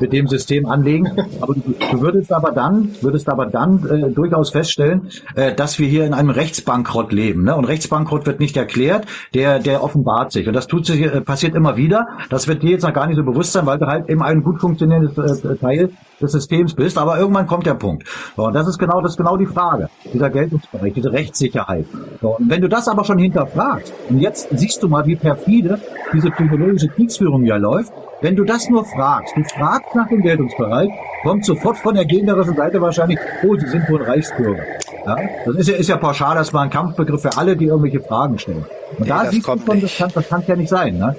mit 0.00 0.12
dem 0.12 0.26
System 0.28 0.66
anlegen. 0.66 1.10
Aber 1.40 1.54
du, 1.54 2.00
würdest 2.00 2.32
aber 2.32 2.52
dann, 2.52 2.90
würdest 3.00 3.28
aber 3.28 3.46
dann 3.46 3.84
äh, 3.88 4.10
durchaus 4.10 4.50
feststellen, 4.50 5.08
äh, 5.34 5.54
dass 5.54 5.78
wir 5.78 5.88
hier 5.88 6.06
in 6.06 6.14
einem 6.14 6.30
Rechtsbankrott 6.30 7.12
leben. 7.12 7.44
Ne? 7.44 7.54
Und 7.56 7.64
Rechtsbankrott 7.64 8.26
wird 8.26 8.40
nicht 8.40 8.56
erklärt, 8.56 9.06
der, 9.34 9.58
der 9.58 9.82
offenbart 9.82 10.32
sich. 10.32 10.46
Und 10.46 10.54
das 10.54 10.66
tut 10.66 10.86
sich, 10.86 11.02
äh, 11.02 11.20
passiert 11.20 11.54
immer 11.54 11.76
wieder. 11.76 12.06
Das 12.30 12.48
wird 12.48 12.62
dir 12.62 12.70
jetzt 12.70 12.82
noch 12.82 12.92
gar 12.92 13.06
nicht 13.06 13.16
so 13.16 13.24
bewusst 13.24 13.52
sein, 13.52 13.66
weil 13.66 13.78
du 13.78 13.86
halt 13.86 14.08
eben 14.08 14.22
ein 14.22 14.42
gut 14.42 14.60
funktionierendes 14.60 15.44
äh, 15.44 15.56
Teil 15.56 15.90
des 16.20 16.32
Systems 16.32 16.74
bist, 16.74 16.98
aber 16.98 17.18
irgendwann 17.18 17.46
kommt 17.46 17.66
der 17.66 17.74
Punkt. 17.74 18.04
So, 18.36 18.46
und 18.46 18.54
das 18.54 18.66
ist 18.66 18.78
genau, 18.78 19.00
das 19.00 19.12
ist 19.12 19.16
genau 19.16 19.36
die 19.36 19.46
Frage. 19.46 19.88
Dieser 20.12 20.30
Geltungsbereich, 20.30 20.92
diese 20.92 21.12
Rechtssicherheit. 21.12 21.86
So, 22.20 22.36
und 22.36 22.50
wenn 22.50 22.60
du 22.60 22.68
das 22.68 22.88
aber 22.88 23.04
schon 23.04 23.18
hinterfragst, 23.18 23.92
und 24.08 24.18
jetzt 24.18 24.48
siehst 24.50 24.82
du 24.82 24.88
mal, 24.88 25.06
wie 25.06 25.16
perfide 25.16 25.78
diese 26.12 26.30
psychologische 26.30 26.88
Kriegsführung 26.88 27.44
ja 27.44 27.56
läuft, 27.56 27.92
wenn 28.20 28.34
du 28.34 28.44
das 28.44 28.68
nur 28.68 28.84
fragst, 28.84 29.36
du 29.36 29.44
fragst 29.44 29.94
nach 29.94 30.08
dem 30.08 30.22
Geltungsbereich, 30.22 30.90
kommt 31.22 31.44
sofort 31.44 31.76
von 31.78 31.94
der 31.94 32.04
gegnerischen 32.04 32.56
Seite 32.56 32.80
wahrscheinlich, 32.80 33.18
oh, 33.44 33.56
sie 33.56 33.66
sind 33.66 33.88
wohl 33.88 34.02
Reichsbürger. 34.02 34.64
Ja, 35.06 35.16
das 35.46 35.56
ist 35.56 35.68
ja, 35.68 35.76
ist 35.76 35.88
ja 35.88 35.96
pauschal, 35.96 36.36
das 36.36 36.52
war 36.52 36.62
ein 36.62 36.70
Kampfbegriff 36.70 37.22
für 37.22 37.36
alle, 37.36 37.56
die 37.56 37.66
irgendwelche 37.66 38.00
Fragen 38.00 38.38
stellen. 38.38 38.64
Und 38.92 39.00
nee, 39.00 39.08
da 39.08 39.26
siehst 39.26 39.46
du 39.46 39.58
schon, 39.58 39.80
das 39.80 39.96
kann, 39.96 40.10
das 40.14 40.28
kann 40.28 40.42
ja 40.46 40.56
nicht 40.56 40.68
sein, 40.68 40.98
ne? 40.98 41.16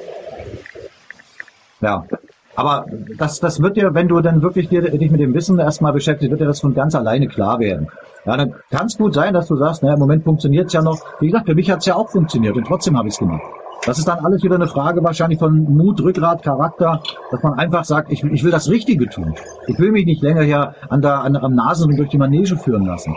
Ja. 1.81 2.05
Aber 2.55 2.85
das, 3.17 3.39
das 3.39 3.61
wird 3.61 3.77
dir, 3.77 3.93
wenn 3.93 4.09
du 4.09 4.19
dann 4.19 4.41
wirklich 4.41 4.67
dir, 4.67 4.81
dich 4.81 5.11
mit 5.11 5.21
dem 5.21 5.33
Wissen 5.33 5.59
erstmal 5.59 5.93
beschäftigst, 5.93 6.29
wird 6.29 6.41
dir 6.41 6.47
das 6.47 6.59
von 6.59 6.73
ganz 6.73 6.93
alleine 6.93 7.27
klar 7.27 7.59
werden. 7.59 7.87
Ja, 8.25 8.35
dann 8.35 8.53
kann 8.69 8.87
es 8.87 8.97
gut 8.97 9.13
sein, 9.13 9.33
dass 9.33 9.47
du 9.47 9.55
sagst, 9.55 9.81
naja, 9.81 9.93
im 9.93 9.99
Moment 9.99 10.25
funktioniert 10.25 10.67
es 10.67 10.73
ja 10.73 10.81
noch. 10.81 10.99
Wie 11.21 11.27
gesagt, 11.27 11.47
für 11.47 11.55
mich 11.55 11.71
hat 11.71 11.79
es 11.79 11.85
ja 11.85 11.95
auch 11.95 12.09
funktioniert 12.09 12.57
und 12.57 12.67
trotzdem 12.67 12.97
habe 12.97 13.07
ich 13.07 13.13
es 13.13 13.19
gemacht. 13.19 13.41
Das 13.85 13.97
ist 13.97 14.07
dann 14.07 14.19
alles 14.19 14.43
wieder 14.43 14.55
eine 14.55 14.67
Frage 14.67 15.03
wahrscheinlich 15.03 15.39
von 15.39 15.63
Mut, 15.63 16.01
Rückgrat, 16.01 16.43
Charakter, 16.43 17.01
dass 17.31 17.41
man 17.41 17.53
einfach 17.53 17.85
sagt, 17.85 18.11
ich, 18.11 18.23
ich 18.23 18.43
will 18.43 18.51
das 18.51 18.69
Richtige 18.69 19.07
tun. 19.07 19.35
Ich 19.67 19.79
will 19.79 19.91
mich 19.91 20.05
nicht 20.05 20.21
länger 20.21 20.43
hier 20.43 20.75
an 20.89 21.01
der, 21.01 21.21
an, 21.21 21.35
am 21.35 21.55
Nasen 21.55 21.95
durch 21.95 22.09
die 22.09 22.17
Manege 22.17 22.57
führen 22.57 22.85
lassen. 22.85 23.15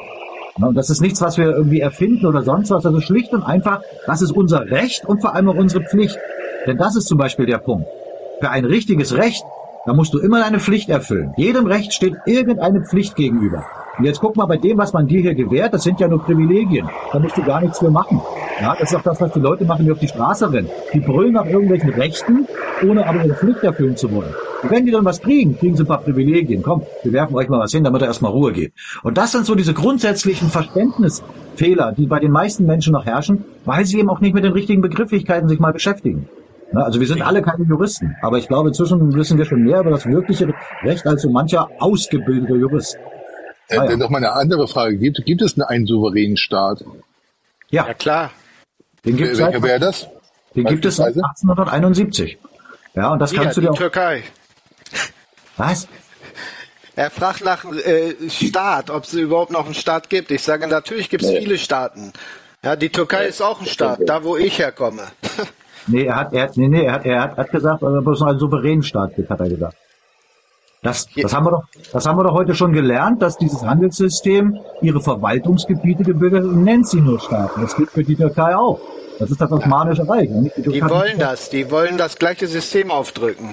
Und 0.61 0.77
das 0.77 0.91
ist 0.91 1.01
nichts, 1.01 1.21
was 1.21 1.39
wir 1.39 1.47
irgendwie 1.47 1.81
erfinden 1.81 2.27
oder 2.27 2.43
sonst 2.43 2.71
was. 2.71 2.85
Also 2.87 3.01
schlicht 3.01 3.33
und 3.33 3.43
einfach, 3.43 3.81
das 4.07 4.23
ist 4.23 4.33
unser 4.33 4.71
Recht 4.71 5.05
und 5.07 5.21
vor 5.21 5.35
allem 5.35 5.49
auch 5.49 5.57
unsere 5.57 5.83
Pflicht. 5.85 6.19
Denn 6.67 6.77
das 6.77 6.95
ist 6.95 7.09
zum 7.09 7.19
Beispiel 7.19 7.47
der 7.47 7.59
Punkt. 7.59 7.87
Für 8.41 8.51
ein 8.51 8.65
richtiges 8.65 9.17
Recht, 9.17 9.45
da 9.85 9.95
musst 9.95 10.15
du 10.15 10.19
immer 10.19 10.41
deine 10.41 10.61
Pflicht 10.61 10.89
erfüllen. 10.89 11.33
Jedem 11.37 11.67
Recht 11.67 11.93
steht 11.93 12.15
irgendeine 12.27 12.83
Pflicht 12.83 13.17
gegenüber. 13.17 13.65
Und 13.99 14.05
jetzt 14.05 14.21
guck 14.21 14.37
mal 14.37 14.47
bei 14.47 14.57
dem, 14.57 14.79
was 14.79 14.93
man 14.93 15.07
dir 15.07 15.21
hier 15.21 15.35
gewährt, 15.35 15.75
das 15.75 15.83
sind 15.83 16.01
ja 16.01 16.09
nur 16.09 16.23
Privilegien. 16.23 16.89
Da 17.13 17.19
musst 17.19 17.37
du 17.37 17.43
gar 17.43 17.61
nichts 17.61 17.79
für 17.79 17.91
machen. 17.91 18.21
Ja, 18.61 18.75
das 18.79 18.91
ist 18.91 18.97
auch 18.97 19.03
das, 19.03 19.21
was 19.21 19.33
die 19.33 19.41
Leute 19.41 19.65
machen, 19.65 19.85
die 19.85 19.93
auf 19.93 19.99
die 19.99 20.09
Straße 20.09 20.53
rennen. 20.53 20.71
Die 20.95 21.01
brüllen 21.01 21.33
nach 21.33 21.47
irgendwelchen 21.47 21.91
Rechten, 21.91 22.47
ohne 22.89 23.07
aber 23.07 23.25
ihre 23.25 23.35
Pflicht 23.35 23.63
erfüllen 23.65 23.97
zu 23.97 24.11
wollen. 24.13 24.33
Und 24.63 24.71
wenn 24.71 24.87
die 24.87 24.93
dann 24.93 25.05
was 25.05 25.21
kriegen, 25.21 25.59
kriegen 25.59 25.77
sie 25.77 25.83
ein 25.83 25.89
paar 25.89 26.01
Privilegien. 26.01 26.63
Komm, 26.63 26.83
wir 27.03 27.13
werfen 27.13 27.35
euch 27.35 27.49
mal 27.49 27.59
was 27.59 27.73
hin, 27.73 27.83
damit 27.83 28.03
er 28.03 28.09
erstmal 28.09 28.31
Ruhe 28.31 28.53
geht. 28.53 28.73
Und 29.03 29.19
das 29.19 29.33
sind 29.33 29.45
so 29.45 29.57
diese 29.57 29.75
grundsätzlichen 29.75 30.49
Verständnisfehler, 30.49 31.93
die 31.93 32.07
bei 32.07 32.21
den 32.21 32.31
meisten 32.31 32.65
Menschen 32.65 32.93
noch 32.93 33.05
herrschen, 33.05 33.45
weil 33.65 33.85
sie 33.85 33.99
eben 33.99 34.11
auch 34.11 34.21
nicht 34.21 34.35
mit 34.35 34.45
den 34.45 34.53
richtigen 34.53 34.81
Begrifflichkeiten 34.81 35.49
sich 35.49 35.59
mal 35.59 35.73
beschäftigen. 35.73 36.29
Also 36.75 37.01
wir 37.01 37.07
sind 37.07 37.23
alle 37.23 37.43
keine 37.43 37.65
Juristen, 37.65 38.17
aber 38.23 38.39
ich 38.39 38.49
glaube, 38.49 38.69
inzwischen 38.69 39.15
wissen 39.15 39.37
wir 39.39 39.45
schon 39.45 39.63
mehr 39.63 39.81
über 39.81 39.91
das 39.91 40.07
wirkliche 40.07 40.53
Recht 40.83 41.07
als 41.07 41.23
so 41.23 41.31
mancher 41.31 41.69
ausgebildeter 41.79 42.55
Jurist. 42.55 42.97
Äh, 43.69 43.79
ah, 43.79 43.85
ja. 43.91 43.97
Noch 43.97 44.11
mal 44.11 44.19
eine 44.19 44.33
andere 44.33 44.67
Frage. 44.69 44.97
Gibt, 44.97 45.25
gibt 45.25 45.43
es 45.43 45.59
einen 45.61 45.87
souveränen 45.87 46.37
Staat? 46.37 46.85
Ja, 47.71 47.87
ja 47.87 47.95
klar. 47.95 48.31
Den 49.05 49.17
gibt 49.17 49.37
Welcher 49.39 49.63
wäre 49.63 49.81
das? 49.81 50.09
Den 50.55 50.65
gibt 50.65 50.85
es 50.85 50.97
seit 50.97 51.15
1871. 51.15 52.39
Ja, 52.95 53.13
und 53.13 53.19
das 53.19 53.31
Hier, 53.31 53.41
kannst 53.41 53.57
du 53.57 53.61
dir 53.61 53.69
die 53.69 53.73
auch... 53.73 53.77
Türkei. 53.77 54.23
Was? 55.57 55.89
Er 56.95 57.11
fragt 57.11 57.45
nach 57.45 57.65
äh, 57.65 58.15
Staat, 58.29 58.91
ob 58.91 59.05
es 59.05 59.15
überhaupt 59.15 59.51
noch 59.51 59.65
einen 59.65 59.75
Staat 59.75 60.11
gibt. 60.11 60.31
Ich 60.31 60.43
sage, 60.43 60.67
natürlich 60.67 61.09
gibt 61.09 61.23
es 61.25 61.31
nee. 61.31 61.41
viele 61.41 61.57
Staaten. 61.57 62.13
Ja, 62.63 62.77
die 62.77 62.91
Türkei 62.91 63.23
nee. 63.23 63.29
ist 63.29 63.41
auch 63.41 63.61
ein 63.61 63.67
Staat, 63.67 64.01
da 64.07 64.25
wo 64.25 64.37
ich 64.37 64.59
herkomme. 64.59 65.03
nee, 65.87 66.05
er 66.05 66.17
hat, 66.17 66.33
er 66.33 66.45
hat, 66.45 66.57
nee, 66.57 66.69
nee, 66.69 66.85
er 66.85 66.93
hat, 66.93 67.05
er 67.05 67.23
hat, 67.23 67.37
hat 67.37 67.51
gesagt, 67.51 67.83
dass 67.83 67.91
es 67.93 68.23
einen 68.23 68.39
souveränen 68.39 68.83
Staat 68.83 69.13
hat 69.29 69.41
er 69.41 69.49
gesagt. 69.49 69.77
Das, 70.83 71.07
das, 71.15 71.33
haben 71.33 71.47
wir 71.47 71.53
doch, 71.53 71.65
das 71.93 72.07
haben 72.07 72.19
wir 72.19 72.25
doch 72.25 72.35
heute 72.35 72.57
schon 72.57 72.73
gelernt, 72.73 73.23
dass 73.23 73.39
dieses 73.39 73.63
Handelssystem 73.65 74.59
ihre 74.81 75.01
Verwaltungsgebiete 75.01 76.03
gebildet 76.03 76.43
und 76.43 76.65
nennt 76.65 76.89
sie 76.89 77.01
nur 77.01 77.21
Staaten. 77.21 77.61
Das 77.61 77.77
gilt 77.77 77.91
für 77.91 78.03
die 78.03 78.17
Türkei 78.17 78.57
auch. 78.57 78.81
Das 79.21 79.31
ist 79.31 79.41
das 79.41 79.53
Osmanische 79.53 80.09
Reich. 80.09 80.29
Die, 80.29 80.63
die 80.63 80.83
wollen 80.83 81.21
das, 81.21 81.51
die 81.51 81.71
wollen 81.71 81.99
das 81.99 82.17
gleiche 82.17 82.49
System 82.49 82.91
aufdrücken. 82.91 83.51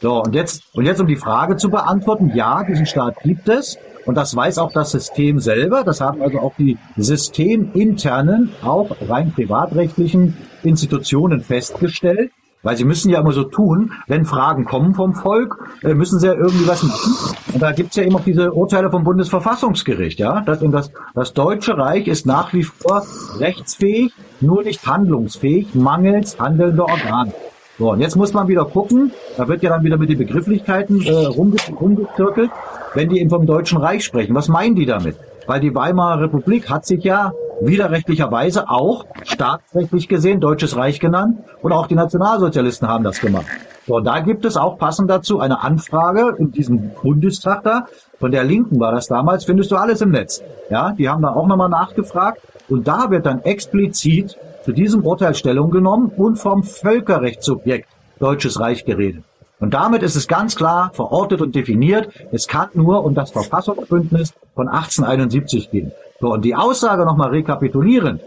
So, 0.00 0.22
und 0.22 0.34
jetzt, 0.34 0.62
und 0.72 0.86
jetzt 0.86 1.00
um 1.00 1.06
die 1.06 1.16
Frage 1.16 1.56
zu 1.56 1.68
beantworten, 1.68 2.32
ja, 2.34 2.64
diesen 2.64 2.86
Staat 2.86 3.20
gibt 3.22 3.50
es. 3.50 3.76
Und 4.06 4.16
das 4.16 4.34
weiß 4.34 4.58
auch 4.58 4.72
das 4.72 4.90
System 4.92 5.40
selber. 5.40 5.84
Das 5.84 6.00
haben 6.00 6.22
also 6.22 6.38
auch 6.40 6.54
die 6.58 6.78
systeminternen, 6.96 8.50
auch 8.62 8.96
rein 9.08 9.32
privatrechtlichen 9.32 10.36
Institutionen 10.62 11.40
festgestellt. 11.40 12.32
Weil 12.62 12.76
sie 12.76 12.84
müssen 12.84 13.10
ja 13.10 13.20
immer 13.20 13.32
so 13.32 13.44
tun, 13.44 13.92
wenn 14.06 14.26
Fragen 14.26 14.66
kommen 14.66 14.94
vom 14.94 15.14
Volk, 15.14 15.56
äh, 15.82 15.94
müssen 15.94 16.20
sie 16.20 16.26
ja 16.26 16.34
irgendwie 16.34 16.68
was 16.68 16.82
machen. 16.82 17.34
Und 17.54 17.62
da 17.62 17.72
gibt's 17.72 17.96
ja 17.96 18.02
eben 18.02 18.14
auch 18.14 18.24
diese 18.24 18.52
Urteile 18.52 18.90
vom 18.90 19.02
Bundesverfassungsgericht, 19.02 20.18
ja. 20.18 20.42
Das, 20.42 20.60
das, 20.60 20.92
das 21.14 21.32
Deutsche 21.32 21.78
Reich 21.78 22.06
ist 22.06 22.26
nach 22.26 22.52
wie 22.52 22.64
vor 22.64 23.02
rechtsfähig, 23.38 24.12
nur 24.42 24.62
nicht 24.62 24.86
handlungsfähig, 24.86 25.74
mangels 25.74 26.38
handelnder 26.38 26.84
Organe. 26.84 27.32
So, 27.80 27.92
und 27.92 28.00
jetzt 28.00 28.14
muss 28.14 28.34
man 28.34 28.46
wieder 28.46 28.66
gucken, 28.66 29.10
da 29.38 29.48
wird 29.48 29.62
ja 29.62 29.70
dann 29.70 29.82
wieder 29.82 29.96
mit 29.96 30.10
den 30.10 30.18
Begrifflichkeiten 30.18 31.00
äh, 31.00 31.24
rumge 31.24 31.56
rumgezirkelt, 31.80 32.50
wenn 32.92 33.08
die 33.08 33.20
eben 33.20 33.30
vom 33.30 33.46
Deutschen 33.46 33.78
Reich 33.78 34.04
sprechen. 34.04 34.34
Was 34.34 34.48
meinen 34.48 34.76
die 34.76 34.84
damit? 34.84 35.16
Weil 35.46 35.60
die 35.60 35.74
Weimarer 35.74 36.24
Republik 36.24 36.68
hat 36.68 36.84
sich 36.84 37.02
ja 37.04 37.32
widerrechtlicherweise 37.62 38.68
auch 38.68 39.06
staatsrechtlich 39.22 40.08
gesehen 40.08 40.40
Deutsches 40.40 40.76
Reich 40.76 41.00
genannt 41.00 41.38
und 41.62 41.72
auch 41.72 41.86
die 41.86 41.94
Nationalsozialisten 41.94 42.86
haben 42.86 43.02
das 43.02 43.18
gemacht. 43.18 43.46
So, 43.86 43.96
und 43.96 44.04
da 44.04 44.20
gibt 44.20 44.44
es 44.44 44.58
auch 44.58 44.76
passend 44.76 45.08
dazu 45.08 45.40
eine 45.40 45.62
Anfrage 45.62 46.36
in 46.36 46.52
diesem 46.52 46.90
Bundestag 47.02 47.62
da, 47.62 47.86
von 48.18 48.30
der 48.30 48.44
Linken 48.44 48.78
war 48.78 48.92
das 48.92 49.06
damals, 49.06 49.46
findest 49.46 49.70
du 49.70 49.76
alles 49.76 50.02
im 50.02 50.10
Netz. 50.10 50.42
Ja, 50.68 50.92
die 50.92 51.08
haben 51.08 51.22
da 51.22 51.30
auch 51.30 51.46
nochmal 51.46 51.70
nachgefragt 51.70 52.42
und 52.68 52.86
da 52.86 53.10
wird 53.10 53.24
dann 53.24 53.42
explizit 53.42 54.36
zu 54.64 54.72
diesem 54.72 55.04
Urteil 55.04 55.34
Stellung 55.34 55.70
genommen 55.70 56.12
und 56.16 56.36
vom 56.36 56.62
Völkerrechtssubjekt 56.62 57.88
Deutsches 58.18 58.60
Reich 58.60 58.84
geredet. 58.84 59.24
Und 59.60 59.74
damit 59.74 60.02
ist 60.02 60.16
es 60.16 60.26
ganz 60.26 60.56
klar 60.56 60.90
verortet 60.94 61.40
und 61.40 61.54
definiert, 61.54 62.08
es 62.32 62.46
kann 62.46 62.68
nur 62.74 63.04
um 63.04 63.14
das 63.14 63.30
Verfassungsbündnis 63.30 64.32
von 64.54 64.68
1871 64.68 65.70
gehen. 65.70 65.92
So, 66.20 66.32
und 66.32 66.44
die 66.44 66.54
Aussage 66.54 67.04
nochmal 67.04 67.30
rekapitulieren, 67.30 68.20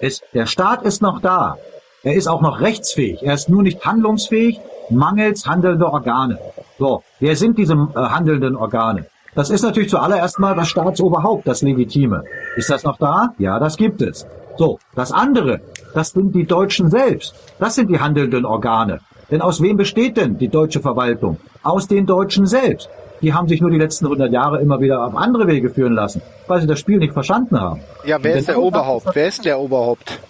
ist, 0.00 0.22
der 0.34 0.46
Staat 0.46 0.82
ist 0.82 1.02
noch 1.02 1.20
da. 1.20 1.56
Er 2.02 2.14
ist 2.14 2.28
auch 2.28 2.40
noch 2.40 2.60
rechtsfähig. 2.60 3.22
Er 3.22 3.34
ist 3.34 3.48
nur 3.48 3.62
nicht 3.62 3.84
handlungsfähig, 3.84 4.60
mangels 4.90 5.46
handelnder 5.46 5.92
Organe. 5.92 6.38
So, 6.78 7.02
wer 7.20 7.36
sind 7.36 7.58
diese 7.58 7.74
äh, 7.74 7.98
handelnden 7.98 8.56
Organe? 8.56 9.06
Das 9.34 9.50
ist 9.50 9.62
natürlich 9.62 9.90
zuallererst 9.90 10.38
mal 10.38 10.54
das 10.54 10.68
Staatsoberhaupt, 10.68 11.46
das 11.46 11.62
Legitime. 11.62 12.24
Ist 12.56 12.70
das 12.70 12.84
noch 12.84 12.98
da? 12.98 13.34
Ja, 13.38 13.58
das 13.58 13.76
gibt 13.76 14.00
es. 14.00 14.26
So, 14.56 14.78
das 14.94 15.12
andere, 15.12 15.60
das 15.98 16.10
sind 16.10 16.32
die 16.32 16.46
Deutschen 16.46 16.90
selbst. 16.90 17.34
Das 17.58 17.74
sind 17.74 17.90
die 17.90 17.98
handelnden 17.98 18.44
Organe. 18.44 19.00
Denn 19.32 19.42
aus 19.42 19.60
wem 19.60 19.76
besteht 19.76 20.16
denn 20.16 20.38
die 20.38 20.48
deutsche 20.48 20.80
Verwaltung? 20.80 21.38
Aus 21.64 21.88
den 21.88 22.06
Deutschen 22.06 22.46
selbst. 22.46 22.88
Die 23.20 23.34
haben 23.34 23.48
sich 23.48 23.60
nur 23.60 23.70
die 23.70 23.78
letzten 23.78 24.06
100 24.06 24.30
Jahre 24.30 24.60
immer 24.60 24.80
wieder 24.80 25.04
auf 25.04 25.16
andere 25.16 25.48
Wege 25.48 25.70
führen 25.70 25.94
lassen, 25.94 26.22
weil 26.46 26.60
sie 26.60 26.68
das 26.68 26.78
Spiel 26.78 26.98
nicht 26.98 27.12
verstanden 27.12 27.60
haben. 27.60 27.80
Ja, 28.04 28.22
wer 28.22 28.36
ist 28.36 28.46
der 28.46 28.60
Oberhaupt? 28.60 29.08
Wer 29.12 29.26
ist 29.26 29.44
der 29.44 29.58
Oberhaupt? 29.58 30.20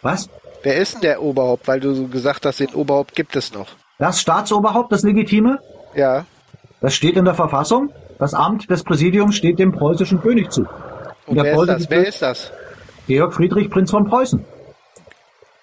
Was? 0.00 0.30
Wer 0.62 0.76
ist 0.76 0.94
denn 0.94 1.02
der 1.02 1.22
Oberhaupt? 1.22 1.68
Weil 1.68 1.80
du 1.80 2.08
gesagt 2.08 2.46
hast, 2.46 2.60
den 2.60 2.72
Oberhaupt 2.74 3.14
gibt 3.14 3.36
es 3.36 3.52
noch. 3.52 3.68
Das 3.98 4.18
Staatsoberhaupt, 4.18 4.92
das 4.92 5.02
Legitime? 5.02 5.58
Ja. 5.94 6.24
Das 6.80 6.94
steht 6.94 7.18
in 7.18 7.26
der 7.26 7.34
Verfassung. 7.34 7.90
Das 8.18 8.32
Amt 8.32 8.70
des 8.70 8.82
Präsidiums 8.82 9.34
steht 9.34 9.58
dem 9.58 9.72
preußischen 9.72 10.22
König 10.22 10.50
zu. 10.50 10.62
Und 11.26 11.36
wer 11.36 11.54
ist? 11.76 11.90
Wer 11.90 12.06
ist 12.08 12.22
das? 12.22 12.50
Georg 13.06 13.34
Friedrich, 13.34 13.68
Prinz 13.68 13.90
von 13.90 14.06
Preußen. 14.06 14.42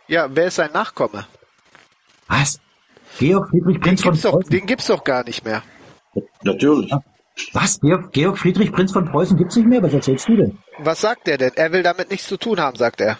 Ja, 0.09 0.27
wer 0.29 0.47
ist 0.47 0.55
sein 0.55 0.71
Nachkomme? 0.73 1.27
Was? 2.27 2.59
Georg 3.19 3.47
Friedrich, 3.49 3.79
Prinz 3.79 4.01
den 4.01 4.11
von 4.11 4.19
Preußen? 4.19 4.41
Doch, 4.41 4.49
den 4.49 4.65
gibt's 4.65 4.87
doch 4.87 5.03
gar 5.03 5.23
nicht 5.23 5.45
mehr. 5.45 5.61
Natürlich. 6.43 6.91
Was? 7.53 7.79
Georg, 7.79 8.11
Georg 8.11 8.37
Friedrich, 8.37 8.71
Prinz 8.71 8.91
von 8.91 9.05
Preußen 9.05 9.37
gibt's 9.37 9.55
nicht 9.55 9.67
mehr? 9.67 9.83
Was 9.83 9.93
erzählst 9.93 10.27
du 10.27 10.35
denn? 10.35 10.57
Was 10.79 11.01
sagt 11.01 11.27
er 11.27 11.37
denn? 11.37 11.51
Er 11.55 11.71
will 11.71 11.83
damit 11.83 12.09
nichts 12.09 12.27
zu 12.27 12.37
tun 12.37 12.59
haben, 12.59 12.75
sagt 12.75 13.01
er. 13.01 13.19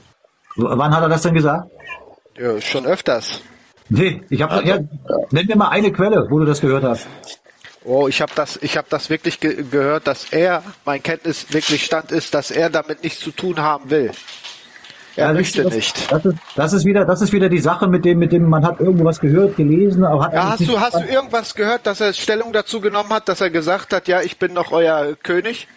Wann 0.56 0.94
hat 0.94 1.04
er 1.04 1.10
das 1.10 1.22
denn 1.22 1.36
gesagt? 1.36 1.70
Ja, 2.38 2.60
schon 2.60 2.86
öfters. 2.88 3.42
Nee, 3.90 4.24
ich 4.30 4.42
habe 4.42 4.64
ja, 4.68 4.80
nenn 5.32 5.46
mir 5.46 5.56
mal 5.56 5.70
eine 5.70 5.92
Quelle, 5.92 6.28
wo 6.30 6.40
du 6.40 6.46
das 6.46 6.60
gehört 6.60 6.84
hast. 6.84 7.08
Oh, 7.86 8.08
ich 8.08 8.22
habe 8.22 8.32
das, 8.36 8.58
ich 8.62 8.78
habe 8.78 8.88
das 8.90 9.10
wirklich 9.10 9.40
ge 9.40 9.64
gehört, 9.70 10.08
dass 10.08 10.32
er, 10.32 10.64
mein 10.86 11.02
Kenntnis 11.02 11.54
wirklich 11.54 11.86
stand 11.86 12.12
ist, 12.12 12.34
dass 12.34 12.52
er 12.52 12.70
damit 12.70 13.04
nichts 13.04 13.20
zu 13.20 13.32
tun 13.32 13.60
haben 13.60 13.90
will. 13.90 14.12
Er 15.20 15.28
ja, 15.28 15.34
möchte 15.34 15.64
das, 15.64 15.76
nicht. 15.76 16.12
Das 16.12 16.26
ist, 16.26 16.38
das 16.56 16.74
ist 16.74 16.86
wieder, 16.86 17.04
das 17.04 17.22
ist 17.22 17.34
wieder 17.34 17.50
die 17.50 17.60
Sache 17.60 17.88
mit 17.88 18.06
dem, 18.06 18.20
mit 18.20 18.32
dem 18.32 18.48
man 18.48 18.66
hat 18.66 18.80
irgendwas 18.80 19.20
gehört, 19.20 19.58
gelesen, 19.58 20.06
aber 20.06 20.26
hat. 20.26 20.34
Ja, 20.34 20.52
hast 20.52 20.68
du, 20.68 20.80
hast 20.80 20.96
du 20.96 21.04
irgendwas 21.04 21.54
gehört, 21.56 21.86
dass 21.86 22.00
er 22.00 22.14
Stellung 22.14 22.54
dazu 22.54 22.80
genommen 22.80 23.10
hat, 23.10 23.28
dass 23.28 23.42
er 23.42 23.50
gesagt 23.50 23.92
hat, 23.92 24.08
ja, 24.08 24.22
ich 24.22 24.40
bin 24.40 24.54
noch 24.54 24.72
euer 24.72 25.16
König? 25.22 25.68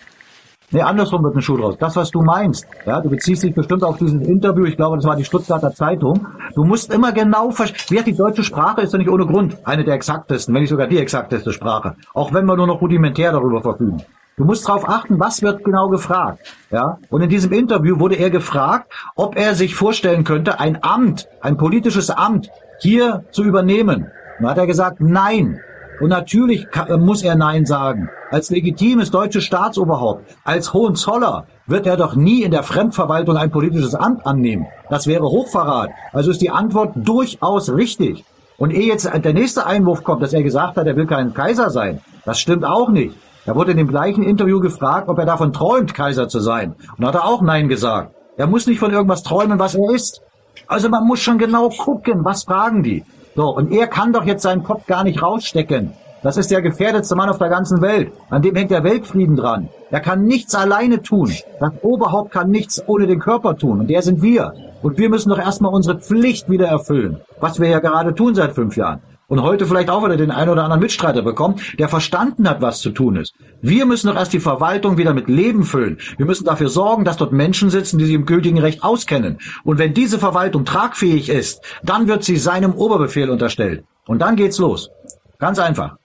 Nee, 0.71 0.81
andersrum 0.81 1.25
wird 1.25 1.35
ein 1.35 1.43
Schuh 1.43 1.57
draus. 1.57 1.77
Das, 1.79 1.97
was 1.97 2.11
du 2.11 2.23
meinst, 2.23 2.67
ja, 2.87 3.01
du 3.01 3.11
beziehst 3.11 3.43
dich 3.43 3.55
bestimmt 3.55 3.83
auf 3.83 3.99
dieses 3.99 4.15
Interview, 4.23 4.65
ich 4.65 4.77
glaube, 4.77 4.97
das 4.97 5.05
war 5.05 5.17
die 5.17 5.25
Stuttgarter 5.25 5.73
Zeitung. 5.73 6.27
Du 6.55 6.65
musst 6.65 6.95
immer 6.95 7.13
genau 7.13 7.51
verstehen, 7.51 7.99
wie 7.99 8.13
die 8.13 8.17
deutsche 8.17 8.45
Sprache 8.45 8.81
ist 8.81 8.93
ja 8.93 8.99
nicht 8.99 9.11
ohne 9.11 9.27
Grund 9.27 9.59
eine 9.65 9.85
der 9.85 9.95
exaktesten, 9.95 10.55
wenn 10.55 10.63
nicht 10.63 10.71
sogar 10.71 10.87
die 10.87 10.99
exakteste 10.99 11.53
Sprache. 11.53 11.97
Auch 12.15 12.33
wenn 12.33 12.47
wir 12.47 12.57
nur 12.57 12.69
noch 12.69 12.81
rudimentär 12.81 13.33
darüber 13.33 13.61
verfügen. 13.61 14.03
Du 14.37 14.45
musst 14.45 14.67
darauf 14.67 14.89
achten, 14.89 15.21
was 15.21 15.43
wird 15.43 15.63
genau 15.63 15.89
gefragt. 15.89 16.41
Ja? 16.71 16.99
Und 17.11 17.21
in 17.21 17.29
diesem 17.29 17.53
Interview 17.53 17.99
wurde 17.99 18.17
er 18.17 18.31
gefragt, 18.31 18.91
ob 19.15 19.37
er 19.37 19.55
sich 19.55 19.75
vorstellen 19.75 20.25
könnte, 20.25 20.59
ein 20.59 20.83
Amt, 20.83 21.29
ein 21.41 21.59
politisches 21.59 22.11
Amt 22.11 22.51
hier 22.81 23.25
zu 23.31 23.45
übernehmen. 23.45 24.11
Und 24.39 24.47
hat 24.47 24.59
er 24.59 24.67
gesagt, 24.67 25.01
nein. 25.01 25.61
Und 26.01 26.09
natürlich 26.09 26.67
äh, 26.75 26.97
muss 26.97 27.23
er 27.23 27.37
Nein 27.37 27.67
sagen. 27.67 28.09
Als 28.31 28.51
legitimes 28.51 29.11
deutsches 29.11 29.45
Staatsoberhaupt, 29.45 30.25
als 30.43 30.73
Hohenzoller 30.73 31.47
wird 31.67 31.87
er 31.87 31.99
doch 31.99 32.17
nie 32.17 32.43
in 32.43 32.51
der 32.51 32.63
Fremdverwaltung 32.63 33.37
ein 33.37 33.51
politisches 33.51 33.95
Amt 33.95 34.27
annehmen. 34.27 34.67
Das 34.89 35.07
wäre 35.07 35.25
Hochverrat. 35.25 35.91
Also 36.13 36.31
ist 36.31 36.41
die 36.41 36.51
Antwort 36.51 36.95
durchaus 36.97 37.71
richtig. 37.73 38.25
Und 38.57 38.73
ehe 38.73 38.87
jetzt 38.87 39.11
der 39.13 39.35
nächste 39.35 39.67
Einwurf 39.67 40.03
kommt, 40.03 40.23
dass 40.23 40.33
er 40.33 40.43
gesagt 40.43 40.77
hat, 40.77 40.87
er 40.87 40.97
will 40.97 41.07
kein 41.07 41.35
Kaiser 41.35 41.71
sein, 41.71 42.01
das 42.25 42.41
stimmt 42.41 42.65
auch 42.65 42.89
nicht. 42.89 43.15
Er 43.45 43.57
wurde 43.57 43.73
in 43.73 43.77
dem 43.77 43.89
gleichen 43.89 44.23
Interview 44.23 44.61
gefragt, 44.61 45.09
ob 45.09 45.19
er 45.19 45.27
davon 45.27 45.53
träumt, 45.53 45.95
Kaiser 45.95 46.29
zu 46.29 46.39
sein. 46.39 46.77
Und 46.97 47.05
hat 47.05 47.17
er 47.17 47.25
auch 47.25 47.43
Nein 47.43 47.69
gesagt. 47.69 48.15
Er 48.37 48.47
muss 48.47 48.67
nicht 48.67 48.79
von 48.79 48.93
irgendwas 48.93 49.25
träumen, 49.25 49.59
was 49.59 49.75
er 49.75 49.91
ist. 49.93 50.23
Also 50.69 50.89
man 50.89 51.07
muss 51.07 51.21
schon 51.21 51.39
genau 51.39 51.69
gucken, 51.69 52.25
was 52.25 52.45
fragen 52.45 52.83
die. 52.83 53.05
So, 53.35 53.49
und 53.49 53.73
er 53.73 53.89
kann 53.89 54.13
doch 54.13 54.25
jetzt 54.25 54.43
seinen 54.43 54.63
Kopf 54.63 54.87
gar 54.87 55.03
nicht 55.03 55.23
rausstecken. 55.23 55.93
Das 56.23 56.37
ist 56.37 56.53
der 56.53 56.63
gefährdetste 56.63 57.17
Mann 57.17 57.31
auf 57.31 57.39
der 57.39 57.49
ganzen 57.49 57.83
Welt. 57.83 58.13
An 58.31 58.43
dem 58.43 58.55
hängt 58.55 58.71
der 58.71 58.85
Weltfrieden 58.85 59.35
dran. 59.35 59.69
Er 59.91 59.99
kann 59.99 60.25
nichts 60.25 60.55
alleine 60.55 61.03
tun. 61.03 61.33
Das 61.59 61.73
Oberhaupt 61.83 62.31
kann 62.31 62.49
nichts 62.49 62.81
ohne 62.87 63.09
den 63.09 63.19
Körper 63.19 63.57
tun. 63.57 63.81
Und 63.81 63.89
der 63.89 64.03
sind 64.03 64.23
wir. 64.23 64.53
Und 64.83 64.99
wir 64.99 65.09
müssen 65.09 65.31
doch 65.31 65.39
erstmal 65.39 65.75
unsere 65.75 65.99
Pflicht 65.99 66.49
wieder 66.49 66.69
erfüllen. 66.69 67.21
Was 67.41 67.59
wir 67.59 67.69
ja 67.69 67.81
gerade 67.81 68.15
tun 68.15 68.37
seit 68.37 68.53
fünf 68.53 68.77
Jahren. 68.77 69.01
Und 69.33 69.43
heute 69.43 69.65
vielleicht 69.65 69.89
auch 69.89 70.05
wieder 70.05 70.19
den 70.19 70.31
einen 70.31 70.51
oder 70.51 70.65
anderen 70.65 70.83
Mitstreiter 70.83 71.23
bekommen, 71.23 71.55
der 71.79 71.89
verstanden 71.89 72.47
hat, 72.47 72.61
was 72.61 72.81
zu 72.81 72.91
tun 72.91 73.17
ist. 73.17 73.33
Wir 73.63 73.87
müssen 73.87 74.09
doch 74.09 74.15
erst 74.15 74.35
die 74.35 74.41
Verwaltung 74.41 74.99
wieder 74.99 75.15
mit 75.15 75.27
Leben 75.31 75.63
füllen. 75.63 75.97
Wir 76.19 76.27
müssen 76.27 76.45
dafür 76.45 76.69
sorgen, 76.69 77.07
dass 77.07 77.17
dort 77.17 77.33
Menschen 77.33 77.71
sitzen, 77.71 77.97
die 77.97 78.05
sich 78.05 78.15
im 78.15 78.27
gültigen 78.27 78.59
Recht 78.59 78.85
auskennen. 78.85 79.39
Und 79.65 79.79
wenn 79.79 79.95
diese 79.95 80.19
Verwaltung 80.19 80.67
tragfähig 80.67 81.31
ist, 81.31 81.63
dann 81.83 82.09
wird 82.09 82.25
sie 82.25 82.37
seinem 82.37 82.75
Oberbefehl 82.75 83.31
unterstellt. 83.31 83.85
Und 84.07 84.19
dann 84.19 84.37
geht's 84.37 84.59
los. 84.59 84.91
Ganz 85.39 85.59
einfach. 85.59 85.97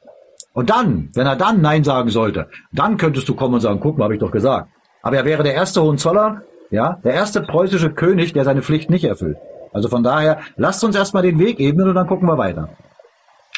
Und 0.53 0.69
dann, 0.69 1.09
wenn 1.13 1.27
er 1.27 1.35
dann 1.35 1.59
Nein 1.59 1.83
sagen 1.83 2.09
sollte, 2.09 2.47
dann 2.71 2.95
könntest 2.95 3.27
du 3.27 3.35
kommen 3.35 3.55
und 3.55 3.59
sagen, 3.59 3.81
guck 3.81 3.97
mal, 3.97 4.05
habe 4.05 4.13
ich 4.13 4.21
doch 4.21 4.31
gesagt. 4.31 4.69
Aber 5.01 5.17
er 5.17 5.25
wäre 5.25 5.43
der 5.43 5.53
erste 5.53 5.81
Hohenzoller, 5.81 6.43
ja, 6.71 7.01
der 7.03 7.15
erste 7.15 7.41
preußische 7.41 7.89
König, 7.89 8.31
der 8.31 8.45
seine 8.45 8.61
Pflicht 8.61 8.89
nicht 8.89 9.03
erfüllt. 9.03 9.35
Also 9.73 9.89
von 9.89 10.01
daher, 10.01 10.39
lasst 10.55 10.81
uns 10.85 10.95
erstmal 10.95 11.23
den 11.23 11.39
Weg 11.39 11.59
ebnen 11.59 11.89
und 11.89 11.95
dann 11.95 12.07
gucken 12.07 12.25
wir 12.25 12.37
weiter. 12.37 12.69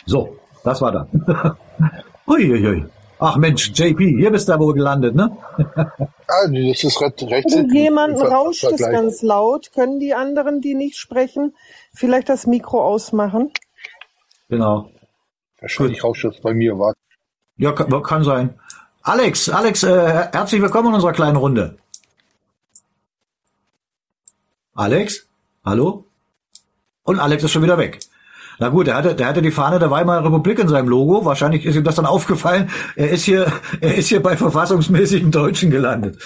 So, 0.10 0.36
das 0.64 0.82
war 0.82 0.92
dann. 0.92 1.08
Uiuiui. 2.28 2.84
Ach 3.20 3.38
Mensch, 3.38 3.72
JP, 3.76 4.18
hier 4.18 4.32
bist 4.32 4.50
du 4.50 4.58
wohl 4.58 4.74
gelandet, 4.74 5.14
ne? 5.14 5.38
ah, 5.76 6.48
das 6.48 6.84
ist 6.84 7.00
recht, 7.00 7.22
recht 7.30 7.72
Jemand 7.72 8.20
rauscht 8.20 8.64
es 8.64 8.80
ganz 8.80 9.22
laut. 9.22 9.72
Können 9.72 10.00
die 10.00 10.16
anderen, 10.16 10.62
die 10.62 10.74
nicht 10.74 10.98
sprechen, 10.98 11.54
vielleicht 11.94 12.28
das 12.28 12.48
Mikro 12.48 12.84
ausmachen? 12.84 13.52
Genau. 14.48 14.90
Wahrscheinlich 15.60 16.04
Rauschschutz 16.04 16.42
bei 16.42 16.56
mir 16.56 16.80
war. 16.80 16.94
Ja, 17.58 17.74
kann, 17.74 18.02
kann 18.02 18.24
sein. 18.24 18.60
Alex, 19.04 19.48
Alex, 19.50 19.84
äh, 19.84 20.30
herzlich 20.32 20.62
willkommen 20.62 20.88
in 20.88 20.96
unserer 20.96 21.14
kleinen 21.14 21.36
Runde. 21.36 21.78
Alex? 24.74 25.28
Hallo? 25.64 26.06
Und 27.04 27.20
Alex 27.20 27.44
ist 27.44 27.52
schon 27.52 27.64
wieder 27.64 27.78
weg. 27.78 28.00
Na 28.60 28.70
gut, 28.70 28.88
der 28.88 28.96
hatte, 28.96 29.16
der 29.16 29.28
hatte 29.28 29.42
die 29.42 29.52
Fahne 29.52 29.80
der 29.80 29.90
Weimarer 29.90 30.26
Republik 30.26 30.60
in 30.60 30.68
seinem 30.68 30.90
Logo. 30.90 31.26
Wahrscheinlich 31.26 31.66
ist 31.66 31.76
ihm 31.76 31.84
das 31.84 31.96
dann 31.96 32.06
aufgefallen. 32.06 32.70
Er 32.96 33.10
ist 33.10 33.24
hier, 33.24 33.52
er 33.82 33.96
ist 33.96 34.10
hier 34.10 34.22
bei 34.22 34.38
verfassungsmäßigen 34.38 35.32
Deutschen 35.32 35.72
gelandet. 35.72 36.22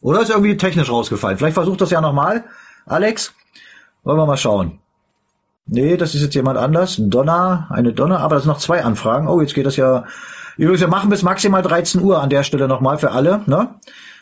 Oder 0.00 0.22
ist 0.22 0.30
irgendwie 0.30 0.56
technisch 0.56 0.90
rausgefallen? 0.90 1.38
Vielleicht 1.38 1.54
versucht 1.54 1.80
das 1.80 1.90
ja 1.90 2.00
nochmal. 2.00 2.44
Alex? 2.86 3.34
Wollen 4.04 4.18
wir 4.18 4.26
mal 4.26 4.36
schauen. 4.36 4.78
Nee, 5.66 5.96
das 5.96 6.14
ist 6.14 6.22
jetzt 6.22 6.34
jemand 6.34 6.58
anders. 6.58 6.96
Donner, 6.98 7.66
eine 7.70 7.92
Donner, 7.92 8.20
aber 8.20 8.36
das 8.36 8.44
sind 8.44 8.52
noch 8.52 8.60
zwei 8.60 8.82
Anfragen. 8.84 9.28
Oh, 9.28 9.40
jetzt 9.40 9.54
geht 9.54 9.66
das 9.66 9.76
ja, 9.76 10.04
Übrigens, 10.56 10.80
wir 10.80 10.88
machen 10.88 11.10
bis 11.10 11.22
maximal 11.22 11.62
13 11.62 12.02
Uhr 12.02 12.22
an 12.22 12.30
der 12.30 12.42
Stelle 12.42 12.66
nochmal 12.66 12.98
für 12.98 13.10
alle. 13.10 13.42
Ne? 13.46 13.74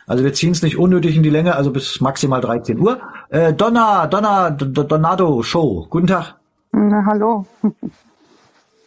Also 0.07 0.25
wir 0.25 0.33
ziehen 0.33 0.53
es 0.53 0.63
nicht 0.63 0.77
unnötig 0.77 1.17
in 1.17 1.23
die 1.23 1.31
Länge, 1.31 1.55
also 1.55 1.71
bis 1.71 2.01
maximal 2.01 2.41
13 2.41 2.79
Uhr. 2.79 3.01
Äh, 3.29 3.55
Donna, 3.55 4.07
Donna, 4.07 4.51
Donado 4.51 5.43
Show. 5.43 5.87
Guten 5.89 6.09
Tag. 6.09 6.35
Na, 6.77 7.05
hallo. 7.07 7.47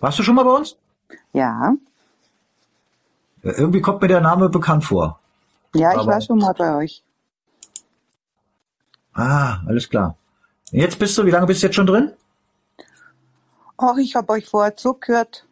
Warst 0.02 0.20
du 0.20 0.24
schon 0.24 0.36
mal 0.36 0.44
bei 0.44 0.52
uns? 0.52 0.76
Ja. 1.32 1.74
Irgendwie 3.44 3.80
kommt 3.80 4.02
mir 4.02 4.10
der 4.10 4.20
Name 4.20 4.50
bekannt 4.50 4.84
vor. 4.84 5.20
Ja, 5.74 5.92
Aber 5.92 6.02
ich 6.02 6.08
war 6.08 6.22
schon 6.22 6.40
mal 6.40 6.54
bei 6.54 6.76
euch. 6.76 7.02
Ah, 9.14 9.62
alles 9.66 9.90
klar. 9.90 10.18
Jetzt 10.72 11.00
bist 11.00 11.18
du, 11.18 11.26
wie 11.26 11.32
lange 11.32 11.48
bist 11.48 11.64
du 11.64 11.68
jetzt 11.68 11.76
schon 11.76 11.88
drin? 11.88 12.12
Ach, 13.78 13.96
ich 13.98 14.16
habe 14.16 14.34
euch 14.34 14.50
vorher 14.50 14.76
zugehört. 14.76 15.46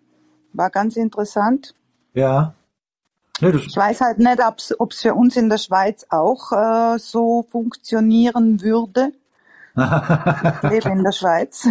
War 0.52 0.70
ganz 0.70 0.98
interessant. 0.98 1.74
Ja. 2.14 2.54
Nee, 3.40 3.50
ich 3.50 3.78
weiß 3.78 4.02
halt 4.02 4.20
nicht, 4.20 4.40
ob 4.78 4.92
es 4.92 5.02
für 5.02 5.14
uns 5.14 5.38
in 5.38 5.50
der 5.50 5.58
Schweiz 5.58 6.06
auch 6.10 6.52
äh, 6.52 7.00
so 7.00 7.46
funktionieren 7.50 8.62
würde. 8.62 9.14
Lebe 9.76 10.90
in 10.90 11.04
der 11.04 11.12
Schweiz. 11.12 11.68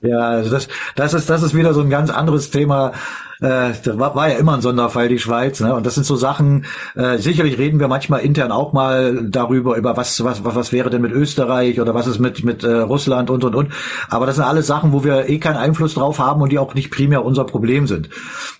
ja, 0.00 0.18
also 0.18 0.50
das, 0.50 0.68
das 0.94 1.14
ist 1.14 1.30
das 1.30 1.42
ist 1.42 1.54
wieder 1.54 1.74
so 1.74 1.80
ein 1.80 1.90
ganz 1.90 2.10
anderes 2.10 2.50
Thema 2.50 2.92
äh, 3.40 3.72
das 3.82 3.98
war, 3.98 4.14
war 4.14 4.28
ja 4.30 4.36
immer 4.36 4.54
ein 4.54 4.60
Sonderfall, 4.60 5.08
die 5.08 5.18
Schweiz. 5.18 5.60
Ne? 5.60 5.74
Und 5.74 5.84
das 5.84 5.94
sind 5.94 6.04
so 6.04 6.16
Sachen, 6.16 6.64
äh, 6.94 7.18
sicherlich 7.18 7.58
reden 7.58 7.80
wir 7.80 7.88
manchmal 7.88 8.20
intern 8.20 8.52
auch 8.52 8.72
mal 8.72 9.26
darüber, 9.28 9.76
über 9.76 9.96
was, 9.96 10.22
was, 10.24 10.44
was, 10.44 10.54
was 10.54 10.72
wäre 10.72 10.90
denn 10.90 11.02
mit 11.02 11.12
Österreich 11.12 11.80
oder 11.80 11.94
was 11.94 12.06
ist 12.06 12.18
mit, 12.18 12.44
mit 12.44 12.64
äh, 12.64 12.78
Russland 12.78 13.30
und, 13.30 13.44
und, 13.44 13.54
und. 13.54 13.72
Aber 14.08 14.26
das 14.26 14.36
sind 14.36 14.44
alles 14.44 14.66
Sachen, 14.66 14.92
wo 14.92 15.04
wir 15.04 15.28
eh 15.28 15.38
keinen 15.38 15.56
Einfluss 15.56 15.94
drauf 15.94 16.18
haben 16.18 16.40
und 16.40 16.50
die 16.50 16.58
auch 16.58 16.74
nicht 16.74 16.90
primär 16.90 17.24
unser 17.24 17.44
Problem 17.44 17.86
sind. 17.86 18.08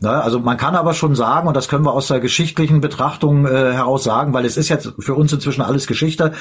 Ne? 0.00 0.10
Also 0.10 0.40
man 0.40 0.56
kann 0.56 0.74
aber 0.74 0.94
schon 0.94 1.14
sagen, 1.14 1.48
und 1.48 1.56
das 1.56 1.68
können 1.68 1.84
wir 1.84 1.92
aus 1.92 2.08
der 2.08 2.20
geschichtlichen 2.20 2.80
Betrachtung 2.80 3.46
äh, 3.46 3.72
heraus 3.72 4.04
sagen, 4.04 4.32
weil 4.32 4.44
es 4.44 4.56
ist 4.56 4.68
jetzt 4.68 4.92
für 4.98 5.14
uns 5.14 5.32
inzwischen 5.32 5.62
alles 5.62 5.86
Geschichte, 5.86 6.32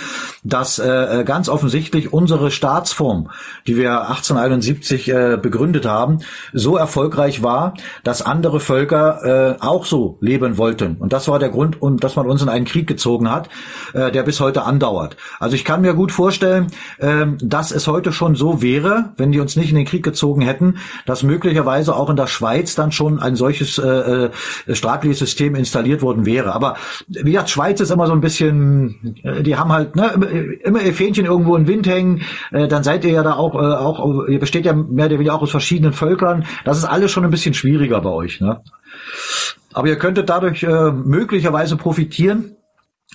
dass 0.43 0.79
äh, 0.79 1.23
ganz 1.25 1.47
offensichtlich 1.47 2.11
unsere 2.11 2.51
Staatsform, 2.51 3.29
die 3.67 3.77
wir 3.77 4.01
1871 4.09 5.09
äh, 5.09 5.37
begründet 5.41 5.85
haben, 5.85 6.19
so 6.53 6.75
erfolgreich 6.75 7.43
war, 7.43 7.73
dass 8.03 8.24
andere 8.25 8.59
Völker 8.59 9.57
äh, 9.59 9.61
auch 9.61 9.85
so 9.85 10.17
leben 10.21 10.57
wollten. 10.57 10.97
Und 10.97 11.13
das 11.13 11.27
war 11.27 11.39
der 11.39 11.49
Grund, 11.49 11.81
und 11.81 12.03
dass 12.03 12.15
man 12.15 12.27
uns 12.27 12.41
in 12.41 12.49
einen 12.49 12.65
Krieg 12.65 12.87
gezogen 12.87 13.31
hat, 13.31 13.49
äh, 13.93 14.11
der 14.11 14.23
bis 14.23 14.39
heute 14.39 14.63
andauert. 14.63 15.17
Also 15.39 15.55
ich 15.55 15.65
kann 15.65 15.81
mir 15.81 15.93
gut 15.93 16.11
vorstellen, 16.11 16.67
äh, 16.97 17.25
dass 17.39 17.71
es 17.71 17.87
heute 17.87 18.11
schon 18.11 18.35
so 18.35 18.61
wäre, 18.61 19.13
wenn 19.17 19.31
die 19.31 19.39
uns 19.39 19.55
nicht 19.55 19.69
in 19.69 19.75
den 19.75 19.85
Krieg 19.85 20.03
gezogen 20.03 20.41
hätten, 20.41 20.77
dass 21.05 21.23
möglicherweise 21.23 21.95
auch 21.95 22.09
in 22.09 22.15
der 22.15 22.27
Schweiz 22.27 22.75
dann 22.75 22.91
schon 22.91 23.19
ein 23.19 23.35
solches 23.35 23.77
äh, 23.77 23.85
äh, 23.87 24.31
staatliches 24.69 25.19
System 25.19 25.55
installiert 25.55 26.01
worden 26.01 26.25
wäre. 26.25 26.53
Aber 26.53 26.75
wie 27.07 27.31
gesagt, 27.31 27.49
Schweiz 27.49 27.79
ist 27.79 27.91
immer 27.91 28.07
so 28.07 28.13
ein 28.13 28.21
bisschen, 28.21 29.15
äh, 29.23 29.43
die 29.43 29.55
haben 29.55 29.71
halt 29.71 29.95
ne, 29.95 30.11
immer 30.63 30.81
ihr 30.81 30.93
Fähnchen 30.93 31.25
irgendwo 31.25 31.55
im 31.55 31.67
Wind 31.67 31.87
hängen. 31.87 32.21
Äh, 32.51 32.67
dann 32.67 32.83
seid 32.83 33.05
ihr 33.05 33.11
ja 33.11 33.23
da 33.23 33.33
auch, 33.33 33.55
äh, 33.55 33.57
auch, 33.57 34.27
ihr 34.27 34.39
besteht 34.39 34.65
ja 34.65 34.73
mehr 34.73 35.05
oder 35.05 35.15
weniger 35.15 35.35
auch 35.35 35.41
aus 35.41 35.51
verschiedenen 35.51 35.93
Völkern. 35.93 36.45
Das 36.63 36.77
ist 36.77 36.85
alles 36.85 37.11
schon 37.11 37.23
ein 37.23 37.31
bisschen 37.31 37.53
schwieriger 37.53 38.01
bei 38.01 38.09
euch. 38.15 38.41
Ne? 38.41 38.61
Aber 39.73 39.87
ihr 39.87 39.97
könntet 39.97 40.29
dadurch 40.29 40.63
äh, 40.63 40.91
möglicherweise 40.91 41.75
profitieren, 41.75 42.55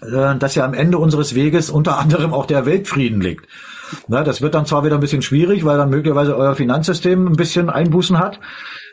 äh, 0.02 0.36
dass 0.36 0.54
ja 0.54 0.64
am 0.64 0.74
Ende 0.74 0.98
unseres 0.98 1.34
Weges 1.34 1.70
unter 1.70 1.98
anderem 1.98 2.32
auch 2.32 2.46
der 2.46 2.66
Weltfrieden 2.66 3.20
liegt. 3.20 3.46
Na, 4.08 4.22
das 4.22 4.40
wird 4.40 4.54
dann 4.54 4.66
zwar 4.66 4.84
wieder 4.84 4.94
ein 4.94 5.00
bisschen 5.00 5.22
schwierig, 5.22 5.64
weil 5.64 5.78
dann 5.78 5.90
möglicherweise 5.90 6.36
euer 6.36 6.54
Finanzsystem 6.54 7.26
ein 7.26 7.36
bisschen 7.36 7.70
Einbußen 7.70 8.18
hat. 8.18 8.38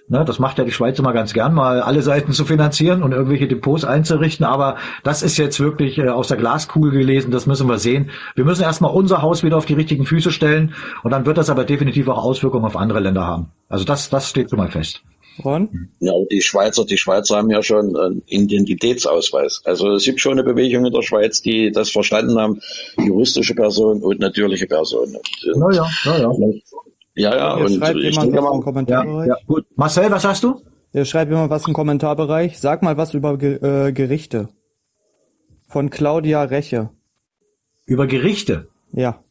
Na, 0.10 0.24
das 0.24 0.40
macht 0.40 0.58
ja 0.58 0.64
die 0.64 0.72
Schweiz 0.72 0.98
immer 1.00 1.12
ganz 1.12 1.34
gern, 1.34 1.54
mal 1.54 1.82
alle 1.82 2.02
Seiten 2.02 2.32
zu 2.32 2.46
finanzieren 2.46 3.04
und 3.04 3.12
irgendwelche 3.12 3.50
Depots 3.50 3.84
einzurichten. 3.84 4.46
Aber 4.46 4.78
das 5.04 5.22
ist 5.22 5.38
jetzt 5.38 5.60
wirklich 5.60 5.98
äh, 5.98 6.08
aus 6.08 6.30
der 6.30 6.38
Glaskugel 6.38 6.92
gelesen, 6.92 7.32
das 7.32 7.46
müssen 7.46 7.68
wir 7.68 7.78
sehen. 7.78 8.12
Wir 8.36 8.46
müssen 8.46 8.64
erstmal 8.64 8.92
unser 8.92 9.22
Haus 9.22 9.44
wieder 9.44 9.58
auf 9.58 9.66
die 9.66 9.74
richtigen 9.74 10.06
Füße 10.06 10.32
stellen 10.32 10.74
und 11.04 11.12
dann 11.12 11.26
wird 11.26 11.38
das 11.38 11.50
aber 11.50 11.66
definitiv 11.66 12.08
auch 12.08 12.24
Auswirkungen 12.24 12.64
auf 12.64 12.78
andere 12.78 13.02
Länder 13.02 13.26
haben. 13.26 13.52
Also 13.68 13.84
das, 13.84 14.10
das 14.10 14.30
steht 14.30 14.50
schon 14.50 14.60
mal 14.60 14.72
fest. 14.72 15.04
Ron? 15.44 15.90
Ja, 16.00 16.14
die 16.32 16.42
Schweizer, 16.42 16.86
die 16.86 16.98
Schweizer 16.98 17.38
haben 17.38 17.50
ja 17.50 17.64
schon 17.64 17.96
einen 17.96 18.24
Identitätsausweis. 18.28 19.62
Also 19.66 19.94
es 19.94 20.06
gibt 20.06 20.20
schon 20.20 20.34
eine 20.34 20.44
Bewegung 20.44 20.86
in 20.86 20.94
der 20.94 21.02
Schweiz, 21.02 21.42
die 21.42 21.72
das 21.72 21.90
verstanden 21.90 22.38
haben, 22.40 22.62
juristische 22.98 23.56
Personen 23.56 24.02
und 24.02 24.20
natürliche 24.20 24.68
Personen. 24.68 25.18
Ja, 25.44 25.72
ja, 25.72 25.88
ja, 26.06 26.18
ja. 26.18 26.32
Ja, 27.18 27.36
ja, 27.36 27.56
Hier 27.58 27.66
und 27.66 27.74
schreibt 27.74 27.98
ich 27.98 28.04
jemand 28.04 28.28
denke 28.28 28.38
was 28.38 28.44
mal, 28.44 28.56
im 28.56 28.64
Kommentarbereich. 28.64 29.28
Ja, 29.28 29.36
gut. 29.48 29.66
Marcel, 29.76 30.12
was 30.12 30.24
hast 30.24 30.44
du? 30.44 30.62
Hier 30.92 31.04
schreibt 31.04 31.32
jemand 31.32 31.50
was 31.50 31.68
im 31.68 31.74
Kommentarbereich. 31.74 32.60
Sag 32.60 32.84
mal 32.84 32.96
was 32.96 33.16
über 33.16 33.38
Ge 33.40 33.56
äh, 33.56 33.92
Gerichte. 33.92 34.50
Von 35.68 35.90
Claudia 35.90 36.44
Reche. 36.44 36.92
Über 37.86 38.06
Gerichte? 38.06 38.68
Ja. 38.92 39.24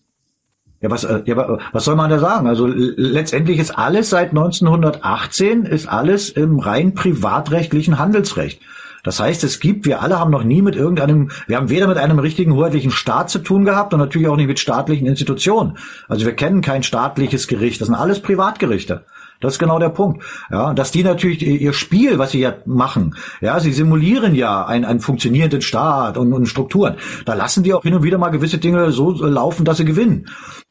Ja, 0.81 0.91
was, 0.91 1.05
äh, 1.05 1.23
ja, 1.25 1.37
wa- 1.37 1.59
was 1.73 1.85
soll 1.85 1.97
man 1.97 2.11
da 2.11 2.19
sagen? 2.19 2.47
Also 2.47 2.67
letztendlich 2.67 3.59
ist 3.59 3.77
alles 3.79 4.11
seit 4.11 4.31
1918 4.31 5.65
ist 5.65 5.89
alles 5.89 6.31
im 6.31 6.59
rein 6.59 6.95
privatrechtlichen 6.95 7.99
Handelsrecht. 7.99 8.61
Das 9.03 9.21
heißt, 9.21 9.45
es 9.45 9.61
gibt, 9.61 9.87
wir 9.87 10.03
alle 10.03 10.19
haben 10.19 10.33
noch 10.33 10.43
nie 10.43 10.63
mit 10.63 10.75
irgendeinem, 10.75 11.31
wir 11.47 11.57
haben 11.59 11.71
weder 11.71 11.87
mit 11.87 11.97
einem 11.97 12.19
richtigen 12.19 12.55
hoheitlichen 12.55 12.91
Staat 12.91 13.31
zu 13.31 13.39
tun 13.39 13.65
gehabt 13.65 13.95
und 13.95 14.01
natürlich 14.01 14.27
auch 14.27 14.37
nicht 14.37 14.49
mit 14.49 14.59
staatlichen 14.59 15.07
Institutionen. 15.07 15.79
Also 16.09 16.27
wir 16.27 16.35
kennen 16.35 16.61
kein 16.61 16.83
staatliches 16.83 17.47
Gericht, 17.47 17.81
das 17.81 17.87
sind 17.87 17.95
alles 17.95 18.21
Privatgerichte. 18.21 19.05
Das 19.39 19.53
ist 19.53 19.59
genau 19.59 19.79
der 19.79 19.91
Punkt. 19.91 20.25
Ja, 20.51 20.73
dass 20.73 20.91
die 20.93 21.05
natürlich 21.05 21.43
ihr 21.47 21.73
Spiel, 21.75 22.19
was 22.19 22.31
sie 22.33 22.41
ja 22.41 22.55
machen, 22.65 23.15
ja, 23.43 23.61
sie 23.61 23.71
simulieren 23.73 24.35
ja 24.35 24.65
einen, 24.65 24.85
einen 24.87 25.01
funktionierenden 25.01 25.61
Staat 25.61 26.17
und, 26.17 26.33
und 26.33 26.47
Strukturen. 26.47 26.97
Da 27.27 27.35
lassen 27.35 27.63
die 27.63 27.75
auch 27.75 27.83
hin 27.83 27.95
und 27.95 28.03
wieder 28.03 28.17
mal 28.19 28.31
gewisse 28.31 28.59
Dinge 28.59 28.91
so 28.93 29.13
laufen, 29.13 29.65
dass 29.67 29.77
sie 29.77 29.85
gewinnen. 29.85 30.27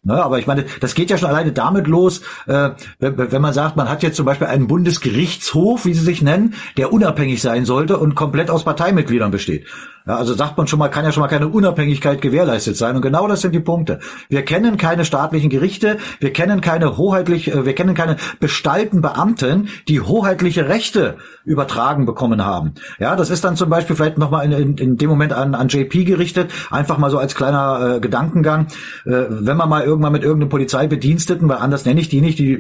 Ne, 0.08 0.24
aber 0.24 0.38
ich 0.38 0.46
meine, 0.46 0.66
das 0.82 0.94
geht 0.94 1.10
ja 1.10 1.18
schon 1.18 1.30
alleine 1.30 1.52
damit 1.52 1.88
los, 1.88 2.22
äh, 2.46 2.70
wenn, 3.00 3.18
wenn 3.18 3.42
man 3.42 3.54
sagt, 3.54 3.76
man 3.76 3.90
hat 3.90 4.04
jetzt 4.04 4.18
zum 4.18 4.26
Beispiel 4.28 4.46
einen 4.46 4.68
Bundesgerichtshof, 4.68 5.86
wie 5.86 5.96
sie 5.96 6.06
sich 6.06 6.22
nennen, 6.22 6.54
der 6.78 6.94
unabhängig 6.94 7.42
sein 7.42 7.66
sollte 7.66 7.98
und 7.98 8.14
komplett 8.14 8.52
aus 8.52 8.64
Parteimitgliedern 8.64 9.32
besteht. 9.32 9.66
Ja, 10.08 10.18
also 10.18 10.36
sagt 10.36 10.56
man 10.58 10.68
schon 10.68 10.78
mal, 10.78 10.90
kann 10.90 11.04
ja 11.04 11.12
schon 11.12 11.22
mal 11.22 11.28
keine 11.28 11.48
Unabhängigkeit 11.48 12.22
gewährleistet 12.22 12.78
sein. 12.78 12.96
Und 12.96 13.02
genau 13.02 13.28
das 13.28 13.42
sind 13.42 13.56
die 13.56 13.60
Punkte. 13.60 14.00
Wir 14.30 14.44
kennen 14.44 14.78
keine 14.78 15.04
staatlichen 15.04 15.50
Gerichte, 15.50 15.98
wir 16.20 16.32
kennen 16.32 16.62
keine 16.62 16.98
hoheitlich, 16.98 17.52
äh, 17.52 17.66
wir 17.66 17.74
kennen 17.74 17.96
keine 17.96 18.18
bestallten 18.40 19.02
Beamten, 19.02 19.70
die 19.88 20.02
hoheitliche 20.02 20.68
Rechte 20.68 21.18
übertragen 21.44 22.06
bekommen 22.06 22.46
haben. 22.46 22.76
Ja, 23.00 23.16
das 23.16 23.32
ist 23.32 23.44
dann 23.44 23.56
zum 23.56 23.70
Beispiel 23.70 23.96
vielleicht 23.96 24.20
nochmal 24.20 24.46
in, 24.46 24.52
in, 24.52 24.78
in 24.78 24.98
dem 24.98 25.10
Moment 25.10 25.34
an, 25.34 25.56
an 25.56 25.70
JP 25.70 26.06
gerichtet, 26.06 26.52
einfach 26.70 27.00
mal 27.00 27.10
so 27.10 27.18
als 27.18 27.34
kleiner 27.34 27.96
äh, 27.96 28.00
Gedankengang. 28.00 28.68
Äh, 29.06 29.26
wenn 29.30 29.58
man 29.58 29.70
mal 29.70 29.84
irgendwann 29.84 30.14
mit 30.14 30.24
irgendeinem 30.24 30.50
Polizeibediensteten, 30.50 31.50
weil 31.50 31.58
anders 31.58 31.86
nenne 31.86 32.00
ich 32.00 32.10
die 32.10 32.22
nicht, 32.22 32.38
die 32.38 32.60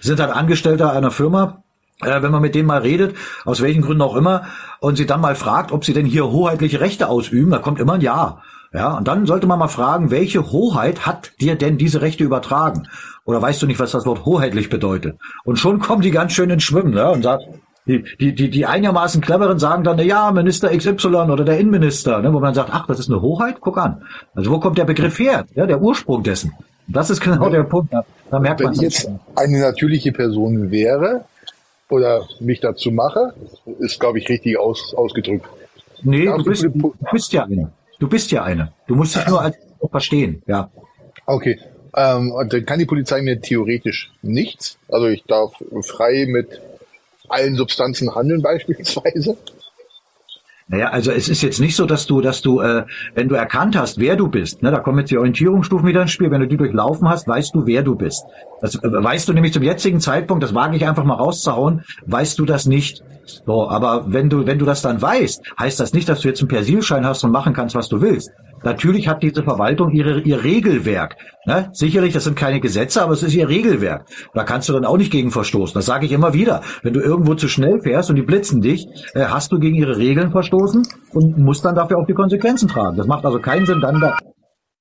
sind 0.00 0.20
halt 0.20 0.32
Angestellter 0.32 0.92
einer 0.92 1.10
Firma, 1.10 1.64
äh, 2.02 2.22
wenn 2.22 2.30
man 2.30 2.42
mit 2.42 2.54
denen 2.54 2.66
mal 2.66 2.80
redet, 2.80 3.16
aus 3.44 3.62
welchen 3.62 3.82
Gründen 3.82 4.02
auch 4.02 4.16
immer, 4.16 4.44
und 4.80 4.96
sie 4.96 5.06
dann 5.06 5.20
mal 5.20 5.34
fragt, 5.34 5.72
ob 5.72 5.84
sie 5.84 5.92
denn 5.92 6.06
hier 6.06 6.30
hoheitliche 6.30 6.80
Rechte 6.80 7.08
ausüben, 7.08 7.50
da 7.50 7.58
kommt 7.58 7.80
immer 7.80 7.94
ein 7.94 8.00
Ja. 8.00 8.42
Ja, 8.70 8.98
und 8.98 9.08
dann 9.08 9.24
sollte 9.24 9.46
man 9.46 9.58
mal 9.58 9.68
fragen, 9.68 10.10
welche 10.10 10.52
Hoheit 10.52 11.06
hat 11.06 11.32
dir 11.40 11.54
denn 11.54 11.78
diese 11.78 12.02
Rechte 12.02 12.22
übertragen? 12.22 12.86
Oder 13.24 13.40
weißt 13.40 13.62
du 13.62 13.66
nicht, 13.66 13.80
was 13.80 13.92
das 13.92 14.04
Wort 14.04 14.26
hoheitlich 14.26 14.68
bedeutet? 14.68 15.18
Und 15.44 15.58
schon 15.58 15.78
kommen 15.78 16.02
die 16.02 16.10
ganz 16.10 16.32
schön 16.32 16.50
ins 16.50 16.64
Schwimmen, 16.64 16.92
ne? 16.92 17.10
Und 17.10 17.22
sagt, 17.22 17.44
die, 17.86 18.04
die, 18.20 18.34
die, 18.34 18.50
die 18.50 18.66
einigermaßen 18.66 19.22
cleveren 19.22 19.58
sagen 19.58 19.82
dann, 19.82 19.96
na 19.96 20.02
ja, 20.02 20.30
Minister 20.30 20.68
XY 20.76 21.06
oder 21.06 21.44
der 21.44 21.58
Innenminister, 21.58 22.20
ne? 22.20 22.32
wo 22.34 22.40
man 22.40 22.52
sagt, 22.52 22.68
ach, 22.70 22.86
das 22.86 22.98
ist 22.98 23.08
eine 23.08 23.22
Hoheit? 23.22 23.56
Guck 23.60 23.78
an. 23.78 24.02
Also 24.34 24.50
wo 24.50 24.60
kommt 24.60 24.76
der 24.76 24.84
Begriff 24.84 25.18
her? 25.18 25.46
Ja, 25.54 25.64
der 25.64 25.80
Ursprung 25.80 26.22
dessen. 26.22 26.52
Das 26.86 27.08
ist 27.08 27.20
genau 27.20 27.48
der 27.48 27.64
Punkt. 27.64 27.92
Da, 27.92 28.04
da 28.30 28.38
merkt 28.38 28.60
Wenn 28.60 28.66
man 28.66 28.74
ich 28.74 28.80
jetzt 28.82 29.10
eine 29.34 29.60
natürliche 29.60 30.12
Person 30.12 30.70
wäre 30.70 31.24
oder 31.90 32.28
mich 32.40 32.60
dazu 32.60 32.90
mache, 32.90 33.34
ist, 33.78 33.98
glaube 33.98 34.18
ich, 34.18 34.28
richtig 34.28 34.58
aus, 34.58 34.94
ausgedrückt. 34.94 35.46
Nee, 36.02 36.26
du 36.26 36.44
bist, 36.44 36.62
du 36.62 36.94
bist 37.10 37.32
ja 37.32 37.44
eine. 37.44 37.72
Du 37.98 38.08
bist 38.08 38.30
ja 38.30 38.44
eine. 38.44 38.72
Du 38.86 38.94
musst 38.94 39.16
dich 39.16 39.26
nur 39.26 39.40
als 39.40 39.56
verstehen, 39.90 40.42
ja. 40.46 40.70
Okay. 41.26 41.58
Ähm, 41.96 42.30
und 42.32 42.52
dann 42.52 42.64
kann 42.64 42.78
die 42.78 42.86
Polizei 42.86 43.22
mir 43.22 43.40
theoretisch 43.40 44.12
nichts. 44.22 44.78
Also 44.88 45.06
ich 45.06 45.24
darf 45.24 45.52
frei 45.82 46.26
mit 46.28 46.60
allen 47.28 47.56
Substanzen 47.56 48.14
handeln 48.14 48.42
beispielsweise. 48.42 49.36
Naja, 50.68 50.90
also 50.90 51.10
es 51.10 51.30
ist 51.30 51.40
jetzt 51.42 51.60
nicht 51.60 51.74
so, 51.74 51.86
dass 51.86 52.06
du, 52.06 52.20
dass 52.20 52.42
du, 52.42 52.60
äh, 52.60 52.84
wenn 53.14 53.28
du 53.28 53.34
erkannt 53.34 53.76
hast, 53.76 53.98
wer 53.98 54.16
du 54.16 54.28
bist, 54.28 54.62
ne, 54.62 54.70
da 54.70 54.80
kommen 54.80 54.98
jetzt 54.98 55.10
die 55.10 55.16
Orientierungsstufen 55.16 55.86
wieder 55.86 56.02
ins 56.02 56.10
Spiel, 56.10 56.30
wenn 56.30 56.42
du 56.42 56.46
die 56.46 56.58
durchlaufen 56.58 57.08
hast, 57.08 57.26
weißt 57.26 57.54
du, 57.54 57.64
wer 57.64 57.82
du 57.82 57.96
bist. 57.96 58.24
Das 58.60 58.74
äh, 58.74 58.80
weißt 58.82 59.28
du 59.28 59.32
nämlich 59.32 59.54
zum 59.54 59.62
jetzigen 59.62 59.98
Zeitpunkt, 59.98 60.42
das 60.42 60.54
wage 60.54 60.76
ich 60.76 60.86
einfach 60.86 61.04
mal 61.04 61.14
rauszuhauen, 61.14 61.84
weißt 62.06 62.38
du 62.38 62.44
das 62.44 62.66
nicht. 62.66 63.02
So, 63.46 63.68
aber 63.68 64.04
wenn 64.08 64.28
du, 64.28 64.46
wenn 64.46 64.58
du 64.58 64.66
das 64.66 64.82
dann 64.82 65.00
weißt, 65.00 65.42
heißt 65.58 65.80
das 65.80 65.94
nicht, 65.94 66.08
dass 66.08 66.20
du 66.20 66.28
jetzt 66.28 66.40
einen 66.40 66.48
Persilschein 66.48 67.06
hast 67.06 67.24
und 67.24 67.30
machen 67.30 67.54
kannst, 67.54 67.74
was 67.74 67.88
du 67.88 68.02
willst. 68.02 68.30
Natürlich 68.62 69.08
hat 69.08 69.22
diese 69.22 69.42
Verwaltung 69.42 69.90
ihre, 69.92 70.20
ihr 70.20 70.42
Regelwerk. 70.42 71.16
Ne? 71.46 71.70
Sicherlich, 71.72 72.12
das 72.12 72.24
sind 72.24 72.36
keine 72.36 72.60
Gesetze, 72.60 73.02
aber 73.02 73.12
es 73.12 73.22
ist 73.22 73.34
ihr 73.34 73.48
Regelwerk. 73.48 74.06
Da 74.34 74.44
kannst 74.44 74.68
du 74.68 74.72
dann 74.72 74.84
auch 74.84 74.96
nicht 74.96 75.12
gegen 75.12 75.30
verstoßen. 75.30 75.74
Das 75.74 75.86
sage 75.86 76.06
ich 76.06 76.12
immer 76.12 76.34
wieder. 76.34 76.62
Wenn 76.82 76.94
du 76.94 77.00
irgendwo 77.00 77.34
zu 77.34 77.48
schnell 77.48 77.80
fährst 77.80 78.10
und 78.10 78.16
die 78.16 78.22
blitzen 78.22 78.60
dich, 78.60 78.86
äh, 79.14 79.24
hast 79.24 79.52
du 79.52 79.58
gegen 79.58 79.76
ihre 79.76 79.96
Regeln 79.96 80.30
verstoßen 80.30 80.86
und 81.12 81.38
musst 81.38 81.64
dann 81.64 81.74
dafür 81.74 81.98
auch 81.98 82.06
die 82.06 82.14
Konsequenzen 82.14 82.68
tragen. 82.68 82.96
Das 82.96 83.06
macht 83.06 83.24
also 83.24 83.38
keinen 83.38 83.66
Sinn, 83.66 83.80
dann 83.80 84.00
da 84.00 84.16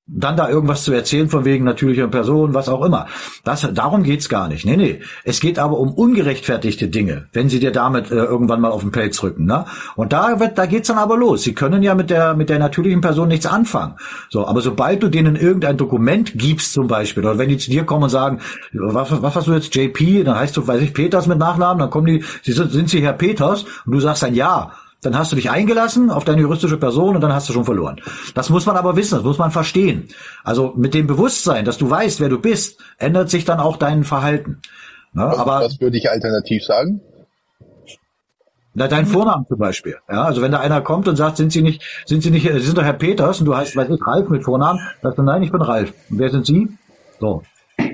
dann 0.07 0.37
da 0.37 0.49
irgendwas 0.49 0.83
zu 0.83 0.93
erzählen 0.93 1.27
von 1.29 1.43
wegen 1.43 1.65
natürlicher 1.65 2.07
Person, 2.07 2.53
was 2.53 2.69
auch 2.69 2.83
immer. 2.83 3.07
Das, 3.43 3.67
darum 3.73 4.03
geht's 4.03 4.29
gar 4.29 4.47
nicht. 4.47 4.65
Nee, 4.65 4.77
nee. 4.77 5.01
Es 5.25 5.41
geht 5.41 5.59
aber 5.59 5.77
um 5.77 5.93
ungerechtfertigte 5.93 6.87
Dinge, 6.87 7.27
wenn 7.33 7.49
sie 7.49 7.59
dir 7.59 7.71
damit 7.71 8.09
äh, 8.09 8.15
irgendwann 8.15 8.61
mal 8.61 8.71
auf 8.71 8.81
den 8.81 8.91
Pelz 8.91 9.21
rücken. 9.21 9.45
Ne? 9.45 9.65
Und 9.95 10.13
da, 10.13 10.39
wird, 10.39 10.57
da 10.57 10.65
geht's 10.65 10.87
dann 10.87 10.97
aber 10.97 11.17
los. 11.17 11.43
Sie 11.43 11.53
können 11.53 11.83
ja 11.83 11.93
mit 11.93 12.09
der, 12.09 12.35
mit 12.35 12.49
der 12.49 12.59
natürlichen 12.59 13.01
Person 13.01 13.27
nichts 13.27 13.45
anfangen. 13.45 13.95
So, 14.29 14.47
aber 14.47 14.61
sobald 14.61 15.03
du 15.03 15.09
denen 15.09 15.35
irgendein 15.35 15.75
Dokument 15.75 16.33
gibst 16.35 16.71
zum 16.71 16.87
Beispiel, 16.87 17.25
oder 17.25 17.37
wenn 17.37 17.49
die 17.49 17.57
zu 17.57 17.69
dir 17.69 17.83
kommen 17.83 18.03
und 18.03 18.09
sagen, 18.09 18.39
was, 18.71 19.21
was 19.21 19.35
hast 19.35 19.47
du 19.47 19.53
jetzt, 19.53 19.75
JP, 19.75 20.23
dann 20.23 20.39
heißt 20.39 20.55
du, 20.55 20.65
weiß 20.65 20.81
ich, 20.81 20.93
Peters 20.93 21.27
mit 21.27 21.37
Nachnamen, 21.37 21.79
dann 21.79 21.89
kommen 21.89 22.07
die, 22.07 22.23
sie 22.43 22.53
sind, 22.53 22.71
sind 22.71 22.89
sie 22.89 23.01
Herr 23.01 23.13
Peters? 23.13 23.65
Und 23.85 23.91
du 23.91 23.99
sagst 23.99 24.23
dann 24.23 24.33
ja 24.33 24.71
dann 25.01 25.17
hast 25.17 25.31
du 25.31 25.35
dich 25.35 25.49
eingelassen 25.49 26.09
auf 26.09 26.25
deine 26.25 26.41
juristische 26.41 26.77
Person 26.77 27.15
und 27.15 27.21
dann 27.21 27.33
hast 27.33 27.47
du 27.49 27.53
schon 27.53 27.65
verloren. 27.65 28.01
Das 28.33 28.49
muss 28.49 28.65
man 28.65 28.75
aber 28.77 28.95
wissen, 28.95 29.15
das 29.15 29.23
muss 29.23 29.37
man 29.37 29.51
verstehen. 29.51 30.09
Also 30.43 30.73
mit 30.75 30.93
dem 30.93 31.07
Bewusstsein, 31.07 31.65
dass 31.65 31.77
du 31.77 31.89
weißt, 31.89 32.19
wer 32.19 32.29
du 32.29 32.39
bist, 32.39 32.79
ändert 32.97 33.29
sich 33.29 33.45
dann 33.45 33.59
auch 33.59 33.77
dein 33.77 34.03
Verhalten. 34.03 34.61
Ja, 35.13 35.29
was, 35.29 35.37
aber 35.37 35.61
was 35.61 35.81
würde 35.81 35.97
ich 35.97 36.09
alternativ 36.09 36.63
sagen? 36.63 37.01
Na, 38.73 38.87
dein 38.87 39.07
Vornamen 39.07 39.47
zum 39.47 39.57
Beispiel. 39.57 39.97
Ja, 40.07 40.25
also 40.25 40.43
wenn 40.43 40.51
da 40.51 40.59
einer 40.59 40.81
kommt 40.81 41.07
und 41.07 41.15
sagt, 41.15 41.37
sind 41.37 41.51
Sie 41.51 41.63
nicht, 41.63 41.81
sind 42.05 42.21
Sie 42.21 42.29
nicht, 42.29 42.47
Sie 42.47 42.59
sind 42.59 42.77
doch 42.77 42.83
Herr 42.83 42.93
Peters 42.93 43.39
und 43.39 43.47
du 43.47 43.55
heißt, 43.55 43.75
weiß 43.75 43.89
ich, 43.89 44.05
Ralf 44.05 44.29
mit 44.29 44.43
Vornamen, 44.43 44.79
sagst 45.01 45.17
du, 45.17 45.23
nein, 45.23 45.41
ich 45.41 45.51
bin 45.51 45.61
Ralf. 45.61 45.93
Und 46.11 46.19
wer 46.19 46.29
sind 46.29 46.45
Sie? 46.45 46.67
So. 47.19 47.41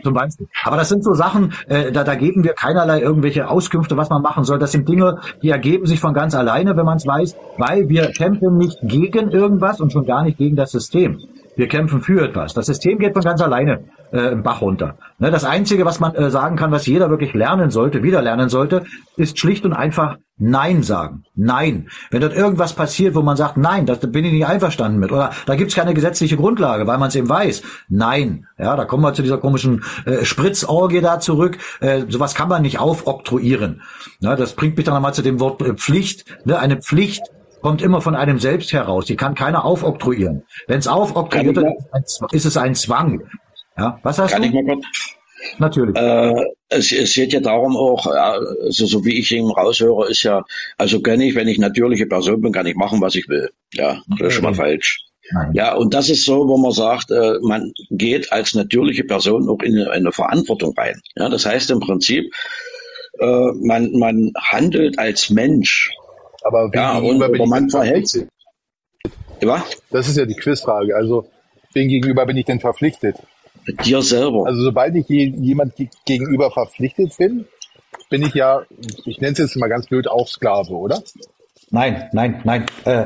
Zum 0.04 0.14
Beispiel. 0.14 0.48
Aber 0.64 0.78
das 0.78 0.90
sind 0.90 1.04
so 1.04 1.14
Sachen, 1.14 1.54
äh, 1.68 1.92
da, 1.92 2.04
da 2.04 2.16
geben 2.16 2.44
wir 2.44 2.54
keinerlei 2.54 3.00
irgendwelche 3.00 3.50
Auskünfte, 3.50 3.96
was 3.98 4.10
man 4.10 4.22
machen 4.22 4.44
soll. 4.44 4.60
Das 4.60 4.72
sind 4.72 4.88
Dinge, 4.88 5.20
die 5.42 5.50
ergeben 5.50 5.86
sich 5.86 6.00
von 6.00 6.14
ganz 6.14 6.36
alleine, 6.36 6.76
wenn 6.76 6.86
man 6.86 6.98
es 6.98 7.08
weiß, 7.08 7.36
weil 7.58 7.90
wir 7.90 8.12
kämpfen 8.12 8.58
nicht 8.58 8.78
gegen 8.82 9.32
irgendwas 9.32 9.80
und 9.80 9.92
schon 9.92 10.06
gar 10.06 10.24
nicht 10.24 10.38
gegen 10.38 10.56
das 10.56 10.72
System. 10.72 11.20
Wir 11.56 11.68
kämpfen 11.68 12.02
für 12.02 12.24
etwas. 12.24 12.54
Das 12.54 12.66
System 12.66 12.98
geht 12.98 13.14
von 13.14 13.22
ganz 13.22 13.42
alleine 13.42 13.86
äh, 14.12 14.32
im 14.32 14.44
Bach 14.44 14.62
runter. 14.62 14.98
Ne, 15.20 15.32
das 15.32 15.44
Einzige, 15.44 15.86
was 15.86 16.00
man 16.00 16.16
äh, 16.16 16.30
sagen 16.30 16.56
kann, 16.56 16.72
was 16.72 16.86
jeder 16.86 17.10
wirklich 17.10 17.34
lernen 17.34 17.70
sollte, 17.70 18.04
wieder 18.04 18.22
lernen 18.22 18.50
sollte, 18.50 18.86
ist 19.18 19.38
schlicht 19.38 19.66
und 19.66 19.74
einfach 19.74 20.18
Nein 20.40 20.82
sagen. 20.82 21.26
Nein. 21.36 21.90
Wenn 22.10 22.22
dort 22.22 22.36
irgendwas 22.36 22.74
passiert, 22.74 23.14
wo 23.14 23.22
man 23.22 23.38
sagt, 23.38 23.56
nein, 23.56 23.86
da 23.86 23.94
bin 23.94 24.26
ich 24.26 24.34
nicht 24.34 24.48
einverstanden 24.48 25.00
mit, 25.00 25.12
oder 25.12 25.32
da 25.46 25.56
gibt's 25.56 25.76
keine 25.76 25.94
gesetzliche 25.94 26.38
Grundlage, 26.38 26.88
weil 26.88 26.98
man 26.98 27.10
es 27.10 27.16
eben 27.16 27.30
weiß. 27.30 27.62
Nein. 27.88 28.48
Ja, 28.58 28.76
da 28.76 28.86
kommen 28.86 29.04
wir 29.04 29.14
zu 29.14 29.22
dieser 29.22 29.38
komischen 29.38 29.84
äh, 30.06 30.26
Spritzorgie 30.26 31.02
da 31.02 31.20
zurück. 31.20 31.60
Äh, 31.82 32.06
sowas 32.10 32.34
kann 32.34 32.50
man 32.50 32.64
nicht 32.64 32.80
aufoktroyieren. 32.80 33.84
Ja, 34.22 34.36
das 34.36 34.54
bringt 34.54 34.76
mich 34.76 34.86
dann 34.86 34.96
nochmal 34.96 35.14
zu 35.14 35.22
dem 35.22 35.40
Wort 35.40 35.62
äh, 35.62 35.76
Pflicht. 35.76 36.26
Ne, 36.46 36.58
eine 36.58 36.82
Pflicht 36.82 37.22
kommt 37.64 37.82
immer 37.82 38.02
von 38.02 38.16
einem 38.16 38.38
selbst 38.38 38.72
heraus. 38.74 39.06
Die 39.06 39.16
kann 39.16 39.34
keiner 39.34 39.66
aufoktroyieren. 39.66 40.44
Wenn 40.68 40.80
es 40.80 40.88
aufoktroyiert 40.88 41.56
wird, 41.56 41.74
ist 42.32 42.46
es 42.46 42.58
ein 42.58 42.76
Zwang. 42.76 43.24
Ja, 43.78 44.00
was 44.04 44.20
hast 44.20 44.34
kann 44.34 44.44
du? 44.44 44.50
Ich 44.50 44.54
mal 44.54 44.66
kurz? 44.66 44.86
Natürlich. 45.58 45.96
Äh, 45.96 46.46
es, 46.70 46.92
es 46.92 47.14
geht 47.14 47.34
ja 47.34 47.40
darum 47.40 47.76
auch, 47.76 48.06
also 48.06 48.86
so 48.86 49.04
wie 49.04 49.20
ich 49.20 49.32
ihn 49.32 49.50
raushöre, 49.50 50.10
ist 50.10 50.24
ja, 50.24 50.44
also 50.78 51.02
kann 51.02 51.20
ich, 51.22 51.36
wenn 51.36 51.48
ich 51.48 51.58
natürliche 51.58 52.06
Person 52.06 52.42
bin, 52.42 52.54
kann 52.54 52.66
ich 52.66 52.76
machen, 52.76 53.02
was 53.02 53.16
ich 53.16 53.28
will. 53.28 53.50
Ja, 53.74 54.02
das 54.20 54.28
ist 54.28 54.34
schon 54.36 54.44
mal 54.44 54.54
falsch. 54.54 55.06
Nein. 55.32 55.52
Ja, 55.54 55.74
und 55.76 55.94
das 55.94 56.10
ist 56.10 56.26
so, 56.26 56.48
wo 56.48 56.58
man 56.58 56.72
sagt, 56.72 57.12
äh, 57.12 57.40
man 57.42 57.74
geht 57.90 58.32
als 58.32 58.54
natürliche 58.56 59.06
Person 59.06 59.50
auch 59.50 59.62
in 59.64 59.80
eine 59.80 60.12
Verantwortung 60.12 60.74
rein. 60.78 61.02
Ja, 61.16 61.30
das 61.30 61.46
heißt 61.46 61.72
im 61.72 61.80
Prinzip, 61.80 62.34
äh, 63.20 63.52
man, 63.62 63.92
man 63.94 64.32
handelt 64.38 65.00
als 65.00 65.30
Mensch 65.30 65.92
aber 66.44 66.72
wen 66.72 66.80
ja, 66.80 67.00
gegenüber 67.00 67.30
bin 67.30 67.50
man 67.50 67.70
verhält 67.70 68.08
sich. 68.08 68.26
Was? 69.42 69.64
Das 69.90 70.08
ist 70.08 70.18
ja 70.18 70.26
die 70.26 70.36
Quizfrage. 70.36 70.96
Also, 70.96 71.28
wen 71.74 71.90
gegenüber 71.90 72.26
bin 72.26 72.38
ich 72.38 72.46
denn 72.46 72.60
verpflichtet? 72.60 73.18
Dir 73.86 74.02
selber. 74.02 74.46
Also, 74.48 74.62
sobald 74.62 74.96
ich 74.96 75.08
jemand 75.08 75.74
gegenüber 76.06 76.52
verpflichtet 76.52 77.18
bin, 77.18 77.46
bin 78.10 78.24
ich 78.24 78.34
ja, 78.34 78.64
ich 79.06 79.20
nenne 79.20 79.34
es 79.34 79.40
jetzt 79.40 79.56
mal 79.58 79.68
ganz 79.70 79.88
blöd, 79.88 80.08
auch 80.08 80.28
Sklave, 80.28 80.74
oder? 80.74 81.02
Nein, 81.74 82.08
nein, 82.12 82.40
nein. 82.44 82.68
Äh, 82.86 83.06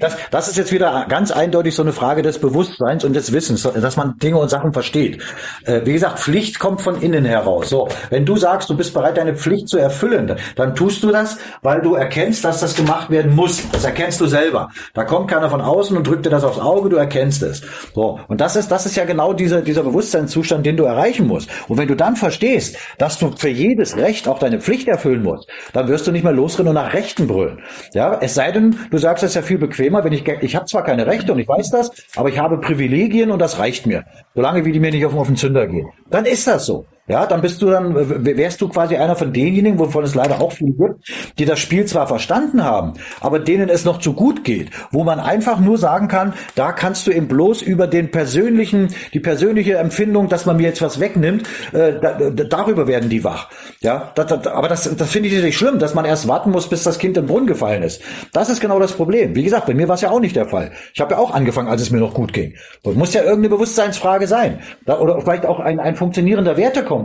das, 0.00 0.16
das 0.32 0.48
ist 0.48 0.56
jetzt 0.56 0.72
wieder 0.72 1.06
ganz 1.08 1.30
eindeutig 1.30 1.76
so 1.76 1.82
eine 1.82 1.92
Frage 1.92 2.22
des 2.22 2.40
Bewusstseins 2.40 3.04
und 3.04 3.14
des 3.14 3.32
Wissens, 3.32 3.62
dass 3.62 3.96
man 3.96 4.18
Dinge 4.18 4.36
und 4.36 4.48
Sachen 4.48 4.72
versteht. 4.72 5.22
Äh, 5.64 5.82
wie 5.84 5.92
gesagt, 5.92 6.18
Pflicht 6.18 6.58
kommt 6.58 6.80
von 6.80 7.00
innen 7.00 7.24
heraus. 7.24 7.68
So, 7.68 7.88
wenn 8.10 8.26
du 8.26 8.36
sagst, 8.36 8.68
du 8.68 8.76
bist 8.76 8.94
bereit, 8.94 9.16
deine 9.16 9.36
Pflicht 9.36 9.68
zu 9.68 9.78
erfüllen, 9.78 10.34
dann 10.56 10.74
tust 10.74 11.04
du 11.04 11.12
das, 11.12 11.38
weil 11.62 11.82
du 11.82 11.94
erkennst, 11.94 12.44
dass 12.44 12.58
das 12.58 12.74
gemacht 12.74 13.10
werden 13.10 13.32
muss. 13.32 13.62
Das 13.70 13.84
erkennst 13.84 14.20
du 14.20 14.26
selber. 14.26 14.70
Da 14.92 15.04
kommt 15.04 15.30
keiner 15.30 15.48
von 15.48 15.60
außen 15.60 15.96
und 15.96 16.04
drückt 16.04 16.26
dir 16.26 16.30
das 16.30 16.42
aufs 16.42 16.58
Auge, 16.58 16.88
du 16.88 16.96
erkennst 16.96 17.44
es. 17.44 17.62
So, 17.94 18.18
und 18.26 18.40
das 18.40 18.56
ist, 18.56 18.72
das 18.72 18.86
ist 18.86 18.96
ja 18.96 19.04
genau 19.04 19.34
dieser, 19.34 19.62
dieser 19.62 19.84
Bewusstseinszustand, 19.84 20.66
den 20.66 20.76
du 20.76 20.82
erreichen 20.82 21.28
musst. 21.28 21.48
Und 21.68 21.78
wenn 21.78 21.86
du 21.86 21.94
dann 21.94 22.16
verstehst, 22.16 22.76
dass 22.98 23.20
du 23.20 23.30
für 23.36 23.50
jedes 23.50 23.96
Recht 23.96 24.26
auch 24.26 24.40
deine 24.40 24.60
Pflicht 24.60 24.88
erfüllen 24.88 25.22
musst, 25.22 25.48
dann 25.72 25.86
wirst 25.86 26.08
du 26.08 26.10
nicht 26.10 26.24
mehr 26.24 26.32
losrennen 26.32 26.70
und 26.70 26.74
nach 26.74 26.92
Rechten 26.92 27.28
brüllen. 27.28 27.60
Ja, 27.94 27.99
es 28.20 28.34
sei 28.34 28.52
denn, 28.52 28.76
du 28.90 28.98
sagst, 28.98 29.22
es 29.22 29.30
ist 29.30 29.34
ja 29.36 29.42
viel 29.42 29.58
bequemer, 29.58 30.04
wenn 30.04 30.12
ich, 30.12 30.26
ich 30.26 30.56
habe 30.56 30.66
zwar 30.66 30.84
keine 30.84 31.06
Rechte 31.06 31.32
und 31.32 31.38
ich 31.38 31.48
weiß 31.48 31.70
das, 31.70 31.90
aber 32.16 32.28
ich 32.28 32.38
habe 32.38 32.58
Privilegien 32.58 33.30
und 33.30 33.38
das 33.38 33.58
reicht 33.58 33.86
mir. 33.86 34.04
Solange 34.34 34.64
wie 34.64 34.72
die 34.72 34.80
mir 34.80 34.90
nicht 34.90 35.06
auf, 35.06 35.14
auf 35.14 35.26
den 35.26 35.36
Zünder 35.36 35.66
gehen. 35.66 35.88
Dann 36.10 36.24
ist 36.24 36.46
das 36.46 36.66
so. 36.66 36.86
Ja, 37.10 37.26
dann 37.26 37.40
bist 37.40 37.60
du 37.60 37.66
dann, 37.66 37.92
wärst 38.24 38.60
du 38.60 38.68
quasi 38.68 38.96
einer 38.96 39.16
von 39.16 39.32
denjenigen, 39.32 39.80
wovon 39.80 40.04
es 40.04 40.14
leider 40.14 40.40
auch 40.40 40.52
viele 40.52 40.70
gibt, 40.70 41.10
die 41.40 41.44
das 41.44 41.58
Spiel 41.58 41.84
zwar 41.84 42.06
verstanden 42.06 42.62
haben, 42.62 42.92
aber 43.20 43.40
denen 43.40 43.68
es 43.68 43.84
noch 43.84 43.98
zu 43.98 44.12
gut 44.12 44.44
geht, 44.44 44.70
wo 44.92 45.02
man 45.02 45.18
einfach 45.18 45.58
nur 45.58 45.76
sagen 45.76 46.06
kann, 46.06 46.34
da 46.54 46.70
kannst 46.70 47.08
du 47.08 47.10
eben 47.10 47.26
bloß 47.26 47.62
über 47.62 47.88
den 47.88 48.12
persönlichen, 48.12 48.94
die 49.12 49.18
persönliche 49.18 49.76
Empfindung, 49.78 50.28
dass 50.28 50.46
man 50.46 50.56
mir 50.56 50.68
jetzt 50.68 50.82
was 50.82 51.00
wegnimmt, 51.00 51.48
äh, 51.72 51.94
da, 52.00 52.12
darüber 52.30 52.86
werden 52.86 53.10
die 53.10 53.24
wach. 53.24 53.50
Ja, 53.80 54.12
das, 54.14 54.26
das, 54.26 54.46
aber 54.46 54.68
das, 54.68 54.96
das 54.96 55.10
finde 55.10 55.30
ich 55.30 55.42
nicht 55.42 55.58
schlimm, 55.58 55.80
dass 55.80 55.94
man 55.94 56.04
erst 56.04 56.28
warten 56.28 56.52
muss, 56.52 56.68
bis 56.68 56.84
das 56.84 57.00
Kind 57.00 57.16
im 57.16 57.26
Brunnen 57.26 57.48
gefallen 57.48 57.82
ist. 57.82 58.02
Das 58.32 58.48
ist 58.48 58.60
genau 58.60 58.78
das 58.78 58.92
Problem. 58.92 59.34
Wie 59.34 59.42
gesagt, 59.42 59.66
bei 59.66 59.74
mir 59.74 59.88
war 59.88 59.96
es 59.96 60.02
ja 60.02 60.10
auch 60.10 60.20
nicht 60.20 60.36
der 60.36 60.46
Fall. 60.46 60.70
Ich 60.94 61.00
habe 61.00 61.14
ja 61.14 61.18
auch 61.18 61.34
angefangen, 61.34 61.68
als 61.68 61.82
es 61.82 61.90
mir 61.90 61.98
noch 61.98 62.14
gut 62.14 62.32
ging. 62.32 62.54
Das 62.84 62.94
muss 62.94 63.12
ja 63.14 63.22
irgendeine 63.22 63.48
Bewusstseinsfrage 63.48 64.28
sein. 64.28 64.60
Da, 64.86 65.00
oder 65.00 65.20
vielleicht 65.20 65.44
auch 65.44 65.58
ein, 65.58 65.80
ein 65.80 65.96
funktionierender 65.96 66.56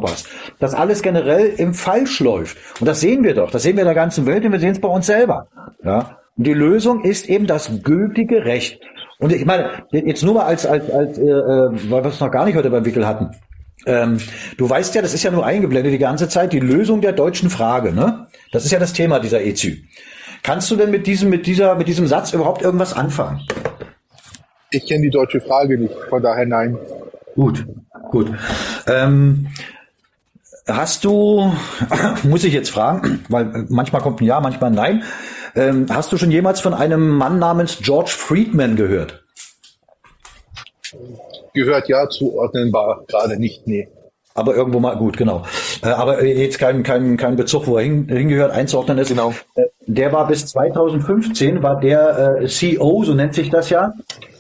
Wertekompass. 0.01 0.25
Dass 0.59 0.74
alles 0.74 1.01
generell 1.01 1.48
im 1.57 1.74
Falsch 1.74 2.19
läuft. 2.19 2.57
Und 2.80 2.88
das 2.88 3.01
sehen 3.01 3.24
wir 3.24 3.33
doch. 3.33 3.51
Das 3.51 3.64
sehen 3.64 3.75
wir 3.75 3.82
in 3.82 3.88
der 3.88 3.95
ganzen 3.95 4.25
Welt 4.25 4.45
und 4.45 4.51
wir 4.51 4.59
sehen 4.59 4.72
es 4.72 4.82
bei 4.82 4.88
uns 4.88 5.06
selber. 5.06 5.48
Ja. 5.83 6.17
Und 6.38 6.48
die 6.48 6.53
Lösung 6.53 7.03
ist 7.03 7.30
eben 7.30 7.48
das 7.48 7.69
gültige 7.83 8.45
Recht. 8.45 8.82
Und 9.19 9.32
ich 9.32 9.45
meine, 9.45 9.85
jetzt 9.91 10.24
nur 10.24 10.33
mal 10.33 10.45
als, 10.45 10.65
als, 10.65 10.90
als 10.91 11.17
äh, 11.17 11.24
äh 11.24 11.69
weil 11.90 12.03
wir 12.03 12.09
es 12.09 12.19
noch 12.19 12.32
gar 12.32 12.45
nicht 12.45 12.56
heute 12.56 12.69
beim 12.69 12.85
Wickel 12.85 13.07
hatten. 13.07 13.32
Ähm, 13.85 14.17
du 14.57 14.69
weißt 14.69 14.95
ja, 14.95 15.01
das 15.01 15.14
ist 15.14 15.24
ja 15.24 15.32
nur 15.32 15.45
eingeblendet 15.45 15.93
die 15.93 15.99
ganze 15.99 16.27
Zeit, 16.27 16.51
die 16.53 16.59
Lösung 16.59 17.01
der 17.01 17.11
deutschen 17.11 17.49
Frage, 17.49 17.93
ne? 17.93 18.27
Das 18.51 18.65
ist 18.65 18.72
ja 18.72 18.80
das 18.80 18.93
Thema 18.93 19.19
dieser 19.19 19.41
EZÜ. 19.41 19.77
Kannst 20.43 20.72
du 20.72 20.75
denn 20.75 20.91
mit 20.91 21.07
diesem, 21.07 21.30
mit 21.30 21.45
dieser, 21.45 21.75
mit 21.75 21.88
diesem 21.88 22.07
Satz 22.07 22.33
überhaupt 22.33 22.61
irgendwas 22.61 22.93
anfangen? 22.93 23.41
Ich 24.72 24.88
kenne 24.88 25.03
die 25.03 25.09
deutsche 25.09 25.40
Frage 25.40 25.77
nicht, 25.77 25.93
von 26.09 26.22
daher 26.22 26.45
nein. 26.45 26.77
Gut, 27.35 27.65
gut. 28.11 28.32
Ähm, 28.88 29.48
hast 30.68 31.06
du, 31.06 31.52
muss 32.24 32.44
ich 32.44 32.53
jetzt 32.53 32.69
fragen, 32.69 33.24
weil 33.30 33.66
manchmal 33.69 34.02
kommt 34.02 34.22
ein 34.22 34.26
Ja, 34.26 34.40
manchmal 34.40 34.72
ein 34.72 34.76
Nein. 34.76 35.03
Ähm, 35.56 35.85
hast 35.90 36.11
du 36.11 36.18
schon 36.18 36.32
jemals 36.32 36.60
von 36.60 36.74
einem 36.74 37.10
Mann 37.10 37.40
namens 37.40 37.77
George 37.82 38.11
Friedman 38.11 38.76
gehört? 38.76 39.24
Gehört 41.53 41.88
ja, 41.88 42.10
zuordnen 42.10 42.74
war 42.74 43.06
gerade 43.08 43.38
nicht, 43.38 43.66
nee. 43.66 43.88
Aber 44.34 44.53
irgendwo 44.53 44.82
mal, 44.82 44.98
gut, 44.98 45.16
genau. 45.16 45.45
Äh, 45.82 45.88
aber 45.88 46.26
jetzt 46.26 46.60
kein, 46.60 46.84
kein, 46.84 47.16
kein 47.16 47.38
Bezug, 47.38 47.68
wo 47.68 47.77
er 47.77 47.84
hin, 47.84 48.08
hingehört, 48.10 48.52
einzuordnen 48.52 48.98
ist. 48.98 49.08
Genau. 49.08 49.34
Äh, 49.56 49.64
der 49.88 50.11
war 50.11 50.27
bis 50.27 50.45
2015, 50.48 51.64
war 51.64 51.80
der 51.80 52.42
äh, 52.42 52.48
CEO, 52.48 53.06
so 53.06 53.14
nennt 53.14 53.34
sich 53.34 53.50
das 53.50 53.69
ja, 53.69 53.94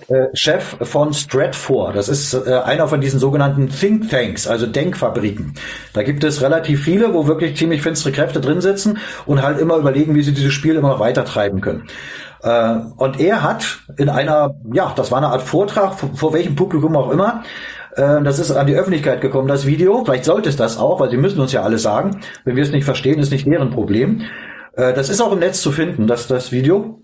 äh, 0.07 0.27
Chef 0.33 0.77
von 0.81 1.13
Stratfor. 1.13 1.93
Das 1.93 2.09
ist 2.09 2.33
äh, 2.33 2.53
einer 2.63 2.87
von 2.87 3.01
diesen 3.01 3.19
sogenannten 3.19 3.69
Think 3.69 4.09
Tanks, 4.09 4.47
also 4.47 4.67
Denkfabriken. 4.67 5.53
Da 5.93 6.03
gibt 6.03 6.23
es 6.23 6.41
relativ 6.41 6.83
viele, 6.83 7.13
wo 7.13 7.27
wirklich 7.27 7.57
ziemlich 7.57 7.81
finstere 7.81 8.13
Kräfte 8.13 8.39
drin 8.39 8.61
sitzen 8.61 8.99
und 9.25 9.41
halt 9.41 9.59
immer 9.59 9.77
überlegen, 9.77 10.15
wie 10.15 10.21
sie 10.21 10.33
dieses 10.33 10.53
Spiel 10.53 10.75
immer 10.75 10.89
noch 10.89 10.99
weiter 10.99 11.25
treiben 11.25 11.61
können. 11.61 11.87
Äh, 12.43 12.75
und 12.97 13.19
er 13.19 13.41
hat 13.41 13.79
in 13.97 14.09
einer, 14.09 14.55
ja, 14.73 14.93
das 14.95 15.11
war 15.11 15.17
eine 15.17 15.29
Art 15.29 15.41
Vortrag, 15.41 15.95
vor, 15.95 16.09
vor 16.13 16.33
welchem 16.33 16.55
Publikum 16.55 16.95
auch 16.95 17.09
immer, 17.09 17.43
äh, 17.95 18.21
das 18.21 18.39
ist 18.39 18.51
an 18.51 18.67
die 18.67 18.75
Öffentlichkeit 18.75 19.21
gekommen, 19.21 19.47
das 19.47 19.65
Video. 19.65 20.03
Vielleicht 20.05 20.25
sollte 20.25 20.49
es 20.49 20.55
das 20.55 20.77
auch, 20.77 20.99
weil 20.99 21.09
sie 21.09 21.17
müssen 21.17 21.39
uns 21.39 21.51
ja 21.51 21.63
alles 21.63 21.81
sagen. 21.81 22.19
Wenn 22.43 22.55
wir 22.55 22.63
es 22.63 22.71
nicht 22.71 22.85
verstehen, 22.85 23.19
ist 23.19 23.31
nicht 23.31 23.47
deren 23.47 23.71
Problem. 23.71 24.21
Äh, 24.73 24.93
das 24.93 25.09
ist 25.09 25.21
auch 25.21 25.31
im 25.31 25.39
Netz 25.39 25.61
zu 25.61 25.71
finden, 25.71 26.07
das, 26.07 26.27
das 26.27 26.51
Video. 26.51 27.01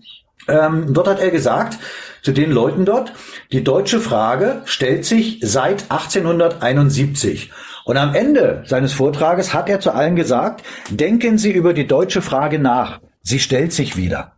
Ähm, 0.48 0.92
dort 0.92 1.08
hat 1.08 1.20
er 1.20 1.30
gesagt, 1.30 1.78
zu 2.22 2.32
den 2.32 2.50
Leuten 2.52 2.84
dort, 2.84 3.12
die 3.50 3.64
deutsche 3.64 4.00
Frage 4.00 4.62
stellt 4.64 5.04
sich 5.04 5.40
seit 5.42 5.90
1871. 5.90 7.50
Und 7.84 7.96
am 7.96 8.14
Ende 8.14 8.62
seines 8.66 8.92
Vortrages 8.92 9.54
hat 9.54 9.68
er 9.68 9.80
zu 9.80 9.92
allen 9.92 10.14
gesagt, 10.14 10.62
denken 10.88 11.38
Sie 11.38 11.50
über 11.50 11.74
die 11.74 11.86
deutsche 11.86 12.22
Frage 12.22 12.58
nach. 12.58 13.00
Sie 13.22 13.40
stellt 13.40 13.72
sich 13.72 13.96
wieder. 13.96 14.32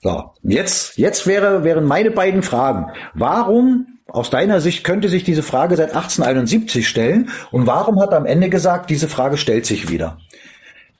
So, 0.00 0.32
jetzt, 0.42 0.98
jetzt 0.98 1.28
wäre, 1.28 1.62
wären 1.62 1.84
meine 1.84 2.10
beiden 2.10 2.42
Fragen. 2.42 2.86
Warum 3.14 3.86
aus 4.08 4.30
deiner 4.30 4.60
Sicht 4.60 4.82
könnte 4.82 5.08
sich 5.08 5.22
diese 5.22 5.44
Frage 5.44 5.76
seit 5.76 5.90
1871 5.90 6.88
stellen 6.88 7.30
und 7.52 7.68
warum 7.68 8.00
hat 8.00 8.10
er 8.10 8.18
am 8.18 8.26
Ende 8.26 8.50
gesagt, 8.50 8.90
diese 8.90 9.08
Frage 9.08 9.36
stellt 9.36 9.64
sich 9.64 9.90
wieder? 9.90 10.18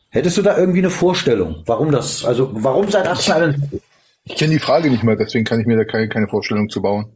Hättest 0.08 0.36
du 0.36 0.42
da 0.42 0.56
irgendwie 0.56 0.78
eine 0.78 0.90
Vorstellung, 0.90 1.62
warum 1.66 1.90
das, 1.90 2.24
also 2.24 2.50
warum 2.52 2.90
seit 2.90 3.08
1871? 3.08 3.82
Ich 4.24 4.36
kenne 4.36 4.52
die 4.52 4.58
Frage 4.58 4.90
nicht 4.90 5.02
mehr, 5.02 5.16
deswegen 5.16 5.44
kann 5.44 5.60
ich 5.60 5.66
mir 5.66 5.76
da 5.76 5.84
keine, 5.84 6.08
keine 6.08 6.28
Vorstellung 6.28 6.68
zu 6.68 6.80
bauen. 6.80 7.12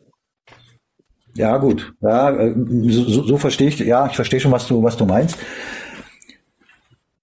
Ja, 1.34 1.58
gut. 1.58 1.92
Ja, 2.00 2.30
äh, 2.30 2.54
so, 2.88 3.22
so 3.22 3.36
verstehe 3.36 3.68
ich, 3.68 3.78
ja, 3.78 4.06
ich 4.06 4.16
verstehe 4.16 4.40
schon, 4.40 4.52
was 4.52 4.66
du, 4.66 4.82
was 4.82 4.96
du 4.96 5.04
meinst. 5.04 5.38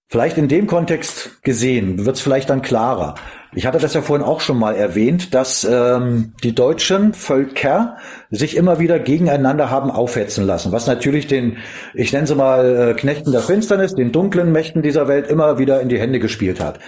Vielleicht 0.08 0.38
in 0.38 0.46
dem 0.46 0.68
Kontext 0.68 1.42
gesehen 1.42 2.06
wird 2.06 2.14
es 2.16 2.22
vielleicht 2.22 2.48
dann 2.48 2.62
klarer. 2.62 3.16
Ich 3.52 3.66
hatte 3.66 3.80
das 3.80 3.94
ja 3.94 4.02
vorhin 4.02 4.24
auch 4.24 4.40
schon 4.40 4.58
mal 4.58 4.76
erwähnt, 4.76 5.34
dass 5.34 5.64
ähm, 5.64 6.34
die 6.44 6.54
deutschen 6.54 7.14
Völker 7.14 7.96
sich 8.30 8.56
immer 8.56 8.78
wieder 8.78 9.00
gegeneinander 9.00 9.70
haben 9.70 9.90
aufhetzen 9.90 10.44
lassen, 10.46 10.70
was 10.70 10.86
natürlich 10.86 11.26
den, 11.26 11.58
ich 11.94 12.12
nenne 12.12 12.28
sie 12.28 12.36
mal 12.36 12.90
äh, 12.90 12.94
Knechten 12.94 13.32
der 13.32 13.40
Finsternis, 13.40 13.96
den 13.96 14.12
dunklen 14.12 14.52
Mächten 14.52 14.82
dieser 14.82 15.08
Welt 15.08 15.28
immer 15.28 15.58
wieder 15.58 15.80
in 15.80 15.88
die 15.88 15.98
Hände 15.98 16.20
gespielt 16.20 16.60
hat. 16.60 16.78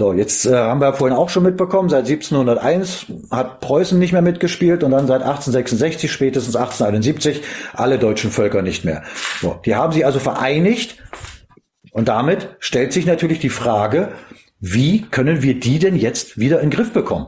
So, 0.00 0.14
jetzt 0.14 0.46
äh, 0.46 0.56
haben 0.56 0.80
wir 0.80 0.94
vorhin 0.94 1.14
auch 1.14 1.28
schon 1.28 1.42
mitbekommen, 1.42 1.90
seit 1.90 2.08
1701 2.08 3.04
hat 3.30 3.60
Preußen 3.60 3.98
nicht 3.98 4.12
mehr 4.12 4.22
mitgespielt 4.22 4.82
und 4.82 4.92
dann 4.92 5.06
seit 5.06 5.20
1866, 5.20 6.10
spätestens 6.10 6.56
1871, 6.56 7.42
alle 7.74 7.98
deutschen 7.98 8.30
Völker 8.30 8.62
nicht 8.62 8.82
mehr. 8.86 9.02
So, 9.42 9.60
die 9.66 9.74
haben 9.74 9.92
sich 9.92 10.06
also 10.06 10.18
vereinigt 10.18 10.96
und 11.92 12.08
damit 12.08 12.48
stellt 12.60 12.94
sich 12.94 13.04
natürlich 13.04 13.40
die 13.40 13.50
Frage, 13.50 14.12
wie 14.58 15.02
können 15.02 15.42
wir 15.42 15.60
die 15.60 15.78
denn 15.78 15.96
jetzt 15.96 16.38
wieder 16.38 16.60
in 16.60 16.70
den 16.70 16.76
Griff 16.78 16.94
bekommen? 16.94 17.26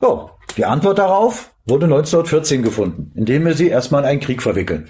So, 0.00 0.30
die 0.56 0.66
Antwort 0.66 0.98
darauf 1.00 1.50
wurde 1.66 1.86
1914 1.86 2.62
gefunden, 2.62 3.10
indem 3.16 3.44
wir 3.44 3.54
sie 3.54 3.66
erstmal 3.66 4.02
in 4.02 4.08
einen 4.10 4.20
Krieg 4.20 4.42
verwickeln. 4.42 4.86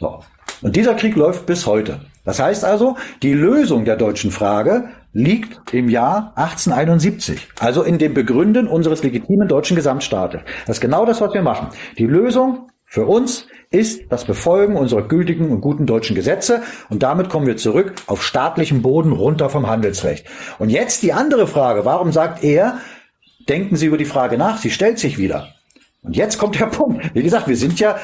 So. 0.00 0.24
Und 0.62 0.76
dieser 0.76 0.94
Krieg 0.94 1.14
läuft 1.14 1.44
bis 1.44 1.66
heute. 1.66 2.00
Das 2.24 2.40
heißt 2.40 2.64
also, 2.64 2.96
die 3.22 3.34
Lösung 3.34 3.84
der 3.84 3.96
deutschen 3.96 4.30
Frage 4.30 4.88
liegt 5.12 5.74
im 5.74 5.88
Jahr 5.88 6.32
1871, 6.36 7.48
also 7.60 7.82
in 7.82 7.98
dem 7.98 8.14
Begründen 8.14 8.66
unseres 8.66 9.02
legitimen 9.02 9.48
deutschen 9.48 9.76
Gesamtstaates. 9.76 10.40
Das 10.66 10.76
ist 10.76 10.80
genau 10.80 11.04
das, 11.04 11.20
was 11.20 11.34
wir 11.34 11.42
machen. 11.42 11.68
Die 11.98 12.06
Lösung 12.06 12.68
für 12.86 13.06
uns 13.06 13.46
ist 13.70 14.02
das 14.10 14.24
Befolgen 14.24 14.76
unserer 14.76 15.08
gültigen 15.08 15.50
und 15.50 15.60
guten 15.60 15.86
deutschen 15.86 16.14
Gesetze 16.14 16.62
und 16.90 17.02
damit 17.02 17.30
kommen 17.30 17.46
wir 17.46 17.56
zurück 17.56 17.94
auf 18.06 18.22
staatlichem 18.22 18.82
Boden 18.82 19.12
runter 19.12 19.48
vom 19.48 19.66
Handelsrecht. 19.66 20.26
Und 20.58 20.68
jetzt 20.68 21.02
die 21.02 21.12
andere 21.12 21.46
Frage, 21.46 21.84
warum 21.84 22.12
sagt 22.12 22.44
er, 22.44 22.78
denken 23.48 23.76
Sie 23.76 23.86
über 23.86 23.98
die 23.98 24.04
Frage 24.04 24.36
nach, 24.36 24.58
sie 24.58 24.70
stellt 24.70 24.98
sich 24.98 25.18
wieder. 25.18 25.48
Und 26.02 26.16
jetzt 26.16 26.36
kommt 26.38 26.58
der 26.58 26.66
Punkt. 26.78 27.14
Wie 27.14 27.22
gesagt, 27.22 27.48
wir 27.48 27.56
sind 27.56 27.80
ja 27.80 27.96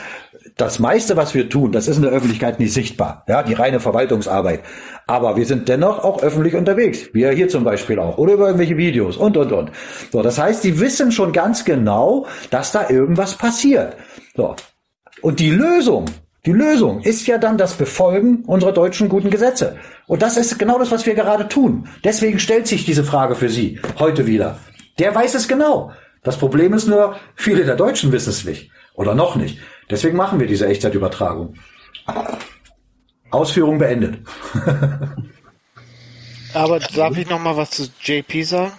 das 0.59 0.81
meiste, 0.81 1.17
was 1.17 1.35
wir 1.35 1.49
tun, 1.49 1.71
das 1.71 1.87
ist 1.87 1.97
in 1.97 2.03
der 2.03 2.11
Öffentlichkeit 2.11 2.59
nicht 2.59 2.73
sichtbar. 2.73 3.25
Ja, 3.29 3.45
die 3.45 3.55
reine 3.55 3.79
Verwaltungsarbeit. 3.79 4.61
Aber 5.07 5.37
wir 5.37 5.47
sind 5.47 5.69
dennoch 5.69 6.03
auch 6.03 6.21
öffentlich 6.21 6.57
unterwegs. 6.57 7.09
Wir 7.15 7.31
hier 7.31 7.49
zum 7.49 7.63
Beispiel 7.63 7.99
auch. 8.01 8.19
Oder 8.19 8.35
über 8.35 8.47
irgendwelche 8.47 8.77
Videos 8.77 9.17
und, 9.17 9.37
und, 9.37 9.53
und. 9.53 9.71
So, 10.11 10.21
das 10.21 10.37
heißt, 10.39 10.65
die 10.65 10.81
wissen 10.81 11.13
schon 11.13 11.33
ganz 11.33 11.65
genau, 11.65 12.27
dass 12.51 12.73
da 12.73 12.91
irgendwas 12.91 13.37
passiert. 13.37 13.97
So. 14.37 14.57
Und 15.23 15.39
die 15.39 15.51
Lösung, 15.51 16.07
die 16.45 16.53
Lösung 16.53 17.03
ist 17.03 17.27
ja 17.29 17.39
dann 17.39 17.57
das 17.57 17.75
Befolgen 17.75 18.43
unserer 18.45 18.73
deutschen 18.73 19.09
guten 19.09 19.31
Gesetze. 19.31 19.77
Und 20.09 20.23
das 20.23 20.37
ist 20.37 20.59
genau 20.59 20.79
das, 20.81 20.91
was 20.91 21.07
wir 21.07 21.15
gerade 21.15 21.47
tun. 21.47 21.89
Deswegen 22.03 22.41
stellt 22.41 22.67
sich 22.67 22.85
diese 22.85 23.05
Frage 23.05 23.37
für 23.37 23.49
Sie 23.49 23.81
heute 24.01 24.27
wieder. 24.27 24.59
Der 24.99 25.15
weiß 25.15 25.37
es 25.37 25.47
genau. 25.47 25.93
Das 26.25 26.37
Problem 26.37 26.75
ist 26.75 26.89
nur, 26.89 27.15
viele 27.37 27.65
der 27.65 27.77
Deutschen 27.77 28.11
wissen 28.11 28.31
es 28.31 28.45
nicht. 28.45 28.73
Oder 28.95 29.15
noch 29.15 29.37
nicht. 29.37 29.59
Deswegen 29.91 30.17
machen 30.17 30.39
wir 30.39 30.47
diese 30.47 30.67
Echtzeitübertragung. 30.67 31.55
Ausführung 33.31 33.79
beendet. 33.79 34.19
Aber 36.55 36.81
darf 36.81 37.17
ich 37.17 37.29
noch 37.29 37.41
mal 37.41 37.57
was 37.57 37.71
zu 37.71 37.89
JP 38.01 38.43
sagen? 38.43 38.73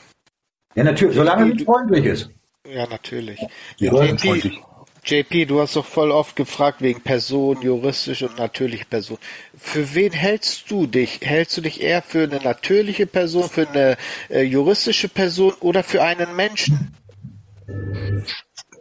Ja, 0.76 0.84
natürlich, 0.84 1.16
solange 1.16 1.54
es 1.54 1.64
freundlich 1.64 2.06
ist. 2.06 2.30
Ja, 2.68 2.88
natürlich. 2.88 3.40
Ja, 3.78 4.04
JP, 4.04 4.60
JP, 5.06 5.46
du 5.46 5.62
hast 5.62 5.76
doch 5.76 5.86
voll 5.86 6.12
oft 6.12 6.36
gefragt 6.36 6.82
wegen 6.82 7.02
Person, 7.02 7.62
juristisch 7.62 8.22
und 8.22 8.38
natürliche 8.38 8.86
Person. 8.86 9.18
Für 9.58 9.96
wen 9.96 10.12
hältst 10.12 10.70
du 10.70 10.86
dich? 10.88 11.20
Hältst 11.22 11.58
du 11.58 11.62
dich 11.62 11.82
eher 11.82 12.02
für 12.02 12.24
eine 12.24 12.38
natürliche 12.38 13.08
Person, 13.08 13.50
für 13.50 13.68
eine 13.68 13.98
äh, 14.30 14.42
juristische 14.42 15.10
Person 15.10 15.54
oder 15.62 15.84
für 15.84 16.04
einen 16.04 16.36
Menschen? 16.36 16.96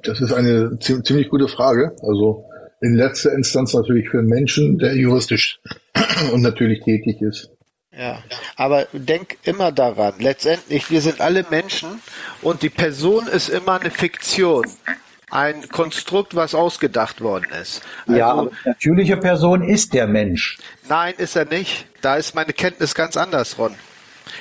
Das 0.02 0.20
ist 0.20 0.32
eine 0.32 0.78
ziemlich 0.78 1.28
gute 1.28 1.48
Frage. 1.48 1.96
Also 2.02 2.44
in 2.80 2.94
letzter 2.94 3.32
Instanz 3.32 3.74
natürlich 3.74 4.08
für 4.08 4.18
einen 4.18 4.28
Menschen, 4.28 4.78
der 4.78 4.94
juristisch 4.94 5.60
und 6.32 6.42
natürlich 6.42 6.80
tätig 6.84 7.20
ist. 7.20 7.50
Ja, 7.96 8.22
aber 8.54 8.86
denk 8.92 9.38
immer 9.42 9.72
daran, 9.72 10.14
letztendlich, 10.20 10.88
wir 10.88 11.00
sind 11.00 11.20
alle 11.20 11.44
Menschen 11.50 12.00
und 12.42 12.62
die 12.62 12.70
Person 12.70 13.26
ist 13.26 13.48
immer 13.48 13.80
eine 13.80 13.90
Fiktion. 13.90 14.66
Ein 15.30 15.68
Konstrukt, 15.68 16.36
was 16.36 16.54
ausgedacht 16.54 17.20
worden 17.20 17.48
ist. 17.60 17.82
Also, 18.06 18.18
ja, 18.18 18.30
aber 18.30 18.50
natürliche 18.64 19.16
Person 19.16 19.62
ist 19.62 19.92
der 19.92 20.06
Mensch. 20.06 20.58
Nein, 20.88 21.14
ist 21.18 21.36
er 21.36 21.44
nicht. 21.44 21.86
Da 22.00 22.16
ist 22.16 22.34
meine 22.34 22.52
Kenntnis 22.52 22.94
ganz 22.94 23.16
anders, 23.16 23.58
Ron. 23.58 23.74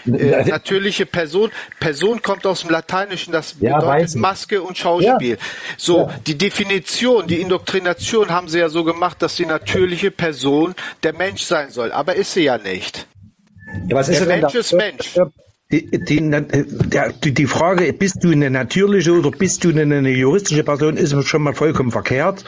Äh, 0.05 0.45
natürliche 0.45 1.05
Person. 1.05 1.51
Person 1.79 2.21
kommt 2.21 2.45
aus 2.45 2.61
dem 2.61 2.69
Lateinischen, 2.69 3.31
das 3.33 3.55
ja, 3.59 3.77
bedeutet 3.79 4.15
Maske 4.15 4.61
und 4.61 4.77
Schauspiel. 4.77 5.31
Ja. 5.31 5.37
So, 5.77 6.07
ja. 6.07 6.19
die 6.25 6.37
Definition, 6.37 7.27
die 7.27 7.41
Indoktrination 7.41 8.29
haben 8.29 8.47
sie 8.47 8.59
ja 8.59 8.69
so 8.69 8.83
gemacht, 8.83 9.21
dass 9.21 9.35
die 9.35 9.45
natürliche 9.45 10.11
Person 10.11 10.75
der 11.03 11.13
Mensch 11.13 11.43
sein 11.43 11.71
soll. 11.71 11.91
Aber 11.91 12.15
ist 12.15 12.33
sie 12.33 12.43
ja 12.43 12.57
nicht. 12.57 13.07
Ja, 13.87 13.95
was 13.95 14.09
ist 14.09 14.19
der 14.19 14.27
Mensch 14.27 14.55
ist 14.55 14.73
Mensch. 14.73 15.17
Die, 15.69 15.85
die, 15.91 17.33
die 17.33 17.45
Frage, 17.45 17.91
bist 17.91 18.23
du 18.23 18.31
eine 18.31 18.49
natürliche 18.49 19.11
oder 19.11 19.31
bist 19.31 19.65
du 19.65 19.69
eine 19.69 20.09
juristische 20.09 20.63
Person, 20.63 20.95
ist 20.95 21.13
schon 21.27 21.41
mal 21.41 21.53
vollkommen 21.53 21.91
verkehrt, 21.91 22.45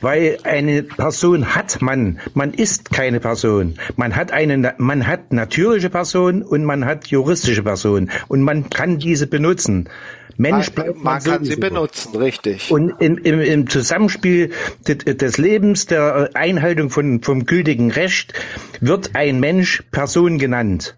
weil 0.00 0.38
eine 0.44 0.82
Person 0.82 1.54
hat 1.54 1.82
man, 1.82 2.18
man 2.32 2.54
ist 2.54 2.90
keine 2.90 3.20
Person. 3.20 3.74
Man 3.96 4.16
hat 4.16 4.32
eine, 4.32 4.74
man 4.78 5.06
hat 5.06 5.34
natürliche 5.34 5.90
Person 5.90 6.42
und 6.42 6.64
man 6.64 6.86
hat 6.86 7.08
juristische 7.08 7.62
Person 7.62 8.10
und 8.28 8.40
man 8.40 8.70
kann 8.70 8.98
diese 8.98 9.26
benutzen. 9.26 9.90
Mensch 10.38 10.70
bleibt 10.70 10.94
man, 10.94 11.16
man 11.16 11.22
kann 11.22 11.44
sie 11.44 11.56
benutzen, 11.56 12.16
richtig. 12.16 12.70
Und 12.70 12.94
im, 13.00 13.18
im, 13.18 13.38
im 13.42 13.68
Zusammenspiel 13.68 14.50
des 14.86 15.36
Lebens, 15.36 15.88
der 15.88 16.30
Einhaltung 16.32 16.88
von, 16.88 17.20
vom 17.20 17.44
gültigen 17.44 17.90
Recht, 17.90 18.32
wird 18.80 19.14
ein 19.14 19.40
Mensch 19.40 19.82
Person 19.90 20.38
genannt. 20.38 20.96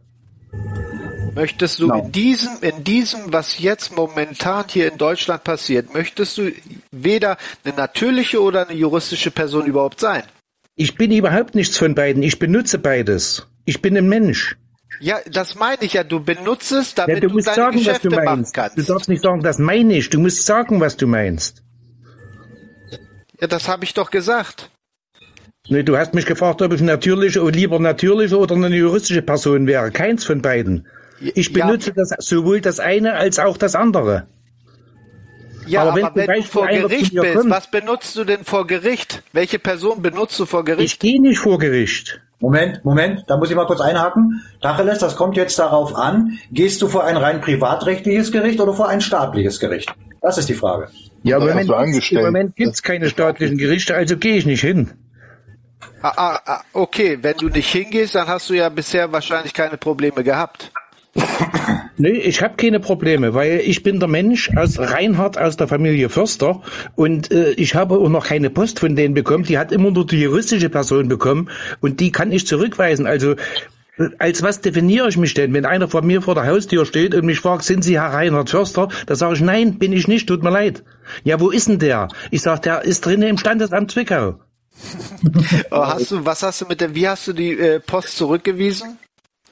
Möchtest 1.34 1.80
du 1.80 1.88
genau. 1.88 2.04
in 2.04 2.12
diesem, 2.12 2.50
in 2.60 2.84
diesem, 2.84 3.32
was 3.32 3.58
jetzt 3.58 3.96
momentan 3.96 4.64
hier 4.68 4.92
in 4.92 4.98
Deutschland 4.98 5.44
passiert, 5.44 5.92
möchtest 5.92 6.38
du 6.38 6.52
weder 6.92 7.36
eine 7.64 7.74
natürliche 7.74 8.42
oder 8.42 8.68
eine 8.68 8.76
juristische 8.76 9.30
Person 9.30 9.66
überhaupt 9.66 10.00
sein? 10.00 10.22
Ich 10.76 10.96
bin 10.96 11.10
überhaupt 11.12 11.54
nichts 11.54 11.78
von 11.78 11.94
beiden. 11.94 12.22
Ich 12.22 12.38
benutze 12.38 12.78
beides. 12.78 13.46
Ich 13.64 13.80
bin 13.80 13.96
ein 13.96 14.08
Mensch. 14.08 14.56
Ja, 15.00 15.18
das 15.30 15.54
meine 15.54 15.82
ich 15.82 15.94
ja. 15.94 16.04
Du 16.04 16.20
benutzt 16.20 16.72
es, 16.72 16.94
damit 16.94 17.16
ja, 17.16 17.28
du, 17.28 17.34
musst 17.34 17.46
du 17.46 17.50
deine 17.50 17.62
sagen, 17.64 17.78
Geschäfte 17.78 18.10
was 18.10 18.18
du 18.18 18.24
meinst. 18.24 18.54
kannst. 18.54 18.78
Du 18.78 18.82
darfst 18.82 19.08
nicht 19.08 19.22
sagen, 19.22 19.42
das 19.42 19.58
meine 19.58 19.96
ich. 19.96 20.10
Du 20.10 20.20
musst 20.20 20.44
sagen, 20.46 20.80
was 20.80 20.96
du 20.96 21.06
meinst. 21.06 21.62
Ja, 23.40 23.46
das 23.46 23.68
habe 23.68 23.84
ich 23.84 23.94
doch 23.94 24.10
gesagt. 24.10 24.70
Nee, 25.68 25.82
du 25.82 25.96
hast 25.96 26.14
mich 26.14 26.26
gefragt, 26.26 26.60
ob 26.62 26.72
ich 26.72 26.80
natürliche 26.80 27.42
oder 27.42 27.56
lieber 27.56 27.78
natürliche 27.78 28.38
oder 28.38 28.54
eine 28.54 28.76
juristische 28.76 29.22
Person 29.22 29.66
wäre. 29.66 29.90
Keins 29.90 30.24
von 30.24 30.42
beiden. 30.42 30.86
Ich 31.34 31.52
benutze 31.52 31.90
ja. 31.90 31.94
das 31.96 32.26
sowohl 32.26 32.60
das 32.60 32.80
eine 32.80 33.14
als 33.14 33.38
auch 33.38 33.56
das 33.56 33.74
andere. 33.74 34.26
Ja, 35.66 35.82
aber 35.82 35.96
wenn, 35.96 36.04
aber 36.04 36.26
wenn 36.26 36.42
du 36.42 36.42
vor 36.42 36.66
Gericht 36.66 37.14
bist, 37.14 37.34
kommt, 37.34 37.50
was 37.50 37.70
benutzt 37.70 38.16
du 38.16 38.24
denn 38.24 38.44
vor 38.44 38.66
Gericht? 38.66 39.22
Welche 39.32 39.58
Person 39.58 40.02
benutzt 40.02 40.38
du 40.38 40.46
vor 40.46 40.64
Gericht? 40.64 40.94
Ich 40.94 40.98
gehe 40.98 41.20
nicht 41.20 41.38
vor 41.38 41.58
Gericht. 41.58 42.20
Moment, 42.40 42.84
Moment, 42.84 43.24
da 43.26 43.38
muss 43.38 43.48
ich 43.48 43.56
mal 43.56 43.66
kurz 43.66 43.80
einhaken. 43.80 44.42
Tacheles, 44.60 44.98
das 44.98 45.16
kommt 45.16 45.36
jetzt 45.36 45.58
darauf 45.58 45.96
an, 45.96 46.38
gehst 46.50 46.82
du 46.82 46.88
vor 46.88 47.04
ein 47.04 47.16
rein 47.16 47.40
privatrechtliches 47.40 48.32
Gericht 48.32 48.60
oder 48.60 48.74
vor 48.74 48.88
ein 48.88 49.00
staatliches 49.00 49.60
Gericht? 49.60 49.94
Das 50.20 50.36
ist 50.36 50.48
die 50.48 50.54
Frage. 50.54 50.88
Ja, 51.22 51.36
aber 51.36 51.52
im 51.52 51.66
Moment, 51.66 52.12
im 52.12 52.22
Moment 52.22 52.56
gibt 52.56 52.74
es 52.74 52.82
keine 52.82 53.08
staatlichen 53.08 53.56
Gerichte, 53.56 53.94
also 53.94 54.18
gehe 54.18 54.36
ich 54.36 54.44
nicht 54.44 54.60
hin. 54.60 54.92
Ah, 56.02 56.12
ah, 56.16 56.40
ah, 56.44 56.60
okay, 56.74 57.18
wenn 57.22 57.36
du 57.38 57.48
nicht 57.48 57.70
hingehst, 57.70 58.14
dann 58.14 58.28
hast 58.28 58.50
du 58.50 58.54
ja 58.54 58.68
bisher 58.68 59.10
wahrscheinlich 59.10 59.54
keine 59.54 59.78
Probleme 59.78 60.22
gehabt. 60.22 60.70
Nee, 61.96 62.10
ich 62.10 62.42
habe 62.42 62.56
keine 62.56 62.80
Probleme, 62.80 63.34
weil 63.34 63.60
ich 63.64 63.82
bin 63.82 64.00
der 64.00 64.08
Mensch 64.08 64.50
aus 64.56 64.78
Reinhard 64.78 65.38
aus 65.38 65.56
der 65.56 65.68
Familie 65.68 66.08
Förster 66.08 66.60
und 66.96 67.30
äh, 67.30 67.52
ich 67.52 67.76
habe 67.76 67.94
auch 67.98 68.08
noch 68.08 68.26
keine 68.26 68.50
Post 68.50 68.80
von 68.80 68.96
denen 68.96 69.14
bekommen. 69.14 69.44
Die 69.44 69.58
hat 69.58 69.70
immer 69.70 69.92
nur 69.92 70.06
die 70.06 70.20
juristische 70.20 70.68
Person 70.68 71.08
bekommen 71.08 71.50
und 71.80 72.00
die 72.00 72.10
kann 72.10 72.32
ich 72.32 72.46
zurückweisen. 72.48 73.06
Also 73.06 73.36
äh, 73.96 74.08
als 74.18 74.42
was 74.42 74.60
definiere 74.60 75.08
ich 75.08 75.16
mich 75.16 75.34
denn? 75.34 75.54
Wenn 75.54 75.66
einer 75.66 75.86
von 75.86 76.04
mir 76.04 76.20
vor 76.20 76.34
der 76.34 76.46
Haustür 76.46 76.84
steht 76.84 77.14
und 77.14 77.24
mich 77.24 77.38
fragt, 77.38 77.62
sind 77.62 77.84
Sie 77.84 78.00
Herr 78.00 78.12
Reinhard 78.12 78.50
Förster? 78.50 78.88
Da 79.06 79.14
sage 79.14 79.34
ich, 79.34 79.40
nein, 79.40 79.78
bin 79.78 79.92
ich 79.92 80.08
nicht, 80.08 80.26
tut 80.26 80.42
mir 80.42 80.50
leid. 80.50 80.82
Ja, 81.22 81.38
wo 81.38 81.50
ist 81.50 81.68
denn 81.68 81.78
der? 81.78 82.08
Ich 82.32 82.42
sage, 82.42 82.62
der 82.62 82.82
ist 82.82 83.06
drinnen 83.06 83.28
im 83.28 83.38
Standesamt 83.38 83.92
Zwickau. 83.92 84.40
oh, 85.70 85.86
hast 85.86 86.10
du, 86.10 86.26
was 86.26 86.42
hast 86.42 86.60
du 86.60 86.66
mit 86.66 86.80
dem, 86.80 86.96
wie 86.96 87.06
hast 87.08 87.28
du 87.28 87.32
die 87.32 87.52
äh, 87.52 87.78
Post 87.78 88.16
zurückgewiesen? 88.16 88.98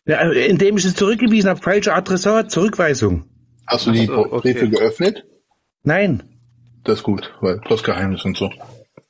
Ja, 0.04 0.20
indem 0.30 0.76
ich 0.76 0.84
es 0.84 0.94
zurückgewiesen 0.94 1.50
habe, 1.50 1.60
falsche 1.60 1.94
Adressat, 1.94 2.50
Zurückweisung. 2.50 3.24
Hast 3.66 3.86
du 3.86 3.92
die 3.92 4.06
so, 4.06 4.18
okay. 4.18 4.52
Briefe 4.52 4.68
geöffnet? 4.68 5.24
Nein. 5.84 6.22
Das 6.84 6.98
ist 6.98 7.02
gut, 7.04 7.32
weil 7.40 7.58
Postgeheimnis 7.60 8.24
und 8.24 8.36
so. 8.36 8.50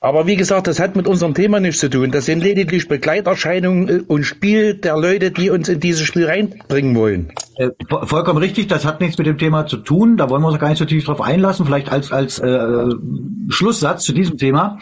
Aber 0.01 0.27
wie 0.27 0.37
gesagt, 0.37 0.67
das 0.67 0.81
hat 0.81 0.97
mit 0.97 1.07
unserem 1.07 1.33
Thema 1.33 1.61
nichts 1.61 1.81
zu 1.81 1.89
tun. 1.89 2.11
Das 2.11 2.27
sind 2.27 2.43
lediglich 2.43 2.89
Begleiterscheinungen 2.89 3.89
äh, 3.89 4.03
und 4.07 4.25
Spiel 4.25 4.75
der 4.75 4.97
Leute, 4.97 5.31
die 5.31 5.49
uns 5.49 5.69
in 5.69 5.81
dieses 5.81 6.03
Spiel 6.03 6.27
reinbringen 6.27 6.95
wollen. 6.97 7.33
Äh, 7.57 7.71
vollkommen 7.89 8.39
richtig, 8.39 8.67
das 8.67 8.85
hat 8.85 9.01
nichts 9.01 9.17
mit 9.17 9.29
dem 9.29 9.39
Thema 9.39 9.67
zu 9.67 9.77
tun. 9.79 10.17
Da 10.17 10.29
wollen 10.29 10.43
wir 10.43 10.49
uns 10.49 10.59
gar 10.59 10.69
nicht 10.69 10.79
so 10.79 10.85
tief 10.85 11.05
drauf 11.05 11.21
einlassen. 11.21 11.65
Vielleicht 11.65 11.91
als, 11.91 12.13
als 12.13 12.41
äh, 12.41 12.87
Schlusssatz 13.49 14.05
zu 14.05 14.13
diesem 14.13 14.39
Thema. 14.39 14.79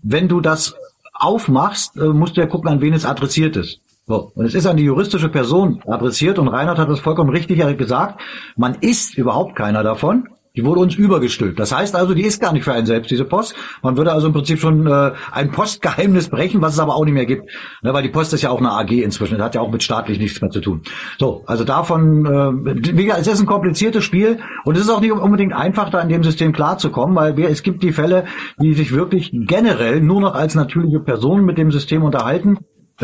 Wenn 0.00 0.28
du 0.28 0.40
das 0.40 0.76
aufmachst, 1.12 1.96
äh, 1.96 2.04
musst 2.04 2.36
du 2.36 2.40
ja 2.40 2.46
gucken, 2.46 2.70
an 2.70 2.80
wen 2.80 2.94
es 2.94 3.04
adressiert 3.04 3.56
ist. 3.56 3.81
So. 4.04 4.32
Und 4.34 4.46
es 4.46 4.54
ist 4.54 4.66
an 4.66 4.76
die 4.76 4.84
juristische 4.84 5.28
Person 5.28 5.80
adressiert 5.86 6.38
und 6.38 6.48
Reinhard 6.48 6.78
hat 6.78 6.88
das 6.88 7.00
vollkommen 7.00 7.30
richtig 7.30 7.58
gesagt. 7.78 8.20
Man 8.56 8.74
ist 8.80 9.16
überhaupt 9.16 9.54
keiner 9.56 9.82
davon. 9.82 10.28
Die 10.54 10.64
wurde 10.66 10.80
uns 10.80 10.94
übergestülpt. 10.94 11.58
Das 11.58 11.74
heißt 11.74 11.96
also, 11.96 12.12
die 12.12 12.24
ist 12.24 12.38
gar 12.38 12.52
nicht 12.52 12.64
für 12.64 12.74
einen 12.74 12.84
selbst, 12.84 13.10
diese 13.10 13.24
Post. 13.24 13.54
Man 13.82 13.96
würde 13.96 14.12
also 14.12 14.26
im 14.26 14.34
Prinzip 14.34 14.58
schon 14.58 14.86
äh, 14.86 15.12
ein 15.30 15.50
Postgeheimnis 15.50 16.28
brechen, 16.28 16.60
was 16.60 16.74
es 16.74 16.78
aber 16.78 16.94
auch 16.94 17.06
nicht 17.06 17.14
mehr 17.14 17.24
gibt. 17.24 17.48
Ne, 17.80 17.94
weil 17.94 18.02
die 18.02 18.10
Post 18.10 18.34
ist 18.34 18.42
ja 18.42 18.50
auch 18.50 18.58
eine 18.58 18.70
AG 18.70 18.90
inzwischen. 18.90 19.38
Das 19.38 19.46
hat 19.46 19.54
ja 19.54 19.62
auch 19.62 19.70
mit 19.70 19.82
staatlich 19.82 20.18
nichts 20.18 20.42
mehr 20.42 20.50
zu 20.50 20.60
tun. 20.60 20.82
So, 21.18 21.42
also 21.46 21.64
davon, 21.64 22.26
äh, 22.66 23.12
es 23.18 23.26
ist 23.26 23.40
ein 23.40 23.46
kompliziertes 23.46 24.04
Spiel 24.04 24.40
und 24.66 24.76
es 24.76 24.82
ist 24.82 24.90
auch 24.90 25.00
nicht 25.00 25.12
unbedingt 25.12 25.54
einfach, 25.54 25.88
da 25.88 26.02
in 26.02 26.10
dem 26.10 26.22
System 26.22 26.52
klarzukommen, 26.52 27.16
weil 27.16 27.38
wir, 27.38 27.48
es 27.48 27.62
gibt 27.62 27.82
die 27.82 27.92
Fälle, 27.92 28.26
die 28.60 28.74
sich 28.74 28.92
wirklich 28.92 29.30
generell 29.32 30.02
nur 30.02 30.20
noch 30.20 30.34
als 30.34 30.54
natürliche 30.54 31.00
Personen 31.00 31.46
mit 31.46 31.56
dem 31.56 31.70
System 31.70 32.02
unterhalten 32.02 32.58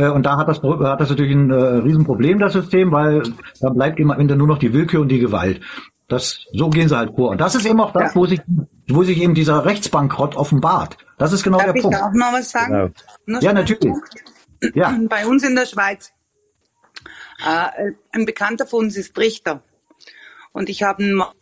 und 0.06 0.24
da 0.24 0.36
hat 0.36 0.48
das, 0.48 0.62
hat 0.62 1.00
das 1.00 1.10
natürlich 1.10 1.32
ein 1.32 1.50
äh, 1.50 1.54
Riesenproblem, 1.54 2.38
das 2.38 2.52
System, 2.52 2.92
weil 2.92 3.22
da 3.60 3.70
bleibt 3.70 3.98
immer 3.98 4.14
am 4.14 4.20
Ende 4.20 4.36
nur 4.36 4.46
noch 4.46 4.58
die 4.58 4.72
Willkür 4.72 5.00
und 5.00 5.08
die 5.08 5.18
Gewalt. 5.18 5.60
Das, 6.06 6.46
so 6.52 6.70
gehen 6.70 6.88
sie 6.88 6.96
halt 6.96 7.14
vor. 7.14 7.30
Und 7.30 7.40
das 7.40 7.54
ist 7.54 7.66
eben 7.66 7.80
auch 7.80 7.92
das, 7.92 8.14
ja. 8.14 8.20
wo 8.20 8.26
sich, 8.26 8.40
wo 8.88 9.02
sich 9.02 9.20
eben 9.20 9.34
dieser 9.34 9.64
Rechtsbankrott 9.64 10.36
offenbart. 10.36 10.96
Das 11.18 11.32
ist 11.32 11.42
genau 11.42 11.58
Darf 11.58 11.72
der 11.72 11.82
Punkt. 11.82 11.96
Darf 11.96 12.12
ich 12.14 12.22
auch 12.22 12.30
noch 12.30 12.32
was 12.32 12.50
sagen? 12.50 12.94
Genau. 13.26 13.40
Ja, 13.40 13.52
natürlich. 13.52 13.94
Ja. 14.74 14.98
Bei 15.08 15.26
uns 15.26 15.44
in 15.44 15.54
der 15.54 15.66
Schweiz, 15.66 16.12
äh, 17.46 17.92
ein 18.12 18.24
Bekannter 18.24 18.66
von 18.66 18.86
uns 18.86 18.96
ist 18.96 19.18
Richter. 19.18 19.62
Und 20.52 20.68
ich 20.68 20.82
habe 20.82 21.02
ihn 21.02 21.14
mal 21.14 21.32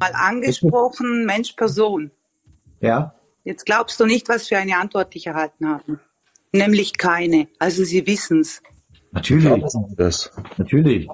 angesprochen, 0.00 1.26
Mensch, 1.26 1.52
Person. 1.52 2.10
Ja. 2.80 3.14
Jetzt 3.44 3.66
glaubst 3.66 3.98
du 4.00 4.06
nicht, 4.06 4.28
was 4.28 4.48
für 4.48 4.58
eine 4.58 4.76
Antwort 4.76 5.14
ich 5.16 5.26
erhalten 5.26 5.68
habe. 5.68 6.00
Nämlich 6.52 6.98
keine. 6.98 7.48
Also 7.58 7.84
sie 7.84 8.06
wissen's. 8.06 8.62
Natürlich. 9.12 9.64
Das. 9.96 10.30
Natürlich. 10.56 11.08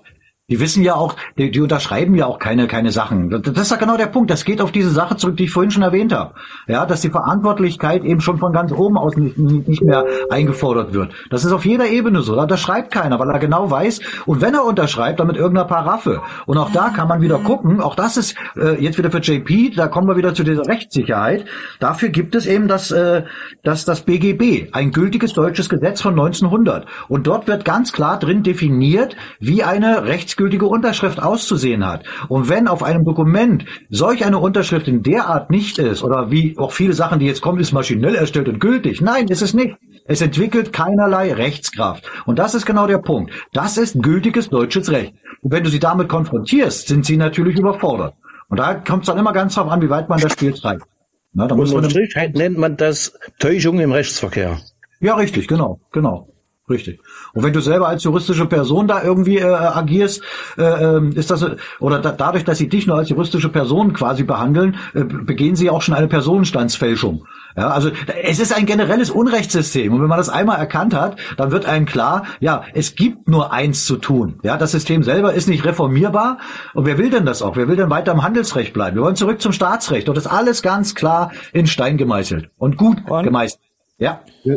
Die 0.49 0.61
wissen 0.61 0.85
ja 0.85 0.95
auch, 0.95 1.17
die, 1.37 1.51
die, 1.51 1.61
unterschreiben 1.61 2.15
ja 2.15 2.27
auch 2.27 2.39
keine, 2.39 2.69
keine 2.69 2.93
Sachen. 2.93 3.31
Das 3.31 3.63
ist 3.63 3.71
ja 3.73 3.79
genau 3.79 3.97
der 3.97 4.07
Punkt. 4.07 4.31
Das 4.31 4.45
geht 4.45 4.61
auf 4.61 4.71
diese 4.71 4.91
Sache 4.91 5.17
zurück, 5.17 5.37
die 5.37 5.45
ich 5.45 5.51
vorhin 5.51 5.73
schon 5.73 5.83
erwähnt 5.83 6.13
habe. 6.13 6.35
Ja, 6.69 6.87
dass 6.87 7.01
die 7.01 7.11
Verantwortlichkeit 7.11 8.05
eben 8.05 8.21
schon 8.21 8.39
von 8.39 8.53
ganz 8.53 8.71
oben 8.71 8.97
aus 8.97 9.17
nicht, 9.17 9.37
nicht 9.37 9.83
mehr 9.83 10.05
eingefordert 10.31 10.95
wird. 10.95 11.13
Das 11.31 11.45
ist 11.45 11.51
auf 11.51 11.67
jeder 11.67 11.89
Ebene 11.89 12.23
so. 12.23 12.37
Da 12.47 12.57
schreibt 12.57 12.93
keiner, 12.93 13.19
weil 13.19 13.29
er 13.29 13.41
genau 13.41 13.73
weiß. 13.73 13.99
Und 14.25 14.41
wenn 14.41 14.55
er 14.55 14.65
unterschreibt, 14.65 15.19
dann 15.19 15.27
mit 15.27 15.35
irgendeiner 15.35 15.67
Paraffe. 15.67 16.23
Und 16.47 16.59
auch 16.59 16.71
da 16.71 16.91
kann 16.91 17.09
man 17.09 17.21
wieder 17.21 17.39
gucken. 17.39 17.81
Auch 17.81 17.97
das 17.97 18.17
ist 18.17 18.37
äh, 18.57 18.81
jetzt 18.81 18.99
wieder 18.99 19.11
für 19.11 19.19
JP. 19.19 19.75
Da 19.75 19.89
kommen 19.89 20.07
wir 20.07 20.17
wieder 20.17 20.33
zu 20.33 20.45
dieser 20.45 20.69
Rechtssicherheit. 20.69 21.45
Dafür 21.81 22.11
gibt 22.11 22.37
es 22.37 22.47
eben 22.47 22.69
das, 22.69 22.93
äh, 22.93 23.25
das, 23.65 23.85
das 23.85 24.03
BGB, 24.03 24.73
ein 24.73 24.93
gültiges 24.93 25.33
deutsches 25.33 25.69
Gesetz 25.69 26.03
von 26.03 26.13
1900. 26.13 26.87
Und 27.09 27.27
dort 27.27 27.49
wird 27.49 27.65
ganz 27.65 27.93
klar 27.93 28.21
drin 28.21 28.45
definiert, 28.45 29.17
wie 29.41 29.65
eine 29.65 30.05
Rechts 30.05 30.36
rechtsgültige 30.37 30.67
Unterschrift 30.67 31.23
auszusehen 31.23 31.87
hat. 31.87 32.05
Und 32.29 32.49
wenn 32.49 32.69
auf 32.69 32.83
einem 32.83 33.05
Dokument 33.05 33.65
solch 33.89 34.25
eine 34.25 34.39
Unterschrift 34.39 34.87
in 34.87 35.03
der 35.03 35.29
Art 35.29 35.51
nicht 35.51 35.79
ist, 35.79 36.03
oder 36.03 36.31
wie 36.31 36.57
auch 36.59 36.73
viele 36.73 36.93
Sachen, 36.93 37.19
die 37.19 37.27
jetzt 37.27 37.41
kommen, 37.41 37.59
ist 37.59 37.73
maschinell 37.73 38.15
erstellt 38.15 38.49
und 38.49 38.61
gültig. 38.61 39.01
Nein, 39.01 39.29
ist 39.29 39.43
es 39.43 39.55
nicht. 39.55 39.77
Es 40.05 40.21
entwickelt 40.21 40.73
keinerlei 40.73 41.33
Rechtskraft. 41.33 42.05
Und 42.27 42.39
das 42.39 42.55
ist 42.55 42.67
genau 42.67 42.87
der 42.87 42.99
Punkt. 42.99 43.33
Das 43.53 43.79
ist 43.79 44.03
gültiges 44.03 44.51
deutsches 44.51 44.91
Recht. 44.91 45.15
Und 45.41 45.53
wenn 45.53 45.65
du 45.65 45.71
sie 45.71 45.81
damit 45.81 46.09
konfrontierst, 46.09 46.89
sind 46.89 47.07
sie 47.07 47.17
natürlich 47.17 47.59
überfordert. 47.59 48.15
Und 48.49 48.59
da 48.59 48.75
kommt 48.75 49.03
es 49.03 49.07
dann 49.07 49.19
immer 49.19 49.33
ganz 49.33 49.55
darauf 49.55 49.73
an, 49.73 49.83
wie 49.83 49.91
weit 49.91 50.09
man 50.09 50.21
das 50.21 50.33
Spiel 50.33 50.53
treibt. 50.53 50.85
Na, 51.33 51.47
da 51.47 51.55
muss 51.55 51.73
man 51.73 51.87
nennt 52.35 52.59
man 52.59 52.77
das 52.77 53.19
Täuschung 53.39 53.81
im 53.81 53.93
Rechtsverkehr. 53.93 54.59
Ja, 55.01 55.17
richtig, 55.17 55.49
genau, 55.49 55.81
genau. 55.93 56.29
Richtig. 56.69 57.01
Und 57.33 57.45
wenn 57.45 57.53
du 57.53 57.61
selber 57.61 57.87
als 57.87 58.03
juristische 58.03 58.47
Person 58.47 58.89
da 58.89 59.01
irgendwie 59.01 59.39
äh, 59.39 59.45
agierst, 59.45 60.23
äh, 60.59 60.63
ähm, 60.63 61.13
ist 61.13 61.31
das 61.31 61.47
oder 61.79 62.01
da, 62.01 62.11
dadurch, 62.11 62.45
dass 62.45 62.59
sie 62.59 62.69
dich 62.69 62.89
nur 62.89 62.97
als 62.97 63.09
juristische 63.09 63.51
Person 63.51 63.93
quasi 63.93 64.25
behandeln, 64.25 64.77
äh, 64.93 65.05
begehen 65.05 65.55
sie 65.55 65.71
auch 65.71 65.81
schon 65.81 65.95
eine 65.95 66.09
Personenstandsfälschung. 66.09 67.25
Ja, 67.57 67.71
also 67.71 67.91
es 68.23 68.41
ist 68.41 68.55
ein 68.55 68.67
generelles 68.67 69.11
Unrechtssystem 69.11 69.93
und 69.93 70.03
wenn 70.03 70.09
man 70.09 70.19
das 70.19 70.29
einmal 70.29 70.59
erkannt 70.59 70.93
hat, 70.93 71.17
dann 71.37 71.53
wird 71.53 71.67
einem 71.67 71.87
klar, 71.87 72.25
ja, 72.41 72.65
es 72.75 72.97
gibt 72.97 73.29
nur 73.29 73.53
eins 73.53 73.87
zu 73.87 73.97
tun. 73.97 74.41
Ja, 74.43 74.59
das 74.59 74.73
System 74.73 75.05
selber 75.05 75.35
ist 75.35 75.49
nicht 75.49 75.65
reformierbar 75.65 76.39
und 76.75 76.85
wer 76.85 76.99
will 76.99 77.11
denn 77.11 77.25
das 77.25 77.43
auch? 77.43 77.57
Wer 77.57 77.69
will 77.69 77.77
denn 77.77 77.91
weiter 77.91 78.13
im 78.13 78.25
Handelsrecht 78.25 78.75
bleiben? 78.75 78.97
Wir 78.97 79.05
wollen 79.05 79.17
zurück 79.17 79.41
zum 79.41 79.53
Staatsrecht. 79.53 80.09
Dort 80.09 80.19
ist 80.19 80.27
alles 80.27 80.63
ganz 80.63 80.97
klar 80.97 81.31
in 81.53 81.67
Stein 81.67 81.97
gemeißelt 81.97 82.51
und 82.59 82.77
gut 82.77 82.99
und? 83.09 83.23
gemeißelt. 83.23 83.61
Ja. 83.99 84.21
ja. 84.43 84.57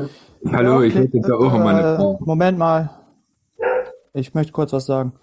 Hallo, 0.51 0.82
ich 0.82 0.95
hätte 0.95 1.19
da 1.19 1.34
auch 1.35 1.51
mal 1.53 1.76
eine 1.76 1.80
äh, 1.80 1.95
Frage. 1.95 2.18
Moment 2.22 2.58
mal. 2.58 2.90
Ich 4.14 4.34
möchte 4.34 4.51
kurz 4.51 4.74
was 4.74 4.85
sagen. 4.85 5.14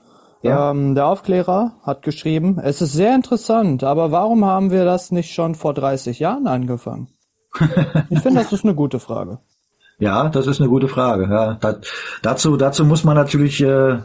Ja. 0.42 0.70
Ähm, 0.70 0.94
der 0.94 1.06
Aufklärer 1.06 1.72
hat 1.82 2.02
geschrieben, 2.02 2.60
es 2.62 2.80
ist 2.82 2.92
sehr 2.92 3.14
interessant, 3.14 3.82
aber 3.82 4.12
warum 4.12 4.44
haben 4.44 4.70
wir 4.70 4.84
das 4.84 5.10
nicht 5.10 5.32
schon 5.32 5.54
vor 5.54 5.74
30 5.74 6.18
Jahren 6.18 6.46
angefangen? 6.46 7.08
ich 8.10 8.20
finde, 8.20 8.40
das 8.40 8.52
ist 8.52 8.64
eine 8.64 8.74
gute 8.74 9.00
Frage. 9.00 9.38
Ja, 9.98 10.28
das 10.28 10.46
ist 10.46 10.60
eine 10.60 10.68
gute 10.68 10.88
Frage. 10.88 11.24
Ja, 11.24 11.54
das, 11.54 11.78
dazu, 12.22 12.56
dazu 12.56 12.84
muss 12.84 13.02
man 13.02 13.16
natürlich 13.16 13.62
äh, 13.62 13.98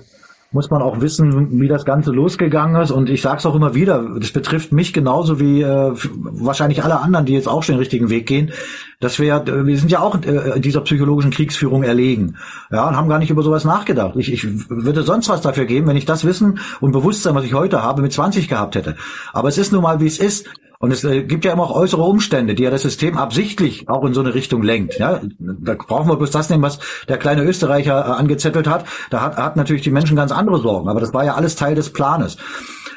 muss 0.53 0.69
man 0.69 0.81
auch 0.81 0.99
wissen, 0.99 1.61
wie 1.61 1.69
das 1.69 1.85
Ganze 1.85 2.11
losgegangen 2.11 2.81
ist. 2.81 2.91
Und 2.91 3.09
ich 3.09 3.21
sage 3.21 3.37
es 3.37 3.45
auch 3.45 3.55
immer 3.55 3.73
wieder, 3.73 4.05
das 4.19 4.31
betrifft 4.31 4.73
mich 4.73 4.91
genauso 4.91 5.39
wie 5.39 5.61
äh, 5.61 5.93
wahrscheinlich 5.93 6.83
alle 6.83 6.99
anderen, 6.99 7.25
die 7.25 7.33
jetzt 7.33 7.47
auch 7.47 7.63
schon 7.63 7.75
den 7.75 7.79
richtigen 7.79 8.09
Weg 8.09 8.27
gehen, 8.27 8.51
dass 8.99 9.17
wir, 9.17 9.45
wir 9.45 9.77
sind 9.77 9.91
ja 9.91 10.01
auch 10.01 10.21
äh, 10.21 10.59
dieser 10.59 10.81
psychologischen 10.81 11.31
Kriegsführung 11.31 11.83
erlegen. 11.83 12.35
Ja, 12.69 12.87
und 12.87 12.97
haben 12.97 13.07
gar 13.07 13.19
nicht 13.19 13.29
über 13.29 13.43
sowas 13.43 13.63
nachgedacht. 13.63 14.15
Ich, 14.17 14.31
ich 14.31 14.69
würde 14.69 15.03
sonst 15.03 15.29
was 15.29 15.39
dafür 15.39 15.65
geben, 15.65 15.87
wenn 15.87 15.97
ich 15.97 16.05
das 16.05 16.25
Wissen 16.25 16.59
und 16.81 16.91
Bewusstsein, 16.91 17.33
was 17.33 17.45
ich 17.45 17.53
heute 17.53 17.81
habe, 17.81 18.01
mit 18.01 18.11
20 18.11 18.49
gehabt 18.49 18.75
hätte. 18.75 18.97
Aber 19.31 19.47
es 19.47 19.57
ist 19.57 19.71
nun 19.71 19.83
mal, 19.83 20.01
wie 20.01 20.07
es 20.07 20.19
ist. 20.19 20.49
Und 20.81 20.91
es 20.91 21.03
äh, 21.03 21.23
gibt 21.23 21.45
ja 21.45 21.53
immer 21.53 21.63
auch 21.63 21.75
äußere 21.75 22.01
Umstände, 22.01 22.55
die 22.55 22.63
ja 22.63 22.71
das 22.71 22.81
System 22.81 23.17
absichtlich 23.17 23.87
auch 23.87 24.03
in 24.03 24.13
so 24.13 24.21
eine 24.21 24.33
Richtung 24.33 24.63
lenkt. 24.63 24.97
Ja, 24.97 25.21
da 25.39 25.75
brauchen 25.75 26.09
wir 26.09 26.17
bloß 26.17 26.31
das 26.31 26.49
nehmen, 26.49 26.63
was 26.63 26.79
der 27.07 27.17
kleine 27.17 27.43
Österreicher 27.43 27.99
äh, 27.99 28.11
angezettelt 28.11 28.67
hat. 28.67 28.85
Da 29.11 29.21
hat, 29.21 29.37
hat 29.37 29.55
natürlich 29.55 29.83
die 29.83 29.91
Menschen 29.91 30.17
ganz 30.17 30.31
andere 30.31 30.59
Sorgen, 30.59 30.89
aber 30.89 30.99
das 30.99 31.13
war 31.13 31.23
ja 31.23 31.35
alles 31.35 31.55
Teil 31.55 31.75
des 31.75 31.93
Planes. 31.93 32.37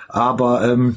Aber 0.09 0.65
ähm, 0.65 0.97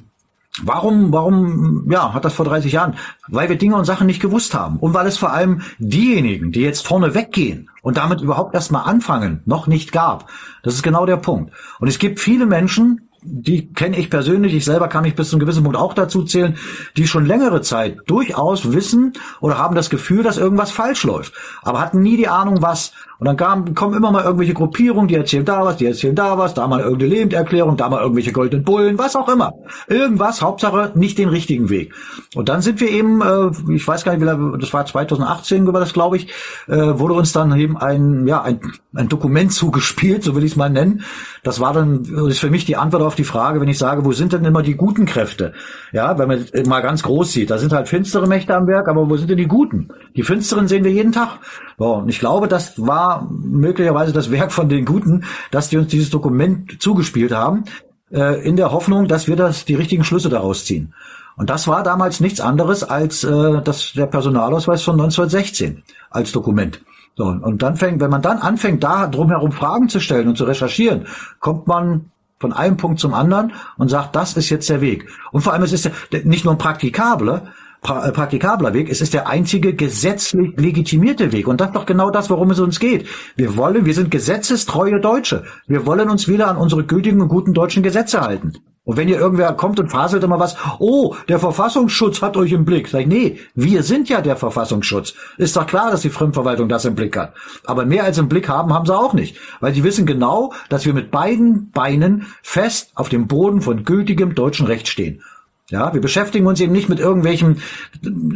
Warum, 0.63 1.13
warum, 1.13 1.85
ja, 1.87 2.15
hat 2.15 2.25
das 2.25 2.33
vor 2.33 2.45
30 2.45 2.71
Jahren? 2.71 2.95
Weil 3.27 3.47
wir 3.47 3.59
Dinge 3.59 3.75
und 3.75 3.85
Sachen 3.85 4.07
nicht 4.07 4.19
gewusst 4.19 4.55
haben. 4.55 4.77
Und 4.77 4.95
weil 4.95 5.05
es 5.05 5.15
vor 5.15 5.31
allem 5.31 5.61
diejenigen, 5.77 6.51
die 6.51 6.61
jetzt 6.61 6.87
vorne 6.87 7.13
weggehen 7.13 7.69
und 7.83 7.97
damit 7.97 8.21
überhaupt 8.21 8.55
erstmal 8.55 8.85
anfangen, 8.85 9.41
noch 9.45 9.67
nicht 9.67 9.91
gab. 9.91 10.31
Das 10.63 10.73
ist 10.73 10.81
genau 10.81 11.05
der 11.05 11.17
Punkt. 11.17 11.53
Und 11.79 11.89
es 11.89 11.99
gibt 11.99 12.19
viele 12.19 12.47
Menschen, 12.47 13.07
die 13.21 13.73
kenne 13.73 13.97
ich 13.97 14.09
persönlich, 14.09 14.53
ich 14.53 14.65
selber 14.65 14.87
kann 14.87 15.03
mich 15.03 15.15
bis 15.15 15.29
zu 15.29 15.35
einem 15.35 15.41
gewissen 15.41 15.63
Punkt 15.63 15.77
auch 15.77 15.93
dazu 15.93 16.23
zählen, 16.23 16.57
die 16.95 17.07
schon 17.07 17.25
längere 17.25 17.61
Zeit 17.61 17.97
durchaus 18.07 18.71
wissen 18.71 19.13
oder 19.41 19.57
haben 19.57 19.75
das 19.75 19.89
Gefühl, 19.89 20.23
dass 20.23 20.37
irgendwas 20.37 20.71
falsch 20.71 21.03
läuft, 21.03 21.33
aber 21.63 21.79
hatten 21.79 22.01
nie 22.01 22.17
die 22.17 22.27
Ahnung, 22.27 22.61
was. 22.61 22.93
Und 23.19 23.25
dann 23.25 23.35
kam, 23.35 23.73
kommen 23.73 23.95
immer 23.95 24.11
mal 24.11 24.23
irgendwelche 24.23 24.53
Gruppierungen, 24.53 25.07
die 25.07 25.15
erzählen 25.15 25.43
da 25.43 25.65
was, 25.65 25.77
die 25.77 25.87
erzählen 25.87 26.15
da 26.15 26.37
was, 26.37 26.53
da 26.53 26.67
mal 26.67 26.81
irgendeine 26.81 27.15
Lebenserklärung, 27.15 27.75
da 27.75 27.89
mal 27.89 28.01
irgendwelche 28.01 28.31
goldenen 28.31 28.63
Bullen, 28.63 28.99
was 28.99 29.15
auch 29.15 29.27
immer. 29.27 29.53
Irgendwas, 29.87 30.43
Hauptsache 30.43 30.91
nicht 30.93 31.17
den 31.17 31.29
richtigen 31.29 31.69
Weg. 31.69 31.95
Und 32.35 32.47
dann 32.47 32.61
sind 32.61 32.79
wir 32.79 32.91
eben, 32.91 33.21
äh, 33.21 33.73
ich 33.73 33.87
weiß 33.87 34.03
gar 34.03 34.15
nicht, 34.15 34.21
wie 34.21 34.59
das 34.59 34.71
war 34.71 34.85
2018, 34.85 35.65
war 35.65 35.79
das 35.79 35.93
glaube 35.93 36.17
ich, 36.17 36.27
äh, 36.67 36.75
wurde 36.77 37.15
uns 37.15 37.31
dann 37.31 37.57
eben 37.57 37.75
ein, 37.75 38.27
ja, 38.27 38.43
ein, 38.43 38.59
ein 38.93 39.09
Dokument 39.09 39.51
zugespielt, 39.57 40.23
so 40.23 40.35
will 40.35 40.43
ich 40.43 40.51
es 40.51 40.57
mal 40.57 40.69
nennen. 40.69 41.01
Das 41.43 41.59
war 41.59 41.73
dann, 41.73 42.03
ist 42.27 42.39
für 42.39 42.51
mich 42.51 42.65
die 42.65 42.77
Antwort 42.77 43.01
auf 43.01 43.15
die 43.17 43.23
Frage, 43.23 43.59
wenn 43.61 43.67
ich 43.67 43.77
sage, 43.77 44.05
wo 44.05 44.11
sind 44.11 44.33
denn 44.33 44.45
immer 44.45 44.61
die 44.61 44.75
guten 44.75 45.05
Kräfte? 45.05 45.53
Ja, 45.91 46.17
wenn 46.17 46.27
man 46.27 46.45
mal 46.67 46.81
ganz 46.81 47.03
groß 47.03 47.31
sieht, 47.31 47.49
da 47.49 47.57
sind 47.57 47.73
halt 47.73 47.87
finstere 47.87 48.27
Mächte 48.27 48.55
am 48.55 48.67
Werk, 48.67 48.87
aber 48.87 49.09
wo 49.09 49.17
sind 49.17 49.29
denn 49.29 49.37
die 49.37 49.47
guten? 49.47 49.89
Die 50.15 50.23
finsteren 50.23 50.67
sehen 50.67 50.83
wir 50.83 50.91
jeden 50.91 51.11
Tag. 51.11 51.39
So, 51.77 51.95
und 51.95 52.09
ich 52.09 52.19
glaube, 52.19 52.47
das 52.47 52.73
war 52.85 53.29
möglicherweise 53.29 54.13
das 54.13 54.31
Werk 54.31 54.51
von 54.51 54.69
den 54.69 54.85
Guten, 54.85 55.25
dass 55.51 55.69
die 55.69 55.77
uns 55.77 55.87
dieses 55.87 56.09
Dokument 56.09 56.81
zugespielt 56.81 57.31
haben, 57.31 57.65
äh, 58.11 58.41
in 58.47 58.55
der 58.55 58.71
Hoffnung, 58.71 59.07
dass 59.07 59.27
wir 59.27 59.35
das 59.35 59.65
die 59.65 59.75
richtigen 59.75 60.03
Schlüsse 60.03 60.29
daraus 60.29 60.65
ziehen. 60.65 60.93
Und 61.35 61.49
das 61.49 61.67
war 61.67 61.83
damals 61.83 62.19
nichts 62.19 62.41
anderes 62.41 62.83
als 62.83 63.23
äh, 63.23 63.61
das, 63.63 63.93
der 63.93 64.07
Personalausweis 64.07 64.81
von 64.81 64.93
1916 64.93 65.83
als 66.09 66.31
Dokument. 66.31 66.81
So, 67.15 67.25
und 67.25 67.63
dann 67.63 67.75
fängt, 67.75 67.99
wenn 67.99 68.11
man 68.11 68.21
dann 68.21 68.37
anfängt, 68.37 68.83
da 68.83 69.07
drumherum 69.07 69.51
Fragen 69.51 69.89
zu 69.89 69.99
stellen 69.99 70.27
und 70.27 70.37
zu 70.37 70.45
recherchieren, 70.45 71.07
kommt 71.39 71.67
man 71.67 72.11
von 72.39 72.53
einem 72.53 72.77
Punkt 72.77 72.99
zum 72.99 73.13
anderen 73.13 73.53
und 73.77 73.89
sagt, 73.89 74.15
das 74.15 74.37
ist 74.37 74.49
jetzt 74.49 74.69
der 74.69 74.81
Weg. 74.81 75.07
Und 75.31 75.41
vor 75.41 75.53
allem, 75.53 75.63
es 75.63 75.73
ist 75.73 75.89
nicht 76.23 76.45
nur 76.45 76.53
ein 76.53 76.57
praktikabler, 76.57 77.53
pra 77.81 78.07
äh, 78.07 78.11
praktikabler 78.11 78.73
Weg, 78.73 78.89
es 78.89 79.01
ist 79.01 79.13
der 79.13 79.27
einzige 79.27 79.73
gesetzlich 79.73 80.53
legitimierte 80.57 81.31
Weg. 81.31 81.47
Und 81.47 81.61
das 81.61 81.69
ist 81.69 81.75
doch 81.75 81.85
genau 81.85 82.09
das, 82.09 82.29
worum 82.29 82.51
es 82.51 82.59
uns 82.59 82.79
geht. 82.79 83.07
Wir 83.35 83.57
wollen, 83.57 83.85
wir 83.85 83.93
sind 83.93 84.11
gesetzestreue 84.11 84.99
Deutsche. 84.99 85.45
Wir 85.67 85.85
wollen 85.85 86.09
uns 86.09 86.27
wieder 86.27 86.47
an 86.47 86.57
unsere 86.57 86.83
gültigen 86.83 87.21
und 87.21 87.29
guten 87.29 87.53
deutschen 87.53 87.83
Gesetze 87.83 88.21
halten. 88.21 88.53
Und 88.87 88.95
wenn 88.95 89.09
ihr 89.09 89.19
irgendwer 89.19 89.51
kommt 89.51 89.81
und 89.81 89.89
faselt 89.89 90.23
immer 90.23 90.39
was, 90.39 90.55
oh, 90.79 91.13
der 91.27 91.39
Verfassungsschutz 91.39 92.21
hat 92.21 92.37
euch 92.37 92.53
im 92.53 92.63
Blick. 92.63 92.87
Sag 92.87 93.01
ich, 93.01 93.07
nee, 93.07 93.37
wir 93.53 93.83
sind 93.83 94.07
ja 94.07 94.21
der 94.21 94.37
Verfassungsschutz. 94.37 95.13
Ist 95.37 95.57
doch 95.57 95.67
klar, 95.67 95.91
dass 95.91 96.03
die 96.03 96.09
Fremdverwaltung 96.09 96.69
das 96.69 96.85
im 96.85 96.95
Blick 96.95 97.17
hat. 97.17 97.33
Aber 97.65 97.85
mehr 97.85 98.05
als 98.05 98.17
im 98.17 98.29
Blick 98.29 98.47
haben, 98.47 98.73
haben 98.73 98.85
sie 98.85 98.97
auch 98.97 99.11
nicht. 99.11 99.35
Weil 99.59 99.73
sie 99.73 99.83
wissen 99.83 100.05
genau, 100.05 100.53
dass 100.69 100.85
wir 100.85 100.93
mit 100.93 101.11
beiden 101.11 101.69
Beinen 101.71 102.27
fest 102.41 102.91
auf 102.95 103.09
dem 103.09 103.27
Boden 103.27 103.61
von 103.61 103.83
gültigem 103.83 104.35
deutschen 104.35 104.67
Recht 104.67 104.87
stehen. 104.87 105.21
Ja, 105.69 105.93
wir 105.93 105.99
beschäftigen 105.99 106.47
uns 106.47 106.61
eben 106.61 106.71
nicht 106.71 106.87
mit 106.87 107.01
irgendwelchem 107.01 107.57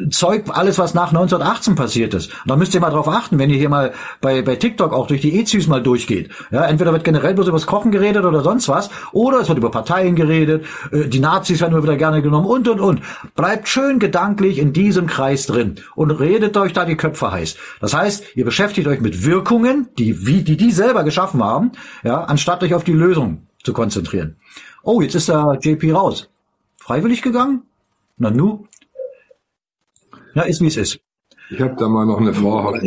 Zeug, 0.10 0.50
alles 0.50 0.78
was 0.78 0.94
nach 0.94 1.14
1918 1.14 1.76
passiert 1.76 2.14
ist. 2.14 2.30
Und 2.30 2.50
da 2.50 2.58
müsst 2.58 2.74
ihr 2.74 2.82
mal 2.82 2.90
drauf 2.90 3.08
achten, 3.08 3.40
wenn 3.40 3.50
ihr 3.50 3.56
hier 3.56 3.70
mal 3.70 3.94
bei, 4.20 4.42
bei 4.42 4.58
TikTok 4.58 4.92
auch 4.92 5.08
durch 5.08 5.22
die 5.22 5.40
EZÜs 5.40 5.68
mal 5.68 5.82
durchgeht. 5.82 6.30
Ja, 6.52 6.66
entweder 6.66 6.92
wird 6.92 7.06
generell 7.06 7.34
bloß 7.34 7.48
über 7.48 7.56
das 7.56 7.68
Kochen 7.68 7.92
geredet 7.92 8.26
oder 8.26 8.42
sonst 8.42 8.68
was, 8.68 8.90
oder 9.14 9.40
es 9.40 9.48
wird 9.48 9.60
über 9.60 9.72
Parteien 9.72 10.18
geredet, 10.18 10.66
äh, 10.92 11.08
die 11.08 11.22
Nazis 11.22 11.62
werden 11.62 11.72
immer 11.72 11.84
wieder 11.84 11.96
gerne 11.96 12.22
genommen 12.22 12.48
und 12.48 12.68
und 12.68 12.82
und. 12.82 13.02
Bleibt 13.34 13.70
schön 13.70 14.00
gedanklich 14.00 14.58
in 14.58 14.74
diesem 14.74 15.08
Kreis 15.08 15.46
drin 15.48 15.76
und 15.96 16.12
redet 16.12 16.58
euch 16.58 16.74
da 16.74 16.84
die 16.84 16.98
Köpfe 16.98 17.32
heiß. 17.32 17.56
Das 17.80 17.94
heißt, 17.94 18.36
ihr 18.36 18.44
beschäftigt 18.44 18.90
euch 18.90 19.00
mit 19.00 19.24
Wirkungen, 19.24 19.88
die, 19.98 20.28
wie, 20.28 20.42
die 20.42 20.58
die 20.58 20.72
selber 20.72 21.06
geschaffen 21.06 21.42
haben, 21.42 21.72
ja, 22.04 22.26
anstatt 22.26 22.62
euch 22.62 22.74
auf 22.74 22.84
die 22.84 22.92
Lösung 22.92 23.48
zu 23.64 23.72
konzentrieren. 23.72 24.36
Oh, 24.84 25.02
jetzt 25.02 25.16
ist 25.16 25.30
der 25.30 25.58
JP 25.62 25.94
raus. 25.94 26.31
Freiwillig 26.82 27.22
gegangen? 27.22 27.62
Na 28.18 28.32
nu? 28.32 28.66
Ja, 30.34 30.42
ist 30.44 30.62
wie 30.62 30.68
es 30.68 30.78
ist. 30.78 31.00
Ich 31.52 31.62
habe 31.62 31.76
da 31.76 31.88
mal 31.88 32.08
noch 32.08 32.20
eine 32.20 32.34
Frage. 32.34 32.82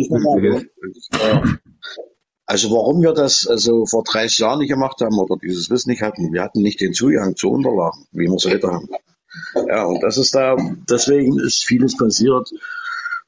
Also 2.45 2.71
warum 2.73 3.03
wir 3.03 3.13
das 3.13 3.47
also 3.47 3.87
vor 3.87 4.03
30 4.03 4.39
Jahren 4.39 4.59
nicht 4.59 4.69
gemacht 4.69 5.01
haben 5.01 5.17
oder 5.17 5.37
dieses 5.41 5.71
Wissen 5.71 5.91
nicht 5.91 6.03
hatten, 6.03 6.33
wir 6.33 6.43
hatten 6.43 6.61
nicht 6.61 6.81
den 6.81 6.93
Zugang 6.93 7.37
zu 7.37 7.51
Unterlagen, 7.51 8.07
wie 8.11 8.27
wir 8.27 8.35
es 8.35 8.45
heute 8.45 8.67
haben. 8.67 8.89
Ja, 9.69 9.85
und 9.85 10.03
das 10.03 10.19
ist 10.19 10.35
da, 10.35 10.57
deswegen 10.91 11.39
ist 11.39 11.65
vieles 11.65 11.97
passiert, 11.97 12.51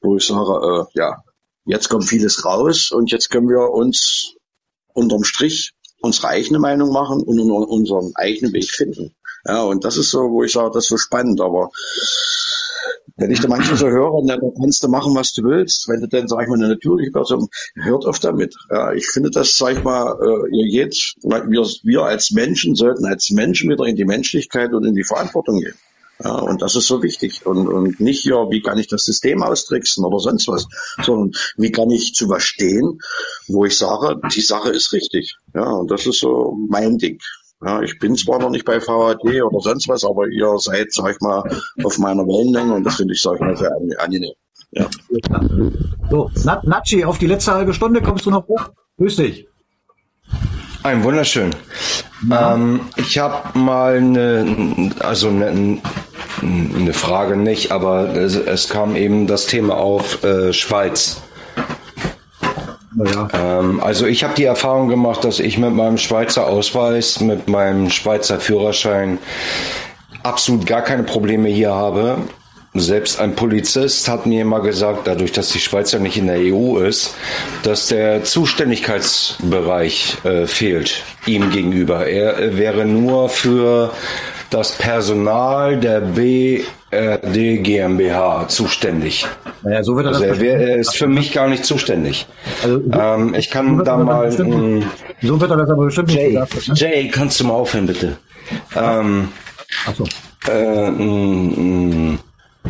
wo 0.01 0.17
ich 0.17 0.27
sage, 0.27 0.51
äh, 0.51 0.99
ja, 0.99 1.23
jetzt 1.65 1.89
kommt 1.89 2.05
vieles 2.05 2.43
raus 2.43 2.91
und 2.91 3.09
jetzt 3.09 3.29
können 3.29 3.49
wir 3.49 3.71
uns 3.71 4.35
unterm 4.93 5.23
Strich 5.23 5.73
unsere 6.01 6.27
eigene 6.27 6.59
Meinung 6.59 6.91
machen 6.91 7.23
und 7.23 7.39
unseren 7.39 8.11
eigenen 8.15 8.53
Weg 8.53 8.69
finden. 8.69 9.15
Ja, 9.47 9.63
und 9.63 9.85
das 9.85 9.97
ist 9.97 10.11
so, 10.11 10.29
wo 10.31 10.43
ich 10.43 10.51
sage, 10.51 10.71
das 10.73 10.85
ist 10.85 10.89
so 10.89 10.97
spannend, 10.97 11.39
aber 11.39 11.71
wenn 13.15 13.31
ich 13.31 13.39
da 13.39 13.47
manchmal 13.47 13.77
so 13.77 13.87
höre, 13.87 14.23
dann 14.25 14.39
kannst 14.59 14.83
du 14.83 14.89
machen, 14.89 15.15
was 15.15 15.33
du 15.33 15.43
willst. 15.43 15.87
Wenn 15.87 16.01
du 16.01 16.07
dann, 16.07 16.27
sag 16.27 16.43
ich 16.43 16.49
mal, 16.49 16.55
eine 16.55 16.67
natürliche 16.67 17.11
Person, 17.11 17.47
hört 17.75 18.05
auf 18.05 18.19
damit. 18.19 18.55
Ja, 18.69 18.93
ich 18.93 19.07
finde 19.07 19.31
das, 19.31 19.57
sag 19.57 19.77
ich 19.77 19.83
mal, 19.83 20.17
äh, 20.21 20.55
ihr 20.55 20.85
geht, 20.85 21.15
wir, 21.23 21.65
wir 21.83 22.03
als 22.03 22.31
Menschen 22.31 22.75
sollten 22.75 23.05
als 23.05 23.31
Menschen 23.31 23.71
wieder 23.71 23.85
in 23.85 23.95
die 23.95 24.05
Menschlichkeit 24.05 24.73
und 24.73 24.85
in 24.85 24.93
die 24.93 25.03
Verantwortung 25.03 25.59
gehen. 25.61 25.75
Ja, 26.23 26.35
und 26.35 26.61
das 26.61 26.75
ist 26.75 26.87
so 26.87 27.01
wichtig. 27.01 27.45
Und, 27.45 27.67
und 27.67 27.99
nicht 27.99 28.25
ja, 28.25 28.49
wie 28.49 28.61
kann 28.61 28.77
ich 28.77 28.87
das 28.87 29.03
System 29.03 29.43
austricksen 29.43 30.03
oder 30.03 30.19
sonst 30.19 30.47
was, 30.47 30.67
sondern 31.03 31.31
wie 31.57 31.71
kann 31.71 31.89
ich 31.89 32.13
zu 32.13 32.27
was 32.29 32.43
stehen, 32.43 32.99
wo 33.47 33.65
ich 33.65 33.77
sage, 33.77 34.19
die 34.35 34.41
Sache 34.41 34.69
ist 34.69 34.93
richtig. 34.93 35.37
Ja, 35.53 35.69
und 35.71 35.89
das 35.89 36.05
ist 36.05 36.19
so 36.19 36.55
mein 36.69 36.97
Ding. 36.97 37.19
Ja, 37.65 37.81
ich 37.81 37.97
bin 37.97 38.15
zwar 38.15 38.39
noch 38.39 38.51
nicht 38.51 38.65
bei 38.65 38.79
VHD 38.79 39.41
oder 39.41 39.59
sonst 39.59 39.87
was, 39.87 40.05
aber 40.05 40.27
ihr 40.27 40.57
seid, 40.59 40.93
sag 40.93 41.11
ich 41.11 41.21
mal, 41.21 41.43
auf 41.83 41.97
meiner 41.97 42.25
Wellenlänge 42.27 42.73
und 42.73 42.83
das 42.83 42.97
finde 42.97 43.15
ich, 43.15 43.21
sag 43.21 43.35
ich 43.35 43.39
mal, 43.39 43.57
sehr 43.57 43.71
angenehm. 43.99 44.33
Ja. 44.71 44.89
So, 46.09 46.29
Natschi, 46.63 47.03
auf 47.03 47.17
die 47.17 47.27
letzte 47.27 47.53
halbe 47.53 47.73
Stunde 47.73 48.01
kommst 48.01 48.25
du 48.25 48.31
noch 48.31 48.47
hoch. 48.47 48.69
Grüß 48.97 49.15
dich. 49.15 49.47
Ein 50.83 51.03
wunderschön. 51.03 51.51
Ja. 52.29 52.53
Ähm, 52.53 52.81
ich 52.95 53.17
habe 53.17 53.57
mal 53.57 53.97
eine, 53.97 54.91
also 54.99 55.29
eine, 55.29 55.81
eine 56.41 56.93
Frage 56.93 57.37
nicht, 57.37 57.71
aber 57.71 58.15
es, 58.15 58.35
es, 58.35 58.69
kam 58.69 58.95
eben 58.95 59.27
das 59.27 59.47
Thema 59.47 59.77
auf 59.77 60.23
äh, 60.23 60.53
Schweiz. 60.53 61.21
Ja. 63.05 63.27
Ähm, 63.33 63.79
also 63.79 64.05
ich 64.07 64.23
habe 64.23 64.33
die 64.35 64.45
Erfahrung 64.45 64.87
gemacht, 64.87 65.23
dass 65.23 65.39
ich 65.39 65.57
mit 65.57 65.73
meinem 65.73 65.97
Schweizer 65.97 66.47
Ausweis, 66.47 67.19
mit 67.19 67.47
meinem 67.47 67.89
Schweizer 67.89 68.39
Führerschein 68.39 69.19
absolut 70.23 70.65
gar 70.65 70.81
keine 70.81 71.03
Probleme 71.03 71.49
hier 71.49 71.73
habe. 71.73 72.17
Selbst 72.73 73.19
ein 73.19 73.35
Polizist 73.35 74.07
hat 74.07 74.25
mir 74.25 74.41
immer 74.41 74.61
gesagt, 74.61 75.07
dadurch, 75.07 75.31
dass 75.31 75.49
die 75.49 75.59
Schweiz 75.59 75.91
ja 75.91 75.99
nicht 75.99 76.17
in 76.17 76.27
der 76.27 76.37
EU 76.39 76.77
ist, 76.77 77.15
dass 77.63 77.87
der 77.87 78.23
Zuständigkeitsbereich 78.23 80.17
äh, 80.23 80.45
fehlt 80.45 81.03
ihm 81.25 81.49
gegenüber. 81.49 82.05
Er 82.05 82.57
wäre 82.57 82.85
nur 82.85 83.29
für 83.29 83.91
das 84.49 84.73
Personal 84.73 85.77
der 85.77 86.15
BRD 86.89 87.63
GmbH 87.63 88.47
zuständig. 88.47 89.25
Naja, 89.63 89.83
so 89.83 89.95
wird 89.95 90.07
er, 90.07 90.13
also 90.13 90.23
er, 90.23 90.39
wär, 90.39 90.57
er 90.59 90.77
ist 90.77 90.95
für 90.95 91.07
mich 91.07 91.33
gar 91.33 91.47
nicht 91.47 91.65
zuständig. 91.65 92.27
Also, 92.63 92.81
ähm, 92.91 93.35
ich 93.35 93.49
kann 93.49 93.77
so 93.77 93.83
da 93.83 93.97
mal. 93.97 94.29
Mh, 94.29 94.85
so 95.21 95.41
wird 95.41 95.51
er 95.51 95.57
das 95.57 95.69
aber 95.69 95.85
bestimmt 95.85 96.11
Jay, 96.11 96.37
nicht 96.37 96.51
gesagt. 96.51 96.67
Ne? 96.69 96.73
Jay, 96.75 97.07
kannst 97.09 97.39
du 97.39 97.45
mal 97.45 97.53
aufhören, 97.53 97.87
bitte? 97.87 98.17
Ähm, 98.75 99.29
Ach 99.85 99.95
so. 99.95 100.05
Äh, 100.49 102.17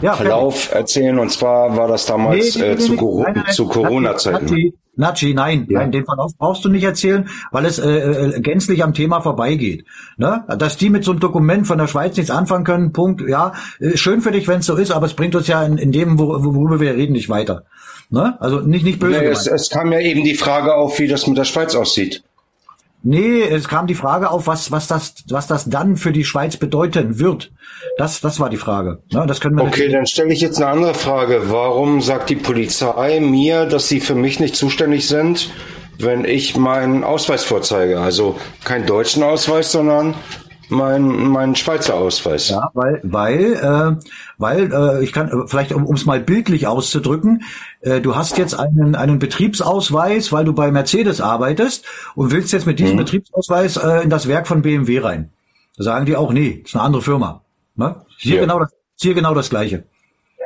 ja, 0.02 0.14
Verlauf 0.14 0.74
erzählen. 0.74 1.20
Und 1.20 1.32
zwar 1.32 1.76
war 1.78 1.88
das 1.88 2.06
damals 2.06 2.56
nee, 2.56 2.62
nee, 2.62 2.68
nee, 2.70 2.74
äh, 2.74 3.48
zu, 3.52 3.68
Corona-Zeiten. 3.68 4.74
Nachi, 4.98 5.34
nein, 5.34 5.68
ja. 5.70 5.80
nein, 5.80 5.92
den 5.92 6.06
Verlauf 6.06 6.36
brauchst 6.38 6.66
du 6.66 6.70
nicht 6.70 6.84
erzählen, 6.84 7.30
weil 7.52 7.66
es 7.66 7.80
äh, 7.80 7.90
äh, 7.90 8.42
gänzlich 8.42 8.84
am 8.84 8.94
Thema 8.94 9.22
vorbeigeht. 9.22 9.86
Ne? 10.18 10.44
Dass 10.58 10.78
die 10.78 10.90
mit 10.90 11.04
so 11.04 11.12
einem 11.12 11.20
Dokument 11.20 11.68
von 11.68 11.78
der 11.78 11.88
Schweiz 11.88 12.18
nichts 12.18 12.32
anfangen 12.32 12.66
können, 12.66 12.92
Punkt. 12.92 13.22
Ja, 13.28 13.54
äh, 13.80 13.96
schön 13.96 14.22
für 14.22 14.32
dich, 14.32 14.48
wenn 14.48 14.60
es 14.60 14.66
so 14.66 14.76
ist, 14.76 14.92
aber 14.92 15.06
es 15.06 15.14
bringt 15.14 15.36
uns 15.36 15.48
ja 15.48 15.64
in, 15.64 15.78
in 15.78 15.92
dem, 15.92 16.18
worüber 16.20 16.80
wir 16.80 16.96
reden, 16.96 17.14
nicht 17.14 17.30
weiter. 17.30 17.64
Ne? 18.10 18.38
Also 18.40 18.62
nicht 18.62 18.86
nicht 18.86 19.00
böse. 19.00 19.20
Nee, 19.20 19.26
es, 19.26 19.48
es 19.48 19.70
kam 19.70 19.92
ja 19.92 20.00
eben 20.00 20.24
die 20.24 20.36
Frage 20.36 20.74
auf, 20.74 21.00
wie 21.00 21.08
das 21.08 21.28
mit 21.28 21.38
der 21.38 21.44
Schweiz 21.44 21.76
aussieht. 21.76 22.24
Nee, 23.10 23.42
es 23.42 23.70
kam 23.70 23.88
die 23.88 23.96
Frage 23.96 24.30
auf, 24.30 24.48
was, 24.48 24.70
was, 24.70 24.88
das, 24.88 25.14
was 25.30 25.48
das 25.48 25.70
dann 25.70 25.96
für 25.96 26.12
die 26.12 26.26
Schweiz 26.26 26.58
bedeuten 26.58 27.20
wird. 27.20 27.54
Das, 27.98 28.20
das 28.20 28.42
war 28.42 28.50
die 28.50 28.58
Frage. 28.58 29.02
Ja, 29.14 29.26
das 29.26 29.40
können 29.40 29.56
wir 29.56 29.64
okay, 29.64 29.88
dann 29.88 30.06
stelle 30.06 30.34
ich 30.34 30.42
jetzt 30.42 30.58
eine 30.58 30.68
andere 30.68 30.94
Frage. 30.94 31.44
Warum 31.46 32.02
sagt 32.02 32.30
die 32.30 32.36
Polizei 32.36 33.22
mir, 33.22 33.66
dass 33.66 33.88
sie 33.88 34.02
für 34.02 34.14
mich 34.14 34.42
nicht 34.42 34.58
zuständig 34.58 35.08
sind, 35.08 35.52
wenn 35.98 36.26
ich 36.26 36.58
meinen 36.58 37.06
Ausweis 37.06 37.46
vorzeige? 37.46 38.02
Also 38.02 38.36
keinen 38.66 38.86
deutschen 38.86 39.24
Ausweis, 39.24 39.72
sondern 39.72 40.14
mein, 40.70 41.28
mein 41.28 41.56
Schweizer 41.56 41.96
Ausweis. 41.96 42.50
Ja, 42.50 42.70
weil, 42.74 43.00
weil, 43.04 43.54
äh, 43.54 44.06
weil 44.38 44.74
äh, 44.74 45.04
ich 45.04 45.14
kann 45.14 45.48
vielleicht, 45.48 45.72
um 45.74 45.94
es 45.94 46.06
mal 46.06 46.20
bildlich 46.20 46.68
auszudrücken, 46.68 47.44
äh, 47.82 48.02
du 48.02 48.16
hast 48.16 48.38
jetzt 48.38 48.54
einen 48.54 48.96
einen 48.96 49.20
Betriebsausweis, 49.20 50.32
weil 50.32 50.46
du 50.46 50.54
bei 50.54 50.72
Mercedes 50.72 51.22
arbeitest 51.22 51.86
und 52.16 52.32
willst 52.32 52.54
jetzt 52.54 52.66
mit 52.66 52.80
diesem 52.80 52.96
mhm. 52.96 53.00
Betriebsausweis 53.00 53.78
äh, 53.78 54.04
in 54.04 54.10
das 54.10 54.28
Werk 54.28 54.48
von 54.48 54.62
BMW 54.62 55.00
rein. 55.00 55.32
Da 55.78 55.84
sagen 55.84 56.06
die 56.06 56.16
auch, 56.16 56.34
nee, 56.34 56.62
ist 56.66 56.76
eine 56.76 56.84
andere 56.84 57.02
Firma. 57.02 57.42
Ne? 57.76 57.96
Hier, 58.18 58.36
ja. 58.36 58.42
genau 58.42 58.60
das, 58.60 58.72
hier 59.00 59.14
genau 59.14 59.34
das 59.34 59.50
Gleiche. 59.50 59.84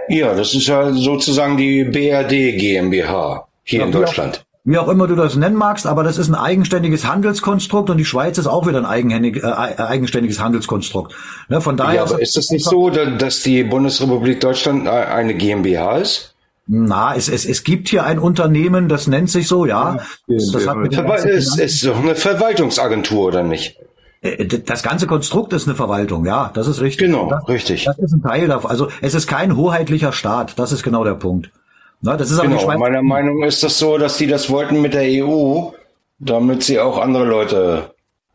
Ja, 0.10 0.36
das 0.36 0.54
ist 0.54 0.68
ja 0.68 0.92
sozusagen 0.92 1.58
die 1.58 1.84
BRD 1.86 2.58
GmbH 2.60 3.48
hier 3.64 3.80
ja, 3.80 3.86
in 3.86 3.92
Deutschland. 3.92 4.46
Wie 4.64 4.78
auch 4.78 4.90
immer 4.90 5.08
du 5.08 5.16
das 5.16 5.36
nennen 5.36 5.56
magst, 5.56 5.88
aber 5.88 6.04
das 6.04 6.20
ist 6.20 6.30
ein 6.30 6.36
eigenständiges 6.36 7.08
Handelskonstrukt 7.08 7.90
und 7.90 7.98
die 7.98 8.06
Schweiz 8.06 8.38
ist 8.38 8.46
auch 8.46 8.68
wieder 8.68 8.78
ein 8.78 8.86
eigenhändig, 8.86 9.44
äh, 9.44 9.48
eigenständiges 9.48 10.40
Handelskonstrukt. 10.40 11.16
Ne, 11.50 11.62
von 11.62 11.78
daher. 11.78 11.96
Ja, 11.96 12.04
aber 12.04 12.22
ist 12.22 12.38
das 12.38 12.52
nicht 12.52 12.66
so, 12.66 12.92
dass 12.92 13.42
die 13.42 13.64
Bundesrepublik 13.64 14.40
Deutschland 14.40 14.88
eine 14.88 15.34
GmbH 15.34 15.98
ist? 15.98 16.36
Na, 16.68 17.16
es, 17.16 17.28
es, 17.28 17.46
es 17.46 17.64
gibt 17.64 17.90
hier 17.90 18.06
ein 18.06 18.20
Unternehmen, 18.20 18.88
das 18.88 19.08
nennt 19.08 19.32
sich 19.32 19.48
so, 19.48 19.66
ja. 19.66 19.98
Das, 20.28 20.52
das 20.52 20.68
hat 20.68 20.78
mit 20.78 20.94
es 20.96 21.58
ist 21.58 21.86
doch 21.86 22.00
eine 22.00 22.16
Verwaltungsagentur, 22.16 23.28
oder 23.28 23.42
nicht? 23.42 23.78
Äh, 24.22 24.46
das 24.46 24.84
ganze 24.84 25.08
Konstrukt 25.08 25.54
ist 25.54 25.68
eine 25.68 25.76
Verwaltung, 25.76 26.26
ja, 26.26 26.52
das 26.54 26.68
ist 26.68 26.82
richtig. 26.82 27.08
Genau, 27.08 27.30
das, 27.30 27.48
richtig. 27.48 27.86
Das 27.86 27.98
ist 27.98 28.14
ein 28.14 28.22
Teil 28.22 28.48
davon. 28.48 28.70
Also 28.70 28.90
es 29.02 29.16
ist 29.16 29.26
kein 29.28 29.58
hoheitlicher 29.58 30.12
Staat, 30.12 30.60
das 30.60 30.72
ist 30.72 30.84
genau 30.84 31.04
der 31.04 31.16
Punkt. 31.16 31.52
Na, 32.02 32.18
das 32.18 32.32
ist 32.32 32.40
aber 32.40 32.50
genau, 32.50 32.78
meiner 32.78 33.04
Meinung 33.04 33.44
ist 33.44 33.62
das 33.64 33.78
so, 33.78 33.98
dass 33.98 34.18
die 34.18 34.28
das 34.28 34.50
wollten 34.50 34.82
mit 34.82 34.94
der 34.94 35.24
EU, 35.24 35.70
damit 36.18 36.64
sie 36.64 36.80
auch 36.80 36.98
andere 36.98 37.26
Leute, 37.26 37.94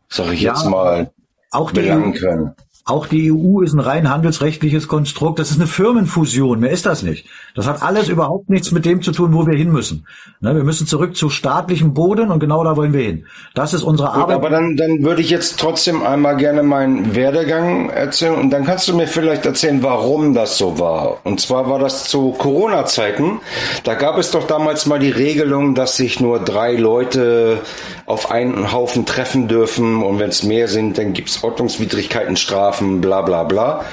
sag 0.09 0.31
ich 0.31 0.41
ja, 0.41 0.53
jetzt 0.53 0.65
mal, 0.65 1.11
auch 1.51 1.71
belangen 1.71 2.13
können. 2.13 2.55
Auch 2.87 3.05
die 3.05 3.33
EU 3.33 3.61
ist 3.61 3.73
ein 3.73 3.81
rein 3.81 4.09
handelsrechtliches 4.09 4.87
Konstrukt. 4.87 5.39
Das 5.39 5.51
ist 5.51 5.57
eine 5.57 5.67
Firmenfusion. 5.67 6.61
Mehr 6.61 6.71
ist 6.71 6.85
das 6.85 7.03
nicht. 7.03 7.27
Das 7.53 7.67
hat 7.67 7.81
alles 7.81 8.07
überhaupt 8.07 8.49
nichts 8.49 8.71
mit 8.71 8.85
dem 8.85 9.01
zu 9.01 9.11
tun, 9.11 9.33
wo 9.33 9.45
wir 9.45 9.57
hin 9.57 9.73
müssen. 9.73 10.05
Ne, 10.39 10.55
wir 10.55 10.63
müssen 10.63 10.87
zurück 10.87 11.17
zu 11.17 11.29
staatlichem 11.29 11.93
Boden 11.93 12.31
und 12.31 12.39
genau 12.39 12.63
da 12.63 12.77
wollen 12.77 12.93
wir 12.93 13.01
hin. 13.01 13.25
Das 13.53 13.73
ist 13.73 13.83
unsere 13.83 14.09
Gut, 14.09 14.17
Arbeit. 14.17 14.35
Aber 14.37 14.49
dann, 14.49 14.77
dann 14.77 15.03
würde 15.03 15.21
ich 15.21 15.29
jetzt 15.29 15.59
trotzdem 15.59 16.01
einmal 16.01 16.37
gerne 16.37 16.63
meinen 16.63 17.13
Werdegang 17.13 17.89
erzählen 17.89 18.35
und 18.35 18.51
dann 18.51 18.63
kannst 18.63 18.87
du 18.87 18.95
mir 18.95 19.07
vielleicht 19.07 19.45
erzählen, 19.45 19.83
warum 19.83 20.33
das 20.33 20.57
so 20.57 20.79
war. 20.79 21.25
Und 21.25 21.41
zwar 21.41 21.69
war 21.69 21.79
das 21.79 22.07
zu 22.07 22.31
Corona-Zeiten. 22.31 23.39
Da 23.83 23.95
gab 23.95 24.17
es 24.17 24.31
doch 24.31 24.47
damals 24.47 24.85
mal 24.85 24.99
die 24.99 25.09
Regelung, 25.09 25.75
dass 25.75 25.97
sich 25.97 26.21
nur 26.21 26.39
drei 26.39 26.75
Leute 26.75 27.59
auf 28.05 28.31
einen 28.31 28.71
Haufen 28.71 29.05
treffen 29.05 29.49
dürfen 29.49 30.01
und 30.03 30.19
wenn 30.19 30.29
es 30.29 30.43
mehr 30.43 30.69
sind, 30.69 30.97
dann 30.97 31.11
gibt 31.11 31.29
es 31.29 31.43
Ordnungswidrigkeiten, 31.43 32.37
Strafen, 32.37 32.76
bla 32.81 33.21
bla 33.21 33.43
bla. 33.43 33.85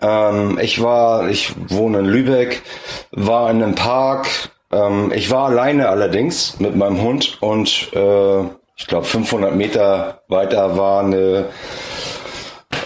Ähm, 0.00 0.58
ich 0.60 0.82
war, 0.82 1.28
ich 1.28 1.54
wohne 1.68 2.00
in 2.00 2.06
Lübeck, 2.06 2.62
war 3.12 3.50
in 3.50 3.62
einem 3.62 3.74
Park. 3.74 4.28
Ähm, 4.72 5.12
ich 5.14 5.30
war 5.30 5.46
alleine 5.46 5.88
allerdings 5.88 6.58
mit 6.60 6.76
meinem 6.76 7.00
Hund 7.00 7.38
und 7.40 7.90
äh, 7.94 8.40
ich 8.76 8.86
glaube 8.86 9.06
500 9.06 9.54
Meter 9.54 10.22
weiter 10.28 10.76
war 10.76 11.04
eine 11.04 11.46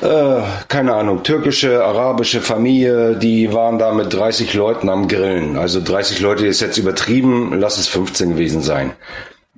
äh, 0.00 0.42
keine 0.68 0.94
Ahnung, 0.94 1.24
türkische, 1.24 1.84
arabische 1.84 2.40
Familie, 2.40 3.16
die 3.16 3.52
waren 3.52 3.78
da 3.78 3.92
mit 3.92 4.12
30 4.12 4.54
Leuten 4.54 4.88
am 4.88 5.08
Grillen. 5.08 5.56
Also 5.56 5.80
30 5.82 6.20
Leute 6.20 6.46
ist 6.46 6.60
jetzt 6.60 6.78
übertrieben, 6.78 7.58
lass 7.58 7.78
es 7.78 7.88
15 7.88 8.32
gewesen 8.32 8.62
sein. 8.62 8.92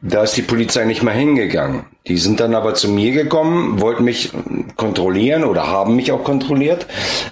Da 0.03 0.23
ist 0.23 0.37
die 0.37 0.43
Polizei 0.43 0.85
nicht 0.85 1.03
mehr 1.03 1.13
hingegangen. 1.13 1.85
Die 2.07 2.17
sind 2.17 2.41
dann 2.41 2.55
aber 2.55 2.75
zu 2.75 2.89
mir 2.89 3.13
gekommen, 3.13 3.81
wollten 3.81 4.05
mich 4.05 4.33
kontrollieren 4.77 5.45
oder 5.45 5.67
haben 5.67 5.95
mich 5.97 6.11
auch 6.11 6.25
kontrolliert. 6.25 6.87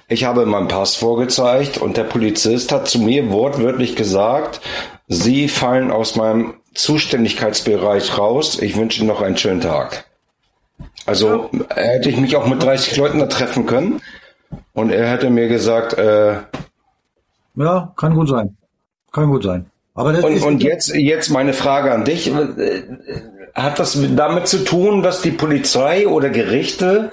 Ich 0.06 0.24
habe 0.24 0.44
meinen 0.44 0.68
Pass 0.68 0.94
vorgezeigt 0.94 1.78
und 1.78 1.96
der 1.96 2.04
Polizist 2.04 2.70
hat 2.70 2.86
zu 2.86 2.98
mir 2.98 3.30
wortwörtlich 3.30 3.96
gesagt, 3.96 4.60
Sie 5.10 5.48
fallen 5.48 5.90
aus 5.90 6.16
meinem 6.16 6.54
Zuständigkeitsbereich 6.74 8.18
raus. 8.18 8.60
Ich 8.60 8.76
wünsche 8.76 9.00
Ihnen 9.00 9.08
noch 9.08 9.22
einen 9.22 9.38
schönen 9.38 9.62
Tag. 9.62 10.04
Also 11.06 11.48
hätte 11.70 12.10
ich 12.10 12.18
mich 12.18 12.36
auch 12.36 12.46
mit 12.46 12.62
30 12.62 12.94
Leuten 12.98 13.18
da 13.18 13.26
treffen 13.26 13.64
können 13.64 14.02
und 14.74 14.90
er 14.90 15.08
hätte 15.08 15.30
mir 15.30 15.48
gesagt, 15.48 15.94
äh, 15.94 16.42
ja, 17.54 17.92
kann 17.96 18.14
gut 18.14 18.28
sein. 18.28 18.56
Kann 19.10 19.30
gut 19.30 19.42
sein. 19.42 19.70
Aber 19.98 20.12
das 20.12 20.24
und, 20.24 20.32
ist 20.32 20.44
und 20.44 20.62
jetzt, 20.62 20.94
jetzt 20.94 21.28
meine 21.28 21.52
Frage 21.52 21.90
an 21.90 22.04
dich. 22.04 22.32
Hat 23.52 23.80
das 23.80 23.98
damit 24.14 24.46
zu 24.46 24.62
tun, 24.62 25.02
dass 25.02 25.22
die 25.22 25.32
Polizei 25.32 26.06
oder 26.06 26.30
Gerichte 26.30 27.10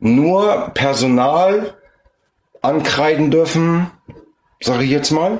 nur 0.00 0.72
Personal 0.74 1.74
ankreiden 2.60 3.30
dürfen, 3.30 3.92
sage 4.60 4.82
ich 4.82 4.90
jetzt 4.90 5.12
mal? 5.12 5.38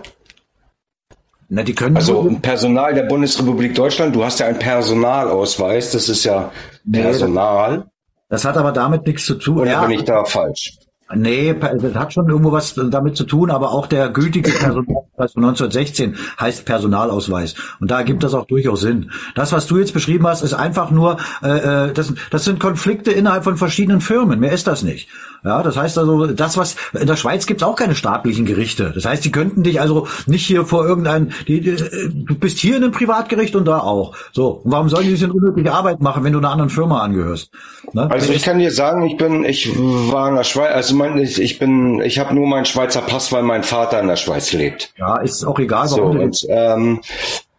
Na, 1.49 1.65
die 1.65 1.75
können 1.75 1.97
also 1.97 2.31
Personal 2.41 2.95
der 2.95 3.05
Bundesrepublik 3.05 3.75
Deutschland, 3.75 4.15
du 4.15 4.25
hast 4.25 4.39
ja 4.39 4.47
einen 4.47 4.61
Personalausweis, 4.61 5.91
das 5.91 6.09
ist 6.09 6.23
ja 6.23 6.53
Personal. 6.93 7.87
Das 8.29 8.45
hat 8.45 8.57
aber 8.57 8.71
damit 8.71 9.05
nichts 9.05 9.25
zu 9.25 9.35
tun. 9.35 9.59
Oder 9.59 9.73
ja, 9.73 9.81
bin 9.85 9.99
ich 9.99 10.05
da 10.05 10.25
falsch? 10.25 10.79
Nee, 11.15 11.55
das 11.55 11.95
hat 11.95 12.13
schon 12.13 12.29
irgendwo 12.29 12.53
was 12.53 12.75
damit 12.75 13.17
zu 13.17 13.25
tun, 13.25 13.51
aber 13.51 13.73
auch 13.73 13.87
der 13.87 14.11
gültige 14.11 14.51
Personalausweis 14.51 15.33
von 15.33 15.45
1916 15.45 16.17
heißt 16.39 16.67
Personalausweis. 16.67 17.55
Und 17.81 17.91
da 17.91 18.03
gibt 18.03 18.23
das 18.25 18.35
auch 18.35 18.47
durchaus 18.47 18.83
Sinn. 18.83 19.11
Das, 19.35 19.53
was 19.53 19.67
du 19.67 19.79
jetzt 19.79 19.95
beschrieben 19.95 20.27
hast, 20.27 20.43
ist 20.43 20.53
einfach 20.53 20.91
nur, 20.91 21.17
äh, 21.43 21.87
äh 21.89 21.93
das, 21.95 22.13
das 22.31 22.45
sind 22.45 22.61
Konflikte 22.61 23.11
innerhalb 23.11 23.45
von 23.45 23.57
verschiedenen 23.57 24.03
Firmen. 24.03 24.39
Mehr 24.39 24.53
ist 24.53 24.67
das 24.67 24.83
nicht. 24.83 25.09
Ja, 25.45 25.63
das 25.63 25.77
heißt 25.77 25.99
also, 25.99 26.27
das 26.27 26.57
was 26.57 26.77
in 26.99 27.07
der 27.07 27.17
Schweiz 27.17 27.47
gibt's 27.47 27.63
auch 27.63 27.77
keine 27.77 27.95
staatlichen 27.95 28.45
Gerichte. 28.45 28.93
Das 28.95 29.05
heißt, 29.05 29.25
die 29.25 29.31
könnten 29.31 29.63
dich 29.63 29.81
also 29.81 30.07
nicht 30.27 30.47
hier 30.47 30.65
vor 30.65 30.87
irgendeinem, 30.87 31.31
die, 31.47 31.61
die, 31.61 31.77
du 31.77 32.35
bist 32.35 32.59
hier 32.59 32.77
in 32.77 32.85
einem 32.85 32.93
Privatgericht 32.93 33.55
und 33.55 33.65
da 33.65 33.79
auch. 33.81 34.17
So, 34.33 34.61
und 34.65 34.73
warum 34.73 34.89
sollen 34.89 35.07
die 35.07 35.15
denn 35.15 35.31
unnötige 35.31 35.73
Arbeit 35.73 36.01
machen, 36.01 36.25
wenn 36.25 36.33
du 36.33 36.39
einer 36.39 36.51
anderen 36.51 36.71
Firma 36.71 37.03
angehörst? 37.03 37.51
Ne? 37.93 38.11
Also 38.11 38.33
ich 38.33 38.43
kann 38.43 38.59
dir 38.59 38.71
sagen, 38.71 39.07
ich 39.07 39.17
bin, 39.17 39.45
ich 39.45 39.71
war 39.77 40.29
in 40.29 40.35
der 40.35 40.45
Schweiz, 40.45 40.75
also 40.75 40.95
mein, 40.97 41.19
ich, 41.19 41.41
ich 41.41 41.59
bin, 41.59 42.01
ich 42.01 42.19
habe 42.19 42.35
nur 42.35 42.47
meinen 42.47 42.65
Schweizer 42.65 43.03
Pass, 43.03 43.33
weil 43.33 43.43
mein 43.43 43.63
Vater 43.63 44.01
in 44.01 44.09
der 44.09 44.17
Schweiz 44.17 44.53
lebt. 44.53 44.93
Ja, 44.99 45.19
ist 45.19 45.45
auch 45.45 45.59
egal, 45.59 45.89
warum. 45.91 46.17
So, 46.17 46.23
und, 46.23 46.47
ähm, 46.49 47.01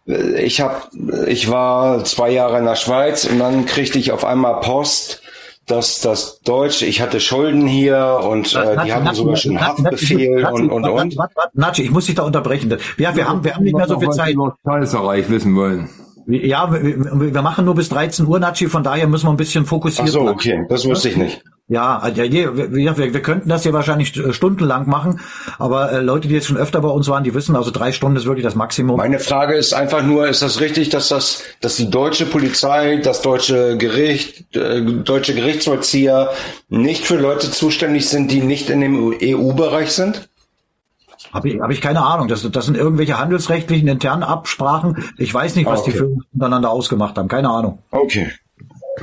ich 0.06 0.60
habe, 0.60 0.76
ich 1.26 1.50
war 1.50 2.04
zwei 2.04 2.30
Jahre 2.30 2.58
in 2.58 2.64
der 2.64 2.76
Schweiz 2.76 3.24
und 3.24 3.38
dann 3.38 3.66
kriegte 3.66 3.98
ich 3.98 4.12
auf 4.12 4.24
einmal 4.24 4.60
Post 4.60 5.22
dass 5.66 6.00
das 6.00 6.40
Deutsche, 6.40 6.86
ich 6.86 7.00
hatte 7.00 7.20
Schulden 7.20 7.66
hier 7.66 8.20
und 8.22 8.54
äh, 8.54 8.84
die 8.84 8.92
hatten 8.92 9.14
sogar 9.14 9.36
schon 9.36 9.60
Haftbefehl 9.60 10.44
und 10.46 10.70
und 10.70 10.84
und. 10.88 11.16
Natschi, 11.54 11.82
ich 11.82 11.90
muss 11.90 12.06
dich 12.06 12.14
da 12.16 12.22
unterbrechen. 12.22 12.70
Wir, 12.96 13.16
wir 13.16 13.28
haben 13.28 13.44
wir 13.44 13.54
haben 13.54 13.64
nicht 13.64 13.76
mehr 13.76 13.86
so 13.86 13.98
viel 14.00 14.10
Zeit. 14.10 14.34
Scheißerreich 14.66 15.28
wissen 15.30 15.54
wollen. 15.54 15.88
Ja, 16.26 16.72
wir, 16.72 17.32
wir 17.34 17.42
machen 17.42 17.64
nur 17.64 17.74
bis 17.74 17.88
13 17.88 18.26
Uhr, 18.26 18.38
Natschi, 18.38 18.68
von 18.68 18.82
daher 18.82 19.06
müssen 19.08 19.26
wir 19.26 19.30
ein 19.30 19.36
bisschen 19.36 19.64
fokussieren. 19.66 20.08
Ach 20.08 20.12
so, 20.12 20.26
okay, 20.26 20.64
das 20.68 20.86
wusste 20.86 21.08
ich 21.08 21.16
nicht. 21.16 21.42
Ja, 21.70 22.04
ja, 22.08 22.24
wir, 22.32 22.74
wir, 22.74 22.96
wir 22.96 23.22
könnten 23.22 23.48
das 23.48 23.62
hier 23.62 23.72
wahrscheinlich 23.72 24.12
stundenlang 24.32 24.88
machen, 24.88 25.20
aber 25.56 25.92
äh, 25.92 26.00
Leute, 26.00 26.26
die 26.26 26.34
jetzt 26.34 26.48
schon 26.48 26.56
öfter 26.56 26.80
bei 26.80 26.88
uns 26.88 27.06
waren, 27.06 27.22
die 27.22 27.32
wissen, 27.32 27.54
also 27.54 27.70
drei 27.70 27.92
Stunden 27.92 28.16
ist 28.16 28.24
wirklich 28.24 28.42
das 28.42 28.56
Maximum. 28.56 28.96
Meine 28.96 29.20
Frage 29.20 29.54
ist 29.54 29.72
einfach 29.72 30.02
nur, 30.02 30.26
ist 30.26 30.42
das 30.42 30.58
richtig, 30.60 30.88
dass 30.88 31.06
das, 31.06 31.44
dass 31.60 31.76
die 31.76 31.88
deutsche 31.88 32.26
Polizei, 32.26 32.96
das 32.96 33.22
deutsche 33.22 33.76
Gericht, 33.76 34.56
äh, 34.56 34.82
deutsche 34.82 35.32
Gerichtsvollzieher 35.32 36.30
nicht 36.70 37.06
für 37.06 37.18
Leute 37.18 37.52
zuständig 37.52 38.08
sind, 38.08 38.32
die 38.32 38.40
nicht 38.40 38.68
in 38.68 38.80
dem 38.80 39.14
EU-Bereich 39.22 39.92
sind? 39.92 40.28
Habe 41.32 41.50
ich, 41.50 41.60
hab 41.60 41.70
ich 41.70 41.80
keine 41.80 42.02
Ahnung. 42.02 42.26
Das, 42.26 42.50
das 42.50 42.66
sind 42.66 42.76
irgendwelche 42.76 43.16
handelsrechtlichen 43.16 43.86
internen 43.86 44.24
Absprachen. 44.24 45.04
Ich 45.18 45.32
weiß 45.32 45.54
nicht, 45.54 45.66
was 45.66 45.78
ah, 45.78 45.82
okay. 45.82 45.92
die 45.92 45.98
Firmen 45.98 46.24
untereinander 46.34 46.70
ausgemacht 46.70 47.16
haben. 47.16 47.28
Keine 47.28 47.48
Ahnung. 47.48 47.78
Okay. 47.92 48.32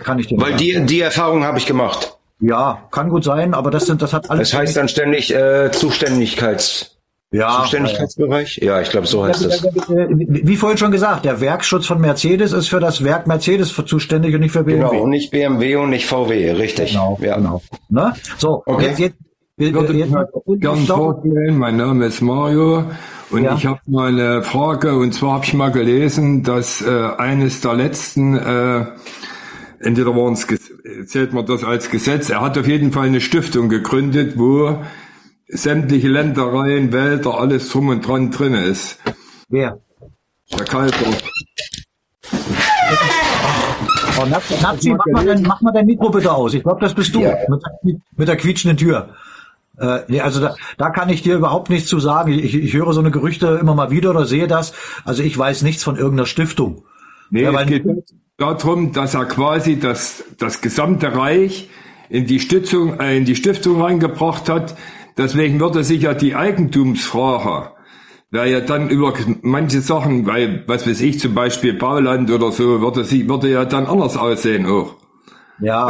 Kann 0.03 0.19
ich 0.19 0.27
dir 0.27 0.37
Weil 0.37 0.55
die, 0.55 0.85
die 0.85 0.99
Erfahrung 0.99 1.45
habe 1.45 1.59
ich 1.59 1.65
gemacht. 1.65 2.16
Ja, 2.39 2.87
kann 2.91 3.09
gut 3.09 3.23
sein, 3.23 3.53
aber 3.53 3.71
das 3.71 3.85
sind, 3.85 4.01
das 4.01 4.13
hat 4.13 4.29
alles. 4.29 4.51
Das 4.51 4.59
heißt 4.59 4.77
dann 4.77 4.87
ständig 4.87 5.33
äh, 5.33 5.71
Zuständigkeits. 5.71 6.97
Ja, 7.31 7.61
Zuständigkeitsbereich? 7.61 8.57
Ja, 8.57 8.79
ich 8.79 8.89
glaube, 8.89 9.05
so 9.05 9.25
heißt 9.25 9.43
das. 9.43 9.63
Wie 9.89 10.55
vorhin 10.55 10.77
schon 10.77 10.91
gesagt, 10.91 11.25
der 11.25 11.41
Werkschutz 11.41 11.85
von 11.85 11.99
Mercedes 11.99 12.53
ist 12.53 12.69
für 12.69 12.79
das 12.79 13.03
Werk 13.03 13.27
Mercedes 13.27 13.73
zuständig 13.85 14.33
und 14.33 14.41
nicht 14.41 14.53
für 14.53 14.63
BMW. 14.63 14.89
Genau, 14.89 15.03
und 15.03 15.09
nicht 15.09 15.31
BMW 15.31 15.75
und 15.75 15.89
nicht 15.89 16.05
VW, 16.05 16.51
richtig. 16.51 16.91
Genau, 16.91 17.17
ja. 17.21 17.35
genau. 17.35 17.61
Ne? 17.89 18.13
So, 18.37 18.63
okay. 18.65 18.87
jetzt, 18.87 18.99
jetzt, 18.99 19.15
ich 19.57 19.73
würde 19.73 19.93
jetzt, 19.93 20.13
gerne 20.61 20.85
vorstellen, 20.85 21.57
mein 21.57 21.75
Name 21.75 22.05
ist 22.05 22.21
Mario 22.21 22.85
und 23.29 23.43
ja. 23.43 23.55
ich 23.55 23.65
habe 23.65 23.79
mal 23.87 24.07
eine 24.07 24.41
Frage 24.43 24.95
und 24.95 25.13
zwar 25.13 25.33
habe 25.33 25.45
ich 25.45 25.53
mal 25.53 25.71
gelesen, 25.71 26.43
dass 26.43 26.81
äh, 26.81 27.09
eines 27.17 27.59
der 27.59 27.73
letzten 27.73 28.37
äh, 28.37 28.85
entweder 29.79 30.15
waren 30.15 30.33
es, 30.33 30.47
zählt 31.07 31.33
man 31.33 31.45
das 31.45 31.63
als 31.63 31.89
Gesetz, 31.89 32.29
er 32.29 32.41
hat 32.41 32.57
auf 32.57 32.67
jeden 32.67 32.91
Fall 32.91 33.07
eine 33.07 33.21
Stiftung 33.21 33.69
gegründet, 33.69 34.37
wo 34.37 34.83
sämtliche 35.47 36.09
Ländereien, 36.09 36.91
Wälder, 36.91 37.39
alles 37.39 37.69
drum 37.69 37.89
und 37.89 38.05
dran 38.05 38.31
drin 38.31 38.53
ist. 38.53 38.99
Wer? 39.49 39.79
Der 40.57 40.65
Kalter. 40.65 41.05
Oh, 44.19 44.25
Nazi, 44.25 44.89
mach 44.91 45.05
mal, 45.05 45.25
dein, 45.25 45.41
mach 45.43 45.61
mal 45.61 45.71
dein 45.71 45.85
Mikro 45.85 46.09
bitte 46.09 46.31
aus. 46.31 46.53
Ich 46.53 46.63
glaube, 46.63 46.81
das 46.81 46.93
bist 46.95 47.13
du. 47.13 47.21
Ja. 47.21 47.35
Mit, 47.83 47.99
mit, 48.15 48.27
der 48.27 48.35
quietschenden 48.35 48.77
Tür. 48.77 49.09
Äh, 49.77 49.99
nee, 50.07 50.21
also 50.21 50.41
da, 50.41 50.55
da 50.77 50.89
kann 50.89 51.09
ich 51.09 51.21
dir 51.21 51.35
überhaupt 51.35 51.69
nichts 51.69 51.87
zu 51.87 51.99
sagen. 51.99 52.31
Ich, 52.31 52.55
ich 52.55 52.73
höre 52.73 52.91
so 52.93 52.99
eine 52.99 53.11
Gerüchte 53.11 53.59
immer 53.61 53.75
mal 53.75 53.91
wieder 53.91 54.09
oder 54.09 54.25
sehe 54.25 54.47
das. 54.47 54.73
Also 55.05 55.21
ich 55.21 55.37
weiß 55.37 55.61
nichts 55.61 55.83
von 55.83 55.97
irgendeiner 55.97 56.25
Stiftung. 56.25 56.83
Nee, 57.29 57.43
ja, 57.43 57.61
es 57.61 57.67
geht 57.67 57.85
darum, 58.37 58.93
dass 58.93 59.15
er 59.15 59.25
quasi 59.25 59.79
das, 59.79 60.23
das 60.37 60.61
gesamte 60.61 61.15
Reich 61.15 61.69
in 62.09 62.25
die 62.25 62.39
Stützung, 62.39 62.99
äh, 62.99 63.17
in 63.17 63.25
die 63.25 63.35
Stiftung 63.35 63.81
reingebracht 63.81 64.47
hat. 64.49 64.75
Deswegen 65.17 65.59
würde 65.59 65.83
sich 65.83 66.03
ja 66.03 66.13
die 66.13 66.35
Eigentumsfrage, 66.35 67.71
wäre 68.29 68.49
ja 68.49 68.61
dann 68.61 68.89
über 68.89 69.13
manche 69.41 69.81
Sachen, 69.81 70.27
weil, 70.27 70.63
was 70.67 70.87
weiß 70.87 71.01
ich, 71.01 71.19
zum 71.19 71.33
Beispiel 71.33 71.73
Bauland 71.73 72.29
oder 72.29 72.51
so, 72.51 72.81
würde 72.81 73.03
sie, 73.03 73.27
würde 73.27 73.49
ja 73.49 73.65
dann 73.65 73.87
anders 73.87 74.15
aussehen 74.15 74.67
auch. 74.67 74.95
Ja, 75.59 75.89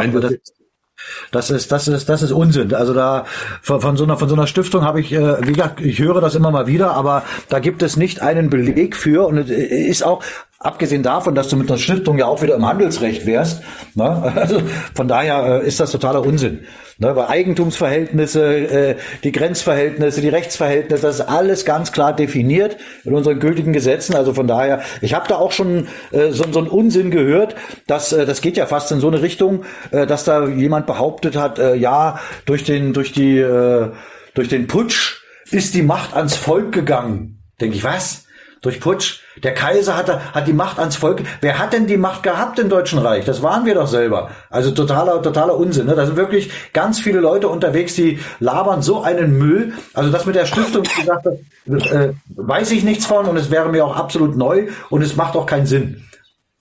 das 1.30 1.50
ist, 1.50 1.70
das 1.70 1.88
ist, 1.88 2.08
das 2.08 2.22
ist 2.22 2.32
Unsinn. 2.32 2.74
Also 2.74 2.94
da 2.94 3.24
von, 3.62 3.80
von 3.80 3.96
so 3.96 4.04
einer 4.04 4.16
von 4.16 4.28
so 4.28 4.34
einer 4.34 4.46
Stiftung 4.46 4.82
habe 4.82 5.00
ich, 5.00 5.12
äh, 5.12 5.46
wie 5.46 5.52
gesagt, 5.52 5.80
ich 5.80 5.98
höre 5.98 6.20
das 6.20 6.34
immer 6.34 6.50
mal 6.50 6.66
wieder, 6.66 6.92
aber 6.92 7.22
da 7.48 7.58
gibt 7.58 7.82
es 7.82 7.96
nicht 7.96 8.20
einen 8.22 8.50
Beleg 8.50 8.96
für 8.96 9.26
und 9.26 9.38
es 9.38 9.50
ist 9.50 10.02
auch 10.02 10.22
Abgesehen 10.60 11.04
davon, 11.04 11.36
dass 11.36 11.48
du 11.48 11.56
mit 11.56 11.70
einer 11.70 11.78
Stiftung 11.78 12.18
ja 12.18 12.26
auch 12.26 12.42
wieder 12.42 12.56
im 12.56 12.66
Handelsrecht 12.66 13.26
wärst. 13.26 13.62
Ne? 13.94 14.32
Also 14.34 14.60
von 14.94 15.06
daher 15.06 15.62
äh, 15.62 15.66
ist 15.66 15.78
das 15.78 15.92
totaler 15.92 16.26
Unsinn. 16.26 16.64
Ne? 16.98 17.14
Weil 17.14 17.28
Eigentumsverhältnisse, 17.28 18.42
äh, 18.42 18.96
die 19.22 19.30
Grenzverhältnisse, 19.30 20.20
die 20.20 20.28
Rechtsverhältnisse, 20.28 21.02
das 21.02 21.20
ist 21.20 21.28
alles 21.28 21.64
ganz 21.64 21.92
klar 21.92 22.12
definiert 22.12 22.76
in 23.04 23.14
unseren 23.14 23.38
gültigen 23.38 23.72
Gesetzen. 23.72 24.16
Also 24.16 24.34
von 24.34 24.48
daher, 24.48 24.82
ich 25.00 25.14
habe 25.14 25.28
da 25.28 25.36
auch 25.36 25.52
schon 25.52 25.86
äh, 26.10 26.32
so, 26.32 26.44
so 26.50 26.58
einen 26.58 26.68
Unsinn 26.68 27.12
gehört, 27.12 27.54
dass 27.86 28.12
äh, 28.12 28.26
das 28.26 28.40
geht 28.40 28.56
ja 28.56 28.66
fast 28.66 28.90
in 28.90 28.98
so 28.98 29.06
eine 29.06 29.22
Richtung, 29.22 29.64
äh, 29.92 30.08
dass 30.08 30.24
da 30.24 30.48
jemand 30.48 30.86
behauptet 30.86 31.36
hat, 31.36 31.60
äh, 31.60 31.76
ja, 31.76 32.18
durch 32.46 32.64
den, 32.64 32.92
durch 32.94 33.12
die, 33.12 33.38
äh, 33.38 33.90
durch 34.34 34.48
den 34.48 34.66
Putsch 34.66 35.22
ist 35.52 35.74
die 35.74 35.82
Macht 35.82 36.14
ans 36.14 36.34
Volk 36.34 36.72
gegangen. 36.72 37.44
Denke 37.60 37.76
ich, 37.76 37.84
was? 37.84 38.24
Durch 38.60 38.80
Putsch? 38.80 39.20
Der 39.42 39.54
Kaiser 39.54 39.96
hat, 39.96 40.08
hat 40.34 40.46
die 40.48 40.52
Macht 40.52 40.78
ans 40.78 40.96
Volk. 40.96 41.22
Wer 41.40 41.58
hat 41.58 41.72
denn 41.72 41.86
die 41.86 41.96
Macht 41.96 42.24
gehabt 42.24 42.58
im 42.58 42.68
Deutschen 42.68 42.98
Reich? 42.98 43.24
Das 43.24 43.42
waren 43.42 43.64
wir 43.66 43.74
doch 43.74 43.86
selber. 43.86 44.30
Also 44.50 44.72
totaler, 44.72 45.22
totaler 45.22 45.56
Unsinn. 45.56 45.86
Ne? 45.86 45.94
Da 45.94 46.06
sind 46.06 46.16
wirklich 46.16 46.50
ganz 46.72 46.98
viele 46.98 47.20
Leute 47.20 47.48
unterwegs, 47.48 47.94
die 47.94 48.18
labern 48.40 48.82
so 48.82 49.02
einen 49.02 49.38
Müll. 49.38 49.74
Also 49.94 50.10
das 50.10 50.26
mit 50.26 50.34
der 50.34 50.46
Stiftung, 50.46 50.82
gesagt, 50.82 51.28
das, 51.66 51.86
äh, 51.86 52.12
weiß 52.34 52.72
ich 52.72 52.82
nichts 52.82 53.06
von 53.06 53.26
und 53.26 53.36
es 53.36 53.50
wäre 53.50 53.68
mir 53.68 53.84
auch 53.84 53.96
absolut 53.96 54.36
neu 54.36 54.66
und 54.90 55.02
es 55.02 55.14
macht 55.14 55.36
auch 55.36 55.46
keinen 55.46 55.66
Sinn. 55.66 56.02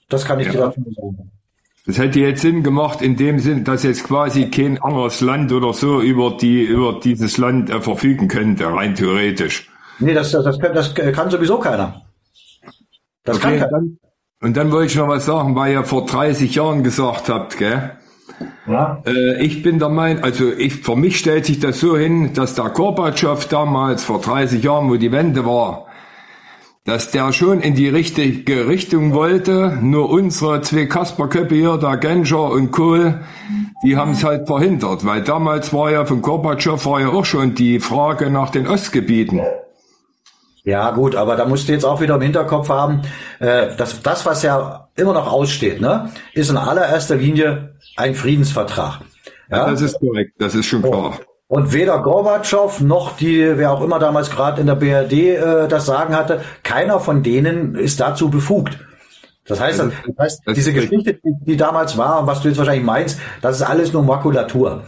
Das 0.09 0.23
kann 0.23 0.39
ich 0.39 0.47
ja. 0.47 0.53
dir 0.53 0.59
dazu 0.59 0.81
sagen. 0.95 1.31
Das 1.87 1.97
hätte 1.97 2.19
jetzt 2.19 2.41
Sinn 2.41 2.63
gemacht 2.63 3.01
in 3.01 3.15
dem 3.15 3.39
Sinn, 3.39 3.63
dass 3.63 3.83
jetzt 3.83 4.03
quasi 4.03 4.49
kein 4.49 4.77
anderes 4.81 5.21
Land 5.21 5.53
oder 5.53 5.71
so 5.73 6.01
über 6.01 6.35
die 6.35 6.63
über 6.63 6.99
dieses 7.01 7.37
Land 7.37 7.69
äh, 7.69 7.79
verfügen 7.79 8.27
könnte, 8.27 8.67
rein 8.67 8.93
theoretisch. 8.93 9.66
Nee, 9.99 10.13
das, 10.13 10.31
das, 10.31 10.43
das, 10.43 10.59
kann, 10.59 10.73
das 10.73 10.93
kann 10.93 11.29
sowieso 11.29 11.57
keiner. 11.59 12.01
Das 13.23 13.37
okay, 13.37 13.59
kann 13.59 13.69
dann, 13.69 13.97
und 14.41 14.55
dann 14.55 14.71
wollte 14.71 14.91
ich 14.91 14.95
noch 14.95 15.07
was 15.07 15.25
sagen, 15.25 15.55
weil 15.55 15.73
ihr 15.73 15.83
vor 15.83 16.05
30 16.05 16.53
Jahren 16.53 16.83
gesagt 16.83 17.29
habt, 17.29 17.57
gell? 17.57 17.91
Ja. 18.67 19.01
Äh, 19.05 19.43
ich 19.43 19.63
bin 19.63 19.79
der 19.79 19.89
Meinung, 19.89 20.23
also 20.23 20.51
ich, 20.51 20.75
für 20.75 20.95
mich 20.95 21.17
stellt 21.17 21.45
sich 21.45 21.59
das 21.59 21.79
so 21.79 21.97
hin, 21.97 22.33
dass 22.33 22.53
der 22.53 22.69
Gorbatschow 22.69 23.43
damals 23.47 24.03
vor 24.03 24.21
30 24.21 24.63
Jahren, 24.63 24.89
wo 24.89 24.95
die 24.95 25.11
Wende 25.11 25.45
war, 25.45 25.87
dass 26.85 27.09
der 27.11 27.33
schon 27.33 27.61
in 27.61 27.73
die 27.73 27.89
richtige 27.89 28.67
Richtung 28.67 29.13
wollte, 29.13 29.77
nur 29.81 30.09
unsere 30.09 30.61
zwei 30.61 30.85
Kasperköpfe 30.85 31.55
hier, 31.55 31.77
der 31.77 31.97
Genscher 31.97 32.51
und 32.51 32.71
Kohl, 32.71 33.21
die 33.83 33.97
haben 33.97 34.11
es 34.11 34.23
halt 34.23 34.47
verhindert, 34.47 35.05
weil 35.05 35.23
damals 35.23 35.73
war 35.73 35.91
ja 35.91 36.05
von 36.05 36.21
Gorbatschow 36.21 36.85
war 36.85 37.01
ja 37.01 37.09
auch 37.09 37.25
schon 37.25 37.55
die 37.55 37.79
Frage 37.79 38.29
nach 38.29 38.51
den 38.51 38.67
Ostgebieten. 38.67 39.39
Ja, 39.39 39.45
gut, 40.91 41.15
aber 41.15 41.37
da 41.37 41.45
musst 41.45 41.69
du 41.69 41.71
jetzt 41.71 41.85
auch 41.85 42.01
wieder 42.01 42.15
im 42.15 42.21
Hinterkopf 42.21 42.67
haben, 42.67 43.03
äh, 43.39 43.73
dass 43.77 44.01
das, 44.01 44.25
was 44.25 44.43
ja 44.43 44.89
immer 44.97 45.13
noch 45.13 45.31
aussteht, 45.31 45.79
ne, 45.79 46.11
ist 46.33 46.49
in 46.49 46.57
allererster 46.57 47.15
Linie 47.15 47.75
ein 47.95 48.15
Friedensvertrag. 48.15 48.99
Ja, 49.49 49.71
das 49.71 49.79
ist 49.79 49.97
korrekt, 49.97 50.33
das 50.39 50.55
ist 50.55 50.65
schon 50.65 50.81
klar. 50.81 51.19
Und 51.47 51.71
weder 51.71 52.01
Gorbatschow 52.01 52.81
noch 52.81 53.15
die, 53.15 53.57
wer 53.57 53.71
auch 53.71 53.81
immer 53.81 53.99
damals 53.99 54.29
gerade 54.29 54.59
in 54.59 54.67
der 54.67 54.75
BRD 54.75 55.13
äh, 55.13 55.67
das 55.69 55.85
Sagen 55.85 56.13
hatte, 56.13 56.41
keiner 56.63 56.99
von 56.99 57.23
denen 57.23 57.75
ist 57.75 58.01
dazu 58.01 58.29
befugt. 58.29 58.77
Das 59.45 59.61
heißt, 59.61 59.79
das 59.79 59.93
heißt 60.19 60.41
diese 60.53 60.73
Geschichte, 60.73 61.13
die, 61.13 61.33
die 61.45 61.55
damals 61.55 61.97
war 61.97 62.19
und 62.19 62.27
was 62.27 62.41
du 62.41 62.49
jetzt 62.49 62.57
wahrscheinlich 62.57 62.83
meinst, 62.83 63.21
das 63.41 63.55
ist 63.55 63.61
alles 63.61 63.93
nur 63.93 64.03
Makulatur. 64.03 64.83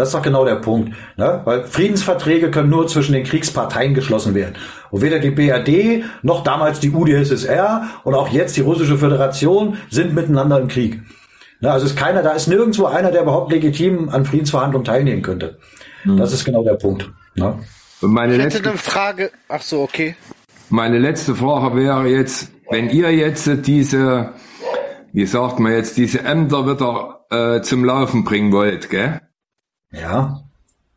Das 0.00 0.08
ist 0.08 0.14
doch 0.14 0.22
genau 0.22 0.46
der 0.46 0.54
Punkt. 0.54 0.96
Ne? 1.18 1.42
Weil 1.44 1.64
Friedensverträge 1.64 2.50
können 2.50 2.70
nur 2.70 2.86
zwischen 2.86 3.12
den 3.12 3.22
Kriegsparteien 3.22 3.92
geschlossen 3.92 4.34
werden. 4.34 4.54
Und 4.90 5.02
weder 5.02 5.18
die 5.18 5.30
BRD 5.30 6.04
noch 6.22 6.42
damals 6.42 6.80
die 6.80 6.90
UdSSR 6.90 7.86
und 8.04 8.14
auch 8.14 8.28
jetzt 8.28 8.56
die 8.56 8.62
Russische 8.62 8.96
Föderation 8.96 9.76
sind 9.90 10.14
miteinander 10.14 10.58
im 10.58 10.68
Krieg. 10.68 11.02
Ne? 11.60 11.70
Also 11.70 11.84
ist 11.84 11.98
keiner, 11.98 12.22
da 12.22 12.30
ist 12.30 12.48
nirgendwo 12.48 12.86
einer, 12.86 13.10
der 13.10 13.20
überhaupt 13.20 13.52
legitim 13.52 14.08
an 14.08 14.24
Friedensverhandlungen 14.24 14.86
teilnehmen 14.86 15.20
könnte. 15.20 15.58
Hm. 16.04 16.16
Das 16.16 16.32
ist 16.32 16.46
genau 16.46 16.64
der 16.64 16.76
Punkt. 16.76 17.10
Ne? 17.34 17.58
Und 18.00 18.12
meine 18.12 18.32
ich 18.32 18.38
letzte 18.42 18.70
eine 18.70 18.78
Frage. 18.78 19.30
Ach 19.50 19.60
so, 19.60 19.82
okay. 19.82 20.16
Meine 20.70 20.96
letzte 20.96 21.34
Frage 21.34 21.76
wäre 21.76 22.08
jetzt, 22.08 22.50
wenn 22.70 22.88
ihr 22.88 23.14
jetzt 23.14 23.50
diese, 23.66 24.30
wie 25.12 25.26
sagt 25.26 25.58
man 25.58 25.72
jetzt, 25.72 25.98
diese 25.98 26.24
Ämter 26.24 26.66
wieder 26.66 27.26
äh, 27.28 27.60
zum 27.60 27.84
Laufen 27.84 28.24
bringen 28.24 28.50
wollt, 28.50 28.88
gell? 28.88 29.20
Ja. 29.92 30.40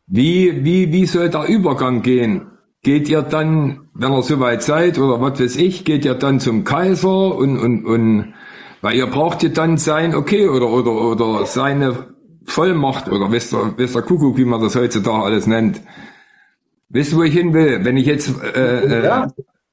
Wie, 0.06 0.64
wie, 0.64 0.92
wie 0.92 1.06
soll 1.06 1.30
der 1.30 1.48
Übergang 1.48 2.02
gehen? 2.02 2.46
Geht 2.82 3.08
ihr 3.08 3.22
dann, 3.22 3.88
wenn 3.94 4.12
ihr 4.12 4.22
soweit 4.22 4.62
seid 4.62 4.98
oder 4.98 5.20
was 5.20 5.40
weiß 5.40 5.56
ich, 5.56 5.84
geht 5.84 6.04
ihr 6.04 6.14
dann 6.14 6.40
zum 6.40 6.64
Kaiser 6.64 7.34
und, 7.34 7.58
und, 7.58 7.86
und, 7.86 8.34
weil 8.82 8.96
ihr 8.96 9.06
braucht 9.06 9.42
ja 9.42 9.48
dann 9.48 9.78
sein 9.78 10.14
Okay 10.14 10.46
oder, 10.48 10.68
oder, 10.68 10.92
oder 10.92 11.46
seine 11.46 12.14
Vollmacht 12.44 13.08
oder 13.08 13.32
wisst 13.32 13.54
ihr, 13.54 13.72
wisst 13.76 13.96
ihr 13.96 14.02
Kuckuck, 14.02 14.36
wie 14.36 14.44
man 14.44 14.60
das 14.60 14.76
heutzutage 14.76 15.24
alles 15.24 15.46
nennt. 15.46 15.80
Wisst 16.90 17.12
ihr, 17.12 17.18
wo 17.18 17.22
ich 17.22 17.32
hin 17.32 17.54
will? 17.54 17.84
Wenn 17.84 17.96
ich 17.96 18.06
jetzt, 18.06 18.30
äh, 18.42 18.80
äh 18.80 19.04
ja, 19.04 19.28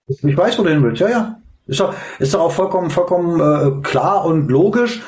ich 0.07 0.37
weiß, 0.37 0.57
wo 0.57 0.63
du 0.63 0.69
hin 0.69 0.81
willst, 0.81 1.01
ja, 1.01 1.09
ja. 1.09 1.37
Ist 1.67 1.79
doch, 1.79 1.93
ist 2.19 2.33
doch 2.33 2.39
auch 2.39 2.51
vollkommen, 2.51 2.89
vollkommen 2.89 3.39
äh, 3.39 3.81
klar 3.81 4.25
und 4.25 4.49
logisch, 4.49 5.01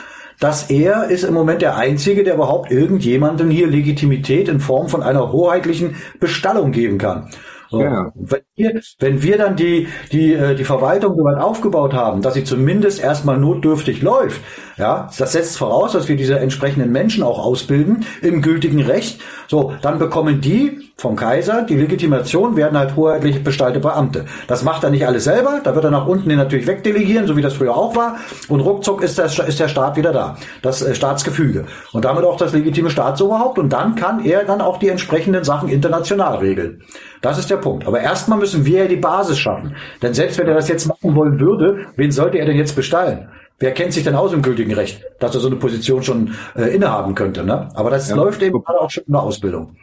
dass 0.44 0.70
er 0.70 1.06
ist 1.10 1.24
im 1.24 1.34
Moment 1.34 1.62
der 1.62 1.78
Einzige, 1.78 2.26
der 2.26 2.34
überhaupt 2.34 2.70
irgendjemandem 2.70 3.50
hier 3.50 3.66
Legitimität 3.66 4.50
in 4.50 4.60
Form 4.60 4.90
von 4.90 5.02
einer 5.02 5.32
hoheitlichen 5.32 5.96
Bestallung 6.20 6.74
geben 6.74 6.98
kann. 6.98 7.30
So. 7.70 7.82
Ja. 7.82 8.12
Wenn, 8.14 8.42
wir, 8.56 8.82
wenn 9.00 9.24
wir 9.24 9.38
dann 9.38 9.56
die, 9.56 9.88
die, 10.12 10.34
äh, 10.34 10.54
die 10.54 10.66
Verwaltung 10.66 11.16
soweit 11.16 11.38
aufgebaut 11.38 11.94
haben, 11.94 12.22
dass 12.22 12.34
sie 12.34 12.44
zumindest 12.44 13.02
erstmal 13.02 13.38
notdürftig 13.38 14.02
läuft, 14.02 14.42
ja, 14.78 15.10
das 15.18 15.32
setzt 15.32 15.58
voraus, 15.58 15.94
dass 15.94 16.10
wir 16.10 16.18
diese 16.18 16.38
entsprechenden 16.38 16.92
Menschen 16.92 17.24
auch 17.24 17.40
ausbilden 17.40 18.06
im 18.22 18.42
gültigen 18.42 18.82
Recht. 18.82 19.22
So, 19.48 19.74
dann 19.82 19.98
bekommen 19.98 20.42
die 20.42 20.92
vom 20.96 21.16
Kaiser 21.16 21.64
die 21.64 21.76
Legitimation, 21.76 22.56
werden 22.56 22.78
halt 22.78 22.96
hoheitlich 22.96 23.44
bestallte 23.44 23.80
Beamte. 23.80 24.26
Das 24.48 24.64
macht 24.64 24.84
er 24.84 24.90
nicht 24.90 25.06
alles 25.06 25.24
selber, 25.24 25.60
da 25.64 25.76
wird 25.76 25.86
er 25.86 25.92
nach 25.92 26.08
unten 26.08 26.30
hin 26.30 26.38
natürlich 26.38 26.68
wegdelegieren, 26.68 27.28
so 27.28 27.36
wie 27.36 27.42
das 27.42 27.56
früher 27.56 27.76
auch 27.76 27.96
war. 27.96 28.18
Und 28.48 28.62
ruckzuck 28.62 29.02
ist 29.02 29.18
der, 29.18 29.26
ist 29.26 29.60
der 29.60 29.68
Staat 29.68 29.98
wieder 29.98 30.14
da, 30.14 30.38
das 30.62 30.82
äh, 30.82 30.96
Staatsgefüge. 30.96 31.66
Und 31.92 32.06
damit 32.06 32.24
auch 32.24 32.38
das 32.38 32.54
legitime 32.54 32.90
Staatsoberhaupt. 32.90 33.60
Und 33.60 33.74
dann 33.74 33.96
kann 33.96 34.24
er 34.24 34.46
dann 34.46 34.62
auch 34.62 34.78
die 34.78 34.90
entsprechenden 34.90 35.44
Sachen 35.44 35.68
international 35.68 36.38
regeln. 36.38 36.84
Das 37.22 37.38
ist 37.38 37.50
der 37.50 37.58
Punkt. 37.58 37.88
Aber 37.88 38.00
erstmal 38.00 38.38
müssen 38.38 38.66
wir 38.66 38.84
ja 38.84 38.88
die 38.88 38.96
Basis 38.96 39.40
schaffen. 39.40 39.76
Denn 40.02 40.14
selbst 40.14 40.38
wenn 40.38 40.48
er 40.48 40.56
das 40.56 40.68
jetzt 40.68 40.88
machen 40.88 41.16
wollen 41.16 41.40
würde, 41.40 41.88
wen 41.96 42.12
sollte 42.12 42.38
er 42.38 42.46
denn 42.46 42.58
jetzt 42.58 42.76
bestallen? 42.76 43.30
Wer 43.60 43.72
kennt 43.72 43.94
sich 43.94 44.04
denn 44.04 44.16
aus 44.16 44.34
im 44.34 44.42
gültigen 44.42 44.74
Recht, 44.74 45.04
dass 45.20 45.36
er 45.36 45.42
so 45.42 45.48
eine 45.48 45.56
Position 45.56 46.04
schon 46.04 46.36
äh, 46.56 46.76
innehaben 46.76 47.16
könnte? 47.16 47.44
Ne? 47.44 47.70
Aber 47.76 47.90
das 47.90 48.10
ja. 48.10 48.16
läuft 48.16 48.42
eben 48.42 48.62
gerade 48.64 48.80
auch 48.80 48.90
schon 48.90 49.04
in 49.06 49.14
der 49.14 49.22
Ausbildung. 49.22 49.76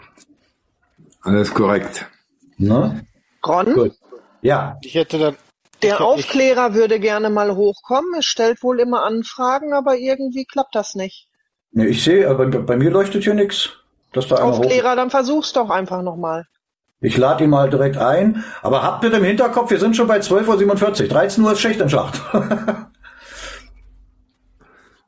Alles 1.23 1.53
korrekt. 1.53 2.07
Ne? 2.57 3.07
Ron? 3.47 3.75
Gut. 3.75 3.93
Ja. 4.43 4.77
Ich 4.83 4.95
hätte 4.95 5.19
dann. 5.19 5.37
Der 5.83 6.03
Aufklärer 6.03 6.75
würde 6.75 7.01
gerne 7.01 7.31
mal 7.31 7.57
hochkommen. 7.57 8.13
Es 8.19 8.27
stellt 8.27 8.63
wohl 8.63 8.81
immer 8.81 9.03
Anfragen, 9.05 9.73
aber 9.73 9.97
irgendwie 9.97 10.45
klappt 10.45 10.75
das 10.75 10.95
nicht. 10.95 11.29
Ne, 11.73 11.87
ich 11.87 12.05
sehe, 12.05 12.29
aber 12.29 12.47
bei 12.47 12.77
mir 12.77 12.91
leuchtet 12.91 13.25
hier 13.25 13.35
nichts. 13.35 13.71
Dass 14.13 14.29
da 14.29 14.37
Aufklärer, 14.37 14.97
dann 14.97 15.09
versuch's 15.09 15.53
doch 15.53 15.71
einfach 15.71 16.03
nochmal. 16.03 16.45
Ich 17.01 17.17
lade 17.17 17.45
ihn 17.45 17.51
mal 17.51 17.71
direkt 17.71 17.97
ein. 17.97 18.45
Aber 18.61 18.83
habt 18.83 19.01
bitte 19.01 19.17
im 19.17 19.25
Hinterkopf, 19.25 19.71
wir 19.71 19.79
sind 19.79 19.97
schon 19.97 20.07
bei 20.09 20.19
12.47 20.19 21.03
Uhr. 21.03 21.09
13 21.09 21.45
Uhr 21.45 21.53
ist 21.53 21.61
Schicht 21.61 21.81
im 21.81 21.89
Schacht. 21.89 22.21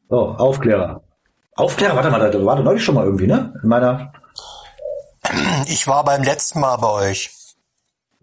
so, 0.09 0.17
Aufklärer. 0.17 1.03
Aufklärer, 1.55 1.97
warte 1.97 2.11
mal, 2.11 2.31
da 2.31 2.45
war 2.47 2.57
da 2.57 2.63
neulich 2.63 2.83
schon 2.83 2.95
mal 2.95 3.05
irgendwie, 3.05 3.27
ne? 3.27 3.53
In 3.63 3.69
meiner. 3.69 4.13
Ich 5.67 5.87
war 5.87 6.05
beim 6.05 6.23
letzten 6.23 6.61
Mal 6.61 6.77
bei 6.77 6.89
euch. 6.89 7.31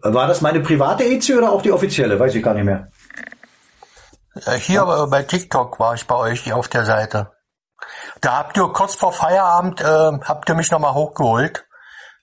War 0.02 0.26
das 0.26 0.40
meine 0.40 0.60
private 0.60 1.04
EZ 1.04 1.30
oder 1.30 1.52
auch 1.52 1.62
die 1.62 1.72
offizielle? 1.72 2.18
Weiß 2.18 2.34
ich 2.34 2.42
gar 2.42 2.54
nicht 2.54 2.64
mehr. 2.64 2.88
Hier 4.58 4.86
ja. 4.86 5.06
bei 5.06 5.22
TikTok 5.22 5.78
war 5.78 5.94
ich 5.94 6.06
bei 6.06 6.14
euch 6.14 6.52
auf 6.52 6.68
der 6.68 6.84
Seite. 6.84 7.32
Da 8.20 8.38
habt 8.38 8.56
ihr 8.56 8.68
kurz 8.68 8.94
vor 8.94 9.12
Feierabend, 9.12 9.80
äh, 9.80 9.84
habt 9.84 10.48
ihr 10.48 10.54
mich 10.54 10.70
nochmal 10.70 10.94
hochgeholt. 10.94 11.64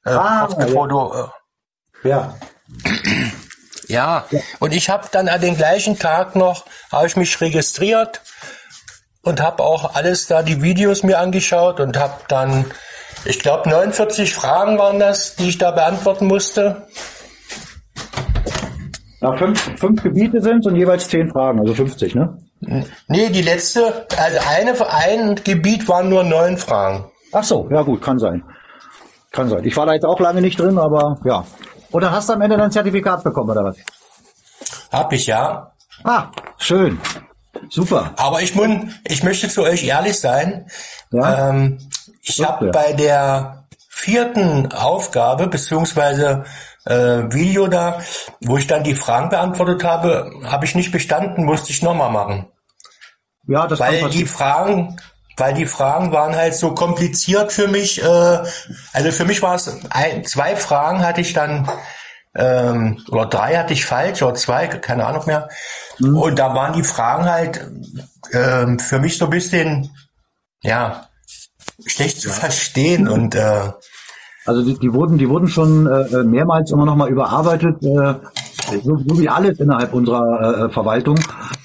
Äh, 0.05 0.11
ah, 0.11 0.45
kurz 0.45 0.57
bevor 0.57 0.87
ja. 0.87 0.89
du. 0.89 1.13
Äh, 1.13 2.09
ja. 2.09 2.35
ja. 2.83 3.31
Ja, 3.89 4.25
und 4.59 4.73
ich 4.73 4.89
habe 4.89 5.07
dann 5.11 5.29
an 5.29 5.39
den 5.39 5.55
gleichen 5.55 5.97
Tag 5.97 6.35
noch, 6.35 6.65
habe 6.91 7.07
ich 7.07 7.15
mich 7.15 7.39
registriert 7.39 8.21
und 9.21 9.39
habe 9.39 9.63
auch 9.63 9.95
alles 9.95 10.27
da 10.27 10.43
die 10.43 10.61
Videos 10.61 11.03
mir 11.03 11.19
angeschaut 11.19 11.79
und 11.79 11.97
habe 11.97 12.15
dann 12.27 12.65
ich 13.25 13.39
glaube 13.39 13.69
49 13.69 14.33
Fragen 14.33 14.77
waren 14.77 14.99
das, 14.99 15.35
die 15.35 15.49
ich 15.49 15.57
da 15.57 15.71
beantworten 15.71 16.27
musste. 16.27 16.87
Ja, 19.21 19.35
fünf, 19.35 19.79
fünf 19.79 20.03
Gebiete 20.03 20.41
sind 20.41 20.65
und 20.67 20.75
jeweils 20.75 21.09
zehn 21.09 21.29
Fragen, 21.29 21.59
also 21.59 21.73
50, 21.73 22.15
ne? 22.15 22.37
Nee, 23.07 23.29
die 23.29 23.41
letzte, 23.41 24.05
also 24.17 24.39
eine, 24.47 24.91
ein 24.91 25.35
Gebiet 25.43 25.87
waren 25.87 26.09
nur 26.09 26.23
neun 26.23 26.57
Fragen. 26.57 27.05
Ach 27.31 27.43
so, 27.43 27.67
ja 27.71 27.81
gut, 27.81 28.01
kann 28.01 28.19
sein. 28.19 28.43
Kann 29.31 29.49
sein. 29.49 29.63
Ich 29.65 29.75
war 29.75 29.85
da 29.85 29.93
jetzt 29.93 30.05
auch 30.05 30.19
lange 30.19 30.41
nicht 30.41 30.59
drin, 30.59 30.77
aber 30.77 31.17
ja. 31.25 31.45
Und 31.91 32.01
dann 32.03 32.11
hast 32.11 32.29
du 32.29 32.33
am 32.33 32.41
Ende 32.41 32.57
dein 32.57 32.71
Zertifikat 32.71 33.23
bekommen, 33.23 33.49
oder 33.49 33.63
was? 33.63 33.77
Hab 34.91 35.11
ich, 35.13 35.27
ja. 35.27 35.71
Ah, 36.03 36.27
schön. 36.57 36.99
Super. 37.69 38.13
Aber 38.17 38.41
ich, 38.41 38.55
mun, 38.55 38.93
ich 39.03 39.23
möchte 39.23 39.49
zu 39.49 39.63
euch 39.63 39.83
ehrlich 39.83 40.19
sein. 40.19 40.67
Ja? 41.11 41.49
Ähm, 41.49 41.79
ich 42.27 42.43
habe 42.43 42.71
bei 42.71 42.93
der 42.93 43.67
vierten 43.89 44.71
Aufgabe, 44.71 45.47
beziehungsweise 45.47 46.45
äh, 46.85 47.23
Video 47.31 47.67
da, 47.67 48.01
wo 48.41 48.57
ich 48.57 48.67
dann 48.67 48.83
die 48.83 48.95
Fragen 48.95 49.29
beantwortet 49.29 49.83
habe, 49.83 50.31
habe 50.43 50.65
ich 50.65 50.75
nicht 50.75 50.91
bestanden, 50.91 51.45
musste 51.45 51.71
ich 51.71 51.81
nochmal 51.81 52.11
machen. 52.11 52.47
Ja, 53.47 53.65
das 53.65 53.79
Weil 53.79 54.09
die 54.09 54.25
Fragen, 54.25 54.97
weil 55.37 55.53
die 55.53 55.65
Fragen 55.65 56.11
waren 56.11 56.35
halt 56.35 56.55
so 56.55 56.73
kompliziert 56.73 57.51
für 57.51 57.67
mich. 57.67 58.03
Äh, 58.03 58.39
also 58.93 59.11
für 59.11 59.25
mich 59.25 59.41
war 59.41 59.55
es 59.55 59.79
ein, 59.89 60.25
zwei 60.25 60.55
Fragen 60.55 61.05
hatte 61.05 61.21
ich 61.21 61.33
dann 61.33 61.67
ähm, 62.35 63.03
oder 63.09 63.25
drei 63.25 63.57
hatte 63.57 63.73
ich 63.73 63.85
falsch 63.85 64.21
oder 64.21 64.35
zwei, 64.35 64.67
keine 64.67 65.05
Ahnung 65.05 65.25
mehr. 65.25 65.49
Mhm. 65.99 66.17
Und 66.17 66.39
da 66.39 66.53
waren 66.53 66.73
die 66.73 66.83
Fragen 66.83 67.25
halt 67.25 67.65
ähm, 68.33 68.79
für 68.79 68.99
mich 68.99 69.17
so 69.17 69.25
ein 69.25 69.31
bisschen 69.31 69.91
ja 70.61 71.06
schlecht 71.85 72.21
zu 72.21 72.29
verstehen 72.29 73.07
und 73.07 73.35
äh, 73.35 73.71
also 74.45 74.63
die, 74.63 74.79
die 74.79 74.93
wurden, 74.93 75.17
die 75.17 75.29
wurden 75.29 75.49
schon 75.49 75.87
äh, 75.87 76.23
mehrmals 76.23 76.71
immer 76.71 76.85
noch 76.85 76.95
mal 76.95 77.09
überarbeitet. 77.09 77.83
Äh, 77.83 78.13
so, 78.81 78.97
so 78.97 79.19
wie 79.19 79.29
alles 79.29 79.59
innerhalb 79.59 79.93
unserer 79.93 80.65
äh, 80.65 80.69
Verwaltung 80.69 81.19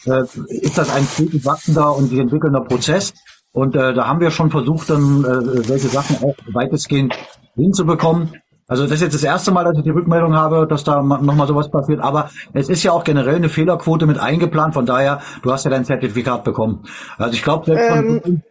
äh, 0.06 0.22
ist 0.48 0.78
das 0.78 0.90
ein 0.90 1.04
stetig 1.04 1.44
wachsender 1.44 1.96
und 1.96 2.08
sich 2.08 2.18
entwickelnder 2.18 2.60
Prozess. 2.60 3.14
Und 3.52 3.76
äh, 3.76 3.94
da 3.94 4.08
haben 4.08 4.20
wir 4.20 4.30
schon 4.30 4.50
versucht, 4.50 4.90
dann 4.90 5.24
äh, 5.24 5.62
solche 5.62 5.88
Sachen 5.88 6.16
auch 6.24 6.34
weitestgehend 6.52 7.14
hinzubekommen. 7.54 8.34
Also 8.66 8.84
das 8.84 8.94
ist 8.94 9.02
jetzt 9.02 9.14
das 9.14 9.24
erste 9.24 9.50
Mal, 9.50 9.64
dass 9.64 9.76
ich 9.76 9.84
die 9.84 9.90
Rückmeldung 9.90 10.34
habe, 10.34 10.66
dass 10.66 10.82
da 10.82 11.02
nochmal 11.02 11.46
sowas 11.46 11.70
passiert. 11.70 12.00
Aber 12.00 12.30
es 12.54 12.68
ist 12.68 12.82
ja 12.82 12.92
auch 12.92 13.04
generell 13.04 13.36
eine 13.36 13.48
Fehlerquote 13.48 14.06
mit 14.06 14.18
eingeplant. 14.18 14.74
Von 14.74 14.86
daher, 14.86 15.20
du 15.42 15.52
hast 15.52 15.64
ja 15.64 15.70
dein 15.70 15.84
Zertifikat 15.84 16.42
bekommen. 16.42 16.84
Also 17.18 17.34
ich 17.34 17.42
glaube, 17.42 17.72
ähm, 17.72 18.42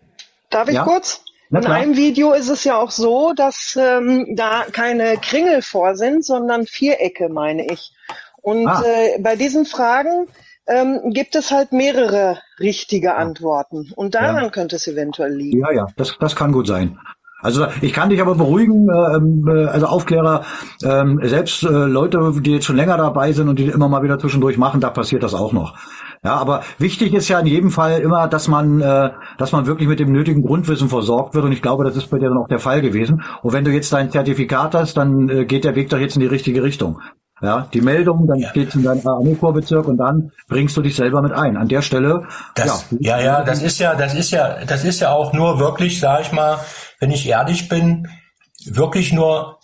darf 0.49 0.69
ich 0.69 0.75
ja? 0.75 0.83
kurz? 0.83 1.23
In 1.51 1.67
einem 1.67 1.97
Video 1.97 2.31
ist 2.31 2.49
es 2.49 2.63
ja 2.63 2.77
auch 2.77 2.91
so, 2.91 3.33
dass 3.35 3.77
ähm, 3.79 4.35
da 4.35 4.63
keine 4.71 5.17
Kringel 5.17 5.61
vor 5.61 5.95
sind, 5.95 6.23
sondern 6.23 6.65
Vierecke, 6.65 7.27
meine 7.27 7.65
ich. 7.71 7.93
Und 8.41 8.67
ah. 8.67 8.81
äh, 8.85 9.19
bei 9.19 9.35
diesen 9.35 9.65
Fragen 9.65 10.27
ähm, 10.65 11.11
gibt 11.11 11.35
es 11.35 11.51
halt 11.51 11.73
mehrere 11.73 12.39
richtige 12.59 13.15
Antworten. 13.15 13.91
Und 13.95 14.15
daran 14.15 14.45
ja. 14.45 14.49
könnte 14.49 14.77
es 14.77 14.87
eventuell 14.87 15.33
liegen. 15.33 15.59
Ja, 15.59 15.71
ja, 15.71 15.87
das, 15.97 16.17
das 16.19 16.35
kann 16.35 16.53
gut 16.53 16.67
sein. 16.67 16.97
Also 17.41 17.65
ich 17.81 17.91
kann 17.91 18.09
dich 18.09 18.21
aber 18.21 18.35
beruhigen, 18.35 18.87
ähm, 18.89 19.47
äh, 19.47 19.65
also 19.65 19.87
Aufklärer, 19.87 20.45
ähm, 20.83 21.19
selbst 21.23 21.63
äh, 21.63 21.67
Leute, 21.67 22.33
die 22.39 22.53
jetzt 22.53 22.65
schon 22.65 22.75
länger 22.75 22.97
dabei 22.97 23.33
sind 23.33 23.49
und 23.49 23.57
die 23.57 23.65
immer 23.65 23.89
mal 23.89 24.03
wieder 24.03 24.19
zwischendurch 24.19 24.57
machen, 24.57 24.79
da 24.79 24.89
passiert 24.89 25.23
das 25.23 25.33
auch 25.33 25.51
noch. 25.51 25.75
Ja, 26.23 26.35
aber 26.35 26.61
wichtig 26.77 27.15
ist 27.15 27.29
ja 27.29 27.39
in 27.39 27.47
jedem 27.47 27.71
Fall 27.71 27.99
immer, 27.99 28.27
dass 28.27 28.47
man, 28.47 28.79
äh, 28.79 29.09
dass 29.39 29.51
man 29.51 29.65
wirklich 29.65 29.87
mit 29.87 29.99
dem 29.99 30.11
nötigen 30.11 30.43
Grundwissen 30.43 30.87
versorgt 30.87 31.33
wird. 31.33 31.45
Und 31.45 31.51
ich 31.51 31.63
glaube, 31.63 31.83
das 31.83 31.95
ist 31.95 32.11
bei 32.11 32.19
dir 32.19 32.29
dann 32.29 32.37
auch 32.37 32.47
der 32.47 32.59
Fall 32.59 32.81
gewesen. 32.81 33.23
Und 33.41 33.53
wenn 33.53 33.63
du 33.63 33.71
jetzt 33.71 33.91
dein 33.91 34.11
Zertifikat 34.11 34.75
hast, 34.75 34.97
dann 34.97 35.29
äh, 35.29 35.45
geht 35.45 35.63
der 35.63 35.75
Weg 35.75 35.89
doch 35.89 35.97
jetzt 35.97 36.15
in 36.15 36.21
die 36.21 36.27
richtige 36.27 36.61
Richtung. 36.61 36.99
Ja, 37.41 37.67
die 37.73 37.81
Meldung, 37.81 38.27
dann 38.27 38.37
ja. 38.37 38.51
geht's 38.51 38.75
in 38.75 38.83
deinen 38.83 39.05
Armeekorpsbezirk 39.05 39.87
und 39.87 39.97
dann 39.97 40.31
bringst 40.47 40.77
du 40.77 40.83
dich 40.83 40.95
selber 40.95 41.23
mit 41.23 41.31
ein. 41.31 41.57
An 41.57 41.67
der 41.67 41.81
Stelle, 41.81 42.27
das, 42.53 42.85
ja. 42.99 43.17
Ja, 43.17 43.23
ja, 43.23 43.43
das 43.43 43.63
ist 43.63 43.79
ja, 43.79 43.95
das 43.95 44.13
ist 44.13 44.29
ja, 44.29 44.63
das 44.63 44.85
ist 44.85 44.99
ja 44.99 45.11
auch 45.11 45.33
nur 45.33 45.57
wirklich, 45.57 45.99
sag 45.99 46.21
ich 46.21 46.31
mal, 46.31 46.59
wenn 46.99 47.09
ich 47.09 47.27
ehrlich 47.27 47.67
bin, 47.67 48.07
wirklich 48.65 49.11
nur 49.11 49.57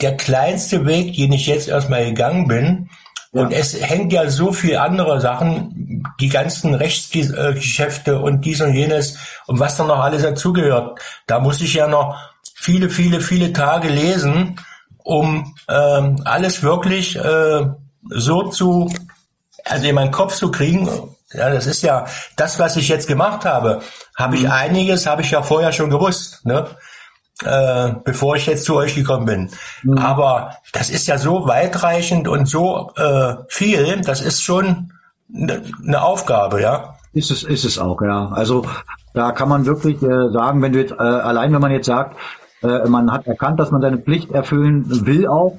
der 0.00 0.16
kleinste 0.16 0.84
Weg, 0.84 1.14
den 1.14 1.30
ich 1.32 1.46
jetzt 1.46 1.68
erstmal 1.68 2.06
gegangen 2.06 2.48
bin, 2.48 2.88
und 3.32 3.50
es 3.50 3.80
hängt 3.80 4.12
ja 4.12 4.28
so 4.28 4.52
viel 4.52 4.76
andere 4.76 5.18
Sachen, 5.18 6.04
die 6.20 6.28
ganzen 6.28 6.74
Rechtsgeschäfte 6.74 8.18
und 8.18 8.44
dies 8.44 8.60
und 8.60 8.74
jenes 8.74 9.16
und 9.46 9.58
was 9.58 9.78
dann 9.78 9.86
noch 9.86 10.00
alles 10.00 10.22
dazugehört. 10.22 11.00
Da 11.26 11.40
muss 11.40 11.62
ich 11.62 11.72
ja 11.72 11.86
noch 11.86 12.18
viele, 12.54 12.90
viele, 12.90 13.20
viele 13.22 13.54
Tage 13.54 13.88
lesen, 13.88 14.60
um 14.98 15.54
ähm, 15.66 16.20
alles 16.26 16.62
wirklich 16.62 17.16
äh, 17.16 17.66
so 18.10 18.50
zu, 18.50 18.92
also 19.64 19.88
in 19.88 19.94
meinen 19.94 20.12
Kopf 20.12 20.34
zu 20.34 20.50
kriegen. 20.50 20.86
Ja, 21.32 21.48
das 21.48 21.66
ist 21.66 21.82
ja 21.82 22.04
das, 22.36 22.58
was 22.58 22.76
ich 22.76 22.88
jetzt 22.88 23.08
gemacht 23.08 23.46
habe. 23.46 23.80
Habe 24.14 24.36
ich 24.36 24.42
mhm. 24.42 24.50
einiges, 24.50 25.06
habe 25.06 25.22
ich 25.22 25.30
ja 25.30 25.42
vorher 25.42 25.72
schon 25.72 25.88
gewusst. 25.88 26.44
Ne? 26.44 26.66
Äh, 27.44 27.94
bevor 28.04 28.36
ich 28.36 28.46
jetzt 28.46 28.64
zu 28.64 28.76
euch 28.76 28.94
gekommen 28.94 29.26
bin. 29.26 29.50
Mhm. 29.82 29.98
Aber 29.98 30.56
das 30.72 30.90
ist 30.90 31.06
ja 31.06 31.18
so 31.18 31.46
weitreichend 31.46 32.28
und 32.28 32.46
so 32.46 32.92
äh, 32.96 33.34
viel, 33.48 34.00
das 34.02 34.20
ist 34.20 34.42
schon 34.42 34.92
eine 35.34 35.62
ne 35.80 36.02
Aufgabe, 36.02 36.60
ja. 36.60 36.96
Ist 37.12 37.30
es, 37.30 37.42
ist 37.42 37.64
es 37.64 37.78
auch, 37.78 38.00
ja. 38.00 38.28
Also 38.32 38.64
da 39.14 39.32
kann 39.32 39.48
man 39.48 39.66
wirklich 39.66 40.02
äh, 40.02 40.30
sagen, 40.32 40.62
wenn 40.62 40.72
du 40.72 40.80
jetzt, 40.80 40.92
äh, 40.92 41.02
allein 41.02 41.52
wenn 41.52 41.60
man 41.60 41.72
jetzt 41.72 41.86
sagt, 41.86 42.16
äh, 42.62 42.88
man 42.88 43.12
hat 43.12 43.26
erkannt, 43.26 43.60
dass 43.60 43.70
man 43.70 43.82
seine 43.82 43.98
Pflicht 43.98 44.30
erfüllen 44.30 45.06
will 45.06 45.26
auch, 45.26 45.58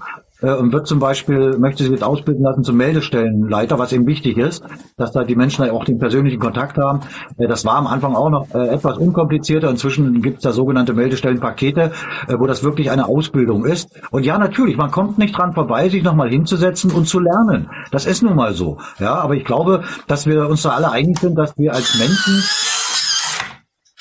und 0.52 0.74
wird 0.74 0.88
zum 0.88 1.00
Beispiel, 1.00 1.58
möchte 1.58 1.84
sich 1.84 1.92
jetzt 1.92 2.04
ausbilden 2.04 2.44
lassen 2.44 2.64
zum 2.64 2.78
Meldestellenleiter, 2.78 3.80
was 3.80 3.94
eben 3.94 4.06
wichtig 4.06 4.38
ist, 4.38 4.64
dass 4.98 5.12
da 5.12 5.24
die 5.24 5.36
Menschen 5.36 5.70
auch 5.70 5.86
den 5.86 6.00
persönlichen 6.00 6.40
Kontakt 6.40 6.78
haben. 6.78 7.02
Äh, 7.38 7.48
das 7.48 7.66
war 7.66 7.76
am 7.76 7.88
Anfang 7.88 8.16
auch 8.16 8.30
noch 8.30 8.54
äh, 8.54 8.68
etwas 8.68 8.98
unkomplizierter. 8.98 9.70
Inzwischen 9.70 10.22
gibt 10.22 10.38
es 10.38 10.44
da 10.44 10.52
sogenannte 10.52 10.94
Meldestellenpakete, 10.94 11.92
wo 12.38 12.48
das 12.48 12.64
wirklich 12.64 12.92
eine 12.92 13.08
Ausbildung 13.08 13.66
ist. 13.66 13.90
Und 14.12 14.26
ja, 14.26 14.38
natürlich, 14.38 14.78
man 14.78 14.92
kommt 14.92 15.18
nicht 15.18 15.38
dran 15.38 15.54
vorbei, 15.54 15.90
sich 15.90 16.04
nochmal 16.04 16.30
hinzusetzen 16.30 16.92
und 16.92 17.08
zu 17.08 17.20
lernen. 17.20 17.70
Das 17.92 18.06
ist 18.06 18.24
nun 18.24 18.36
mal 18.36 18.54
so. 18.54 18.78
Ja, 19.00 19.16
aber 19.16 19.36
ich 19.36 19.46
glaube, 19.46 19.84
dass 20.08 20.26
wir 20.26 20.48
uns 20.48 20.64
da 20.64 20.72
alle 20.72 20.92
einig 20.92 21.20
sind, 21.20 21.36
dass 21.38 21.58
wir 21.58 21.74
als 21.74 21.98
Menschen 21.98 22.44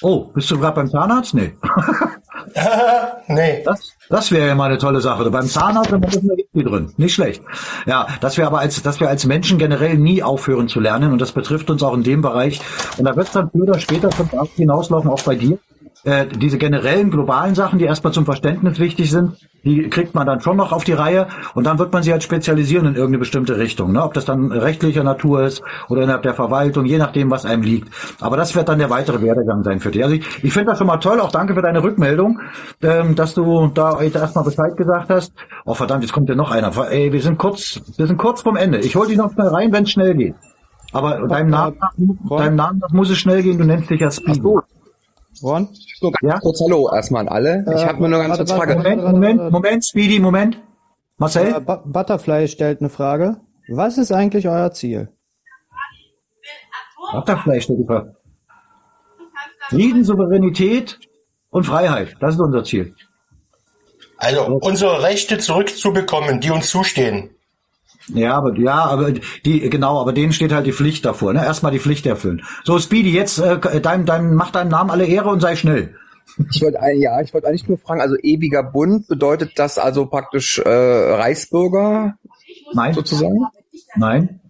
Oh, 0.05 0.25
bist 0.35 0.51
du 0.51 0.59
gerade 0.59 0.75
beim 0.75 0.91
Zahnarzt? 0.91 1.33
Nee. 1.33 1.53
nee. 3.29 3.63
Das, 3.65 3.93
das 4.09 4.31
wäre 4.31 4.49
ja 4.49 4.55
mal 4.55 4.67
eine 4.67 4.79
tolle 4.79 5.01
Sache. 5.01 5.31
Beim 5.31 5.47
Zahnarzt 5.47 5.93
haben 5.93 6.03
wir 6.03 6.37
viel 6.53 6.65
drin. 6.65 6.93
Nicht 6.97 7.15
schlecht. 7.15 7.43
Ja, 7.87 8.07
dass 8.21 8.37
wir 8.37 8.47
aber 8.47 8.59
als, 8.59 8.83
dass 8.83 9.01
wir 9.01 9.09
als 9.09 9.27
Menschen 9.27 9.59
generell 9.59 9.97
nie 9.97 10.23
aufhören 10.23 10.69
zu 10.69 10.81
lernen 10.81 11.13
und 11.13 11.21
das 11.21 11.33
betrifft 11.33 11.71
uns 11.71 11.83
auch 11.83 11.95
in 11.95 12.03
dem 12.03 12.23
Bereich. 12.23 12.61
Und 12.99 13.05
da 13.05 13.17
wird 13.17 13.27
es 13.27 13.33
dann 13.33 13.51
früher 13.51 13.65
oder 13.65 13.79
später 13.79 14.11
hinauslaufen, 14.57 15.11
auch 15.11 15.23
bei 15.23 15.35
dir 15.35 15.59
äh, 16.05 16.27
diese 16.27 16.59
generellen 16.59 17.11
globalen 17.11 17.55
Sachen, 17.55 17.79
die 17.79 17.85
erstmal 17.85 18.13
zum 18.13 18.25
Verständnis 18.25 18.79
wichtig 18.79 19.11
sind, 19.11 19.37
die 19.65 19.89
kriegt 19.89 20.15
man 20.15 20.27
dann 20.27 20.41
schon 20.41 20.57
noch 20.57 20.73
auf 20.73 20.83
die 20.85 20.93
Reihe 20.93 21.29
und 21.55 21.65
dann 21.65 21.79
wird 21.79 21.93
man 21.93 22.03
sie 22.03 22.11
halt 22.11 22.23
spezialisieren 22.23 22.87
in 22.87 22.95
irgendeine 22.95 23.19
bestimmte 23.19 23.59
Richtung. 23.59 23.93
Ne? 23.93 24.03
Ob 24.03 24.15
das 24.15 24.25
dann 24.25 24.51
rechtlicher 24.51 25.05
Natur 25.05 25.45
ist 25.45 25.63
oder 25.89 26.03
innerhalb 26.03 26.23
der 26.23 26.35
Verwaltung, 26.35 26.85
je 26.85 26.99
nachdem, 26.99 27.31
was 27.31 27.45
einem 27.45 27.63
liegt. 27.63 27.89
Aber 28.21 28.37
das 28.37 28.55
wird 28.57 28.69
dann 28.69 28.79
der 28.79 28.91
weitere 28.91 29.23
Werdegang 29.23 29.63
sein 29.63 29.79
für 29.79 29.91
dich. 29.91 30.03
Also 30.03 30.17
ich, 30.17 30.45
ich 30.45 30.53
finde 30.53 30.71
das 30.71 30.79
schon 30.79 30.89
mal 30.89 30.97
toll, 30.97 31.21
auch 31.21 31.31
danke 31.31 31.55
für 31.55 31.63
deine 31.63 31.83
Rückmeldung, 31.83 32.41
ähm, 32.83 33.15
dass 33.15 33.35
du 33.35 33.71
da 33.73 33.97
heute 33.97 34.19
erstmal 34.19 34.45
Bescheid 34.45 34.77
gesagt 34.77 35.11
hast. 35.11 35.33
Oh 35.65 35.75
verdammt, 35.75 36.03
jetzt 36.03 36.13
kommt 36.13 36.29
ja 36.29 36.35
noch 36.35 36.51
einer. 36.51 36.73
Ey, 36.91 37.13
wir 37.13 37.23
sind 37.23 37.39
kurz, 37.39 37.81
wir 37.97 38.07
sind 38.07 38.17
kurz 38.17 38.43
vom 38.43 38.57
Ende. 38.57 38.79
Ich 38.79 38.97
hol 38.97 39.07
dich 39.07 39.17
noch 39.17 39.33
schnell 39.33 39.49
rein, 39.49 39.73
wenn 39.73 39.85
es 39.85 39.91
schnell 39.91 40.15
geht. 40.15 40.35
Aber 40.93 41.27
deinem 41.27 41.51
Namen, 41.51 41.77
deinem 42.29 42.57
Namen 42.57 42.83
muss 42.91 43.09
es 43.09 43.19
schnell 43.19 43.43
gehen, 43.43 43.57
du 43.57 43.65
nennst 43.65 43.89
dich 43.89 44.01
ja 44.01 44.11
Speedo. 44.11 44.63
Ron? 45.41 45.69
So, 46.01 46.11
ganz 46.11 46.35
ja? 46.35 46.41
kurz 46.41 46.61
Hallo 46.61 46.91
erstmal 46.93 47.23
an 47.23 47.29
alle. 47.29 47.65
Ich 47.75 47.83
äh, 47.83 47.87
habe 47.87 48.03
mir 48.03 48.09
nur 48.09 48.21
ganz 48.21 48.37
kurz 48.37 48.53
Frage. 48.53 48.77
Moment, 48.77 49.03
Moment, 49.03 49.53
Moment, 49.53 49.85
Speedy, 49.85 50.19
Moment. 50.19 50.59
Marcel? 51.17 51.55
Äh, 51.55 51.61
Butterfly 51.61 52.49
stellt 52.49 52.81
eine 52.81 52.91
Frage. 52.91 53.41
Was 53.69 53.99
ist 53.99 54.13
eigentlich 54.13 54.49
euer 54.49 54.73
Ziel? 54.73 55.09
Butterfly 57.13 57.61
stellt 57.61 57.81
die 57.81 57.87
Frage. 57.87 58.17
Frieden, 59.69 60.05
Souveränität 60.05 60.99
und 61.51 61.65
Freiheit. 61.65 62.17
Das 62.21 62.35
ist 62.35 62.41
unser 62.41 62.65
Ziel. 62.65 62.95
Also 64.19 64.45
unsere 64.61 65.03
Rechte 65.03 65.39
zurückzubekommen, 65.39 66.41
die 66.41 66.51
uns 66.51 66.69
zustehen. 66.69 67.31
Ja, 68.09 68.35
aber 68.35 68.57
ja, 68.59 68.85
aber 68.85 69.13
die 69.45 69.71
genau, 69.71 70.01
aber 70.01 70.13
denen 70.13 70.33
steht 70.33 70.53
halt 70.53 70.67
die 70.67 70.73
Pflicht 70.73 71.05
davor. 71.05 71.33
Ne? 71.33 71.45
Erstmal 71.45 71.73
die 71.73 71.79
Pflicht 71.79 72.07
erfüllen. 72.07 72.43
So 72.65 72.79
Speedy, 72.79 73.13
jetzt 73.13 73.39
äh, 73.39 73.81
dein, 73.81 74.07
dein, 74.07 74.35
mach 74.35 74.51
deinem 74.51 74.69
Namen 74.69 74.91
alle 74.91 75.07
Ehre 75.07 75.29
und 75.29 75.41
sei 75.41 75.57
schnell. 75.57 75.95
Ich 76.51 76.63
wollte 76.63 76.79
ja, 76.95 77.21
ich 77.21 77.33
wollte 77.35 77.49
eigentlich 77.49 77.69
nur 77.69 77.79
fragen. 77.79 78.01
Also 78.01 78.17
ewiger 78.23 78.63
Bund 78.63 79.07
bedeutet 79.09 79.53
das 79.57 79.79
also 79.79 80.07
praktisch 80.07 80.59
äh, 80.59 80.69
Reichsbürger? 80.69 82.15
Nein, 82.73 82.95
sozusagen. 82.95 83.47
Nein. 83.97 84.41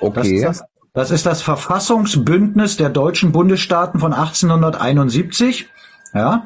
Okay. 0.00 0.14
Das 0.14 0.28
ist 0.28 0.44
das, 0.44 0.64
das 0.94 1.10
ist 1.10 1.26
das 1.26 1.42
Verfassungsbündnis 1.42 2.76
der 2.76 2.88
deutschen 2.88 3.32
Bundesstaaten 3.32 4.00
von 4.00 4.12
1871. 4.12 5.68
Ja. 6.14 6.44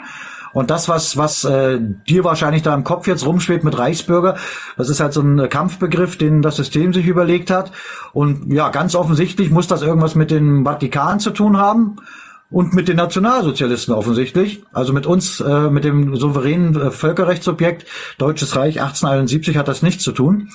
Und 0.52 0.70
das, 0.70 0.88
was, 0.88 1.16
was 1.16 1.44
äh, 1.44 1.78
dir 1.80 2.24
wahrscheinlich 2.24 2.62
da 2.62 2.74
im 2.74 2.84
Kopf 2.84 3.06
jetzt 3.06 3.26
rumschwebt 3.26 3.64
mit 3.64 3.78
Reichsbürger, 3.78 4.36
das 4.76 4.88
ist 4.88 5.00
halt 5.00 5.12
so 5.12 5.22
ein 5.22 5.48
Kampfbegriff, 5.48 6.16
den 6.16 6.42
das 6.42 6.56
System 6.56 6.92
sich 6.92 7.06
überlegt 7.06 7.50
hat. 7.50 7.72
Und 8.12 8.52
ja, 8.52 8.68
ganz 8.70 8.94
offensichtlich 8.94 9.50
muss 9.50 9.66
das 9.66 9.82
irgendwas 9.82 10.14
mit 10.14 10.30
dem 10.30 10.64
Vatikan 10.64 11.20
zu 11.20 11.30
tun 11.30 11.56
haben 11.56 11.96
und 12.50 12.74
mit 12.74 12.88
den 12.88 12.96
Nationalsozialisten 12.96 13.94
offensichtlich. 13.94 14.62
Also 14.72 14.92
mit 14.92 15.06
uns, 15.06 15.40
äh, 15.40 15.70
mit 15.70 15.84
dem 15.84 16.16
souveränen 16.16 16.76
äh, 16.76 16.90
Völkerrechtsobjekt 16.90 17.86
Deutsches 18.18 18.54
Reich 18.56 18.80
1871 18.80 19.56
hat 19.56 19.68
das 19.68 19.82
nichts 19.82 20.04
zu 20.04 20.12
tun. 20.12 20.48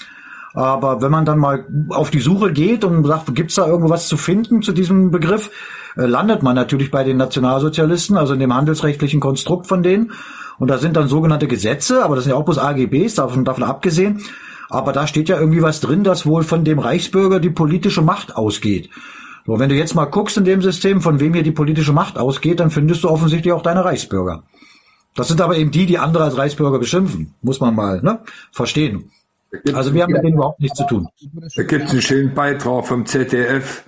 Aber 0.54 1.02
wenn 1.02 1.12
man 1.12 1.26
dann 1.26 1.40
mal 1.40 1.66
auf 1.90 2.10
die 2.10 2.20
Suche 2.20 2.52
geht 2.52 2.84
und 2.84 3.06
sagt, 3.06 3.34
gibt's 3.36 3.56
da 3.56 3.68
irgendwas 3.68 4.08
zu 4.08 4.18
finden 4.18 4.62
zu 4.62 4.72
diesem 4.72 5.12
Begriff, 5.12 5.48
äh, 5.48 5.87
landet 6.06 6.44
man 6.44 6.56
natürlich 6.56 6.92
bei 6.92 7.04
den 7.04 7.18
Nationalsozialisten, 7.18 8.18
also 8.18 8.34
in 8.34 8.40
dem 8.40 8.54
handelsrechtlichen 8.54 9.20
Konstrukt 9.20 9.68
von 9.68 9.84
denen. 9.84 10.12
Und 10.60 10.70
da 10.70 10.78
sind 10.78 10.96
dann 10.96 11.08
sogenannte 11.08 11.48
Gesetze, 11.48 12.04
aber 12.04 12.16
das 12.16 12.24
sind 12.24 12.32
ja 12.32 12.38
auch 12.38 12.46
bloß 12.46 12.58
AGBs, 12.58 13.16
davon, 13.16 13.46
davon 13.46 13.64
abgesehen. 13.64 14.22
Aber 14.70 14.92
da 14.92 15.08
steht 15.08 15.30
ja 15.30 15.40
irgendwie 15.40 15.62
was 15.62 15.80
drin, 15.80 16.04
dass 16.04 16.26
wohl 16.26 16.44
von 16.44 16.64
dem 16.64 16.80
Reichsbürger 16.80 17.40
die 17.40 17.50
politische 17.50 18.02
Macht 18.02 18.36
ausgeht. 18.36 18.90
So, 19.46 19.60
wenn 19.60 19.70
du 19.70 19.76
jetzt 19.76 19.96
mal 19.96 20.06
guckst 20.06 20.38
in 20.38 20.44
dem 20.44 20.62
System, 20.62 21.00
von 21.02 21.20
wem 21.20 21.34
hier 21.34 21.44
die 21.44 21.52
politische 21.52 21.94
Macht 21.94 22.18
ausgeht, 22.18 22.60
dann 22.60 22.70
findest 22.70 23.04
du 23.04 23.10
offensichtlich 23.10 23.54
auch 23.54 23.62
deine 23.62 23.86
Reichsbürger. 23.86 24.44
Das 25.16 25.30
sind 25.30 25.42
aber 25.42 25.58
eben 25.58 25.72
die, 25.72 25.86
die 25.86 25.98
andere 25.98 26.26
als 26.26 26.38
Reichsbürger 26.38 26.80
beschimpfen. 26.80 27.34
Muss 27.42 27.60
man 27.60 27.74
mal 27.74 28.02
ne, 28.02 28.20
verstehen. 28.52 29.10
Also 29.74 29.94
wir 29.94 30.04
haben 30.04 30.12
mit 30.12 30.24
denen 30.24 30.36
überhaupt 30.36 30.60
nichts 30.60 30.78
zu 30.78 30.86
tun. 30.86 31.08
Da 31.56 31.64
gibt 31.64 31.86
es 31.86 31.92
einen 31.92 32.02
schönen 32.02 32.34
Beitrag 32.34 32.86
vom 32.86 33.06
ZDF. 33.06 33.86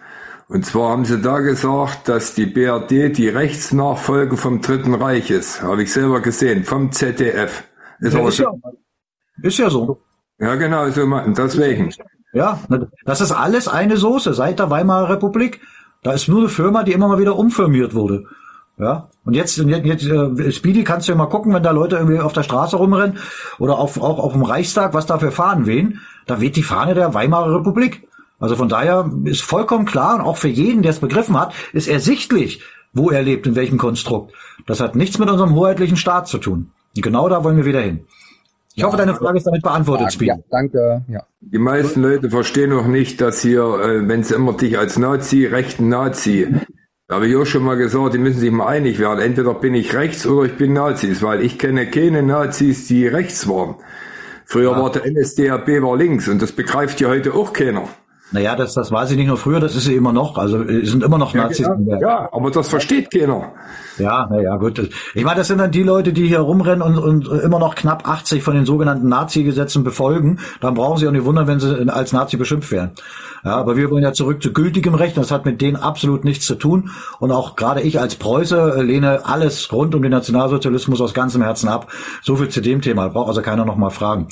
Und 0.49 0.65
zwar 0.65 0.89
haben 0.89 1.05
sie 1.05 1.21
da 1.21 1.39
gesagt, 1.41 2.09
dass 2.09 2.33
die 2.33 2.47
BRD 2.47 3.15
die 3.15 3.29
Rechtsnachfolge 3.29 4.35
vom 4.35 4.61
Dritten 4.61 4.95
Reich 4.95 5.29
ist. 5.29 5.61
Habe 5.61 5.83
ich 5.83 5.93
selber 5.93 6.21
gesehen, 6.21 6.63
vom 6.63 6.91
ZDF. 6.91 7.65
Ist, 7.99 8.15
ja, 8.15 8.27
ist, 8.27 8.39
ja, 8.39 8.51
ist 9.43 9.57
ja 9.59 9.69
so. 9.69 10.01
Ja, 10.39 10.55
genau, 10.55 10.89
so 10.89 11.05
deswegen. 11.37 11.93
Ja, 12.33 12.59
das 13.05 13.21
ist 13.21 13.31
alles 13.31 13.67
eine 13.67 13.97
Soße 13.97 14.33
seit 14.33 14.57
der 14.57 14.71
Weimarer 14.71 15.09
Republik. 15.09 15.61
Da 16.01 16.13
ist 16.13 16.27
nur 16.27 16.39
eine 16.39 16.49
Firma, 16.49 16.81
die 16.81 16.93
immer 16.93 17.09
mal 17.09 17.19
wieder 17.19 17.35
umfirmiert 17.35 17.93
wurde. 17.93 18.25
Ja, 18.79 19.09
und 19.25 19.35
jetzt, 19.35 19.55
jetzt, 19.57 19.85
jetzt 19.85 20.05
äh, 20.07 20.51
Speedy 20.51 20.83
kannst 20.83 21.07
du 21.07 21.11
ja 21.11 21.17
mal 21.17 21.27
gucken, 21.27 21.53
wenn 21.53 21.61
da 21.61 21.71
Leute 21.71 21.97
irgendwie 21.97 22.21
auf 22.21 22.33
der 22.33 22.43
Straße 22.43 22.75
rumrennen 22.75 23.19
oder 23.59 23.77
auf, 23.77 24.01
auch 24.01 24.17
auf 24.17 24.33
dem 24.33 24.43
Reichstag, 24.43 24.95
was 24.95 25.05
da 25.05 25.19
für 25.19 25.31
Fahnen 25.31 25.67
wehen. 25.67 25.99
Da 26.25 26.41
weht 26.41 26.55
die 26.55 26.63
Fahne 26.63 26.95
der 26.95 27.13
Weimarer 27.13 27.53
Republik. 27.59 28.08
Also 28.39 28.55
von 28.55 28.69
daher 28.69 29.11
ist 29.25 29.41
vollkommen 29.41 29.85
klar 29.85 30.15
und 30.15 30.21
auch 30.21 30.37
für 30.37 30.47
jeden, 30.47 30.81
der 30.81 30.91
es 30.91 30.99
begriffen 30.99 31.39
hat, 31.39 31.53
ist 31.73 31.87
ersichtlich, 31.87 32.61
wo 32.93 33.09
er 33.09 33.21
lebt, 33.21 33.45
in 33.47 33.55
welchem 33.55 33.77
Konstrukt. 33.77 34.33
Das 34.65 34.79
hat 34.79 34.95
nichts 34.95 35.19
mit 35.19 35.29
unserem 35.29 35.53
hoheitlichen 35.55 35.97
Staat 35.97 36.27
zu 36.27 36.37
tun. 36.37 36.71
Und 36.95 37.01
genau 37.01 37.29
da 37.29 37.43
wollen 37.43 37.57
wir 37.57 37.65
wieder 37.65 37.81
hin. 37.81 38.05
Ich 38.73 38.81
ja, 38.81 38.87
hoffe, 38.87 38.97
deine 38.97 39.15
Frage 39.15 39.37
ist 39.37 39.45
damit 39.45 39.61
beantwortet, 39.61 40.13
Speedy. 40.13 40.29
Ja, 40.29 40.37
danke. 40.49 41.03
Ja. 41.09 41.23
Die 41.41 41.57
meisten 41.57 42.01
Leute 42.01 42.29
verstehen 42.29 42.69
noch 42.69 42.87
nicht, 42.87 43.19
dass 43.19 43.41
hier, 43.41 43.61
äh, 43.61 44.07
wenn 44.07 44.23
sie 44.23 44.35
immer 44.35 44.53
dich 44.53 44.77
als 44.77 44.97
Nazi, 44.97 45.45
rechten 45.45 45.89
Nazi 45.89 46.47
da 47.09 47.15
habe 47.15 47.27
ich 47.27 47.35
auch 47.35 47.45
schon 47.45 47.63
mal 47.63 47.75
gesagt, 47.75 48.13
die 48.13 48.19
müssen 48.19 48.39
sich 48.39 48.51
mal 48.51 48.67
einig 48.67 48.99
werden. 48.99 49.17
Entweder 49.17 49.55
bin 49.55 49.73
ich 49.73 49.95
rechts 49.95 50.27
oder 50.27 50.45
ich 50.45 50.57
bin 50.57 50.73
Nazis, 50.73 51.23
weil 51.23 51.41
ich 51.41 51.57
kenne 51.57 51.89
keine 51.89 52.21
Nazis, 52.21 52.85
die 52.85 53.07
rechts 53.07 53.49
waren. 53.49 53.77
Früher 54.45 54.73
ja. 54.73 54.79
war 54.79 54.91
der 54.91 55.11
NSDAP 55.11 55.81
war 55.81 55.97
links 55.97 56.27
und 56.27 56.39
das 56.39 56.51
begreift 56.51 57.01
ja 57.01 57.09
heute 57.09 57.33
auch 57.33 57.51
keiner. 57.51 57.89
Naja, 58.31 58.55
das, 58.55 58.75
das 58.75 58.91
weiß 58.91 59.09
ich 59.11 59.17
nicht 59.17 59.27
nur 59.27 59.37
früher, 59.37 59.59
das 59.59 59.75
ist 59.75 59.85
sie 59.85 59.95
immer 59.95 60.13
noch. 60.13 60.37
Also 60.37 60.63
sind 60.63 61.03
immer 61.03 61.17
noch 61.17 61.33
Nazis. 61.33 61.65
Ja, 61.65 61.73
genau. 61.73 61.99
ja 61.99 62.29
aber 62.31 62.51
das 62.51 62.69
versteht 62.69 63.11
keiner. 63.11 63.53
Ja, 63.97 64.27
naja, 64.29 64.55
gut. 64.57 64.89
Ich 65.15 65.23
meine, 65.23 65.37
das 65.37 65.47
sind 65.47 65.57
dann 65.57 65.71
die 65.71 65.83
Leute, 65.83 66.13
die 66.13 66.27
hier 66.27 66.39
rumrennen 66.39 66.81
und, 66.81 66.97
und 66.97 67.27
immer 67.41 67.59
noch 67.59 67.75
knapp 67.75 68.07
80 68.07 68.43
von 68.43 68.55
den 68.55 68.65
sogenannten 68.65 69.09
Nazi-Gesetzen 69.09 69.83
befolgen. 69.83 70.39
Dann 70.61 70.75
brauchen 70.75 70.97
sie 70.97 71.07
auch 71.07 71.11
nicht 71.11 71.25
wundern, 71.25 71.47
wenn 71.47 71.59
sie 71.59 71.89
als 71.89 72.13
Nazi 72.13 72.37
beschimpft 72.37 72.71
werden. 72.71 72.91
Ja, 73.43 73.55
aber 73.55 73.77
wir 73.77 73.89
wollen 73.89 74.03
ja 74.03 74.13
zurück 74.13 74.43
zu 74.43 74.53
gültigem 74.53 74.95
Recht. 74.95 75.17
Das 75.17 75.31
hat 75.31 75.45
mit 75.45 75.61
denen 75.61 75.75
absolut 75.75 76.23
nichts 76.23 76.45
zu 76.45 76.55
tun. 76.55 76.91
Und 77.19 77.31
auch 77.31 77.55
gerade 77.55 77.81
ich 77.81 77.99
als 77.99 78.15
Preuße 78.15 78.75
äh, 78.77 78.81
lehne 78.81 79.25
alles 79.25 79.71
rund 79.71 79.95
um 79.95 80.01
den 80.01 80.11
Nationalsozialismus 80.11 81.01
aus 81.01 81.13
ganzem 81.13 81.41
Herzen 81.41 81.69
ab. 81.69 81.91
So 82.21 82.35
viel 82.35 82.49
zu 82.49 82.61
dem 82.61 82.81
Thema. 82.81 83.09
Braucht 83.09 83.29
also 83.29 83.41
keiner 83.41 83.65
noch 83.65 83.77
mal 83.77 83.89
fragen. 83.89 84.27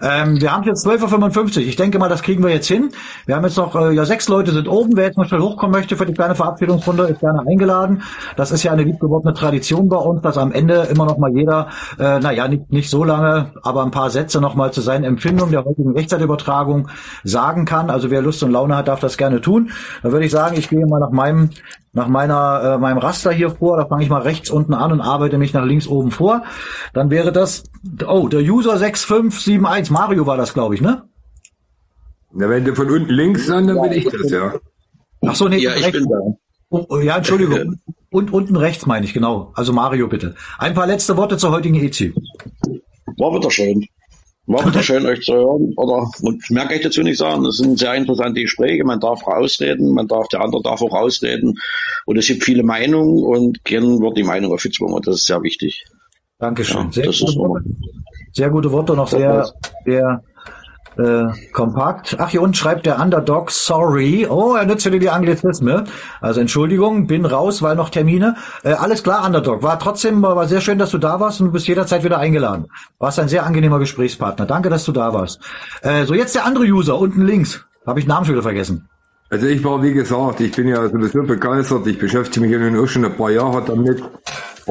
Ähm, 0.00 0.40
wir 0.40 0.52
haben 0.52 0.64
jetzt 0.64 0.86
12.55 0.86 1.56
Uhr. 1.56 1.62
Ich 1.62 1.76
denke 1.76 1.98
mal, 1.98 2.08
das 2.08 2.22
kriegen 2.22 2.42
wir 2.42 2.50
jetzt 2.50 2.68
hin. 2.68 2.90
Wir 3.26 3.39
haben 3.40 3.46
jetzt 3.46 3.56
noch, 3.56 3.74
äh, 3.74 3.94
ja, 3.94 4.04
sechs 4.04 4.28
Leute 4.28 4.52
sind 4.52 4.68
oben. 4.68 4.96
Wer 4.96 5.06
jetzt 5.06 5.16
mal 5.16 5.26
schnell 5.26 5.40
hochkommen 5.40 5.72
möchte 5.72 5.96
für 5.96 6.04
die 6.04 6.12
kleine 6.12 6.34
Verabschiedungsrunde, 6.34 7.04
ist 7.04 7.20
gerne 7.20 7.40
eingeladen. 7.48 8.02
Das 8.36 8.50
ist 8.50 8.62
ja 8.62 8.72
eine 8.72 8.82
liebgewordene 8.82 9.32
Tradition 9.32 9.88
bei 9.88 9.96
uns, 9.96 10.20
dass 10.20 10.36
am 10.36 10.52
Ende 10.52 10.88
immer 10.90 11.06
noch 11.06 11.16
mal 11.16 11.34
jeder, 11.34 11.68
äh, 11.98 12.18
naja, 12.18 12.48
nicht, 12.48 12.70
nicht 12.70 12.90
so 12.90 13.02
lange, 13.02 13.52
aber 13.62 13.82
ein 13.82 13.90
paar 13.90 14.10
Sätze 14.10 14.42
noch 14.42 14.54
mal 14.54 14.72
zu 14.72 14.82
seinen 14.82 15.04
Empfindungen 15.04 15.52
der 15.52 15.64
heutigen 15.64 15.92
Rechtszeitübertragung 15.92 16.88
sagen 17.24 17.64
kann. 17.64 17.88
Also 17.88 18.10
wer 18.10 18.20
Lust 18.20 18.42
und 18.42 18.50
Laune 18.50 18.76
hat, 18.76 18.88
darf 18.88 19.00
das 19.00 19.16
gerne 19.16 19.40
tun. 19.40 19.70
Dann 20.02 20.12
würde 20.12 20.26
ich 20.26 20.32
sagen, 20.32 20.56
ich 20.58 20.68
gehe 20.68 20.84
mal 20.86 21.00
nach 21.00 21.10
meinem 21.10 21.50
nach 21.92 22.08
meiner 22.08 22.62
äh, 22.62 22.78
meinem 22.78 22.98
Raster 22.98 23.32
hier 23.32 23.50
vor. 23.50 23.78
Da 23.78 23.86
fange 23.86 24.04
ich 24.04 24.10
mal 24.10 24.20
rechts 24.20 24.50
unten 24.50 24.74
an 24.74 24.92
und 24.92 25.00
arbeite 25.00 25.38
mich 25.38 25.54
nach 25.54 25.64
links 25.64 25.86
oben 25.86 26.10
vor. 26.10 26.42
Dann 26.92 27.10
wäre 27.10 27.32
das 27.32 27.64
oh 28.06 28.28
der 28.28 28.40
User 28.40 28.76
6571 28.76 29.90
Mario 29.90 30.26
war 30.26 30.36
das, 30.36 30.52
glaube 30.52 30.74
ich, 30.74 30.82
ne? 30.82 31.04
Na, 32.32 32.48
wenn 32.48 32.64
du 32.64 32.74
von 32.74 32.90
unten 32.90 33.10
links 33.10 33.50
an, 33.50 33.66
dann 33.66 33.76
ja, 33.76 33.82
bin 33.82 33.92
ich 33.92 34.04
das, 34.04 34.30
ja. 34.30 34.54
Ach 35.26 35.34
so, 35.34 35.48
nee, 35.48 35.58
ja, 35.58 35.74
ich 35.74 35.90
bin 35.90 36.08
da. 36.08 36.18
Oh, 36.70 36.86
oh, 36.88 36.98
ja, 36.98 37.16
Entschuldigung. 37.16 37.80
Und 38.10 38.32
unten 38.32 38.56
rechts 38.56 38.86
meine 38.86 39.04
ich, 39.04 39.12
genau. 39.12 39.52
Also 39.54 39.72
Mario, 39.72 40.08
bitte. 40.08 40.36
Ein 40.58 40.74
paar 40.74 40.86
letzte 40.86 41.16
Worte 41.16 41.36
zur 41.36 41.50
heutigen 41.50 41.74
EZ. 41.74 42.12
War 43.18 43.34
wieder 43.34 43.50
schön. 43.50 43.86
War 44.46 44.66
wieder 44.66 44.82
schön, 44.82 45.06
euch 45.06 45.22
zu 45.22 45.34
hören. 45.34 45.74
Oder 45.76 46.08
mehr 46.48 46.66
kann 46.66 46.76
ich 46.76 46.82
dazu 46.82 47.02
nicht 47.02 47.18
sagen. 47.18 47.44
Das 47.44 47.56
sind 47.56 47.78
sehr 47.78 47.94
interessante 47.94 48.40
Gespräche. 48.40 48.84
Man 48.84 49.00
darf 49.00 49.26
rausreden, 49.26 49.92
man 49.92 50.08
darf, 50.08 50.28
der 50.28 50.40
andere 50.40 50.62
darf 50.62 50.80
auch 50.82 50.92
rausreden. 50.92 51.58
Und 52.06 52.16
es 52.16 52.26
gibt 52.26 52.44
viele 52.44 52.62
Meinungen 52.62 53.24
und 53.24 53.64
gern 53.64 54.00
wird 54.00 54.16
die 54.16 54.24
Meinung 54.24 54.52
aufgezwungen. 54.52 55.00
Das 55.02 55.16
ist 55.16 55.26
sehr 55.26 55.42
wichtig. 55.42 55.84
Dankeschön. 56.38 56.90
Ja, 56.92 57.12
sehr, 57.12 57.26
gute 57.26 57.38
Worte. 57.38 57.64
sehr 58.32 58.50
gute 58.50 58.72
Worte, 58.72 58.94
noch 58.94 59.08
sehr, 59.08 59.52
sehr 59.84 60.22
äh, 60.96 61.26
kompakt. 61.52 62.16
Ach, 62.18 62.28
hier 62.28 62.42
unten 62.42 62.54
schreibt 62.54 62.86
der 62.86 63.00
Underdog, 63.00 63.50
sorry. 63.50 64.26
Oh, 64.28 64.54
er 64.54 64.66
nützt 64.66 64.86
wieder 64.86 64.98
die 64.98 65.10
Anglizisme. 65.10 65.84
Also 66.20 66.40
Entschuldigung, 66.40 67.06
bin 67.06 67.24
raus, 67.24 67.62
weil 67.62 67.76
noch 67.76 67.90
Termine. 67.90 68.36
Äh, 68.62 68.72
alles 68.72 69.02
klar, 69.02 69.24
Underdog. 69.26 69.62
War 69.62 69.78
trotzdem, 69.78 70.22
war 70.22 70.46
sehr 70.48 70.60
schön, 70.60 70.78
dass 70.78 70.90
du 70.90 70.98
da 70.98 71.20
warst 71.20 71.40
und 71.40 71.46
du 71.46 71.52
bist 71.52 71.68
jederzeit 71.68 72.04
wieder 72.04 72.18
eingeladen. 72.18 72.66
Warst 72.98 73.18
ein 73.18 73.28
sehr 73.28 73.44
angenehmer 73.44 73.78
Gesprächspartner. 73.78 74.46
Danke, 74.46 74.70
dass 74.70 74.84
du 74.84 74.92
da 74.92 75.12
warst. 75.12 75.40
Äh, 75.82 76.04
so, 76.04 76.14
jetzt 76.14 76.34
der 76.34 76.44
andere 76.44 76.64
User, 76.64 76.98
unten 76.98 77.24
links. 77.24 77.64
Habe 77.86 78.00
ich 78.00 78.06
Namen 78.06 78.26
schon 78.26 78.34
wieder 78.34 78.42
vergessen. 78.42 78.88
Also 79.30 79.46
ich 79.46 79.62
war, 79.62 79.80
wie 79.82 79.92
gesagt, 79.92 80.40
ich 80.40 80.52
bin 80.52 80.66
ja 80.66 80.88
sowieso 80.88 81.22
begeistert. 81.22 81.86
Ich 81.86 81.98
beschäftige 81.98 82.40
mich 82.40 82.50
ja 82.50 82.58
nun 82.58 82.82
auch 82.82 82.88
schon 82.88 83.04
ein 83.04 83.16
paar 83.16 83.30
Jahre 83.30 83.62
damit. 83.64 84.02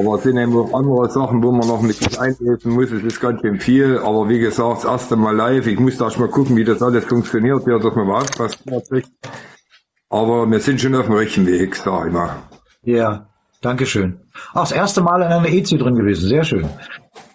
Aber 0.00 0.16
es 0.16 0.22
sind 0.22 0.38
eben 0.38 0.56
auch 0.56 0.72
andere 0.72 1.10
Sachen, 1.10 1.42
wo 1.42 1.52
man 1.52 1.68
noch 1.68 1.82
mit 1.82 2.18
einlesen 2.18 2.72
muss. 2.72 2.90
Es 2.90 3.02
ist 3.02 3.20
ganz 3.20 3.40
schön 3.42 3.60
viel. 3.60 3.98
Aber 3.98 4.28
wie 4.28 4.38
gesagt, 4.38 4.78
das 4.78 4.84
erste 4.84 5.16
Mal 5.16 5.36
live. 5.36 5.66
Ich 5.66 5.78
muss 5.78 5.98
da 5.98 6.06
erst 6.06 6.18
mal 6.18 6.28
gucken, 6.28 6.56
wie 6.56 6.64
das 6.64 6.82
alles 6.82 7.04
funktioniert, 7.04 7.66
ja, 7.66 7.78
dass 7.78 7.94
man 7.94 8.06
überhaupt 8.06 8.38
was 8.38 8.56
kriegt. 8.88 9.10
Aber 10.08 10.50
wir 10.50 10.60
sind 10.60 10.80
schon 10.80 10.94
auf 10.94 11.06
dem 11.06 11.14
richtigen 11.14 11.46
Weg, 11.46 11.76
sag 11.76 12.06
ich 12.06 12.12
mal. 12.12 12.30
Ja, 12.82 13.26
Dankeschön. 13.60 14.20
Ach, 14.54 14.62
das 14.62 14.72
erste 14.72 15.02
Mal 15.02 15.20
in 15.20 15.28
einer 15.28 15.48
EZ 15.48 15.70
drin 15.70 15.94
gewesen. 15.94 16.28
Sehr 16.28 16.44
schön. 16.44 16.66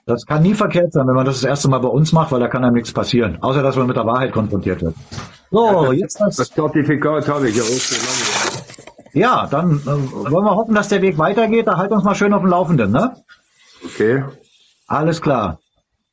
Das 0.08 0.26
kann 0.26 0.42
nie 0.42 0.56
verkehrt 0.56 0.92
sein, 0.92 1.08
wenn 1.08 1.16
man 1.16 1.26
das 1.26 1.42
das 1.42 1.50
erste 1.50 1.70
Mal 1.70 1.80
bei 1.80 1.88
uns 1.88 2.12
macht, 2.14 2.32
weil 2.32 2.40
da 2.40 2.48
kann 2.48 2.64
einem 2.64 2.76
nichts 2.76 2.92
passieren. 2.92 3.38
Außer, 3.42 3.62
dass 3.62 3.76
man 3.76 3.88
mit 3.88 3.96
der 3.96 4.06
Wahrheit 4.06 4.32
konfrontiert 4.32 4.82
wird. 4.82 4.96
So, 5.52 5.86
das, 5.86 5.96
jetzt 5.96 6.20
das. 6.20 6.36
Das 6.38 6.50
Zertifikat 6.50 7.28
habe 7.28 7.50
ich 7.50 7.56
ja 7.56 7.64
auch 7.64 7.68
so 7.68 7.96
lange. 7.96 8.35
Ja, 9.16 9.48
dann 9.50 9.80
äh, 9.80 10.32
wollen 10.32 10.46
wir 10.46 10.56
hoffen, 10.56 10.76
dass 10.76 10.90
der 10.90 11.02
Weg 11.02 11.18
weitergeht. 11.18 11.68
Da 11.68 11.78
halt 11.78 11.92
uns 11.92 12.04
mal 12.04 12.16
schön 12.16 12.34
auf 12.34 12.42
dem 12.42 12.50
Laufenden, 12.50 12.92
ne? 12.92 13.16
Okay. 13.84 14.24
Alles 14.88 15.22
klar. 15.22 15.60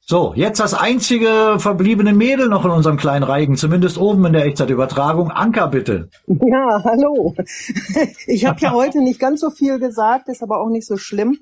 So, 0.05 0.32
jetzt 0.34 0.60
das 0.60 0.74
einzige 0.74 1.56
verbliebene 1.58 2.12
Mädel 2.12 2.48
noch 2.48 2.64
in 2.64 2.70
unserem 2.70 2.97
kleinen 2.97 3.22
Reigen, 3.22 3.56
zumindest 3.56 3.98
oben 3.98 4.24
in 4.26 4.32
der 4.32 4.44
Echtzeitübertragung. 4.47 5.31
Anka, 5.31 5.66
bitte. 5.66 6.10
Ja, 6.26 6.82
hallo. 6.84 7.34
Ich 8.26 8.47
habe 8.47 8.60
ja 8.60 8.72
heute 8.72 9.00
nicht 9.00 9.20
ganz 9.20 9.40
so 9.40 9.50
viel 9.50 9.78
gesagt, 9.78 10.28
ist 10.28 10.42
aber 10.42 10.60
auch 10.60 10.68
nicht 10.68 10.86
so 10.86 10.97
schlimm. 10.97 11.39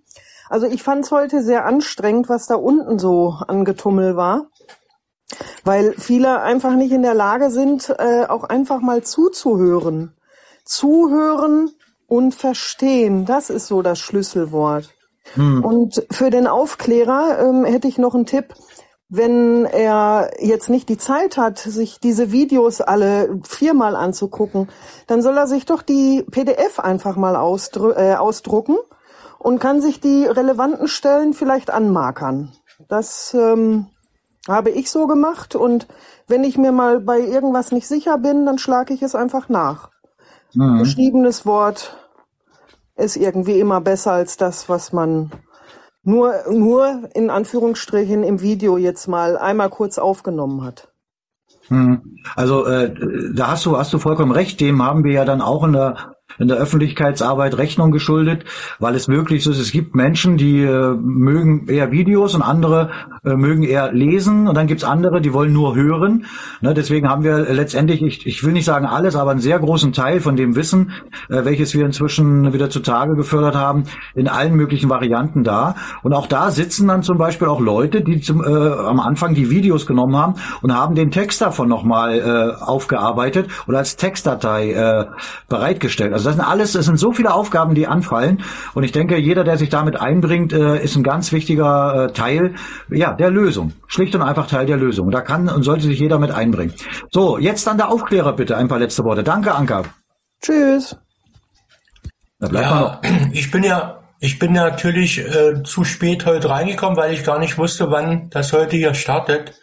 Also 0.49 0.67
ich 0.67 0.83
fand 0.83 1.05
es 1.05 1.11
heute 1.11 1.43
sehr 1.43 1.65
anstrengend, 1.65 2.29
was 2.29 2.47
da 2.47 2.55
unten 2.55 2.99
so 2.99 3.37
angetummel 3.47 4.17
war, 4.17 4.47
weil 5.65 5.95
viele 5.97 6.41
einfach 6.41 6.75
nicht 6.75 6.93
in 6.93 7.03
der 7.03 7.15
Lage 7.15 7.51
sind, 7.51 7.95
äh, 7.99 8.27
auch 8.27 8.45
einfach 8.45 8.81
mal 8.81 9.03
zuzuhören. 9.03 10.13
Zuhören 10.65 11.71
und 12.07 12.35
verstehen, 12.35 13.25
das 13.25 13.51
ist 13.51 13.67
so 13.67 13.83
das 13.83 13.99
Schlüsselwort. 13.99 14.91
Hm. 15.35 15.65
Und 15.65 16.07
für 16.11 16.31
den 16.31 16.47
Aufklärer 16.47 17.39
ähm, 17.41 17.65
hätte 17.65 17.89
ich 17.89 17.99
noch 17.99 18.15
einen 18.15 18.27
Tipp. 18.27 18.55
Wenn 19.09 19.65
er 19.65 20.31
jetzt 20.39 20.71
nicht 20.71 20.89
die 20.89 20.99
Zeit 20.99 21.37
hat, 21.37 21.59
sich 21.59 21.99
diese 21.99 22.31
Videos 22.31 22.81
alle 22.81 23.41
viermal 23.45 23.97
anzugucken, 23.97 24.69
dann 25.09 25.21
soll 25.21 25.37
er 25.37 25.49
sich 25.49 25.67
doch 25.67 25.83
die 25.83 26.25
PDF 26.31 26.79
einfach 26.79 27.17
mal 27.17 27.35
ausdru 27.35 27.91
äh, 27.91 28.15
ausdrucken 28.15 28.77
und 29.39 29.59
kann 29.59 29.81
sich 29.81 30.01
die 30.01 30.27
relevanten 30.27 30.87
Stellen 30.87 31.35
vielleicht 31.35 31.71
anmarkern. 31.71 32.53
Das 32.89 33.35
ähm, 33.35 33.87
habe 34.47 34.71
ich 34.71 34.91
so 34.91 35.07
gemacht 35.07 35.55
und 35.55 35.89
wenn 36.29 36.45
ich 36.45 36.57
mir 36.57 36.73
mal 36.73 37.01
bei 37.01 37.21
irgendwas 37.21 37.73
nicht 37.73 37.89
sicher 37.89 38.19
bin, 38.19 38.47
dann 38.47 38.59
schlage 38.59 38.95
ich 38.95 39.03
es 39.03 39.15
einfach 39.15 39.49
nach. 39.49 39.91
Mhm. 40.55 40.79
Geschriebenes 40.79 41.47
Wort 41.47 41.97
ist 42.97 43.17
irgendwie 43.17 43.59
immer 43.59 43.81
besser 43.81 44.13
als 44.13 44.37
das, 44.37 44.69
was 44.69 44.93
man 44.93 45.31
nur, 46.03 46.35
nur 46.51 47.09
in 47.15 47.31
Anführungsstrichen 47.31 48.23
im 48.23 48.41
Video 48.41 48.77
jetzt 48.77 49.07
mal 49.07 49.37
einmal 49.37 49.71
kurz 49.71 49.99
aufgenommen 49.99 50.65
hat. 50.65 50.89
Hm. 51.69 52.17
Also 52.35 52.67
äh, 52.67 52.95
da 53.35 53.49
hast 53.49 53.65
du 53.65 53.79
hast 53.79 53.93
du 53.93 53.99
vollkommen 53.99 54.33
recht. 54.33 54.61
Dem 54.61 54.83
haben 54.83 55.05
wir 55.05 55.13
ja 55.13 55.25
dann 55.25 55.41
auch 55.41 55.65
in 55.65 55.73
der 55.73 56.15
in 56.39 56.49
der 56.49 56.57
Öffentlichkeitsarbeit 56.57 57.59
Rechnung 57.59 57.91
geschuldet, 57.91 58.45
weil 58.79 58.95
es 58.95 59.09
möglich 59.09 59.47
ist, 59.47 59.59
es 59.59 59.73
gibt 59.73 59.95
Menschen, 59.95 60.37
die 60.37 60.63
äh, 60.63 60.95
mögen 60.95 61.67
eher 61.69 61.91
Videos 61.91 62.35
und 62.35 62.43
andere 62.43 62.91
äh, 63.25 63.35
mögen 63.35 63.63
eher 63.63 63.93
lesen 63.93 64.49
und 64.49 64.57
dann 64.57 64.67
gibt's 64.67 64.85
andere, 64.85 65.21
die 65.21 65.33
wollen 65.33 65.53
nur 65.53 65.75
hören. 65.75 66.27
Ne, 66.61 66.75
deswegen 66.75 67.09
haben 67.09 67.23
wir 67.25 67.53
letztendlich, 67.53 68.03
ich, 68.03 68.27
ich 68.27 68.45
will 68.45 68.53
nicht 68.53 68.65
sagen 68.65 68.87
alles, 68.87 69.17
aber 69.17 69.31
einen 69.31 69.41
sehr 69.41 69.59
großen 69.59 69.93
Teil 69.93 70.21
von 70.21 70.37
dem 70.37 70.57
Wissen, 70.57 70.93
äh, 71.29 71.45
welches 71.45 71.75
wir 71.75 71.85
inzwischen 71.85 72.53
wieder 72.53 72.71
zutage 72.71 73.15
gefördert 73.15 73.55
haben, 73.55 73.85
in 74.15 74.29
allen 74.29 74.55
möglichen 74.55 74.89
Varianten 74.89 75.45
da. 75.45 75.75
Und 76.03 76.13
auch 76.13 76.27
da 76.27 76.51
sitzen 76.51 76.89
dann 76.89 77.03
zum 77.03 77.19
Beispiel 77.19 77.49
auch 77.49 77.61
Leute, 77.61 78.03
die 78.03 78.21
zum, 78.21 78.43
äh, 78.43 78.47
am 78.47 79.01
Anfang 79.01 79.35
die 79.35 79.51
Videos 79.51 79.87
genommen 79.87 80.17
haben 80.17 80.35
und 80.63 80.75
haben 80.75 80.95
den 80.95 81.11
Text 81.11 81.41
davon 81.41 81.69
nochmal 81.69 82.19
äh, 82.19 82.63
aufgearbeitet 82.63 83.49
oder 83.67 83.79
als 83.79 83.97
Textdatei 83.97 84.73
äh, 84.73 85.07
bereitgestellt. 85.49 86.13
Also 86.13 86.20
das 86.25 86.37
sind 86.37 86.45
alles, 86.45 86.75
es 86.75 86.87
sind 86.87 86.99
so 86.99 87.13
viele 87.13 87.33
Aufgaben, 87.33 87.75
die 87.75 87.87
anfallen. 87.87 88.43
Und 88.75 88.85
ich 88.85 88.93
denke, 88.93 89.17
jeder, 89.17 89.45
der 89.45 89.57
sich 89.57 89.69
damit 89.69 90.01
einbringt, 90.01 90.53
äh, 90.53 90.83
ist 90.83 90.97
ein 90.97 91.03
ganz 91.03 91.33
wichtiger 91.33 92.07
äh, 92.07 92.13
Teil, 92.13 92.55
ja, 92.89 93.13
der 93.13 93.31
Lösung. 93.31 93.73
Schlicht 93.87 94.15
und 94.15 94.23
einfach 94.23 94.47
Teil 94.47 94.67
der 94.67 94.77
Lösung. 94.77 95.11
Da 95.11 95.21
kann 95.21 95.49
und 95.49 95.63
sollte 95.63 95.87
sich 95.87 95.99
jeder 95.99 96.19
mit 96.19 96.31
einbringen. 96.31 96.75
So, 97.11 97.39
jetzt 97.39 97.67
dann 97.67 97.77
der 97.77 97.91
Aufklärer 97.91 98.35
bitte. 98.35 98.57
Ein 98.57 98.69
paar 98.69 98.79
letzte 98.79 99.05
Worte. 99.05 99.23
Danke, 99.23 99.55
Anka. 99.55 99.85
Tschüss. 100.43 100.97
Ja, 102.41 103.01
ich 103.33 103.51
bin 103.51 103.65
ja 103.65 104.01
ich 104.23 104.39
bin 104.39 104.53
natürlich 104.53 105.19
äh, 105.19 105.63
zu 105.65 105.83
spät 105.85 106.27
heute 106.27 106.51
reingekommen, 106.51 106.97
weil 106.99 107.15
ich 107.15 107.25
gar 107.25 107.39
nicht 107.39 107.57
wusste, 107.57 107.91
wann 107.91 108.29
das 108.29 108.53
heute 108.53 108.77
hier 108.77 108.93
startet. 108.93 109.55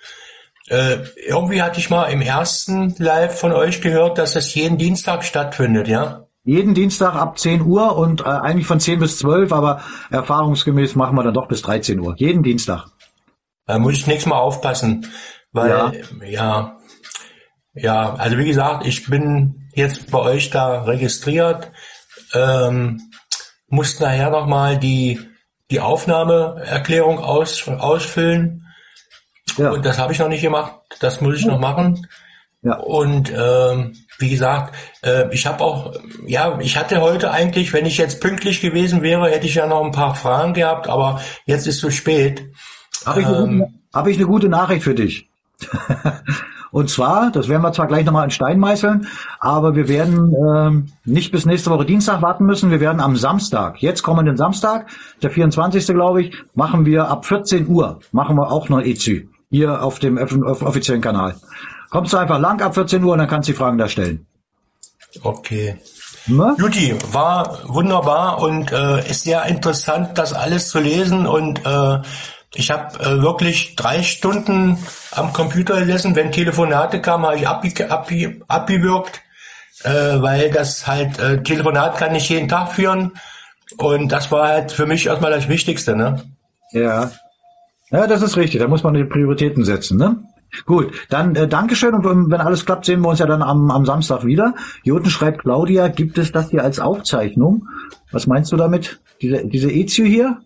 Äh, 0.67 0.97
irgendwie 1.27 1.61
hatte 1.61 1.79
ich 1.79 1.91
mal 1.91 2.05
im 2.05 2.21
ersten 2.21 2.95
Live 2.97 3.39
von 3.39 3.51
euch 3.51 3.81
gehört, 3.81 4.17
dass 4.17 4.33
das 4.33 4.53
jeden 4.55 4.79
Dienstag 4.79 5.23
stattfindet, 5.23 5.87
ja? 5.87 6.26
Jeden 6.47 6.73
Dienstag 6.73 7.13
ab 7.15 7.37
10 7.37 7.61
Uhr 7.61 7.97
und 7.97 8.21
äh, 8.21 8.23
eigentlich 8.23 8.67
von 8.67 8.79
10 8.79 8.99
bis 8.99 9.17
12, 9.17 9.51
aber 9.51 9.81
erfahrungsgemäß 10.11 10.95
machen 10.95 11.17
wir 11.17 11.23
dann 11.23 11.33
doch 11.33 11.49
bis 11.49 11.61
13 11.61 11.99
Uhr. 11.99 12.15
Jeden 12.15 12.41
Dienstag. 12.41 12.85
Da 13.65 13.77
muss 13.79 13.95
ich 13.95 14.07
nächstes 14.07 14.29
Mal 14.29 14.37
aufpassen, 14.37 15.11
weil 15.51 15.69
ja, 15.69 15.91
ja, 16.25 16.77
ja 17.73 18.13
also 18.13 18.37
wie 18.37 18.45
gesagt, 18.45 18.87
ich 18.87 19.09
bin 19.09 19.69
jetzt 19.73 20.09
bei 20.09 20.19
euch 20.19 20.49
da 20.49 20.83
registriert, 20.83 21.69
ähm, 22.33 23.01
muss 23.67 23.99
nachher 23.99 24.29
nochmal 24.29 24.77
die, 24.77 25.19
die 25.69 25.81
Aufnahmeerklärung 25.81 27.19
aus, 27.19 27.67
ausfüllen. 27.67 28.65
Ja. 29.57 29.71
Und 29.71 29.85
das 29.85 29.97
habe 29.97 30.13
ich 30.13 30.19
noch 30.19 30.29
nicht 30.29 30.43
gemacht, 30.43 30.75
das 31.01 31.19
muss 31.19 31.39
ich 31.39 31.45
noch 31.45 31.59
machen. 31.59 32.07
Ja. 32.61 32.77
Und 32.77 33.33
ähm, 33.35 33.97
wie 34.19 34.29
gesagt, 34.29 34.75
äh, 35.03 35.33
ich 35.33 35.45
habe 35.45 35.63
auch, 35.63 35.93
ja, 36.25 36.57
ich 36.59 36.77
hatte 36.77 37.01
heute 37.01 37.31
eigentlich, 37.31 37.73
wenn 37.73 37.85
ich 37.85 37.97
jetzt 37.97 38.21
pünktlich 38.21 38.61
gewesen 38.61 39.01
wäre, 39.01 39.29
hätte 39.29 39.45
ich 39.45 39.55
ja 39.55 39.67
noch 39.67 39.83
ein 39.83 39.91
paar 39.91 40.15
Fragen 40.15 40.53
gehabt, 40.53 40.87
aber 40.87 41.21
jetzt 41.45 41.67
ist 41.67 41.79
zu 41.79 41.91
spät. 41.91 42.45
Habe 43.05 43.21
ich, 43.21 43.27
ähm, 43.27 43.65
hab 43.93 44.07
ich 44.07 44.17
eine 44.17 44.25
gute 44.25 44.49
Nachricht 44.49 44.83
für 44.83 44.95
dich. 44.95 45.29
Und 46.71 46.89
zwar, 46.89 47.31
das 47.31 47.47
werden 47.47 47.61
wir 47.61 47.71
zwar 47.71 47.87
gleich 47.87 48.05
nochmal 48.05 48.25
in 48.25 48.31
Stein 48.31 48.59
meißeln, 48.59 49.07
aber 49.39 49.75
wir 49.75 49.87
werden 49.87 50.33
ähm, 50.35 50.87
nicht 51.05 51.31
bis 51.31 51.45
nächste 51.45 51.71
Woche 51.71 51.85
Dienstag 51.85 52.21
warten 52.21 52.45
müssen. 52.45 52.71
Wir 52.71 52.81
werden 52.81 52.99
am 52.99 53.15
Samstag, 53.15 53.81
jetzt 53.81 54.03
kommenden 54.03 54.35
Samstag, 54.35 54.87
der 55.23 55.31
24. 55.31 55.87
glaube 55.87 56.23
ich, 56.23 56.35
machen 56.55 56.85
wir 56.85 57.07
ab 57.07 57.25
14 57.25 57.67
Uhr, 57.67 57.99
machen 58.11 58.35
wir 58.35 58.51
auch 58.51 58.67
noch 58.69 58.81
EZÜ. 58.81 59.27
Hier 59.49 59.81
auf 59.81 59.99
dem 59.99 60.17
offiziellen 60.17 61.01
Kanal. 61.01 61.35
Kommst 61.89 62.13
du 62.13 62.17
einfach 62.17 62.39
lang 62.39 62.61
ab 62.61 62.73
14 62.73 63.03
Uhr 63.03 63.13
und 63.13 63.19
dann 63.19 63.27
kannst 63.27 63.47
du 63.47 63.53
die 63.53 63.57
Fragen 63.57 63.77
da 63.77 63.87
stellen. 63.87 64.27
Okay. 65.23 65.77
Ne? 66.27 66.55
Juti, 66.57 66.95
war 67.11 67.59
wunderbar 67.67 68.39
und 68.41 68.71
äh, 68.71 69.09
ist 69.09 69.23
sehr 69.23 69.45
interessant, 69.45 70.17
das 70.17 70.33
alles 70.33 70.69
zu 70.69 70.79
lesen 70.79 71.25
und 71.25 71.65
äh, 71.65 71.99
ich 72.53 72.71
habe 72.71 72.99
äh, 72.99 73.21
wirklich 73.21 73.75
drei 73.75 74.03
Stunden 74.03 74.77
am 75.11 75.31
Computer 75.31 75.79
gesessen. 75.79 76.15
Wenn 76.15 76.31
Telefonate 76.31 77.01
kamen, 77.01 77.25
habe 77.25 77.37
ich 77.37 77.47
abge 77.47 77.91
abge 77.91 78.41
abgewirkt, 78.47 79.21
äh, 79.83 79.89
weil 80.21 80.51
das 80.51 80.87
halt 80.87 81.17
äh, 81.19 81.41
Telefonat 81.43 81.97
kann 81.97 82.11
nicht 82.11 82.29
jeden 82.29 82.49
Tag 82.49 82.73
führen 82.73 83.13
und 83.77 84.11
das 84.11 84.31
war 84.31 84.47
halt 84.47 84.71
für 84.71 84.85
mich 84.85 85.05
erstmal 85.07 85.31
das 85.31 85.47
Wichtigste, 85.47 85.95
ne? 85.95 86.23
Ja. 86.71 87.11
Ja, 87.89 88.05
das 88.05 88.21
ist 88.21 88.35
richtig. 88.35 88.59
Da 88.59 88.67
muss 88.67 88.83
man 88.83 88.93
die 88.93 89.05
Prioritäten 89.05 89.63
setzen, 89.63 89.97
ne? 89.97 90.17
Gut, 90.65 90.91
dann 91.09 91.35
äh, 91.35 91.47
Dankeschön 91.47 91.93
und 91.93 92.31
wenn 92.31 92.41
alles 92.41 92.65
klappt, 92.65 92.85
sehen 92.85 93.01
wir 93.01 93.09
uns 93.09 93.19
ja 93.19 93.25
dann 93.25 93.41
am, 93.41 93.71
am 93.71 93.85
Samstag 93.85 94.25
wieder. 94.25 94.53
Unten 94.85 95.09
schreibt 95.09 95.41
Claudia, 95.41 95.87
gibt 95.87 96.17
es 96.17 96.31
das 96.31 96.49
hier 96.49 96.63
als 96.63 96.79
Aufzeichnung? 96.79 97.67
Was 98.11 98.27
meinst 98.27 98.51
du 98.51 98.57
damit? 98.57 98.99
Diese, 99.21 99.45
diese 99.45 99.71
Ezio 99.71 100.05
hier? 100.05 100.37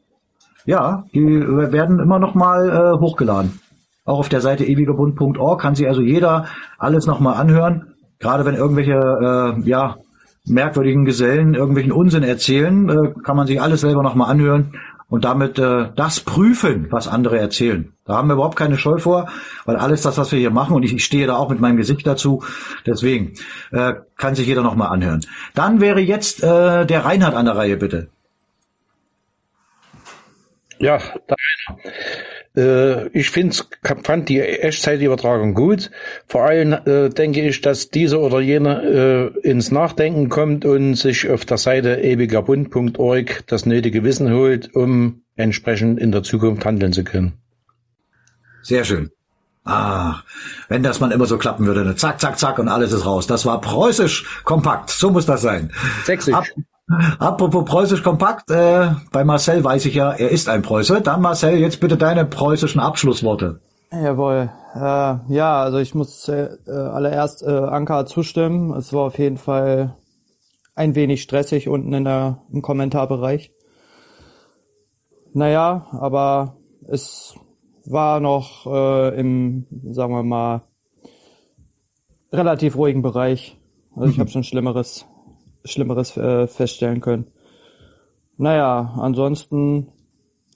Ja, 0.66 1.06
die 1.14 1.26
werden 1.26 2.00
immer 2.00 2.20
noch 2.20 2.36
mal 2.36 2.70
äh, 2.70 3.00
hochgeladen. 3.00 3.60
Auch 4.06 4.20
auf 4.20 4.30
der 4.30 4.42
Seite 4.42 4.66
ewigerbund.org 4.66 5.62
kann 5.62 5.76
sich 5.76 5.88
also 5.88 6.02
jeder 6.02 6.46
alles 6.78 7.06
noch 7.06 7.20
mal 7.20 7.34
anhören. 7.34 7.94
Gerade 8.20 8.46
wenn 8.46 8.56
irgendwelche 8.56 8.94
äh, 8.94 9.68
ja, 9.68 9.98
merkwürdigen 10.46 11.06
Gesellen 11.06 11.54
irgendwelchen 11.54 11.92
Unsinn 11.92 12.24
erzählen, 12.24 12.90
äh, 12.90 13.14
kann 13.24 13.36
man 13.36 13.48
sich 13.48 13.62
alles 13.62 13.82
selber 13.82 14.04
noch 14.04 14.16
mal 14.16 14.26
anhören 14.26 14.74
und 15.12 15.26
damit 15.26 15.60
äh, 15.60 15.90
das 15.94 16.22
prüfen, 16.22 16.88
was 16.90 17.10
andere 17.10 17.38
erzählen. 17.38 17.92
Da 18.06 18.16
haben 18.16 18.30
wir 18.30 18.36
überhaupt 18.36 18.56
keine 18.56 18.78
Scheu 18.78 18.98
vor, 18.98 19.28
weil 19.66 19.76
alles 19.76 20.02
das, 20.02 20.18
was 20.18 20.32
wir 20.32 20.40
hier 20.40 20.52
machen, 20.52 20.74
und 20.74 20.84
ich, 20.84 20.94
ich 20.94 21.04
stehe 21.04 21.28
da 21.28 21.36
auch 21.36 21.50
mit 21.50 21.60
meinem 21.60 21.76
Gesicht 21.76 22.08
dazu, 22.08 22.44
deswegen 22.86 23.34
äh, 23.72 23.96
kann 24.16 24.36
sich 24.36 24.48
jeder 24.48 24.64
nochmal 24.64 24.88
anhören. 24.88 25.20
Dann 25.54 25.82
wäre 25.82 26.00
jetzt 26.00 26.42
äh, 26.42 26.86
der 26.86 27.04
Reinhard 27.04 27.36
an 27.36 27.46
der 27.46 27.58
Reihe, 27.58 27.76
bitte. 27.76 28.08
Ja, 30.82 31.00
da 31.28 31.36
äh, 32.56 33.08
ich 33.10 33.30
find's, 33.30 33.70
fand 34.04 34.30
die 34.30 34.42
Echtzeitübertragung 34.42 35.54
gut. 35.54 35.92
Vor 36.28 36.44
allem 36.44 36.74
äh, 36.74 37.10
denke 37.10 37.42
ich, 37.42 37.62
dass 37.62 37.90
dieser 37.90 38.20
oder 38.20 38.42
jener 38.42 38.84
äh, 38.84 39.28
ins 39.42 39.72
Nachdenken 39.72 40.30
kommt 40.30 40.66
und 40.66 40.96
sich 40.96 41.30
auf 41.30 41.46
der 41.46 41.58
Seite 41.58 42.02
ewigerbund.org 42.02 43.44
das 43.48 43.66
nötige 43.66 44.04
Wissen 44.04 44.34
holt, 44.34 44.76
um 44.76 45.22
entsprechend 45.36 46.00
in 46.00 46.12
der 46.12 46.24
Zukunft 46.24 46.66
handeln 46.66 46.94
zu 46.94 47.04
können. 47.04 47.34
Sehr 48.64 48.84
schön. 48.84 49.12
Ach, 49.64 50.24
wenn 50.70 50.82
das 50.82 51.00
mal 51.00 51.12
immer 51.12 51.28
so 51.28 51.38
klappen 51.38 51.68
würde, 51.68 51.86
ne? 51.86 51.96
zack, 51.96 52.20
zack, 52.20 52.40
zack 52.40 52.58
und 52.58 52.68
alles 52.68 52.92
ist 52.92 53.06
raus. 53.06 53.28
Das 53.28 53.46
war 53.46 53.62
preußisch 53.62 54.44
kompakt. 54.44 54.90
So 54.90 55.12
muss 55.12 55.28
das 55.28 55.42
sein. 55.42 55.72
Sächsisch. 56.04 56.34
Ab, 56.34 56.46
Apropos 57.20 57.66
preußisch 57.66 58.04
kompakt, 58.04 58.50
äh, 58.52 58.92
bei 59.12 59.24
Marcel 59.24 59.64
weiß 59.64 59.86
ich 59.86 59.96
ja, 59.96 60.12
er 60.12 60.30
ist 60.30 60.50
ein 60.50 60.62
Preuße. 60.62 61.02
Dann 61.02 61.22
Marcel, 61.22 61.58
jetzt 61.58 61.80
bitte 61.80 61.98
deine 61.98 62.26
preußischen 62.26 62.82
Abschlussworte. 62.82 63.62
Jawohl. 63.92 64.50
Äh, 64.74 64.80
ja, 65.34 65.62
also 65.62 65.80
ich 65.80 65.94
muss 65.96 66.28
äh, 66.30 66.50
allererst 66.68 67.44
äh, 67.44 67.50
Anka 67.50 68.06
zustimmen. 68.06 68.74
Es 68.74 68.94
war 68.94 69.04
auf 69.04 69.20
jeden 69.20 69.38
Fall 69.38 69.96
ein 70.76 70.96
wenig 70.96 71.22
stressig 71.22 71.68
unten 71.68 71.94
in 71.94 72.06
der, 72.06 72.42
im 72.52 72.62
Kommentarbereich. 72.62 73.52
Naja, 75.34 75.88
aber 75.92 76.58
es 76.88 77.36
war 77.86 78.20
noch 78.20 78.66
äh, 78.66 79.20
im, 79.20 79.66
sagen 79.92 80.14
wir 80.14 80.24
mal, 80.24 80.64
relativ 82.32 82.78
ruhigen 82.78 83.02
Bereich. 83.02 83.58
Also 83.96 84.10
ich 84.10 84.20
habe 84.20 84.30
schon 84.30 84.44
Schlimmeres 84.44 85.06
Schlimmeres 85.66 86.18
äh, 86.18 86.48
feststellen 86.48 87.02
können. 87.02 87.28
Naja, 88.38 88.96
ansonsten 88.98 89.88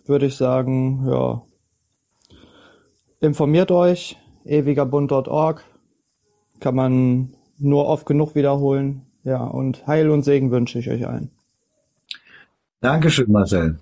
würde 0.05 0.27
ich 0.27 0.35
sagen, 0.35 1.07
ja, 1.07 1.41
informiert 3.19 3.71
euch, 3.71 4.17
ewigerbund.org, 4.45 5.63
kann 6.59 6.75
man 6.75 7.33
nur 7.57 7.87
oft 7.87 8.05
genug 8.05 8.35
wiederholen. 8.35 9.05
Ja, 9.23 9.43
und 9.43 9.87
Heil 9.87 10.09
und 10.09 10.23
Segen 10.23 10.51
wünsche 10.51 10.79
ich 10.79 10.89
euch 10.89 11.07
allen. 11.07 11.31
Dankeschön, 12.81 13.31
Marcel. 13.31 13.79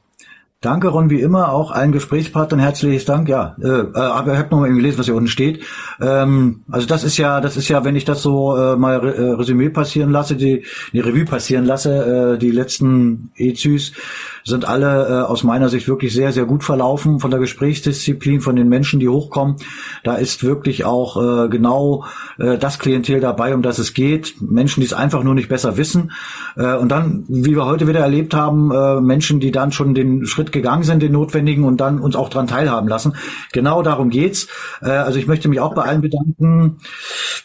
Danke, 0.63 0.87
Ron, 0.87 1.09
wie 1.09 1.19
immer, 1.19 1.51
auch 1.51 1.71
allen 1.71 1.91
Gesprächspartnern 1.91 2.61
herzliches 2.61 3.03
Dank. 3.03 3.27
Ja, 3.27 3.57
äh, 3.61 3.67
äh 3.67 3.97
aber 3.97 4.31
ich 4.31 4.39
habe 4.39 4.49
nochmal 4.49 4.73
gelesen, 4.73 4.97
was 4.97 5.07
hier 5.07 5.15
unten 5.15 5.27
steht. 5.27 5.61
Ähm, 5.99 6.63
also 6.71 6.87
das 6.87 7.03
ist 7.03 7.17
ja, 7.17 7.41
das 7.41 7.57
ist 7.57 7.67
ja, 7.67 7.83
wenn 7.83 7.97
ich 7.97 8.05
das 8.05 8.21
so 8.21 8.55
äh, 8.55 8.77
mal 8.77 9.05
äh, 9.05 9.31
Resümee 9.31 9.69
passieren 9.69 10.09
lasse, 10.09 10.37
die, 10.37 10.63
die 10.93 11.01
Revue 11.01 11.25
passieren 11.25 11.65
lasse, 11.65 12.35
äh, 12.35 12.37
die 12.37 12.51
letzten 12.51 13.31
EZÜs, 13.35 13.91
sind 14.43 14.67
alle 14.67 15.07
äh, 15.07 15.11
aus 15.23 15.43
meiner 15.43 15.69
Sicht 15.69 15.87
wirklich 15.87 16.13
sehr, 16.13 16.31
sehr 16.31 16.45
gut 16.45 16.63
verlaufen 16.63 17.19
von 17.19 17.31
der 17.31 17.39
Gesprächsdisziplin, 17.39 18.41
von 18.41 18.55
den 18.55 18.69
Menschen, 18.69 18.99
die 18.99 19.07
hochkommen. 19.07 19.55
Da 20.03 20.15
ist 20.15 20.43
wirklich 20.43 20.85
auch 20.85 21.45
äh, 21.45 21.49
genau 21.49 22.05
äh, 22.37 22.57
das 22.57 22.79
Klientel 22.79 23.19
dabei, 23.19 23.53
um 23.55 23.61
das 23.61 23.79
es 23.79 23.93
geht. 23.93 24.35
Menschen, 24.41 24.81
die 24.81 24.87
es 24.87 24.93
einfach 24.93 25.23
nur 25.23 25.35
nicht 25.35 25.49
besser 25.49 25.77
wissen. 25.77 26.11
Äh, 26.55 26.75
und 26.75 26.89
dann, 26.89 27.23
wie 27.27 27.55
wir 27.55 27.65
heute 27.65 27.87
wieder 27.87 28.01
erlebt 28.01 28.33
haben, 28.33 28.71
äh, 28.71 29.01
Menschen, 29.01 29.39
die 29.39 29.51
dann 29.51 29.71
schon 29.71 29.93
den 29.93 30.25
Schritt 30.25 30.51
gegangen 30.51 30.83
sind, 30.83 31.01
den 31.01 31.13
notwendigen 31.13 31.63
und 31.63 31.77
dann 31.77 31.99
uns 31.99 32.15
auch 32.15 32.29
dran 32.29 32.47
teilhaben 32.47 32.89
lassen. 32.89 33.15
Genau 33.53 33.81
darum 33.81 34.09
geht's. 34.09 34.47
Äh, 34.81 34.89
also 34.89 35.19
ich 35.19 35.27
möchte 35.27 35.47
mich 35.47 35.59
auch 35.59 35.73
bei 35.73 35.83
allen 35.83 36.01
bedanken. 36.01 36.77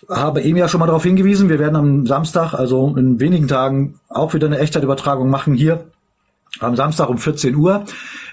Habe 0.08 0.42
eben 0.42 0.56
ja 0.56 0.68
schon 0.68 0.80
mal 0.80 0.86
darauf 0.86 1.04
hingewiesen, 1.04 1.48
wir 1.48 1.58
werden 1.58 1.76
am 1.76 2.06
Samstag, 2.06 2.54
also 2.54 2.94
in 2.96 3.20
wenigen 3.20 3.46
Tagen, 3.46 3.94
auch 4.08 4.34
wieder 4.34 4.46
eine 4.46 4.58
Echtzeitübertragung 4.58 5.28
machen 5.30 5.54
hier 5.54 5.84
am 6.60 6.76
Samstag 6.76 7.08
um 7.08 7.18
14 7.18 7.54
Uhr 7.54 7.84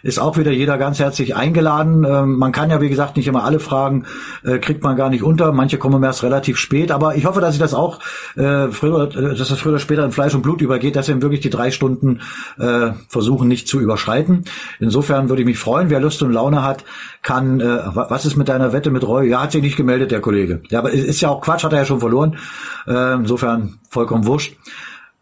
ist 0.05 0.19
auch 0.19 0.37
wieder 0.37 0.51
jeder 0.51 0.77
ganz 0.77 0.99
herzlich 0.99 1.35
eingeladen. 1.35 2.05
Ähm, 2.07 2.37
man 2.37 2.51
kann 2.51 2.69
ja, 2.69 2.79
wie 2.79 2.89
gesagt, 2.89 3.17
nicht 3.17 3.27
immer 3.27 3.43
alle 3.43 3.59
Fragen, 3.59 4.05
äh, 4.43 4.59
kriegt 4.59 4.83
man 4.83 4.95
gar 4.95 5.09
nicht 5.09 5.23
unter. 5.23 5.51
Manche 5.51 5.79
kommen 5.79 6.03
erst 6.03 6.21
relativ 6.21 6.57
spät. 6.57 6.91
Aber 6.91 7.15
ich 7.15 7.25
hoffe, 7.25 7.41
dass 7.41 7.55
ich 7.55 7.59
das 7.59 7.73
auch 7.73 7.99
äh, 8.35 8.67
früher, 8.67 9.09
äh, 9.15 9.35
dass 9.35 9.49
das 9.49 9.57
früher 9.57 9.73
oder 9.73 9.79
später 9.79 10.05
in 10.05 10.11
Fleisch 10.11 10.35
und 10.35 10.43
Blut 10.43 10.61
übergeht, 10.61 10.95
dass 10.95 11.07
wir 11.07 11.19
wirklich 11.23 11.41
die 11.41 11.49
drei 11.49 11.71
Stunden 11.71 12.21
äh, 12.59 12.91
versuchen, 13.07 13.47
nicht 13.47 13.67
zu 13.67 13.79
überschreiten. 13.79 14.43
Insofern 14.79 15.29
würde 15.29 15.41
ich 15.41 15.47
mich 15.47 15.57
freuen. 15.57 15.89
Wer 15.89 15.99
Lust 15.99 16.21
und 16.21 16.31
Laune 16.31 16.61
hat, 16.61 16.83
kann, 17.23 17.59
äh, 17.59 17.79
was 17.93 18.25
ist 18.25 18.35
mit 18.35 18.47
deiner 18.47 18.73
Wette 18.73 18.91
mit 18.91 19.07
Roy? 19.07 19.27
Ja, 19.27 19.41
hat 19.41 19.53
sich 19.53 19.63
nicht 19.63 19.75
gemeldet, 19.75 20.11
der 20.11 20.21
Kollege. 20.21 20.61
Ja, 20.69 20.79
aber 20.79 20.91
ist 20.91 21.21
ja 21.21 21.29
auch 21.29 21.41
Quatsch, 21.41 21.63
hat 21.63 21.73
er 21.73 21.79
ja 21.79 21.85
schon 21.85 21.99
verloren. 21.99 22.37
Äh, 22.85 23.15
insofern 23.15 23.79
vollkommen 23.89 24.27
wurscht 24.27 24.55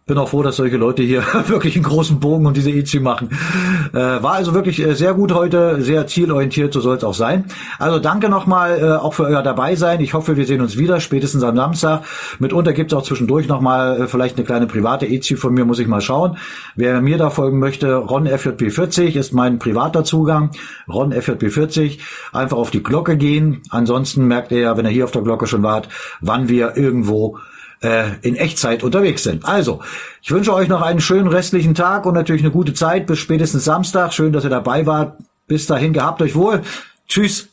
bin 0.05 0.17
auch 0.17 0.27
froh, 0.27 0.43
dass 0.43 0.57
solche 0.57 0.75
Leute 0.75 1.01
hier 1.01 1.23
wirklich 1.47 1.75
einen 1.75 1.83
großen 1.83 2.19
Bogen 2.19 2.45
und 2.45 2.57
diese 2.57 2.71
EC 2.71 3.01
machen. 3.01 3.29
Äh, 3.93 3.97
war 3.97 4.33
also 4.33 4.53
wirklich 4.53 4.81
äh, 4.81 4.95
sehr 4.95 5.13
gut 5.13 5.33
heute, 5.33 5.81
sehr 5.81 6.07
zielorientiert, 6.07 6.73
so 6.73 6.81
soll 6.81 6.97
es 6.97 7.03
auch 7.03 7.13
sein. 7.13 7.45
Also 7.79 7.99
danke 7.99 8.27
nochmal 8.27 8.79
äh, 8.79 8.91
auch 8.91 9.13
für 9.13 9.23
euer 9.23 9.41
Dabeisein. 9.43 10.01
Ich 10.01 10.13
hoffe, 10.13 10.35
wir 10.35 10.45
sehen 10.45 10.59
uns 10.59 10.77
wieder, 10.77 10.99
spätestens 10.99 11.43
am 11.43 11.55
Samstag. 11.55 12.03
Mitunter 12.39 12.73
gibt 12.73 12.91
es 12.91 12.97
auch 12.97 13.03
zwischendurch 13.03 13.47
nochmal 13.47 14.01
äh, 14.01 14.07
vielleicht 14.07 14.35
eine 14.35 14.45
kleine 14.45 14.67
private 14.67 15.05
EC 15.05 15.37
von 15.37 15.53
mir, 15.53 15.63
muss 15.63 15.79
ich 15.79 15.87
mal 15.87 16.01
schauen. 16.01 16.37
Wer 16.75 16.99
mir 17.01 17.17
da 17.17 17.29
folgen 17.29 17.59
möchte, 17.59 17.95
Ron 17.95 18.27
FJP40 18.27 19.15
ist 19.17 19.33
mein 19.33 19.57
privater 19.57 20.03
Zugang. 20.03 20.51
Ron 20.91 21.13
FJP40. 21.13 21.99
Einfach 22.33 22.57
auf 22.57 22.71
die 22.71 22.83
Glocke 22.83 23.15
gehen. 23.15 23.61
Ansonsten 23.69 24.27
merkt 24.27 24.51
ihr 24.51 24.59
ja, 24.59 24.77
wenn 24.77 24.85
ihr 24.85 24.91
hier 24.91 25.05
auf 25.05 25.11
der 25.11 25.21
Glocke 25.21 25.47
schon 25.47 25.63
wart, 25.63 25.87
wann 26.19 26.49
wir 26.49 26.75
irgendwo 26.75 27.37
äh, 27.83 28.15
in 28.21 28.35
Echtzeit 28.35 28.83
unterwegs 28.83 29.23
sind. 29.23 29.45
Also, 29.45 29.81
ich 30.21 30.31
wünsche 30.31 30.53
euch 30.53 30.67
noch 30.67 30.81
einen 30.81 31.01
schönen 31.01 31.27
restlichen 31.27 31.75
Tag 31.75 32.05
und 32.05 32.13
natürlich 32.13 32.41
eine 32.41 32.51
gute 32.51 32.73
Zeit 32.73 33.07
bis 33.07 33.19
spätestens 33.19 33.65
Samstag. 33.65 34.13
Schön, 34.13 34.33
dass 34.33 34.43
ihr 34.43 34.49
dabei 34.49 34.85
wart. 34.85 35.17
Bis 35.47 35.67
dahin, 35.67 35.93
gehabt 35.93 36.21
euch 36.21 36.35
wohl. 36.35 36.61
Tschüss. 37.07 37.49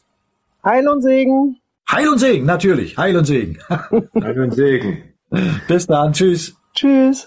Heil 0.64 0.88
und 0.88 1.02
Segen. 1.02 1.56
Heil 1.90 2.08
und 2.08 2.18
Segen, 2.18 2.46
natürlich. 2.46 2.96
Heil 2.96 3.16
und 3.16 3.24
Segen. 3.24 3.58
Heil 3.68 4.40
und 4.40 4.54
Segen. 4.54 5.02
Bis 5.68 5.86
dann. 5.86 6.12
Tschüss. 6.12 6.54
Tschüss. 6.74 7.26